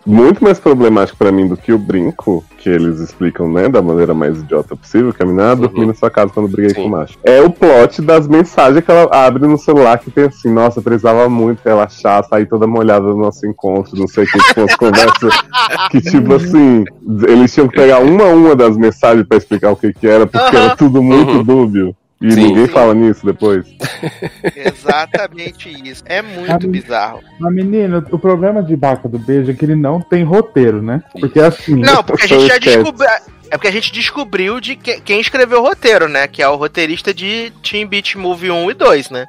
muito 0.09 0.44
mais 0.44 0.60
problemático 0.60 1.18
pra 1.18 1.32
mim 1.32 1.48
do 1.48 1.56
que 1.56 1.73
o 1.73 1.78
brinco, 1.78 2.44
que 2.59 2.68
eles 2.70 3.01
explicam, 3.01 3.51
né, 3.51 3.68
da 3.68 3.82
maneira 3.82 4.14
mais 4.14 4.39
idiota 4.39 4.77
possível, 4.77 5.12
caminhar, 5.12 5.56
dormir 5.56 5.85
na 5.85 5.94
sua 5.94 6.09
casa 6.09 6.31
quando 6.32 6.47
briguei 6.48 6.68
Uhum. 6.70 6.74
Sim. 6.77 6.82
com 6.82 6.86
o 6.89 6.90
macho. 6.93 7.18
É 7.24 7.40
o 7.40 7.51
plot 7.51 8.01
das 8.02 8.28
mensagens 8.28 8.85
que 8.85 8.90
ela 8.90 9.09
abre 9.12 9.48
no 9.48 9.59
celular 9.59 9.98
que 9.98 10.09
tem 10.12 10.27
assim, 10.27 10.48
nossa, 10.48 10.81
precisava 10.81 11.28
muito 11.28 11.59
relaxar, 11.64 12.24
sair 12.28 12.47
toda 12.47 12.68
molhada 12.68 13.05
do 13.05 13.16
nosso 13.16 13.44
encontro, 13.48 13.98
não 13.98 14.06
sei 14.06 14.23
o 14.23 14.27
que, 14.28 14.39
tipo, 14.39 14.60
umas 14.60 14.77
conversas 14.77 15.35
que, 15.90 16.01
tipo 16.01 16.35
assim, 16.35 16.85
eles 17.27 17.52
tinham 17.52 17.66
que 17.66 17.74
pegar 17.77 17.98
uma 17.98 18.23
a 18.23 18.28
uma 18.32 18.55
das 18.55 18.77
mensagens 18.77 19.27
pra 19.27 19.39
explicar 19.39 19.73
o 19.73 19.77
que 19.77 19.93
que 19.93 20.06
era, 20.06 20.24
porque 20.24 20.55
era 20.56 20.77
tudo 20.77 21.02
muito 21.02 21.32
Uhum. 21.39 21.43
dúbio. 21.43 21.97
E 22.20 22.32
Sim. 22.32 22.44
ninguém 22.44 22.66
fala 22.68 22.94
nisso 22.94 23.26
depois. 23.26 23.66
Exatamente 24.56 25.68
isso. 25.88 26.02
É 26.06 26.22
muito 26.22 26.47
Sabe- 26.47 26.66
bizarro. 26.68 27.20
Mas, 27.38 27.55
menino, 27.55 28.05
o 28.10 28.18
problema 28.18 28.62
de 28.62 28.74
Baca 28.76 29.09
do 29.09 29.18
Beijo 29.18 29.51
é 29.51 29.55
que 29.55 29.64
ele 29.64 29.74
não 29.74 30.01
tem 30.01 30.22
roteiro, 30.24 30.80
né? 30.82 31.02
Porque 31.20 31.38
assim. 31.40 31.76
Não, 31.76 32.02
porque 32.02 32.24
a 32.24 32.26
gente 32.26 32.47
já 32.47 32.59
descobriu. 32.59 33.09
É 33.48 33.56
porque 33.56 33.68
a 33.68 33.72
gente 33.72 33.93
descobriu 33.93 34.60
de 34.60 34.74
que- 34.76 35.01
quem 35.02 35.20
escreveu 35.20 35.60
o 35.60 35.62
roteiro, 35.62 36.09
né? 36.09 36.26
Que 36.26 36.43
é 36.43 36.48
o 36.48 36.56
roteirista 36.56 37.14
de 37.14 37.52
Teen 37.62 37.86
Beach 37.86 38.18
Movie 38.18 38.51
1 38.51 38.70
e 38.70 38.74
2, 38.74 39.10
né? 39.10 39.26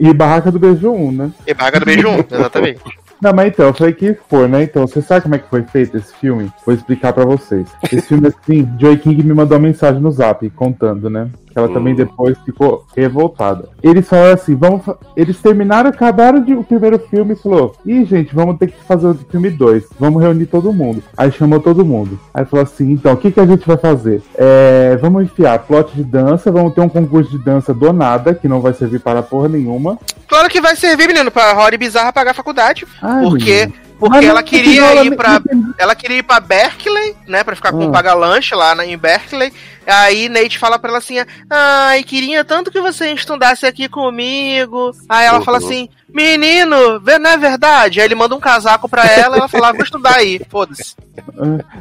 E 0.00 0.12
Barraca 0.12 0.50
do 0.50 0.58
Beijo 0.58 0.90
1, 0.90 1.12
né? 1.12 1.30
E 1.46 1.54
Barraca 1.54 1.78
do 1.80 1.86
Beijo 1.86 2.08
1, 2.08 2.24
exatamente. 2.30 2.80
Não, 3.22 3.32
mas 3.32 3.46
então, 3.48 3.72
foi 3.72 3.92
que 3.92 4.16
for, 4.28 4.48
né? 4.48 4.64
Então, 4.64 4.84
você 4.84 5.00
sabe 5.00 5.22
como 5.22 5.36
é 5.36 5.38
que 5.38 5.48
foi 5.48 5.62
feito 5.62 5.96
esse 5.96 6.12
filme? 6.16 6.50
Vou 6.66 6.74
explicar 6.74 7.12
pra 7.12 7.24
vocês. 7.24 7.68
Esse 7.84 8.08
filme, 8.08 8.26
assim, 8.26 8.68
Joy 8.80 8.96
King 8.98 9.22
me 9.22 9.32
mandou 9.32 9.56
uma 9.56 9.68
mensagem 9.68 10.00
no 10.02 10.10
zap 10.10 10.48
contando, 10.50 11.08
né? 11.08 11.28
Que 11.52 11.58
ela 11.58 11.68
também 11.68 11.94
depois 11.94 12.36
ficou 12.44 12.84
revoltada. 12.96 13.68
Eles 13.82 14.08
falaram 14.08 14.34
assim: 14.34 14.54
vamos. 14.56 14.84
fa- 14.84 14.96
Eles 15.16 15.38
terminaram, 15.40 15.90
acabaram 15.90 16.40
de, 16.42 16.54
o 16.54 16.64
primeiro 16.64 16.98
filme 16.98 17.34
e 17.34 17.36
falou: 17.36 17.74
Ih, 17.84 18.04
gente, 18.04 18.34
vamos 18.34 18.56
ter 18.58 18.68
que 18.68 18.84
fazer 18.84 19.06
o 19.08 19.14
filme 19.14 19.50
2. 19.50 19.84
Vamos 19.98 20.22
reunir 20.22 20.46
todo 20.46 20.72
mundo. 20.72 21.02
Aí 21.16 21.30
chamou 21.30 21.60
todo 21.60 21.84
mundo. 21.84 22.18
Aí 22.32 22.44
falou 22.44 22.62
assim: 22.64 22.90
então, 22.92 23.12
o 23.12 23.16
que, 23.16 23.30
que 23.30 23.40
a 23.40 23.46
gente 23.46 23.66
vai 23.66 23.76
fazer? 23.76 24.22
É, 24.36 24.96
vamos 25.00 25.24
enfiar 25.24 25.58
plot 25.60 25.94
de 25.94 26.02
dança, 26.04 26.50
vamos 26.50 26.74
ter 26.74 26.80
um 26.80 26.88
concurso 26.88 27.30
de 27.30 27.38
dança 27.44 27.72
do 27.74 27.92
nada, 27.92 28.34
que 28.34 28.48
não 28.48 28.60
vai 28.60 28.72
servir 28.72 29.00
para 29.00 29.22
porra 29.22 29.48
nenhuma. 29.48 29.98
Claro 30.28 30.48
que 30.48 30.60
vai 30.60 30.74
servir, 30.76 31.06
menino, 31.06 31.30
pra 31.30 31.52
Rory 31.52 31.76
Bizarra 31.76 32.12
pagar 32.12 32.30
a 32.30 32.34
faculdade. 32.34 32.86
Ai, 33.02 33.22
Porque, 33.24 33.52
menino. 33.66 33.72
porque 33.98 34.24
ela 34.24 34.42
queria 34.42 35.04
ir 35.04 35.14
pra. 35.14 35.40
Ela 35.78 35.94
queria 35.94 36.18
ir 36.18 36.22
pra 36.22 36.40
Berkeley, 36.40 37.14
né? 37.28 37.44
Pra 37.44 37.54
ficar 37.54 37.72
com 37.72 37.82
Ah. 37.82 37.86
o 37.86 37.92
paga-lanche 37.92 38.54
lá 38.54 38.74
na, 38.74 38.86
em 38.86 38.96
Berkeley. 38.96 39.52
Aí 39.86 40.28
Nate 40.28 40.58
fala 40.58 40.78
pra 40.78 40.90
ela 40.90 40.98
assim: 40.98 41.16
Ai, 41.50 42.02
queria 42.02 42.44
tanto 42.44 42.70
que 42.70 42.80
você 42.80 43.12
estudasse 43.12 43.66
aqui 43.66 43.88
comigo. 43.88 44.92
Aí 45.08 45.26
ela 45.26 45.38
Uhum. 45.38 45.44
fala 45.44 45.58
assim: 45.58 45.88
Menino, 46.08 47.00
não 47.20 47.30
é 47.30 47.36
verdade? 47.38 48.00
Aí 48.00 48.06
ele 48.06 48.14
manda 48.14 48.34
um 48.34 48.40
casaco 48.40 48.88
pra 48.88 49.04
ela 49.06 49.36
e 49.36 49.38
ela 49.38 49.48
fala: 49.48 49.68
"Ah, 49.68 49.72
Vou 49.72 49.82
estudar 49.82 50.16
aí, 50.16 50.40
foda-se. 50.50 50.94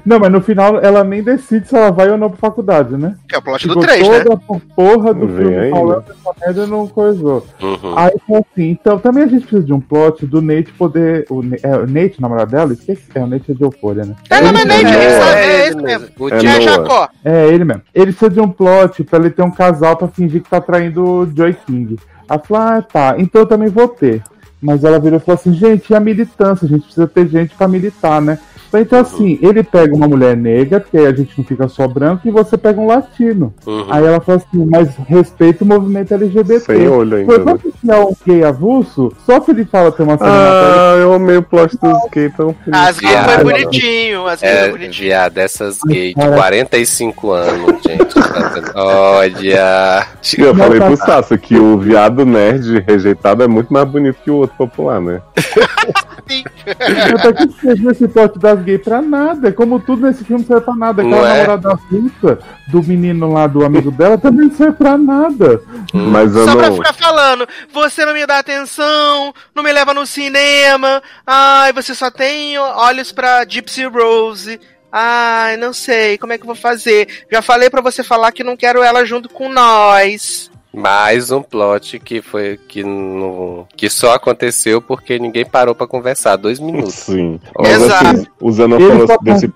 Não, 0.05 0.19
mas 0.19 0.31
no 0.31 0.41
final 0.41 0.79
ela 0.79 1.03
nem 1.03 1.23
decide 1.23 1.67
se 1.67 1.75
ela 1.75 1.91
vai 1.91 2.09
ou 2.09 2.17
não 2.17 2.29
pra 2.29 2.37
faculdade, 2.37 2.95
né? 2.97 3.15
Que 3.29 3.35
é 3.35 3.37
o 3.37 3.41
plot 3.41 3.61
Ficou 3.61 3.75
do 3.77 3.81
3, 3.81 4.07
né? 4.07 4.19
toda 4.19 4.35
a 4.35 4.59
porra 4.75 5.13
do 5.13 5.27
Vem 5.27 5.47
filme 5.47 5.69
falando 5.71 6.03
essa 6.09 6.35
merda 6.45 6.63
e 6.63 6.67
não 6.67 6.87
coisou. 6.87 7.45
Uhum. 7.61 7.97
Aí 7.97 8.11
foi 8.27 8.37
assim, 8.39 8.69
então 8.71 8.99
também 8.99 9.23
a 9.23 9.27
gente 9.27 9.41
precisa 9.41 9.63
de 9.63 9.73
um 9.73 9.79
plot 9.79 10.25
do 10.25 10.41
Nate 10.41 10.71
poder. 10.73 11.25
O, 11.29 11.41
é, 11.63 11.77
o 11.77 11.87
Nate, 11.87 12.15
o 12.19 12.21
namorado 12.21 12.51
dela? 12.51 12.73
Esqueci. 12.73 13.03
É, 13.15 13.19
o 13.19 13.27
Nate 13.27 13.51
é 13.51 13.53
de 13.53 13.63
Euphoria, 13.63 14.05
né? 14.05 14.15
É, 14.29 14.41
não, 14.41 14.51
não 14.51 14.59
é 14.59 14.65
Nate, 14.65 14.85
É, 14.85 14.89
ele 15.05 15.19
sabe, 15.19 15.31
é 15.39 15.43
é 15.45 15.55
ele 15.59 15.67
esse 15.67 15.75
mesmo. 15.81 16.07
O 16.19 16.29
É 16.29 16.35
É. 16.37 16.61
Jacó. 16.61 17.09
É, 17.23 17.47
ele 17.47 17.63
mesmo. 17.65 17.81
Ele 17.93 18.11
precisa 18.11 18.29
de 18.29 18.39
um 18.39 18.49
plot 18.49 19.03
pra 19.03 19.19
ele 19.19 19.29
ter 19.29 19.41
um 19.41 19.51
casal 19.51 19.97
pra 19.97 20.07
fingir 20.07 20.41
que 20.41 20.49
tá 20.49 20.61
traindo 20.61 21.03
o 21.03 21.25
Joy 21.25 21.53
King. 21.65 21.97
Ela 22.29 22.39
falou, 22.39 22.63
ah, 22.63 22.81
tá, 22.81 23.15
então 23.17 23.41
eu 23.41 23.47
também 23.47 23.67
vou 23.67 23.87
ter. 23.87 24.23
Mas 24.61 24.83
ela 24.83 24.99
virou 24.99 25.17
e 25.17 25.21
falou 25.21 25.39
assim, 25.39 25.53
gente, 25.53 25.89
e 25.89 25.95
a 25.95 25.99
militância? 25.99 26.65
A 26.65 26.69
gente 26.69 26.83
precisa 26.83 27.07
ter 27.07 27.27
gente 27.27 27.55
pra 27.55 27.67
militar, 27.67 28.21
né? 28.21 28.39
Então, 28.73 28.99
assim, 28.99 29.37
ele 29.41 29.63
pega 29.63 29.95
uma 29.95 30.07
mulher 30.07 30.35
negra, 30.37 30.79
porque 30.79 30.97
aí 30.97 31.05
a 31.07 31.13
gente 31.13 31.37
não 31.37 31.43
fica 31.45 31.67
só 31.67 31.87
branco, 31.87 32.27
e 32.27 32.31
você 32.31 32.57
pega 32.57 32.79
um 32.79 32.87
latino. 32.87 33.53
Uhum. 33.65 33.85
Aí 33.89 34.05
ela 34.05 34.21
falou 34.21 34.41
assim, 34.41 34.65
mas 34.65 34.89
respeita 35.07 35.63
o 35.63 35.67
movimento 35.67 36.13
LGBT. 36.13 36.59
Sem 36.61 36.87
olho 36.87 37.17
ainda, 37.17 37.25
Foi 37.33 37.37
né? 37.39 37.43
quando 37.43 37.73
tiver 37.79 37.97
um 37.99 38.13
gay 38.25 38.43
avulso, 38.43 39.11
só 39.25 39.41
se 39.41 39.51
ele 39.51 39.65
fala 39.65 39.91
ter 39.91 40.03
uma 40.03 40.17
Ah, 40.21 40.95
eu 40.99 41.13
amei 41.13 41.37
o 41.37 41.43
plot 41.43 41.77
dos 41.81 41.97
gays 42.11 42.33
tão 42.35 42.55
As 42.71 42.99
gays 42.99 43.13
foi 43.13 43.25
Viado. 43.25 43.43
bonitinho, 43.43 44.27
as 44.27 44.41
gays 44.41 44.53
É, 44.53 44.61
foi 44.61 44.71
bonitinho. 44.71 45.03
viado, 45.09 45.37
essas 45.37 45.79
gays 45.85 46.09
de 46.09 46.21
cara. 46.21 46.35
45 46.35 47.31
anos, 47.31 47.81
gente. 47.85 48.13
tá? 48.13 48.71
Olha. 48.75 50.07
Eu 50.37 50.55
falei 50.55 50.79
pro 50.79 50.95
Sassa 50.97 51.37
que 51.37 51.55
o 51.57 51.77
viado 51.77 52.25
nerd 52.25 52.83
rejeitado 52.87 53.43
é 53.43 53.47
muito 53.47 53.71
mais 53.71 53.87
bonito 53.87 54.17
que 54.23 54.31
o 54.31 54.35
outro 54.35 54.55
popular, 54.57 55.01
né? 55.01 55.21
Eu 56.27 57.19
tô 57.21 57.27
aqui 57.29 57.43
escrevendo 57.49 57.91
esse 57.91 58.07
plot 58.07 58.39
das 58.39 58.61
gays 58.61 58.81
pra 58.81 59.01
nada. 59.01 59.51
Como 59.51 59.79
tudo 59.79 60.07
nesse 60.07 60.23
filme 60.23 60.43
serve 60.45 60.65
pra 60.65 60.75
nada. 60.75 61.01
Aquela 61.01 61.17
Não 61.17 61.25
é? 61.27 61.37
namorada 61.47 61.79
russa 61.89 62.39
do 62.67 62.83
menino 62.83 63.31
lá, 63.31 63.47
do 63.47 63.65
amigo 63.65 63.91
dela, 63.91 64.17
também 64.17 64.47
não 64.47 64.55
serve 64.55 64.77
pra 64.77 64.97
nada. 64.97 65.61
Mas 65.93 66.35
eu 66.35 66.45
Só 66.45 66.55
pra 66.55 66.69
não. 66.69 66.75
ficar 66.77 66.93
falando, 66.93 67.47
você 67.73 68.05
não 68.05 68.13
me 68.13 68.25
dá 68.25 68.39
atenção, 68.39 69.33
não 69.53 69.63
me 69.63 69.71
leva 69.71 69.93
no 69.93 70.05
cinema, 70.05 71.01
ai, 71.27 71.73
você 71.73 71.93
só 71.93 72.09
tem 72.09 72.57
olhos 72.57 73.11
pra 73.11 73.43
Gypsy 73.45 73.85
Rose. 73.85 74.59
Ai, 74.91 75.55
não 75.55 75.71
sei, 75.71 76.17
como 76.17 76.33
é 76.33 76.37
que 76.37 76.43
eu 76.43 76.47
vou 76.47 76.55
fazer? 76.55 77.25
Já 77.31 77.41
falei 77.41 77.69
pra 77.69 77.79
você 77.81 78.03
falar 78.03 78.31
que 78.33 78.43
não 78.43 78.57
quero 78.57 78.83
ela 78.83 79.05
junto 79.05 79.29
com 79.29 79.47
nós. 79.49 80.50
Mais 80.73 81.31
um 81.31 81.41
plot 81.41 81.99
que 81.99 82.21
foi 82.21 82.57
que 82.67 82.81
não, 82.83 83.67
que 83.75 83.89
só 83.89 84.13
aconteceu 84.13 84.81
porque 84.81 85.19
ninguém 85.19 85.45
parou 85.45 85.75
pra 85.75 85.85
conversar. 85.85 86.37
Dois 86.37 86.59
minutos. 86.59 86.93
Sim. 86.93 87.39
Exato. 87.59 88.03
Mas 88.03 88.19
assim, 88.19 88.25
usando 88.41 88.75
a 88.75 88.79
Ele 88.81 88.91
fala 88.91 89.07
só- 89.07 89.17
desse. 89.17 89.53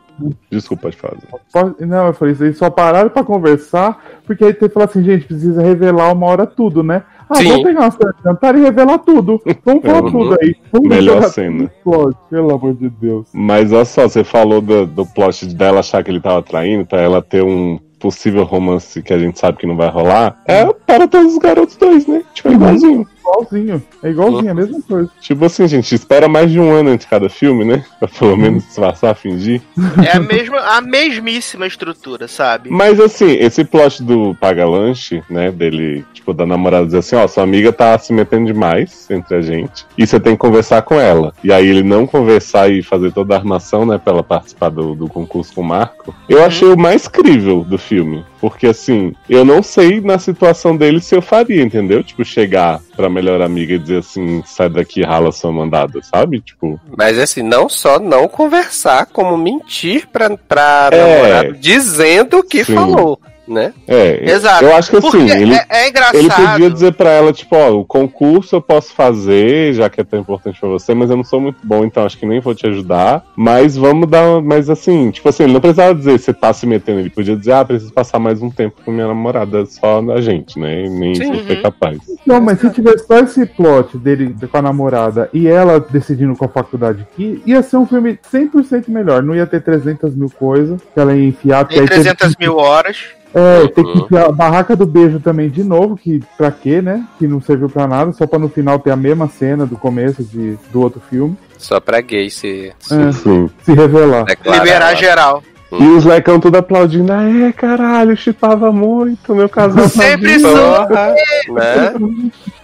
Desculpa, 0.50 0.84
pode 0.84 0.96
fazer. 0.98 1.86
Não, 1.86 2.08
eu 2.08 2.14
falei 2.14 2.34
isso 2.34 2.44
aí, 2.46 2.54
só 2.54 2.70
pararam 2.70 3.10
pra 3.10 3.22
conversar, 3.24 4.02
porque 4.26 4.46
aí 4.46 4.54
tem 4.54 4.70
que 4.70 4.74
falar 4.74 4.86
assim, 4.86 5.04
gente, 5.04 5.26
precisa 5.26 5.62
revelar 5.62 6.14
uma 6.14 6.26
hora 6.28 6.46
tudo, 6.48 6.82
né? 6.82 7.04
Ah, 7.30 7.36
Sim. 7.36 7.50
vamos 7.50 7.64
pegar 7.64 7.82
uma 7.82 7.92
cena 7.92 8.14
de 8.18 8.24
jantar 8.24 8.56
e 8.58 8.62
revelar 8.62 9.00
tudo. 9.00 9.42
Vamos 9.66 9.84
falar 9.84 10.04
Uhum. 10.04 10.12
tudo 10.12 10.38
aí. 10.42 10.56
Vamos 10.72 10.88
Melhor 10.88 11.24
cena. 11.24 11.70
plot, 11.84 12.16
Pelo 12.30 12.54
amor 12.54 12.76
de 12.76 12.88
Deus. 12.90 13.28
Mas 13.34 13.74
olha 13.74 13.84
só, 13.84 14.04
você 14.08 14.24
falou 14.24 14.62
do, 14.62 14.86
do 14.86 15.06
plot 15.06 15.48
dela 15.54 15.80
achar 15.80 16.02
que 16.04 16.12
ele 16.12 16.22
tava 16.22 16.42
traindo, 16.42 16.86
pra 16.86 17.02
ela 17.02 17.22
ter 17.22 17.44
um 17.44 17.78
possível 17.99 18.43
romance 18.43 19.01
que 19.01 19.13
a 19.13 19.19
gente 19.19 19.39
sabe 19.39 19.57
que 19.57 19.67
não 19.67 19.76
vai 19.76 19.89
rolar. 19.89 20.41
É 20.45 20.65
para 20.85 21.07
todos 21.07 21.34
os 21.34 21.39
garotos 21.39 21.76
dois, 21.76 22.07
né? 22.07 22.23
Tipo, 22.34 22.51
igualzinho. 22.51 23.07
igualzinho. 23.19 23.84
É 24.03 24.09
igualzinho, 24.09 24.47
é 24.47 24.51
a 24.51 24.55
mesma 24.55 24.81
coisa. 24.81 25.09
Tipo 25.19 25.45
assim, 25.45 25.67
gente, 25.67 25.93
espera 25.95 26.27
mais 26.27 26.51
de 26.51 26.59
um 26.59 26.72
ano 26.72 26.91
entre 26.91 27.07
cada 27.07 27.30
filme, 27.30 27.65
né? 27.65 27.84
Pra 27.99 28.07
pelo 28.07 28.38
menos 28.38 28.63
disfarçar, 28.63 29.15
fingir. 29.15 29.61
É 30.05 30.15
a 30.15 30.19
mesma, 30.19 30.59
a 30.59 30.81
mesmíssima 30.81 31.65
estrutura, 31.65 32.27
sabe? 32.27 32.69
Mas 32.69 32.99
assim, 32.99 33.31
esse 33.31 33.63
plot 33.63 34.03
do 34.03 34.35
paga-lanche, 34.35 35.23
né? 35.30 35.51
Dele, 35.51 36.05
tipo, 36.13 36.34
da 36.34 36.45
namorada 36.45 36.85
dizer 36.85 36.99
assim, 36.99 37.15
ó, 37.15 37.27
sua 37.27 37.43
amiga 37.43 37.72
tá 37.73 37.97
se 37.97 38.13
metendo 38.13 38.45
demais 38.45 39.09
entre 39.09 39.35
a 39.35 39.41
gente. 39.41 39.85
E 39.97 40.05
você 40.05 40.19
tem 40.19 40.34
que 40.34 40.39
conversar 40.39 40.81
com 40.84 40.99
ela. 40.99 41.34
E 41.43 41.51
aí 41.51 41.67
ele 41.67 41.84
não 41.84 42.05
conversar 42.05 42.69
e 42.69 42.84
fazer 42.84 43.11
toda 43.11 43.34
a 43.34 43.38
armação, 43.38 43.85
né? 43.85 43.97
Pra 43.97 44.13
ela 44.13 44.23
participar 44.23 44.69
do, 44.69 44.93
do 44.93 45.07
concurso 45.07 45.53
com 45.53 45.61
o 45.61 45.65
Marco. 45.65 46.13
Eu 46.30 46.43
achei 46.43 46.67
o 46.67 46.77
mais 46.77 47.07
crível 47.07 47.63
do 47.63 47.77
filme. 47.86 48.26
Porque 48.40 48.68
assim, 48.68 49.14
eu 49.30 49.44
não 49.45 49.64
sei 49.64 50.02
na 50.02 50.20
situação 50.20 50.76
dele 50.76 50.99
se 50.99 51.16
eu 51.16 51.22
faria, 51.22 51.62
entendeu? 51.64 52.03
Tipo, 52.03 52.24
chegar 52.26 52.82
pra 52.95 53.10
melhor 53.10 53.41
amiga 53.41 53.74
e 53.74 53.80
dizer 53.80 53.99
assim, 53.99 54.44
sai 54.45 54.70
daqui 54.70 55.02
e 55.02 55.03
rala 55.03 55.32
sua 55.32 55.52
mandada, 55.52 55.99
sabe? 56.03 56.41
Tipo. 56.41 56.80
Mas 56.98 57.18
assim, 57.18 57.41
não 57.41 57.68
só 57.70 57.99
não 57.99 58.28
conversar, 58.28 59.06
como 59.07 59.38
mentir 59.38 60.07
pra, 60.07 60.36
pra 60.38 60.90
É. 60.91 60.98
namorado 61.16 61.57
dizendo 61.60 62.40
o 62.40 62.44
que 62.44 62.64
Sim. 62.64 62.76
falou, 62.76 63.20
né? 63.47 63.73
É, 63.88 64.31
Exato. 64.31 64.63
eu 64.65 64.76
acho 64.76 64.89
que 64.91 64.97
assim, 64.97 65.30
ele, 65.30 65.53
é, 65.55 65.65
é 65.69 65.89
engraçado. 65.89 66.15
Ele 66.17 66.30
podia 66.30 66.69
dizer 66.69 66.93
pra 66.93 67.09
ela, 67.11 67.31
tipo, 67.34 67.55
ó, 67.55 67.72
o 67.80 67.85
concurso 67.85 68.55
eu 68.55 68.61
posso 68.61 68.93
fazer, 68.93 69.73
já 69.73 69.89
que 69.89 70.01
é 70.01 70.03
tão 70.03 70.19
importante 70.19 70.59
pra 70.59 70.69
você, 70.69 70.93
mas 70.93 71.09
eu 71.09 71.17
não 71.17 71.23
sou 71.23 71.39
muito 71.39 71.57
bom, 71.63 71.84
então 71.85 72.05
acho 72.05 72.17
que 72.17 72.26
nem 72.26 72.39
vou 72.39 72.55
te 72.55 72.67
ajudar. 72.67 73.23
Mas 73.35 73.76
vamos 73.77 74.09
dar. 74.09 74.23
uma- 74.27 74.41
Mas 74.41 74.69
assim, 74.69 75.11
tipo 75.11 75.27
assim, 75.30 75.43
ele 75.43 75.53
não 75.53 75.59
precisava 75.61 75.93
dizer 75.95 76.17
você 76.19 76.34
tá 76.34 76.51
se 76.53 76.65
metendo. 76.65 76.99
Ele 76.99 77.09
podia 77.09 77.35
dizer, 77.35 77.53
ah, 77.53 77.65
preciso 77.65 77.91
passar 77.93 78.19
mais 78.19 78.41
um 78.41 78.49
tempo 78.49 78.81
com 78.84 78.91
minha 78.91 79.07
namorada, 79.07 79.65
só 79.65 80.01
na 80.01 80.19
gente, 80.22 80.59
né? 80.59 80.88
Nem 80.89 81.15
Sim. 81.15 81.34
se 81.35 81.43
foi 81.43 81.55
capaz. 81.61 81.97
Não, 82.26 82.39
mas 82.41 82.59
se 82.59 82.69
tivesse 82.72 83.05
só 83.05 83.19
esse 83.19 83.45
plot 83.45 83.97
dele 83.97 84.35
com 84.51 84.57
a 84.57 84.61
namorada 84.61 85.30
e 85.34 85.47
ela 85.47 85.80
decidindo 85.80 86.35
com 86.35 86.45
a 86.45 86.49
faculdade 86.49 87.01
aqui, 87.01 87.41
ia 87.45 87.61
ser 87.61 87.77
um 87.77 87.85
filme 87.85 88.17
100% 88.31 88.89
melhor. 88.89 89.22
Não 89.23 89.35
ia 89.35 89.45
ter 89.45 89.61
300 89.61 90.15
mil 90.15 90.30
coisas 90.30 90.80
que 90.93 90.99
ela 90.99 91.15
ia 91.15 91.27
enfiar. 91.27 91.65
teve 91.65 91.85
300 91.88 92.35
que- 92.35 92.43
mil 92.45 92.57
horas. 92.57 92.97
É, 93.38 93.68
tem 93.68 93.84
que 93.84 93.99
enfiar 93.99 94.28
a 94.28 94.32
barraca 94.32 94.78
do 94.78 94.86
beijo 94.86 95.20
também 95.20 95.49
de 95.49 95.62
novo, 95.62 95.98
que 95.98 96.24
pra 96.38 96.49
quê, 96.49 96.82
né? 96.82 97.06
Que 97.20 97.28
não 97.28 97.41
serviu 97.41 97.68
pra 97.70 97.86
nada, 97.86 98.14
só 98.14 98.26
pra 98.26 98.40
no 98.40 98.48
final 98.48 98.80
ter 98.80 98.91
a 98.91 98.95
mesma 98.95 99.28
cena 99.28 99.66
do 99.66 99.76
começo 99.76 100.24
de, 100.24 100.57
do 100.72 100.82
outro 100.82 101.02
filme. 101.10 101.38
Só 101.57 101.82
pra 101.82 101.99
gay 101.99 102.30
se, 102.30 102.72
É, 102.90 103.12
se 103.12 103.74
revelar. 103.74 104.24
declarar. 104.24 104.64
liberar 104.64 104.95
geral. 104.95 105.44
E 105.72 105.84
os 105.84 106.06
lecão 106.06 106.40
tudo 106.40 106.56
aplaudindo, 106.56 107.12
ah, 107.12 107.24
é, 107.48 107.52
caralho, 107.52 108.16
chipava 108.16 108.72
muito, 108.72 109.36
meu 109.36 109.49
casal. 109.49 109.88
Sempre 109.90 110.40
sou. 110.40 110.56
Porra, 110.56 111.16
né? 111.49 111.94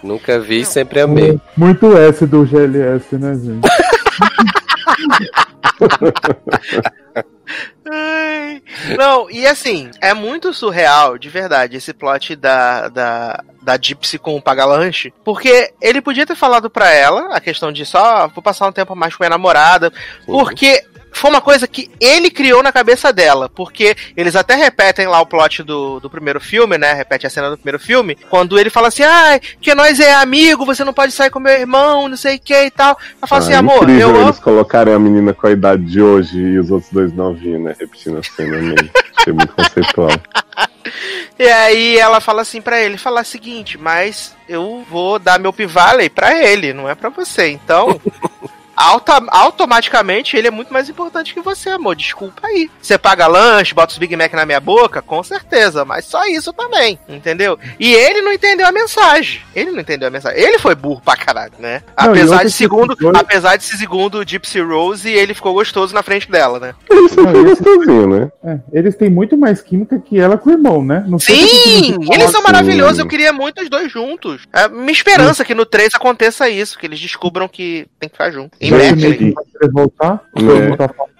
Nunca 0.02 0.40
vi, 0.40 0.64
sempre 0.64 1.02
amei. 1.02 1.38
Muito 1.58 1.98
S 1.98 2.26
do 2.26 2.46
GLS, 2.46 3.18
né, 3.18 3.34
gente? 3.36 3.68
Ai. 7.94 8.64
Não, 8.98 9.30
e 9.30 9.46
assim, 9.46 9.92
é 10.00 10.14
muito 10.14 10.54
surreal, 10.54 11.18
de 11.18 11.28
verdade, 11.30 11.76
esse 11.76 11.94
plot 11.94 12.38
da, 12.38 12.88
da, 12.88 13.44
da 13.62 13.78
Gypsy 13.78 14.18
com 14.18 14.38
o 14.38 14.42
Pagalanche, 14.42 15.14
porque 15.26 15.74
ele 15.82 16.02
podia 16.02 16.26
ter 16.26 16.36
falado 16.36 16.70
pra 16.70 16.90
ela 16.90 17.36
a 17.36 17.42
questão 17.42 17.70
de 17.70 17.86
só 17.86 18.30
vou 18.30 18.42
passar 18.42 18.68
um 18.68 18.72
tempo 18.72 18.96
mais 18.96 19.14
com 19.14 19.24
minha 19.24 19.32
namorada, 19.32 19.92
porque 20.26 20.86
foi 21.12 21.30
uma 21.30 21.42
coisa 21.42 21.68
que 21.68 21.90
ele 22.00 22.30
criou 22.30 22.64
na 22.64 22.72
cabeça 22.72 23.12
dela, 23.12 23.50
porque 23.50 23.96
eles 24.16 24.36
até 24.36 24.56
repetem 24.56 25.08
lá 25.08 25.20
o 25.22 25.26
plot 25.26 25.64
do, 25.64 26.00
do 26.00 26.10
primeiro 26.10 26.40
filme, 26.40 26.78
né? 26.78 26.94
Repete 26.94 27.28
a 27.28 27.30
cena 27.30 27.50
do 27.50 27.58
primeiro 27.58 27.80
filme, 27.80 28.18
quando 28.30 28.58
ele 28.58 28.70
fala 28.70 28.88
assim, 28.88 29.04
ah, 29.04 29.40
que 29.60 29.76
nós 29.76 30.00
é 30.00 30.14
amigo, 30.14 30.66
você 30.66 30.84
não 30.84 30.94
pode 30.94 31.12
sair 31.12 31.30
com 31.30 31.40
meu 31.40 31.54
irmão, 31.54 32.08
não 32.08 32.18
sei 32.18 32.36
o 32.38 32.40
que 32.40 32.66
e 32.66 32.72
tal. 32.72 32.98
Ela 33.18 33.28
fala 33.28 33.42
assim, 33.42 33.54
Ah, 33.54 33.60
amor, 33.60 33.84
incrível 33.84 34.16
eu 34.16 34.22
eles 34.24 34.40
colocarem 34.40 34.94
a 34.94 35.00
menina 35.00 35.34
com 35.34 35.48
a 35.48 35.52
idade 35.52 35.84
de 35.84 36.02
hoje 36.02 36.40
e 36.40 36.60
os 36.60 36.72
outros 36.72 36.92
dois 36.92 37.14
novinhos, 37.14 37.62
né? 37.62 37.76
Repetindo 37.80 38.18
a 38.18 38.24
cena 38.24 38.58
mesmo. 38.58 38.90
Achei 39.18 39.34
muito 39.34 39.54
conceitual. 39.54 40.12
E 41.38 41.48
aí 41.48 41.98
ela 41.98 42.20
fala 42.20 42.42
assim 42.42 42.62
pra 42.62 42.80
ele, 42.80 42.98
fala 42.98 43.22
o 43.22 43.26
seguinte, 43.26 43.78
mas 43.78 44.36
eu 44.48 44.86
vou 44.90 45.18
dar 45.18 45.40
meu 45.40 45.54
P-Valley 45.54 46.10
pra 46.10 46.38
ele, 46.38 46.74
não 46.74 46.90
é 46.90 46.96
pra 46.96 47.10
você. 47.10 47.50
Então, 47.50 48.00
auta- 48.82 49.24
automaticamente 49.30 50.36
ele 50.36 50.48
é 50.48 50.52
muito 50.52 50.74
mais 50.74 50.90
importante 50.90 51.34
que 51.34 51.42
você, 51.42 51.70
amor. 51.70 51.96
Desculpa 51.96 52.48
aí. 52.48 52.70
Você 52.82 52.98
paga 52.98 53.28
lanche, 53.28 53.74
bota 53.74 53.92
os 53.94 53.98
Big 53.98 54.16
Mac 54.16 54.34
na 54.34 54.46
minha 54.46 54.60
boca, 54.60 55.02
com 55.02 55.22
certeza, 55.24 55.86
mas 55.86 56.06
só 56.06 56.26
isso 56.26 56.52
também, 56.54 56.98
entendeu? 57.08 57.58
E 57.80 57.94
ele 57.94 58.22
não 58.22 58.32
entendeu 58.34 58.68
a 58.68 58.72
mensagem. 58.72 59.42
Ele 59.56 59.72
não 59.72 59.80
entendeu 59.80 60.08
a 60.08 60.12
mensagem. 60.12 60.40
Ele 60.40 60.58
foi 60.60 60.76
burro 60.76 61.02
pra 61.04 61.16
caralho, 61.16 61.54
né? 61.60 61.82
Não, 61.98 62.10
apesar 62.12 62.44
de 62.44 62.52
segundo, 62.52 62.96
coisa- 62.98 63.18
apesar 63.20 63.56
de 63.58 63.64
segundo 63.64 64.24
Gypsy 64.28 64.62
Rose, 64.62 65.10
ele 65.10 65.34
ficou 65.34 65.54
gostoso 65.54 65.94
na 65.94 66.04
frente 66.04 66.30
dela, 66.30 66.60
né? 66.60 66.74
Ele 66.90 67.10
sempre 67.10 67.32
foi 67.32 67.44
gostosinho, 67.44 68.08
né? 68.08 68.32
É, 68.44 68.60
eles 68.74 68.96
têm 68.96 69.10
muito 69.10 69.38
mais 69.38 69.62
química 69.62 70.00
que 70.00 70.20
ela 70.20 70.38
com 70.38 70.50
o 70.50 70.54
irmão, 70.54 70.84
né? 70.84 71.04
Não 71.08 71.20
Sim, 71.20 71.34
eles 72.12 72.30
são 72.32 72.42
Sim. 72.42 72.48
maravilhosos. 72.48 73.00
Eu 73.00 73.08
queria 73.08 73.32
muito 73.34 73.62
os 73.62 73.70
dois 73.70 73.92
juntos. 73.92 74.42
É 74.54 74.68
minha 74.68 74.92
esperança 74.92 75.44
que 75.46 75.54
no 75.54 75.66
3 75.66 75.94
aconteça 75.96 76.50
isso, 76.50 76.78
que 76.78 76.86
eles 76.86 77.00
descubram 77.00 77.48
que 77.48 77.88
tem 78.00 78.10
que 78.10 78.16
ficar 78.16 78.32
junto. 78.32 78.58
Em 78.60 78.71
Gente, 78.80 79.02
Berkeley. 79.02 79.30
e- 79.30 79.34
vai 79.34 79.44
querer 79.46 79.72
voltar. 79.72 80.24
É. 80.36 80.42
falando. 80.94 81.11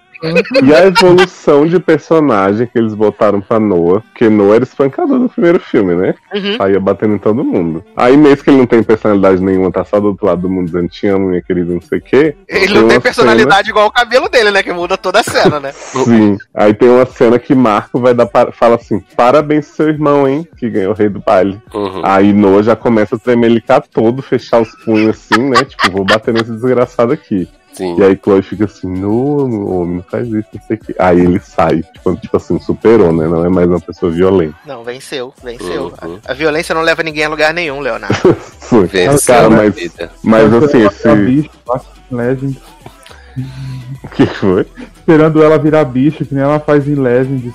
E 0.62 0.74
a 0.74 0.86
evolução 0.86 1.66
de 1.66 1.78
personagem 1.80 2.66
que 2.66 2.78
eles 2.78 2.94
botaram 2.94 3.40
pra 3.40 3.58
Noah, 3.58 4.00
porque 4.02 4.28
Noah 4.28 4.54
era 4.56 4.64
espancador 4.64 5.18
do 5.18 5.28
primeiro 5.28 5.58
filme, 5.58 5.94
né? 5.94 6.14
Uhum. 6.34 6.56
Saía 6.56 6.78
batendo 6.80 7.14
em 7.14 7.18
todo 7.18 7.42
mundo. 7.44 7.84
Aí 7.96 8.16
mesmo 8.16 8.44
que 8.44 8.50
ele 8.50 8.58
não 8.58 8.66
tem 8.66 8.82
personalidade 8.82 9.42
nenhuma, 9.42 9.72
tá 9.72 9.84
só 9.84 9.98
do 9.98 10.08
outro 10.08 10.26
lado 10.26 10.42
do 10.42 10.48
mundo 10.48 10.66
dizendo 10.66 10.88
te 10.88 11.06
amo, 11.08 11.28
minha 11.28 11.42
querida, 11.42 11.72
não 11.74 11.80
sei 11.80 11.98
o 11.98 12.02
quê. 12.02 12.36
Ele 12.48 12.74
não 12.80 12.88
tem 12.88 13.00
personalidade 13.00 13.70
igual 13.70 13.86
o 13.86 13.90
cabelo 13.92 14.28
dele, 14.28 14.50
né? 14.50 14.62
Que 14.62 14.72
muda 14.72 14.96
toda 14.96 15.20
a 15.20 15.22
cena, 15.22 15.58
né? 15.58 15.72
cena- 15.72 16.04
Sim. 16.04 16.38
Aí 16.54 16.72
tem 16.74 16.88
uma 16.88 17.06
cena 17.06 17.38
que 17.38 17.54
Marco 17.54 17.98
vai 17.98 18.14
dar 18.14 18.26
para- 18.26 18.52
fala 18.52 18.76
assim: 18.76 19.00
parabéns 19.16 19.66
seu 19.66 19.88
irmão, 19.88 20.28
hein? 20.28 20.46
Que 20.56 20.70
ganhou 20.70 20.92
o 20.92 20.96
rei 20.96 21.08
do 21.08 21.20
baile. 21.20 21.60
Uhum. 21.74 22.02
Aí 22.04 22.32
Noah 22.32 22.62
já 22.62 22.76
começa 22.76 23.16
a 23.16 23.18
tremelicar 23.18 23.82
todo, 23.92 24.22
fechar 24.22 24.60
os 24.60 24.70
punhos 24.84 25.10
assim, 25.10 25.50
né? 25.50 25.64
Tipo, 25.64 25.90
vou 25.90 26.04
bater 26.04 26.32
nesse 26.32 26.52
desgraçado 26.52 27.12
aqui. 27.12 27.48
Sim. 27.72 27.96
E 27.98 28.04
aí 28.04 28.18
Chloe 28.22 28.42
fica 28.42 28.66
assim, 28.66 28.88
no, 28.88 29.80
homem, 29.80 29.96
não 29.96 30.02
faz 30.02 30.28
isso, 30.28 30.48
não 30.52 30.62
sei 30.66 30.76
o 30.76 30.80
que. 30.80 30.94
Aí 30.98 31.20
ele 31.20 31.40
sai, 31.40 31.82
tipo, 31.82 32.16
tipo 32.16 32.36
assim, 32.36 32.58
superou, 32.60 33.12
né? 33.12 33.26
Não 33.26 33.44
é 33.44 33.48
mais 33.48 33.68
uma 33.68 33.80
pessoa 33.80 34.12
violenta. 34.12 34.54
Não, 34.66 34.84
venceu, 34.84 35.32
venceu. 35.42 35.92
Uhum. 36.02 36.18
A, 36.26 36.32
a 36.32 36.34
violência 36.34 36.74
não 36.74 36.82
leva 36.82 37.02
ninguém 37.02 37.24
a 37.24 37.28
lugar 37.28 37.54
nenhum, 37.54 37.80
Leonardo. 37.80 38.14
Foi. 38.60 38.86
Venceu 38.86 39.34
Cara, 39.34 39.48
na 39.48 39.56
mas, 39.56 39.74
vida. 39.74 40.10
mas 40.22 40.52
assim, 40.52 40.86
esse. 40.86 41.14
bicho, 41.16 41.50
Legend. 42.10 42.60
O 44.04 44.08
que 44.08 44.26
foi? 44.26 44.66
Esperando 44.96 45.42
ela 45.42 45.56
virar 45.58 45.84
bicho, 45.84 46.24
que 46.24 46.34
nem 46.34 46.42
ela 46.42 46.58
faz 46.58 46.88
em 46.88 46.96
Legend. 46.96 47.54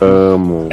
Amo. 0.00 0.68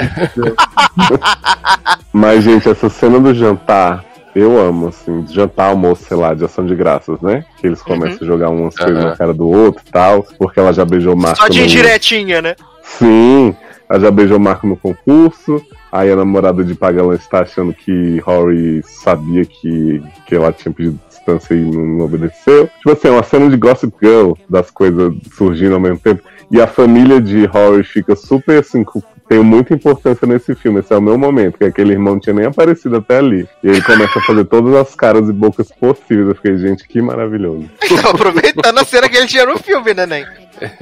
mas, 2.11 2.43
gente, 2.43 2.67
essa 2.67 2.89
cena 2.89 3.19
do 3.19 3.33
jantar, 3.33 4.03
eu 4.35 4.59
amo, 4.59 4.87
assim, 4.87 5.25
jantar, 5.29 5.69
almoço, 5.69 6.03
sei 6.05 6.17
lá, 6.17 6.33
de 6.33 6.45
ação 6.45 6.65
de 6.65 6.75
graças, 6.75 7.19
né? 7.21 7.43
Que 7.57 7.67
eles 7.67 7.81
começam 7.81 8.19
a 8.21 8.25
jogar 8.25 8.49
umas 8.49 8.75
coisas 8.75 8.97
Aham. 8.97 9.09
na 9.09 9.15
cara 9.15 9.33
do 9.33 9.47
outro 9.49 9.83
e 9.87 9.91
tal, 9.91 10.25
porque 10.37 10.59
ela 10.59 10.71
já 10.73 10.85
beijou 10.85 11.13
o 11.13 11.17
Marco. 11.17 11.37
Só 11.37 11.47
de 11.47 11.59
no- 11.59 11.65
indiretinha, 11.65 12.41
né? 12.41 12.55
Sim, 12.83 13.55
ela 13.89 13.99
já 13.99 14.11
beijou 14.11 14.37
o 14.37 14.39
Marco 14.41 14.65
no 14.67 14.75
concurso. 14.77 15.61
Aí 15.91 16.09
a 16.09 16.15
namorada 16.15 16.63
de 16.63 16.73
Pagalã 16.73 17.13
está 17.15 17.41
achando 17.41 17.73
que 17.73 18.19
Rory 18.19 18.81
sabia 18.85 19.43
que, 19.43 20.01
que 20.25 20.33
ela 20.35 20.53
tinha 20.53 20.73
pedido 20.73 20.97
distância 21.09 21.53
e 21.53 21.59
não, 21.59 21.85
não 21.85 22.05
obedeceu. 22.05 22.67
Tipo 22.77 22.91
assim, 22.93 23.09
é 23.09 23.11
uma 23.11 23.23
cena 23.23 23.49
de 23.49 23.57
Gossip 23.57 23.93
Girl 24.01 24.31
das 24.49 24.71
coisas 24.71 25.13
surgindo 25.35 25.73
ao 25.73 25.81
mesmo 25.81 25.99
tempo. 25.99 26.23
E 26.49 26.61
a 26.61 26.67
família 26.67 27.19
de 27.21 27.45
Rory 27.45 27.83
fica 27.83 28.15
super 28.15 28.59
assim, 28.59 28.83
com- 28.85 29.01
tem 29.31 29.41
muita 29.41 29.73
importância 29.73 30.27
nesse 30.27 30.53
filme. 30.53 30.81
Esse 30.81 30.91
é 30.93 30.97
o 30.97 31.01
meu 31.01 31.17
momento, 31.17 31.57
que 31.57 31.63
aquele 31.63 31.93
irmão 31.93 32.15
não 32.15 32.19
tinha 32.19 32.33
nem 32.35 32.47
aparecido 32.47 32.97
até 32.97 33.19
ali. 33.19 33.47
E 33.63 33.69
ele 33.69 33.81
começa 33.81 34.19
a 34.19 34.21
fazer 34.23 34.43
todas 34.43 34.75
as 34.75 34.93
caras 34.93 35.29
e 35.29 35.31
bocas 35.31 35.71
possíveis. 35.71 36.27
Eu 36.27 36.35
fiquei, 36.35 36.57
gente, 36.57 36.85
que 36.85 37.01
maravilhoso. 37.01 37.69
Então, 37.81 37.97
aproveitando 38.11 38.77
a 38.77 38.83
cena 38.83 39.07
que 39.07 39.15
ele 39.15 39.27
tinha 39.27 39.45
no 39.45 39.57
filme, 39.57 39.93
né, 39.93 40.05
Nen? 40.05 40.25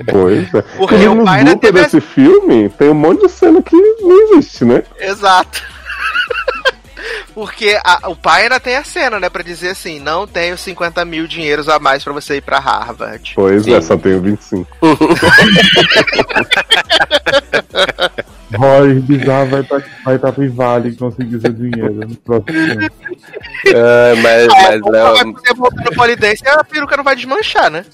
Pois 0.09 0.51
é. 0.51 0.61
Porque 0.77 0.95
Inclusive, 0.95 1.21
o 1.21 1.26
pai 1.26 1.43
desse 1.71 2.01
filme 2.01 2.69
tem 2.69 2.89
um 2.89 2.95
monte 2.95 3.21
de 3.21 3.30
cena 3.30 3.61
que 3.61 3.76
não 4.01 4.34
existe, 4.34 4.65
né? 4.65 4.81
Exato. 4.99 5.61
Porque 7.35 7.79
a- 7.86 8.10
o 8.10 8.15
pai 8.15 8.44
ainda 8.44 8.60
tem 8.60 8.78
a 8.78 8.84
cena, 8.84 9.19
né? 9.19 9.29
Pra 9.29 9.44
dizer 9.44 9.69
assim, 9.69 9.99
não 9.99 10.26
tenho 10.26 10.57
50 10.57 11.05
mil 11.05 11.28
dinheiros 11.28 11.69
a 11.69 11.78
mais 11.78 12.03
pra 12.03 12.11
você 12.13 12.37
ir 12.37 12.41
pra 12.41 12.57
Harvard. 12.57 13.34
Pois 13.36 13.63
Sim. 13.65 13.76
é, 13.76 13.81
só 13.81 13.95
tenho 13.95 14.19
25. 14.19 14.68
Roy 18.55 18.99
Bizarro 18.99 19.49
vai 19.49 19.61
estar 19.61 19.84
vai 20.03 20.18
tá 20.18 20.31
pro 20.31 20.52
Vale 20.52 20.95
conseguir 20.95 21.39
seu 21.39 21.53
dinheiro 21.53 21.94
no 21.94 22.15
próximo 22.15 22.53
filme. 22.53 22.89
Ah, 23.76 24.13
mas, 24.21 24.47
mas 24.47 24.81
Vai 24.81 24.91
Léo, 24.91 25.34
poder 25.34 25.53
voltar 25.55 25.84
no 25.84 25.95
polidense 25.95 26.44
e 26.44 26.47
a 26.47 26.63
peruca 26.63 26.97
não 26.97 27.03
vai 27.03 27.15
desmanchar, 27.15 27.69
né? 27.69 27.86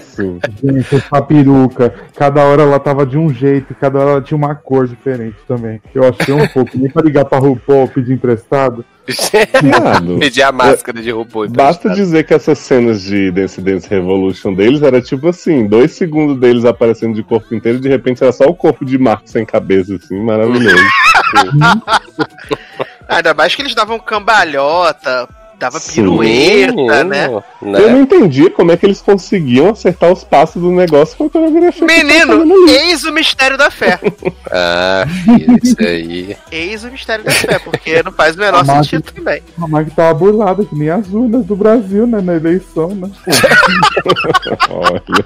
Sim. 0.00 0.38
Gente, 0.62 0.96
essa 0.96 1.22
peruca, 1.22 1.94
cada 2.14 2.42
hora 2.44 2.62
ela 2.62 2.80
tava 2.80 3.04
de 3.04 3.18
um 3.18 3.32
jeito, 3.32 3.74
cada 3.74 3.98
hora 3.98 4.10
ela 4.12 4.22
tinha 4.22 4.36
uma 4.36 4.54
cor 4.54 4.86
diferente 4.86 5.36
também. 5.46 5.80
Eu 5.94 6.04
achei 6.08 6.32
um 6.32 6.46
pouco, 6.48 6.76
nem 6.76 6.90
pra 6.90 7.02
ligar 7.02 7.24
pra 7.24 7.38
RuPaul 7.38 7.88
pedir 7.88 8.14
emprestado. 8.14 8.84
Viado. 9.62 10.18
pedir 10.20 10.42
a 10.42 10.52
máscara 10.52 11.00
de 11.00 11.10
RuPaul. 11.10 11.48
Basta 11.48 11.90
dizer 11.90 12.24
que 12.24 12.34
essas 12.34 12.58
cenas 12.58 13.02
de 13.02 13.30
Dance 13.30 13.60
Dance 13.60 13.88
Revolution 13.88 14.54
deles 14.54 14.82
era 14.82 15.00
tipo 15.00 15.28
assim, 15.28 15.66
dois 15.66 15.92
segundos 15.92 16.38
deles 16.38 16.64
aparecendo 16.64 17.14
de 17.14 17.22
corpo 17.22 17.54
inteiro 17.54 17.78
e 17.78 17.80
de 17.80 17.88
repente 17.88 18.22
era 18.22 18.32
só 18.32 18.44
o 18.44 18.54
corpo 18.54 18.84
de 18.84 18.98
Marco 18.98 19.28
sem 19.28 19.46
cabeça, 19.46 19.97
assim, 20.02 20.20
maravilhoso. 20.22 20.84
Ah, 21.62 22.00
Ainda 23.16 23.34
mais 23.34 23.54
que 23.54 23.62
eles 23.62 23.74
davam 23.74 23.98
cambalhota, 23.98 25.26
dava 25.58 25.78
Sim, 25.80 26.02
pirueta, 26.02 27.04
né? 27.04 27.26
Eu 27.26 27.42
Né? 27.62 27.80
não 27.88 28.02
entendi 28.02 28.50
como 28.50 28.70
é 28.70 28.76
que 28.76 28.84
eles 28.86 29.00
conseguiam 29.00 29.70
acertar 29.70 30.12
os 30.12 30.22
passos 30.22 30.60
do 30.60 30.70
negócio 30.70 31.16
com 31.16 31.24
a 31.24 31.30
coreografia. 31.30 31.86
Menino, 31.86 32.42
ali. 32.42 32.70
eis 32.76 33.04
o 33.04 33.12
mistério 33.12 33.56
da 33.56 33.70
fé. 33.70 33.98
Ah, 34.50 35.04
filho, 35.24 35.58
isso 35.62 35.76
aí. 35.78 36.34
Eis 36.50 36.82
o 36.82 36.90
mistério 36.90 37.22
da 37.22 37.30
fé, 37.30 37.58
porque 37.58 38.02
não 38.02 38.10
faz 38.12 38.34
o 38.34 38.38
menor 38.38 38.64
sentido 38.64 39.02
também. 39.12 39.42
A 39.62 39.68
Mag 39.68 39.90
tava 39.90 40.14
burlada, 40.14 40.64
que 40.64 40.74
nem 40.74 40.88
as 40.88 41.06
urnas 41.08 41.44
do 41.44 41.54
Brasil, 41.54 42.06
né? 42.06 42.22
Na 42.22 42.34
eleição, 42.34 42.94
né? 42.94 43.10
Olha. 44.70 45.24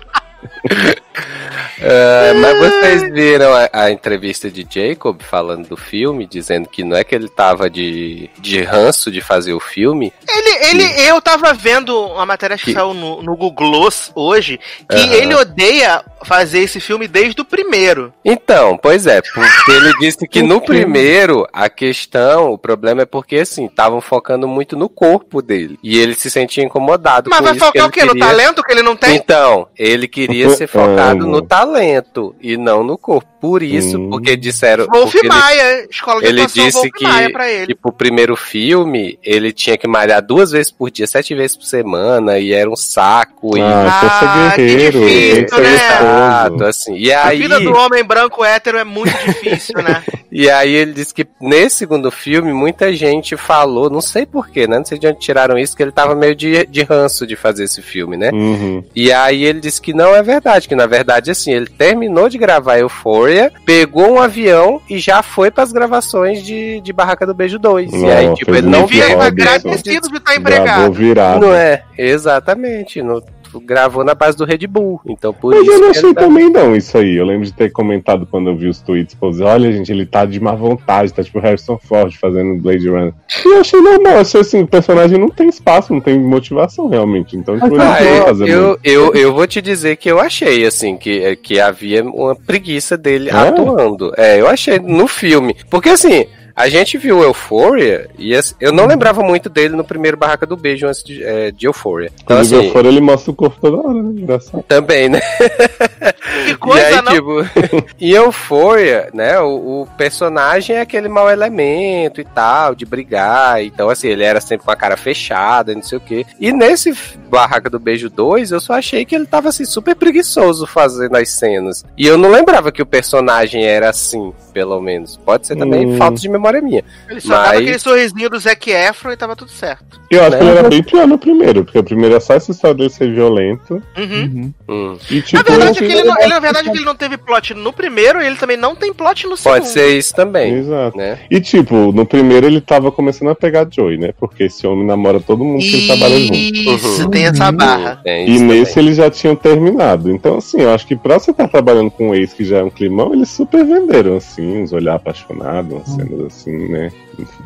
Ah, 1.14 2.32
mas 2.34 2.58
vocês 2.58 3.12
viram 3.12 3.52
a, 3.54 3.68
a 3.72 3.90
entrevista 3.90 4.50
de 4.50 4.66
Jacob 4.68 5.20
falando 5.22 5.68
do 5.68 5.76
filme, 5.76 6.26
dizendo 6.26 6.68
que 6.68 6.84
não 6.84 6.96
é 6.96 7.04
que 7.04 7.14
ele 7.14 7.28
tava 7.28 7.68
de, 7.68 8.30
de 8.38 8.62
ranço 8.62 9.10
de 9.10 9.20
fazer 9.20 9.52
o 9.52 9.60
filme. 9.60 10.12
Ele, 10.28 10.64
ele, 10.82 11.08
eu 11.08 11.20
tava 11.20 11.52
vendo 11.52 11.98
uma 11.98 12.24
matéria 12.26 12.56
que 12.56 12.66
Que- 12.66 12.72
saiu 12.72 12.94
no, 12.94 13.22
no 13.22 13.36
Google 13.36 13.88
hoje, 14.14 14.58
que 14.88 14.96
Aham. 14.96 15.12
ele 15.14 15.34
odeia 15.34 16.04
fazer 16.24 16.60
esse 16.60 16.78
filme 16.80 17.08
desde 17.08 17.40
o 17.40 17.44
primeiro. 17.44 18.12
Então, 18.24 18.78
pois 18.80 19.06
é, 19.06 19.20
porque 19.22 19.70
ele 19.72 19.92
disse 19.98 20.26
que 20.28 20.40
no 20.42 20.60
primeiro 20.60 21.46
a 21.52 21.68
questão, 21.68 22.52
o 22.52 22.58
problema 22.58 23.02
é 23.02 23.06
porque 23.06 23.36
assim, 23.36 23.66
estavam 23.66 24.00
focando 24.00 24.46
muito 24.46 24.76
no 24.76 24.88
corpo 24.88 25.42
dele. 25.42 25.78
E 25.82 25.98
ele 25.98 26.14
se 26.14 26.30
sentia 26.30 26.62
incomodado 26.64 27.28
Mas 27.28 27.38
com 27.40 27.44
vai 27.46 27.54
isso. 27.56 27.64
focar 27.64 27.86
o 27.86 27.90
que 27.90 27.94
quê? 27.94 28.00
ele 28.00 28.08
No 28.08 28.14
queria- 28.14 28.28
talento 28.28 28.62
que 28.62 28.72
ele 28.72 28.82
não 28.82 28.96
tem? 28.96 29.16
Então, 29.16 29.66
ele 29.76 30.06
queria 30.06 30.50
ser 30.50 30.66
focado 30.66 31.01
Amo. 31.10 31.26
no 31.26 31.42
talento 31.42 32.34
e 32.40 32.56
não 32.56 32.82
no 32.84 32.96
corpo. 32.96 33.30
Por 33.42 33.60
isso, 33.60 33.98
Hum. 33.98 34.08
porque 34.10 34.36
disseram. 34.36 34.86
Wolf 34.86 35.10
porque 35.12 35.18
ele- 35.26 35.28
Maia, 35.28 35.86
escola 35.90 36.20
de 36.20 36.26
ele 36.28 36.46
disse 36.46 36.70
Wolf 36.78 36.88
que, 36.94 37.02
Maia 37.02 37.32
pra 37.32 37.50
ele. 37.50 37.66
tipo, 37.66 37.88
o 37.88 37.92
primeiro 37.92 38.36
filme, 38.36 39.18
ele 39.20 39.52
tinha 39.52 39.76
que 39.76 39.88
malhar 39.88 40.22
duas 40.22 40.52
vezes 40.52 40.70
por 40.70 40.92
dia, 40.92 41.08
sete 41.08 41.34
vezes 41.34 41.56
por 41.56 41.64
semana, 41.64 42.38
e 42.38 42.52
era 42.52 42.70
um 42.70 42.76
saco. 42.76 43.56
E... 43.58 43.60
Ah, 43.60 43.98
fosse 44.00 44.24
Ah, 44.24 44.52
que 44.54 44.62
guerreiro, 44.64 45.00
difícil, 45.00 45.34
tem 45.34 45.44
que 45.46 45.50
ser 45.56 45.60
né? 45.60 45.74
Exato, 45.74 46.64
assim. 46.64 46.96
E 46.96 47.12
A 47.12 47.26
aí, 47.26 47.38
vida 47.38 47.58
do 47.58 47.72
homem 47.74 48.04
branco 48.04 48.44
hétero 48.44 48.78
é 48.78 48.84
muito 48.84 49.12
difícil, 49.26 49.74
né? 49.82 50.04
e 50.30 50.48
aí 50.48 50.72
ele 50.72 50.92
disse 50.92 51.12
que 51.12 51.26
nesse 51.40 51.78
segundo 51.78 52.12
filme, 52.12 52.52
muita 52.52 52.92
gente 52.94 53.36
falou, 53.36 53.90
não 53.90 54.00
sei 54.00 54.24
porquê, 54.24 54.68
né? 54.68 54.78
Não 54.78 54.84
sei 54.84 55.00
de 55.00 55.08
onde 55.08 55.18
tiraram 55.18 55.58
isso, 55.58 55.76
que 55.76 55.82
ele 55.82 55.90
tava 55.90 56.14
meio 56.14 56.36
de, 56.36 56.64
de 56.66 56.82
ranço 56.84 57.26
de 57.26 57.34
fazer 57.34 57.64
esse 57.64 57.82
filme, 57.82 58.16
né? 58.16 58.30
Uhum. 58.32 58.84
E 58.94 59.12
aí 59.12 59.42
ele 59.42 59.58
disse 59.58 59.82
que 59.82 59.92
não 59.92 60.14
é 60.14 60.22
verdade, 60.22 60.68
que 60.68 60.76
na 60.76 60.86
verdade, 60.92 61.30
assim, 61.30 61.52
ele 61.52 61.66
terminou 61.66 62.28
de 62.28 62.36
gravar 62.38 62.78
Euphoria, 62.78 63.50
pegou 63.64 64.12
um 64.12 64.20
avião 64.20 64.80
e 64.88 64.98
já 64.98 65.22
foi 65.22 65.50
pras 65.50 65.72
gravações 65.72 66.42
de, 66.42 66.80
de 66.80 66.92
Barraca 66.92 67.26
do 67.26 67.34
Beijo 67.34 67.58
2. 67.58 67.92
e 67.92 68.06
aí, 68.10 68.26
Não, 68.26 68.34
tipo, 68.34 68.54
ele 68.54 68.66
não 68.68 68.80
Robinson. 68.82 69.20
agradecido 69.20 70.08
de 70.10 70.16
estar 70.16 70.38
Gravou 70.38 70.38
empregado. 70.38 70.92
virado. 70.92 71.40
Não 71.40 71.54
é, 71.54 71.82
exatamente. 71.96 73.02
No, 73.02 73.22
gravou 73.60 74.04
na 74.04 74.14
base 74.14 74.36
do 74.36 74.44
Red 74.44 74.66
Bull. 74.66 75.00
Então, 75.06 75.32
por 75.32 75.54
Mas 75.54 75.62
isso. 75.62 75.72
eu 75.72 75.80
não 75.80 75.90
achei 75.90 76.14
tá- 76.14 76.20
também 76.22 76.50
não 76.50 76.74
isso 76.76 76.96
aí. 76.98 77.16
Eu 77.16 77.24
lembro 77.26 77.44
de 77.44 77.52
ter 77.52 77.70
comentado 77.70 78.26
quando 78.30 78.50
eu 78.50 78.56
vi 78.56 78.68
os 78.68 78.80
tweets, 78.80 79.14
pô, 79.14 79.30
olha, 79.42 79.72
gente, 79.72 79.90
ele 79.92 80.06
tá 80.06 80.24
de 80.24 80.40
má 80.40 80.54
vontade, 80.54 81.12
tá 81.12 81.22
tipo 81.22 81.38
Harrison 81.38 81.78
Ford 81.78 82.14
fazendo 82.16 82.60
Blade 82.60 82.88
Runner. 82.88 83.12
E 83.44 83.48
eu 83.48 83.60
achei 83.60 83.80
normal, 83.80 84.18
achei 84.18 84.40
assim, 84.40 84.62
o 84.62 84.66
personagem 84.66 85.18
não 85.18 85.28
tem 85.28 85.48
espaço, 85.48 85.92
não 85.92 86.00
tem 86.00 86.18
motivação 86.18 86.88
realmente. 86.88 87.36
Então, 87.36 87.54
tipo, 87.58 87.74
ele 87.74 87.82
Ah, 87.82 88.00
não 88.00 88.06
eu, 88.08 88.24
fazer 88.24 88.48
eu, 88.48 88.78
eu, 88.84 89.14
eu 89.14 89.32
vou 89.34 89.46
te 89.46 89.60
dizer 89.62 89.96
que 89.96 90.10
eu 90.10 90.18
achei, 90.20 90.64
assim, 90.66 90.96
que, 90.96 91.36
que 91.36 91.60
havia 91.60 92.04
uma 92.04 92.34
preguiça 92.34 92.96
dele 92.96 93.30
É? 93.30 93.32
atuando. 93.32 94.12
É, 94.16 94.40
eu 94.40 94.48
achei 94.48 94.78
no 94.78 95.06
filme. 95.06 95.54
Porque, 95.70 95.88
assim, 95.90 96.26
a 96.54 96.68
gente 96.68 96.98
viu 96.98 97.22
Euphoria 97.22 98.10
e 98.18 98.32
eu 98.60 98.72
não 98.72 98.86
lembrava 98.86 99.22
muito 99.22 99.48
dele 99.48 99.76
no 99.76 99.84
primeiro 99.84 100.16
Barraca 100.16 100.46
do 100.46 100.56
Beijo 100.56 100.86
antes 100.86 101.02
de, 101.02 101.22
é, 101.22 101.50
de 101.50 101.66
Euphoria. 101.66 102.10
Então, 102.14 102.36
Quando 102.36 102.40
assim, 102.40 102.66
eu 102.66 102.72
for, 102.72 102.84
ele 102.84 103.00
mostra 103.00 103.30
o 103.30 103.34
corpo 103.34 103.56
toda 103.60 103.76
hora, 103.76 104.02
né? 104.02 104.20
Engraçado. 104.20 104.64
também, 104.66 105.08
né? 105.08 105.20
Que 106.46 106.56
coisa, 106.56 106.80
e 106.80 106.94
aí, 106.94 107.02
não? 107.02 107.12
tipo, 107.12 107.86
em 108.00 108.10
Euphoria, 108.10 109.10
né, 109.12 109.38
o, 109.40 109.82
o 109.82 109.88
personagem 109.96 110.76
é 110.76 110.80
aquele 110.80 111.08
mau 111.08 111.30
elemento 111.30 112.20
e 112.20 112.24
tal, 112.24 112.74
de 112.74 112.86
brigar. 112.86 113.62
Então, 113.62 113.90
assim, 113.90 114.08
ele 114.08 114.24
era 114.24 114.40
sempre 114.40 114.64
com 114.64 114.70
a 114.70 114.76
cara 114.76 114.96
fechada, 114.96 115.74
não 115.74 115.82
sei 115.82 115.98
o 115.98 116.00
quê. 116.00 116.26
E 116.40 116.52
nesse 116.52 116.92
Barraca 117.28 117.68
do 117.68 117.78
Beijo 117.78 118.08
2, 118.08 118.52
eu 118.52 118.60
só 118.60 118.74
achei 118.74 119.04
que 119.04 119.14
ele 119.14 119.26
tava, 119.26 119.48
assim, 119.48 119.64
super 119.64 119.94
preguiçoso 119.94 120.66
fazendo 120.66 121.16
as 121.16 121.28
cenas. 121.30 121.84
E 121.96 122.06
eu 122.06 122.16
não 122.16 122.30
lembrava 122.30 122.72
que 122.72 122.82
o 122.82 122.86
personagem 122.86 123.64
era 123.64 123.90
assim, 123.90 124.32
pelo 124.52 124.80
menos. 124.80 125.16
Pode 125.16 125.46
ser 125.46 125.56
também 125.56 125.86
Hum. 125.86 125.96
falta 125.96 126.20
de 126.20 126.28
memória 126.28 126.60
minha. 126.60 126.84
Ele 127.08 127.20
só 127.20 127.30
dava 127.34 127.48
Mas- 127.48 127.60
aquele 127.60 127.78
sorrisinho 127.78 128.30
do 128.30 128.38
Zac 128.38 128.70
Efron 128.70 129.12
e 129.12 129.16
tava 129.16 129.34
tudo 129.36 129.50
certo. 129.50 130.00
Eu 130.10 130.20
acho 130.22 130.30
Né? 130.32 130.38
que 130.38 130.44
ele 130.44 130.58
era 130.58 130.68
bem 130.68 130.82
pior 130.82 131.06
no 131.08 131.16
primeiro, 131.18 131.64
porque 131.64 131.78
o 131.78 131.84
primeiro 131.84 132.14
é 132.14 132.20
só 132.20 132.34
essa 132.34 132.50
história 132.50 132.76
dele 132.76 132.90
ser 132.90 133.10
violento. 133.12 133.82
Uhum. 133.96 134.52
Hum. 134.68 134.98
E, 135.10 135.22
tipo, 135.22 135.36
Na 135.38 135.42
verdade, 135.56 135.78
é 135.84 135.86
que 135.88 135.92
ele, 135.92 136.04
não, 136.04 136.18
ele, 136.20 136.28
na 136.28 136.38
verdade, 136.40 136.68
é 136.68 136.72
que 136.72 136.76
ele 136.78 136.84
não 136.84 136.94
teve 136.94 137.16
plot 137.16 137.54
no 137.54 137.72
primeiro 137.72 138.20
e 138.20 138.26
ele 138.26 138.36
também 138.36 138.56
não 138.56 138.74
tem 138.76 138.92
plot 138.92 139.26
no 139.26 139.36
segundo. 139.36 139.60
Pode 139.60 139.68
ser 139.72 139.96
isso 139.96 140.14
também, 140.14 140.54
Exato. 140.58 140.96
né? 140.98 141.18
E 141.30 141.40
tipo, 141.40 141.92
no 141.92 142.04
primeiro 142.04 142.46
ele 142.46 142.60
tava 142.60 142.92
começando 142.92 143.28
a 143.28 143.34
pegar 143.34 143.66
Joey, 143.70 143.96
né? 143.96 144.10
Porque 144.18 144.44
esse 144.44 144.66
homem 144.66 144.84
namora 144.86 145.18
todo 145.20 145.44
mundo 145.44 145.60
que 145.60 145.74
ele 145.74 145.86
trabalha 145.86 146.18
junto. 146.20 146.34
Isso, 146.34 147.04
Uhum. 147.04 147.10
tem 147.10 147.24
essa 147.26 147.50
barra. 147.52 147.96
Tem 148.04 148.28
E 148.28 148.38
nesse 148.38 148.74
também. 148.74 148.84
eles 148.86 148.96
já 148.98 149.10
tinham 149.10 149.34
terminado. 149.34 150.10
Então, 150.10 150.36
assim, 150.36 150.60
eu 150.60 150.70
acho 150.74 150.86
que 150.86 150.94
pra 150.96 151.18
você 151.18 151.30
estar 151.30 151.48
trabalhando 151.48 151.90
com 151.90 152.10
um 152.10 152.14
ex 152.14 152.32
que 152.34 152.44
já 152.44 152.58
é 152.58 152.62
um 152.62 152.70
climão, 152.70 153.14
eles 153.14 153.30
super 153.30 153.64
venderam, 153.64 154.16
assim, 154.16 154.41
uns 154.44 154.72
olhar 154.72 154.96
apaixonados, 154.96 155.72
umas 155.72 155.88
cenas 155.88 156.26
assim, 156.26 156.68
né? 156.68 156.92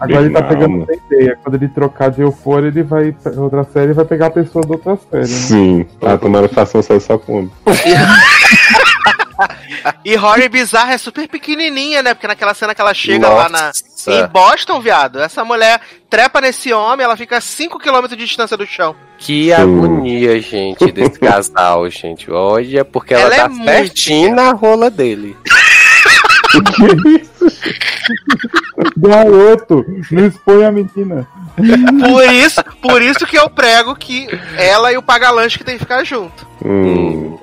Agora 0.01 0.25
ele 0.25 0.35
tá 0.35 0.43
pegando 0.43 0.73
alma. 0.73 0.87
essa 0.89 1.03
ideia. 1.07 1.39
Quando 1.43 1.55
ele 1.57 1.69
trocar 1.69 2.11
de 2.11 2.23
Euphoria, 2.23 2.69
ele 2.69 2.83
vai. 2.83 3.15
Outra 3.37 3.65
série 3.65 3.93
vai 3.93 4.05
pegar 4.05 4.27
a 4.27 4.31
pessoa 4.31 4.65
da 4.65 4.75
outra 4.75 4.97
série, 5.11 5.23
né? 5.23 5.27
Sim. 5.27 5.87
Ah, 6.03 6.17
tomara 6.17 6.49
que 6.49 6.55
façam 6.55 6.83
só 6.83 7.19
com 7.19 7.39
homem. 7.39 7.51
E 10.05 10.15
Rory 10.17 10.49
Bizarra 10.49 10.95
é 10.95 10.99
super 10.99 11.29
pequenininha, 11.29 12.03
né? 12.03 12.15
Porque 12.15 12.27
naquela 12.27 12.55
cena 12.55 12.75
que 12.75 12.81
ela 12.81 12.95
chega 12.95 13.29
lá 13.29 13.49
na, 13.49 13.67
Nossa. 13.67 14.11
em 14.13 14.27
Boston, 14.29 14.81
viado, 14.81 15.21
essa 15.21 15.45
mulher 15.45 15.81
trepa 16.09 16.41
nesse 16.41 16.73
homem, 16.73 17.05
ela 17.05 17.17
fica 17.17 17.37
a 17.37 17.41
5km 17.41 18.09
de 18.09 18.17
distância 18.17 18.57
do 18.57 18.67
chão. 18.67 18.95
Que 19.19 19.53
agonia, 19.53 20.41
gente, 20.41 20.91
desse 20.93 21.19
casal, 21.21 21.89
gente. 21.91 22.31
Olha, 22.31 22.85
porque 22.85 23.15
ela, 23.15 23.25
Ela 23.25 23.35
é 23.35 23.39
tá 23.39 23.49
muito 23.49 23.65
certinho 23.65 24.35
na 24.35 24.53
rola 24.53 24.91
dele. 24.91 25.37
Que 26.49 27.09
isso? 27.09 27.61
Garoto, 28.97 29.85
não 30.11 30.27
expõe 30.27 30.65
a 30.65 30.73
menina. 30.73 31.27
Por 31.57 32.25
isso, 32.33 32.65
por 32.83 33.03
isso 33.03 33.27
que 33.27 33.39
eu 33.39 33.49
prego 33.49 33.95
que 33.95 34.29
ela 34.57 34.93
e 34.93 34.97
o 34.97 35.03
Pagalanche 35.03 35.59
que 35.59 35.65
tem 35.65 35.75
que 35.75 35.85
ficar 35.85 36.05
junto. 36.05 36.47
Hum. 36.65 37.39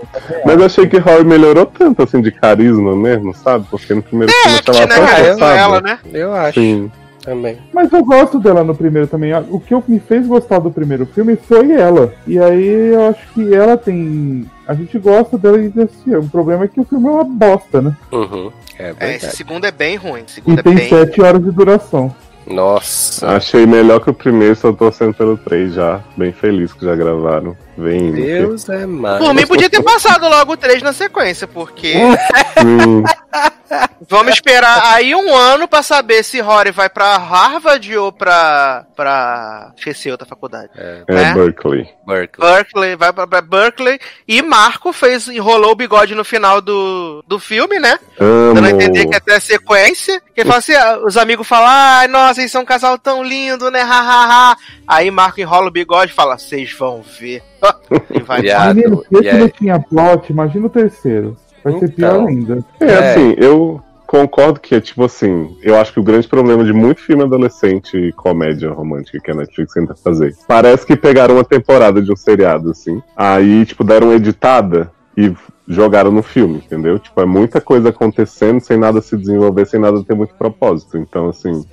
Mas 0.46 0.60
eu 0.60 0.66
achei 0.66 0.88
que 0.88 0.98
Roy 0.98 1.24
melhorou 1.24 1.66
tanto, 1.66 2.04
assim, 2.04 2.22
de 2.22 2.32
carisma 2.32 2.96
mesmo, 2.96 3.34
sabe? 3.34 3.66
Porque 3.70 3.94
no 3.94 4.04
primeiro 4.04 4.32
filme 4.32 4.58
Act, 4.58 4.70
ela 4.70 4.86
né, 4.86 4.96
forçada. 4.96 5.60
Ela, 5.60 5.82
né? 5.82 6.00
Eu 6.12 6.34
acho 6.34 6.60
Sim. 6.60 6.92
Também. 7.24 7.58
Mas 7.74 7.92
eu 7.92 8.04
gosto 8.04 8.40
dela 8.40 8.64
no 8.64 8.76
primeiro 8.76 9.08
também. 9.08 9.32
O 9.50 9.60
que 9.60 9.74
me 9.88 10.00
fez 10.00 10.28
gostar 10.28 10.60
do 10.60 10.72
primeiro 10.72 11.06
filme 11.06 11.36
foi 11.36 11.72
ela. 11.72 12.14
E 12.28 12.38
aí 12.40 12.94
eu 12.94 13.08
acho 13.10 13.28
que 13.34 13.54
ela 13.54 13.78
tem. 13.78 14.46
A 14.68 14.74
gente 14.74 14.98
gosta 15.00 15.38
dela 15.38 15.58
e 15.62 15.70
desse. 15.70 16.16
O 16.16 16.30
problema 16.30 16.66
é 16.66 16.68
que 16.68 16.80
o 16.80 16.84
filme 16.84 17.08
é 17.08 17.12
uma 17.12 17.24
bosta, 17.24 17.82
né? 17.82 17.96
Uhum. 18.12 18.52
É 18.78 18.94
É, 19.00 19.16
esse 19.16 19.36
segundo 19.36 19.66
é 19.66 19.72
bem 19.72 19.96
ruim. 19.96 20.22
Esse 20.28 20.40
E 20.40 20.44
segundo 20.44 20.60
é 20.60 20.64
tem 20.64 20.76
bem. 20.76 20.90
sete 20.90 21.22
horas 21.22 21.44
de 21.44 21.52
duração. 21.52 22.14
Nossa. 22.46 23.28
Achei 23.36 23.66
melhor 23.66 24.00
que 24.02 24.10
o 24.10 24.14
primeiro, 24.14 24.56
só 24.56 24.72
tô 24.72 24.78
torcendo 24.80 25.14
pelo 25.14 25.38
3 25.38 25.74
já. 25.76 26.02
Bem 26.18 26.32
feliz 26.34 26.74
que 26.74 26.84
já 26.86 26.96
gravaram. 26.96 27.56
Vem. 27.78 28.12
Deus 28.12 28.70
é 28.70 28.86
mais. 28.86 29.20
Por 29.20 29.34
mim, 29.34 29.48
podia 29.48 29.70
ter 29.70 29.82
passado 29.82 30.28
logo 30.28 30.54
o 30.54 30.58
3 30.58 30.82
na 30.84 30.94
sequência, 30.94 31.48
porque 31.48 31.94
Sim. 31.94 33.04
vamos 34.08 34.34
esperar 34.34 34.94
aí 34.94 35.16
um 35.16 35.36
ano 35.36 35.68
pra 35.68 35.82
saber 35.82 36.24
se 36.24 36.40
Rory 36.40 36.72
vai 36.72 36.90
pra 36.90 37.18
Harvard 37.18 37.98
ou 37.98 38.12
pra. 38.12 38.86
pra. 38.96 39.72
esqueci 39.76 40.12
outra 40.12 40.28
faculdade. 40.28 40.70
É 40.76 41.04
Né? 41.10 41.34
Berkeley. 41.34 41.90
Berkeley. 42.06 42.54
Berkeley, 42.54 42.96
vai 42.96 43.12
pra, 43.12 43.26
pra 43.26 43.42
Berkeley. 43.42 44.00
E 44.28 44.42
Marco 44.42 44.94
fez, 44.94 45.28
enrolou 45.28 45.72
o 45.72 45.76
bigode 45.76 46.14
no 46.14 46.24
final 46.24 46.62
do, 46.62 47.24
do 47.28 47.40
filme, 47.40 47.80
né? 47.80 47.98
Amo. 48.20 48.54
Dando 48.54 48.68
a 48.68 48.72
entender 48.72 49.08
que 49.08 49.16
até 49.16 49.36
a 49.36 49.40
sequência. 49.40 50.22
Que 50.34 50.42
ele 50.42 50.50
fala 50.50 50.60
assim: 50.60 50.76
ah, 50.76 51.00
os 51.04 51.18
amigos 51.18 51.48
falam, 51.48 51.70
ai, 51.70 52.08
nossa, 52.08 52.42
eles 52.42 52.52
são 52.52 52.62
um 52.62 52.66
casal 52.66 53.00
tão 53.00 53.24
lindo, 53.24 53.72
né? 53.72 53.82
Ha, 53.82 53.86
ha, 53.86 54.52
ha. 54.52 54.58
Aí 54.88 55.10
Marco 55.10 55.42
enrola 55.42 55.68
o 55.68 55.72
bigode 55.72 56.12
e 56.12 56.16
fala: 56.16 56.38
vocês 56.38 56.72
vão 56.74 57.02
ver. 57.02 57.42
e 58.14 58.20
vai 58.22 58.42
Viado. 58.42 58.76
Menino, 58.76 59.04
e 59.12 59.18
esse 59.18 59.30
aí? 59.30 59.40
não 59.40 59.50
tinha 59.50 59.80
plot, 59.80 60.32
imagina 60.32 60.66
o 60.66 60.70
terceiro. 60.70 61.36
Vai 61.64 61.74
ser 61.80 61.86
Então. 61.86 61.96
pior 61.96 62.28
ainda. 62.28 62.66
É, 62.80 62.86
É. 62.86 62.98
assim, 63.12 63.36
eu 63.38 63.82
concordo 64.06 64.60
que 64.60 64.76
é 64.76 64.82
tipo 64.82 65.04
assim, 65.06 65.56
eu 65.64 65.76
acho 65.78 65.92
que 65.94 66.00
o 66.00 66.04
grande 66.04 66.28
problema 66.28 66.64
de 66.64 66.72
muito 66.74 67.02
filme 67.02 67.24
adolescente 67.24 67.98
e 67.98 68.12
comédia 68.12 68.70
romântica 68.72 69.20
que 69.20 69.32
a 69.32 69.36
Netflix 69.36 69.74
tenta 69.74 69.96
fazer. 69.96 70.36
Parece 70.48 70.86
que 70.86 70.96
pegaram 70.96 71.36
uma 71.36 71.44
temporada 71.46 72.02
de 72.02 72.12
um 72.12 72.16
seriado, 72.16 72.70
assim. 72.72 73.02
Aí, 73.16 73.66
tipo, 73.66 73.84
deram 73.84 74.08
uma 74.08 74.16
editada 74.16 74.92
e 75.18 75.34
jogaram 75.68 76.12
no 76.12 76.22
filme, 76.22 76.58
entendeu? 76.58 77.00
Tipo, 77.00 77.22
é 77.22 77.26
muita 77.26 77.62
coisa 77.62 77.90
acontecendo 77.90 78.60
sem 78.60 78.78
nada 78.78 79.00
se 79.02 79.16
desenvolver, 79.18 79.66
sem 79.66 79.80
nada 79.80 80.04
ter 80.04 80.14
muito 80.14 80.34
propósito. 80.36 80.98
Então, 80.98 81.30
assim, 81.30 81.64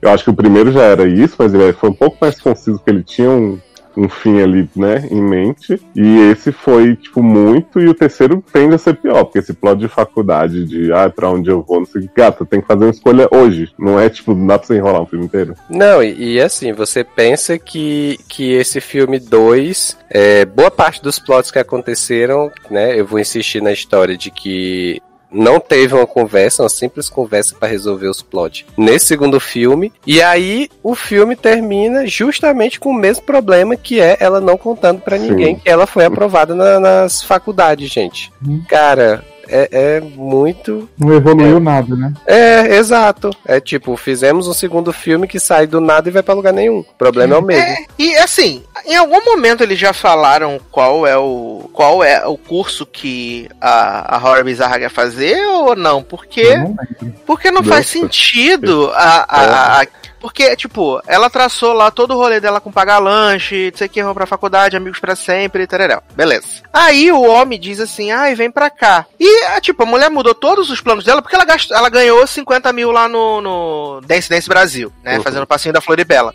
eu 0.00 0.10
acho 0.10 0.24
que 0.24 0.30
o 0.30 0.34
primeiro 0.34 0.72
já 0.72 0.82
era 0.82 1.06
isso, 1.06 1.36
mas 1.38 1.52
ele 1.52 1.72
foi 1.74 1.90
um 1.90 1.94
pouco 1.94 2.16
mais 2.20 2.40
conciso, 2.40 2.80
que 2.82 2.90
ele 2.90 3.02
tinha 3.04 3.30
um, 3.30 3.58
um 3.96 4.08
fim 4.08 4.40
ali, 4.40 4.68
né, 4.76 5.06
em 5.10 5.22
mente. 5.22 5.80
E 5.94 6.30
esse 6.30 6.52
foi, 6.52 6.96
tipo, 6.96 7.22
muito, 7.22 7.80
e 7.80 7.88
o 7.88 7.94
terceiro 7.94 8.42
tende 8.52 8.74
a 8.74 8.78
ser 8.78 8.94
pior, 8.94 9.24
porque 9.24 9.38
esse 9.38 9.52
plot 9.52 9.78
de 9.78 9.88
faculdade, 9.88 10.64
de, 10.64 10.92
ah, 10.92 11.08
pra 11.08 11.30
onde 11.30 11.50
eu 11.50 11.62
vou, 11.62 11.80
não 11.80 11.86
sei 11.86 12.02
o 12.02 12.04
que, 12.04 12.10
gata, 12.14 12.44
tem 12.44 12.60
que 12.60 12.66
fazer 12.66 12.84
uma 12.84 12.90
escolha 12.90 13.28
hoje. 13.30 13.72
Não 13.78 13.98
é, 13.98 14.08
tipo, 14.08 14.34
não 14.34 14.46
dá 14.46 14.58
pra 14.58 14.66
você 14.66 14.76
enrolar 14.76 15.02
um 15.02 15.06
filme 15.06 15.24
inteiro. 15.24 15.54
Não, 15.70 16.02
e, 16.02 16.34
e 16.34 16.40
assim, 16.40 16.72
você 16.72 17.02
pensa 17.02 17.58
que, 17.58 18.18
que 18.28 18.52
esse 18.52 18.80
filme 18.80 19.18
2, 19.18 19.96
é, 20.10 20.44
boa 20.44 20.70
parte 20.70 21.02
dos 21.02 21.18
plots 21.18 21.50
que 21.50 21.58
aconteceram, 21.58 22.50
né? 22.70 22.98
Eu 22.98 23.06
vou 23.06 23.18
insistir 23.18 23.62
na 23.62 23.72
história 23.72 24.16
de 24.16 24.30
que 24.30 25.00
não 25.30 25.58
teve 25.60 25.94
uma 25.94 26.06
conversa, 26.06 26.62
uma 26.62 26.68
simples 26.68 27.08
conversa 27.08 27.54
para 27.58 27.68
resolver 27.68 28.08
os 28.08 28.22
plots 28.22 28.64
nesse 28.76 29.06
segundo 29.06 29.38
filme. 29.40 29.92
E 30.06 30.22
aí 30.22 30.68
o 30.82 30.94
filme 30.94 31.34
termina 31.36 32.06
justamente 32.06 32.78
com 32.80 32.90
o 32.90 32.94
mesmo 32.94 33.24
problema 33.24 33.76
que 33.76 34.00
é 34.00 34.16
ela 34.20 34.40
não 34.40 34.56
contando 34.56 35.00
pra 35.00 35.18
Sim. 35.18 35.30
ninguém 35.30 35.56
que 35.56 35.68
ela 35.68 35.86
foi 35.86 36.04
aprovada 36.04 36.54
na- 36.54 36.80
nas 36.80 37.22
faculdades, 37.22 37.90
gente. 37.90 38.32
Hum. 38.46 38.62
Cara, 38.68 39.24
é, 39.48 39.68
é 39.96 40.00
muito 40.00 40.88
Não 40.98 41.12
evoluiu 41.14 41.58
nada, 41.60 41.94
né? 41.94 42.12
é, 42.26 42.76
exato. 42.76 43.30
É 43.46 43.60
tipo, 43.60 43.96
fizemos 43.96 44.48
um 44.48 44.52
segundo 44.52 44.92
filme 44.92 45.26
que 45.28 45.38
sai 45.40 45.66
do 45.66 45.80
nada 45.80 46.08
e 46.08 46.12
vai 46.12 46.22
pra 46.22 46.34
lugar 46.34 46.52
nenhum. 46.52 46.78
O 46.80 46.84
problema 46.98 47.34
é 47.34 47.38
o 47.38 47.42
mesmo. 47.42 47.76
E 47.98 48.14
assim, 48.16 48.62
em 48.84 48.96
algum 48.96 49.24
momento 49.24 49.62
eles 49.62 49.78
já 49.78 49.92
falaram 49.92 50.58
qual 50.70 51.06
é 51.06 51.16
o 51.16 51.68
qual 51.72 52.02
é 52.02 52.26
o 52.26 52.36
curso 52.36 52.84
que 52.86 53.48
a, 53.60 54.16
a 54.16 54.18
Horror 54.18 54.44
Bizarra 54.44 54.78
quer 54.78 54.90
fazer 54.90 55.36
ou 55.46 55.74
não? 55.76 56.02
Porque 56.02 56.56
não 56.56 56.76
porque 57.26 57.50
não 57.50 57.62
faz 57.62 57.86
Nossa. 57.86 57.98
sentido 58.06 58.90
a, 58.94 59.26
a, 59.28 59.82
a- 59.82 59.86
porque 60.26 60.56
tipo, 60.56 61.00
ela 61.06 61.30
traçou 61.30 61.72
lá 61.72 61.88
todo 61.88 62.10
o 62.10 62.16
rolê 62.16 62.40
dela 62.40 62.60
com 62.60 62.72
pagar 62.72 62.98
lanche, 62.98 63.70
não 63.70 63.78
sei 63.78 63.86
o 63.86 63.90
que, 63.90 64.02
vão 64.02 64.12
pra 64.12 64.26
faculdade, 64.26 64.76
amigos 64.76 64.98
pra 64.98 65.14
sempre, 65.14 65.62
e 65.62 65.66
tarará. 65.68 66.02
Beleza. 66.16 66.62
Aí 66.72 67.12
o 67.12 67.22
homem 67.22 67.60
diz 67.60 67.78
assim, 67.78 68.10
ai, 68.10 68.34
vem 68.34 68.50
pra 68.50 68.68
cá. 68.68 69.06
E, 69.20 69.44
ah, 69.44 69.60
tipo, 69.60 69.84
a 69.84 69.86
mulher 69.86 70.10
mudou 70.10 70.34
todos 70.34 70.68
os 70.68 70.80
planos 70.80 71.04
dela 71.04 71.22
porque 71.22 71.36
ela, 71.36 71.44
gastou, 71.44 71.76
ela 71.76 71.88
ganhou 71.88 72.26
50 72.26 72.72
mil 72.72 72.90
lá 72.90 73.08
no, 73.08 73.40
no 73.40 74.00
Dance 74.04 74.28
Dance 74.28 74.48
Brasil, 74.48 74.92
né? 75.04 75.16
Uhum. 75.16 75.22
Fazendo 75.22 75.44
o 75.44 75.46
passinho 75.46 75.72
da 75.72 75.80
Floribela. 75.80 76.34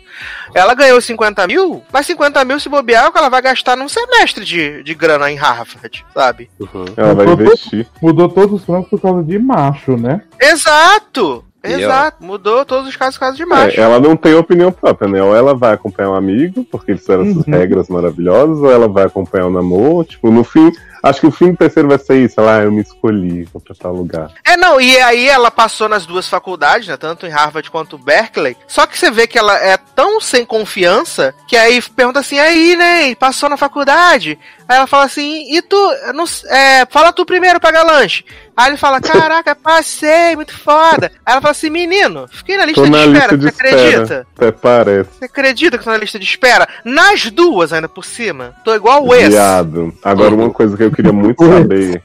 Ela 0.54 0.72
ganhou 0.74 0.98
50 0.98 1.46
mil, 1.46 1.84
mas 1.92 2.06
50 2.06 2.42
mil 2.46 2.58
se 2.58 2.70
bobear 2.70 3.04
é 3.04 3.08
o 3.08 3.12
que 3.12 3.18
ela 3.18 3.28
vai 3.28 3.42
gastar 3.42 3.76
num 3.76 3.88
semestre 3.90 4.42
de, 4.42 4.82
de 4.82 4.94
grana 4.94 5.30
em 5.30 5.36
Harvard, 5.36 6.02
sabe? 6.14 6.50
Uhum. 6.58 6.86
Ela 6.96 7.14
vai 7.14 7.26
Mudou- 7.26 7.44
investir. 7.46 7.86
Mudou 8.00 8.28
todos 8.30 8.58
os 8.60 8.64
planos 8.64 8.88
por 8.88 8.98
causa 9.02 9.22
de 9.22 9.38
macho, 9.38 9.98
né? 9.98 10.22
Exato! 10.40 11.44
Exato, 11.64 12.24
mudou 12.24 12.64
todos 12.64 12.88
os 12.88 12.96
casos 12.96 13.18
causa 13.18 13.36
de 13.36 13.44
macho. 13.46 13.78
É, 13.80 13.84
ela 13.84 14.00
não 14.00 14.16
tem 14.16 14.34
opinião 14.34 14.72
própria, 14.72 15.08
né? 15.08 15.22
Ou 15.22 15.34
ela 15.34 15.54
vai 15.54 15.72
acompanhar 15.74 16.10
um 16.10 16.14
amigo, 16.14 16.64
porque 16.70 16.90
eles 16.92 17.02
fizeram 17.02 17.22
essas 17.22 17.46
Uhum. 17.46 17.52
regras 17.52 17.88
maravilhosas, 17.88 18.58
ou 18.58 18.70
ela 18.70 18.88
vai 18.88 19.04
acompanhar 19.04 19.46
o 19.46 19.50
namoro. 19.50 20.04
Tipo, 20.04 20.30
no 20.30 20.42
fim, 20.42 20.72
acho 21.02 21.20
que 21.20 21.26
o 21.26 21.30
fim 21.30 21.52
do 21.52 21.56
terceiro 21.56 21.88
vai 21.88 21.98
ser 21.98 22.24
isso. 22.24 22.40
Ela, 22.40 22.58
ah, 22.58 22.62
eu 22.62 22.72
me 22.72 22.82
escolhi, 22.82 23.48
vou 23.52 23.60
pra 23.60 23.74
tal 23.74 23.94
lugar. 23.94 24.30
É, 24.44 24.56
não, 24.56 24.80
e 24.80 24.98
aí 24.98 25.28
ela 25.28 25.50
passou 25.50 25.88
nas 25.88 26.06
duas 26.06 26.28
faculdades, 26.28 26.88
né? 26.88 26.96
Tanto 26.96 27.26
em 27.26 27.30
Harvard 27.30 27.70
quanto 27.70 27.98
Berkeley. 27.98 28.56
Só 28.66 28.86
que 28.86 28.98
você 28.98 29.10
vê 29.10 29.26
que 29.26 29.38
ela 29.38 29.56
é 29.58 29.76
tão 29.76 30.20
sem 30.20 30.44
confiança 30.44 31.34
que 31.48 31.56
aí 31.56 31.80
pergunta 31.82 32.20
assim, 32.20 32.38
aí, 32.38 32.76
né? 32.76 33.14
Passou 33.14 33.48
na 33.48 33.56
faculdade? 33.56 34.38
Aí 34.68 34.76
ela 34.76 34.86
fala 34.86 35.04
assim, 35.04 35.54
e 35.54 35.60
tu, 35.60 35.76
não, 36.14 36.24
é, 36.48 36.86
fala 36.86 37.12
tu 37.12 37.26
primeiro 37.26 37.60
pagar 37.60 37.82
lanche. 37.82 38.24
Aí 38.56 38.70
ele 38.70 38.76
fala, 38.76 39.00
caraca, 39.00 39.54
passei, 39.54 40.36
muito 40.36 40.56
foda. 40.56 41.10
Aí 41.24 41.32
ela 41.32 41.40
fala 41.40 41.52
assim, 41.52 41.70
menino, 41.70 42.26
fiquei 42.28 42.56
na 42.56 42.66
lista 42.66 42.80
Tô 42.80 42.84
de 42.84 42.90
na 42.90 43.04
espera, 43.04 43.34
lista 43.34 43.38
de 43.38 43.42
você 43.42 43.66
acredita? 43.66 44.26
Até 44.36 44.52
parece. 44.52 45.10
Você 45.18 45.24
acredita 45.24 45.78
que 45.78 45.84
tô 45.84 45.90
na 45.90 45.96
lista 45.96 46.18
de 46.18 46.24
espera? 46.24 46.68
Nas 46.84 47.30
duas 47.30 47.72
ainda 47.72 47.88
por 47.88 48.04
cima. 48.04 48.54
Tô 48.64 48.74
igual 48.74 49.04
o 49.04 49.14
ex. 49.14 49.30
Viado. 49.30 49.92
Agora, 50.02 50.34
uma 50.34 50.50
coisa 50.50 50.76
que 50.76 50.84
eu 50.84 50.91
queria 50.92 51.12
muito 51.12 51.44
saber. 51.44 52.00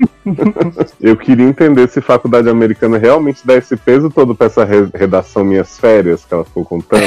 eu 1.01 1.15
queria 1.17 1.45
entender 1.45 1.87
se 1.89 2.01
faculdade 2.01 2.49
americana 2.49 2.97
realmente 2.97 3.45
dá 3.45 3.55
esse 3.55 3.75
peso 3.77 4.09
todo 4.09 4.33
pra 4.35 4.47
essa 4.47 4.63
re- 4.65 4.89
redação 4.93 5.43
Minhas 5.43 5.77
Férias 5.79 6.25
que 6.25 6.33
ela 6.33 6.43
ficou 6.45 6.65
contando. 6.65 7.03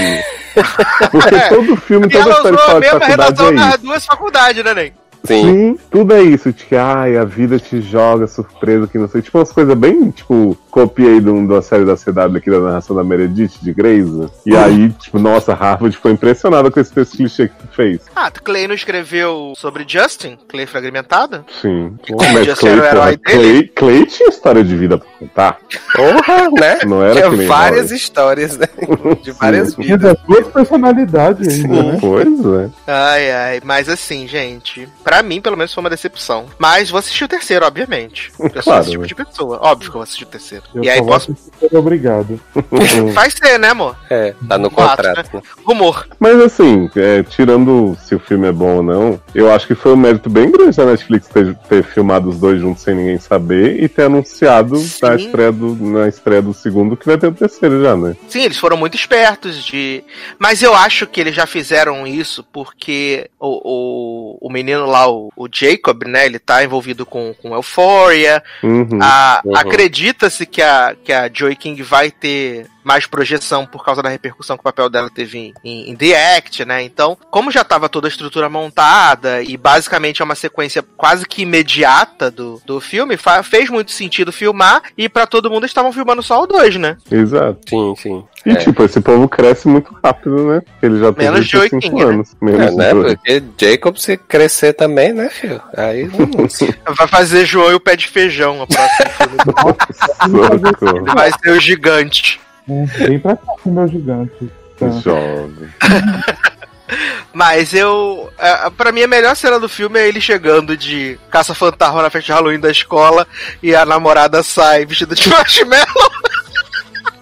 Porque 1.11 1.41
todo 1.49 1.77
filme, 1.77 2.07
E 2.07 2.11
toda 2.11 2.25
ela 2.25 2.33
história 2.35 2.57
usou 2.57 2.57
que 2.57 2.63
a 2.63 2.67
fala 2.67 2.81
de 2.81 2.87
mesma 2.87 3.01
faculdade 3.01 3.31
redação 3.31 3.49
é 3.49 3.53
nas 3.53 3.75
isso. 3.75 3.85
duas 3.85 4.07
faculdades, 4.07 4.65
né, 4.65 4.75
Ney? 4.75 4.93
Sim. 5.23 5.43
Sim, 5.43 5.79
tudo 5.91 6.15
é 6.15 6.23
isso, 6.23 6.51
de 6.51 6.65
que 6.65 6.75
ai, 6.75 7.19
a 7.19 7.25
vida 7.25 7.59
te 7.59 7.79
joga 7.83 8.27
surpresa, 8.27 8.87
que 8.87 8.97
não 8.97 9.07
sei. 9.07 9.21
Tipo, 9.21 9.37
umas 9.37 9.53
coisas 9.53 9.77
bem, 9.77 10.11
tipo, 10.11 10.57
copiei 10.71 11.21
de, 11.21 11.29
um, 11.29 11.47
de 11.47 11.53
uma 11.53 11.63
série 11.63 11.85
da 11.85 11.97
CW 11.97 12.37
aqui 12.37 12.51
da 12.51 12.61
narração 12.61 12.95
da 12.97 13.05
Meredith, 13.05 13.59
de 13.61 13.73
Grey's. 13.73 14.09
E 14.47 14.57
aí, 14.57 14.91
tipo, 15.01 15.19
nossa, 15.19 15.55
Harvard 15.55 15.95
ficou 15.97 16.11
impressionada 16.11 16.71
com 16.71 16.81
esse 16.81 16.93
texto 16.93 17.17
clichê 17.17 17.49
que 17.49 17.55
tu 17.55 17.69
fez. 17.75 18.01
Ah, 18.15 18.31
Clay 18.31 18.67
não 18.67 18.75
escreveu 18.75 19.53
sobre 19.57 19.85
Justin? 19.87 20.39
Clay 20.49 20.67
fragmentado? 20.67 21.45
Sim. 21.61 21.97
como 22.09 22.45
já 22.45 22.55
era 22.69 22.81
o 22.81 22.85
herói 22.85 23.17
Clay, 23.19 23.69
Clay 23.69 24.07
tinha 24.07 24.29
história 24.29 24.65
de 24.65 24.77
vida 24.77 24.99
pra 24.99 25.09
contar. 25.19 25.59
Porra, 25.95 26.51
né? 26.51 26.79
Não 26.87 27.03
era 27.03 27.15
Tinha 27.15 27.31
que 27.31 27.37
nem 27.37 27.47
várias 27.47 27.91
histórias, 27.91 28.57
né? 28.57 28.67
De 29.23 29.33
várias 29.33 29.71
Sim. 29.71 29.83
Tinha 29.83 29.97
vidas. 29.97 30.15
das 30.15 30.23
duas 30.27 30.49
personalidades 30.49 31.49
ainda, 31.49 31.83
né? 31.83 31.99
Pois 32.01 32.27
é. 32.47 32.71
Ai, 32.87 33.33
ai, 33.33 33.61
mas 33.65 33.89
assim, 33.89 34.27
gente, 34.27 34.89
pra 35.05 35.23
mim, 35.23 35.41
pelo 35.41 35.57
menos, 35.57 35.73
foi 35.75 35.83
uma 35.83 35.91
decepção. 35.91 36.47
Mas 36.59 36.91
vou 36.91 36.99
assistir 36.99 37.25
o 37.25 37.29
terceiro, 37.29 37.65
obviamente. 37.67 38.33
Eu 38.39 38.51
sou 38.51 38.63
Claro, 38.63 38.81
esse 38.83 38.91
tipo 38.91 39.03
né? 39.03 39.09
de 39.09 39.15
pessoa. 39.15 39.59
Óbvio 39.63 39.91
que 39.91 39.97
eu 39.97 40.01
vou 40.01 40.03
assistir 40.03 40.25
o 40.25 40.29
terceiro. 40.29 40.60
Eu 40.75 40.85
e 40.85 40.91
aí 40.91 41.03
posso. 41.03 41.35
Obrigado. 41.73 42.41
Vai 43.15 43.31
ser, 43.31 43.59
né, 43.59 43.69
amor? 43.69 43.97
É, 44.09 44.35
tá 44.49 44.57
no 44.59 44.71
Fato, 44.71 44.97
contrato. 45.05 45.35
né? 45.37 45.43
Rumor. 45.65 46.07
Mas 46.19 46.41
assim, 46.41 46.91
é, 46.97 47.23
tirando 47.23 47.97
se 48.03 48.15
o 48.15 48.19
filme 48.19 48.49
é 48.49 48.53
bom 48.53 48.77
ou 48.77 48.83
não, 48.83 49.21
eu 49.35 49.53
acho 49.53 49.67
que 49.67 49.75
foi 49.75 49.93
um 49.93 49.97
mérito 49.97 50.29
bem 50.31 50.51
grande 50.51 50.77
da 50.77 50.87
Netflix 50.87 51.29
ter, 51.29 51.55
ter 51.69 51.83
filmado 51.85 52.29
os 52.29 52.39
dois 52.39 52.61
juntos 52.61 52.83
sem 52.83 52.95
ninguém 52.95 53.19
saber 53.19 53.83
e 53.83 53.89
ter 53.89 54.05
anunciado 54.05 54.75
na 55.03 55.15
estreia, 55.17 55.53
do, 55.53 55.75
na 55.77 56.09
estreia 56.09 56.43
do 56.43 56.53
segundo 56.55 56.97
que 56.97 57.07
vai 57.07 57.19
ter 57.19 57.27
o 57.27 57.33
terceiro 57.33 57.83
já, 57.83 57.97
né? 57.97 58.17
Sim, 58.29 58.43
eles 58.43 58.59
foram 58.59 58.77
muito 58.77 58.97
espertos 58.97 59.65
de. 59.65 60.03
Mas 60.39 60.63
eu 60.63 60.75
acho 60.75 61.07
que 61.07 61.21
eles 61.21 61.35
já 61.35 61.47
fizeram 61.47 62.07
isso 62.07 62.45
porque 62.53 63.29
o, 63.39 64.39
o, 64.39 64.49
o 64.49 64.53
menino 64.53 64.87
lá, 64.87 65.09
o, 65.11 65.31
o 65.37 65.49
Jacob, 65.53 66.05
né? 66.07 66.27
Ele 66.27 66.39
tá 66.39 66.63
envolvido 66.65 67.05
com, 67.05 67.35
com 67.41 67.55
Euphoria. 67.55 68.43
Uhum. 68.63 68.99
A- 69.01 69.41
Uhum. 69.45 69.57
Acredita-se 69.57 70.45
que 70.51 70.63
a, 70.63 70.97
que 71.03 71.13
a 71.13 71.31
Joy 71.33 71.55
King 71.57 71.83
vai 71.83 72.11
ter 72.11 72.67
mais 72.83 73.07
projeção 73.07 73.67
por 73.67 73.85
causa 73.85 74.03
da 74.03 74.09
repercussão 74.09 74.57
que 74.57 74.61
o 74.61 74.65
papel 74.65 74.89
dela 74.89 75.11
teve 75.11 75.39
em, 75.39 75.55
em, 75.63 75.91
em 75.91 75.97
The 75.97 76.37
Act, 76.37 76.65
né? 76.65 76.83
Então, 76.83 77.17
como 77.31 77.51
já 77.51 77.63
tava 77.63 77.89
toda 77.89 78.07
a 78.07 78.11
estrutura 78.11 78.49
montada 78.49 79.43
e 79.43 79.57
basicamente 79.57 80.23
é 80.23 80.25
uma 80.25 80.35
sequência 80.35 80.83
quase 80.97 81.27
que 81.27 81.43
imediata 81.43 82.31
do, 82.31 82.61
do 82.65 82.81
filme, 82.81 83.17
fez 83.45 83.69
muito 83.69 83.93
sentido 83.93 84.33
filmar 84.33 84.83
e 84.97 85.09
pra 85.09 85.27
todo 85.27 85.51
mundo 85.51 85.67
estavam 85.67 85.93
filmando 85.93 86.23
só 86.23 86.43
o 86.43 86.47
dois, 86.47 86.77
né? 86.77 86.97
Exato. 87.11 87.61
Sim, 87.69 87.95
sim. 87.97 88.25
E 88.47 88.51
É. 88.53 88.55
tipo, 88.57 88.83
esse 88.85 89.01
povo 89.01 89.29
cresce 89.29 89.69
muito 89.69 89.95
rápido, 90.03 90.49
né? 90.49 90.63
Ele 90.83 90.99
já 90.99 91.13
tem 91.13 91.31
Menos 91.31 91.47
de 91.47 91.59
25 91.59 91.75
oitinho, 91.77 91.97
né? 92.09 92.15
anos. 92.15 92.37
Menos 92.41 92.61
É, 92.61 92.71
de 92.71 92.77
né? 92.77 92.95
Porque 92.95 93.43
Jacob 93.59 93.97
se 93.99 94.17
crescer 94.17 94.73
também, 94.73 95.13
né, 95.13 95.29
filho? 95.29 95.61
Aí 95.77 96.05
vamos. 96.07 96.59
Vai 96.97 97.07
fazer 97.07 97.45
João 97.45 97.71
e 97.71 97.75
o 97.75 97.81
pé 97.81 97.97
de 97.97 98.09
feijão, 98.09 98.63
o 98.63 98.67
próximo 98.67 99.11
filme. 99.11 99.37
Socorro. 99.45 101.05
Vai 101.15 101.31
ser 101.43 101.51
o 101.51 101.61
gigante. 101.61 102.41
É, 102.69 102.85
Vem 103.07 103.19
pra 103.19 103.37
cá 103.37 103.43
com 103.63 103.71
o 103.71 103.73
meu 103.75 103.89
gigante. 103.89 104.51
Tá. 104.79 104.89
Jovem. 105.01 105.69
Mas 107.33 107.73
eu. 107.75 108.29
É, 108.39 108.71
pra 108.71 108.91
mim, 108.91 109.03
a 109.03 109.07
melhor 109.07 109.37
cena 109.37 109.61
do 109.61 109.69
filme 109.69 109.99
é 110.01 110.09
ele 110.09 110.21
chegando 110.21 110.77
de 110.77 111.19
caça-fantasma 111.31 112.03
na 112.03 112.11
festa 112.11 112.27
de 112.27 112.33
Halloween 112.33 112.59
da 112.59 112.71
escola 112.71 113.27
e 113.63 113.75
a 113.75 113.85
namorada 113.87 114.43
sai 114.43 114.85
vestida 114.87 115.15
de 115.15 115.29
marshmallow. 115.29 116.11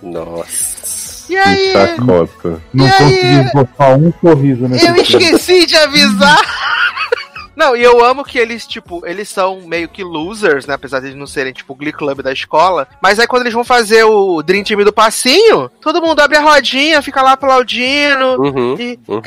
Nossa. 0.03 0.78
E 1.29 1.37
aí? 1.37 1.73
chacota. 1.73 2.63
Não 2.73 2.87
E 2.87 2.89
aí? 2.89 2.99
consegui 2.99 3.53
botar 3.53 3.97
um 3.97 4.13
sorriso 4.21 4.69
nesse 4.69 4.87
Eu 4.87 4.97
esqueci 4.97 5.67
de 5.67 5.77
avisar. 5.77 6.41
Não, 7.59 7.75
e 7.77 7.83
eu 7.83 8.05
amo 8.05 8.23
que 8.23 8.39
eles, 8.39 8.65
tipo, 8.69 9.05
eles 9.05 9.29
são 9.29 9.63
meio 9.67 9.89
que 9.89 10.05
losers, 10.05 10.65
né? 10.65 10.75
Apesar 10.75 11.01
de 11.01 11.07
eles 11.07 11.19
não 11.19 11.27
serem, 11.27 11.53
tipo, 11.53 11.73
o 11.73 11.77
Glee 11.77 11.91
Club 11.93 12.23
da 12.23 12.33
escola. 12.33 12.87
Mas 13.03 13.19
aí 13.19 13.27
quando 13.27 13.43
eles 13.43 13.53
vão 13.53 13.65
fazer 13.65 14.05
o 14.05 14.41
Dream 14.45 14.63
Team 14.63 14.85
do 14.85 14.93
passinho, 14.93 15.69
todo 15.81 16.01
mundo 16.01 16.21
abre 16.21 16.37
a 16.37 16.41
rodinha, 16.41 17.03
fica 17.03 17.21
lá 17.21 17.33
aplaudindo. 17.33 18.41
Uhum. 18.41 18.77
E, 18.79 18.97
uhum. 19.09 19.21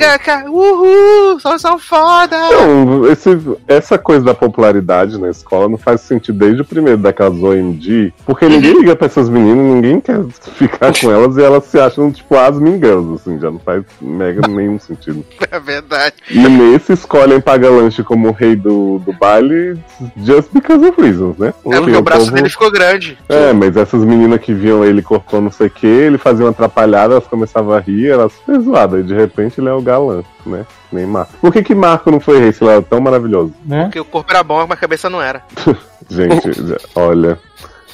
uhul, 0.50 1.40
são, 1.40 1.58
são 1.58 1.78
foda. 1.78 2.38
Não, 2.50 3.06
esse- 3.12 3.38
essa 3.68 3.98
coisa 3.98 4.24
da 4.24 4.34
popularidade 4.34 5.18
na 5.20 5.28
escola 5.28 5.68
não 5.68 5.76
faz 5.76 6.00
sentido 6.00 6.38
desde 6.38 6.62
o 6.62 6.64
primeiro 6.64 6.98
daquelas 6.98 7.36
OMG, 7.42 8.14
porque 8.24 8.48
ninguém 8.48 8.78
liga 8.78 8.96
pra 8.96 9.08
essas 9.08 9.28
meninas, 9.28 9.74
ninguém 9.74 10.00
quer 10.00 10.24
ficar 10.56 10.98
com 10.98 11.10
elas 11.12 11.36
e 11.36 11.42
elas 11.42 11.64
se 11.64 11.78
acham, 11.78 12.10
tipo, 12.10 12.34
as 12.34 12.58
mingas, 12.58 13.04
assim, 13.14 13.38
já 13.38 13.50
não 13.50 13.58
faz 13.58 13.84
mega 14.00 14.46
nenhum 14.48 14.78
sentido. 14.78 15.22
É 15.52 15.60
verdade. 15.60 16.14
E 16.30 16.38
nesse 16.48 16.94
escolhem 16.94 17.38
paga 17.38 17.68
lanche 17.68 18.02
como 18.02 18.21
o 18.28 18.32
rei 18.32 18.56
do, 18.56 18.98
do 18.98 19.12
baile 19.12 19.78
just 20.16 20.50
because 20.52 20.84
of 20.84 21.00
reasons, 21.00 21.36
né? 21.38 21.54
É 21.66 21.80
porque 21.80 21.96
o 21.96 22.02
braço 22.02 22.30
dele 22.30 22.48
ficou 22.48 22.70
grande. 22.70 23.18
É, 23.28 23.52
mas 23.52 23.76
essas 23.76 24.04
meninas 24.04 24.40
que 24.40 24.52
viam 24.52 24.84
ele 24.84 25.02
cortando 25.02 25.44
não 25.44 25.50
sei 25.50 25.66
o 25.66 25.70
que, 25.70 25.86
ele 25.86 26.18
fazia 26.18 26.44
uma 26.44 26.50
atrapalhada, 26.50 27.14
elas 27.14 27.26
começavam 27.26 27.74
a 27.74 27.80
rir, 27.80 28.08
elas 28.08 28.32
super 28.32 28.60
zoadas. 28.60 29.00
E 29.00 29.02
de 29.04 29.14
repente 29.14 29.60
ele 29.60 29.68
é 29.68 29.72
o 29.72 29.82
galã, 29.82 30.22
né? 30.46 30.66
Nem 30.90 31.06
Marco. 31.06 31.32
Por 31.40 31.52
que 31.52 31.62
que 31.62 31.74
Marco 31.74 32.10
não 32.10 32.20
foi 32.20 32.38
rei 32.38 32.52
se 32.52 32.62
ele 32.62 32.72
era 32.72 32.82
tão 32.82 33.00
maravilhoso? 33.00 33.52
Né? 33.64 33.84
Porque 33.84 34.00
o 34.00 34.04
corpo 34.04 34.30
era 34.30 34.42
bom, 34.42 34.60
mas 34.60 34.72
a 34.72 34.80
cabeça 34.80 35.08
não 35.08 35.20
era. 35.20 35.42
Gente, 36.08 36.50
olha. 36.94 37.38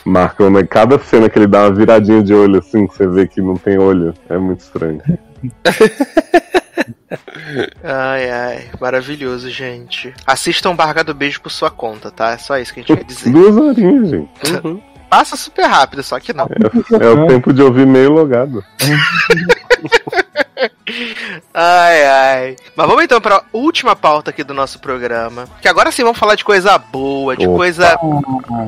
Marco, 0.05 0.49
né? 0.49 0.63
Cada 0.65 0.99
cena 0.99 1.29
que 1.29 1.39
ele 1.39 1.47
dá 1.47 1.65
uma 1.65 1.75
viradinha 1.75 2.23
de 2.23 2.33
olho 2.33 2.59
assim, 2.59 2.87
que 2.87 2.97
você 2.97 3.07
vê 3.07 3.27
que 3.27 3.43
não 3.43 3.57
tem 3.57 3.79
olho, 3.79 4.15
é 4.29 4.39
muito 4.39 4.61
estranho. 4.61 5.03
Ai, 7.83 8.31
ai, 8.31 8.71
maravilhoso, 8.79 9.49
gente. 9.51 10.13
Assistam 10.27 10.77
Barra 10.77 11.03
do 11.03 11.15
Beijo 11.15 11.41
por 11.41 11.51
sua 11.51 11.71
conta, 11.71 12.11
tá? 12.11 12.33
É 12.33 12.39
só 12.39 12.59
isso 12.59 12.75
que 12.75 12.81
a 12.81 12.83
gente 12.83 12.97
quer 12.97 13.05
dizer. 13.05 13.31
Duas 13.31 13.57
horinhas, 13.57 14.11
gente. 14.11 14.53
Uhum. 14.63 14.81
Passa 15.09 15.37
super 15.37 15.65
rápido, 15.65 16.03
só 16.03 16.21
que 16.21 16.35
não. 16.35 16.45
É, 16.45 17.05
é 17.05 17.09
o 17.09 17.27
tempo 17.27 17.53
de 17.53 17.63
ouvir 17.63 17.87
meio 17.87 18.13
logado. 18.13 18.63
Ai, 21.55 22.07
ai. 22.07 22.57
Mas 22.75 22.87
vamos 22.87 23.05
então 23.05 23.21
pra 23.21 23.43
última 23.53 23.95
pauta 23.95 24.31
aqui 24.31 24.43
do 24.43 24.55
nosso 24.55 24.79
programa. 24.79 25.49
Que 25.61 25.69
agora 25.69 25.91
sim 25.91 26.03
vamos 26.03 26.19
falar 26.19 26.35
de 26.35 26.45
coisa 26.45 26.77
boa, 26.79 27.37
de 27.37 27.47
Opa. 27.47 27.57
coisa 27.57 27.99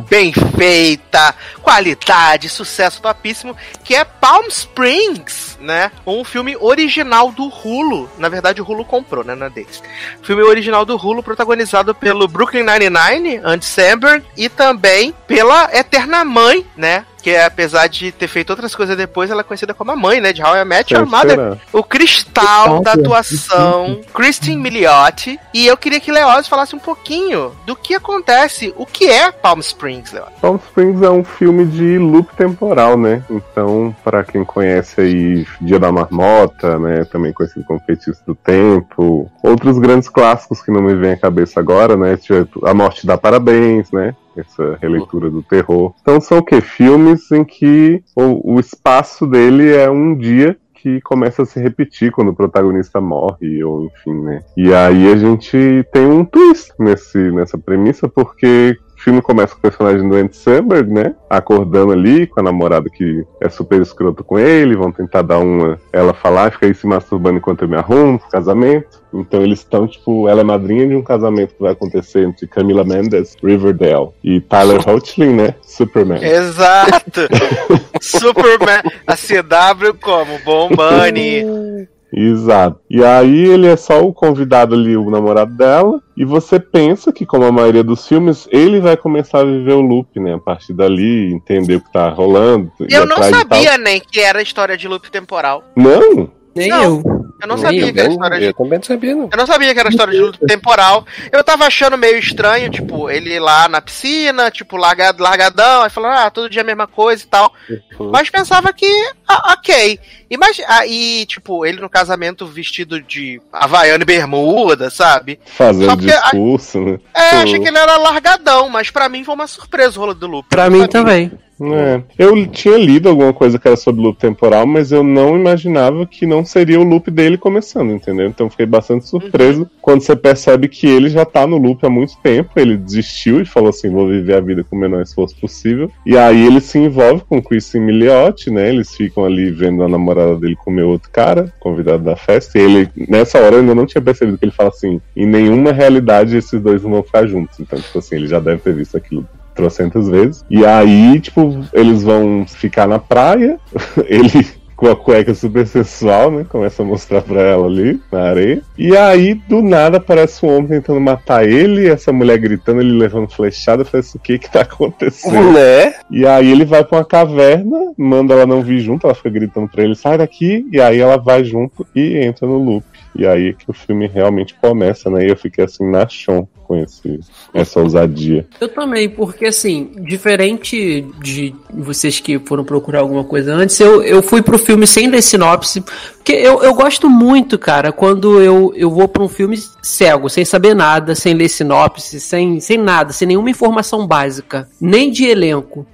bem 0.09 0.33
feita, 0.33 1.35
qualidade, 1.63 2.49
sucesso 2.49 3.01
topíssimo, 3.01 3.57
que 3.85 3.95
é 3.95 4.05
Palm 4.05 4.47
Springs, 4.49 5.59
né? 5.61 5.91
Um 6.07 6.25
filme 6.25 6.57
original 6.61 7.33
do 7.33 7.45
Hulu. 7.45 8.09
Na 8.19 8.29
verdade, 8.29 8.61
o 8.61 8.65
Hulu 8.65 8.85
comprou, 8.85 9.25
né? 9.25 9.35
Não 9.35 9.47
é 9.47 9.51
deles. 9.51 9.83
Filme 10.23 10.43
original 10.43 10.85
do 10.85 10.97
Hulu, 10.97 11.23
protagonizado 11.23 11.95
pelo 11.95 12.29
Brooklyn 12.29 12.65
Nine-Nine, 12.65 13.41
Andy 13.45 13.65
Samberg, 13.65 14.25
e 14.37 14.49
também 14.49 15.15
pela 15.27 15.71
Eterna 15.73 16.25
Mãe, 16.25 16.67
né? 16.77 17.05
Que 17.21 17.37
apesar 17.37 17.87
de 17.87 18.13
ter 18.13 18.29
feito 18.29 18.51
outras 18.51 18.75
coisas 18.75 18.97
depois, 18.97 19.31
ela 19.31 19.41
é 19.41 19.45
conhecida 19.45 19.75
como 19.75 19.91
a 19.91 19.97
mãe, 19.97 20.21
né? 20.21 20.33
De 20.33 20.43
How 20.43 20.57
I 20.57 20.65
Met 20.65 20.93
Your 20.95 21.07
Quem 21.07 21.13
Mother. 21.13 21.59
O 21.73 21.83
cristal 21.83 22.81
da 22.83 22.93
é. 22.93 22.95
atuação, 22.95 24.01
Christine 24.15 24.61
Milioti. 24.61 25.39
E 25.53 25.67
eu 25.67 25.77
queria 25.77 26.01
que 26.01 26.13
Leoz 26.13 26.49
falasse 26.49 26.75
um 26.75 26.79
pouquinho 26.79 27.53
do 27.67 27.77
que 27.77 27.95
acontece, 27.95 28.73
o 28.77 28.87
que 28.87 29.09
é 29.09 29.31
Palm 29.31 29.61
Springs, 29.61 30.13
Leoz. 30.13 30.31
Palm 30.41 30.57
Springs 30.57 31.03
é 31.03 31.11
um 31.11 31.25
filme 31.25 31.65
de 31.67 31.99
loop 31.99 32.35
temporal, 32.37 32.97
né? 32.97 33.23
Então, 33.31 33.95
pra 34.03 34.25
quem 34.25 34.45
conhece 34.45 35.01
aí 35.01 35.47
Dia 35.61 35.79
da 35.79 35.93
Marmota, 35.93 36.79
né? 36.79 37.05
Também 37.05 37.33
conhecido 37.33 37.65
como 37.65 37.81
Feitiço 37.81 38.23
do 38.27 38.35
Tempo, 38.35 39.31
outros 39.43 39.79
grandes 39.79 40.09
clássicos 40.09 40.63
que 40.63 40.71
não 40.71 40.81
me 40.81 40.95
vêm 40.95 41.13
à 41.13 41.17
cabeça 41.17 41.61
agora, 41.61 41.97
né? 41.97 42.17
Tipo, 42.17 42.67
A 42.67 42.75
Morte 42.75 43.07
dá 43.07 43.17
Parabéns, 43.17 43.91
né? 43.93 44.15
Essa 44.37 44.79
releitura 44.81 45.31
do 45.31 45.43
terror. 45.43 45.93
Então 46.01 46.21
são 46.21 46.39
o 46.39 46.45
quê? 46.45 46.61
Filmes 46.61 47.31
em 47.33 47.45
que 47.45 48.03
o, 48.15 48.55
o 48.55 48.61
espaço 48.61 49.27
dele 49.27 49.75
é 49.75 49.91
um 49.91 50.15
dia 50.15 50.57
que 50.75 51.01
começa 51.03 51.43
a 51.43 51.47
se 51.47 51.61
repetir 51.61 52.11
quando 52.11 52.29
o 52.29 52.35
protagonista 52.35 53.01
morre, 53.01 53.63
ou 53.63 53.85
enfim, 53.85 54.15
né? 54.15 54.43
E 54.57 54.73
aí 54.73 55.13
a 55.13 55.17
gente 55.17 55.85
tem 55.93 56.07
um 56.07 56.25
twist 56.25 56.73
nesse, 56.79 57.19
nessa 57.33 57.59
premissa, 57.59 58.09
porque 58.09 58.79
o 59.01 59.03
filme 59.03 59.23
começa 59.23 59.55
com 59.55 59.59
o 59.59 59.63
personagem 59.63 60.07
do 60.07 60.15
Andy 60.15 60.37
Samberg, 60.37 60.93
né? 60.93 61.15
Acordando 61.29 61.93
ali 61.93 62.27
com 62.27 62.39
a 62.39 62.43
namorada 62.43 62.91
que 62.91 63.25
é 63.41 63.49
super 63.49 63.81
escroto 63.81 64.23
com 64.23 64.39
ele, 64.39 64.77
vão 64.77 64.93
tentar 64.93 65.23
dar 65.23 65.39
uma. 65.39 65.81
Ela 65.91 66.13
falar, 66.13 66.53
fica 66.53 66.67
aí 66.67 66.75
se 66.75 66.87
masturbando 66.87 67.39
enquanto 67.39 67.63
eu 67.63 67.69
me 67.69 67.77
arrumo 67.77 68.19
pro 68.19 68.29
casamento. 68.29 69.01
Então 69.13 69.41
eles 69.41 69.61
estão, 69.61 69.89
tipo, 69.89 70.29
ela 70.29 70.43
é 70.43 70.45
madrinha 70.45 70.87
de 70.87 70.95
um 70.95 71.03
casamento 71.03 71.55
que 71.55 71.63
vai 71.63 71.73
acontecer 71.73 72.25
entre 72.25 72.47
Camila 72.47 72.85
Mendes, 72.85 73.35
Riverdale, 73.43 74.11
e 74.23 74.39
Tyler 74.39 74.87
Hoechlin, 74.87 75.33
né? 75.33 75.55
Superman. 75.63 76.23
Exato! 76.23 77.23
Superman, 78.03 78.83
a 79.07 79.17
CW 79.17 79.95
como 79.99 80.39
Bom 80.45 80.69
Bunny. 80.69 81.89
Exato. 82.13 82.81
E 82.91 83.05
aí 83.05 83.47
ele 83.47 83.67
é 83.67 83.77
só 83.77 84.03
o 84.03 84.13
convidado 84.13 84.75
ali, 84.75 84.97
o 84.97 85.11
namorado 85.11 85.55
dela, 85.55 86.01
e 86.17 86.25
você 86.25 86.59
pensa 86.59 87.13
que, 87.13 87.25
como 87.25 87.45
a 87.45 87.53
maioria 87.53 87.85
dos 87.85 88.07
filmes, 88.07 88.49
ele 88.51 88.81
vai 88.81 88.97
começar 88.97 89.41
a 89.41 89.45
viver 89.45 89.73
o 89.73 89.81
loop, 89.81 90.19
né? 90.19 90.35
A 90.35 90.39
partir 90.39 90.73
dali, 90.73 91.33
entender 91.33 91.77
o 91.77 91.81
que 91.81 91.93
tá 91.93 92.09
rolando. 92.09 92.71
Eu 92.89 93.07
não 93.07 93.23
sabia 93.23 93.79
nem 93.79 94.01
que 94.01 94.21
era 94.21 94.43
história 94.43 94.77
de 94.77 94.89
loop 94.89 95.11
temporal. 95.11 95.65
Não? 95.77 96.40
Nem 96.55 96.69
Não. 96.69 96.83
eu. 96.85 97.21
Eu 97.43 97.49
não 97.49 97.57
Nem 97.57 97.65
sabia 97.65 97.81
eu, 97.87 97.93
que 97.95 97.99
era 98.01 98.09
Eu, 98.09 98.13
história 98.13 98.39
de 98.39 98.45
eu 98.45 98.53
também 98.53 98.79
não 98.79 98.83
sabia, 98.83 99.15
não. 99.15 99.29
Eu 99.33 99.39
não 99.39 99.47
sabia 99.47 99.73
que 99.73 99.81
era 99.81 99.89
história 99.89 100.13
de 100.13 100.21
luta 100.21 100.47
temporal. 100.47 101.07
Eu 101.33 101.43
tava 101.43 101.65
achando 101.65 101.97
meio 101.97 102.19
estranho, 102.19 102.69
tipo, 102.71 103.09
ele 103.09 103.39
lá 103.41 103.67
na 103.67 103.81
piscina, 103.81 104.51
tipo, 104.51 104.77
largado, 104.77 105.23
largadão, 105.23 105.83
aí 105.83 105.89
falando, 105.89 106.19
ah, 106.19 106.31
todo 106.31 106.51
dia 106.51 106.61
a 106.61 106.65
mesma 106.65 106.87
coisa 106.87 107.23
e 107.23 107.27
tal. 107.27 107.51
Uhum. 107.99 108.11
Mas 108.11 108.29
pensava 108.29 108.71
que, 108.75 108.87
ah, 109.27 109.55
ok. 109.55 109.99
E, 110.29 110.37
mas, 110.37 110.61
aí, 110.69 111.25
tipo, 111.25 111.65
ele 111.65 111.81
no 111.81 111.89
casamento 111.89 112.45
vestido 112.47 113.01
de 113.01 113.41
havaiana 113.51 114.03
e 114.03 114.07
bermuda, 114.07 114.91
sabe? 114.91 115.41
Fazendo 115.47 115.97
porque 115.97 116.13
a- 116.13 116.21
discurso, 116.25 116.79
né? 116.79 116.99
É, 117.15 117.37
Uhum. 117.37 117.43
achei 117.43 117.59
que 117.61 117.69
ele 117.69 117.79
era 117.79 117.97
largadão, 117.97 118.69
mas 118.69 118.91
pra 118.91 119.09
mim 119.09 119.25
foi 119.25 119.35
uma 119.35 119.47
surpresa 119.47 119.97
o 119.99 120.01
rolo 120.01 120.15
do 120.15 120.27
Lupe. 120.27 120.51
Pra 120.51 120.69
mim 120.69 120.81
sabia. 120.81 120.89
também. 120.93 121.33
É. 121.61 122.03
Eu 122.19 122.47
tinha 122.47 122.79
lido 122.79 123.09
alguma 123.09 123.35
coisa 123.35 123.59
que 123.59 123.69
era 123.69 123.77
sobre 123.77 124.01
loop 124.01 124.19
temporal, 124.19 124.67
mas 124.67 124.93
eu 124.93 125.05
não 125.05 125.37
imaginava 125.37 126.07
que 126.07 126.25
não 126.25 126.45
seria 126.45 126.81
o 126.81 126.85
loop 126.85 127.11
dele 127.11 127.37
começando, 127.37 127.93
entendeu? 127.93 128.27
Então 128.27 128.49
fiquei 128.49 128.65
bastante 128.65 129.07
surpreso 129.07 129.69
quando 129.83 130.01
você 130.01 130.17
percebe 130.17 130.69
que 130.69 130.87
ele 130.87 131.11
já 131.11 131.25
tá 131.25 131.47
no 131.47 131.59
loop 131.59 131.85
há 131.85 131.91
muito 131.91 132.17
tempo. 132.23 132.51
Ele 132.57 132.77
desistiu 132.77 133.41
e 133.41 133.45
falou 133.45 133.69
assim: 133.69 133.91
vou 133.91 134.09
viver 134.09 134.35
a 134.35 134.41
vida 134.41 134.65
com 134.65 134.75
o 134.75 134.79
menor 134.79 135.03
esforço 135.03 135.37
possível. 135.39 135.91
E 136.07 136.17
aí 136.17 136.47
ele 136.47 136.61
se 136.61 136.79
envolve 136.79 137.23
com 137.29 137.39
o 137.39 137.43
Kristen 137.43 137.83
Milioti, 137.83 138.51
né? 138.51 138.71
Eles 138.71 138.95
ficam 138.95 139.25
ali 139.25 139.51
vendo 139.51 139.83
a 139.83 139.89
namorada 139.89 140.37
dele 140.37 140.57
comer 140.57 140.83
outro 140.83 141.11
cara, 141.11 141.53
convidado 141.61 142.03
da 142.03 142.17
festa. 142.17 142.59
E 142.59 142.63
ele, 142.63 142.89
nessa 143.09 143.39
hora, 143.39 143.57
eu 143.57 143.61
ainda 143.61 143.75
não 143.75 143.87
tinha 143.87 144.01
percebido 144.01 144.39
que 144.39 144.47
ele 144.47 144.53
fala 144.53 144.71
assim: 144.71 145.01
em 145.15 145.27
nenhuma 145.27 145.73
realidade 145.73 146.37
esses 146.37 146.61
dois 146.61 146.83
não 146.83 146.91
vão 146.91 147.03
ficar 147.03 147.27
juntos. 147.27 147.61
Então, 147.61 147.79
tipo 147.79 147.99
assim, 147.99 148.17
ele 148.17 148.27
já 148.27 148.41
deve 148.41 148.63
ter 148.63 148.73
visto 148.73 148.97
aquilo 148.97 149.27
trocentas 149.61 150.09
vezes. 150.09 150.45
E 150.51 150.65
aí, 150.65 151.21
tipo, 151.21 151.65
eles 151.73 152.03
vão 152.03 152.45
ficar 152.47 152.87
na 152.87 152.99
praia, 152.99 153.59
ele 154.07 154.47
com 154.81 154.89
a 154.89 154.97
cueca 154.97 155.35
super 155.35 155.67
sensual, 155.67 156.31
né? 156.31 156.47
Começa 156.49 156.83
a 156.83 156.87
mostrar 156.87 157.21
pra 157.21 157.43
ela 157.43 157.67
ali 157.67 158.01
na 158.11 158.23
areia. 158.23 158.63
E 158.79 158.97
aí, 158.97 159.35
do 159.35 159.61
nada, 159.61 159.99
aparece 159.99 160.45
um 160.45 160.57
homem 160.57 160.69
tentando 160.69 160.99
matar 160.99 161.47
ele, 161.47 161.87
essa 161.87 162.11
mulher 162.11 162.39
gritando, 162.39 162.81
ele 162.81 162.93
levando 162.93 163.29
flechada. 163.29 163.85
Falei 163.85 164.01
assim, 164.01 164.17
o 164.17 164.23
que 164.23 164.39
que 164.39 164.51
tá 164.51 164.63
acontecendo? 164.63 165.53
Né? 165.53 165.93
E 166.11 166.27
aí 166.27 166.51
ele 166.51 166.65
vai 166.65 166.83
pra 166.83 166.97
uma 166.97 167.05
caverna, 167.05 167.93
manda 167.95 168.33
ela 168.33 168.47
não 168.47 168.63
vir 168.63 168.81
junto, 168.81 169.07
ela 169.07 169.15
fica 169.15 169.29
gritando 169.29 169.69
pra 169.69 169.85
ele, 169.85 169.95
sai 169.95 170.17
daqui, 170.17 170.67
e 170.73 170.81
aí 170.81 170.99
ela 170.99 171.19
vai 171.19 171.45
junto 171.45 171.87
e 171.95 172.17
entra 172.17 172.49
no 172.49 172.57
loop. 172.57 172.87
E 173.15 173.27
aí 173.27 173.55
que 173.55 173.69
o 173.69 173.73
filme 173.73 174.07
realmente 174.07 174.55
começa, 174.55 175.11
né? 175.11 175.27
E 175.27 175.31
eu 175.31 175.37
fiquei 175.37 175.65
assim 175.65 175.89
na 175.89 176.09
chão 176.09 176.49
com 176.65 176.77
esse, 176.77 177.19
essa 177.53 177.81
ousadia. 177.81 178.47
Eu 178.61 178.69
também, 178.69 179.09
porque 179.09 179.47
assim, 179.47 179.91
diferente 180.05 181.05
de 181.21 181.53
vocês 181.75 182.21
que 182.21 182.39
foram 182.39 182.65
procurar 182.65 183.01
alguma 183.01 183.25
coisa 183.25 183.53
antes, 183.53 183.81
eu, 183.81 184.03
eu 184.05 184.23
fui 184.23 184.41
pro 184.41 184.57
filme 184.57 184.87
sem 184.87 185.09
ler 185.09 185.23
sinopse. 185.23 185.83
Porque 186.17 186.33
eu, 186.33 186.63
eu 186.63 186.73
gosto 186.73 187.11
muito, 187.11 187.59
cara, 187.59 187.91
quando 187.91 188.41
eu, 188.41 188.73
eu 188.77 188.89
vou 188.89 189.09
pra 189.09 189.25
um 189.25 189.29
filme 189.29 189.59
cego, 189.83 190.29
sem 190.29 190.45
saber 190.45 190.75
nada, 190.75 191.15
sem 191.17 191.35
ler 191.35 191.49
sinopse, 191.49 192.21
sem, 192.21 192.61
sem 192.61 192.79
nada, 192.79 193.13
sem 193.13 193.27
nenhuma 193.27 193.51
informação 193.51 194.07
básica, 194.07 194.69
nem 194.81 195.11
de 195.11 195.25
elenco. 195.25 195.85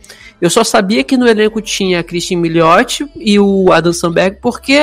Eu 0.40 0.50
só 0.50 0.62
sabia 0.62 1.02
que 1.02 1.16
no 1.16 1.26
elenco 1.26 1.62
tinha 1.62 2.00
a 2.00 2.04
Christian 2.04 2.38
Milioti 2.38 3.06
e 3.16 3.38
o 3.38 3.72
Adam 3.72 3.92
Sandberg 3.92 4.38
porque 4.42 4.78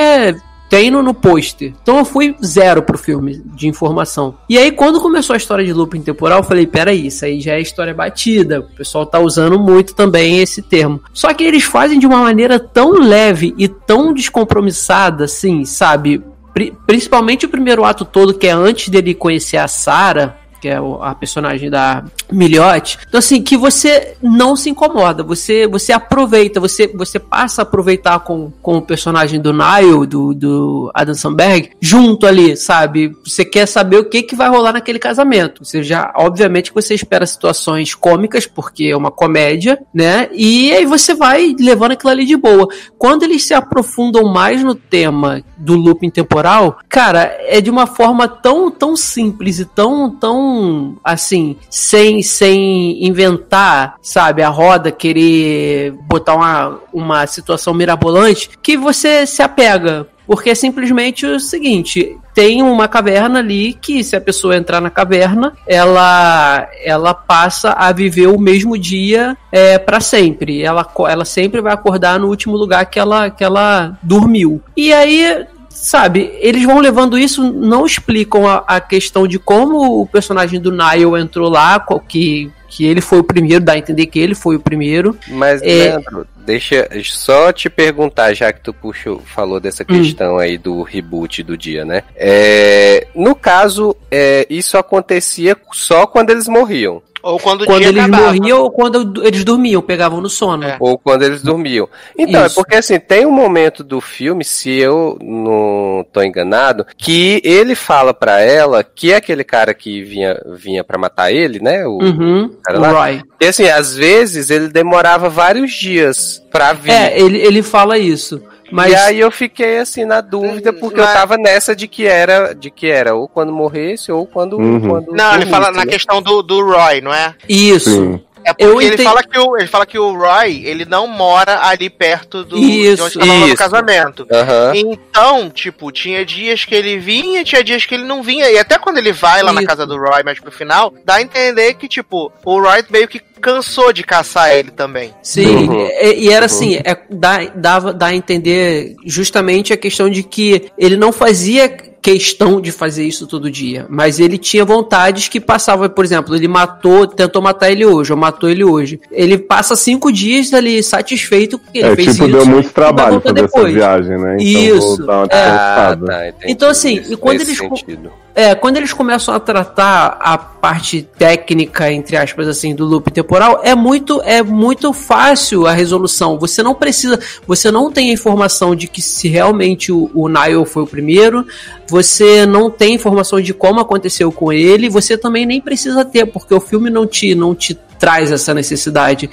tem 0.74 0.90
no, 0.90 1.02
no 1.02 1.14
pôster. 1.14 1.72
Então 1.82 1.98
eu 1.98 2.04
fui 2.04 2.34
zero 2.44 2.82
pro 2.82 2.98
filme 2.98 3.40
de 3.54 3.68
informação. 3.68 4.34
E 4.48 4.58
aí, 4.58 4.72
quando 4.72 5.00
começou 5.00 5.34
a 5.34 5.36
história 5.36 5.64
de 5.64 5.72
looping 5.72 6.02
temporal, 6.02 6.40
eu 6.40 6.44
falei, 6.44 6.66
peraí, 6.66 7.06
isso 7.06 7.24
aí 7.24 7.40
já 7.40 7.52
é 7.52 7.60
história 7.60 7.94
batida. 7.94 8.58
O 8.60 8.64
pessoal 8.76 9.06
tá 9.06 9.20
usando 9.20 9.56
muito 9.58 9.94
também 9.94 10.40
esse 10.40 10.62
termo. 10.62 11.00
Só 11.12 11.32
que 11.32 11.44
eles 11.44 11.62
fazem 11.62 11.98
de 11.98 12.06
uma 12.06 12.18
maneira 12.18 12.58
tão 12.58 12.92
leve 13.00 13.54
e 13.56 13.68
tão 13.68 14.12
descompromissada, 14.12 15.24
assim, 15.24 15.64
sabe? 15.64 16.22
Pri- 16.52 16.72
Principalmente 16.86 17.46
o 17.46 17.48
primeiro 17.48 17.84
ato 17.84 18.04
todo, 18.04 18.34
que 18.34 18.46
é 18.46 18.52
antes 18.52 18.88
dele 18.88 19.14
conhecer 19.14 19.56
a 19.58 19.68
Sarah, 19.68 20.36
que 20.64 20.68
é 20.70 20.78
a 21.02 21.14
personagem 21.14 21.68
da 21.68 22.02
Milhote. 22.32 22.98
Então, 23.06 23.18
assim, 23.18 23.42
que 23.42 23.54
você 23.54 24.16
não 24.22 24.56
se 24.56 24.70
incomoda, 24.70 25.22
você, 25.22 25.66
você 25.66 25.92
aproveita, 25.92 26.58
você, 26.58 26.86
você 26.86 27.18
passa 27.18 27.60
a 27.60 27.64
aproveitar 27.64 28.20
com, 28.20 28.50
com 28.62 28.78
o 28.78 28.82
personagem 28.82 29.38
do 29.38 29.52
Nile, 29.52 30.06
do, 30.06 30.32
do 30.32 30.90
Adam 30.94 31.14
Sandberg, 31.14 31.72
junto 31.78 32.26
ali, 32.26 32.56
sabe? 32.56 33.14
Você 33.26 33.44
quer 33.44 33.66
saber 33.66 33.98
o 33.98 34.08
que, 34.08 34.22
que 34.22 34.34
vai 34.34 34.48
rolar 34.48 34.72
naquele 34.72 34.98
casamento. 34.98 35.62
Você 35.66 35.82
já, 35.82 36.10
obviamente, 36.16 36.70
que 36.70 36.82
você 36.82 36.94
espera 36.94 37.26
situações 37.26 37.94
cômicas, 37.94 38.46
porque 38.46 38.84
é 38.84 38.96
uma 38.96 39.10
comédia, 39.10 39.78
né? 39.92 40.30
E 40.32 40.72
aí 40.72 40.86
você 40.86 41.14
vai 41.14 41.54
levando 41.60 41.92
aquilo 41.92 42.10
ali 42.10 42.24
de 42.24 42.38
boa. 42.38 42.66
Quando 42.96 43.24
eles 43.24 43.44
se 43.44 43.52
aprofundam 43.52 44.32
mais 44.32 44.64
no 44.64 44.74
tema 44.74 45.44
do 45.58 45.76
looping 45.76 46.08
temporal, 46.08 46.78
cara, 46.88 47.36
é 47.40 47.60
de 47.60 47.68
uma 47.68 47.86
forma 47.86 48.26
tão, 48.26 48.70
tão 48.70 48.96
simples 48.96 49.58
e 49.58 49.66
tão, 49.66 50.10
tão, 50.10 50.53
assim, 51.02 51.56
sem, 51.70 52.22
sem 52.22 53.04
inventar, 53.04 53.96
sabe, 54.02 54.42
a 54.42 54.48
roda, 54.48 54.90
querer 54.90 55.92
botar 56.08 56.34
uma, 56.34 56.80
uma 56.92 57.26
situação 57.26 57.74
mirabolante, 57.74 58.50
que 58.62 58.76
você 58.76 59.26
se 59.26 59.42
apega. 59.42 60.06
Porque 60.26 60.50
é 60.50 60.54
simplesmente 60.54 61.26
o 61.26 61.38
seguinte: 61.38 62.16
tem 62.34 62.62
uma 62.62 62.88
caverna 62.88 63.38
ali 63.38 63.74
que, 63.74 64.02
se 64.02 64.16
a 64.16 64.20
pessoa 64.20 64.56
entrar 64.56 64.80
na 64.80 64.90
caverna, 64.90 65.52
ela, 65.66 66.68
ela 66.82 67.14
passa 67.14 67.72
a 67.72 67.92
viver 67.92 68.28
o 68.28 68.38
mesmo 68.38 68.78
dia 68.78 69.36
é, 69.52 69.78
para 69.78 70.00
sempre. 70.00 70.62
Ela, 70.62 70.86
ela 71.08 71.24
sempre 71.24 71.60
vai 71.60 71.74
acordar 71.74 72.18
no 72.18 72.28
último 72.28 72.56
lugar 72.56 72.86
que 72.86 72.98
ela, 72.98 73.30
que 73.30 73.44
ela 73.44 73.98
dormiu. 74.02 74.62
E 74.76 74.92
aí, 74.92 75.46
sabe, 75.74 76.32
eles 76.40 76.64
vão 76.64 76.78
levando 76.78 77.18
isso, 77.18 77.52
não 77.52 77.84
explicam 77.84 78.46
a, 78.48 78.64
a 78.66 78.80
questão 78.80 79.26
de 79.26 79.38
como 79.38 80.00
o 80.00 80.06
personagem 80.06 80.60
do 80.60 80.70
Nile 80.72 81.20
entrou 81.20 81.50
lá, 81.50 81.78
qual- 81.80 82.00
que, 82.00 82.50
que 82.68 82.84
ele 82.86 83.00
foi 83.00 83.18
o 83.18 83.24
primeiro, 83.24 83.62
dá 83.62 83.72
a 83.74 83.78
entender 83.78 84.06
que 84.06 84.18
ele 84.18 84.34
foi 84.34 84.56
o 84.56 84.60
primeiro. 84.60 85.16
Mas, 85.28 85.60
É. 85.62 85.66
Leandro, 85.66 86.26
deixa 86.46 86.88
só 87.04 87.52
te 87.52 87.68
perguntar, 87.68 88.32
já 88.34 88.52
que 88.52 88.60
tu 88.60 88.72
puxou, 88.72 89.20
falou 89.24 89.60
dessa 89.60 89.82
Hum. 89.82 89.86
questão 89.86 90.38
aí 90.38 90.56
do 90.56 90.82
reboot 90.82 91.42
do 91.42 91.56
dia, 91.56 91.84
né? 91.84 92.02
É, 92.16 93.06
no 93.14 93.34
caso, 93.34 93.94
é, 94.10 94.46
isso 94.48 94.76
acontecia 94.78 95.56
só 95.72 96.06
quando 96.06 96.30
eles 96.30 96.48
morriam. 96.48 97.02
Ou 97.24 97.38
quando 97.40 97.62
o 97.62 97.66
Quando 97.66 97.78
dia 97.80 97.88
eles 97.88 98.02
acabava. 98.04 98.32
morriam 98.34 98.60
ou 98.60 98.70
quando 98.70 99.24
eles 99.24 99.42
dormiam, 99.44 99.80
pegavam 99.80 100.20
no 100.20 100.28
sono. 100.28 100.64
É. 100.64 100.76
Ou 100.78 100.98
quando 100.98 101.22
eles 101.22 101.42
dormiam. 101.42 101.88
Então, 102.18 102.44
Isso. 102.44 102.52
é 102.60 102.62
porque 102.62 102.76
assim, 102.76 103.00
tem 103.00 103.24
um 103.24 103.30
momento 103.32 103.82
do 103.82 104.00
filme, 104.00 104.44
se 104.44 104.70
eu 104.70 105.18
não 105.22 106.04
tô 106.12 106.22
enganado, 106.22 106.86
que 106.98 107.40
ele 107.42 107.74
fala 107.74 108.12
pra 108.12 108.40
ela 108.40 108.84
que 108.84 109.12
é 109.12 109.16
aquele 109.16 109.42
cara 109.42 109.72
que 109.72 110.02
vinha, 110.02 110.38
vinha 110.54 110.84
para 110.84 110.98
matar 110.98 111.32
ele, 111.32 111.58
né? 111.60 111.86
O, 111.86 111.98
Uhum, 112.02 112.50
cara 112.62 112.78
o 112.78 112.82
lá? 112.82 112.90
Roy. 112.92 113.22
E 113.40 113.46
assim, 113.46 113.66
às 113.68 113.96
vezes 113.96 114.50
ele 114.50 114.68
demorava 114.68 115.28
vários 115.30 115.72
dias 115.72 116.42
pra 116.50 116.72
vir. 116.74 116.90
É, 116.92 117.18
ele, 117.18 117.38
ele 117.38 117.62
fala 117.62 117.96
isso. 117.98 118.42
Mas 118.70 118.92
E 118.92 118.96
aí 118.96 119.20
eu 119.20 119.30
fiquei 119.30 119.78
assim 119.78 120.04
na 120.04 120.20
dúvida, 120.20 120.72
porque 120.72 120.98
eu 121.00 121.04
Mas- 121.04 121.12
tava 121.14 121.36
nessa 121.36 121.74
de 121.76 121.86
que 121.86 122.06
era, 122.06 122.54
de 122.54 122.70
que 122.70 122.86
era 122.86 123.14
ou 123.14 123.28
quando 123.28 123.52
morresse 123.52 124.10
ou 124.10 124.26
quando. 124.26 124.56
Uhum. 124.58 124.80
quando 124.88 125.12
Não, 125.12 125.34
ele 125.34 125.46
fala 125.46 125.70
na 125.70 125.84
né? 125.84 125.86
questão 125.92 126.20
do, 126.22 126.42
do 126.42 126.62
Roy, 126.64 127.00
não 127.00 127.12
é? 127.12 127.34
isso. 127.48 127.90
Sim. 127.90 128.20
É 128.44 128.52
porque 128.52 128.64
Eu 128.64 128.80
ele 128.80 128.98
fala 128.98 129.22
que 129.22 129.38
o 129.38 129.56
ele 129.56 129.66
fala 129.66 129.86
que 129.86 129.98
o 129.98 130.16
Roy, 130.16 130.62
ele 130.64 130.84
não 130.84 131.06
mora 131.06 131.66
ali 131.66 131.88
perto 131.88 132.44
do 132.44 132.58
Isso, 132.58 132.96
de 132.96 133.02
onde 133.02 133.14
tava 133.14 133.26
rolando 133.26 133.44
o 133.44 133.48
isso. 133.48 133.56
casamento. 133.56 134.26
Aham. 134.30 134.72
Então, 134.74 135.50
tipo, 135.50 135.90
tinha 135.90 136.24
dias 136.24 136.64
que 136.64 136.74
ele 136.74 136.98
vinha, 136.98 137.42
tinha 137.44 137.64
dias 137.64 137.86
que 137.86 137.94
ele 137.94 138.04
não 138.04 138.22
vinha. 138.22 138.50
E 138.50 138.58
até 138.58 138.78
quando 138.78 138.98
ele 138.98 139.12
vai 139.12 139.42
lá 139.42 139.52
na 139.52 139.60
Isso. 139.60 139.68
casa 139.68 139.86
do 139.86 139.96
Roy, 139.96 140.22
mas 140.24 140.38
pro 140.38 140.52
final, 140.52 140.92
dá 141.04 141.14
a 141.16 141.22
entender 141.22 141.74
que, 141.74 141.88
tipo, 141.88 142.30
o 142.44 142.60
Roy 142.60 142.84
meio 142.90 143.08
que 143.08 143.20
cansou 143.40 143.92
de 143.92 144.02
caçar 144.02 144.54
ele 144.54 144.70
também. 144.70 145.12
Sim, 145.22 145.68
Uhum. 145.68 145.86
e, 145.86 146.26
e 146.26 146.30
era 146.30 146.46
assim, 146.46 146.76
é, 146.76 146.96
dá, 147.10 147.38
dava, 147.54 147.92
dá 147.92 148.06
a 148.06 148.14
entender 148.14 148.94
justamente 149.04 149.72
a 149.72 149.76
questão 149.76 150.08
de 150.08 150.22
que 150.22 150.70
ele 150.78 150.96
não 150.96 151.12
fazia 151.12 151.68
questão 152.04 152.60
de 152.60 152.70
fazer 152.70 153.04
isso 153.04 153.26
todo 153.26 153.50
dia, 153.50 153.86
mas 153.88 154.20
ele 154.20 154.36
tinha 154.36 154.62
vontades 154.62 155.26
que 155.26 155.40
passavam, 155.40 155.88
por 155.88 156.04
exemplo, 156.04 156.36
ele 156.36 156.46
matou, 156.46 157.06
tentou 157.06 157.40
matar 157.40 157.70
ele 157.70 157.86
hoje, 157.86 158.12
ou 158.12 158.18
matou 158.18 158.50
ele 158.50 158.62
hoje. 158.62 159.00
Ele 159.10 159.38
passa 159.38 159.74
cinco 159.74 160.12
dias 160.12 160.52
ali 160.52 160.82
satisfeito 160.82 161.58
porque 161.58 161.78
ele 161.78 161.88
É, 161.88 161.96
fez 161.96 162.12
tipo, 162.12 162.28
isso. 162.28 162.36
deu 162.36 162.44
muito 162.44 162.70
trabalho 162.74 163.22
fazer 163.22 163.44
essa 163.46 163.64
viagem, 163.64 164.18
né? 164.18 164.36
Então 164.38 164.76
Isso, 164.76 164.96
vou 164.98 165.06
dar 165.06 165.16
uma 165.16 165.28
é. 165.30 165.48
Ah, 165.48 165.94
descansada. 165.94 166.06
tá. 166.06 166.32
Então, 166.46 166.68
assim, 166.68 166.94
Isso 166.96 167.14
e 167.14 167.16
quando 167.16 167.40
eles 167.40 167.56
sentido. 167.56 168.12
É, 168.34 168.52
quando 168.52 168.78
eles 168.78 168.92
começam 168.92 169.32
a 169.32 169.38
tratar 169.38 170.16
a 170.20 170.36
parte 170.36 171.08
técnica, 171.16 171.92
entre 171.92 172.16
aspas, 172.16 172.48
assim, 172.48 172.74
do 172.74 172.84
loop 172.84 173.08
temporal, 173.12 173.60
é 173.62 173.76
muito, 173.76 174.20
é 174.22 174.42
muito 174.42 174.92
fácil 174.92 175.68
a 175.68 175.72
resolução. 175.72 176.36
Você 176.38 176.60
não 176.60 176.74
precisa, 176.74 177.20
você 177.46 177.70
não 177.70 177.92
tem 177.92 178.10
a 178.10 178.12
informação 178.12 178.74
de 178.74 178.88
que 178.88 179.00
se 179.00 179.28
realmente 179.28 179.92
o, 179.92 180.10
o 180.12 180.28
Nile 180.28 180.66
foi 180.66 180.82
o 180.82 180.86
primeiro, 180.86 181.46
você 181.86 182.44
não 182.44 182.68
tem 182.68 182.94
informação 182.94 183.40
de 183.40 183.54
como 183.54 183.78
aconteceu 183.78 184.32
com 184.32 184.52
ele, 184.52 184.88
você 184.88 185.16
também 185.16 185.46
nem 185.46 185.60
precisa 185.60 186.04
ter, 186.04 186.26
porque 186.26 186.52
o 186.52 186.60
filme 186.60 186.90
não 186.90 187.06
te, 187.06 187.36
não 187.36 187.54
te 187.54 187.78
traz 188.04 188.30
essa 188.30 188.52
necessidade. 188.52 189.30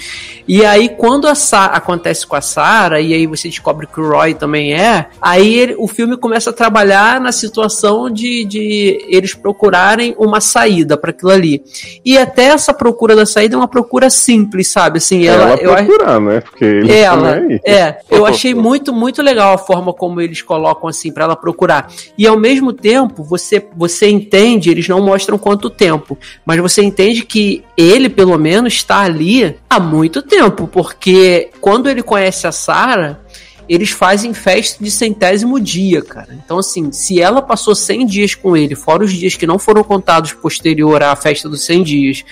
E 0.47 0.63
aí, 0.63 0.87
quando 0.87 1.27
acontece 1.51 2.25
com 2.25 2.37
a 2.37 2.41
Sarah, 2.41 3.01
e 3.01 3.13
aí 3.13 3.27
você 3.27 3.49
descobre 3.49 3.85
que 3.85 3.99
o 3.99 4.09
Roy 4.09 4.33
também 4.33 4.73
é, 4.73 5.07
aí 5.21 5.55
ele- 5.55 5.75
o 5.77 5.89
filme 5.89 6.15
começa 6.15 6.51
a 6.51 6.53
trabalhar 6.53 7.19
na 7.19 7.33
situação 7.33 8.09
de, 8.09 8.45
de 8.45 9.05
eles 9.09 9.33
procurarem 9.33 10.15
uma 10.17 10.39
saída 10.39 10.95
para 10.95 11.09
aquilo 11.09 11.31
ali. 11.31 11.61
E 12.05 12.17
até 12.17 12.45
essa 12.45 12.73
procura 12.73 13.13
da 13.13 13.25
saída 13.25 13.55
é 13.55 13.57
uma 13.57 13.67
procura 13.67 14.09
simples, 14.09 14.69
sabe? 14.69 14.99
Assim, 14.99 15.25
ela, 15.27 15.51
Ela 15.51 15.55
eu 15.61 15.73
acho- 15.73 15.85
procurar, 15.87 16.21
né? 16.21 16.39
Porque 16.39 16.63
ele 16.63 16.93
ela, 16.93 17.33
também. 17.33 17.59
é, 17.67 17.97
eu 18.09 18.25
achei 18.25 18.53
muito, 18.53 18.93
muito 18.93 19.21
legal 19.21 19.53
a 19.53 19.57
forma 19.57 19.91
como 19.93 20.21
eles 20.21 20.41
colocam 20.41 20.87
assim 20.87 21.11
pra 21.11 21.25
ela 21.25 21.35
procurar. 21.35 21.91
E 22.17 22.25
ao 22.25 22.39
mesmo 22.39 22.71
tempo, 22.71 23.21
você, 23.21 23.61
você 23.75 24.07
entende, 24.09 24.69
eles 24.69 24.87
não 24.87 25.01
mostram 25.01 25.37
quanto 25.37 25.69
tempo, 25.69 26.17
mas 26.45 26.57
você 26.61 26.81
entende 26.81 27.25
que 27.25 27.63
ele, 27.75 28.07
pelo 28.07 28.37
menos, 28.37 28.60
está 28.67 29.01
ali 29.01 29.57
há 29.69 29.79
muito 29.79 30.21
tempo, 30.21 30.67
porque 30.67 31.49
quando 31.59 31.89
ele 31.89 32.03
conhece 32.03 32.47
a 32.47 32.51
Sarah, 32.51 33.19
eles 33.67 33.91
fazem 33.91 34.33
festa 34.33 34.83
de 34.83 34.91
centésimo 34.91 35.59
dia, 35.59 36.01
cara. 36.01 36.37
Então, 36.43 36.59
assim, 36.59 36.91
se 36.91 37.21
ela 37.21 37.41
passou 37.41 37.73
100 37.73 38.05
dias 38.05 38.35
com 38.35 38.57
ele, 38.57 38.75
fora 38.75 39.03
os 39.03 39.13
dias 39.13 39.35
que 39.35 39.47
não 39.47 39.57
foram 39.57 39.83
contados 39.83 40.33
posterior 40.33 41.01
à 41.01 41.15
festa 41.15 41.47
dos 41.47 41.63
100 41.63 41.83
dias, 41.83 42.25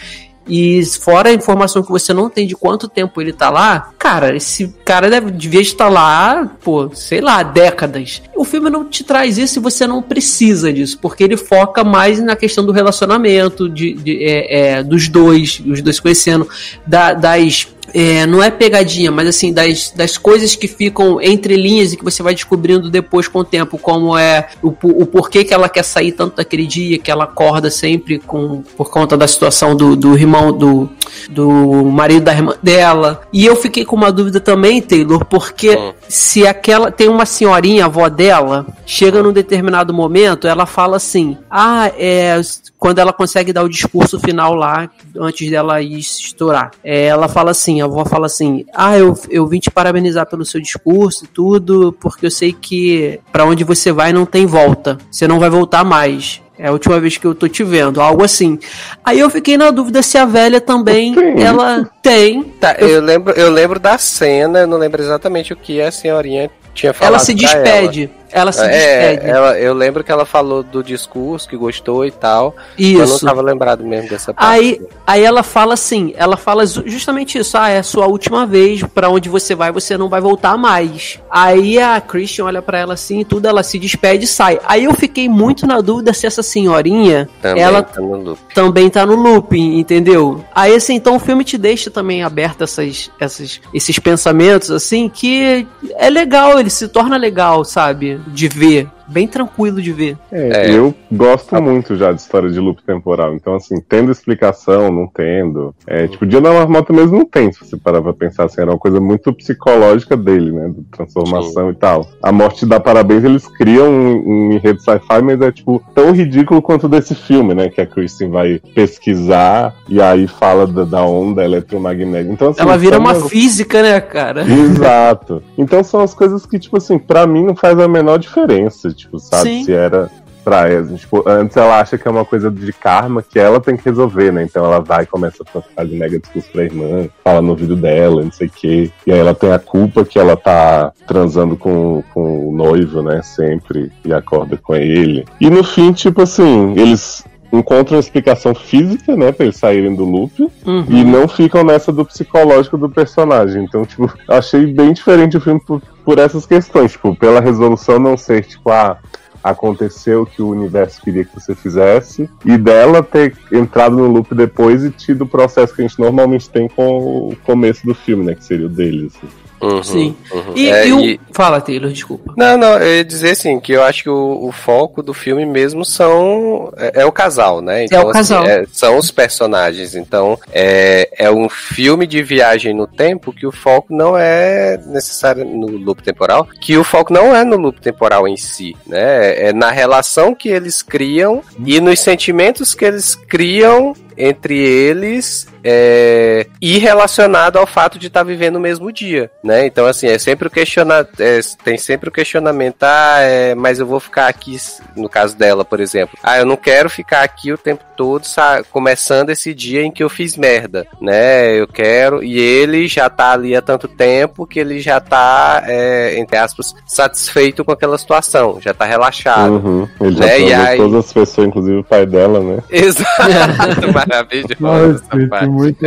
e 0.49 0.83
fora 0.85 1.29
a 1.29 1.33
informação 1.33 1.83
que 1.83 1.89
você 1.91 2.13
não 2.13 2.29
tem 2.29 2.47
de 2.47 2.55
quanto 2.55 2.87
tempo 2.89 3.21
ele 3.21 3.31
tá 3.31 3.49
lá, 3.49 3.91
cara, 3.99 4.35
esse 4.35 4.73
cara 4.83 5.09
deve, 5.09 5.29
devia 5.31 5.61
estar 5.61 5.87
lá, 5.89 6.49
pô, 6.63 6.89
sei 6.93 7.21
lá, 7.21 7.43
décadas. 7.43 8.21
O 8.35 8.43
filme 8.43 8.69
não 8.69 8.83
te 8.83 9.03
traz 9.03 9.37
isso 9.37 9.59
e 9.59 9.61
você 9.61 9.85
não 9.85 10.01
precisa 10.01 10.73
disso, 10.73 10.97
porque 11.01 11.23
ele 11.23 11.37
foca 11.37 11.83
mais 11.83 12.19
na 12.19 12.35
questão 12.35 12.65
do 12.65 12.71
relacionamento, 12.71 13.69
de, 13.69 13.93
de- 13.93 14.23
é, 14.23 14.77
é, 14.79 14.83
dos 14.83 15.07
dois, 15.07 15.61
os 15.65 15.81
dois 15.81 15.99
conhecendo, 15.99 16.47
da- 16.87 17.13
das 17.13 17.67
é, 17.93 18.25
não 18.25 18.43
é 18.43 18.51
pegadinha, 18.51 19.11
mas 19.11 19.27
assim, 19.27 19.51
das, 19.51 19.91
das 19.91 20.17
coisas 20.17 20.55
que 20.55 20.67
ficam 20.67 21.19
entre 21.21 21.55
linhas 21.55 21.93
e 21.93 21.97
que 21.97 22.03
você 22.03 22.21
vai 22.21 22.33
descobrindo 22.33 22.89
depois 22.89 23.27
com 23.27 23.39
o 23.39 23.43
tempo, 23.43 23.77
como 23.77 24.17
é 24.17 24.49
o, 24.61 24.69
o 24.69 25.05
porquê 25.05 25.43
que 25.43 25.53
ela 25.53 25.67
quer 25.67 25.83
sair 25.83 26.11
tanto 26.11 26.37
daquele 26.37 26.67
dia, 26.67 26.99
que 26.99 27.09
ela 27.09 27.23
acorda 27.23 27.69
sempre 27.71 28.19
com 28.19 28.61
por 28.77 28.89
conta 28.89 29.17
da 29.17 29.27
situação 29.27 29.75
do, 29.75 29.95
do 29.95 30.17
irmão, 30.17 30.51
do, 30.51 30.89
do 31.29 31.49
marido 31.85 32.25
da 32.25 32.33
irmã 32.33 32.53
dela. 32.61 33.21
E 33.33 33.45
eu 33.45 33.55
fiquei 33.55 33.83
com 33.83 33.95
uma 33.95 34.11
dúvida 34.11 34.39
também, 34.39 34.81
Taylor, 34.81 35.25
porque 35.25 35.79
Hum. 35.79 35.93
se 36.07 36.45
aquela. 36.45 36.91
Tem 36.91 37.07
uma 37.07 37.25
senhorinha, 37.25 37.83
a 37.83 37.87
avó 37.87 38.09
dela, 38.09 38.65
chega 38.85 39.23
num 39.23 39.31
determinado 39.31 39.93
momento, 39.93 40.47
ela 40.47 40.65
fala 40.65 40.97
assim: 40.97 41.37
Ah, 41.49 41.91
é. 41.97 42.39
Quando 42.79 42.99
ela 42.99 43.11
consegue 43.11 43.51
dar 43.51 43.63
o 43.63 43.69
discurso 43.69 44.17
final 44.19 44.55
lá, 44.55 44.89
antes 45.17 45.51
dela 45.51 45.81
ir 45.81 46.01
se 46.01 46.21
estourar. 46.21 46.71
É, 46.81 47.07
ela 47.07 47.27
fala 47.27 47.51
assim, 47.51 47.81
a 47.81 47.85
avó 47.85 48.05
fala 48.05 48.25
assim: 48.25 48.65
Ah, 48.73 48.97
eu, 48.97 49.19
eu 49.29 49.45
vim 49.45 49.59
te 49.59 49.69
parabenizar 49.69 50.25
pelo 50.25 50.45
seu 50.45 50.61
discurso 50.61 51.25
e 51.25 51.27
tudo, 51.27 51.91
porque 51.99 52.25
eu 52.25 52.31
sei 52.31 52.53
que 52.53 53.19
pra 53.33 53.43
onde 53.43 53.65
você 53.65 53.91
vai 53.91 54.13
não 54.13 54.25
tem 54.25 54.45
volta. 54.45 54.97
Você 55.11 55.27
não 55.27 55.39
vai 55.39 55.49
voltar 55.49 55.83
mais. 55.83 56.41
É 56.57 56.67
a 56.67 56.71
última 56.73 56.99
vez 56.99 57.17
que 57.17 57.25
eu 57.25 57.33
tô 57.33 57.47
te 57.47 57.63
vendo, 57.63 58.01
algo 58.01 58.21
assim. 58.23 58.59
Aí 59.03 59.19
eu 59.19 59.29
fiquei 59.29 59.57
na 59.57 59.71
dúvida 59.71 60.01
se 60.01 60.17
a 60.17 60.25
velha 60.25 60.59
também, 60.59 61.15
Tem. 61.15 61.41
ela 61.41 61.89
tem. 62.01 62.43
Tá, 62.43 62.75
eu, 62.79 63.01
lembro, 63.01 63.33
eu 63.33 63.49
lembro 63.49 63.79
da 63.79 63.97
cena, 63.97 64.59
eu 64.59 64.67
não 64.67 64.77
lembro 64.77 65.01
exatamente 65.01 65.53
o 65.53 65.55
que 65.55 65.81
a 65.81 65.89
senhorinha 65.89 66.49
tinha 66.73 66.93
falado. 66.93 67.13
ela 67.13 67.19
se 67.19 67.33
despede. 67.33 68.03
Ela 68.03 68.18
se 68.51 68.61
É, 68.63 68.67
despede. 69.15 69.31
ela, 69.31 69.59
eu 69.59 69.73
lembro 69.73 70.03
que 70.03 70.11
ela 70.11 70.25
falou 70.25 70.61
do 70.63 70.83
discurso, 70.83 71.47
que 71.47 71.57
gostou 71.57 72.05
e 72.05 72.11
tal. 72.11 72.55
Eu 72.77 72.99
não 72.99 73.03
Isso. 73.05 73.25
tava 73.25 73.41
lembrado 73.41 73.83
mesmo 73.83 74.09
dessa 74.09 74.33
parte. 74.33 74.49
Aí, 74.49 74.81
aí 75.05 75.23
ela 75.23 75.43
fala 75.43 75.73
assim, 75.73 76.13
ela 76.15 76.37
fala 76.37 76.65
ju- 76.65 76.83
justamente 76.85 77.37
isso, 77.37 77.57
ah, 77.57 77.69
é 77.69 77.79
a 77.79 77.83
sua 77.83 78.07
última 78.07 78.45
vez, 78.45 78.83
pra 78.83 79.09
onde 79.09 79.29
você 79.29 79.55
vai, 79.55 79.71
você 79.71 79.97
não 79.97 80.09
vai 80.09 80.21
voltar 80.21 80.57
mais. 80.57 81.19
Aí 81.29 81.79
a 81.79 81.99
Christian 81.99 82.45
olha 82.45 82.61
pra 82.61 82.77
ela 82.79 82.93
assim, 82.93 83.19
e 83.21 83.25
tudo, 83.25 83.47
ela 83.47 83.63
se 83.63 83.79
despede 83.79 84.25
e 84.25 84.27
sai. 84.27 84.59
Aí 84.65 84.83
eu 84.85 84.93
fiquei 84.93 85.27
muito 85.27 85.65
na 85.65 85.81
dúvida 85.81 86.13
se 86.13 86.27
essa 86.27 86.43
senhorinha, 86.43 87.27
Também 87.41 87.63
ela 87.63 87.81
tá 87.81 87.99
no 88.01 88.15
loop. 88.15 88.39
também 88.53 88.89
tá 88.89 89.05
no 89.05 89.15
looping, 89.15 89.79
entendeu? 89.79 90.43
Aí 90.53 90.75
assim, 90.75 90.95
então 90.95 91.15
o 91.15 91.19
filme 91.19 91.43
te 91.43 91.57
deixa 91.57 91.89
também 91.89 92.23
aberto 92.23 92.63
essas, 92.63 93.09
essas, 93.19 93.59
esses 93.73 93.97
pensamentos, 93.99 94.69
assim, 94.71 95.09
que 95.09 95.65
é 95.97 96.09
legal, 96.09 96.59
ele 96.59 96.69
se 96.69 96.87
torna 96.87 97.17
legal, 97.17 97.63
sabe? 97.63 98.18
De 98.27 98.47
ver. 98.49 98.87
Bem 99.09 99.27
tranquilo 99.27 99.81
de 99.81 99.91
ver. 99.91 100.17
É, 100.31 100.69
É. 100.69 100.71
Eu 100.77 100.93
gosto 101.11 101.61
muito 101.61 101.95
já 101.95 102.11
de 102.11 102.21
história 102.21 102.49
de 102.49 102.59
loop 102.59 102.81
temporal. 102.83 103.33
Então, 103.33 103.55
assim, 103.55 103.75
tendo 103.87 104.11
explicação, 104.11 104.91
não 104.91 105.07
tendo. 105.07 105.73
É, 105.87 106.07
tipo, 106.07 106.25
o 106.25 106.27
Dia 106.27 106.39
da 106.41 106.51
Marmota 106.53 106.93
mesmo 106.93 107.17
não 107.17 107.25
tem, 107.25 107.51
se 107.51 107.59
você 107.59 107.75
parar 107.77 108.01
pra 108.01 108.13
pensar 108.13 108.45
assim, 108.45 108.61
era 108.61 108.71
uma 108.71 108.77
coisa 108.77 108.99
muito 108.99 109.33
psicológica 109.33 110.15
dele, 110.15 110.51
né? 110.51 110.69
De 110.69 110.83
transformação 110.91 111.69
e 111.71 111.75
tal. 111.75 112.05
A 112.21 112.31
morte 112.31 112.65
dá 112.65 112.79
parabéns, 112.79 113.23
eles 113.23 113.47
criam 113.47 113.87
um, 113.89 114.23
um 114.49 114.51
enredo 114.53 114.79
sci-fi, 114.81 115.21
mas 115.23 115.41
é, 115.41 115.51
tipo, 115.51 115.81
tão 115.93 116.11
ridículo 116.11 116.61
quanto 116.61 116.87
desse 116.87 117.15
filme, 117.15 117.53
né? 117.53 117.69
Que 117.69 117.81
a 117.81 117.85
Kristen 117.87 118.29
vai 118.29 118.61
pesquisar 118.75 119.75
e 119.87 120.01
aí 120.01 120.27
fala 120.27 120.67
da, 120.67 120.83
da 120.83 121.03
onda 121.03 121.43
eletromagnética. 121.43 122.31
Então, 122.33 122.49
assim, 122.49 122.61
Ela 122.61 122.77
vira 122.77 122.99
uma 122.99 123.13
umas- 123.13 123.29
física, 123.29 123.81
né, 123.81 123.99
cara? 124.01 124.43
Exato. 124.43 125.41
Então 125.57 125.83
são 125.83 126.01
as 126.01 126.13
coisas 126.13 126.45
que, 126.45 126.59
tipo 126.59 126.77
assim, 126.77 126.97
pra 126.97 127.25
mim 127.25 127.43
não 127.43 127.55
faz 127.55 127.79
a 127.79 127.87
menor 127.87 128.17
diferença, 128.17 128.93
tipo, 128.99 129.19
sabe? 129.19 129.43
Sim. 129.43 129.63
Se 129.65 129.73
era 129.73 130.09
pra 130.43 130.67
ela. 130.67 130.87
Tipo, 130.95 131.23
antes 131.27 131.55
ela 131.55 131.79
acha 131.79 131.97
que 131.97 132.07
é 132.07 132.11
uma 132.11 132.25
coisa 132.25 132.49
de 132.49 132.73
karma 132.73 133.21
que 133.21 133.37
ela 133.37 133.59
tem 133.59 133.77
que 133.77 133.85
resolver, 133.85 134.31
né? 134.31 134.43
Então 134.43 134.65
ela 134.65 134.79
vai 134.79 135.03
e 135.03 135.07
começa 135.07 135.43
a 135.43 135.61
fazer 135.61 135.95
mega 135.95 136.19
discurso 136.19 136.49
pra 136.51 136.63
irmã, 136.63 137.07
fala 137.23 137.41
no 137.41 137.49
ouvido 137.49 137.75
dela, 137.75 138.23
não 138.23 138.31
sei 138.31 138.47
o 138.47 138.51
quê. 138.51 138.91
E 139.05 139.11
aí 139.11 139.19
ela 139.19 139.35
tem 139.35 139.51
a 139.51 139.59
culpa 139.59 140.03
que 140.03 140.17
ela 140.17 140.35
tá 140.35 140.91
transando 141.07 141.55
com, 141.55 142.03
com 142.13 142.49
o 142.49 142.55
noivo, 142.55 143.01
né? 143.01 143.21
Sempre, 143.21 143.91
e 144.03 144.13
acorda 144.13 144.57
com 144.57 144.75
ele. 144.75 145.25
E 145.39 145.49
no 145.49 145.63
fim, 145.63 145.91
tipo 145.91 146.21
assim, 146.21 146.73
eles 146.77 147.23
encontram 147.51 147.99
explicação 147.99 148.53
física, 148.53 149.15
né? 149.15 149.31
Pra 149.31 149.45
eles 149.45 149.57
saírem 149.57 149.95
do 149.95 150.05
loop. 150.05 150.49
Uhum. 150.65 150.85
E 150.87 151.03
não 151.03 151.27
ficam 151.27 151.63
nessa 151.63 151.91
do 151.91 152.05
psicológico 152.05 152.77
do 152.77 152.89
personagem. 152.89 153.63
Então, 153.63 153.85
tipo, 153.85 154.11
achei 154.27 154.65
bem 154.67 154.93
diferente 154.93 155.37
o 155.37 155.41
filme 155.41 155.59
por, 155.59 155.81
por 156.05 156.19
essas 156.19 156.45
questões. 156.45 156.91
Tipo, 156.91 157.15
pela 157.15 157.39
resolução 157.39 157.99
não 157.99 158.15
ser, 158.15 158.45
tipo, 158.45 158.69
ah, 158.69 158.97
aconteceu 159.43 160.23
o 160.23 160.25
que 160.25 160.41
o 160.41 160.49
universo 160.49 161.01
queria 161.01 161.25
que 161.25 161.33
você 161.33 161.55
fizesse. 161.55 162.29
E 162.45 162.57
dela 162.57 163.01
ter 163.01 163.35
entrado 163.51 163.95
no 163.95 164.07
loop 164.07 164.33
depois 164.35 164.83
e 164.83 164.91
tido 164.91 165.23
o 165.23 165.27
processo 165.27 165.73
que 165.73 165.81
a 165.81 165.87
gente 165.87 165.99
normalmente 165.99 166.49
tem 166.49 166.67
com 166.67 167.29
o 167.29 167.35
começo 167.43 167.85
do 167.85 167.95
filme, 167.95 168.25
né? 168.25 168.35
Que 168.35 168.43
seria 168.43 168.67
o 168.67 168.69
deles. 168.69 169.15
Assim. 169.17 169.48
Uhum, 169.61 169.83
Sim. 169.83 170.15
uhum. 170.31 170.53
E, 170.55 170.69
É, 170.69 170.87
e 170.87 170.93
o... 170.93 170.99
e- 171.01 171.19
Fala, 171.31 171.61
Taylor, 171.61 171.91
desculpa. 171.91 172.33
Não, 172.37 172.57
não, 172.57 172.77
eu 172.77 172.97
ia 172.97 173.03
dizer 173.03 173.31
assim, 173.31 173.59
que 173.59 173.73
eu 173.73 173.83
acho 173.83 174.03
que 174.03 174.09
o, 174.09 174.45
o 174.47 174.51
foco 174.51 175.01
do 175.01 175.13
filme 175.13 175.45
mesmo 175.45 175.85
são. 175.85 176.71
É, 176.77 177.01
é 177.01 177.05
o 177.05 177.11
casal, 177.11 177.61
né? 177.61 177.85
É 177.89 177.99
o 177.99 178.09
casal. 178.09 178.45
é, 178.45 178.65
são 178.71 178.97
os 178.97 179.11
personagens. 179.11 179.95
Então, 179.95 180.37
é, 180.51 181.09
é 181.17 181.31
um 181.31 181.47
filme 181.49 182.05
de 182.07 182.21
viagem 182.23 182.73
no 182.73 182.87
tempo 182.87 183.31
que 183.33 183.45
o 183.47 183.51
foco 183.51 183.93
não 183.93 184.17
é 184.17 184.77
necessário 184.87 185.45
no 185.45 185.67
loop 185.77 186.01
temporal, 186.03 186.45
que 186.61 186.77
o 186.77 186.83
foco 186.83 187.13
não 187.13 187.35
é 187.35 187.43
no 187.43 187.57
loop 187.57 187.79
temporal 187.81 188.27
em 188.27 188.37
si, 188.37 188.75
né? 188.87 189.47
É 189.49 189.53
na 189.53 189.71
relação 189.71 190.33
que 190.35 190.49
eles 190.49 190.81
criam 190.81 191.41
e 191.65 191.79
nos 191.79 191.99
sentimentos 191.99 192.73
que 192.73 192.85
eles 192.85 193.15
criam 193.15 193.93
entre 194.19 194.57
eles 194.57 195.47
é, 195.63 196.45
e 196.61 196.77
relacionado 196.77 197.57
ao 197.57 197.65
fato 197.65 197.97
de 197.97 198.07
estar 198.07 198.23
vivendo 198.23 198.57
o 198.57 198.59
mesmo 198.59 198.91
dia, 198.91 199.31
né? 199.43 199.65
Então, 199.65 199.85
assim, 199.85 200.07
é 200.07 200.17
sempre 200.19 200.47
o 200.47 200.51
questiona 200.51 201.07
é, 201.17 201.39
tem 201.63 201.77
sempre 201.77 202.09
o 202.09 202.11
questionamento, 202.11 202.83
ah, 202.83 203.17
é, 203.21 203.55
mas 203.55 203.79
eu 203.79 203.85
vou 203.85 203.99
ficar 203.99 204.27
aqui, 204.27 204.57
no 204.95 205.07
caso 205.09 205.37
dela, 205.37 205.63
por 205.63 205.79
exemplo, 205.79 206.17
ah, 206.23 206.37
eu 206.37 206.45
não 206.45 206.57
quero 206.57 206.89
ficar 206.89 207.23
aqui 207.23 207.51
o 207.53 207.57
tempo 207.57 207.83
todo, 207.95 208.23
sa- 208.25 208.63
começando 208.71 209.29
esse 209.29 209.53
dia 209.53 209.81
em 209.83 209.91
que 209.91 210.03
eu 210.03 210.09
fiz 210.09 210.35
merda, 210.37 210.85
né? 211.01 211.53
Eu 211.59 211.67
quero, 211.67 212.23
e 212.23 212.37
ele 212.39 212.87
já 212.87 213.09
tá 213.09 213.31
ali 213.31 213.55
há 213.55 213.61
tanto 213.61 213.87
tempo 213.87 214.45
que 214.47 214.59
ele 214.59 214.79
já 214.79 214.99
tá, 214.99 215.63
é, 215.65 216.17
entre 216.17 216.37
aspas, 216.37 216.73
satisfeito 216.87 217.63
com 217.65 217.71
aquela 217.71 217.97
situação, 217.97 218.59
já 218.61 218.73
tá 218.73 218.85
relaxado. 218.85 219.53
Uhum. 219.53 219.87
Ele 220.01 220.15
já 220.15 220.25
Né, 220.25 220.39
e 220.41 220.53
aí- 220.53 220.77
todas 220.77 221.05
as 221.05 221.13
pessoas, 221.13 221.47
inclusive 221.47 221.77
o 221.77 221.83
pai 221.83 222.05
dela, 222.05 222.39
né? 222.39 222.59
Exato, 222.71 223.91
maravilhoso 224.09 224.55
Nossa, 224.59 225.05
essa 225.05 225.19
gente, 225.19 225.29
parte. 225.29 225.47
muito. 225.49 225.85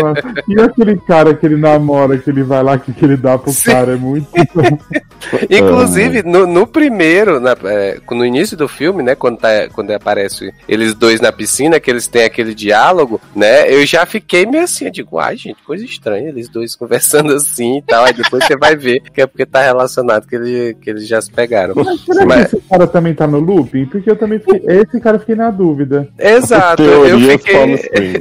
E 0.49 0.61
aquele 0.61 0.97
cara 0.99 1.35
que 1.35 1.47
ele 1.47 1.57
namora, 1.57 2.17
que 2.19 2.31
ele 2.31 2.43
vai 2.43 2.63
lá, 2.63 2.79
que, 2.79 2.93
que 2.93 3.05
ele 3.05 3.17
dá 3.17 3.37
pro 3.39 3.53
Sim. 3.53 3.71
cara, 3.71 3.93
é 3.93 3.97
muito. 3.97 4.29
Inclusive, 5.51 6.23
no, 6.23 6.47
no 6.47 6.67
primeiro, 6.67 7.41
na- 7.41 7.57
é, 7.65 7.99
no 8.11 8.25
início 8.25 8.57
do 8.57 8.69
filme, 8.69 9.03
né, 9.03 9.15
quando, 9.15 9.39
tá, 9.39 9.69
quando 9.73 9.91
aparece 9.93 10.53
eles 10.69 10.95
dois 10.95 11.21
na 11.21 11.33
piscina, 11.33 11.79
que 11.81 11.91
eles 11.91 12.07
têm 12.07 12.25
aquele 12.25 12.55
diálogo, 12.55 13.21
né, 13.35 13.73
eu 13.73 13.85
já 13.87 14.05
fiquei 14.05 14.45
meio 14.47 14.65
assim, 14.65 14.87
eu 14.87 14.91
digo, 14.91 15.19
ai, 15.19 15.37
gente, 15.37 15.63
coisa 15.65 15.85
estranha, 15.85 16.29
eles 16.29 16.49
dois 16.49 16.75
conversando 16.77 17.33
assim 17.35 17.79
e 17.79 17.83
tal, 17.83 18.05
aí 18.05 18.13
depois 18.13 18.45
você 18.45 18.57
vai 18.57 18.77
ver 18.77 19.01
que 19.13 19.21
é 19.21 19.27
porque 19.27 19.47
tá 19.47 19.63
relacionado 19.63 20.27
que, 20.27 20.35
ele, 20.35 20.75
que 20.81 20.91
eles 20.91 21.07
já 21.07 21.21
se 21.21 21.31
pegaram. 21.31 21.75
Mas 21.77 22.01
será 22.01 22.27
Mas- 22.27 22.51
que 22.51 22.57
esse 22.57 22.69
cara 22.69 22.87
também 22.87 23.15
tá 23.15 23.27
no 23.27 23.39
looping? 23.39 23.87
Porque 23.87 24.11
eu 24.11 24.17
também 24.17 24.39
fiquei. 24.39 24.61
Esse 24.67 25.01
cara 25.01 25.17
eu 25.17 25.21
fiquei 25.21 25.35
na 25.35 25.51
dúvida. 25.51 26.09
Exato, 26.19 26.83
eu 26.83 27.19
fiquei... 27.39 28.12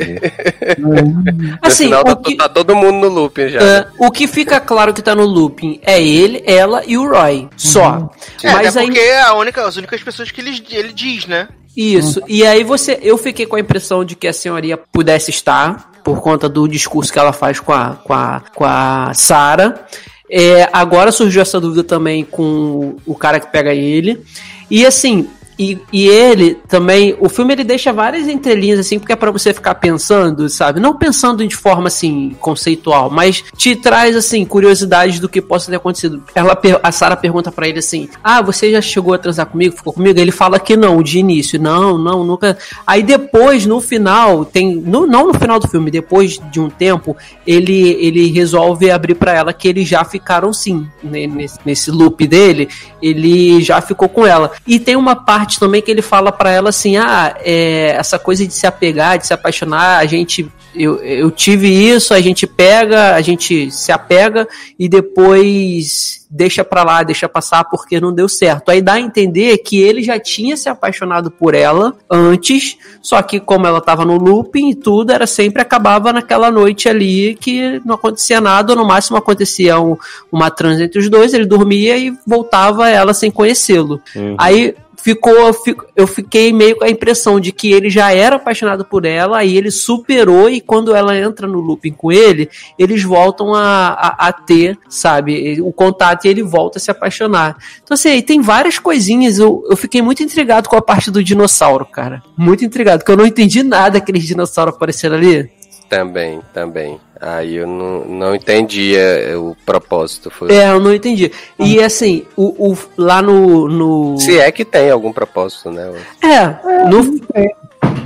No 0.77 1.57
Assim, 1.61 1.85
final 1.85 2.03
tá, 2.03 2.11
o 2.11 2.15
que, 2.17 2.35
tá 2.35 2.49
todo 2.49 2.75
mundo 2.75 3.09
no 3.09 3.09
looping 3.09 3.49
já. 3.49 3.59
é, 3.59 3.87
o 3.97 4.11
que 4.11 4.27
fica 4.27 4.59
claro 4.59 4.93
que 4.93 5.01
tá 5.01 5.15
no 5.15 5.25
looping 5.25 5.79
é 5.83 6.01
ele, 6.01 6.43
ela 6.45 6.83
e 6.85 6.97
o 6.97 7.09
Roy. 7.09 7.49
Só. 7.57 8.11
É, 8.43 8.51
Mas 8.51 8.77
aí. 8.77 8.85
porque 8.85 8.99
é 8.99 9.21
a 9.21 9.33
única, 9.33 9.65
as 9.65 9.77
únicas 9.77 10.01
pessoas 10.01 10.31
que 10.31 10.41
ele, 10.41 10.63
ele 10.71 10.93
diz, 10.93 11.25
né? 11.25 11.47
Isso. 11.75 12.21
E 12.27 12.45
aí 12.45 12.63
você. 12.63 12.99
Eu 13.01 13.17
fiquei 13.17 13.45
com 13.45 13.55
a 13.55 13.59
impressão 13.59 14.03
de 14.03 14.15
que 14.15 14.27
a 14.27 14.33
senhoria 14.33 14.77
pudesse 14.77 15.31
estar, 15.31 15.91
por 16.03 16.21
conta 16.21 16.49
do 16.49 16.67
discurso 16.67 17.11
que 17.11 17.19
ela 17.19 17.31
faz 17.33 17.59
com 17.59 17.71
a, 17.71 17.95
com 18.03 18.13
a, 18.13 18.41
com 18.53 18.65
a 18.65 19.11
Sarah. 19.13 19.85
É, 20.29 20.67
agora 20.71 21.11
surgiu 21.11 21.41
essa 21.41 21.59
dúvida 21.59 21.83
também 21.83 22.23
com 22.23 22.95
o 23.05 23.15
cara 23.15 23.39
que 23.39 23.47
pega 23.51 23.73
ele. 23.73 24.21
E 24.69 24.85
assim. 24.85 25.29
E, 25.61 25.77
e 25.93 26.07
ele 26.07 26.55
também, 26.67 27.15
o 27.19 27.29
filme 27.29 27.53
ele 27.53 27.63
deixa 27.63 27.93
várias 27.93 28.27
entrelinhas 28.27 28.79
assim, 28.79 28.97
porque 28.97 29.13
é 29.13 29.15
pra 29.15 29.29
você 29.29 29.53
ficar 29.53 29.75
pensando, 29.75 30.49
sabe? 30.49 30.79
Não 30.79 30.97
pensando 30.97 31.47
de 31.47 31.55
forma 31.55 31.85
assim 31.85 32.35
conceitual, 32.39 33.11
mas 33.11 33.43
te 33.55 33.75
traz 33.75 34.15
assim 34.15 34.43
curiosidades 34.43 35.19
do 35.19 35.29
que 35.29 35.39
possa 35.39 35.69
ter 35.69 35.77
acontecido. 35.77 36.23
Ela, 36.33 36.59
a 36.81 36.91
Sarah 36.91 37.15
pergunta 37.15 37.51
pra 37.51 37.67
ele 37.67 37.77
assim: 37.77 38.09
"Ah, 38.23 38.41
você 38.41 38.71
já 38.71 38.81
chegou 38.81 39.13
a 39.13 39.19
transar 39.19 39.45
comigo? 39.45 39.77
Ficou 39.77 39.93
comigo?" 39.93 40.19
Ele 40.19 40.31
fala 40.31 40.59
que 40.59 40.75
não, 40.75 41.03
de 41.03 41.19
início. 41.19 41.61
Não, 41.61 41.95
não, 41.95 42.23
nunca. 42.23 42.57
Aí 42.87 43.03
depois, 43.03 43.67
no 43.67 43.79
final, 43.79 44.43
tem, 44.43 44.75
no, 44.75 45.05
não 45.05 45.27
no 45.27 45.33
final 45.35 45.59
do 45.59 45.67
filme, 45.67 45.91
depois 45.91 46.41
de 46.51 46.59
um 46.59 46.71
tempo, 46.71 47.15
ele 47.45 47.91
ele 48.03 48.31
resolve 48.31 48.89
abrir 48.89 49.13
pra 49.13 49.33
ela 49.33 49.53
que 49.53 49.67
eles 49.67 49.87
já 49.87 50.03
ficaram 50.03 50.51
sim, 50.51 50.87
né, 51.03 51.27
nesse, 51.27 51.59
nesse 51.63 51.91
loop 51.91 52.25
dele, 52.25 52.67
ele 52.99 53.61
já 53.61 53.79
ficou 53.79 54.09
com 54.09 54.25
ela. 54.25 54.51
E 54.65 54.79
tem 54.79 54.95
uma 54.95 55.15
parte 55.15 55.50
também 55.59 55.81
que 55.81 55.89
ele 55.91 56.01
fala 56.01 56.31
pra 56.31 56.51
ela 56.51 56.69
assim: 56.69 56.97
ah, 56.97 57.35
é, 57.43 57.95
essa 57.97 58.17
coisa 58.19 58.45
de 58.45 58.53
se 58.53 58.65
apegar, 58.67 59.17
de 59.17 59.27
se 59.27 59.33
apaixonar, 59.33 59.99
a 59.99 60.05
gente. 60.05 60.49
Eu, 60.73 61.03
eu 61.03 61.29
tive 61.29 61.67
isso, 61.67 62.13
a 62.13 62.21
gente 62.21 62.47
pega, 62.47 63.13
a 63.13 63.21
gente 63.21 63.69
se 63.71 63.91
apega 63.91 64.47
e 64.79 64.87
depois 64.87 66.21
deixa 66.29 66.63
pra 66.63 66.83
lá, 66.83 67.03
deixa 67.03 67.27
passar 67.27 67.65
porque 67.65 67.99
não 67.99 68.13
deu 68.13 68.29
certo. 68.29 68.69
Aí 68.69 68.81
dá 68.81 68.93
a 68.93 68.99
entender 69.01 69.57
que 69.57 69.81
ele 69.81 70.01
já 70.01 70.17
tinha 70.17 70.55
se 70.55 70.69
apaixonado 70.69 71.29
por 71.29 71.53
ela 71.53 71.93
antes, 72.09 72.77
só 73.01 73.21
que 73.21 73.37
como 73.37 73.67
ela 73.67 73.81
tava 73.81 74.05
no 74.05 74.15
looping 74.15 74.69
e 74.69 74.75
tudo, 74.75 75.11
era 75.11 75.27
sempre 75.27 75.61
acabava 75.61 76.13
naquela 76.13 76.49
noite 76.49 76.87
ali 76.87 77.35
que 77.35 77.81
não 77.85 77.95
acontecia 77.95 78.39
nada, 78.39 78.71
ou 78.71 78.77
no 78.79 78.85
máximo 78.87 79.17
acontecia 79.17 79.77
um- 79.77 79.97
uma 80.31 80.49
trans 80.49 80.79
entre 80.79 80.99
os 80.99 81.09
dois, 81.09 81.33
ele 81.33 81.45
dormia 81.45 81.97
e 81.97 82.13
voltava 82.25 82.89
ela 82.89 83.13
sem 83.13 83.29
conhecê-lo. 83.29 84.01
Uhum. 84.15 84.35
Aí 84.37 84.73
ficou, 85.03 85.53
fico- 85.53 85.85
eu 85.95 86.07
fiquei 86.07 86.53
meio 86.53 86.77
com 86.77 86.83
a 86.83 86.89
impressão 86.89 87.39
de 87.39 87.51
que 87.51 87.71
ele 87.71 87.89
já 87.89 88.13
era 88.13 88.35
apaixonado 88.35 88.85
por 88.85 89.05
ela, 89.05 89.39
aí 89.39 89.57
ele 89.57 89.71
superou 89.71 90.49
e 90.49 90.61
quando 90.61 90.95
ela 90.95 91.17
entra 91.17 91.47
no 91.47 91.59
looping 91.59 91.91
com 91.91 92.11
ele, 92.11 92.49
eles 92.77 93.03
voltam 93.03 93.53
a, 93.53 93.87
a, 93.89 94.27
a 94.27 94.33
ter, 94.33 94.77
sabe, 94.89 95.61
o 95.61 95.71
contato 95.71 96.25
e 96.25 96.29
ele 96.29 96.43
volta 96.43 96.77
a 96.77 96.81
se 96.81 96.91
apaixonar. 96.91 97.57
Então 97.83 97.95
assim, 97.95 98.21
tem 98.21 98.41
várias 98.41 98.79
coisinhas, 98.79 99.39
eu, 99.39 99.63
eu 99.69 99.75
fiquei 99.77 100.01
muito 100.01 100.23
intrigado 100.23 100.69
com 100.69 100.75
a 100.75 100.81
parte 100.81 101.11
do 101.11 101.23
dinossauro, 101.23 101.85
cara. 101.85 102.21
Muito 102.37 102.63
intrigado, 102.63 102.99
porque 102.99 103.11
eu 103.11 103.17
não 103.17 103.25
entendi 103.25 103.63
nada 103.63 103.97
aqueles 103.97 104.23
dinossauros 104.23 104.75
aparecendo 104.75 105.15
ali. 105.15 105.49
Também, 105.89 106.39
também. 106.53 106.99
Aí 107.21 107.55
eu 107.57 107.67
não, 107.67 108.03
não 108.05 108.35
entendi 108.35 108.95
é, 108.97 109.35
o 109.37 109.55
propósito. 109.63 110.31
Foi... 110.31 110.51
É, 110.51 110.71
eu 110.71 110.79
não 110.79 110.91
entendi. 110.93 111.31
E 111.59 111.79
assim, 111.79 112.25
o, 112.35 112.71
o- 112.71 112.77
lá 112.97 113.21
no. 113.21 113.67
no... 113.67 114.17
Se 114.17 114.39
é 114.39 114.51
que 114.51 114.65
tem 114.65 114.89
algum 114.89 115.13
propósito, 115.13 115.69
né? 115.69 115.93
É, 116.23 116.87
no, 116.89 117.03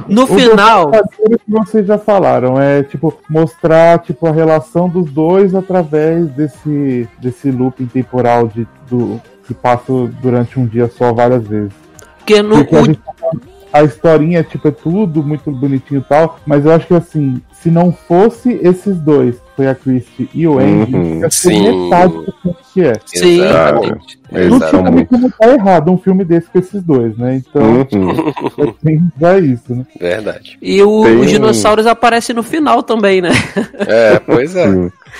no 0.07 0.23
O 0.23 0.27
final. 0.27 0.91
Cavaleiro 0.91 1.39
que 1.45 1.51
vocês 1.51 1.87
já 1.87 1.97
falaram, 1.97 2.59
é 2.61 2.83
tipo 2.83 3.13
mostrar 3.29 3.99
tipo 3.99 4.27
a 4.27 4.31
relação 4.31 4.89
dos 4.89 5.09
dois 5.09 5.55
através 5.55 6.27
desse 6.31 7.07
desse 7.17 7.49
looping 7.51 7.85
temporal 7.87 8.47
de 8.47 8.67
do 8.89 9.19
que 9.47 9.53
passa 9.53 9.91
durante 10.21 10.59
um 10.59 10.65
dia 10.65 10.89
só 10.89 11.13
várias 11.13 11.47
vezes. 11.47 11.71
Porque 12.17 12.41
no, 12.41 12.57
Porque 12.65 12.75
a, 12.75 12.81
o- 12.81 12.85
gente- 12.85 12.99
a 13.71 13.83
historinha 13.83 14.43
tipo 14.43 14.67
é 14.67 14.71
tudo 14.71 15.23
muito 15.23 15.49
bonitinho 15.51 16.01
e 16.01 16.03
tal, 16.03 16.37
mas 16.45 16.65
eu 16.65 16.71
acho 16.73 16.87
que 16.87 16.93
assim, 16.93 17.41
se 17.65 17.71
não 17.71 17.91
fosse 17.91 18.59
esses 18.61 18.95
dois, 18.99 19.37
que 19.37 19.41
foi 19.55 19.67
a 19.67 19.73
Christie 19.73 20.29
e 20.35 20.47
o 20.47 20.59
Andy, 20.59 20.93
Uhum, 20.95 21.19
ia 21.21 21.31
ser 21.31 21.49
sim. 21.49 21.63
metade 21.83 22.13
do 22.13 22.31
filme 22.43 22.57
que 22.71 22.81
é. 22.83 22.93
Sim. 23.07 23.41
Exatamente. 23.41 24.19
Não 24.31 24.59
tinha 24.59 24.91
muito- 24.91 25.07
como 25.09 25.31
tá 25.31 25.49
errado 25.51 25.91
um 25.91 25.97
filme 25.97 26.23
desse 26.23 26.47
com 26.47 26.59
esses 26.59 26.83
dois, 26.83 27.17
né? 27.17 27.37
Então, 27.37 27.63
Uhum. 27.91 28.73
tem 28.83 29.01
já 29.19 29.39
isso, 29.39 29.73
né? 29.73 29.83
Verdade. 29.99 30.59
E 30.61 30.79
o- 30.83 31.03
Tem 31.05 31.17
os 31.19 31.29
dinossauros 31.31 31.87
aparecem 31.87 32.35
no 32.35 32.43
final 32.43 32.83
também, 32.83 33.19
né? 33.19 33.29
É, 33.87 34.19
pois 34.19 34.55
é. 34.55 34.67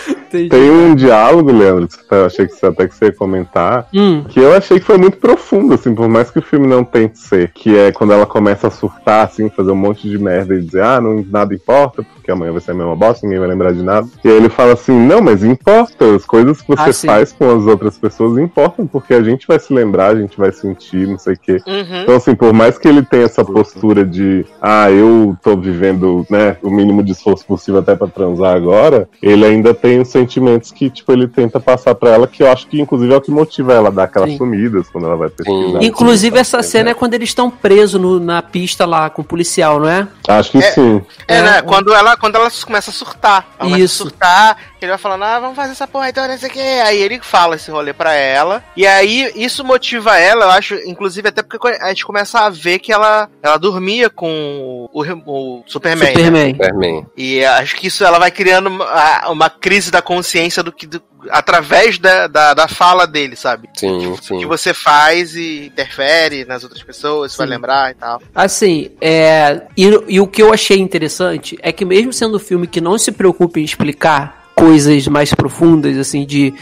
Entendi. 0.09 0.49
Tem 0.49 0.69
um 0.69 0.95
diálogo, 0.95 1.51
Leandro, 1.51 1.87
que 1.87 2.13
eu 2.13 2.25
achei 2.25 2.47
que 2.47 2.53
você 2.53 2.65
até 2.65 2.87
que 2.87 2.95
você 2.95 3.05
ia 3.05 3.13
comentar, 3.13 3.87
Hum, 3.93 4.23
que 4.27 4.39
eu 4.39 4.53
achei 4.53 4.79
que 4.79 4.85
foi 4.85 4.97
muito 4.97 5.17
profundo, 5.17 5.73
assim, 5.73 5.93
por 5.95 6.09
mais 6.09 6.29
que 6.29 6.39
o 6.39 6.41
filme 6.41 6.67
não 6.67 6.83
tente 6.83 7.19
ser, 7.19 7.51
que 7.53 7.77
é 7.77 7.91
quando 7.91 8.13
ela 8.13 8.25
começa 8.25 8.67
a 8.67 8.71
surtar, 8.71 9.25
assim, 9.25 9.49
fazer 9.49 9.71
um 9.71 9.75
monte 9.75 10.09
de 10.09 10.17
merda 10.17 10.55
e 10.55 10.61
dizer, 10.61 10.83
ah, 10.83 10.99
não, 10.99 11.23
nada 11.29 11.53
importa, 11.53 12.03
porque 12.13 12.31
amanhã 12.31 12.51
vai 12.51 12.61
ser 12.61 12.71
a 12.71 12.73
mesma 12.73 12.95
bosta, 12.95 13.25
ninguém 13.25 13.39
vai 13.39 13.47
lembrar 13.47 13.71
de 13.71 13.83
nada. 13.83 14.07
E 14.23 14.27
aí 14.27 14.35
ele 14.35 14.49
fala 14.49 14.73
assim, 14.73 14.97
não, 14.99 15.21
mas 15.21 15.43
importa, 15.43 16.15
as 16.15 16.25
coisas 16.25 16.61
que 16.61 16.67
você 16.67 17.07
Ah, 17.07 17.11
faz 17.13 17.31
com 17.31 17.49
as 17.55 17.65
outras 17.65 17.97
pessoas 17.97 18.37
importam, 18.37 18.85
porque 18.87 19.13
a 19.13 19.21
gente 19.21 19.47
vai 19.47 19.59
se 19.59 19.73
lembrar, 19.73 20.07
a 20.07 20.15
gente 20.15 20.37
vai 20.37 20.51
sentir, 20.51 21.07
não 21.07 21.17
sei 21.17 21.33
o 21.35 21.39
quê. 21.39 21.61
Uhum. 21.65 22.01
Então, 22.03 22.15
assim, 22.15 22.35
por 22.35 22.51
mais 22.53 22.77
que 22.77 22.87
ele 22.87 23.03
tenha 23.03 23.23
essa 23.25 23.45
postura 23.45 24.03
de, 24.03 24.45
ah, 24.61 24.91
eu 24.91 25.37
tô 25.41 25.55
vivendo, 25.55 26.25
né, 26.29 26.57
o 26.61 26.69
mínimo 26.69 27.03
de 27.03 27.11
esforço 27.11 27.45
possível 27.45 27.79
até 27.79 27.95
pra 27.95 28.07
transar 28.07 28.55
agora, 28.55 29.07
ele 29.21 29.45
ainda 29.45 29.73
tem 29.73 29.84
os 29.99 30.07
sentimentos 30.09 30.71
que, 30.71 30.89
tipo, 30.89 31.11
ele 31.11 31.27
tenta 31.27 31.59
passar 31.59 31.93
pra 31.95 32.11
ela, 32.11 32.27
que 32.27 32.41
eu 32.43 32.51
acho 32.51 32.67
que, 32.67 32.79
inclusive, 32.79 33.13
é 33.13 33.17
o 33.17 33.21
que 33.21 33.31
motiva 33.31 33.73
ela 33.73 33.89
a 33.89 33.91
dar 33.91 34.03
aquelas 34.03 34.31
Sim. 34.31 34.37
sumidas 34.37 34.87
quando 34.89 35.05
ela 35.07 35.15
vai 35.15 35.29
pesquisar. 35.29 35.83
Inclusive, 35.83 36.37
essa 36.39 36.61
cena 36.63 36.89
é 36.91 36.93
quando 36.93 37.13
eles 37.13 37.29
estão 37.29 37.49
presos 37.49 37.99
no- 37.99 38.19
na 38.19 38.41
pista 38.41 38.85
lá 38.85 39.09
com 39.09 39.21
o 39.21 39.25
policial, 39.25 39.79
não 39.79 39.89
é? 39.89 40.07
Acho 40.27 40.51
que 40.51 40.57
É. 40.59 40.71
sim. 40.71 41.01
É, 41.27 41.37
É, 41.37 41.41
né? 41.41 41.57
é. 41.57 41.61
Quando 41.61 41.93
ela, 41.93 42.17
quando 42.17 42.35
ela 42.35 42.49
começa 42.65 42.89
a 42.89 42.93
surtar. 42.93 43.45
Ela 43.59 43.69
começa 43.69 43.83
Isso. 43.83 44.03
a 44.03 44.09
surtar, 44.09 44.57
ele 44.81 44.89
vai 44.91 44.97
falando, 44.97 45.23
ah, 45.23 45.39
vamos 45.39 45.55
fazer 45.55 45.71
essa 45.71 45.87
porra 45.87 46.09
então, 46.09 46.27
não 46.27 46.37
sei 46.37 46.49
o 46.49 46.51
que. 46.51 46.59
Aí 46.59 47.01
ele 47.01 47.19
fala 47.21 47.55
esse 47.55 47.69
rolê 47.71 47.93
pra 47.93 48.13
ela. 48.13 48.63
E 48.75 48.85
aí 48.85 49.31
isso 49.35 49.63
motiva 49.63 50.17
ela, 50.17 50.45
eu 50.45 50.51
acho, 50.51 50.75
inclusive 50.85 51.27
até 51.29 51.41
porque 51.43 51.67
a 51.81 51.89
gente 51.89 52.05
começa 52.05 52.39
a 52.39 52.49
ver 52.49 52.79
que 52.79 52.91
ela, 52.91 53.29
ela 53.41 53.57
dormia 53.57 54.09
com 54.09 54.87
o, 54.91 55.01
o 55.25 55.63
Superman. 55.67 56.05
né? 56.09 56.13
Superman. 56.15 56.51
Superman. 56.55 57.05
E 57.17 57.43
acho 57.43 57.75
que 57.75 57.87
isso 57.87 58.03
ela 58.03 58.19
vai 58.19 58.31
criando 58.31 58.67
uma, 58.67 59.29
uma 59.29 59.49
crise 59.49 59.74
da 59.91 60.01
consciência 60.01 60.61
do 60.63 60.71
que. 60.71 60.87
do- 60.87 61.01
através 61.29 61.97
da, 61.97 62.27
da, 62.27 62.53
da 62.53 62.67
fala 62.67 63.05
dele, 63.07 63.35
sabe? 63.35 63.67
Sim, 63.75 64.07
O 64.07 64.17
que 64.17 64.25
sim. 64.27 64.45
você 64.45 64.73
faz 64.73 65.35
e 65.35 65.65
interfere 65.65 66.45
nas 66.45 66.63
outras 66.63 66.83
pessoas, 66.83 67.31
você 67.31 67.37
vai 67.39 67.47
Sim. 67.47 67.53
lembrar 67.53 67.91
e 67.91 67.93
tal. 67.95 68.21
Assim, 68.33 68.91
é, 69.01 69.63
e, 69.75 69.85
e 70.07 70.19
o 70.19 70.27
que 70.27 70.41
eu 70.43 70.53
achei 70.53 70.77
interessante 70.77 71.57
é 71.61 71.71
que 71.71 71.83
mesmo 71.83 72.13
sendo 72.13 72.37
um 72.37 72.39
filme 72.39 72.67
que 72.67 72.79
não 72.79 72.97
se 72.97 73.11
preocupa 73.11 73.59
em 73.59 73.63
explicar 73.63 74.51
coisas 74.55 75.07
mais 75.07 75.33
profundas, 75.33 75.97
assim, 75.97 76.25
de 76.25 76.53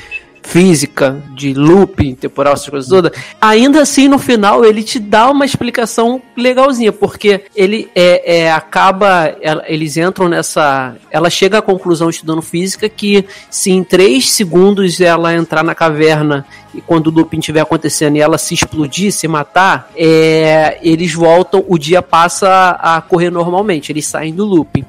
física, 0.44 1.24
de 1.34 1.54
looping 1.54 2.16
temporal, 2.16 2.54
essas 2.54 2.70
coisas 2.70 2.90
todas, 2.90 3.12
ainda 3.42 3.82
assim 3.82 4.08
no 4.08 4.20
final 4.20 4.64
ele 4.64 4.84
te 4.84 5.00
dá 5.00 5.30
uma 5.32 5.46
explicação 5.46 6.22
legalzinha, 6.38 6.92
porque 6.92 7.46
ele 7.56 7.90
é, 7.96 8.40
é, 8.42 8.52
acaba, 8.52 9.36
ela- 9.42 9.64
eles 9.68 9.96
entram 9.98 10.28
nessa, 10.28 10.96
ela 11.10 11.30
chega 11.30 11.58
à 11.60 11.62
conclusão 11.62 12.10
estudando 12.10 12.42
física 12.42 12.88
que 12.90 13.26
se 13.50 13.72
em 13.72 13.84
três 13.84 14.30
segundos 14.32 15.00
ela 15.00 15.34
entrar 15.34 15.64
na 15.64 15.74
caverna 15.74 16.46
e 16.76 16.82
quando 16.82 17.08
o 17.08 17.12
looping 17.12 17.40
estiver 17.40 17.62
acontecendo 17.62 18.18
e 18.18 18.20
ela 18.22 18.38
se 18.38 18.54
explodir, 18.54 19.12
se 19.14 19.28
matar, 19.28 19.90
é, 19.96 20.78
eles 20.82 21.14
voltam, 21.14 21.64
o 21.68 21.78
dia 21.78 22.02
passa 22.02 22.72
a 22.82 23.00
correr 23.02 23.30
normalmente, 23.30 23.92
eles 23.92 24.06
saem 24.06 24.34
do 24.34 24.44
looping. 24.46 24.84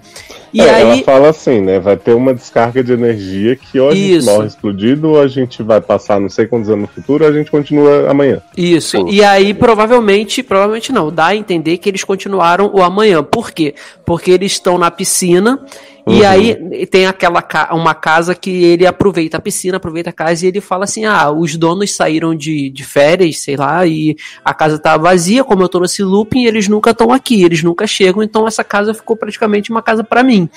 E 0.54 0.60
É, 0.60 0.70
aí, 0.72 0.82
Ela 0.82 1.02
fala 1.02 1.28
assim, 1.30 1.60
né? 1.60 1.80
Vai 1.80 1.96
ter 1.96 2.14
uma 2.14 2.32
descarga 2.32 2.82
de 2.84 2.92
energia 2.92 3.56
que 3.56 3.80
ou 3.80 3.88
a 3.88 3.94
gente 3.94 4.18
Isso. 4.18 4.30
morre 4.30 4.46
explodido, 4.46 5.10
ou 5.10 5.20
a 5.20 5.26
gente 5.26 5.64
vai 5.64 5.80
passar 5.80 6.20
não 6.20 6.30
sei 6.30 6.46
quantos 6.46 6.70
anos 6.70 6.82
no 6.82 6.86
futuro, 6.86 7.24
ou 7.24 7.30
a 7.30 7.32
gente 7.32 7.50
continua 7.50 8.08
amanhã. 8.08 8.40
Isso. 8.56 9.08
E 9.08 9.24
aí, 9.24 9.52
provavelmente, 9.52 10.44
provavelmente 10.44 10.92
não, 10.92 11.12
dá 11.12 11.26
a 11.26 11.36
entender 11.36 11.78
que 11.78 11.88
eles 11.88 12.04
continuaram 12.04 12.70
o 12.72 12.84
amanhã. 12.84 13.20
Por 13.20 13.50
quê? 13.50 13.74
Porque 14.04 14.30
eles 14.30 14.52
estão 14.52 14.78
na 14.78 14.92
piscina 14.92 15.58
e 16.06 16.20
Uhum. 16.20 16.26
aí 16.26 16.86
tem 16.86 17.06
aquela 17.06 17.42
uma 17.72 17.94
casa 17.94 18.34
que 18.34 18.50
ele 18.50 18.86
aproveita 18.86 19.38
a 19.38 19.40
piscina, 19.40 19.78
aproveita 19.78 20.10
a 20.10 20.12
casa 20.12 20.44
e 20.44 20.48
ele 20.48 20.60
fala 20.60 20.84
assim: 20.84 21.04
ah, 21.06 21.30
os 21.30 21.56
donos 21.56 21.94
saíram 21.94 22.34
de, 22.34 22.68
de 22.70 22.84
férias, 22.84 23.38
sei 23.38 23.56
lá, 23.56 23.86
e 23.86 24.16
a 24.44 24.52
casa 24.52 24.78
tá 24.78 24.96
vazia, 24.96 25.42
como 25.42 25.62
eu 25.62 25.68
tô 25.68 25.80
nesse 25.80 26.02
looping, 26.02 26.44
eles 26.44 26.68
nunca 26.68 26.90
estão 26.90 27.10
aqui, 27.10 27.42
eles 27.42 27.62
nunca 27.62 27.86
chegam, 27.86 28.22
então 28.22 28.46
essa 28.46 28.62
casa 28.62 28.92
ficou 28.92 29.16
praticamente 29.16 29.70
uma 29.70 29.80
casa 29.80 30.04
pra 30.04 30.22
mim. 30.22 30.48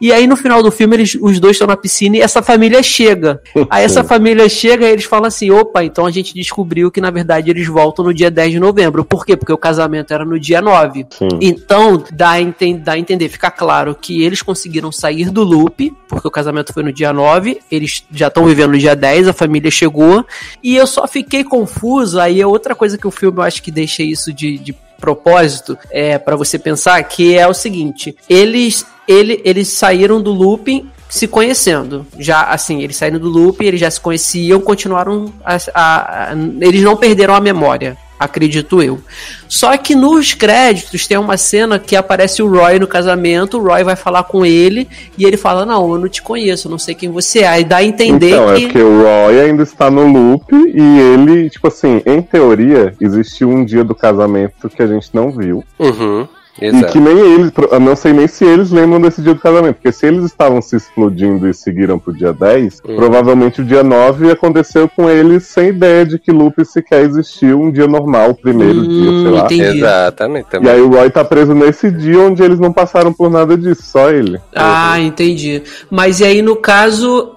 E 0.00 0.12
aí 0.12 0.26
no 0.26 0.36
final 0.36 0.62
do 0.62 0.70
filme 0.70 0.96
eles, 0.96 1.16
os 1.20 1.40
dois 1.40 1.56
estão 1.56 1.66
na 1.66 1.76
piscina 1.76 2.16
e 2.16 2.20
essa 2.20 2.42
família 2.42 2.82
chega. 2.82 3.40
Aí 3.70 3.84
essa 3.84 4.04
família 4.04 4.48
chega 4.48 4.86
e 4.86 4.92
eles 4.92 5.04
falam 5.04 5.26
assim: 5.26 5.50
opa, 5.50 5.82
então 5.84 6.06
a 6.06 6.10
gente 6.10 6.34
descobriu 6.34 6.90
que 6.90 7.00
na 7.00 7.10
verdade 7.10 7.50
eles 7.50 7.66
voltam 7.66 8.04
no 8.04 8.14
dia 8.14 8.30
10 8.30 8.52
de 8.52 8.60
novembro. 8.60 9.04
Por 9.04 9.24
quê? 9.24 9.36
Porque 9.36 9.52
o 9.52 9.58
casamento 9.58 10.12
era 10.12 10.24
no 10.24 10.38
dia 10.38 10.60
9. 10.60 11.06
Sim. 11.10 11.28
Então, 11.40 12.02
dá 12.12 12.32
a, 12.32 12.36
dá 12.82 12.92
a 12.92 12.98
entender, 12.98 13.28
fica 13.28 13.50
claro 13.50 13.94
que 13.94 14.22
eles 14.22 14.42
conseguiram 14.42 14.91
sair 14.92 15.30
do 15.30 15.42
loop, 15.42 15.92
porque 16.08 16.28
o 16.28 16.30
casamento 16.30 16.72
foi 16.72 16.82
no 16.82 16.92
dia 16.92 17.12
9, 17.12 17.60
eles 17.70 18.04
já 18.12 18.28
estão 18.28 18.44
vivendo 18.44 18.72
no 18.72 18.78
dia 18.78 18.94
10, 18.94 19.28
a 19.28 19.32
família 19.32 19.70
chegou, 19.70 20.24
e 20.62 20.76
eu 20.76 20.86
só 20.86 21.06
fiquei 21.08 21.42
confuso, 21.42 22.20
aí 22.20 22.40
é 22.40 22.46
outra 22.46 22.74
coisa 22.74 22.96
que 22.98 23.06
o 23.06 23.10
filme 23.10 23.38
eu 23.38 23.42
acho 23.42 23.62
que 23.62 23.70
deixa 23.70 24.02
isso 24.02 24.32
de, 24.32 24.58
de 24.58 24.74
propósito, 25.00 25.76
é 25.90 26.16
para 26.18 26.36
você 26.36 26.58
pensar, 26.58 27.02
que 27.02 27.36
é 27.36 27.46
o 27.48 27.52
seguinte, 27.54 28.14
eles, 28.28 28.86
ele, 29.08 29.40
eles 29.44 29.68
saíram 29.68 30.20
do 30.22 30.30
looping 30.32 30.88
se 31.08 31.26
conhecendo. 31.28 32.06
Já 32.18 32.44
assim, 32.44 32.80
eles 32.82 32.96
saíram 32.96 33.18
do 33.18 33.28
loop, 33.28 33.62
eles 33.62 33.80
já 33.80 33.90
se 33.90 34.00
conheciam, 34.00 34.60
continuaram 34.60 35.30
a, 35.44 35.56
a- 35.74 36.30
a- 36.30 36.34
eles 36.60 36.82
não 36.82 36.96
perderam 36.96 37.34
a 37.34 37.40
memória, 37.40 37.98
acredito 38.24 38.82
eu. 38.82 39.00
Só 39.48 39.76
que 39.76 39.94
nos 39.94 40.34
créditos 40.34 41.06
tem 41.06 41.18
uma 41.18 41.36
cena 41.36 41.78
que 41.78 41.94
aparece 41.94 42.42
o 42.42 42.48
Roy 42.48 42.78
no 42.78 42.86
casamento, 42.86 43.58
o 43.58 43.62
Roy 43.62 43.84
vai 43.84 43.96
falar 43.96 44.24
com 44.24 44.44
ele 44.44 44.88
e 45.16 45.24
ele 45.24 45.36
fala: 45.36 45.66
"Não, 45.66 45.92
eu 45.92 45.98
não 45.98 46.08
te 46.08 46.22
conheço, 46.22 46.68
eu 46.68 46.70
não 46.70 46.78
sei 46.78 46.94
quem 46.94 47.10
você 47.10 47.40
é". 47.40 47.48
Aí 47.48 47.64
dá 47.64 47.78
a 47.78 47.84
entender 47.84 48.30
Então, 48.30 48.52
é 48.52 48.54
que 48.56 48.62
porque 48.66 48.82
o 48.82 49.02
Roy 49.02 49.40
ainda 49.40 49.62
está 49.62 49.90
no 49.90 50.06
loop 50.06 50.46
e 50.52 51.00
ele, 51.00 51.50
tipo 51.50 51.68
assim, 51.68 52.02
em 52.06 52.22
teoria, 52.22 52.94
existiu 53.00 53.50
um 53.50 53.64
dia 53.64 53.84
do 53.84 53.94
casamento 53.94 54.68
que 54.68 54.82
a 54.82 54.86
gente 54.86 55.08
não 55.12 55.30
viu. 55.30 55.64
Uhum. 55.78 56.26
E 56.60 56.66
Exato. 56.66 56.92
que 56.92 57.00
nem 57.00 57.18
eles, 57.18 57.50
eu 57.70 57.80
não 57.80 57.96
sei 57.96 58.12
nem 58.12 58.28
se 58.28 58.44
eles 58.44 58.70
lembram 58.70 59.00
desse 59.00 59.22
dia 59.22 59.32
do 59.32 59.40
casamento, 59.40 59.76
porque 59.76 59.90
se 59.90 60.06
eles 60.06 60.22
estavam 60.24 60.60
se 60.60 60.76
explodindo 60.76 61.48
e 61.48 61.54
seguiram 61.54 61.98
pro 61.98 62.12
dia 62.12 62.30
10, 62.32 62.80
Hum. 62.86 62.94
provavelmente 62.94 63.62
o 63.62 63.64
dia 63.64 63.82
9 63.82 64.30
aconteceu 64.30 64.86
com 64.86 65.08
eles 65.08 65.44
sem 65.44 65.68
ideia 65.70 66.04
de 66.04 66.18
que 66.18 66.30
loop 66.30 66.62
sequer 66.64 67.04
existiu 67.04 67.58
um 67.58 67.70
dia 67.72 67.86
normal, 67.86 68.30
o 68.30 68.34
primeiro 68.34 68.80
Hum, 68.80 68.86
dia, 68.88 69.10
sei 69.22 69.30
lá. 69.30 69.44
entendi. 69.46 69.78
Exatamente. 69.78 70.46
E 70.46 70.50
Também. 70.50 70.72
aí 70.72 70.80
o 70.82 70.88
Roy 70.90 71.08
tá 71.10 71.24
preso 71.24 71.54
nesse 71.54 71.90
dia 71.90 72.20
onde 72.20 72.42
eles 72.42 72.58
não 72.60 72.70
passaram 72.72 73.14
por 73.14 73.30
nada 73.30 73.56
disso, 73.56 73.82
só 73.84 74.10
ele. 74.10 74.38
Ah, 74.54 75.00
entendi. 75.00 75.62
Mas 75.90 76.20
e 76.20 76.24
aí, 76.24 76.42
no 76.42 76.56
caso. 76.56 77.32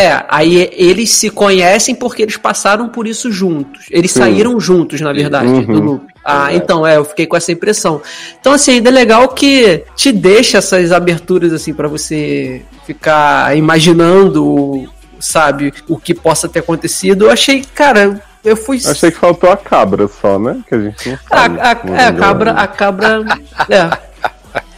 É, 0.00 0.24
aí 0.28 0.70
eles 0.72 1.10
se 1.10 1.28
conhecem 1.30 1.94
porque 1.94 2.22
eles 2.22 2.36
passaram 2.36 2.88
por 2.88 3.06
isso 3.06 3.30
juntos. 3.30 3.86
Eles 3.90 4.10
Sim. 4.12 4.20
saíram 4.20 4.58
juntos, 4.58 5.00
na 5.00 5.12
verdade, 5.12 5.48
Uhum. 5.48 5.62
do 5.64 5.80
loop. 5.80 6.06
Ah, 6.24 6.50
Exato. 6.52 6.56
então, 6.56 6.86
é, 6.86 6.96
eu 6.96 7.04
fiquei 7.04 7.26
com 7.26 7.36
essa 7.36 7.50
impressão. 7.50 8.00
Então, 8.40 8.52
assim, 8.52 8.72
ainda 8.72 8.88
é 8.90 8.92
legal 8.92 9.28
que 9.28 9.84
te 9.96 10.12
deixa 10.12 10.58
essas 10.58 10.92
aberturas, 10.92 11.52
assim, 11.52 11.72
pra 11.74 11.88
você 11.88 12.62
ficar 12.86 13.56
imaginando, 13.56 14.88
sabe, 15.18 15.72
o 15.88 15.98
que 15.98 16.14
possa 16.14 16.48
ter 16.48 16.60
acontecido. 16.60 17.26
Eu 17.26 17.30
achei, 17.30 17.62
cara, 17.74 18.20
eu 18.44 18.56
fui. 18.56 18.78
Achei 18.84 19.10
que 19.10 19.18
faltou 19.18 19.50
a 19.50 19.56
cabra 19.56 20.08
só, 20.08 20.38
né? 20.38 20.58
Que 20.68 20.74
a 20.74 20.80
gente 20.80 21.08
não 21.10 21.18
A, 21.30 21.36
sabe. 21.40 21.60
a- 21.60 21.80
Não 21.84 21.96
é, 21.96 22.04
a 22.06 22.12
cabra, 22.12 22.50
a 22.52 22.66
cabra. 22.66 23.24
É. 23.68 24.09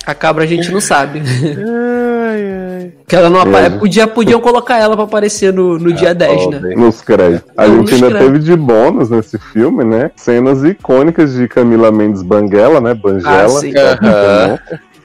A 0.07 0.15
cabra 0.15 0.45
a 0.45 0.47
gente 0.47 0.71
não 0.71 0.81
sabe. 0.81 1.23
Que 3.07 3.15
ela 3.15 3.31
não 3.31 3.41
apare... 3.41 3.79
Podia, 3.79 4.07
podiam 4.07 4.41
colocar 4.41 4.79
ela 4.79 4.97
pra 4.97 5.05
aparecer 5.05 5.53
no, 5.53 5.79
no 5.79 5.93
dia 5.93 6.15
10, 6.15 6.47
né? 6.47 6.59
Pobre. 6.59 6.75
Nos 6.77 7.01
créditos. 7.03 7.51
A 7.57 7.67
Não, 7.67 7.77
gente 7.79 7.95
ainda 7.95 8.09
créditos. 8.09 8.33
teve 8.33 8.39
de 8.45 8.57
bônus 8.57 9.11
nesse 9.11 9.39
filme, 9.39 9.85
né? 9.85 10.11
Cenas 10.17 10.65
icônicas 10.65 11.35
de 11.35 11.47
Camila 11.47 11.93
Mendes 11.93 12.23
Banguela, 12.23 12.81
né? 12.81 12.95
Banguela. 12.95 13.45
Ah, 13.45 13.49
sim. 13.49 13.73
que 13.73 13.79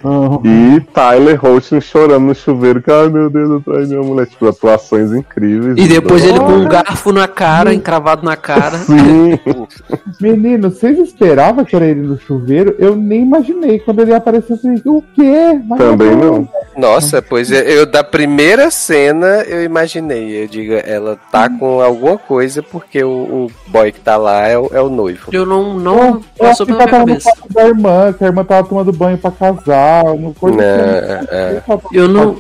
Ah, 0.03 0.40
E 0.43 0.80
Tyler 0.93 1.43
Hoechlin 1.43 1.82
chorando 1.82 2.26
no 2.27 2.35
chuveiro, 2.35 2.82
que, 2.82 2.92
ai 2.92 3.09
meu 3.09 3.30
Deus, 3.30 3.50
eu 3.50 3.61
traí 3.61 3.88
minha 3.88 4.01
mulher. 4.01 4.27
Tipo, 4.27 4.48
atuações 4.48 5.11
incríveis. 5.14 5.77
E 5.77 5.88
depois 5.88 6.24
ele 6.24 6.40
com 6.40 6.53
um 6.53 6.67
garfo 6.67 7.11
na 7.11 7.27
cara, 7.27 7.74
encravado 7.74 8.24
na 8.26 8.35
cara. 8.35 8.77
Sim, 8.77 9.40
Menino, 10.22 10.69
vocês 10.69 10.98
esperavam 11.00 11.64
que 11.66 11.76
era 11.76 11.85
ele 11.85 12.01
no 12.01 12.19
chuveiro? 12.19 12.76
Eu 12.80 12.95
nem 12.95 13.22
imaginei. 13.22 13.80
Quando 13.80 14.01
ele 14.01 14.14
apareceu, 14.14 14.56
eu 14.56 14.61
falei, 14.61 14.82
o 14.85 15.03
quê? 15.16 15.59
Mas 15.67 15.80
também 15.80 16.16
não. 16.16 16.48
Nossa, 16.77 17.22
pois 17.22 17.51
é, 17.51 17.64
eu 17.76 17.85
da 17.85 18.03
primeira 18.03 18.69
cena 18.69 19.43
eu 19.48 19.64
imaginei. 19.64 20.43
Eu 20.43 20.48
digo, 20.48 20.74
ela 20.74 21.17
tá 21.32 21.50
com 21.50 21.82
alguma 21.82 22.17
coisa 22.17 22.61
porque 22.61 23.03
o, 23.03 23.09
o 23.09 23.51
boy 23.67 23.92
que 23.92 24.00
tá 24.00 24.16
lá 24.17 24.48
é 24.48 24.58
o, 24.58 24.69
é 24.72 24.82
o 24.82 24.90
noivo. 24.90 25.30
Eu 25.32 25.45
não, 25.45 25.74
Eu, 25.74 25.80
não 25.80 25.98
eu 25.98 26.14
acho 26.14 26.24
passou 26.38 26.66
que 26.67 26.74
pela 26.74 26.84
ela 26.84 26.92
minha 26.92 27.00
no 27.01 27.08
cabeça. 27.08 27.32
quarto 27.32 27.53
da 27.53 27.67
irmã, 27.67 28.14
que 28.14 28.24
a 28.24 28.27
irmã 28.27 28.43
tava 28.43 28.67
tomando 28.67 28.93
banho 28.93 29.17
pra 29.17 29.32
casar, 29.32 29.87
coisa 30.40 30.62
É, 30.62 31.28
é. 31.30 31.64
assim. 31.68 31.82
Eu 31.92 32.08
não, 32.08 32.38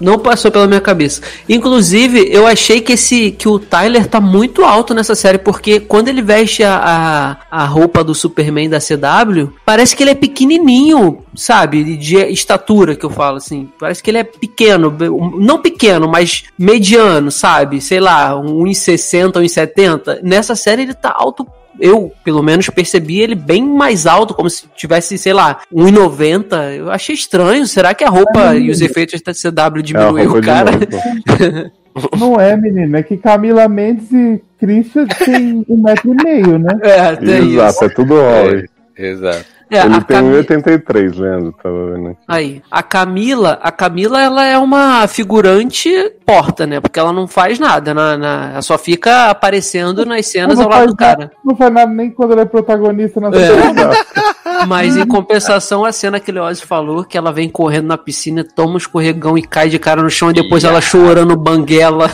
não 0.00 0.18
passou 0.18 0.50
pela 0.50 0.66
minha 0.66 0.80
cabeça. 0.80 1.22
Inclusive, 1.48 2.28
eu 2.30 2.46
achei 2.46 2.80
que 2.80 2.92
esse 2.92 3.32
que 3.32 3.48
o 3.48 3.58
Tyler 3.58 4.06
tá 4.06 4.20
muito 4.20 4.64
alto 4.64 4.94
nessa 4.94 5.14
série, 5.14 5.38
porque 5.38 5.80
quando 5.80 6.08
ele 6.08 6.22
veste 6.22 6.62
a, 6.62 7.36
a, 7.50 7.62
a 7.62 7.64
roupa 7.64 8.04
do 8.04 8.14
Superman 8.14 8.68
da 8.68 8.78
CW, 8.78 9.52
parece 9.64 9.94
que 9.94 10.02
ele 10.02 10.10
é 10.10 10.14
pequenininho, 10.14 11.24
sabe? 11.34 11.96
De 11.96 12.16
estatura, 12.16 12.94
que 12.94 13.04
eu 13.04 13.10
falo 13.10 13.36
assim. 13.36 13.68
Parece 13.78 14.02
que 14.02 14.10
ele 14.10 14.18
é 14.18 14.24
pequeno. 14.24 14.94
Não 15.38 15.60
pequeno, 15.60 16.08
mas 16.08 16.44
mediano, 16.58 17.30
sabe? 17.30 17.80
Sei 17.80 18.00
lá, 18.00 18.32
1,60, 18.34 19.32
1,70. 19.32 20.20
Nessa 20.22 20.54
série 20.54 20.82
ele 20.82 20.94
tá 20.94 21.14
alto 21.16 21.46
eu, 21.80 22.12
pelo 22.24 22.42
menos, 22.42 22.68
percebi 22.70 23.20
ele 23.20 23.34
bem 23.34 23.64
mais 23.64 24.06
alto, 24.06 24.34
como 24.34 24.48
se 24.48 24.66
tivesse, 24.76 25.16
sei 25.18 25.32
lá, 25.32 25.60
1,90. 25.72 26.76
Eu 26.76 26.90
achei 26.90 27.14
estranho. 27.14 27.66
Será 27.66 27.94
que 27.94 28.04
a 28.04 28.08
roupa 28.08 28.54
e 28.56 28.70
os 28.70 28.80
efeitos 28.80 29.20
da 29.20 29.32
CW 29.32 29.78
É 29.78 29.82
diminuiu 29.82 30.40
de 30.40 30.46
cara? 30.46 30.70
Não 32.18 32.40
é, 32.40 32.56
menino. 32.56 32.96
É 32.96 33.02
que 33.02 33.16
Camila 33.16 33.68
Mendes 33.68 34.12
e 34.12 34.40
Christian 34.58 35.06
tem 35.06 35.64
um 35.68 35.82
metro 35.82 36.12
e 36.12 36.24
meio, 36.24 36.58
né? 36.58 36.78
É, 36.82 37.16
tem 37.16 37.54
Exato, 37.54 37.70
isso. 37.70 37.84
é 37.84 37.88
tudo 37.88 38.14
Roy. 38.14 38.64
Exato. 38.96 39.57
É, 39.70 39.84
Ele 39.84 39.94
a 39.96 40.00
tem 40.00 40.16
Cami- 40.16 40.36
1,83, 40.36 41.18
Leandro, 41.18 41.54
tava 41.62 41.92
vendo 41.92 42.08
aqui. 42.08 42.18
Aí, 42.26 42.62
a 42.70 42.82
Camila, 42.82 43.58
a 43.62 43.70
Camila, 43.70 44.20
ela 44.20 44.44
é 44.44 44.56
uma 44.56 45.06
figurante 45.06 45.90
porta, 46.24 46.66
né? 46.66 46.80
Porque 46.80 46.98
ela 46.98 47.12
não 47.12 47.26
faz 47.28 47.58
nada, 47.58 47.92
na, 47.92 48.16
na- 48.16 48.50
ela 48.52 48.62
só 48.62 48.78
fica 48.78 49.28
aparecendo 49.30 50.06
nas 50.06 50.26
cenas 50.26 50.58
ao 50.58 50.68
lado 50.68 50.86
do 50.88 50.96
cara. 50.96 51.18
nada, 51.18 51.32
não 51.44 51.54
faz 51.56 51.72
nada 51.72 51.92
nem 51.92 52.10
quando 52.10 52.32
ele 52.32 52.40
é 52.42 52.44
protagonista 52.44 53.20
na 53.20 53.28
É. 53.28 53.32
Mas 54.66 54.96
em 54.96 55.06
compensação, 55.06 55.84
a 55.84 55.92
cena 55.92 56.18
que 56.20 56.30
o 56.30 56.34
Leoz 56.34 56.60
falou, 56.60 57.04
que 57.04 57.16
ela 57.16 57.32
vem 57.32 57.48
correndo 57.48 57.86
na 57.86 57.98
piscina, 57.98 58.44
toma 58.44 58.74
um 58.74 58.76
escorregão 58.76 59.36
e 59.38 59.42
cai 59.42 59.68
de 59.68 59.78
cara 59.78 60.02
no 60.02 60.10
chão, 60.10 60.30
e 60.30 60.34
depois 60.34 60.64
ela 60.64 60.80
chorando 60.80 61.36
banguela. 61.36 62.10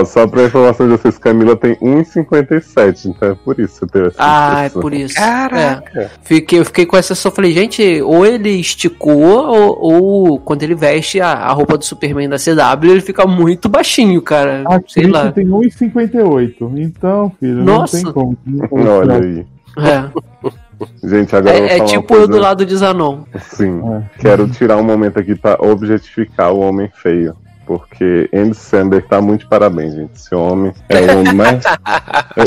Ó, 0.00 0.04
só 0.04 0.26
pra 0.26 0.44
informação 0.44 0.86
de 0.86 0.92
vocês, 0.92 1.18
Camila 1.18 1.56
tem 1.56 1.74
1,57, 1.76 3.06
então 3.06 3.30
é 3.30 3.34
por 3.34 3.58
isso 3.58 3.74
que 3.74 3.78
você 3.80 3.86
teve 3.86 4.06
essa 4.08 4.16
Ah, 4.18 4.50
é 4.54 4.66
impressão. 4.66 4.82
por 4.82 4.94
isso. 4.94 5.14
Caraca. 5.14 6.00
É. 6.00 6.10
Fiquei, 6.22 6.58
eu 6.60 6.64
fiquei 6.64 6.86
com 6.86 6.96
essa 6.96 7.14
só 7.14 7.30
falei, 7.30 7.52
gente, 7.52 8.02
ou 8.02 8.24
ele 8.26 8.50
esticou, 8.50 9.14
ou, 9.46 9.78
ou 9.80 10.38
quando 10.38 10.62
ele 10.62 10.74
veste 10.74 11.20
a, 11.20 11.32
a 11.32 11.52
roupa 11.52 11.76
do 11.78 11.84
Superman 11.84 12.28
da 12.28 12.36
CW, 12.36 12.90
ele 12.90 13.00
fica 13.00 13.26
muito 13.26 13.68
baixinho, 13.68 14.20
cara. 14.22 14.62
A 14.66 14.80
Sei 14.86 15.06
lá. 15.06 15.30
tem 15.32 15.46
1,58. 15.46 16.54
Então, 16.78 17.32
filho, 17.40 17.64
Nossa. 17.64 17.96
não 18.02 18.04
tem 18.04 18.12
como. 18.12 18.38
Olha 18.90 19.14
aí. 19.14 19.46
É, 19.76 20.04
Gente, 21.02 21.34
agora 21.36 21.56
eu 21.56 21.62
vou 21.62 21.70
é, 21.70 21.78
é 21.78 21.84
tipo 21.84 22.14
eu 22.14 22.28
do 22.28 22.38
lado 22.38 22.64
de 22.64 22.76
Zanon. 22.76 23.24
Sim. 23.50 23.80
É. 23.80 24.20
Quero 24.20 24.48
tirar 24.48 24.76
um 24.76 24.84
momento 24.84 25.18
aqui 25.18 25.34
pra 25.34 25.56
objetificar 25.60 26.52
o 26.52 26.60
homem 26.60 26.90
feio. 26.94 27.36
Porque 27.66 28.28
Andy 28.32 28.54
Samberg 28.54 29.08
tá 29.08 29.22
muito 29.22 29.40
de 29.40 29.46
parabéns, 29.48 29.94
gente. 29.94 30.10
Esse 30.14 30.34
homem 30.34 30.72
é 30.88 31.00
o 31.00 31.20
homem 31.20 31.32
mais. 31.34 31.64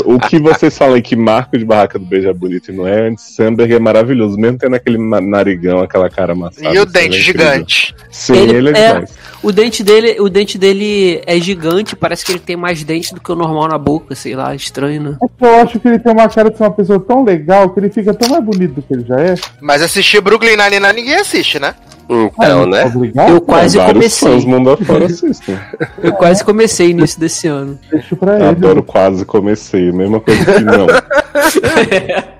o 0.04 0.18
que 0.18 0.38
vocês 0.38 0.76
falam 0.78 0.94
aí 0.94 1.02
que 1.02 1.16
Marco 1.16 1.58
de 1.58 1.64
Barraca 1.64 1.98
do 1.98 2.04
Beijo 2.04 2.28
é 2.28 2.32
bonito 2.32 2.70
e 2.70 2.74
não 2.74 2.86
é, 2.86 3.08
Andy 3.08 3.20
Samberg 3.20 3.74
é 3.74 3.78
maravilhoso, 3.80 4.38
mesmo 4.38 4.58
tendo 4.58 4.76
aquele 4.76 4.96
narigão, 4.98 5.80
aquela 5.80 6.08
cara 6.08 6.34
amassada. 6.34 6.72
E 6.72 6.78
o 6.78 6.82
assim, 6.82 6.92
dente 6.92 7.06
ele 7.06 7.16
é 7.16 7.20
gigante. 7.20 7.96
Sim, 8.10 8.36
Ele 8.36 8.56
ele, 8.56 8.68
é 8.68 8.80
é- 8.80 8.92
demais. 8.92 9.18
O 9.42 9.52
dente 9.52 9.84
dele, 9.84 10.20
o 10.20 10.28
dente 10.28 10.58
dele 10.58 11.22
é 11.26 11.38
gigante, 11.38 11.94
parece 11.94 12.24
que 12.24 12.32
ele 12.32 12.40
tem 12.40 12.56
mais 12.56 12.82
dente 12.82 13.14
do 13.14 13.20
que 13.20 13.30
o 13.30 13.36
normal 13.36 13.68
na 13.68 13.78
boca, 13.78 14.14
sei 14.14 14.34
lá, 14.34 14.54
estranho, 14.54 15.02
né? 15.02 15.16
É 15.22 15.46
eu 15.46 15.54
acho 15.60 15.78
que 15.78 15.86
ele 15.88 15.98
tem 15.98 16.12
uma 16.12 16.28
cara 16.28 16.50
de 16.50 16.56
ser 16.56 16.64
uma 16.64 16.72
pessoa 16.72 16.98
tão 16.98 17.24
legal 17.24 17.70
que 17.70 17.80
ele 17.80 17.88
fica 17.88 18.12
tão 18.12 18.28
mais 18.28 18.44
bonito 18.44 18.74
do 18.74 18.82
que 18.82 18.92
ele 18.92 19.04
já 19.06 19.16
é. 19.20 19.34
Mas 19.60 19.80
assistir 19.80 20.20
Brooklyn 20.20 20.56
Nine-Nine 20.56 20.92
ninguém 20.92 21.14
assiste, 21.14 21.60
né? 21.60 21.74
Então, 22.08 22.66
né? 22.66 22.86
Obrigado. 22.86 23.30
Eu 23.30 23.40
quase 23.40 23.78
comecei. 23.78 24.28
fãs 24.28 24.44
mundo 24.44 24.70
afora 24.70 25.04
assistem. 25.04 25.58
Eu 26.02 26.12
quase 26.14 26.42
comecei 26.42 26.90
início 26.90 27.20
desse 27.20 27.46
ano. 27.46 27.78
Deixa 27.90 28.16
pra 28.16 28.36
ele. 28.36 28.44
Adoro 28.44 28.82
quase 28.82 29.26
comecei. 29.26 29.92
Mesma 29.92 30.18
coisa 30.18 30.42
que 30.44 30.64
não. 30.64 30.86
Ai, 30.88 32.28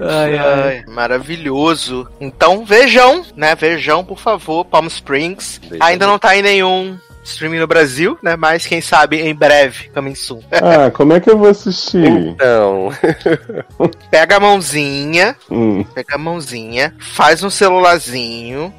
ai. 0.00 0.38
Ai, 0.38 0.84
maravilhoso. 0.86 2.08
Então 2.20 2.64
vejam, 2.64 3.24
né? 3.36 3.54
Vejam, 3.54 4.04
por 4.04 4.18
favor, 4.18 4.64
Palm 4.64 4.86
Springs. 4.86 5.60
Vejam. 5.62 5.86
Ainda 5.86 6.06
não 6.06 6.18
tá 6.18 6.36
em 6.36 6.42
nenhum 6.42 6.98
streaming 7.24 7.58
no 7.58 7.66
Brasil, 7.66 8.18
né? 8.22 8.36
Mas 8.36 8.66
quem 8.66 8.80
sabe 8.80 9.20
em 9.20 9.34
breve, 9.34 9.88
coming 9.94 10.14
soon. 10.14 10.40
Ah, 10.52 10.90
como 10.90 11.14
é 11.14 11.20
que 11.20 11.30
eu 11.30 11.38
vou 11.38 11.48
assistir? 11.48 12.06
Então, 12.06 12.90
Pega 14.10 14.36
a 14.36 14.40
mãozinha, 14.40 15.34
Hum, 15.50 15.82
pega 15.84 16.16
a 16.16 16.18
mãozinha, 16.18 16.94
faz 16.98 17.42
um 17.42 17.50
celularzinho, 17.50 18.72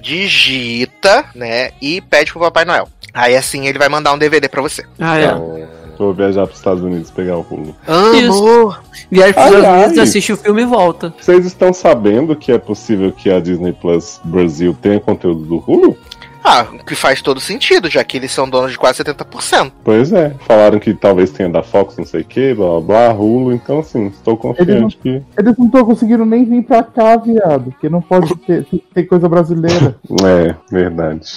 digita, 0.00 1.26
né? 1.34 1.70
E 1.80 2.00
pede 2.00 2.32
pro 2.32 2.40
Papai 2.40 2.64
Noel. 2.64 2.88
Aí 3.12 3.36
assim 3.36 3.66
ele 3.66 3.78
vai 3.78 3.88
mandar 3.88 4.12
um 4.12 4.18
DVD 4.18 4.48
pra 4.48 4.62
você. 4.62 4.84
Ah, 4.98 5.18
é. 5.18 5.24
então, 5.24 5.68
vou 6.04 6.14
viajar 6.14 6.42
para 6.46 6.52
os 6.52 6.58
Estados 6.58 6.82
Unidos 6.82 7.10
pegar 7.10 7.36
o 7.36 7.42
rulo. 7.42 7.74
Amor! 7.86 8.82
Viaja 9.10 9.32
pros 9.34 9.44
Ai, 9.46 9.54
Estados 9.54 9.76
Unidos, 9.78 9.98
ai. 9.98 10.04
assiste 10.04 10.32
o 10.32 10.36
filme 10.36 10.62
e 10.62 10.66
volta. 10.66 11.14
Vocês 11.20 11.46
estão 11.46 11.72
sabendo 11.72 12.36
que 12.36 12.52
é 12.52 12.58
possível 12.58 13.12
que 13.12 13.30
a 13.30 13.40
Disney 13.40 13.72
Plus 13.72 14.20
Brasil 14.24 14.76
tenha 14.80 15.00
conteúdo 15.00 15.42
do 15.44 15.56
Hulu? 15.66 15.96
Ah, 16.42 16.66
o 16.72 16.84
que 16.84 16.94
faz 16.94 17.20
todo 17.20 17.38
sentido, 17.38 17.90
já 17.90 18.02
que 18.02 18.16
eles 18.16 18.32
são 18.32 18.48
donos 18.48 18.72
de 18.72 18.78
quase 18.78 19.04
70%. 19.04 19.72
Pois 19.84 20.10
é, 20.12 20.34
falaram 20.46 20.78
que 20.78 20.94
talvez 20.94 21.30
tenha 21.30 21.50
da 21.50 21.62
Fox, 21.62 21.96
não 21.98 22.04
sei 22.06 22.22
o 22.22 22.24
que, 22.24 22.54
blá 22.54 22.80
blá 22.80 22.80
blá, 22.80 23.12
Hulu, 23.12 23.52
então 23.52 23.80
assim, 23.80 24.06
estou 24.06 24.36
confiante 24.36 24.96
que. 24.96 25.22
Eles 25.38 25.56
não 25.58 25.66
estão 25.66 25.84
conseguindo 25.84 26.24
nem 26.24 26.44
vir 26.44 26.62
pra 26.62 26.82
cá, 26.82 27.16
viado. 27.16 27.70
Porque 27.70 27.90
não 27.90 28.00
pode 28.00 28.34
ter, 28.38 28.66
ter 28.94 29.04
coisa 29.04 29.28
brasileira. 29.28 29.96
É, 30.24 30.54
verdade. 30.72 31.28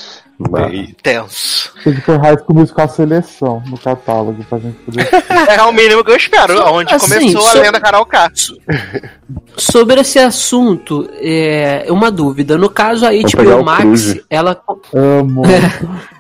Tenso. 1.01 1.71
Tem 1.83 1.93
que 1.93 2.01
ter 2.01 2.17
High 2.19 2.37
School 2.39 2.59
Musical 2.59 2.89
Seleção 2.89 3.63
no 3.67 3.77
catálogo 3.77 4.43
pra 4.49 4.57
gente 4.59 4.77
poder. 4.79 5.07
É 5.47 5.61
o 5.63 5.71
mínimo 5.71 6.03
que 6.03 6.11
eu 6.11 6.15
espero, 6.15 6.59
onde 6.73 6.93
Assim, 6.93 7.15
começou 7.19 7.41
so- 7.41 7.57
a 7.57 7.61
lenda 7.61 7.79
Carol. 7.79 8.07
Sobre 9.55 10.01
esse 10.01 10.17
assunto, 10.19 11.07
é 11.21 11.85
uma 11.89 12.09
dúvida. 12.11 12.57
No 12.57 12.69
caso, 12.69 13.05
a 13.05 13.09
HBO 13.11 13.59
o 13.61 13.63
Max, 13.63 13.81
Cruise. 13.83 14.23
ela. 14.29 14.59
Amo. 14.93 15.43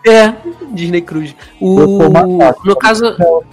É, 0.05 0.33
Disney 0.73 0.99
Cruise. 0.99 1.33
Eu 1.61 1.67
O, 1.67 2.09
no 2.65 2.75
caso, 2.75 3.05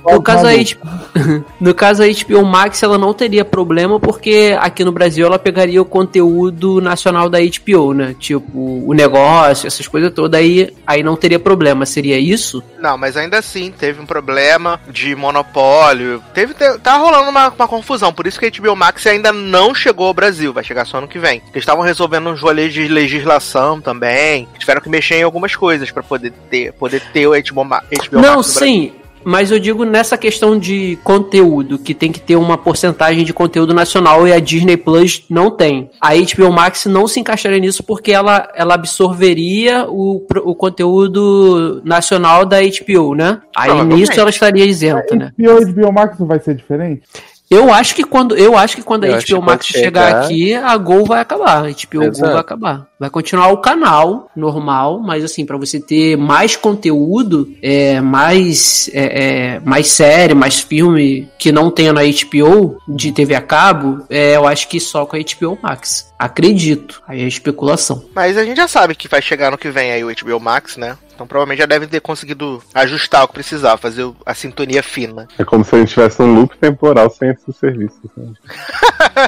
no 0.04 0.20
caso, 0.20 0.48
a 0.48 0.50
HBO, 0.52 1.44
no 1.60 1.72
caso, 1.72 2.02
a 2.02 2.06
HBO 2.08 2.44
Max 2.44 2.82
ela 2.82 2.98
não 2.98 3.14
teria 3.14 3.44
problema 3.44 4.00
porque 4.00 4.56
aqui 4.60 4.84
no 4.84 4.90
Brasil 4.90 5.24
ela 5.24 5.38
pegaria 5.38 5.80
o 5.80 5.84
conteúdo 5.84 6.80
nacional 6.80 7.30
da 7.30 7.38
HBO, 7.38 7.94
né? 7.94 8.16
Tipo, 8.18 8.50
o 8.84 8.92
negócio, 8.92 9.68
essas 9.68 9.86
coisas 9.86 10.12
todas, 10.12 10.40
aí, 10.40 10.49
aí 10.86 11.02
não 11.02 11.16
teria 11.16 11.38
problema. 11.38 11.84
Seria 11.86 12.18
isso? 12.18 12.62
Não, 12.78 12.96
mas 12.96 13.16
ainda 13.16 13.38
assim, 13.38 13.70
teve 13.70 14.00
um 14.00 14.06
problema 14.06 14.80
de 14.88 15.14
monopólio. 15.14 16.22
Teve, 16.34 16.54
te- 16.54 16.78
tá 16.78 16.96
rolando 16.96 17.28
uma, 17.30 17.48
uma 17.48 17.68
confusão. 17.68 18.12
Por 18.12 18.26
isso 18.26 18.38
que 18.38 18.46
a 18.46 18.50
HBO 18.50 18.74
Max 18.76 19.06
ainda 19.06 19.32
não 19.32 19.74
chegou 19.74 20.06
ao 20.06 20.14
Brasil. 20.14 20.52
Vai 20.52 20.64
chegar 20.64 20.84
só 20.84 20.98
ano 20.98 21.08
que 21.08 21.18
vem. 21.18 21.42
Eles 21.52 21.62
estavam 21.62 21.84
resolvendo 21.84 22.28
uns 22.30 22.40
rolês 22.40 22.72
de 22.72 22.86
legislação 22.88 23.80
também. 23.80 24.48
Tiveram 24.58 24.80
que 24.80 24.88
mexer 24.88 25.16
em 25.16 25.22
algumas 25.22 25.54
coisas 25.54 25.90
pra 25.90 26.02
poder 26.02 26.32
ter, 26.50 26.72
poder 26.74 27.00
ter 27.12 27.26
o 27.26 27.32
HBO, 27.32 27.64
Ma- 27.64 27.82
HBO 27.90 28.20
não, 28.20 28.36
Max 28.36 28.46
no 28.48 28.60
Brasil. 28.60 28.99
Mas 29.24 29.50
eu 29.50 29.58
digo 29.58 29.84
nessa 29.84 30.16
questão 30.16 30.58
de 30.58 30.98
conteúdo, 31.04 31.78
que 31.78 31.94
tem 31.94 32.10
que 32.10 32.20
ter 32.20 32.36
uma 32.36 32.56
porcentagem 32.56 33.24
de 33.24 33.32
conteúdo 33.32 33.74
nacional 33.74 34.26
e 34.26 34.32
a 34.32 34.40
Disney 34.40 34.76
Plus 34.76 35.24
não 35.28 35.50
tem. 35.50 35.90
A 36.00 36.10
HBO 36.14 36.50
Max 36.52 36.86
não 36.86 37.06
se 37.06 37.20
encaixaria 37.20 37.58
nisso 37.58 37.82
porque 37.82 38.12
ela, 38.12 38.48
ela 38.54 38.74
absorveria 38.74 39.86
o, 39.88 40.24
o 40.44 40.54
conteúdo 40.54 41.82
nacional 41.84 42.44
da 42.46 42.58
HBO, 42.60 43.14
né? 43.14 43.40
Aí 43.56 43.68
Provavelmente. 43.68 44.00
nisso 44.08 44.20
ela 44.20 44.30
estaria 44.30 44.64
isenta, 44.64 45.14
né? 45.14 45.32
E 45.38 45.48
o 45.48 45.66
HBO 45.72 45.92
Max 45.92 46.18
não 46.18 46.26
vai 46.26 46.40
ser 46.40 46.54
diferente? 46.54 47.02
Eu 47.50 47.72
acho 47.72 47.96
que 47.96 48.04
quando, 48.04 48.36
eu 48.36 48.56
acho 48.56 48.76
que 48.76 48.82
quando 48.82 49.04
a 49.04 49.08
Eu 49.08 49.16
acho 49.16 49.34
HBO 49.34 49.42
Max 49.42 49.66
chegar 49.66 50.06
chegar- 50.06 50.24
aqui, 50.24 50.54
a 50.54 50.76
Gol 50.76 51.04
vai 51.04 51.20
acabar. 51.20 51.64
A 51.66 51.68
HBO 51.68 51.98
Go 52.00 52.04
Exato. 52.04 52.32
vai 52.32 52.40
acabar. 52.40 52.86
Vai 53.00 53.08
continuar 53.08 53.48
o 53.48 53.56
canal 53.56 54.30
normal, 54.36 55.00
mas 55.00 55.24
assim, 55.24 55.46
para 55.46 55.56
você 55.56 55.80
ter 55.80 56.18
mais 56.18 56.54
conteúdo, 56.54 57.50
é, 57.62 57.98
mais, 57.98 58.90
é, 58.92 59.54
é, 59.54 59.60
mais 59.60 59.86
série, 59.86 60.34
mais 60.34 60.60
filme 60.60 61.26
que 61.38 61.50
não 61.50 61.70
tenha 61.70 61.94
na 61.94 62.02
HBO 62.02 62.78
de 62.86 63.10
TV 63.10 63.34
a 63.34 63.40
cabo, 63.40 64.04
é, 64.10 64.36
eu 64.36 64.46
acho 64.46 64.68
que 64.68 64.78
só 64.78 65.06
com 65.06 65.16
a 65.16 65.18
HBO 65.18 65.58
Max. 65.62 66.12
Acredito. 66.18 67.02
Aí 67.08 67.22
é 67.22 67.26
especulação. 67.26 68.04
Mas 68.14 68.36
a 68.36 68.44
gente 68.44 68.58
já 68.58 68.68
sabe 68.68 68.94
que 68.94 69.08
vai 69.08 69.22
chegar 69.22 69.50
no 69.50 69.56
que 69.56 69.70
vem 69.70 69.92
aí 69.92 70.04
o 70.04 70.14
HBO 70.14 70.38
Max, 70.38 70.76
né? 70.76 70.98
Então 71.20 71.26
provavelmente 71.26 71.58
já 71.58 71.66
deve 71.66 71.86
ter 71.86 72.00
conseguido 72.00 72.62
ajustar 72.74 73.24
o 73.24 73.28
que 73.28 73.34
precisava, 73.34 73.76
fazer 73.76 74.10
a 74.24 74.32
sintonia 74.32 74.82
fina. 74.82 75.28
É 75.38 75.44
como 75.44 75.62
se 75.62 75.74
a 75.74 75.78
gente 75.78 75.92
tivesse 75.92 76.22
um 76.22 76.34
loop 76.34 76.56
temporal 76.56 77.10
sem 77.10 77.28
esses 77.28 77.56
serviços. 77.56 78.10
né? 78.16 78.32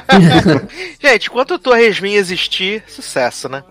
Gente, 0.99 1.27
enquanto 1.27 1.51
o 1.51 1.59
Torresmin 1.59 2.13
existir, 2.13 2.83
sucesso, 2.87 3.47
né? 3.47 3.62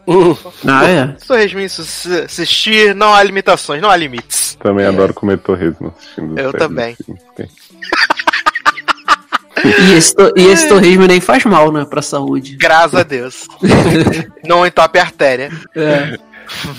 Ah, 0.66 0.84
é. 0.88 1.06
Se 1.18 1.24
o 1.24 1.28
Torresmin 1.28 1.68
su- 1.68 2.12
existir, 2.12 2.94
não 2.94 3.14
há 3.14 3.22
limitações, 3.22 3.80
não 3.80 3.90
há 3.90 3.96
limites. 3.96 4.56
Também 4.60 4.86
adoro 4.86 5.14
comer 5.14 5.38
torresmo 5.38 5.94
assistindo. 5.96 6.38
Eu 6.38 6.52
também. 6.52 6.96
assim. 7.00 7.16
E 9.64 9.92
esse, 9.92 10.14
to- 10.16 10.32
e 10.36 10.46
esse 10.48 10.66
torresmo 10.68 11.06
nem 11.06 11.20
faz 11.20 11.44
mal, 11.44 11.70
né, 11.70 11.84
pra 11.84 12.02
saúde. 12.02 12.56
Graças 12.56 12.94
a 12.98 13.02
Deus. 13.04 13.46
não 14.44 14.66
entope 14.66 14.98
a 14.98 15.02
artéria. 15.02 15.50
É. 15.76 16.18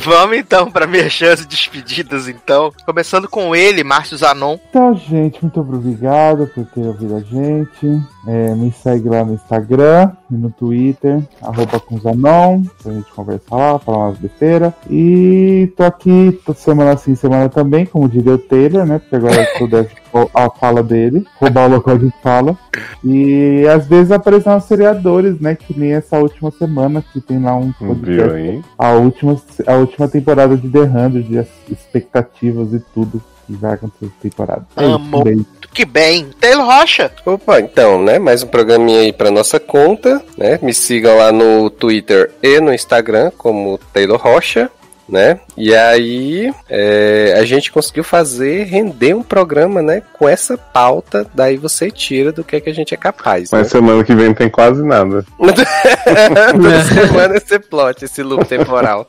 Vamos 0.04 0.38
então 0.38 0.72
para 0.72 0.88
merchans 0.88 1.42
e 1.42 1.48
despedidas, 1.48 2.28
então. 2.28 2.72
Começando 2.86 3.28
com 3.28 3.56
ele, 3.56 3.84
Márcio 3.84 4.18
Zanon. 4.18 4.58
Então, 4.70 4.96
gente, 4.96 5.42
muito 5.42 5.60
obrigado 5.60 6.48
por 6.48 6.66
ter 6.66 6.82
ouvido 6.82 7.16
a 7.16 7.20
gente. 7.20 8.02
É, 8.28 8.56
me 8.56 8.72
segue 8.72 9.10
lá 9.10 9.24
no 9.24 9.34
Instagram 9.34 10.12
e 10.32 10.36
no 10.36 10.50
Twitter, 10.50 11.22
arroba 11.42 11.80
com 11.80 12.00
Zanon, 12.00 12.64
pra 12.82 12.94
gente 12.94 13.12
conversar 13.12 13.56
lá, 13.56 13.80
falar 13.80 13.98
umas 13.98 14.18
besteiras. 14.18 14.74
E 14.90 15.72
tô 15.76 15.84
aqui 15.84 16.40
toda 16.46 16.58
semana 16.58 16.98
sim, 16.98 17.16
semana 17.16 17.50
também, 17.50 17.86
como 17.86 18.08
diria 18.08 18.34
o 18.34 18.38
Taylor, 18.38 18.86
né? 18.86 19.00
Porque 19.00 19.16
agora 19.16 19.48
eu 19.60 19.68
deve 19.68 20.03
a 20.34 20.50
fala 20.50 20.82
dele, 20.84 21.26
roubar 21.40 21.68
o 21.70 21.76
local 21.76 21.98
de 21.98 22.12
fala. 22.22 22.58
E 23.04 23.66
às 23.68 23.88
vezes 23.88 24.12
aparecem 24.12 24.56
os 24.56 24.64
seriadores, 24.66 25.40
né? 25.40 25.56
Que 25.56 25.78
nem 25.78 25.94
essa 25.94 26.18
última 26.18 26.52
semana, 26.52 27.04
que 27.14 27.20
tem 27.22 27.42
lá 27.42 27.56
um 27.56 27.74
Viu 27.80 27.88
podcast 27.96 28.34
aí? 28.36 28.62
a 28.78 28.92
última, 28.92 29.42
a 29.68 29.74
última 29.74 30.08
temporada 30.08 30.56
de 30.58 30.70
The 30.70 30.80
Hundred, 30.82 31.24
de 31.24 31.38
as 31.40 31.48
expectativas 31.70 32.74
e 32.74 32.80
tudo 32.94 33.22
que 33.46 33.54
vai 33.54 33.74
acontecer 33.74 34.06
na 34.06 34.12
temporada. 34.22 34.66
É 34.78 34.86
isso, 34.86 34.96
Amo. 34.96 35.24
beijo. 35.24 35.46
Que 35.74 35.86
bem. 35.86 36.28
Taylor 36.40 36.66
Rocha. 36.66 37.12
Opa, 37.26 37.60
então, 37.60 38.02
né? 38.02 38.20
Mais 38.20 38.44
um 38.44 38.48
programinha 38.48 39.02
aí 39.02 39.12
pra 39.12 39.32
nossa 39.32 39.60
conta, 39.60 40.22
né? 40.38 40.60
Me 40.62 40.74
sigam 40.74 41.18
lá 41.18 41.32
no 41.32 41.70
Twitter 41.70 42.32
e 42.44 42.60
no 42.62 42.74
Instagram 42.74 43.32
como 43.38 43.80
Taylor 43.92 44.20
Rocha, 44.22 44.70
né? 45.08 45.40
E 45.58 45.74
aí 45.76 46.54
é, 46.70 47.36
a 47.38 47.44
gente 47.46 47.72
conseguiu 47.72 48.04
fazer 48.04 48.64
render 48.64 49.14
um 49.14 49.24
programa, 49.24 49.82
né? 49.82 50.02
Com 50.14 50.28
essa 50.28 50.58
pauta, 50.58 51.26
daí 51.34 51.58
você 51.58 51.92
tira 51.92 52.32
do 52.32 52.44
que, 52.44 52.56
é 52.56 52.60
que 52.60 52.70
a 52.70 52.74
gente 52.74 52.94
é 52.94 52.98
capaz, 52.98 53.52
né? 53.52 53.60
Mas 53.60 53.68
semana 53.68 54.04
que 54.04 54.16
vem 54.16 54.28
não 54.28 54.34
tem 54.34 54.50
quase 54.50 54.84
nada. 54.84 55.26
Toda 55.38 56.84
semana 56.84 57.38
esse 57.38 57.60
plot, 57.60 58.06
esse 58.06 58.24
loop 58.24 58.46
temporal. 58.46 59.08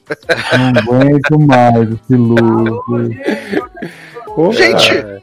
Não 0.58 0.96
aguento 0.98 1.38
mais 1.38 1.88
esse 1.90 2.16
loop. 2.16 3.18
Gente, 4.52 5.22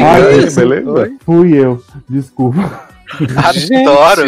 Ai, 0.00 0.24
Oi, 0.24 0.44
esse 0.44 0.60
beleza? 0.60 1.12
fui 1.24 1.54
eu, 1.54 1.82
desculpa. 2.08 2.88
adoro. 3.36 4.24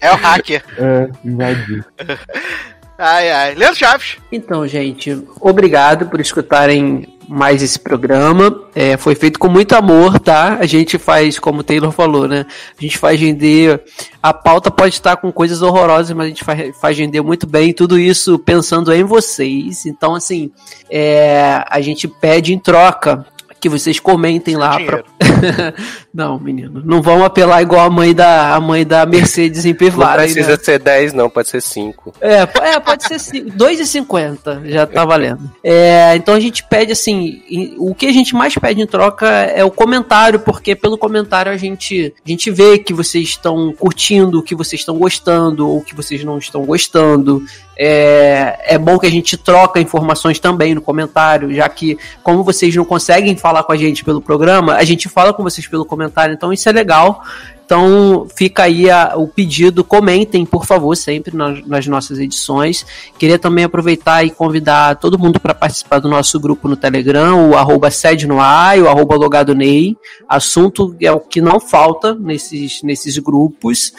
É 0.00 0.12
o 0.12 0.16
hacker. 0.16 0.62
É, 0.78 1.08
invadi. 1.24 1.82
Ai, 2.98 3.30
ai. 3.30 3.54
Leandro 3.54 3.78
Chaves. 3.78 4.16
Então, 4.32 4.66
gente, 4.66 5.22
obrigado 5.40 6.06
por 6.06 6.20
escutarem 6.20 7.06
mais 7.28 7.62
esse 7.62 7.78
programa. 7.78 8.64
É, 8.74 8.96
foi 8.96 9.14
feito 9.14 9.38
com 9.38 9.48
muito 9.48 9.76
amor, 9.76 10.18
tá? 10.18 10.56
A 10.58 10.66
gente 10.66 10.98
faz, 10.98 11.38
como 11.38 11.60
o 11.60 11.62
Taylor 11.62 11.92
falou, 11.92 12.26
né? 12.26 12.44
A 12.76 12.82
gente 12.82 12.98
faz 12.98 13.20
render. 13.20 13.80
A 14.20 14.34
pauta 14.34 14.68
pode 14.68 14.94
estar 14.94 15.16
com 15.16 15.30
coisas 15.30 15.62
horrorosas, 15.62 16.10
mas 16.16 16.26
a 16.26 16.28
gente 16.30 16.42
faz, 16.42 16.76
faz 16.76 16.98
render 16.98 17.20
muito 17.20 17.46
bem. 17.46 17.72
Tudo 17.72 17.96
isso 17.96 18.36
pensando 18.36 18.92
em 18.92 19.04
vocês. 19.04 19.86
Então, 19.86 20.16
assim, 20.16 20.50
é, 20.90 21.62
a 21.68 21.80
gente 21.80 22.08
pede 22.08 22.52
em 22.52 22.58
troca 22.58 23.24
que 23.60 23.68
vocês 23.68 23.98
comentem 23.98 24.56
lá. 24.56 24.78
Pra... 24.80 25.04
não, 26.12 26.38
menino, 26.38 26.82
não 26.84 27.02
vão 27.02 27.24
apelar 27.24 27.62
igual 27.62 27.86
a 27.86 27.90
mãe 27.90 28.14
da, 28.14 28.54
a 28.54 28.60
mãe 28.60 28.86
da 28.86 29.04
Mercedes 29.06 29.64
em 29.64 29.70
Não 29.70 29.76
Pivara. 29.76 30.22
aí, 30.22 30.32
precisa 30.32 30.56
né? 30.56 30.62
ser 30.62 30.78
10, 30.78 31.12
não, 31.12 31.28
pode 31.28 31.48
ser 31.48 31.60
5. 31.60 32.14
É, 32.20 32.42
é, 32.42 32.80
pode 32.80 33.04
ser 33.04 33.18
ci- 33.18 33.42
2,50, 33.42 34.66
já 34.66 34.86
tá 34.86 35.04
valendo. 35.04 35.50
É, 35.62 36.14
então 36.16 36.34
a 36.34 36.40
gente 36.40 36.62
pede 36.64 36.92
assim, 36.92 37.42
o 37.78 37.94
que 37.94 38.06
a 38.06 38.12
gente 38.12 38.34
mais 38.34 38.54
pede 38.54 38.80
em 38.80 38.86
troca 38.86 39.26
é 39.26 39.64
o 39.64 39.70
comentário, 39.70 40.40
porque 40.40 40.74
pelo 40.74 40.98
comentário 40.98 41.50
a 41.50 41.56
gente, 41.56 42.14
a 42.24 42.28
gente 42.28 42.50
vê 42.50 42.78
que 42.78 42.92
vocês 42.92 43.28
estão 43.28 43.72
curtindo, 43.72 44.42
que 44.42 44.54
vocês 44.54 44.80
estão 44.80 44.96
gostando 44.98 45.68
ou 45.68 45.80
que 45.82 45.94
vocês 45.94 46.22
não 46.24 46.38
estão 46.38 46.64
gostando. 46.64 47.42
É, 47.80 48.74
é 48.74 48.76
bom 48.78 48.98
que 48.98 49.06
a 49.06 49.10
gente 49.10 49.36
troca 49.36 49.80
informações 49.80 50.40
também 50.40 50.74
no 50.74 50.80
comentário, 50.82 51.54
já 51.54 51.68
que 51.68 51.96
como 52.24 52.42
vocês 52.42 52.74
não 52.74 52.84
conseguem 52.84 53.36
falar 53.36 53.62
com 53.62 53.70
a 53.72 53.76
gente 53.76 54.04
pelo 54.04 54.20
programa, 54.20 54.74
a 54.74 54.82
gente 54.84 55.08
fala 55.08 55.32
com 55.32 55.44
vocês 55.44 55.66
pelo 55.68 55.84
comentário, 55.84 56.34
então 56.34 56.52
isso 56.52 56.68
é 56.68 56.72
legal. 56.72 57.22
Então 57.64 58.26
fica 58.34 58.62
aí 58.62 58.90
a- 58.90 59.12
o 59.14 59.28
pedido, 59.28 59.84
comentem, 59.84 60.46
por 60.46 60.64
favor, 60.64 60.96
sempre 60.96 61.36
nas, 61.36 61.64
nas 61.66 61.86
nossas 61.86 62.18
edições. 62.18 62.84
Queria 63.18 63.38
também 63.38 63.62
aproveitar 63.64 64.24
e 64.24 64.30
convidar 64.30 64.96
todo 64.96 65.18
mundo 65.18 65.38
para 65.38 65.52
participar 65.54 65.98
do 65.98 66.08
nosso 66.08 66.40
grupo 66.40 66.66
no 66.66 66.76
Telegram, 66.76 67.50
o 67.50 67.56
arroba 67.58 67.90
sede 67.90 68.26
no 68.26 68.40
ar 68.40 68.78
o 68.78 68.88
arroba 68.88 69.16
logado 69.16 69.54
Ney. 69.54 69.98
Assunto 70.26 70.96
é 70.98 71.12
o 71.12 71.20
que 71.20 71.42
não 71.42 71.60
falta 71.60 72.14
nesses, 72.14 72.82
nesses 72.82 73.18
grupos. 73.18 73.92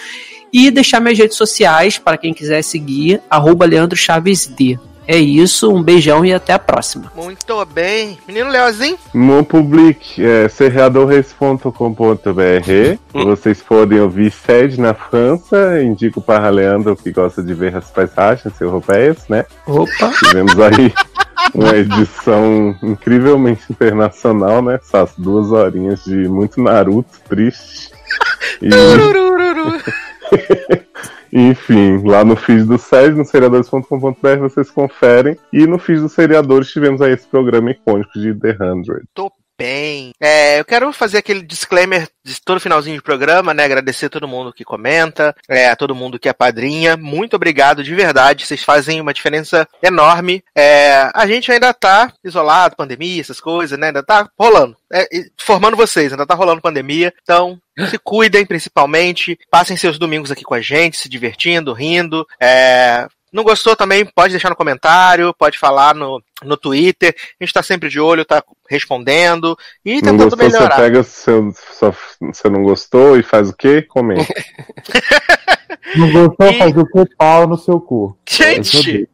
E 0.51 0.71
deixar 0.71 0.99
minhas 0.99 1.17
redes 1.17 1.37
sociais 1.37 1.97
para 1.97 2.17
quem 2.17 2.33
quiser 2.33 2.61
seguir, 2.63 3.21
arroba 3.29 3.65
Leandro 3.65 3.97
Chaves 3.97 4.47
D. 4.47 4.77
É 5.11 5.17
isso, 5.17 5.73
um 5.73 5.81
beijão 5.81 6.23
e 6.23 6.31
até 6.31 6.53
a 6.53 6.59
próxima. 6.59 7.11
Muito 7.15 7.65
bem. 7.65 8.19
Menino 8.27 8.51
Leozinho. 8.51 8.95
No 9.11 9.43
Public, 9.43 10.23
é, 10.23 10.47
serreadores.com.br. 10.47 11.63
Vocês 13.11 13.59
podem 13.59 13.99
ouvir 13.99 14.31
sede 14.31 14.79
na 14.79 14.93
França. 14.93 15.81
Indico 15.81 16.21
para 16.21 16.47
Leandro 16.51 16.95
que 16.95 17.11
gosta 17.11 17.41
de 17.41 17.55
ver 17.55 17.75
as 17.75 17.89
paisagens 17.89 18.61
europeias, 18.61 19.27
né? 19.27 19.45
Opa! 19.65 20.11
Tivemos 20.19 20.59
aí 20.59 20.93
uma 21.55 21.75
edição 21.75 22.77
incrivelmente 22.83 23.63
internacional, 23.67 24.61
né? 24.61 24.75
Essas 24.75 25.13
duas 25.17 25.51
horinhas 25.51 26.03
de 26.03 26.29
muito 26.29 26.61
Naruto, 26.61 27.19
triste. 27.27 27.89
E, 28.61 28.69
Turururu. 28.69 29.79
enfim, 31.31 32.01
lá 32.03 32.23
no 32.23 32.35
feed 32.35 32.63
do 32.63 32.77
SED, 32.77 33.15
no 33.15 33.25
seriadores.com.br, 33.25 34.37
vocês 34.39 34.69
conferem. 34.69 35.37
E 35.51 35.65
no 35.65 35.79
feed 35.79 36.01
dos 36.01 36.13
seriadores 36.13 36.69
tivemos 36.69 37.01
aí 37.01 37.13
esse 37.13 37.27
programa 37.27 37.71
icônico 37.71 38.19
de 38.19 38.33
The 38.33 38.57
100. 38.57 38.83
Tô 39.13 39.31
bem. 39.59 40.13
É, 40.21 40.61
eu 40.61 40.63
quero 40.63 40.93
fazer 40.93 41.17
aquele 41.17 41.41
disclaimer 41.41 42.07
de 42.23 42.41
todo 42.41 42.61
finalzinho 42.61 42.95
de 42.95 43.01
programa, 43.01 43.53
né? 43.53 43.65
Agradecer 43.65 44.05
a 44.05 44.09
todo 44.09 44.27
mundo 44.27 44.53
que 44.53 44.63
comenta, 44.63 45.35
é, 45.49 45.67
a 45.67 45.75
todo 45.75 45.93
mundo 45.93 46.17
que 46.17 46.29
é 46.29 46.33
padrinha. 46.33 46.95
Muito 46.95 47.35
obrigado, 47.35 47.83
de 47.83 47.93
verdade. 47.93 48.45
Vocês 48.45 48.63
fazem 48.63 49.01
uma 49.01 49.13
diferença 49.13 49.67
enorme. 49.83 50.41
É, 50.55 51.11
a 51.13 51.27
gente 51.27 51.51
ainda 51.51 51.73
tá 51.73 52.13
isolado, 52.23 52.77
pandemia, 52.77 53.19
essas 53.19 53.41
coisas, 53.41 53.77
né? 53.77 53.87
Ainda 53.87 54.01
tá 54.01 54.29
rolando. 54.39 54.77
É, 54.91 55.05
formando 55.37 55.75
vocês, 55.75 56.13
ainda 56.13 56.25
tá 56.25 56.35
rolando 56.35 56.61
pandemia. 56.61 57.13
Então, 57.21 57.59
se 57.89 57.97
cuidem 57.97 58.45
principalmente. 58.45 59.37
Passem 59.51 59.75
seus 59.75 59.99
domingos 59.99 60.31
aqui 60.31 60.45
com 60.45 60.53
a 60.53 60.61
gente, 60.61 60.97
se 60.97 61.09
divertindo, 61.09 61.73
rindo. 61.73 62.25
É, 62.41 63.07
não 63.31 63.43
gostou 63.43 63.75
também, 63.75 64.05
pode 64.05 64.31
deixar 64.33 64.49
no 64.49 64.55
comentário, 64.55 65.33
pode 65.37 65.57
falar 65.57 65.93
no, 65.95 66.21
no 66.43 66.57
Twitter. 66.57 67.15
A 67.39 67.43
gente 67.43 67.53
tá 67.53 67.61
sempre 67.63 67.89
de 67.89 67.99
olho, 67.99 68.25
tá 68.25 68.43
respondendo 68.69 69.57
e 69.85 69.95
Não 69.95 70.01
tentando 70.01 70.29
gostou, 70.29 70.37
você 70.39 70.57
melhorar. 70.57 70.75
pega 70.77 71.03
seu, 71.03 71.51
sua- 71.73 71.95
você 72.21 72.49
não 72.49 72.63
gostou 72.63 73.17
e 73.17 73.23
faz 73.23 73.49
o 73.49 73.55
quê? 73.55 73.81
Comenta. 73.81 74.33
Não 75.95 76.11
gostou? 76.11 76.47
E- 76.47 76.57
Faz 76.59 76.77
o 76.77 76.85
que 76.85 77.15
pau 77.17 77.47
no 77.47 77.57
seu 77.57 77.79
cu. 77.79 78.17
Gente! 78.29 79.09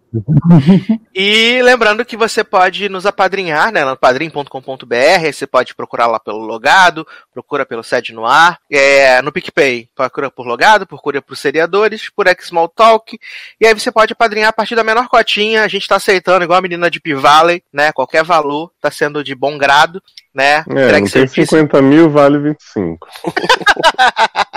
E 1.14 1.62
lembrando 1.62 2.06
que 2.06 2.18
você 2.18 2.44
pode 2.44 2.90
nos 2.90 3.06
apadrinhar, 3.06 3.72
né, 3.72 3.86
no 3.86 3.96
padrim.com.br, 3.96 5.32
você 5.34 5.48
pode 5.48 5.74
procurar 5.74 6.08
lá 6.08 6.20
pelo 6.20 6.40
logado, 6.40 7.08
procura 7.34 7.66
pelo 7.66 7.84
sede 7.84 8.14
no 8.14 8.26
ar, 8.26 8.60
é, 8.70 9.22
no 9.22 9.32
PicPay, 9.32 9.88
procura 9.96 10.30
por 10.30 10.46
logado, 10.46 10.86
procura 10.86 11.22
por 11.22 11.38
seriadores, 11.38 12.10
por 12.10 12.26
Xmall 12.40 12.68
Talk, 12.70 13.18
e 13.60 13.66
aí 13.66 13.74
você 13.74 13.92
pode 13.92 14.14
apadrinhar 14.14 14.50
a 14.50 14.54
partir 14.54 14.76
da 14.76 14.84
menor 14.84 15.08
cotinha, 15.08 15.64
a 15.64 15.68
gente 15.68 15.88
tá 15.88 15.96
aceitando, 15.96 16.44
igual 16.44 16.60
a 16.60 16.62
menina 16.62 16.90
de 16.90 17.00
P-Valley, 17.00 17.64
né, 17.72 17.92
qualquer 17.92 18.24
valor 18.24 18.72
tá 18.82 18.92
sendo 18.92 19.24
de 19.24 19.34
bom 19.36 19.58
grado, 19.58 20.02
né, 20.34 20.66
É, 20.68 20.74
não 20.74 20.90
tem 20.92 21.08
serviço. 21.08 21.56
50 21.56 21.82
mil, 21.82 22.10
vale 22.10 22.38
25. 22.40 23.08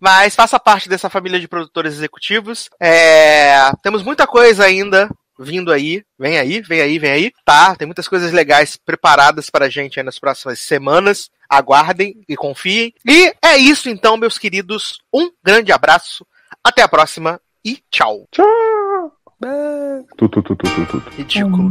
Mas 0.00 0.34
faça 0.34 0.58
parte 0.58 0.88
dessa 0.88 1.10
família 1.10 1.40
de 1.40 1.48
produtores 1.48 1.94
executivos. 1.94 2.68
É, 2.80 3.70
temos 3.82 4.02
muita 4.02 4.26
coisa 4.26 4.64
ainda 4.64 5.08
vindo 5.38 5.72
aí. 5.72 6.02
Vem 6.18 6.38
aí, 6.38 6.60
vem 6.60 6.80
aí, 6.80 6.98
vem 6.98 7.10
aí. 7.10 7.32
Tá, 7.44 7.76
tem 7.76 7.86
muitas 7.86 8.08
coisas 8.08 8.32
legais 8.32 8.76
preparadas 8.76 9.48
para 9.50 9.66
a 9.66 9.68
gente 9.68 9.98
aí 9.98 10.04
nas 10.04 10.18
próximas 10.18 10.58
semanas. 10.60 11.30
Aguardem 11.48 12.22
e 12.28 12.36
confiem. 12.36 12.92
E 13.06 13.32
é 13.42 13.56
isso 13.56 13.88
então, 13.88 14.16
meus 14.16 14.38
queridos. 14.38 15.00
Um 15.12 15.30
grande 15.42 15.72
abraço. 15.72 16.26
Até 16.62 16.82
a 16.82 16.88
próxima 16.88 17.40
e 17.64 17.78
tchau. 17.90 18.26
Tchau! 18.32 19.12
Ridículo. 21.16 21.70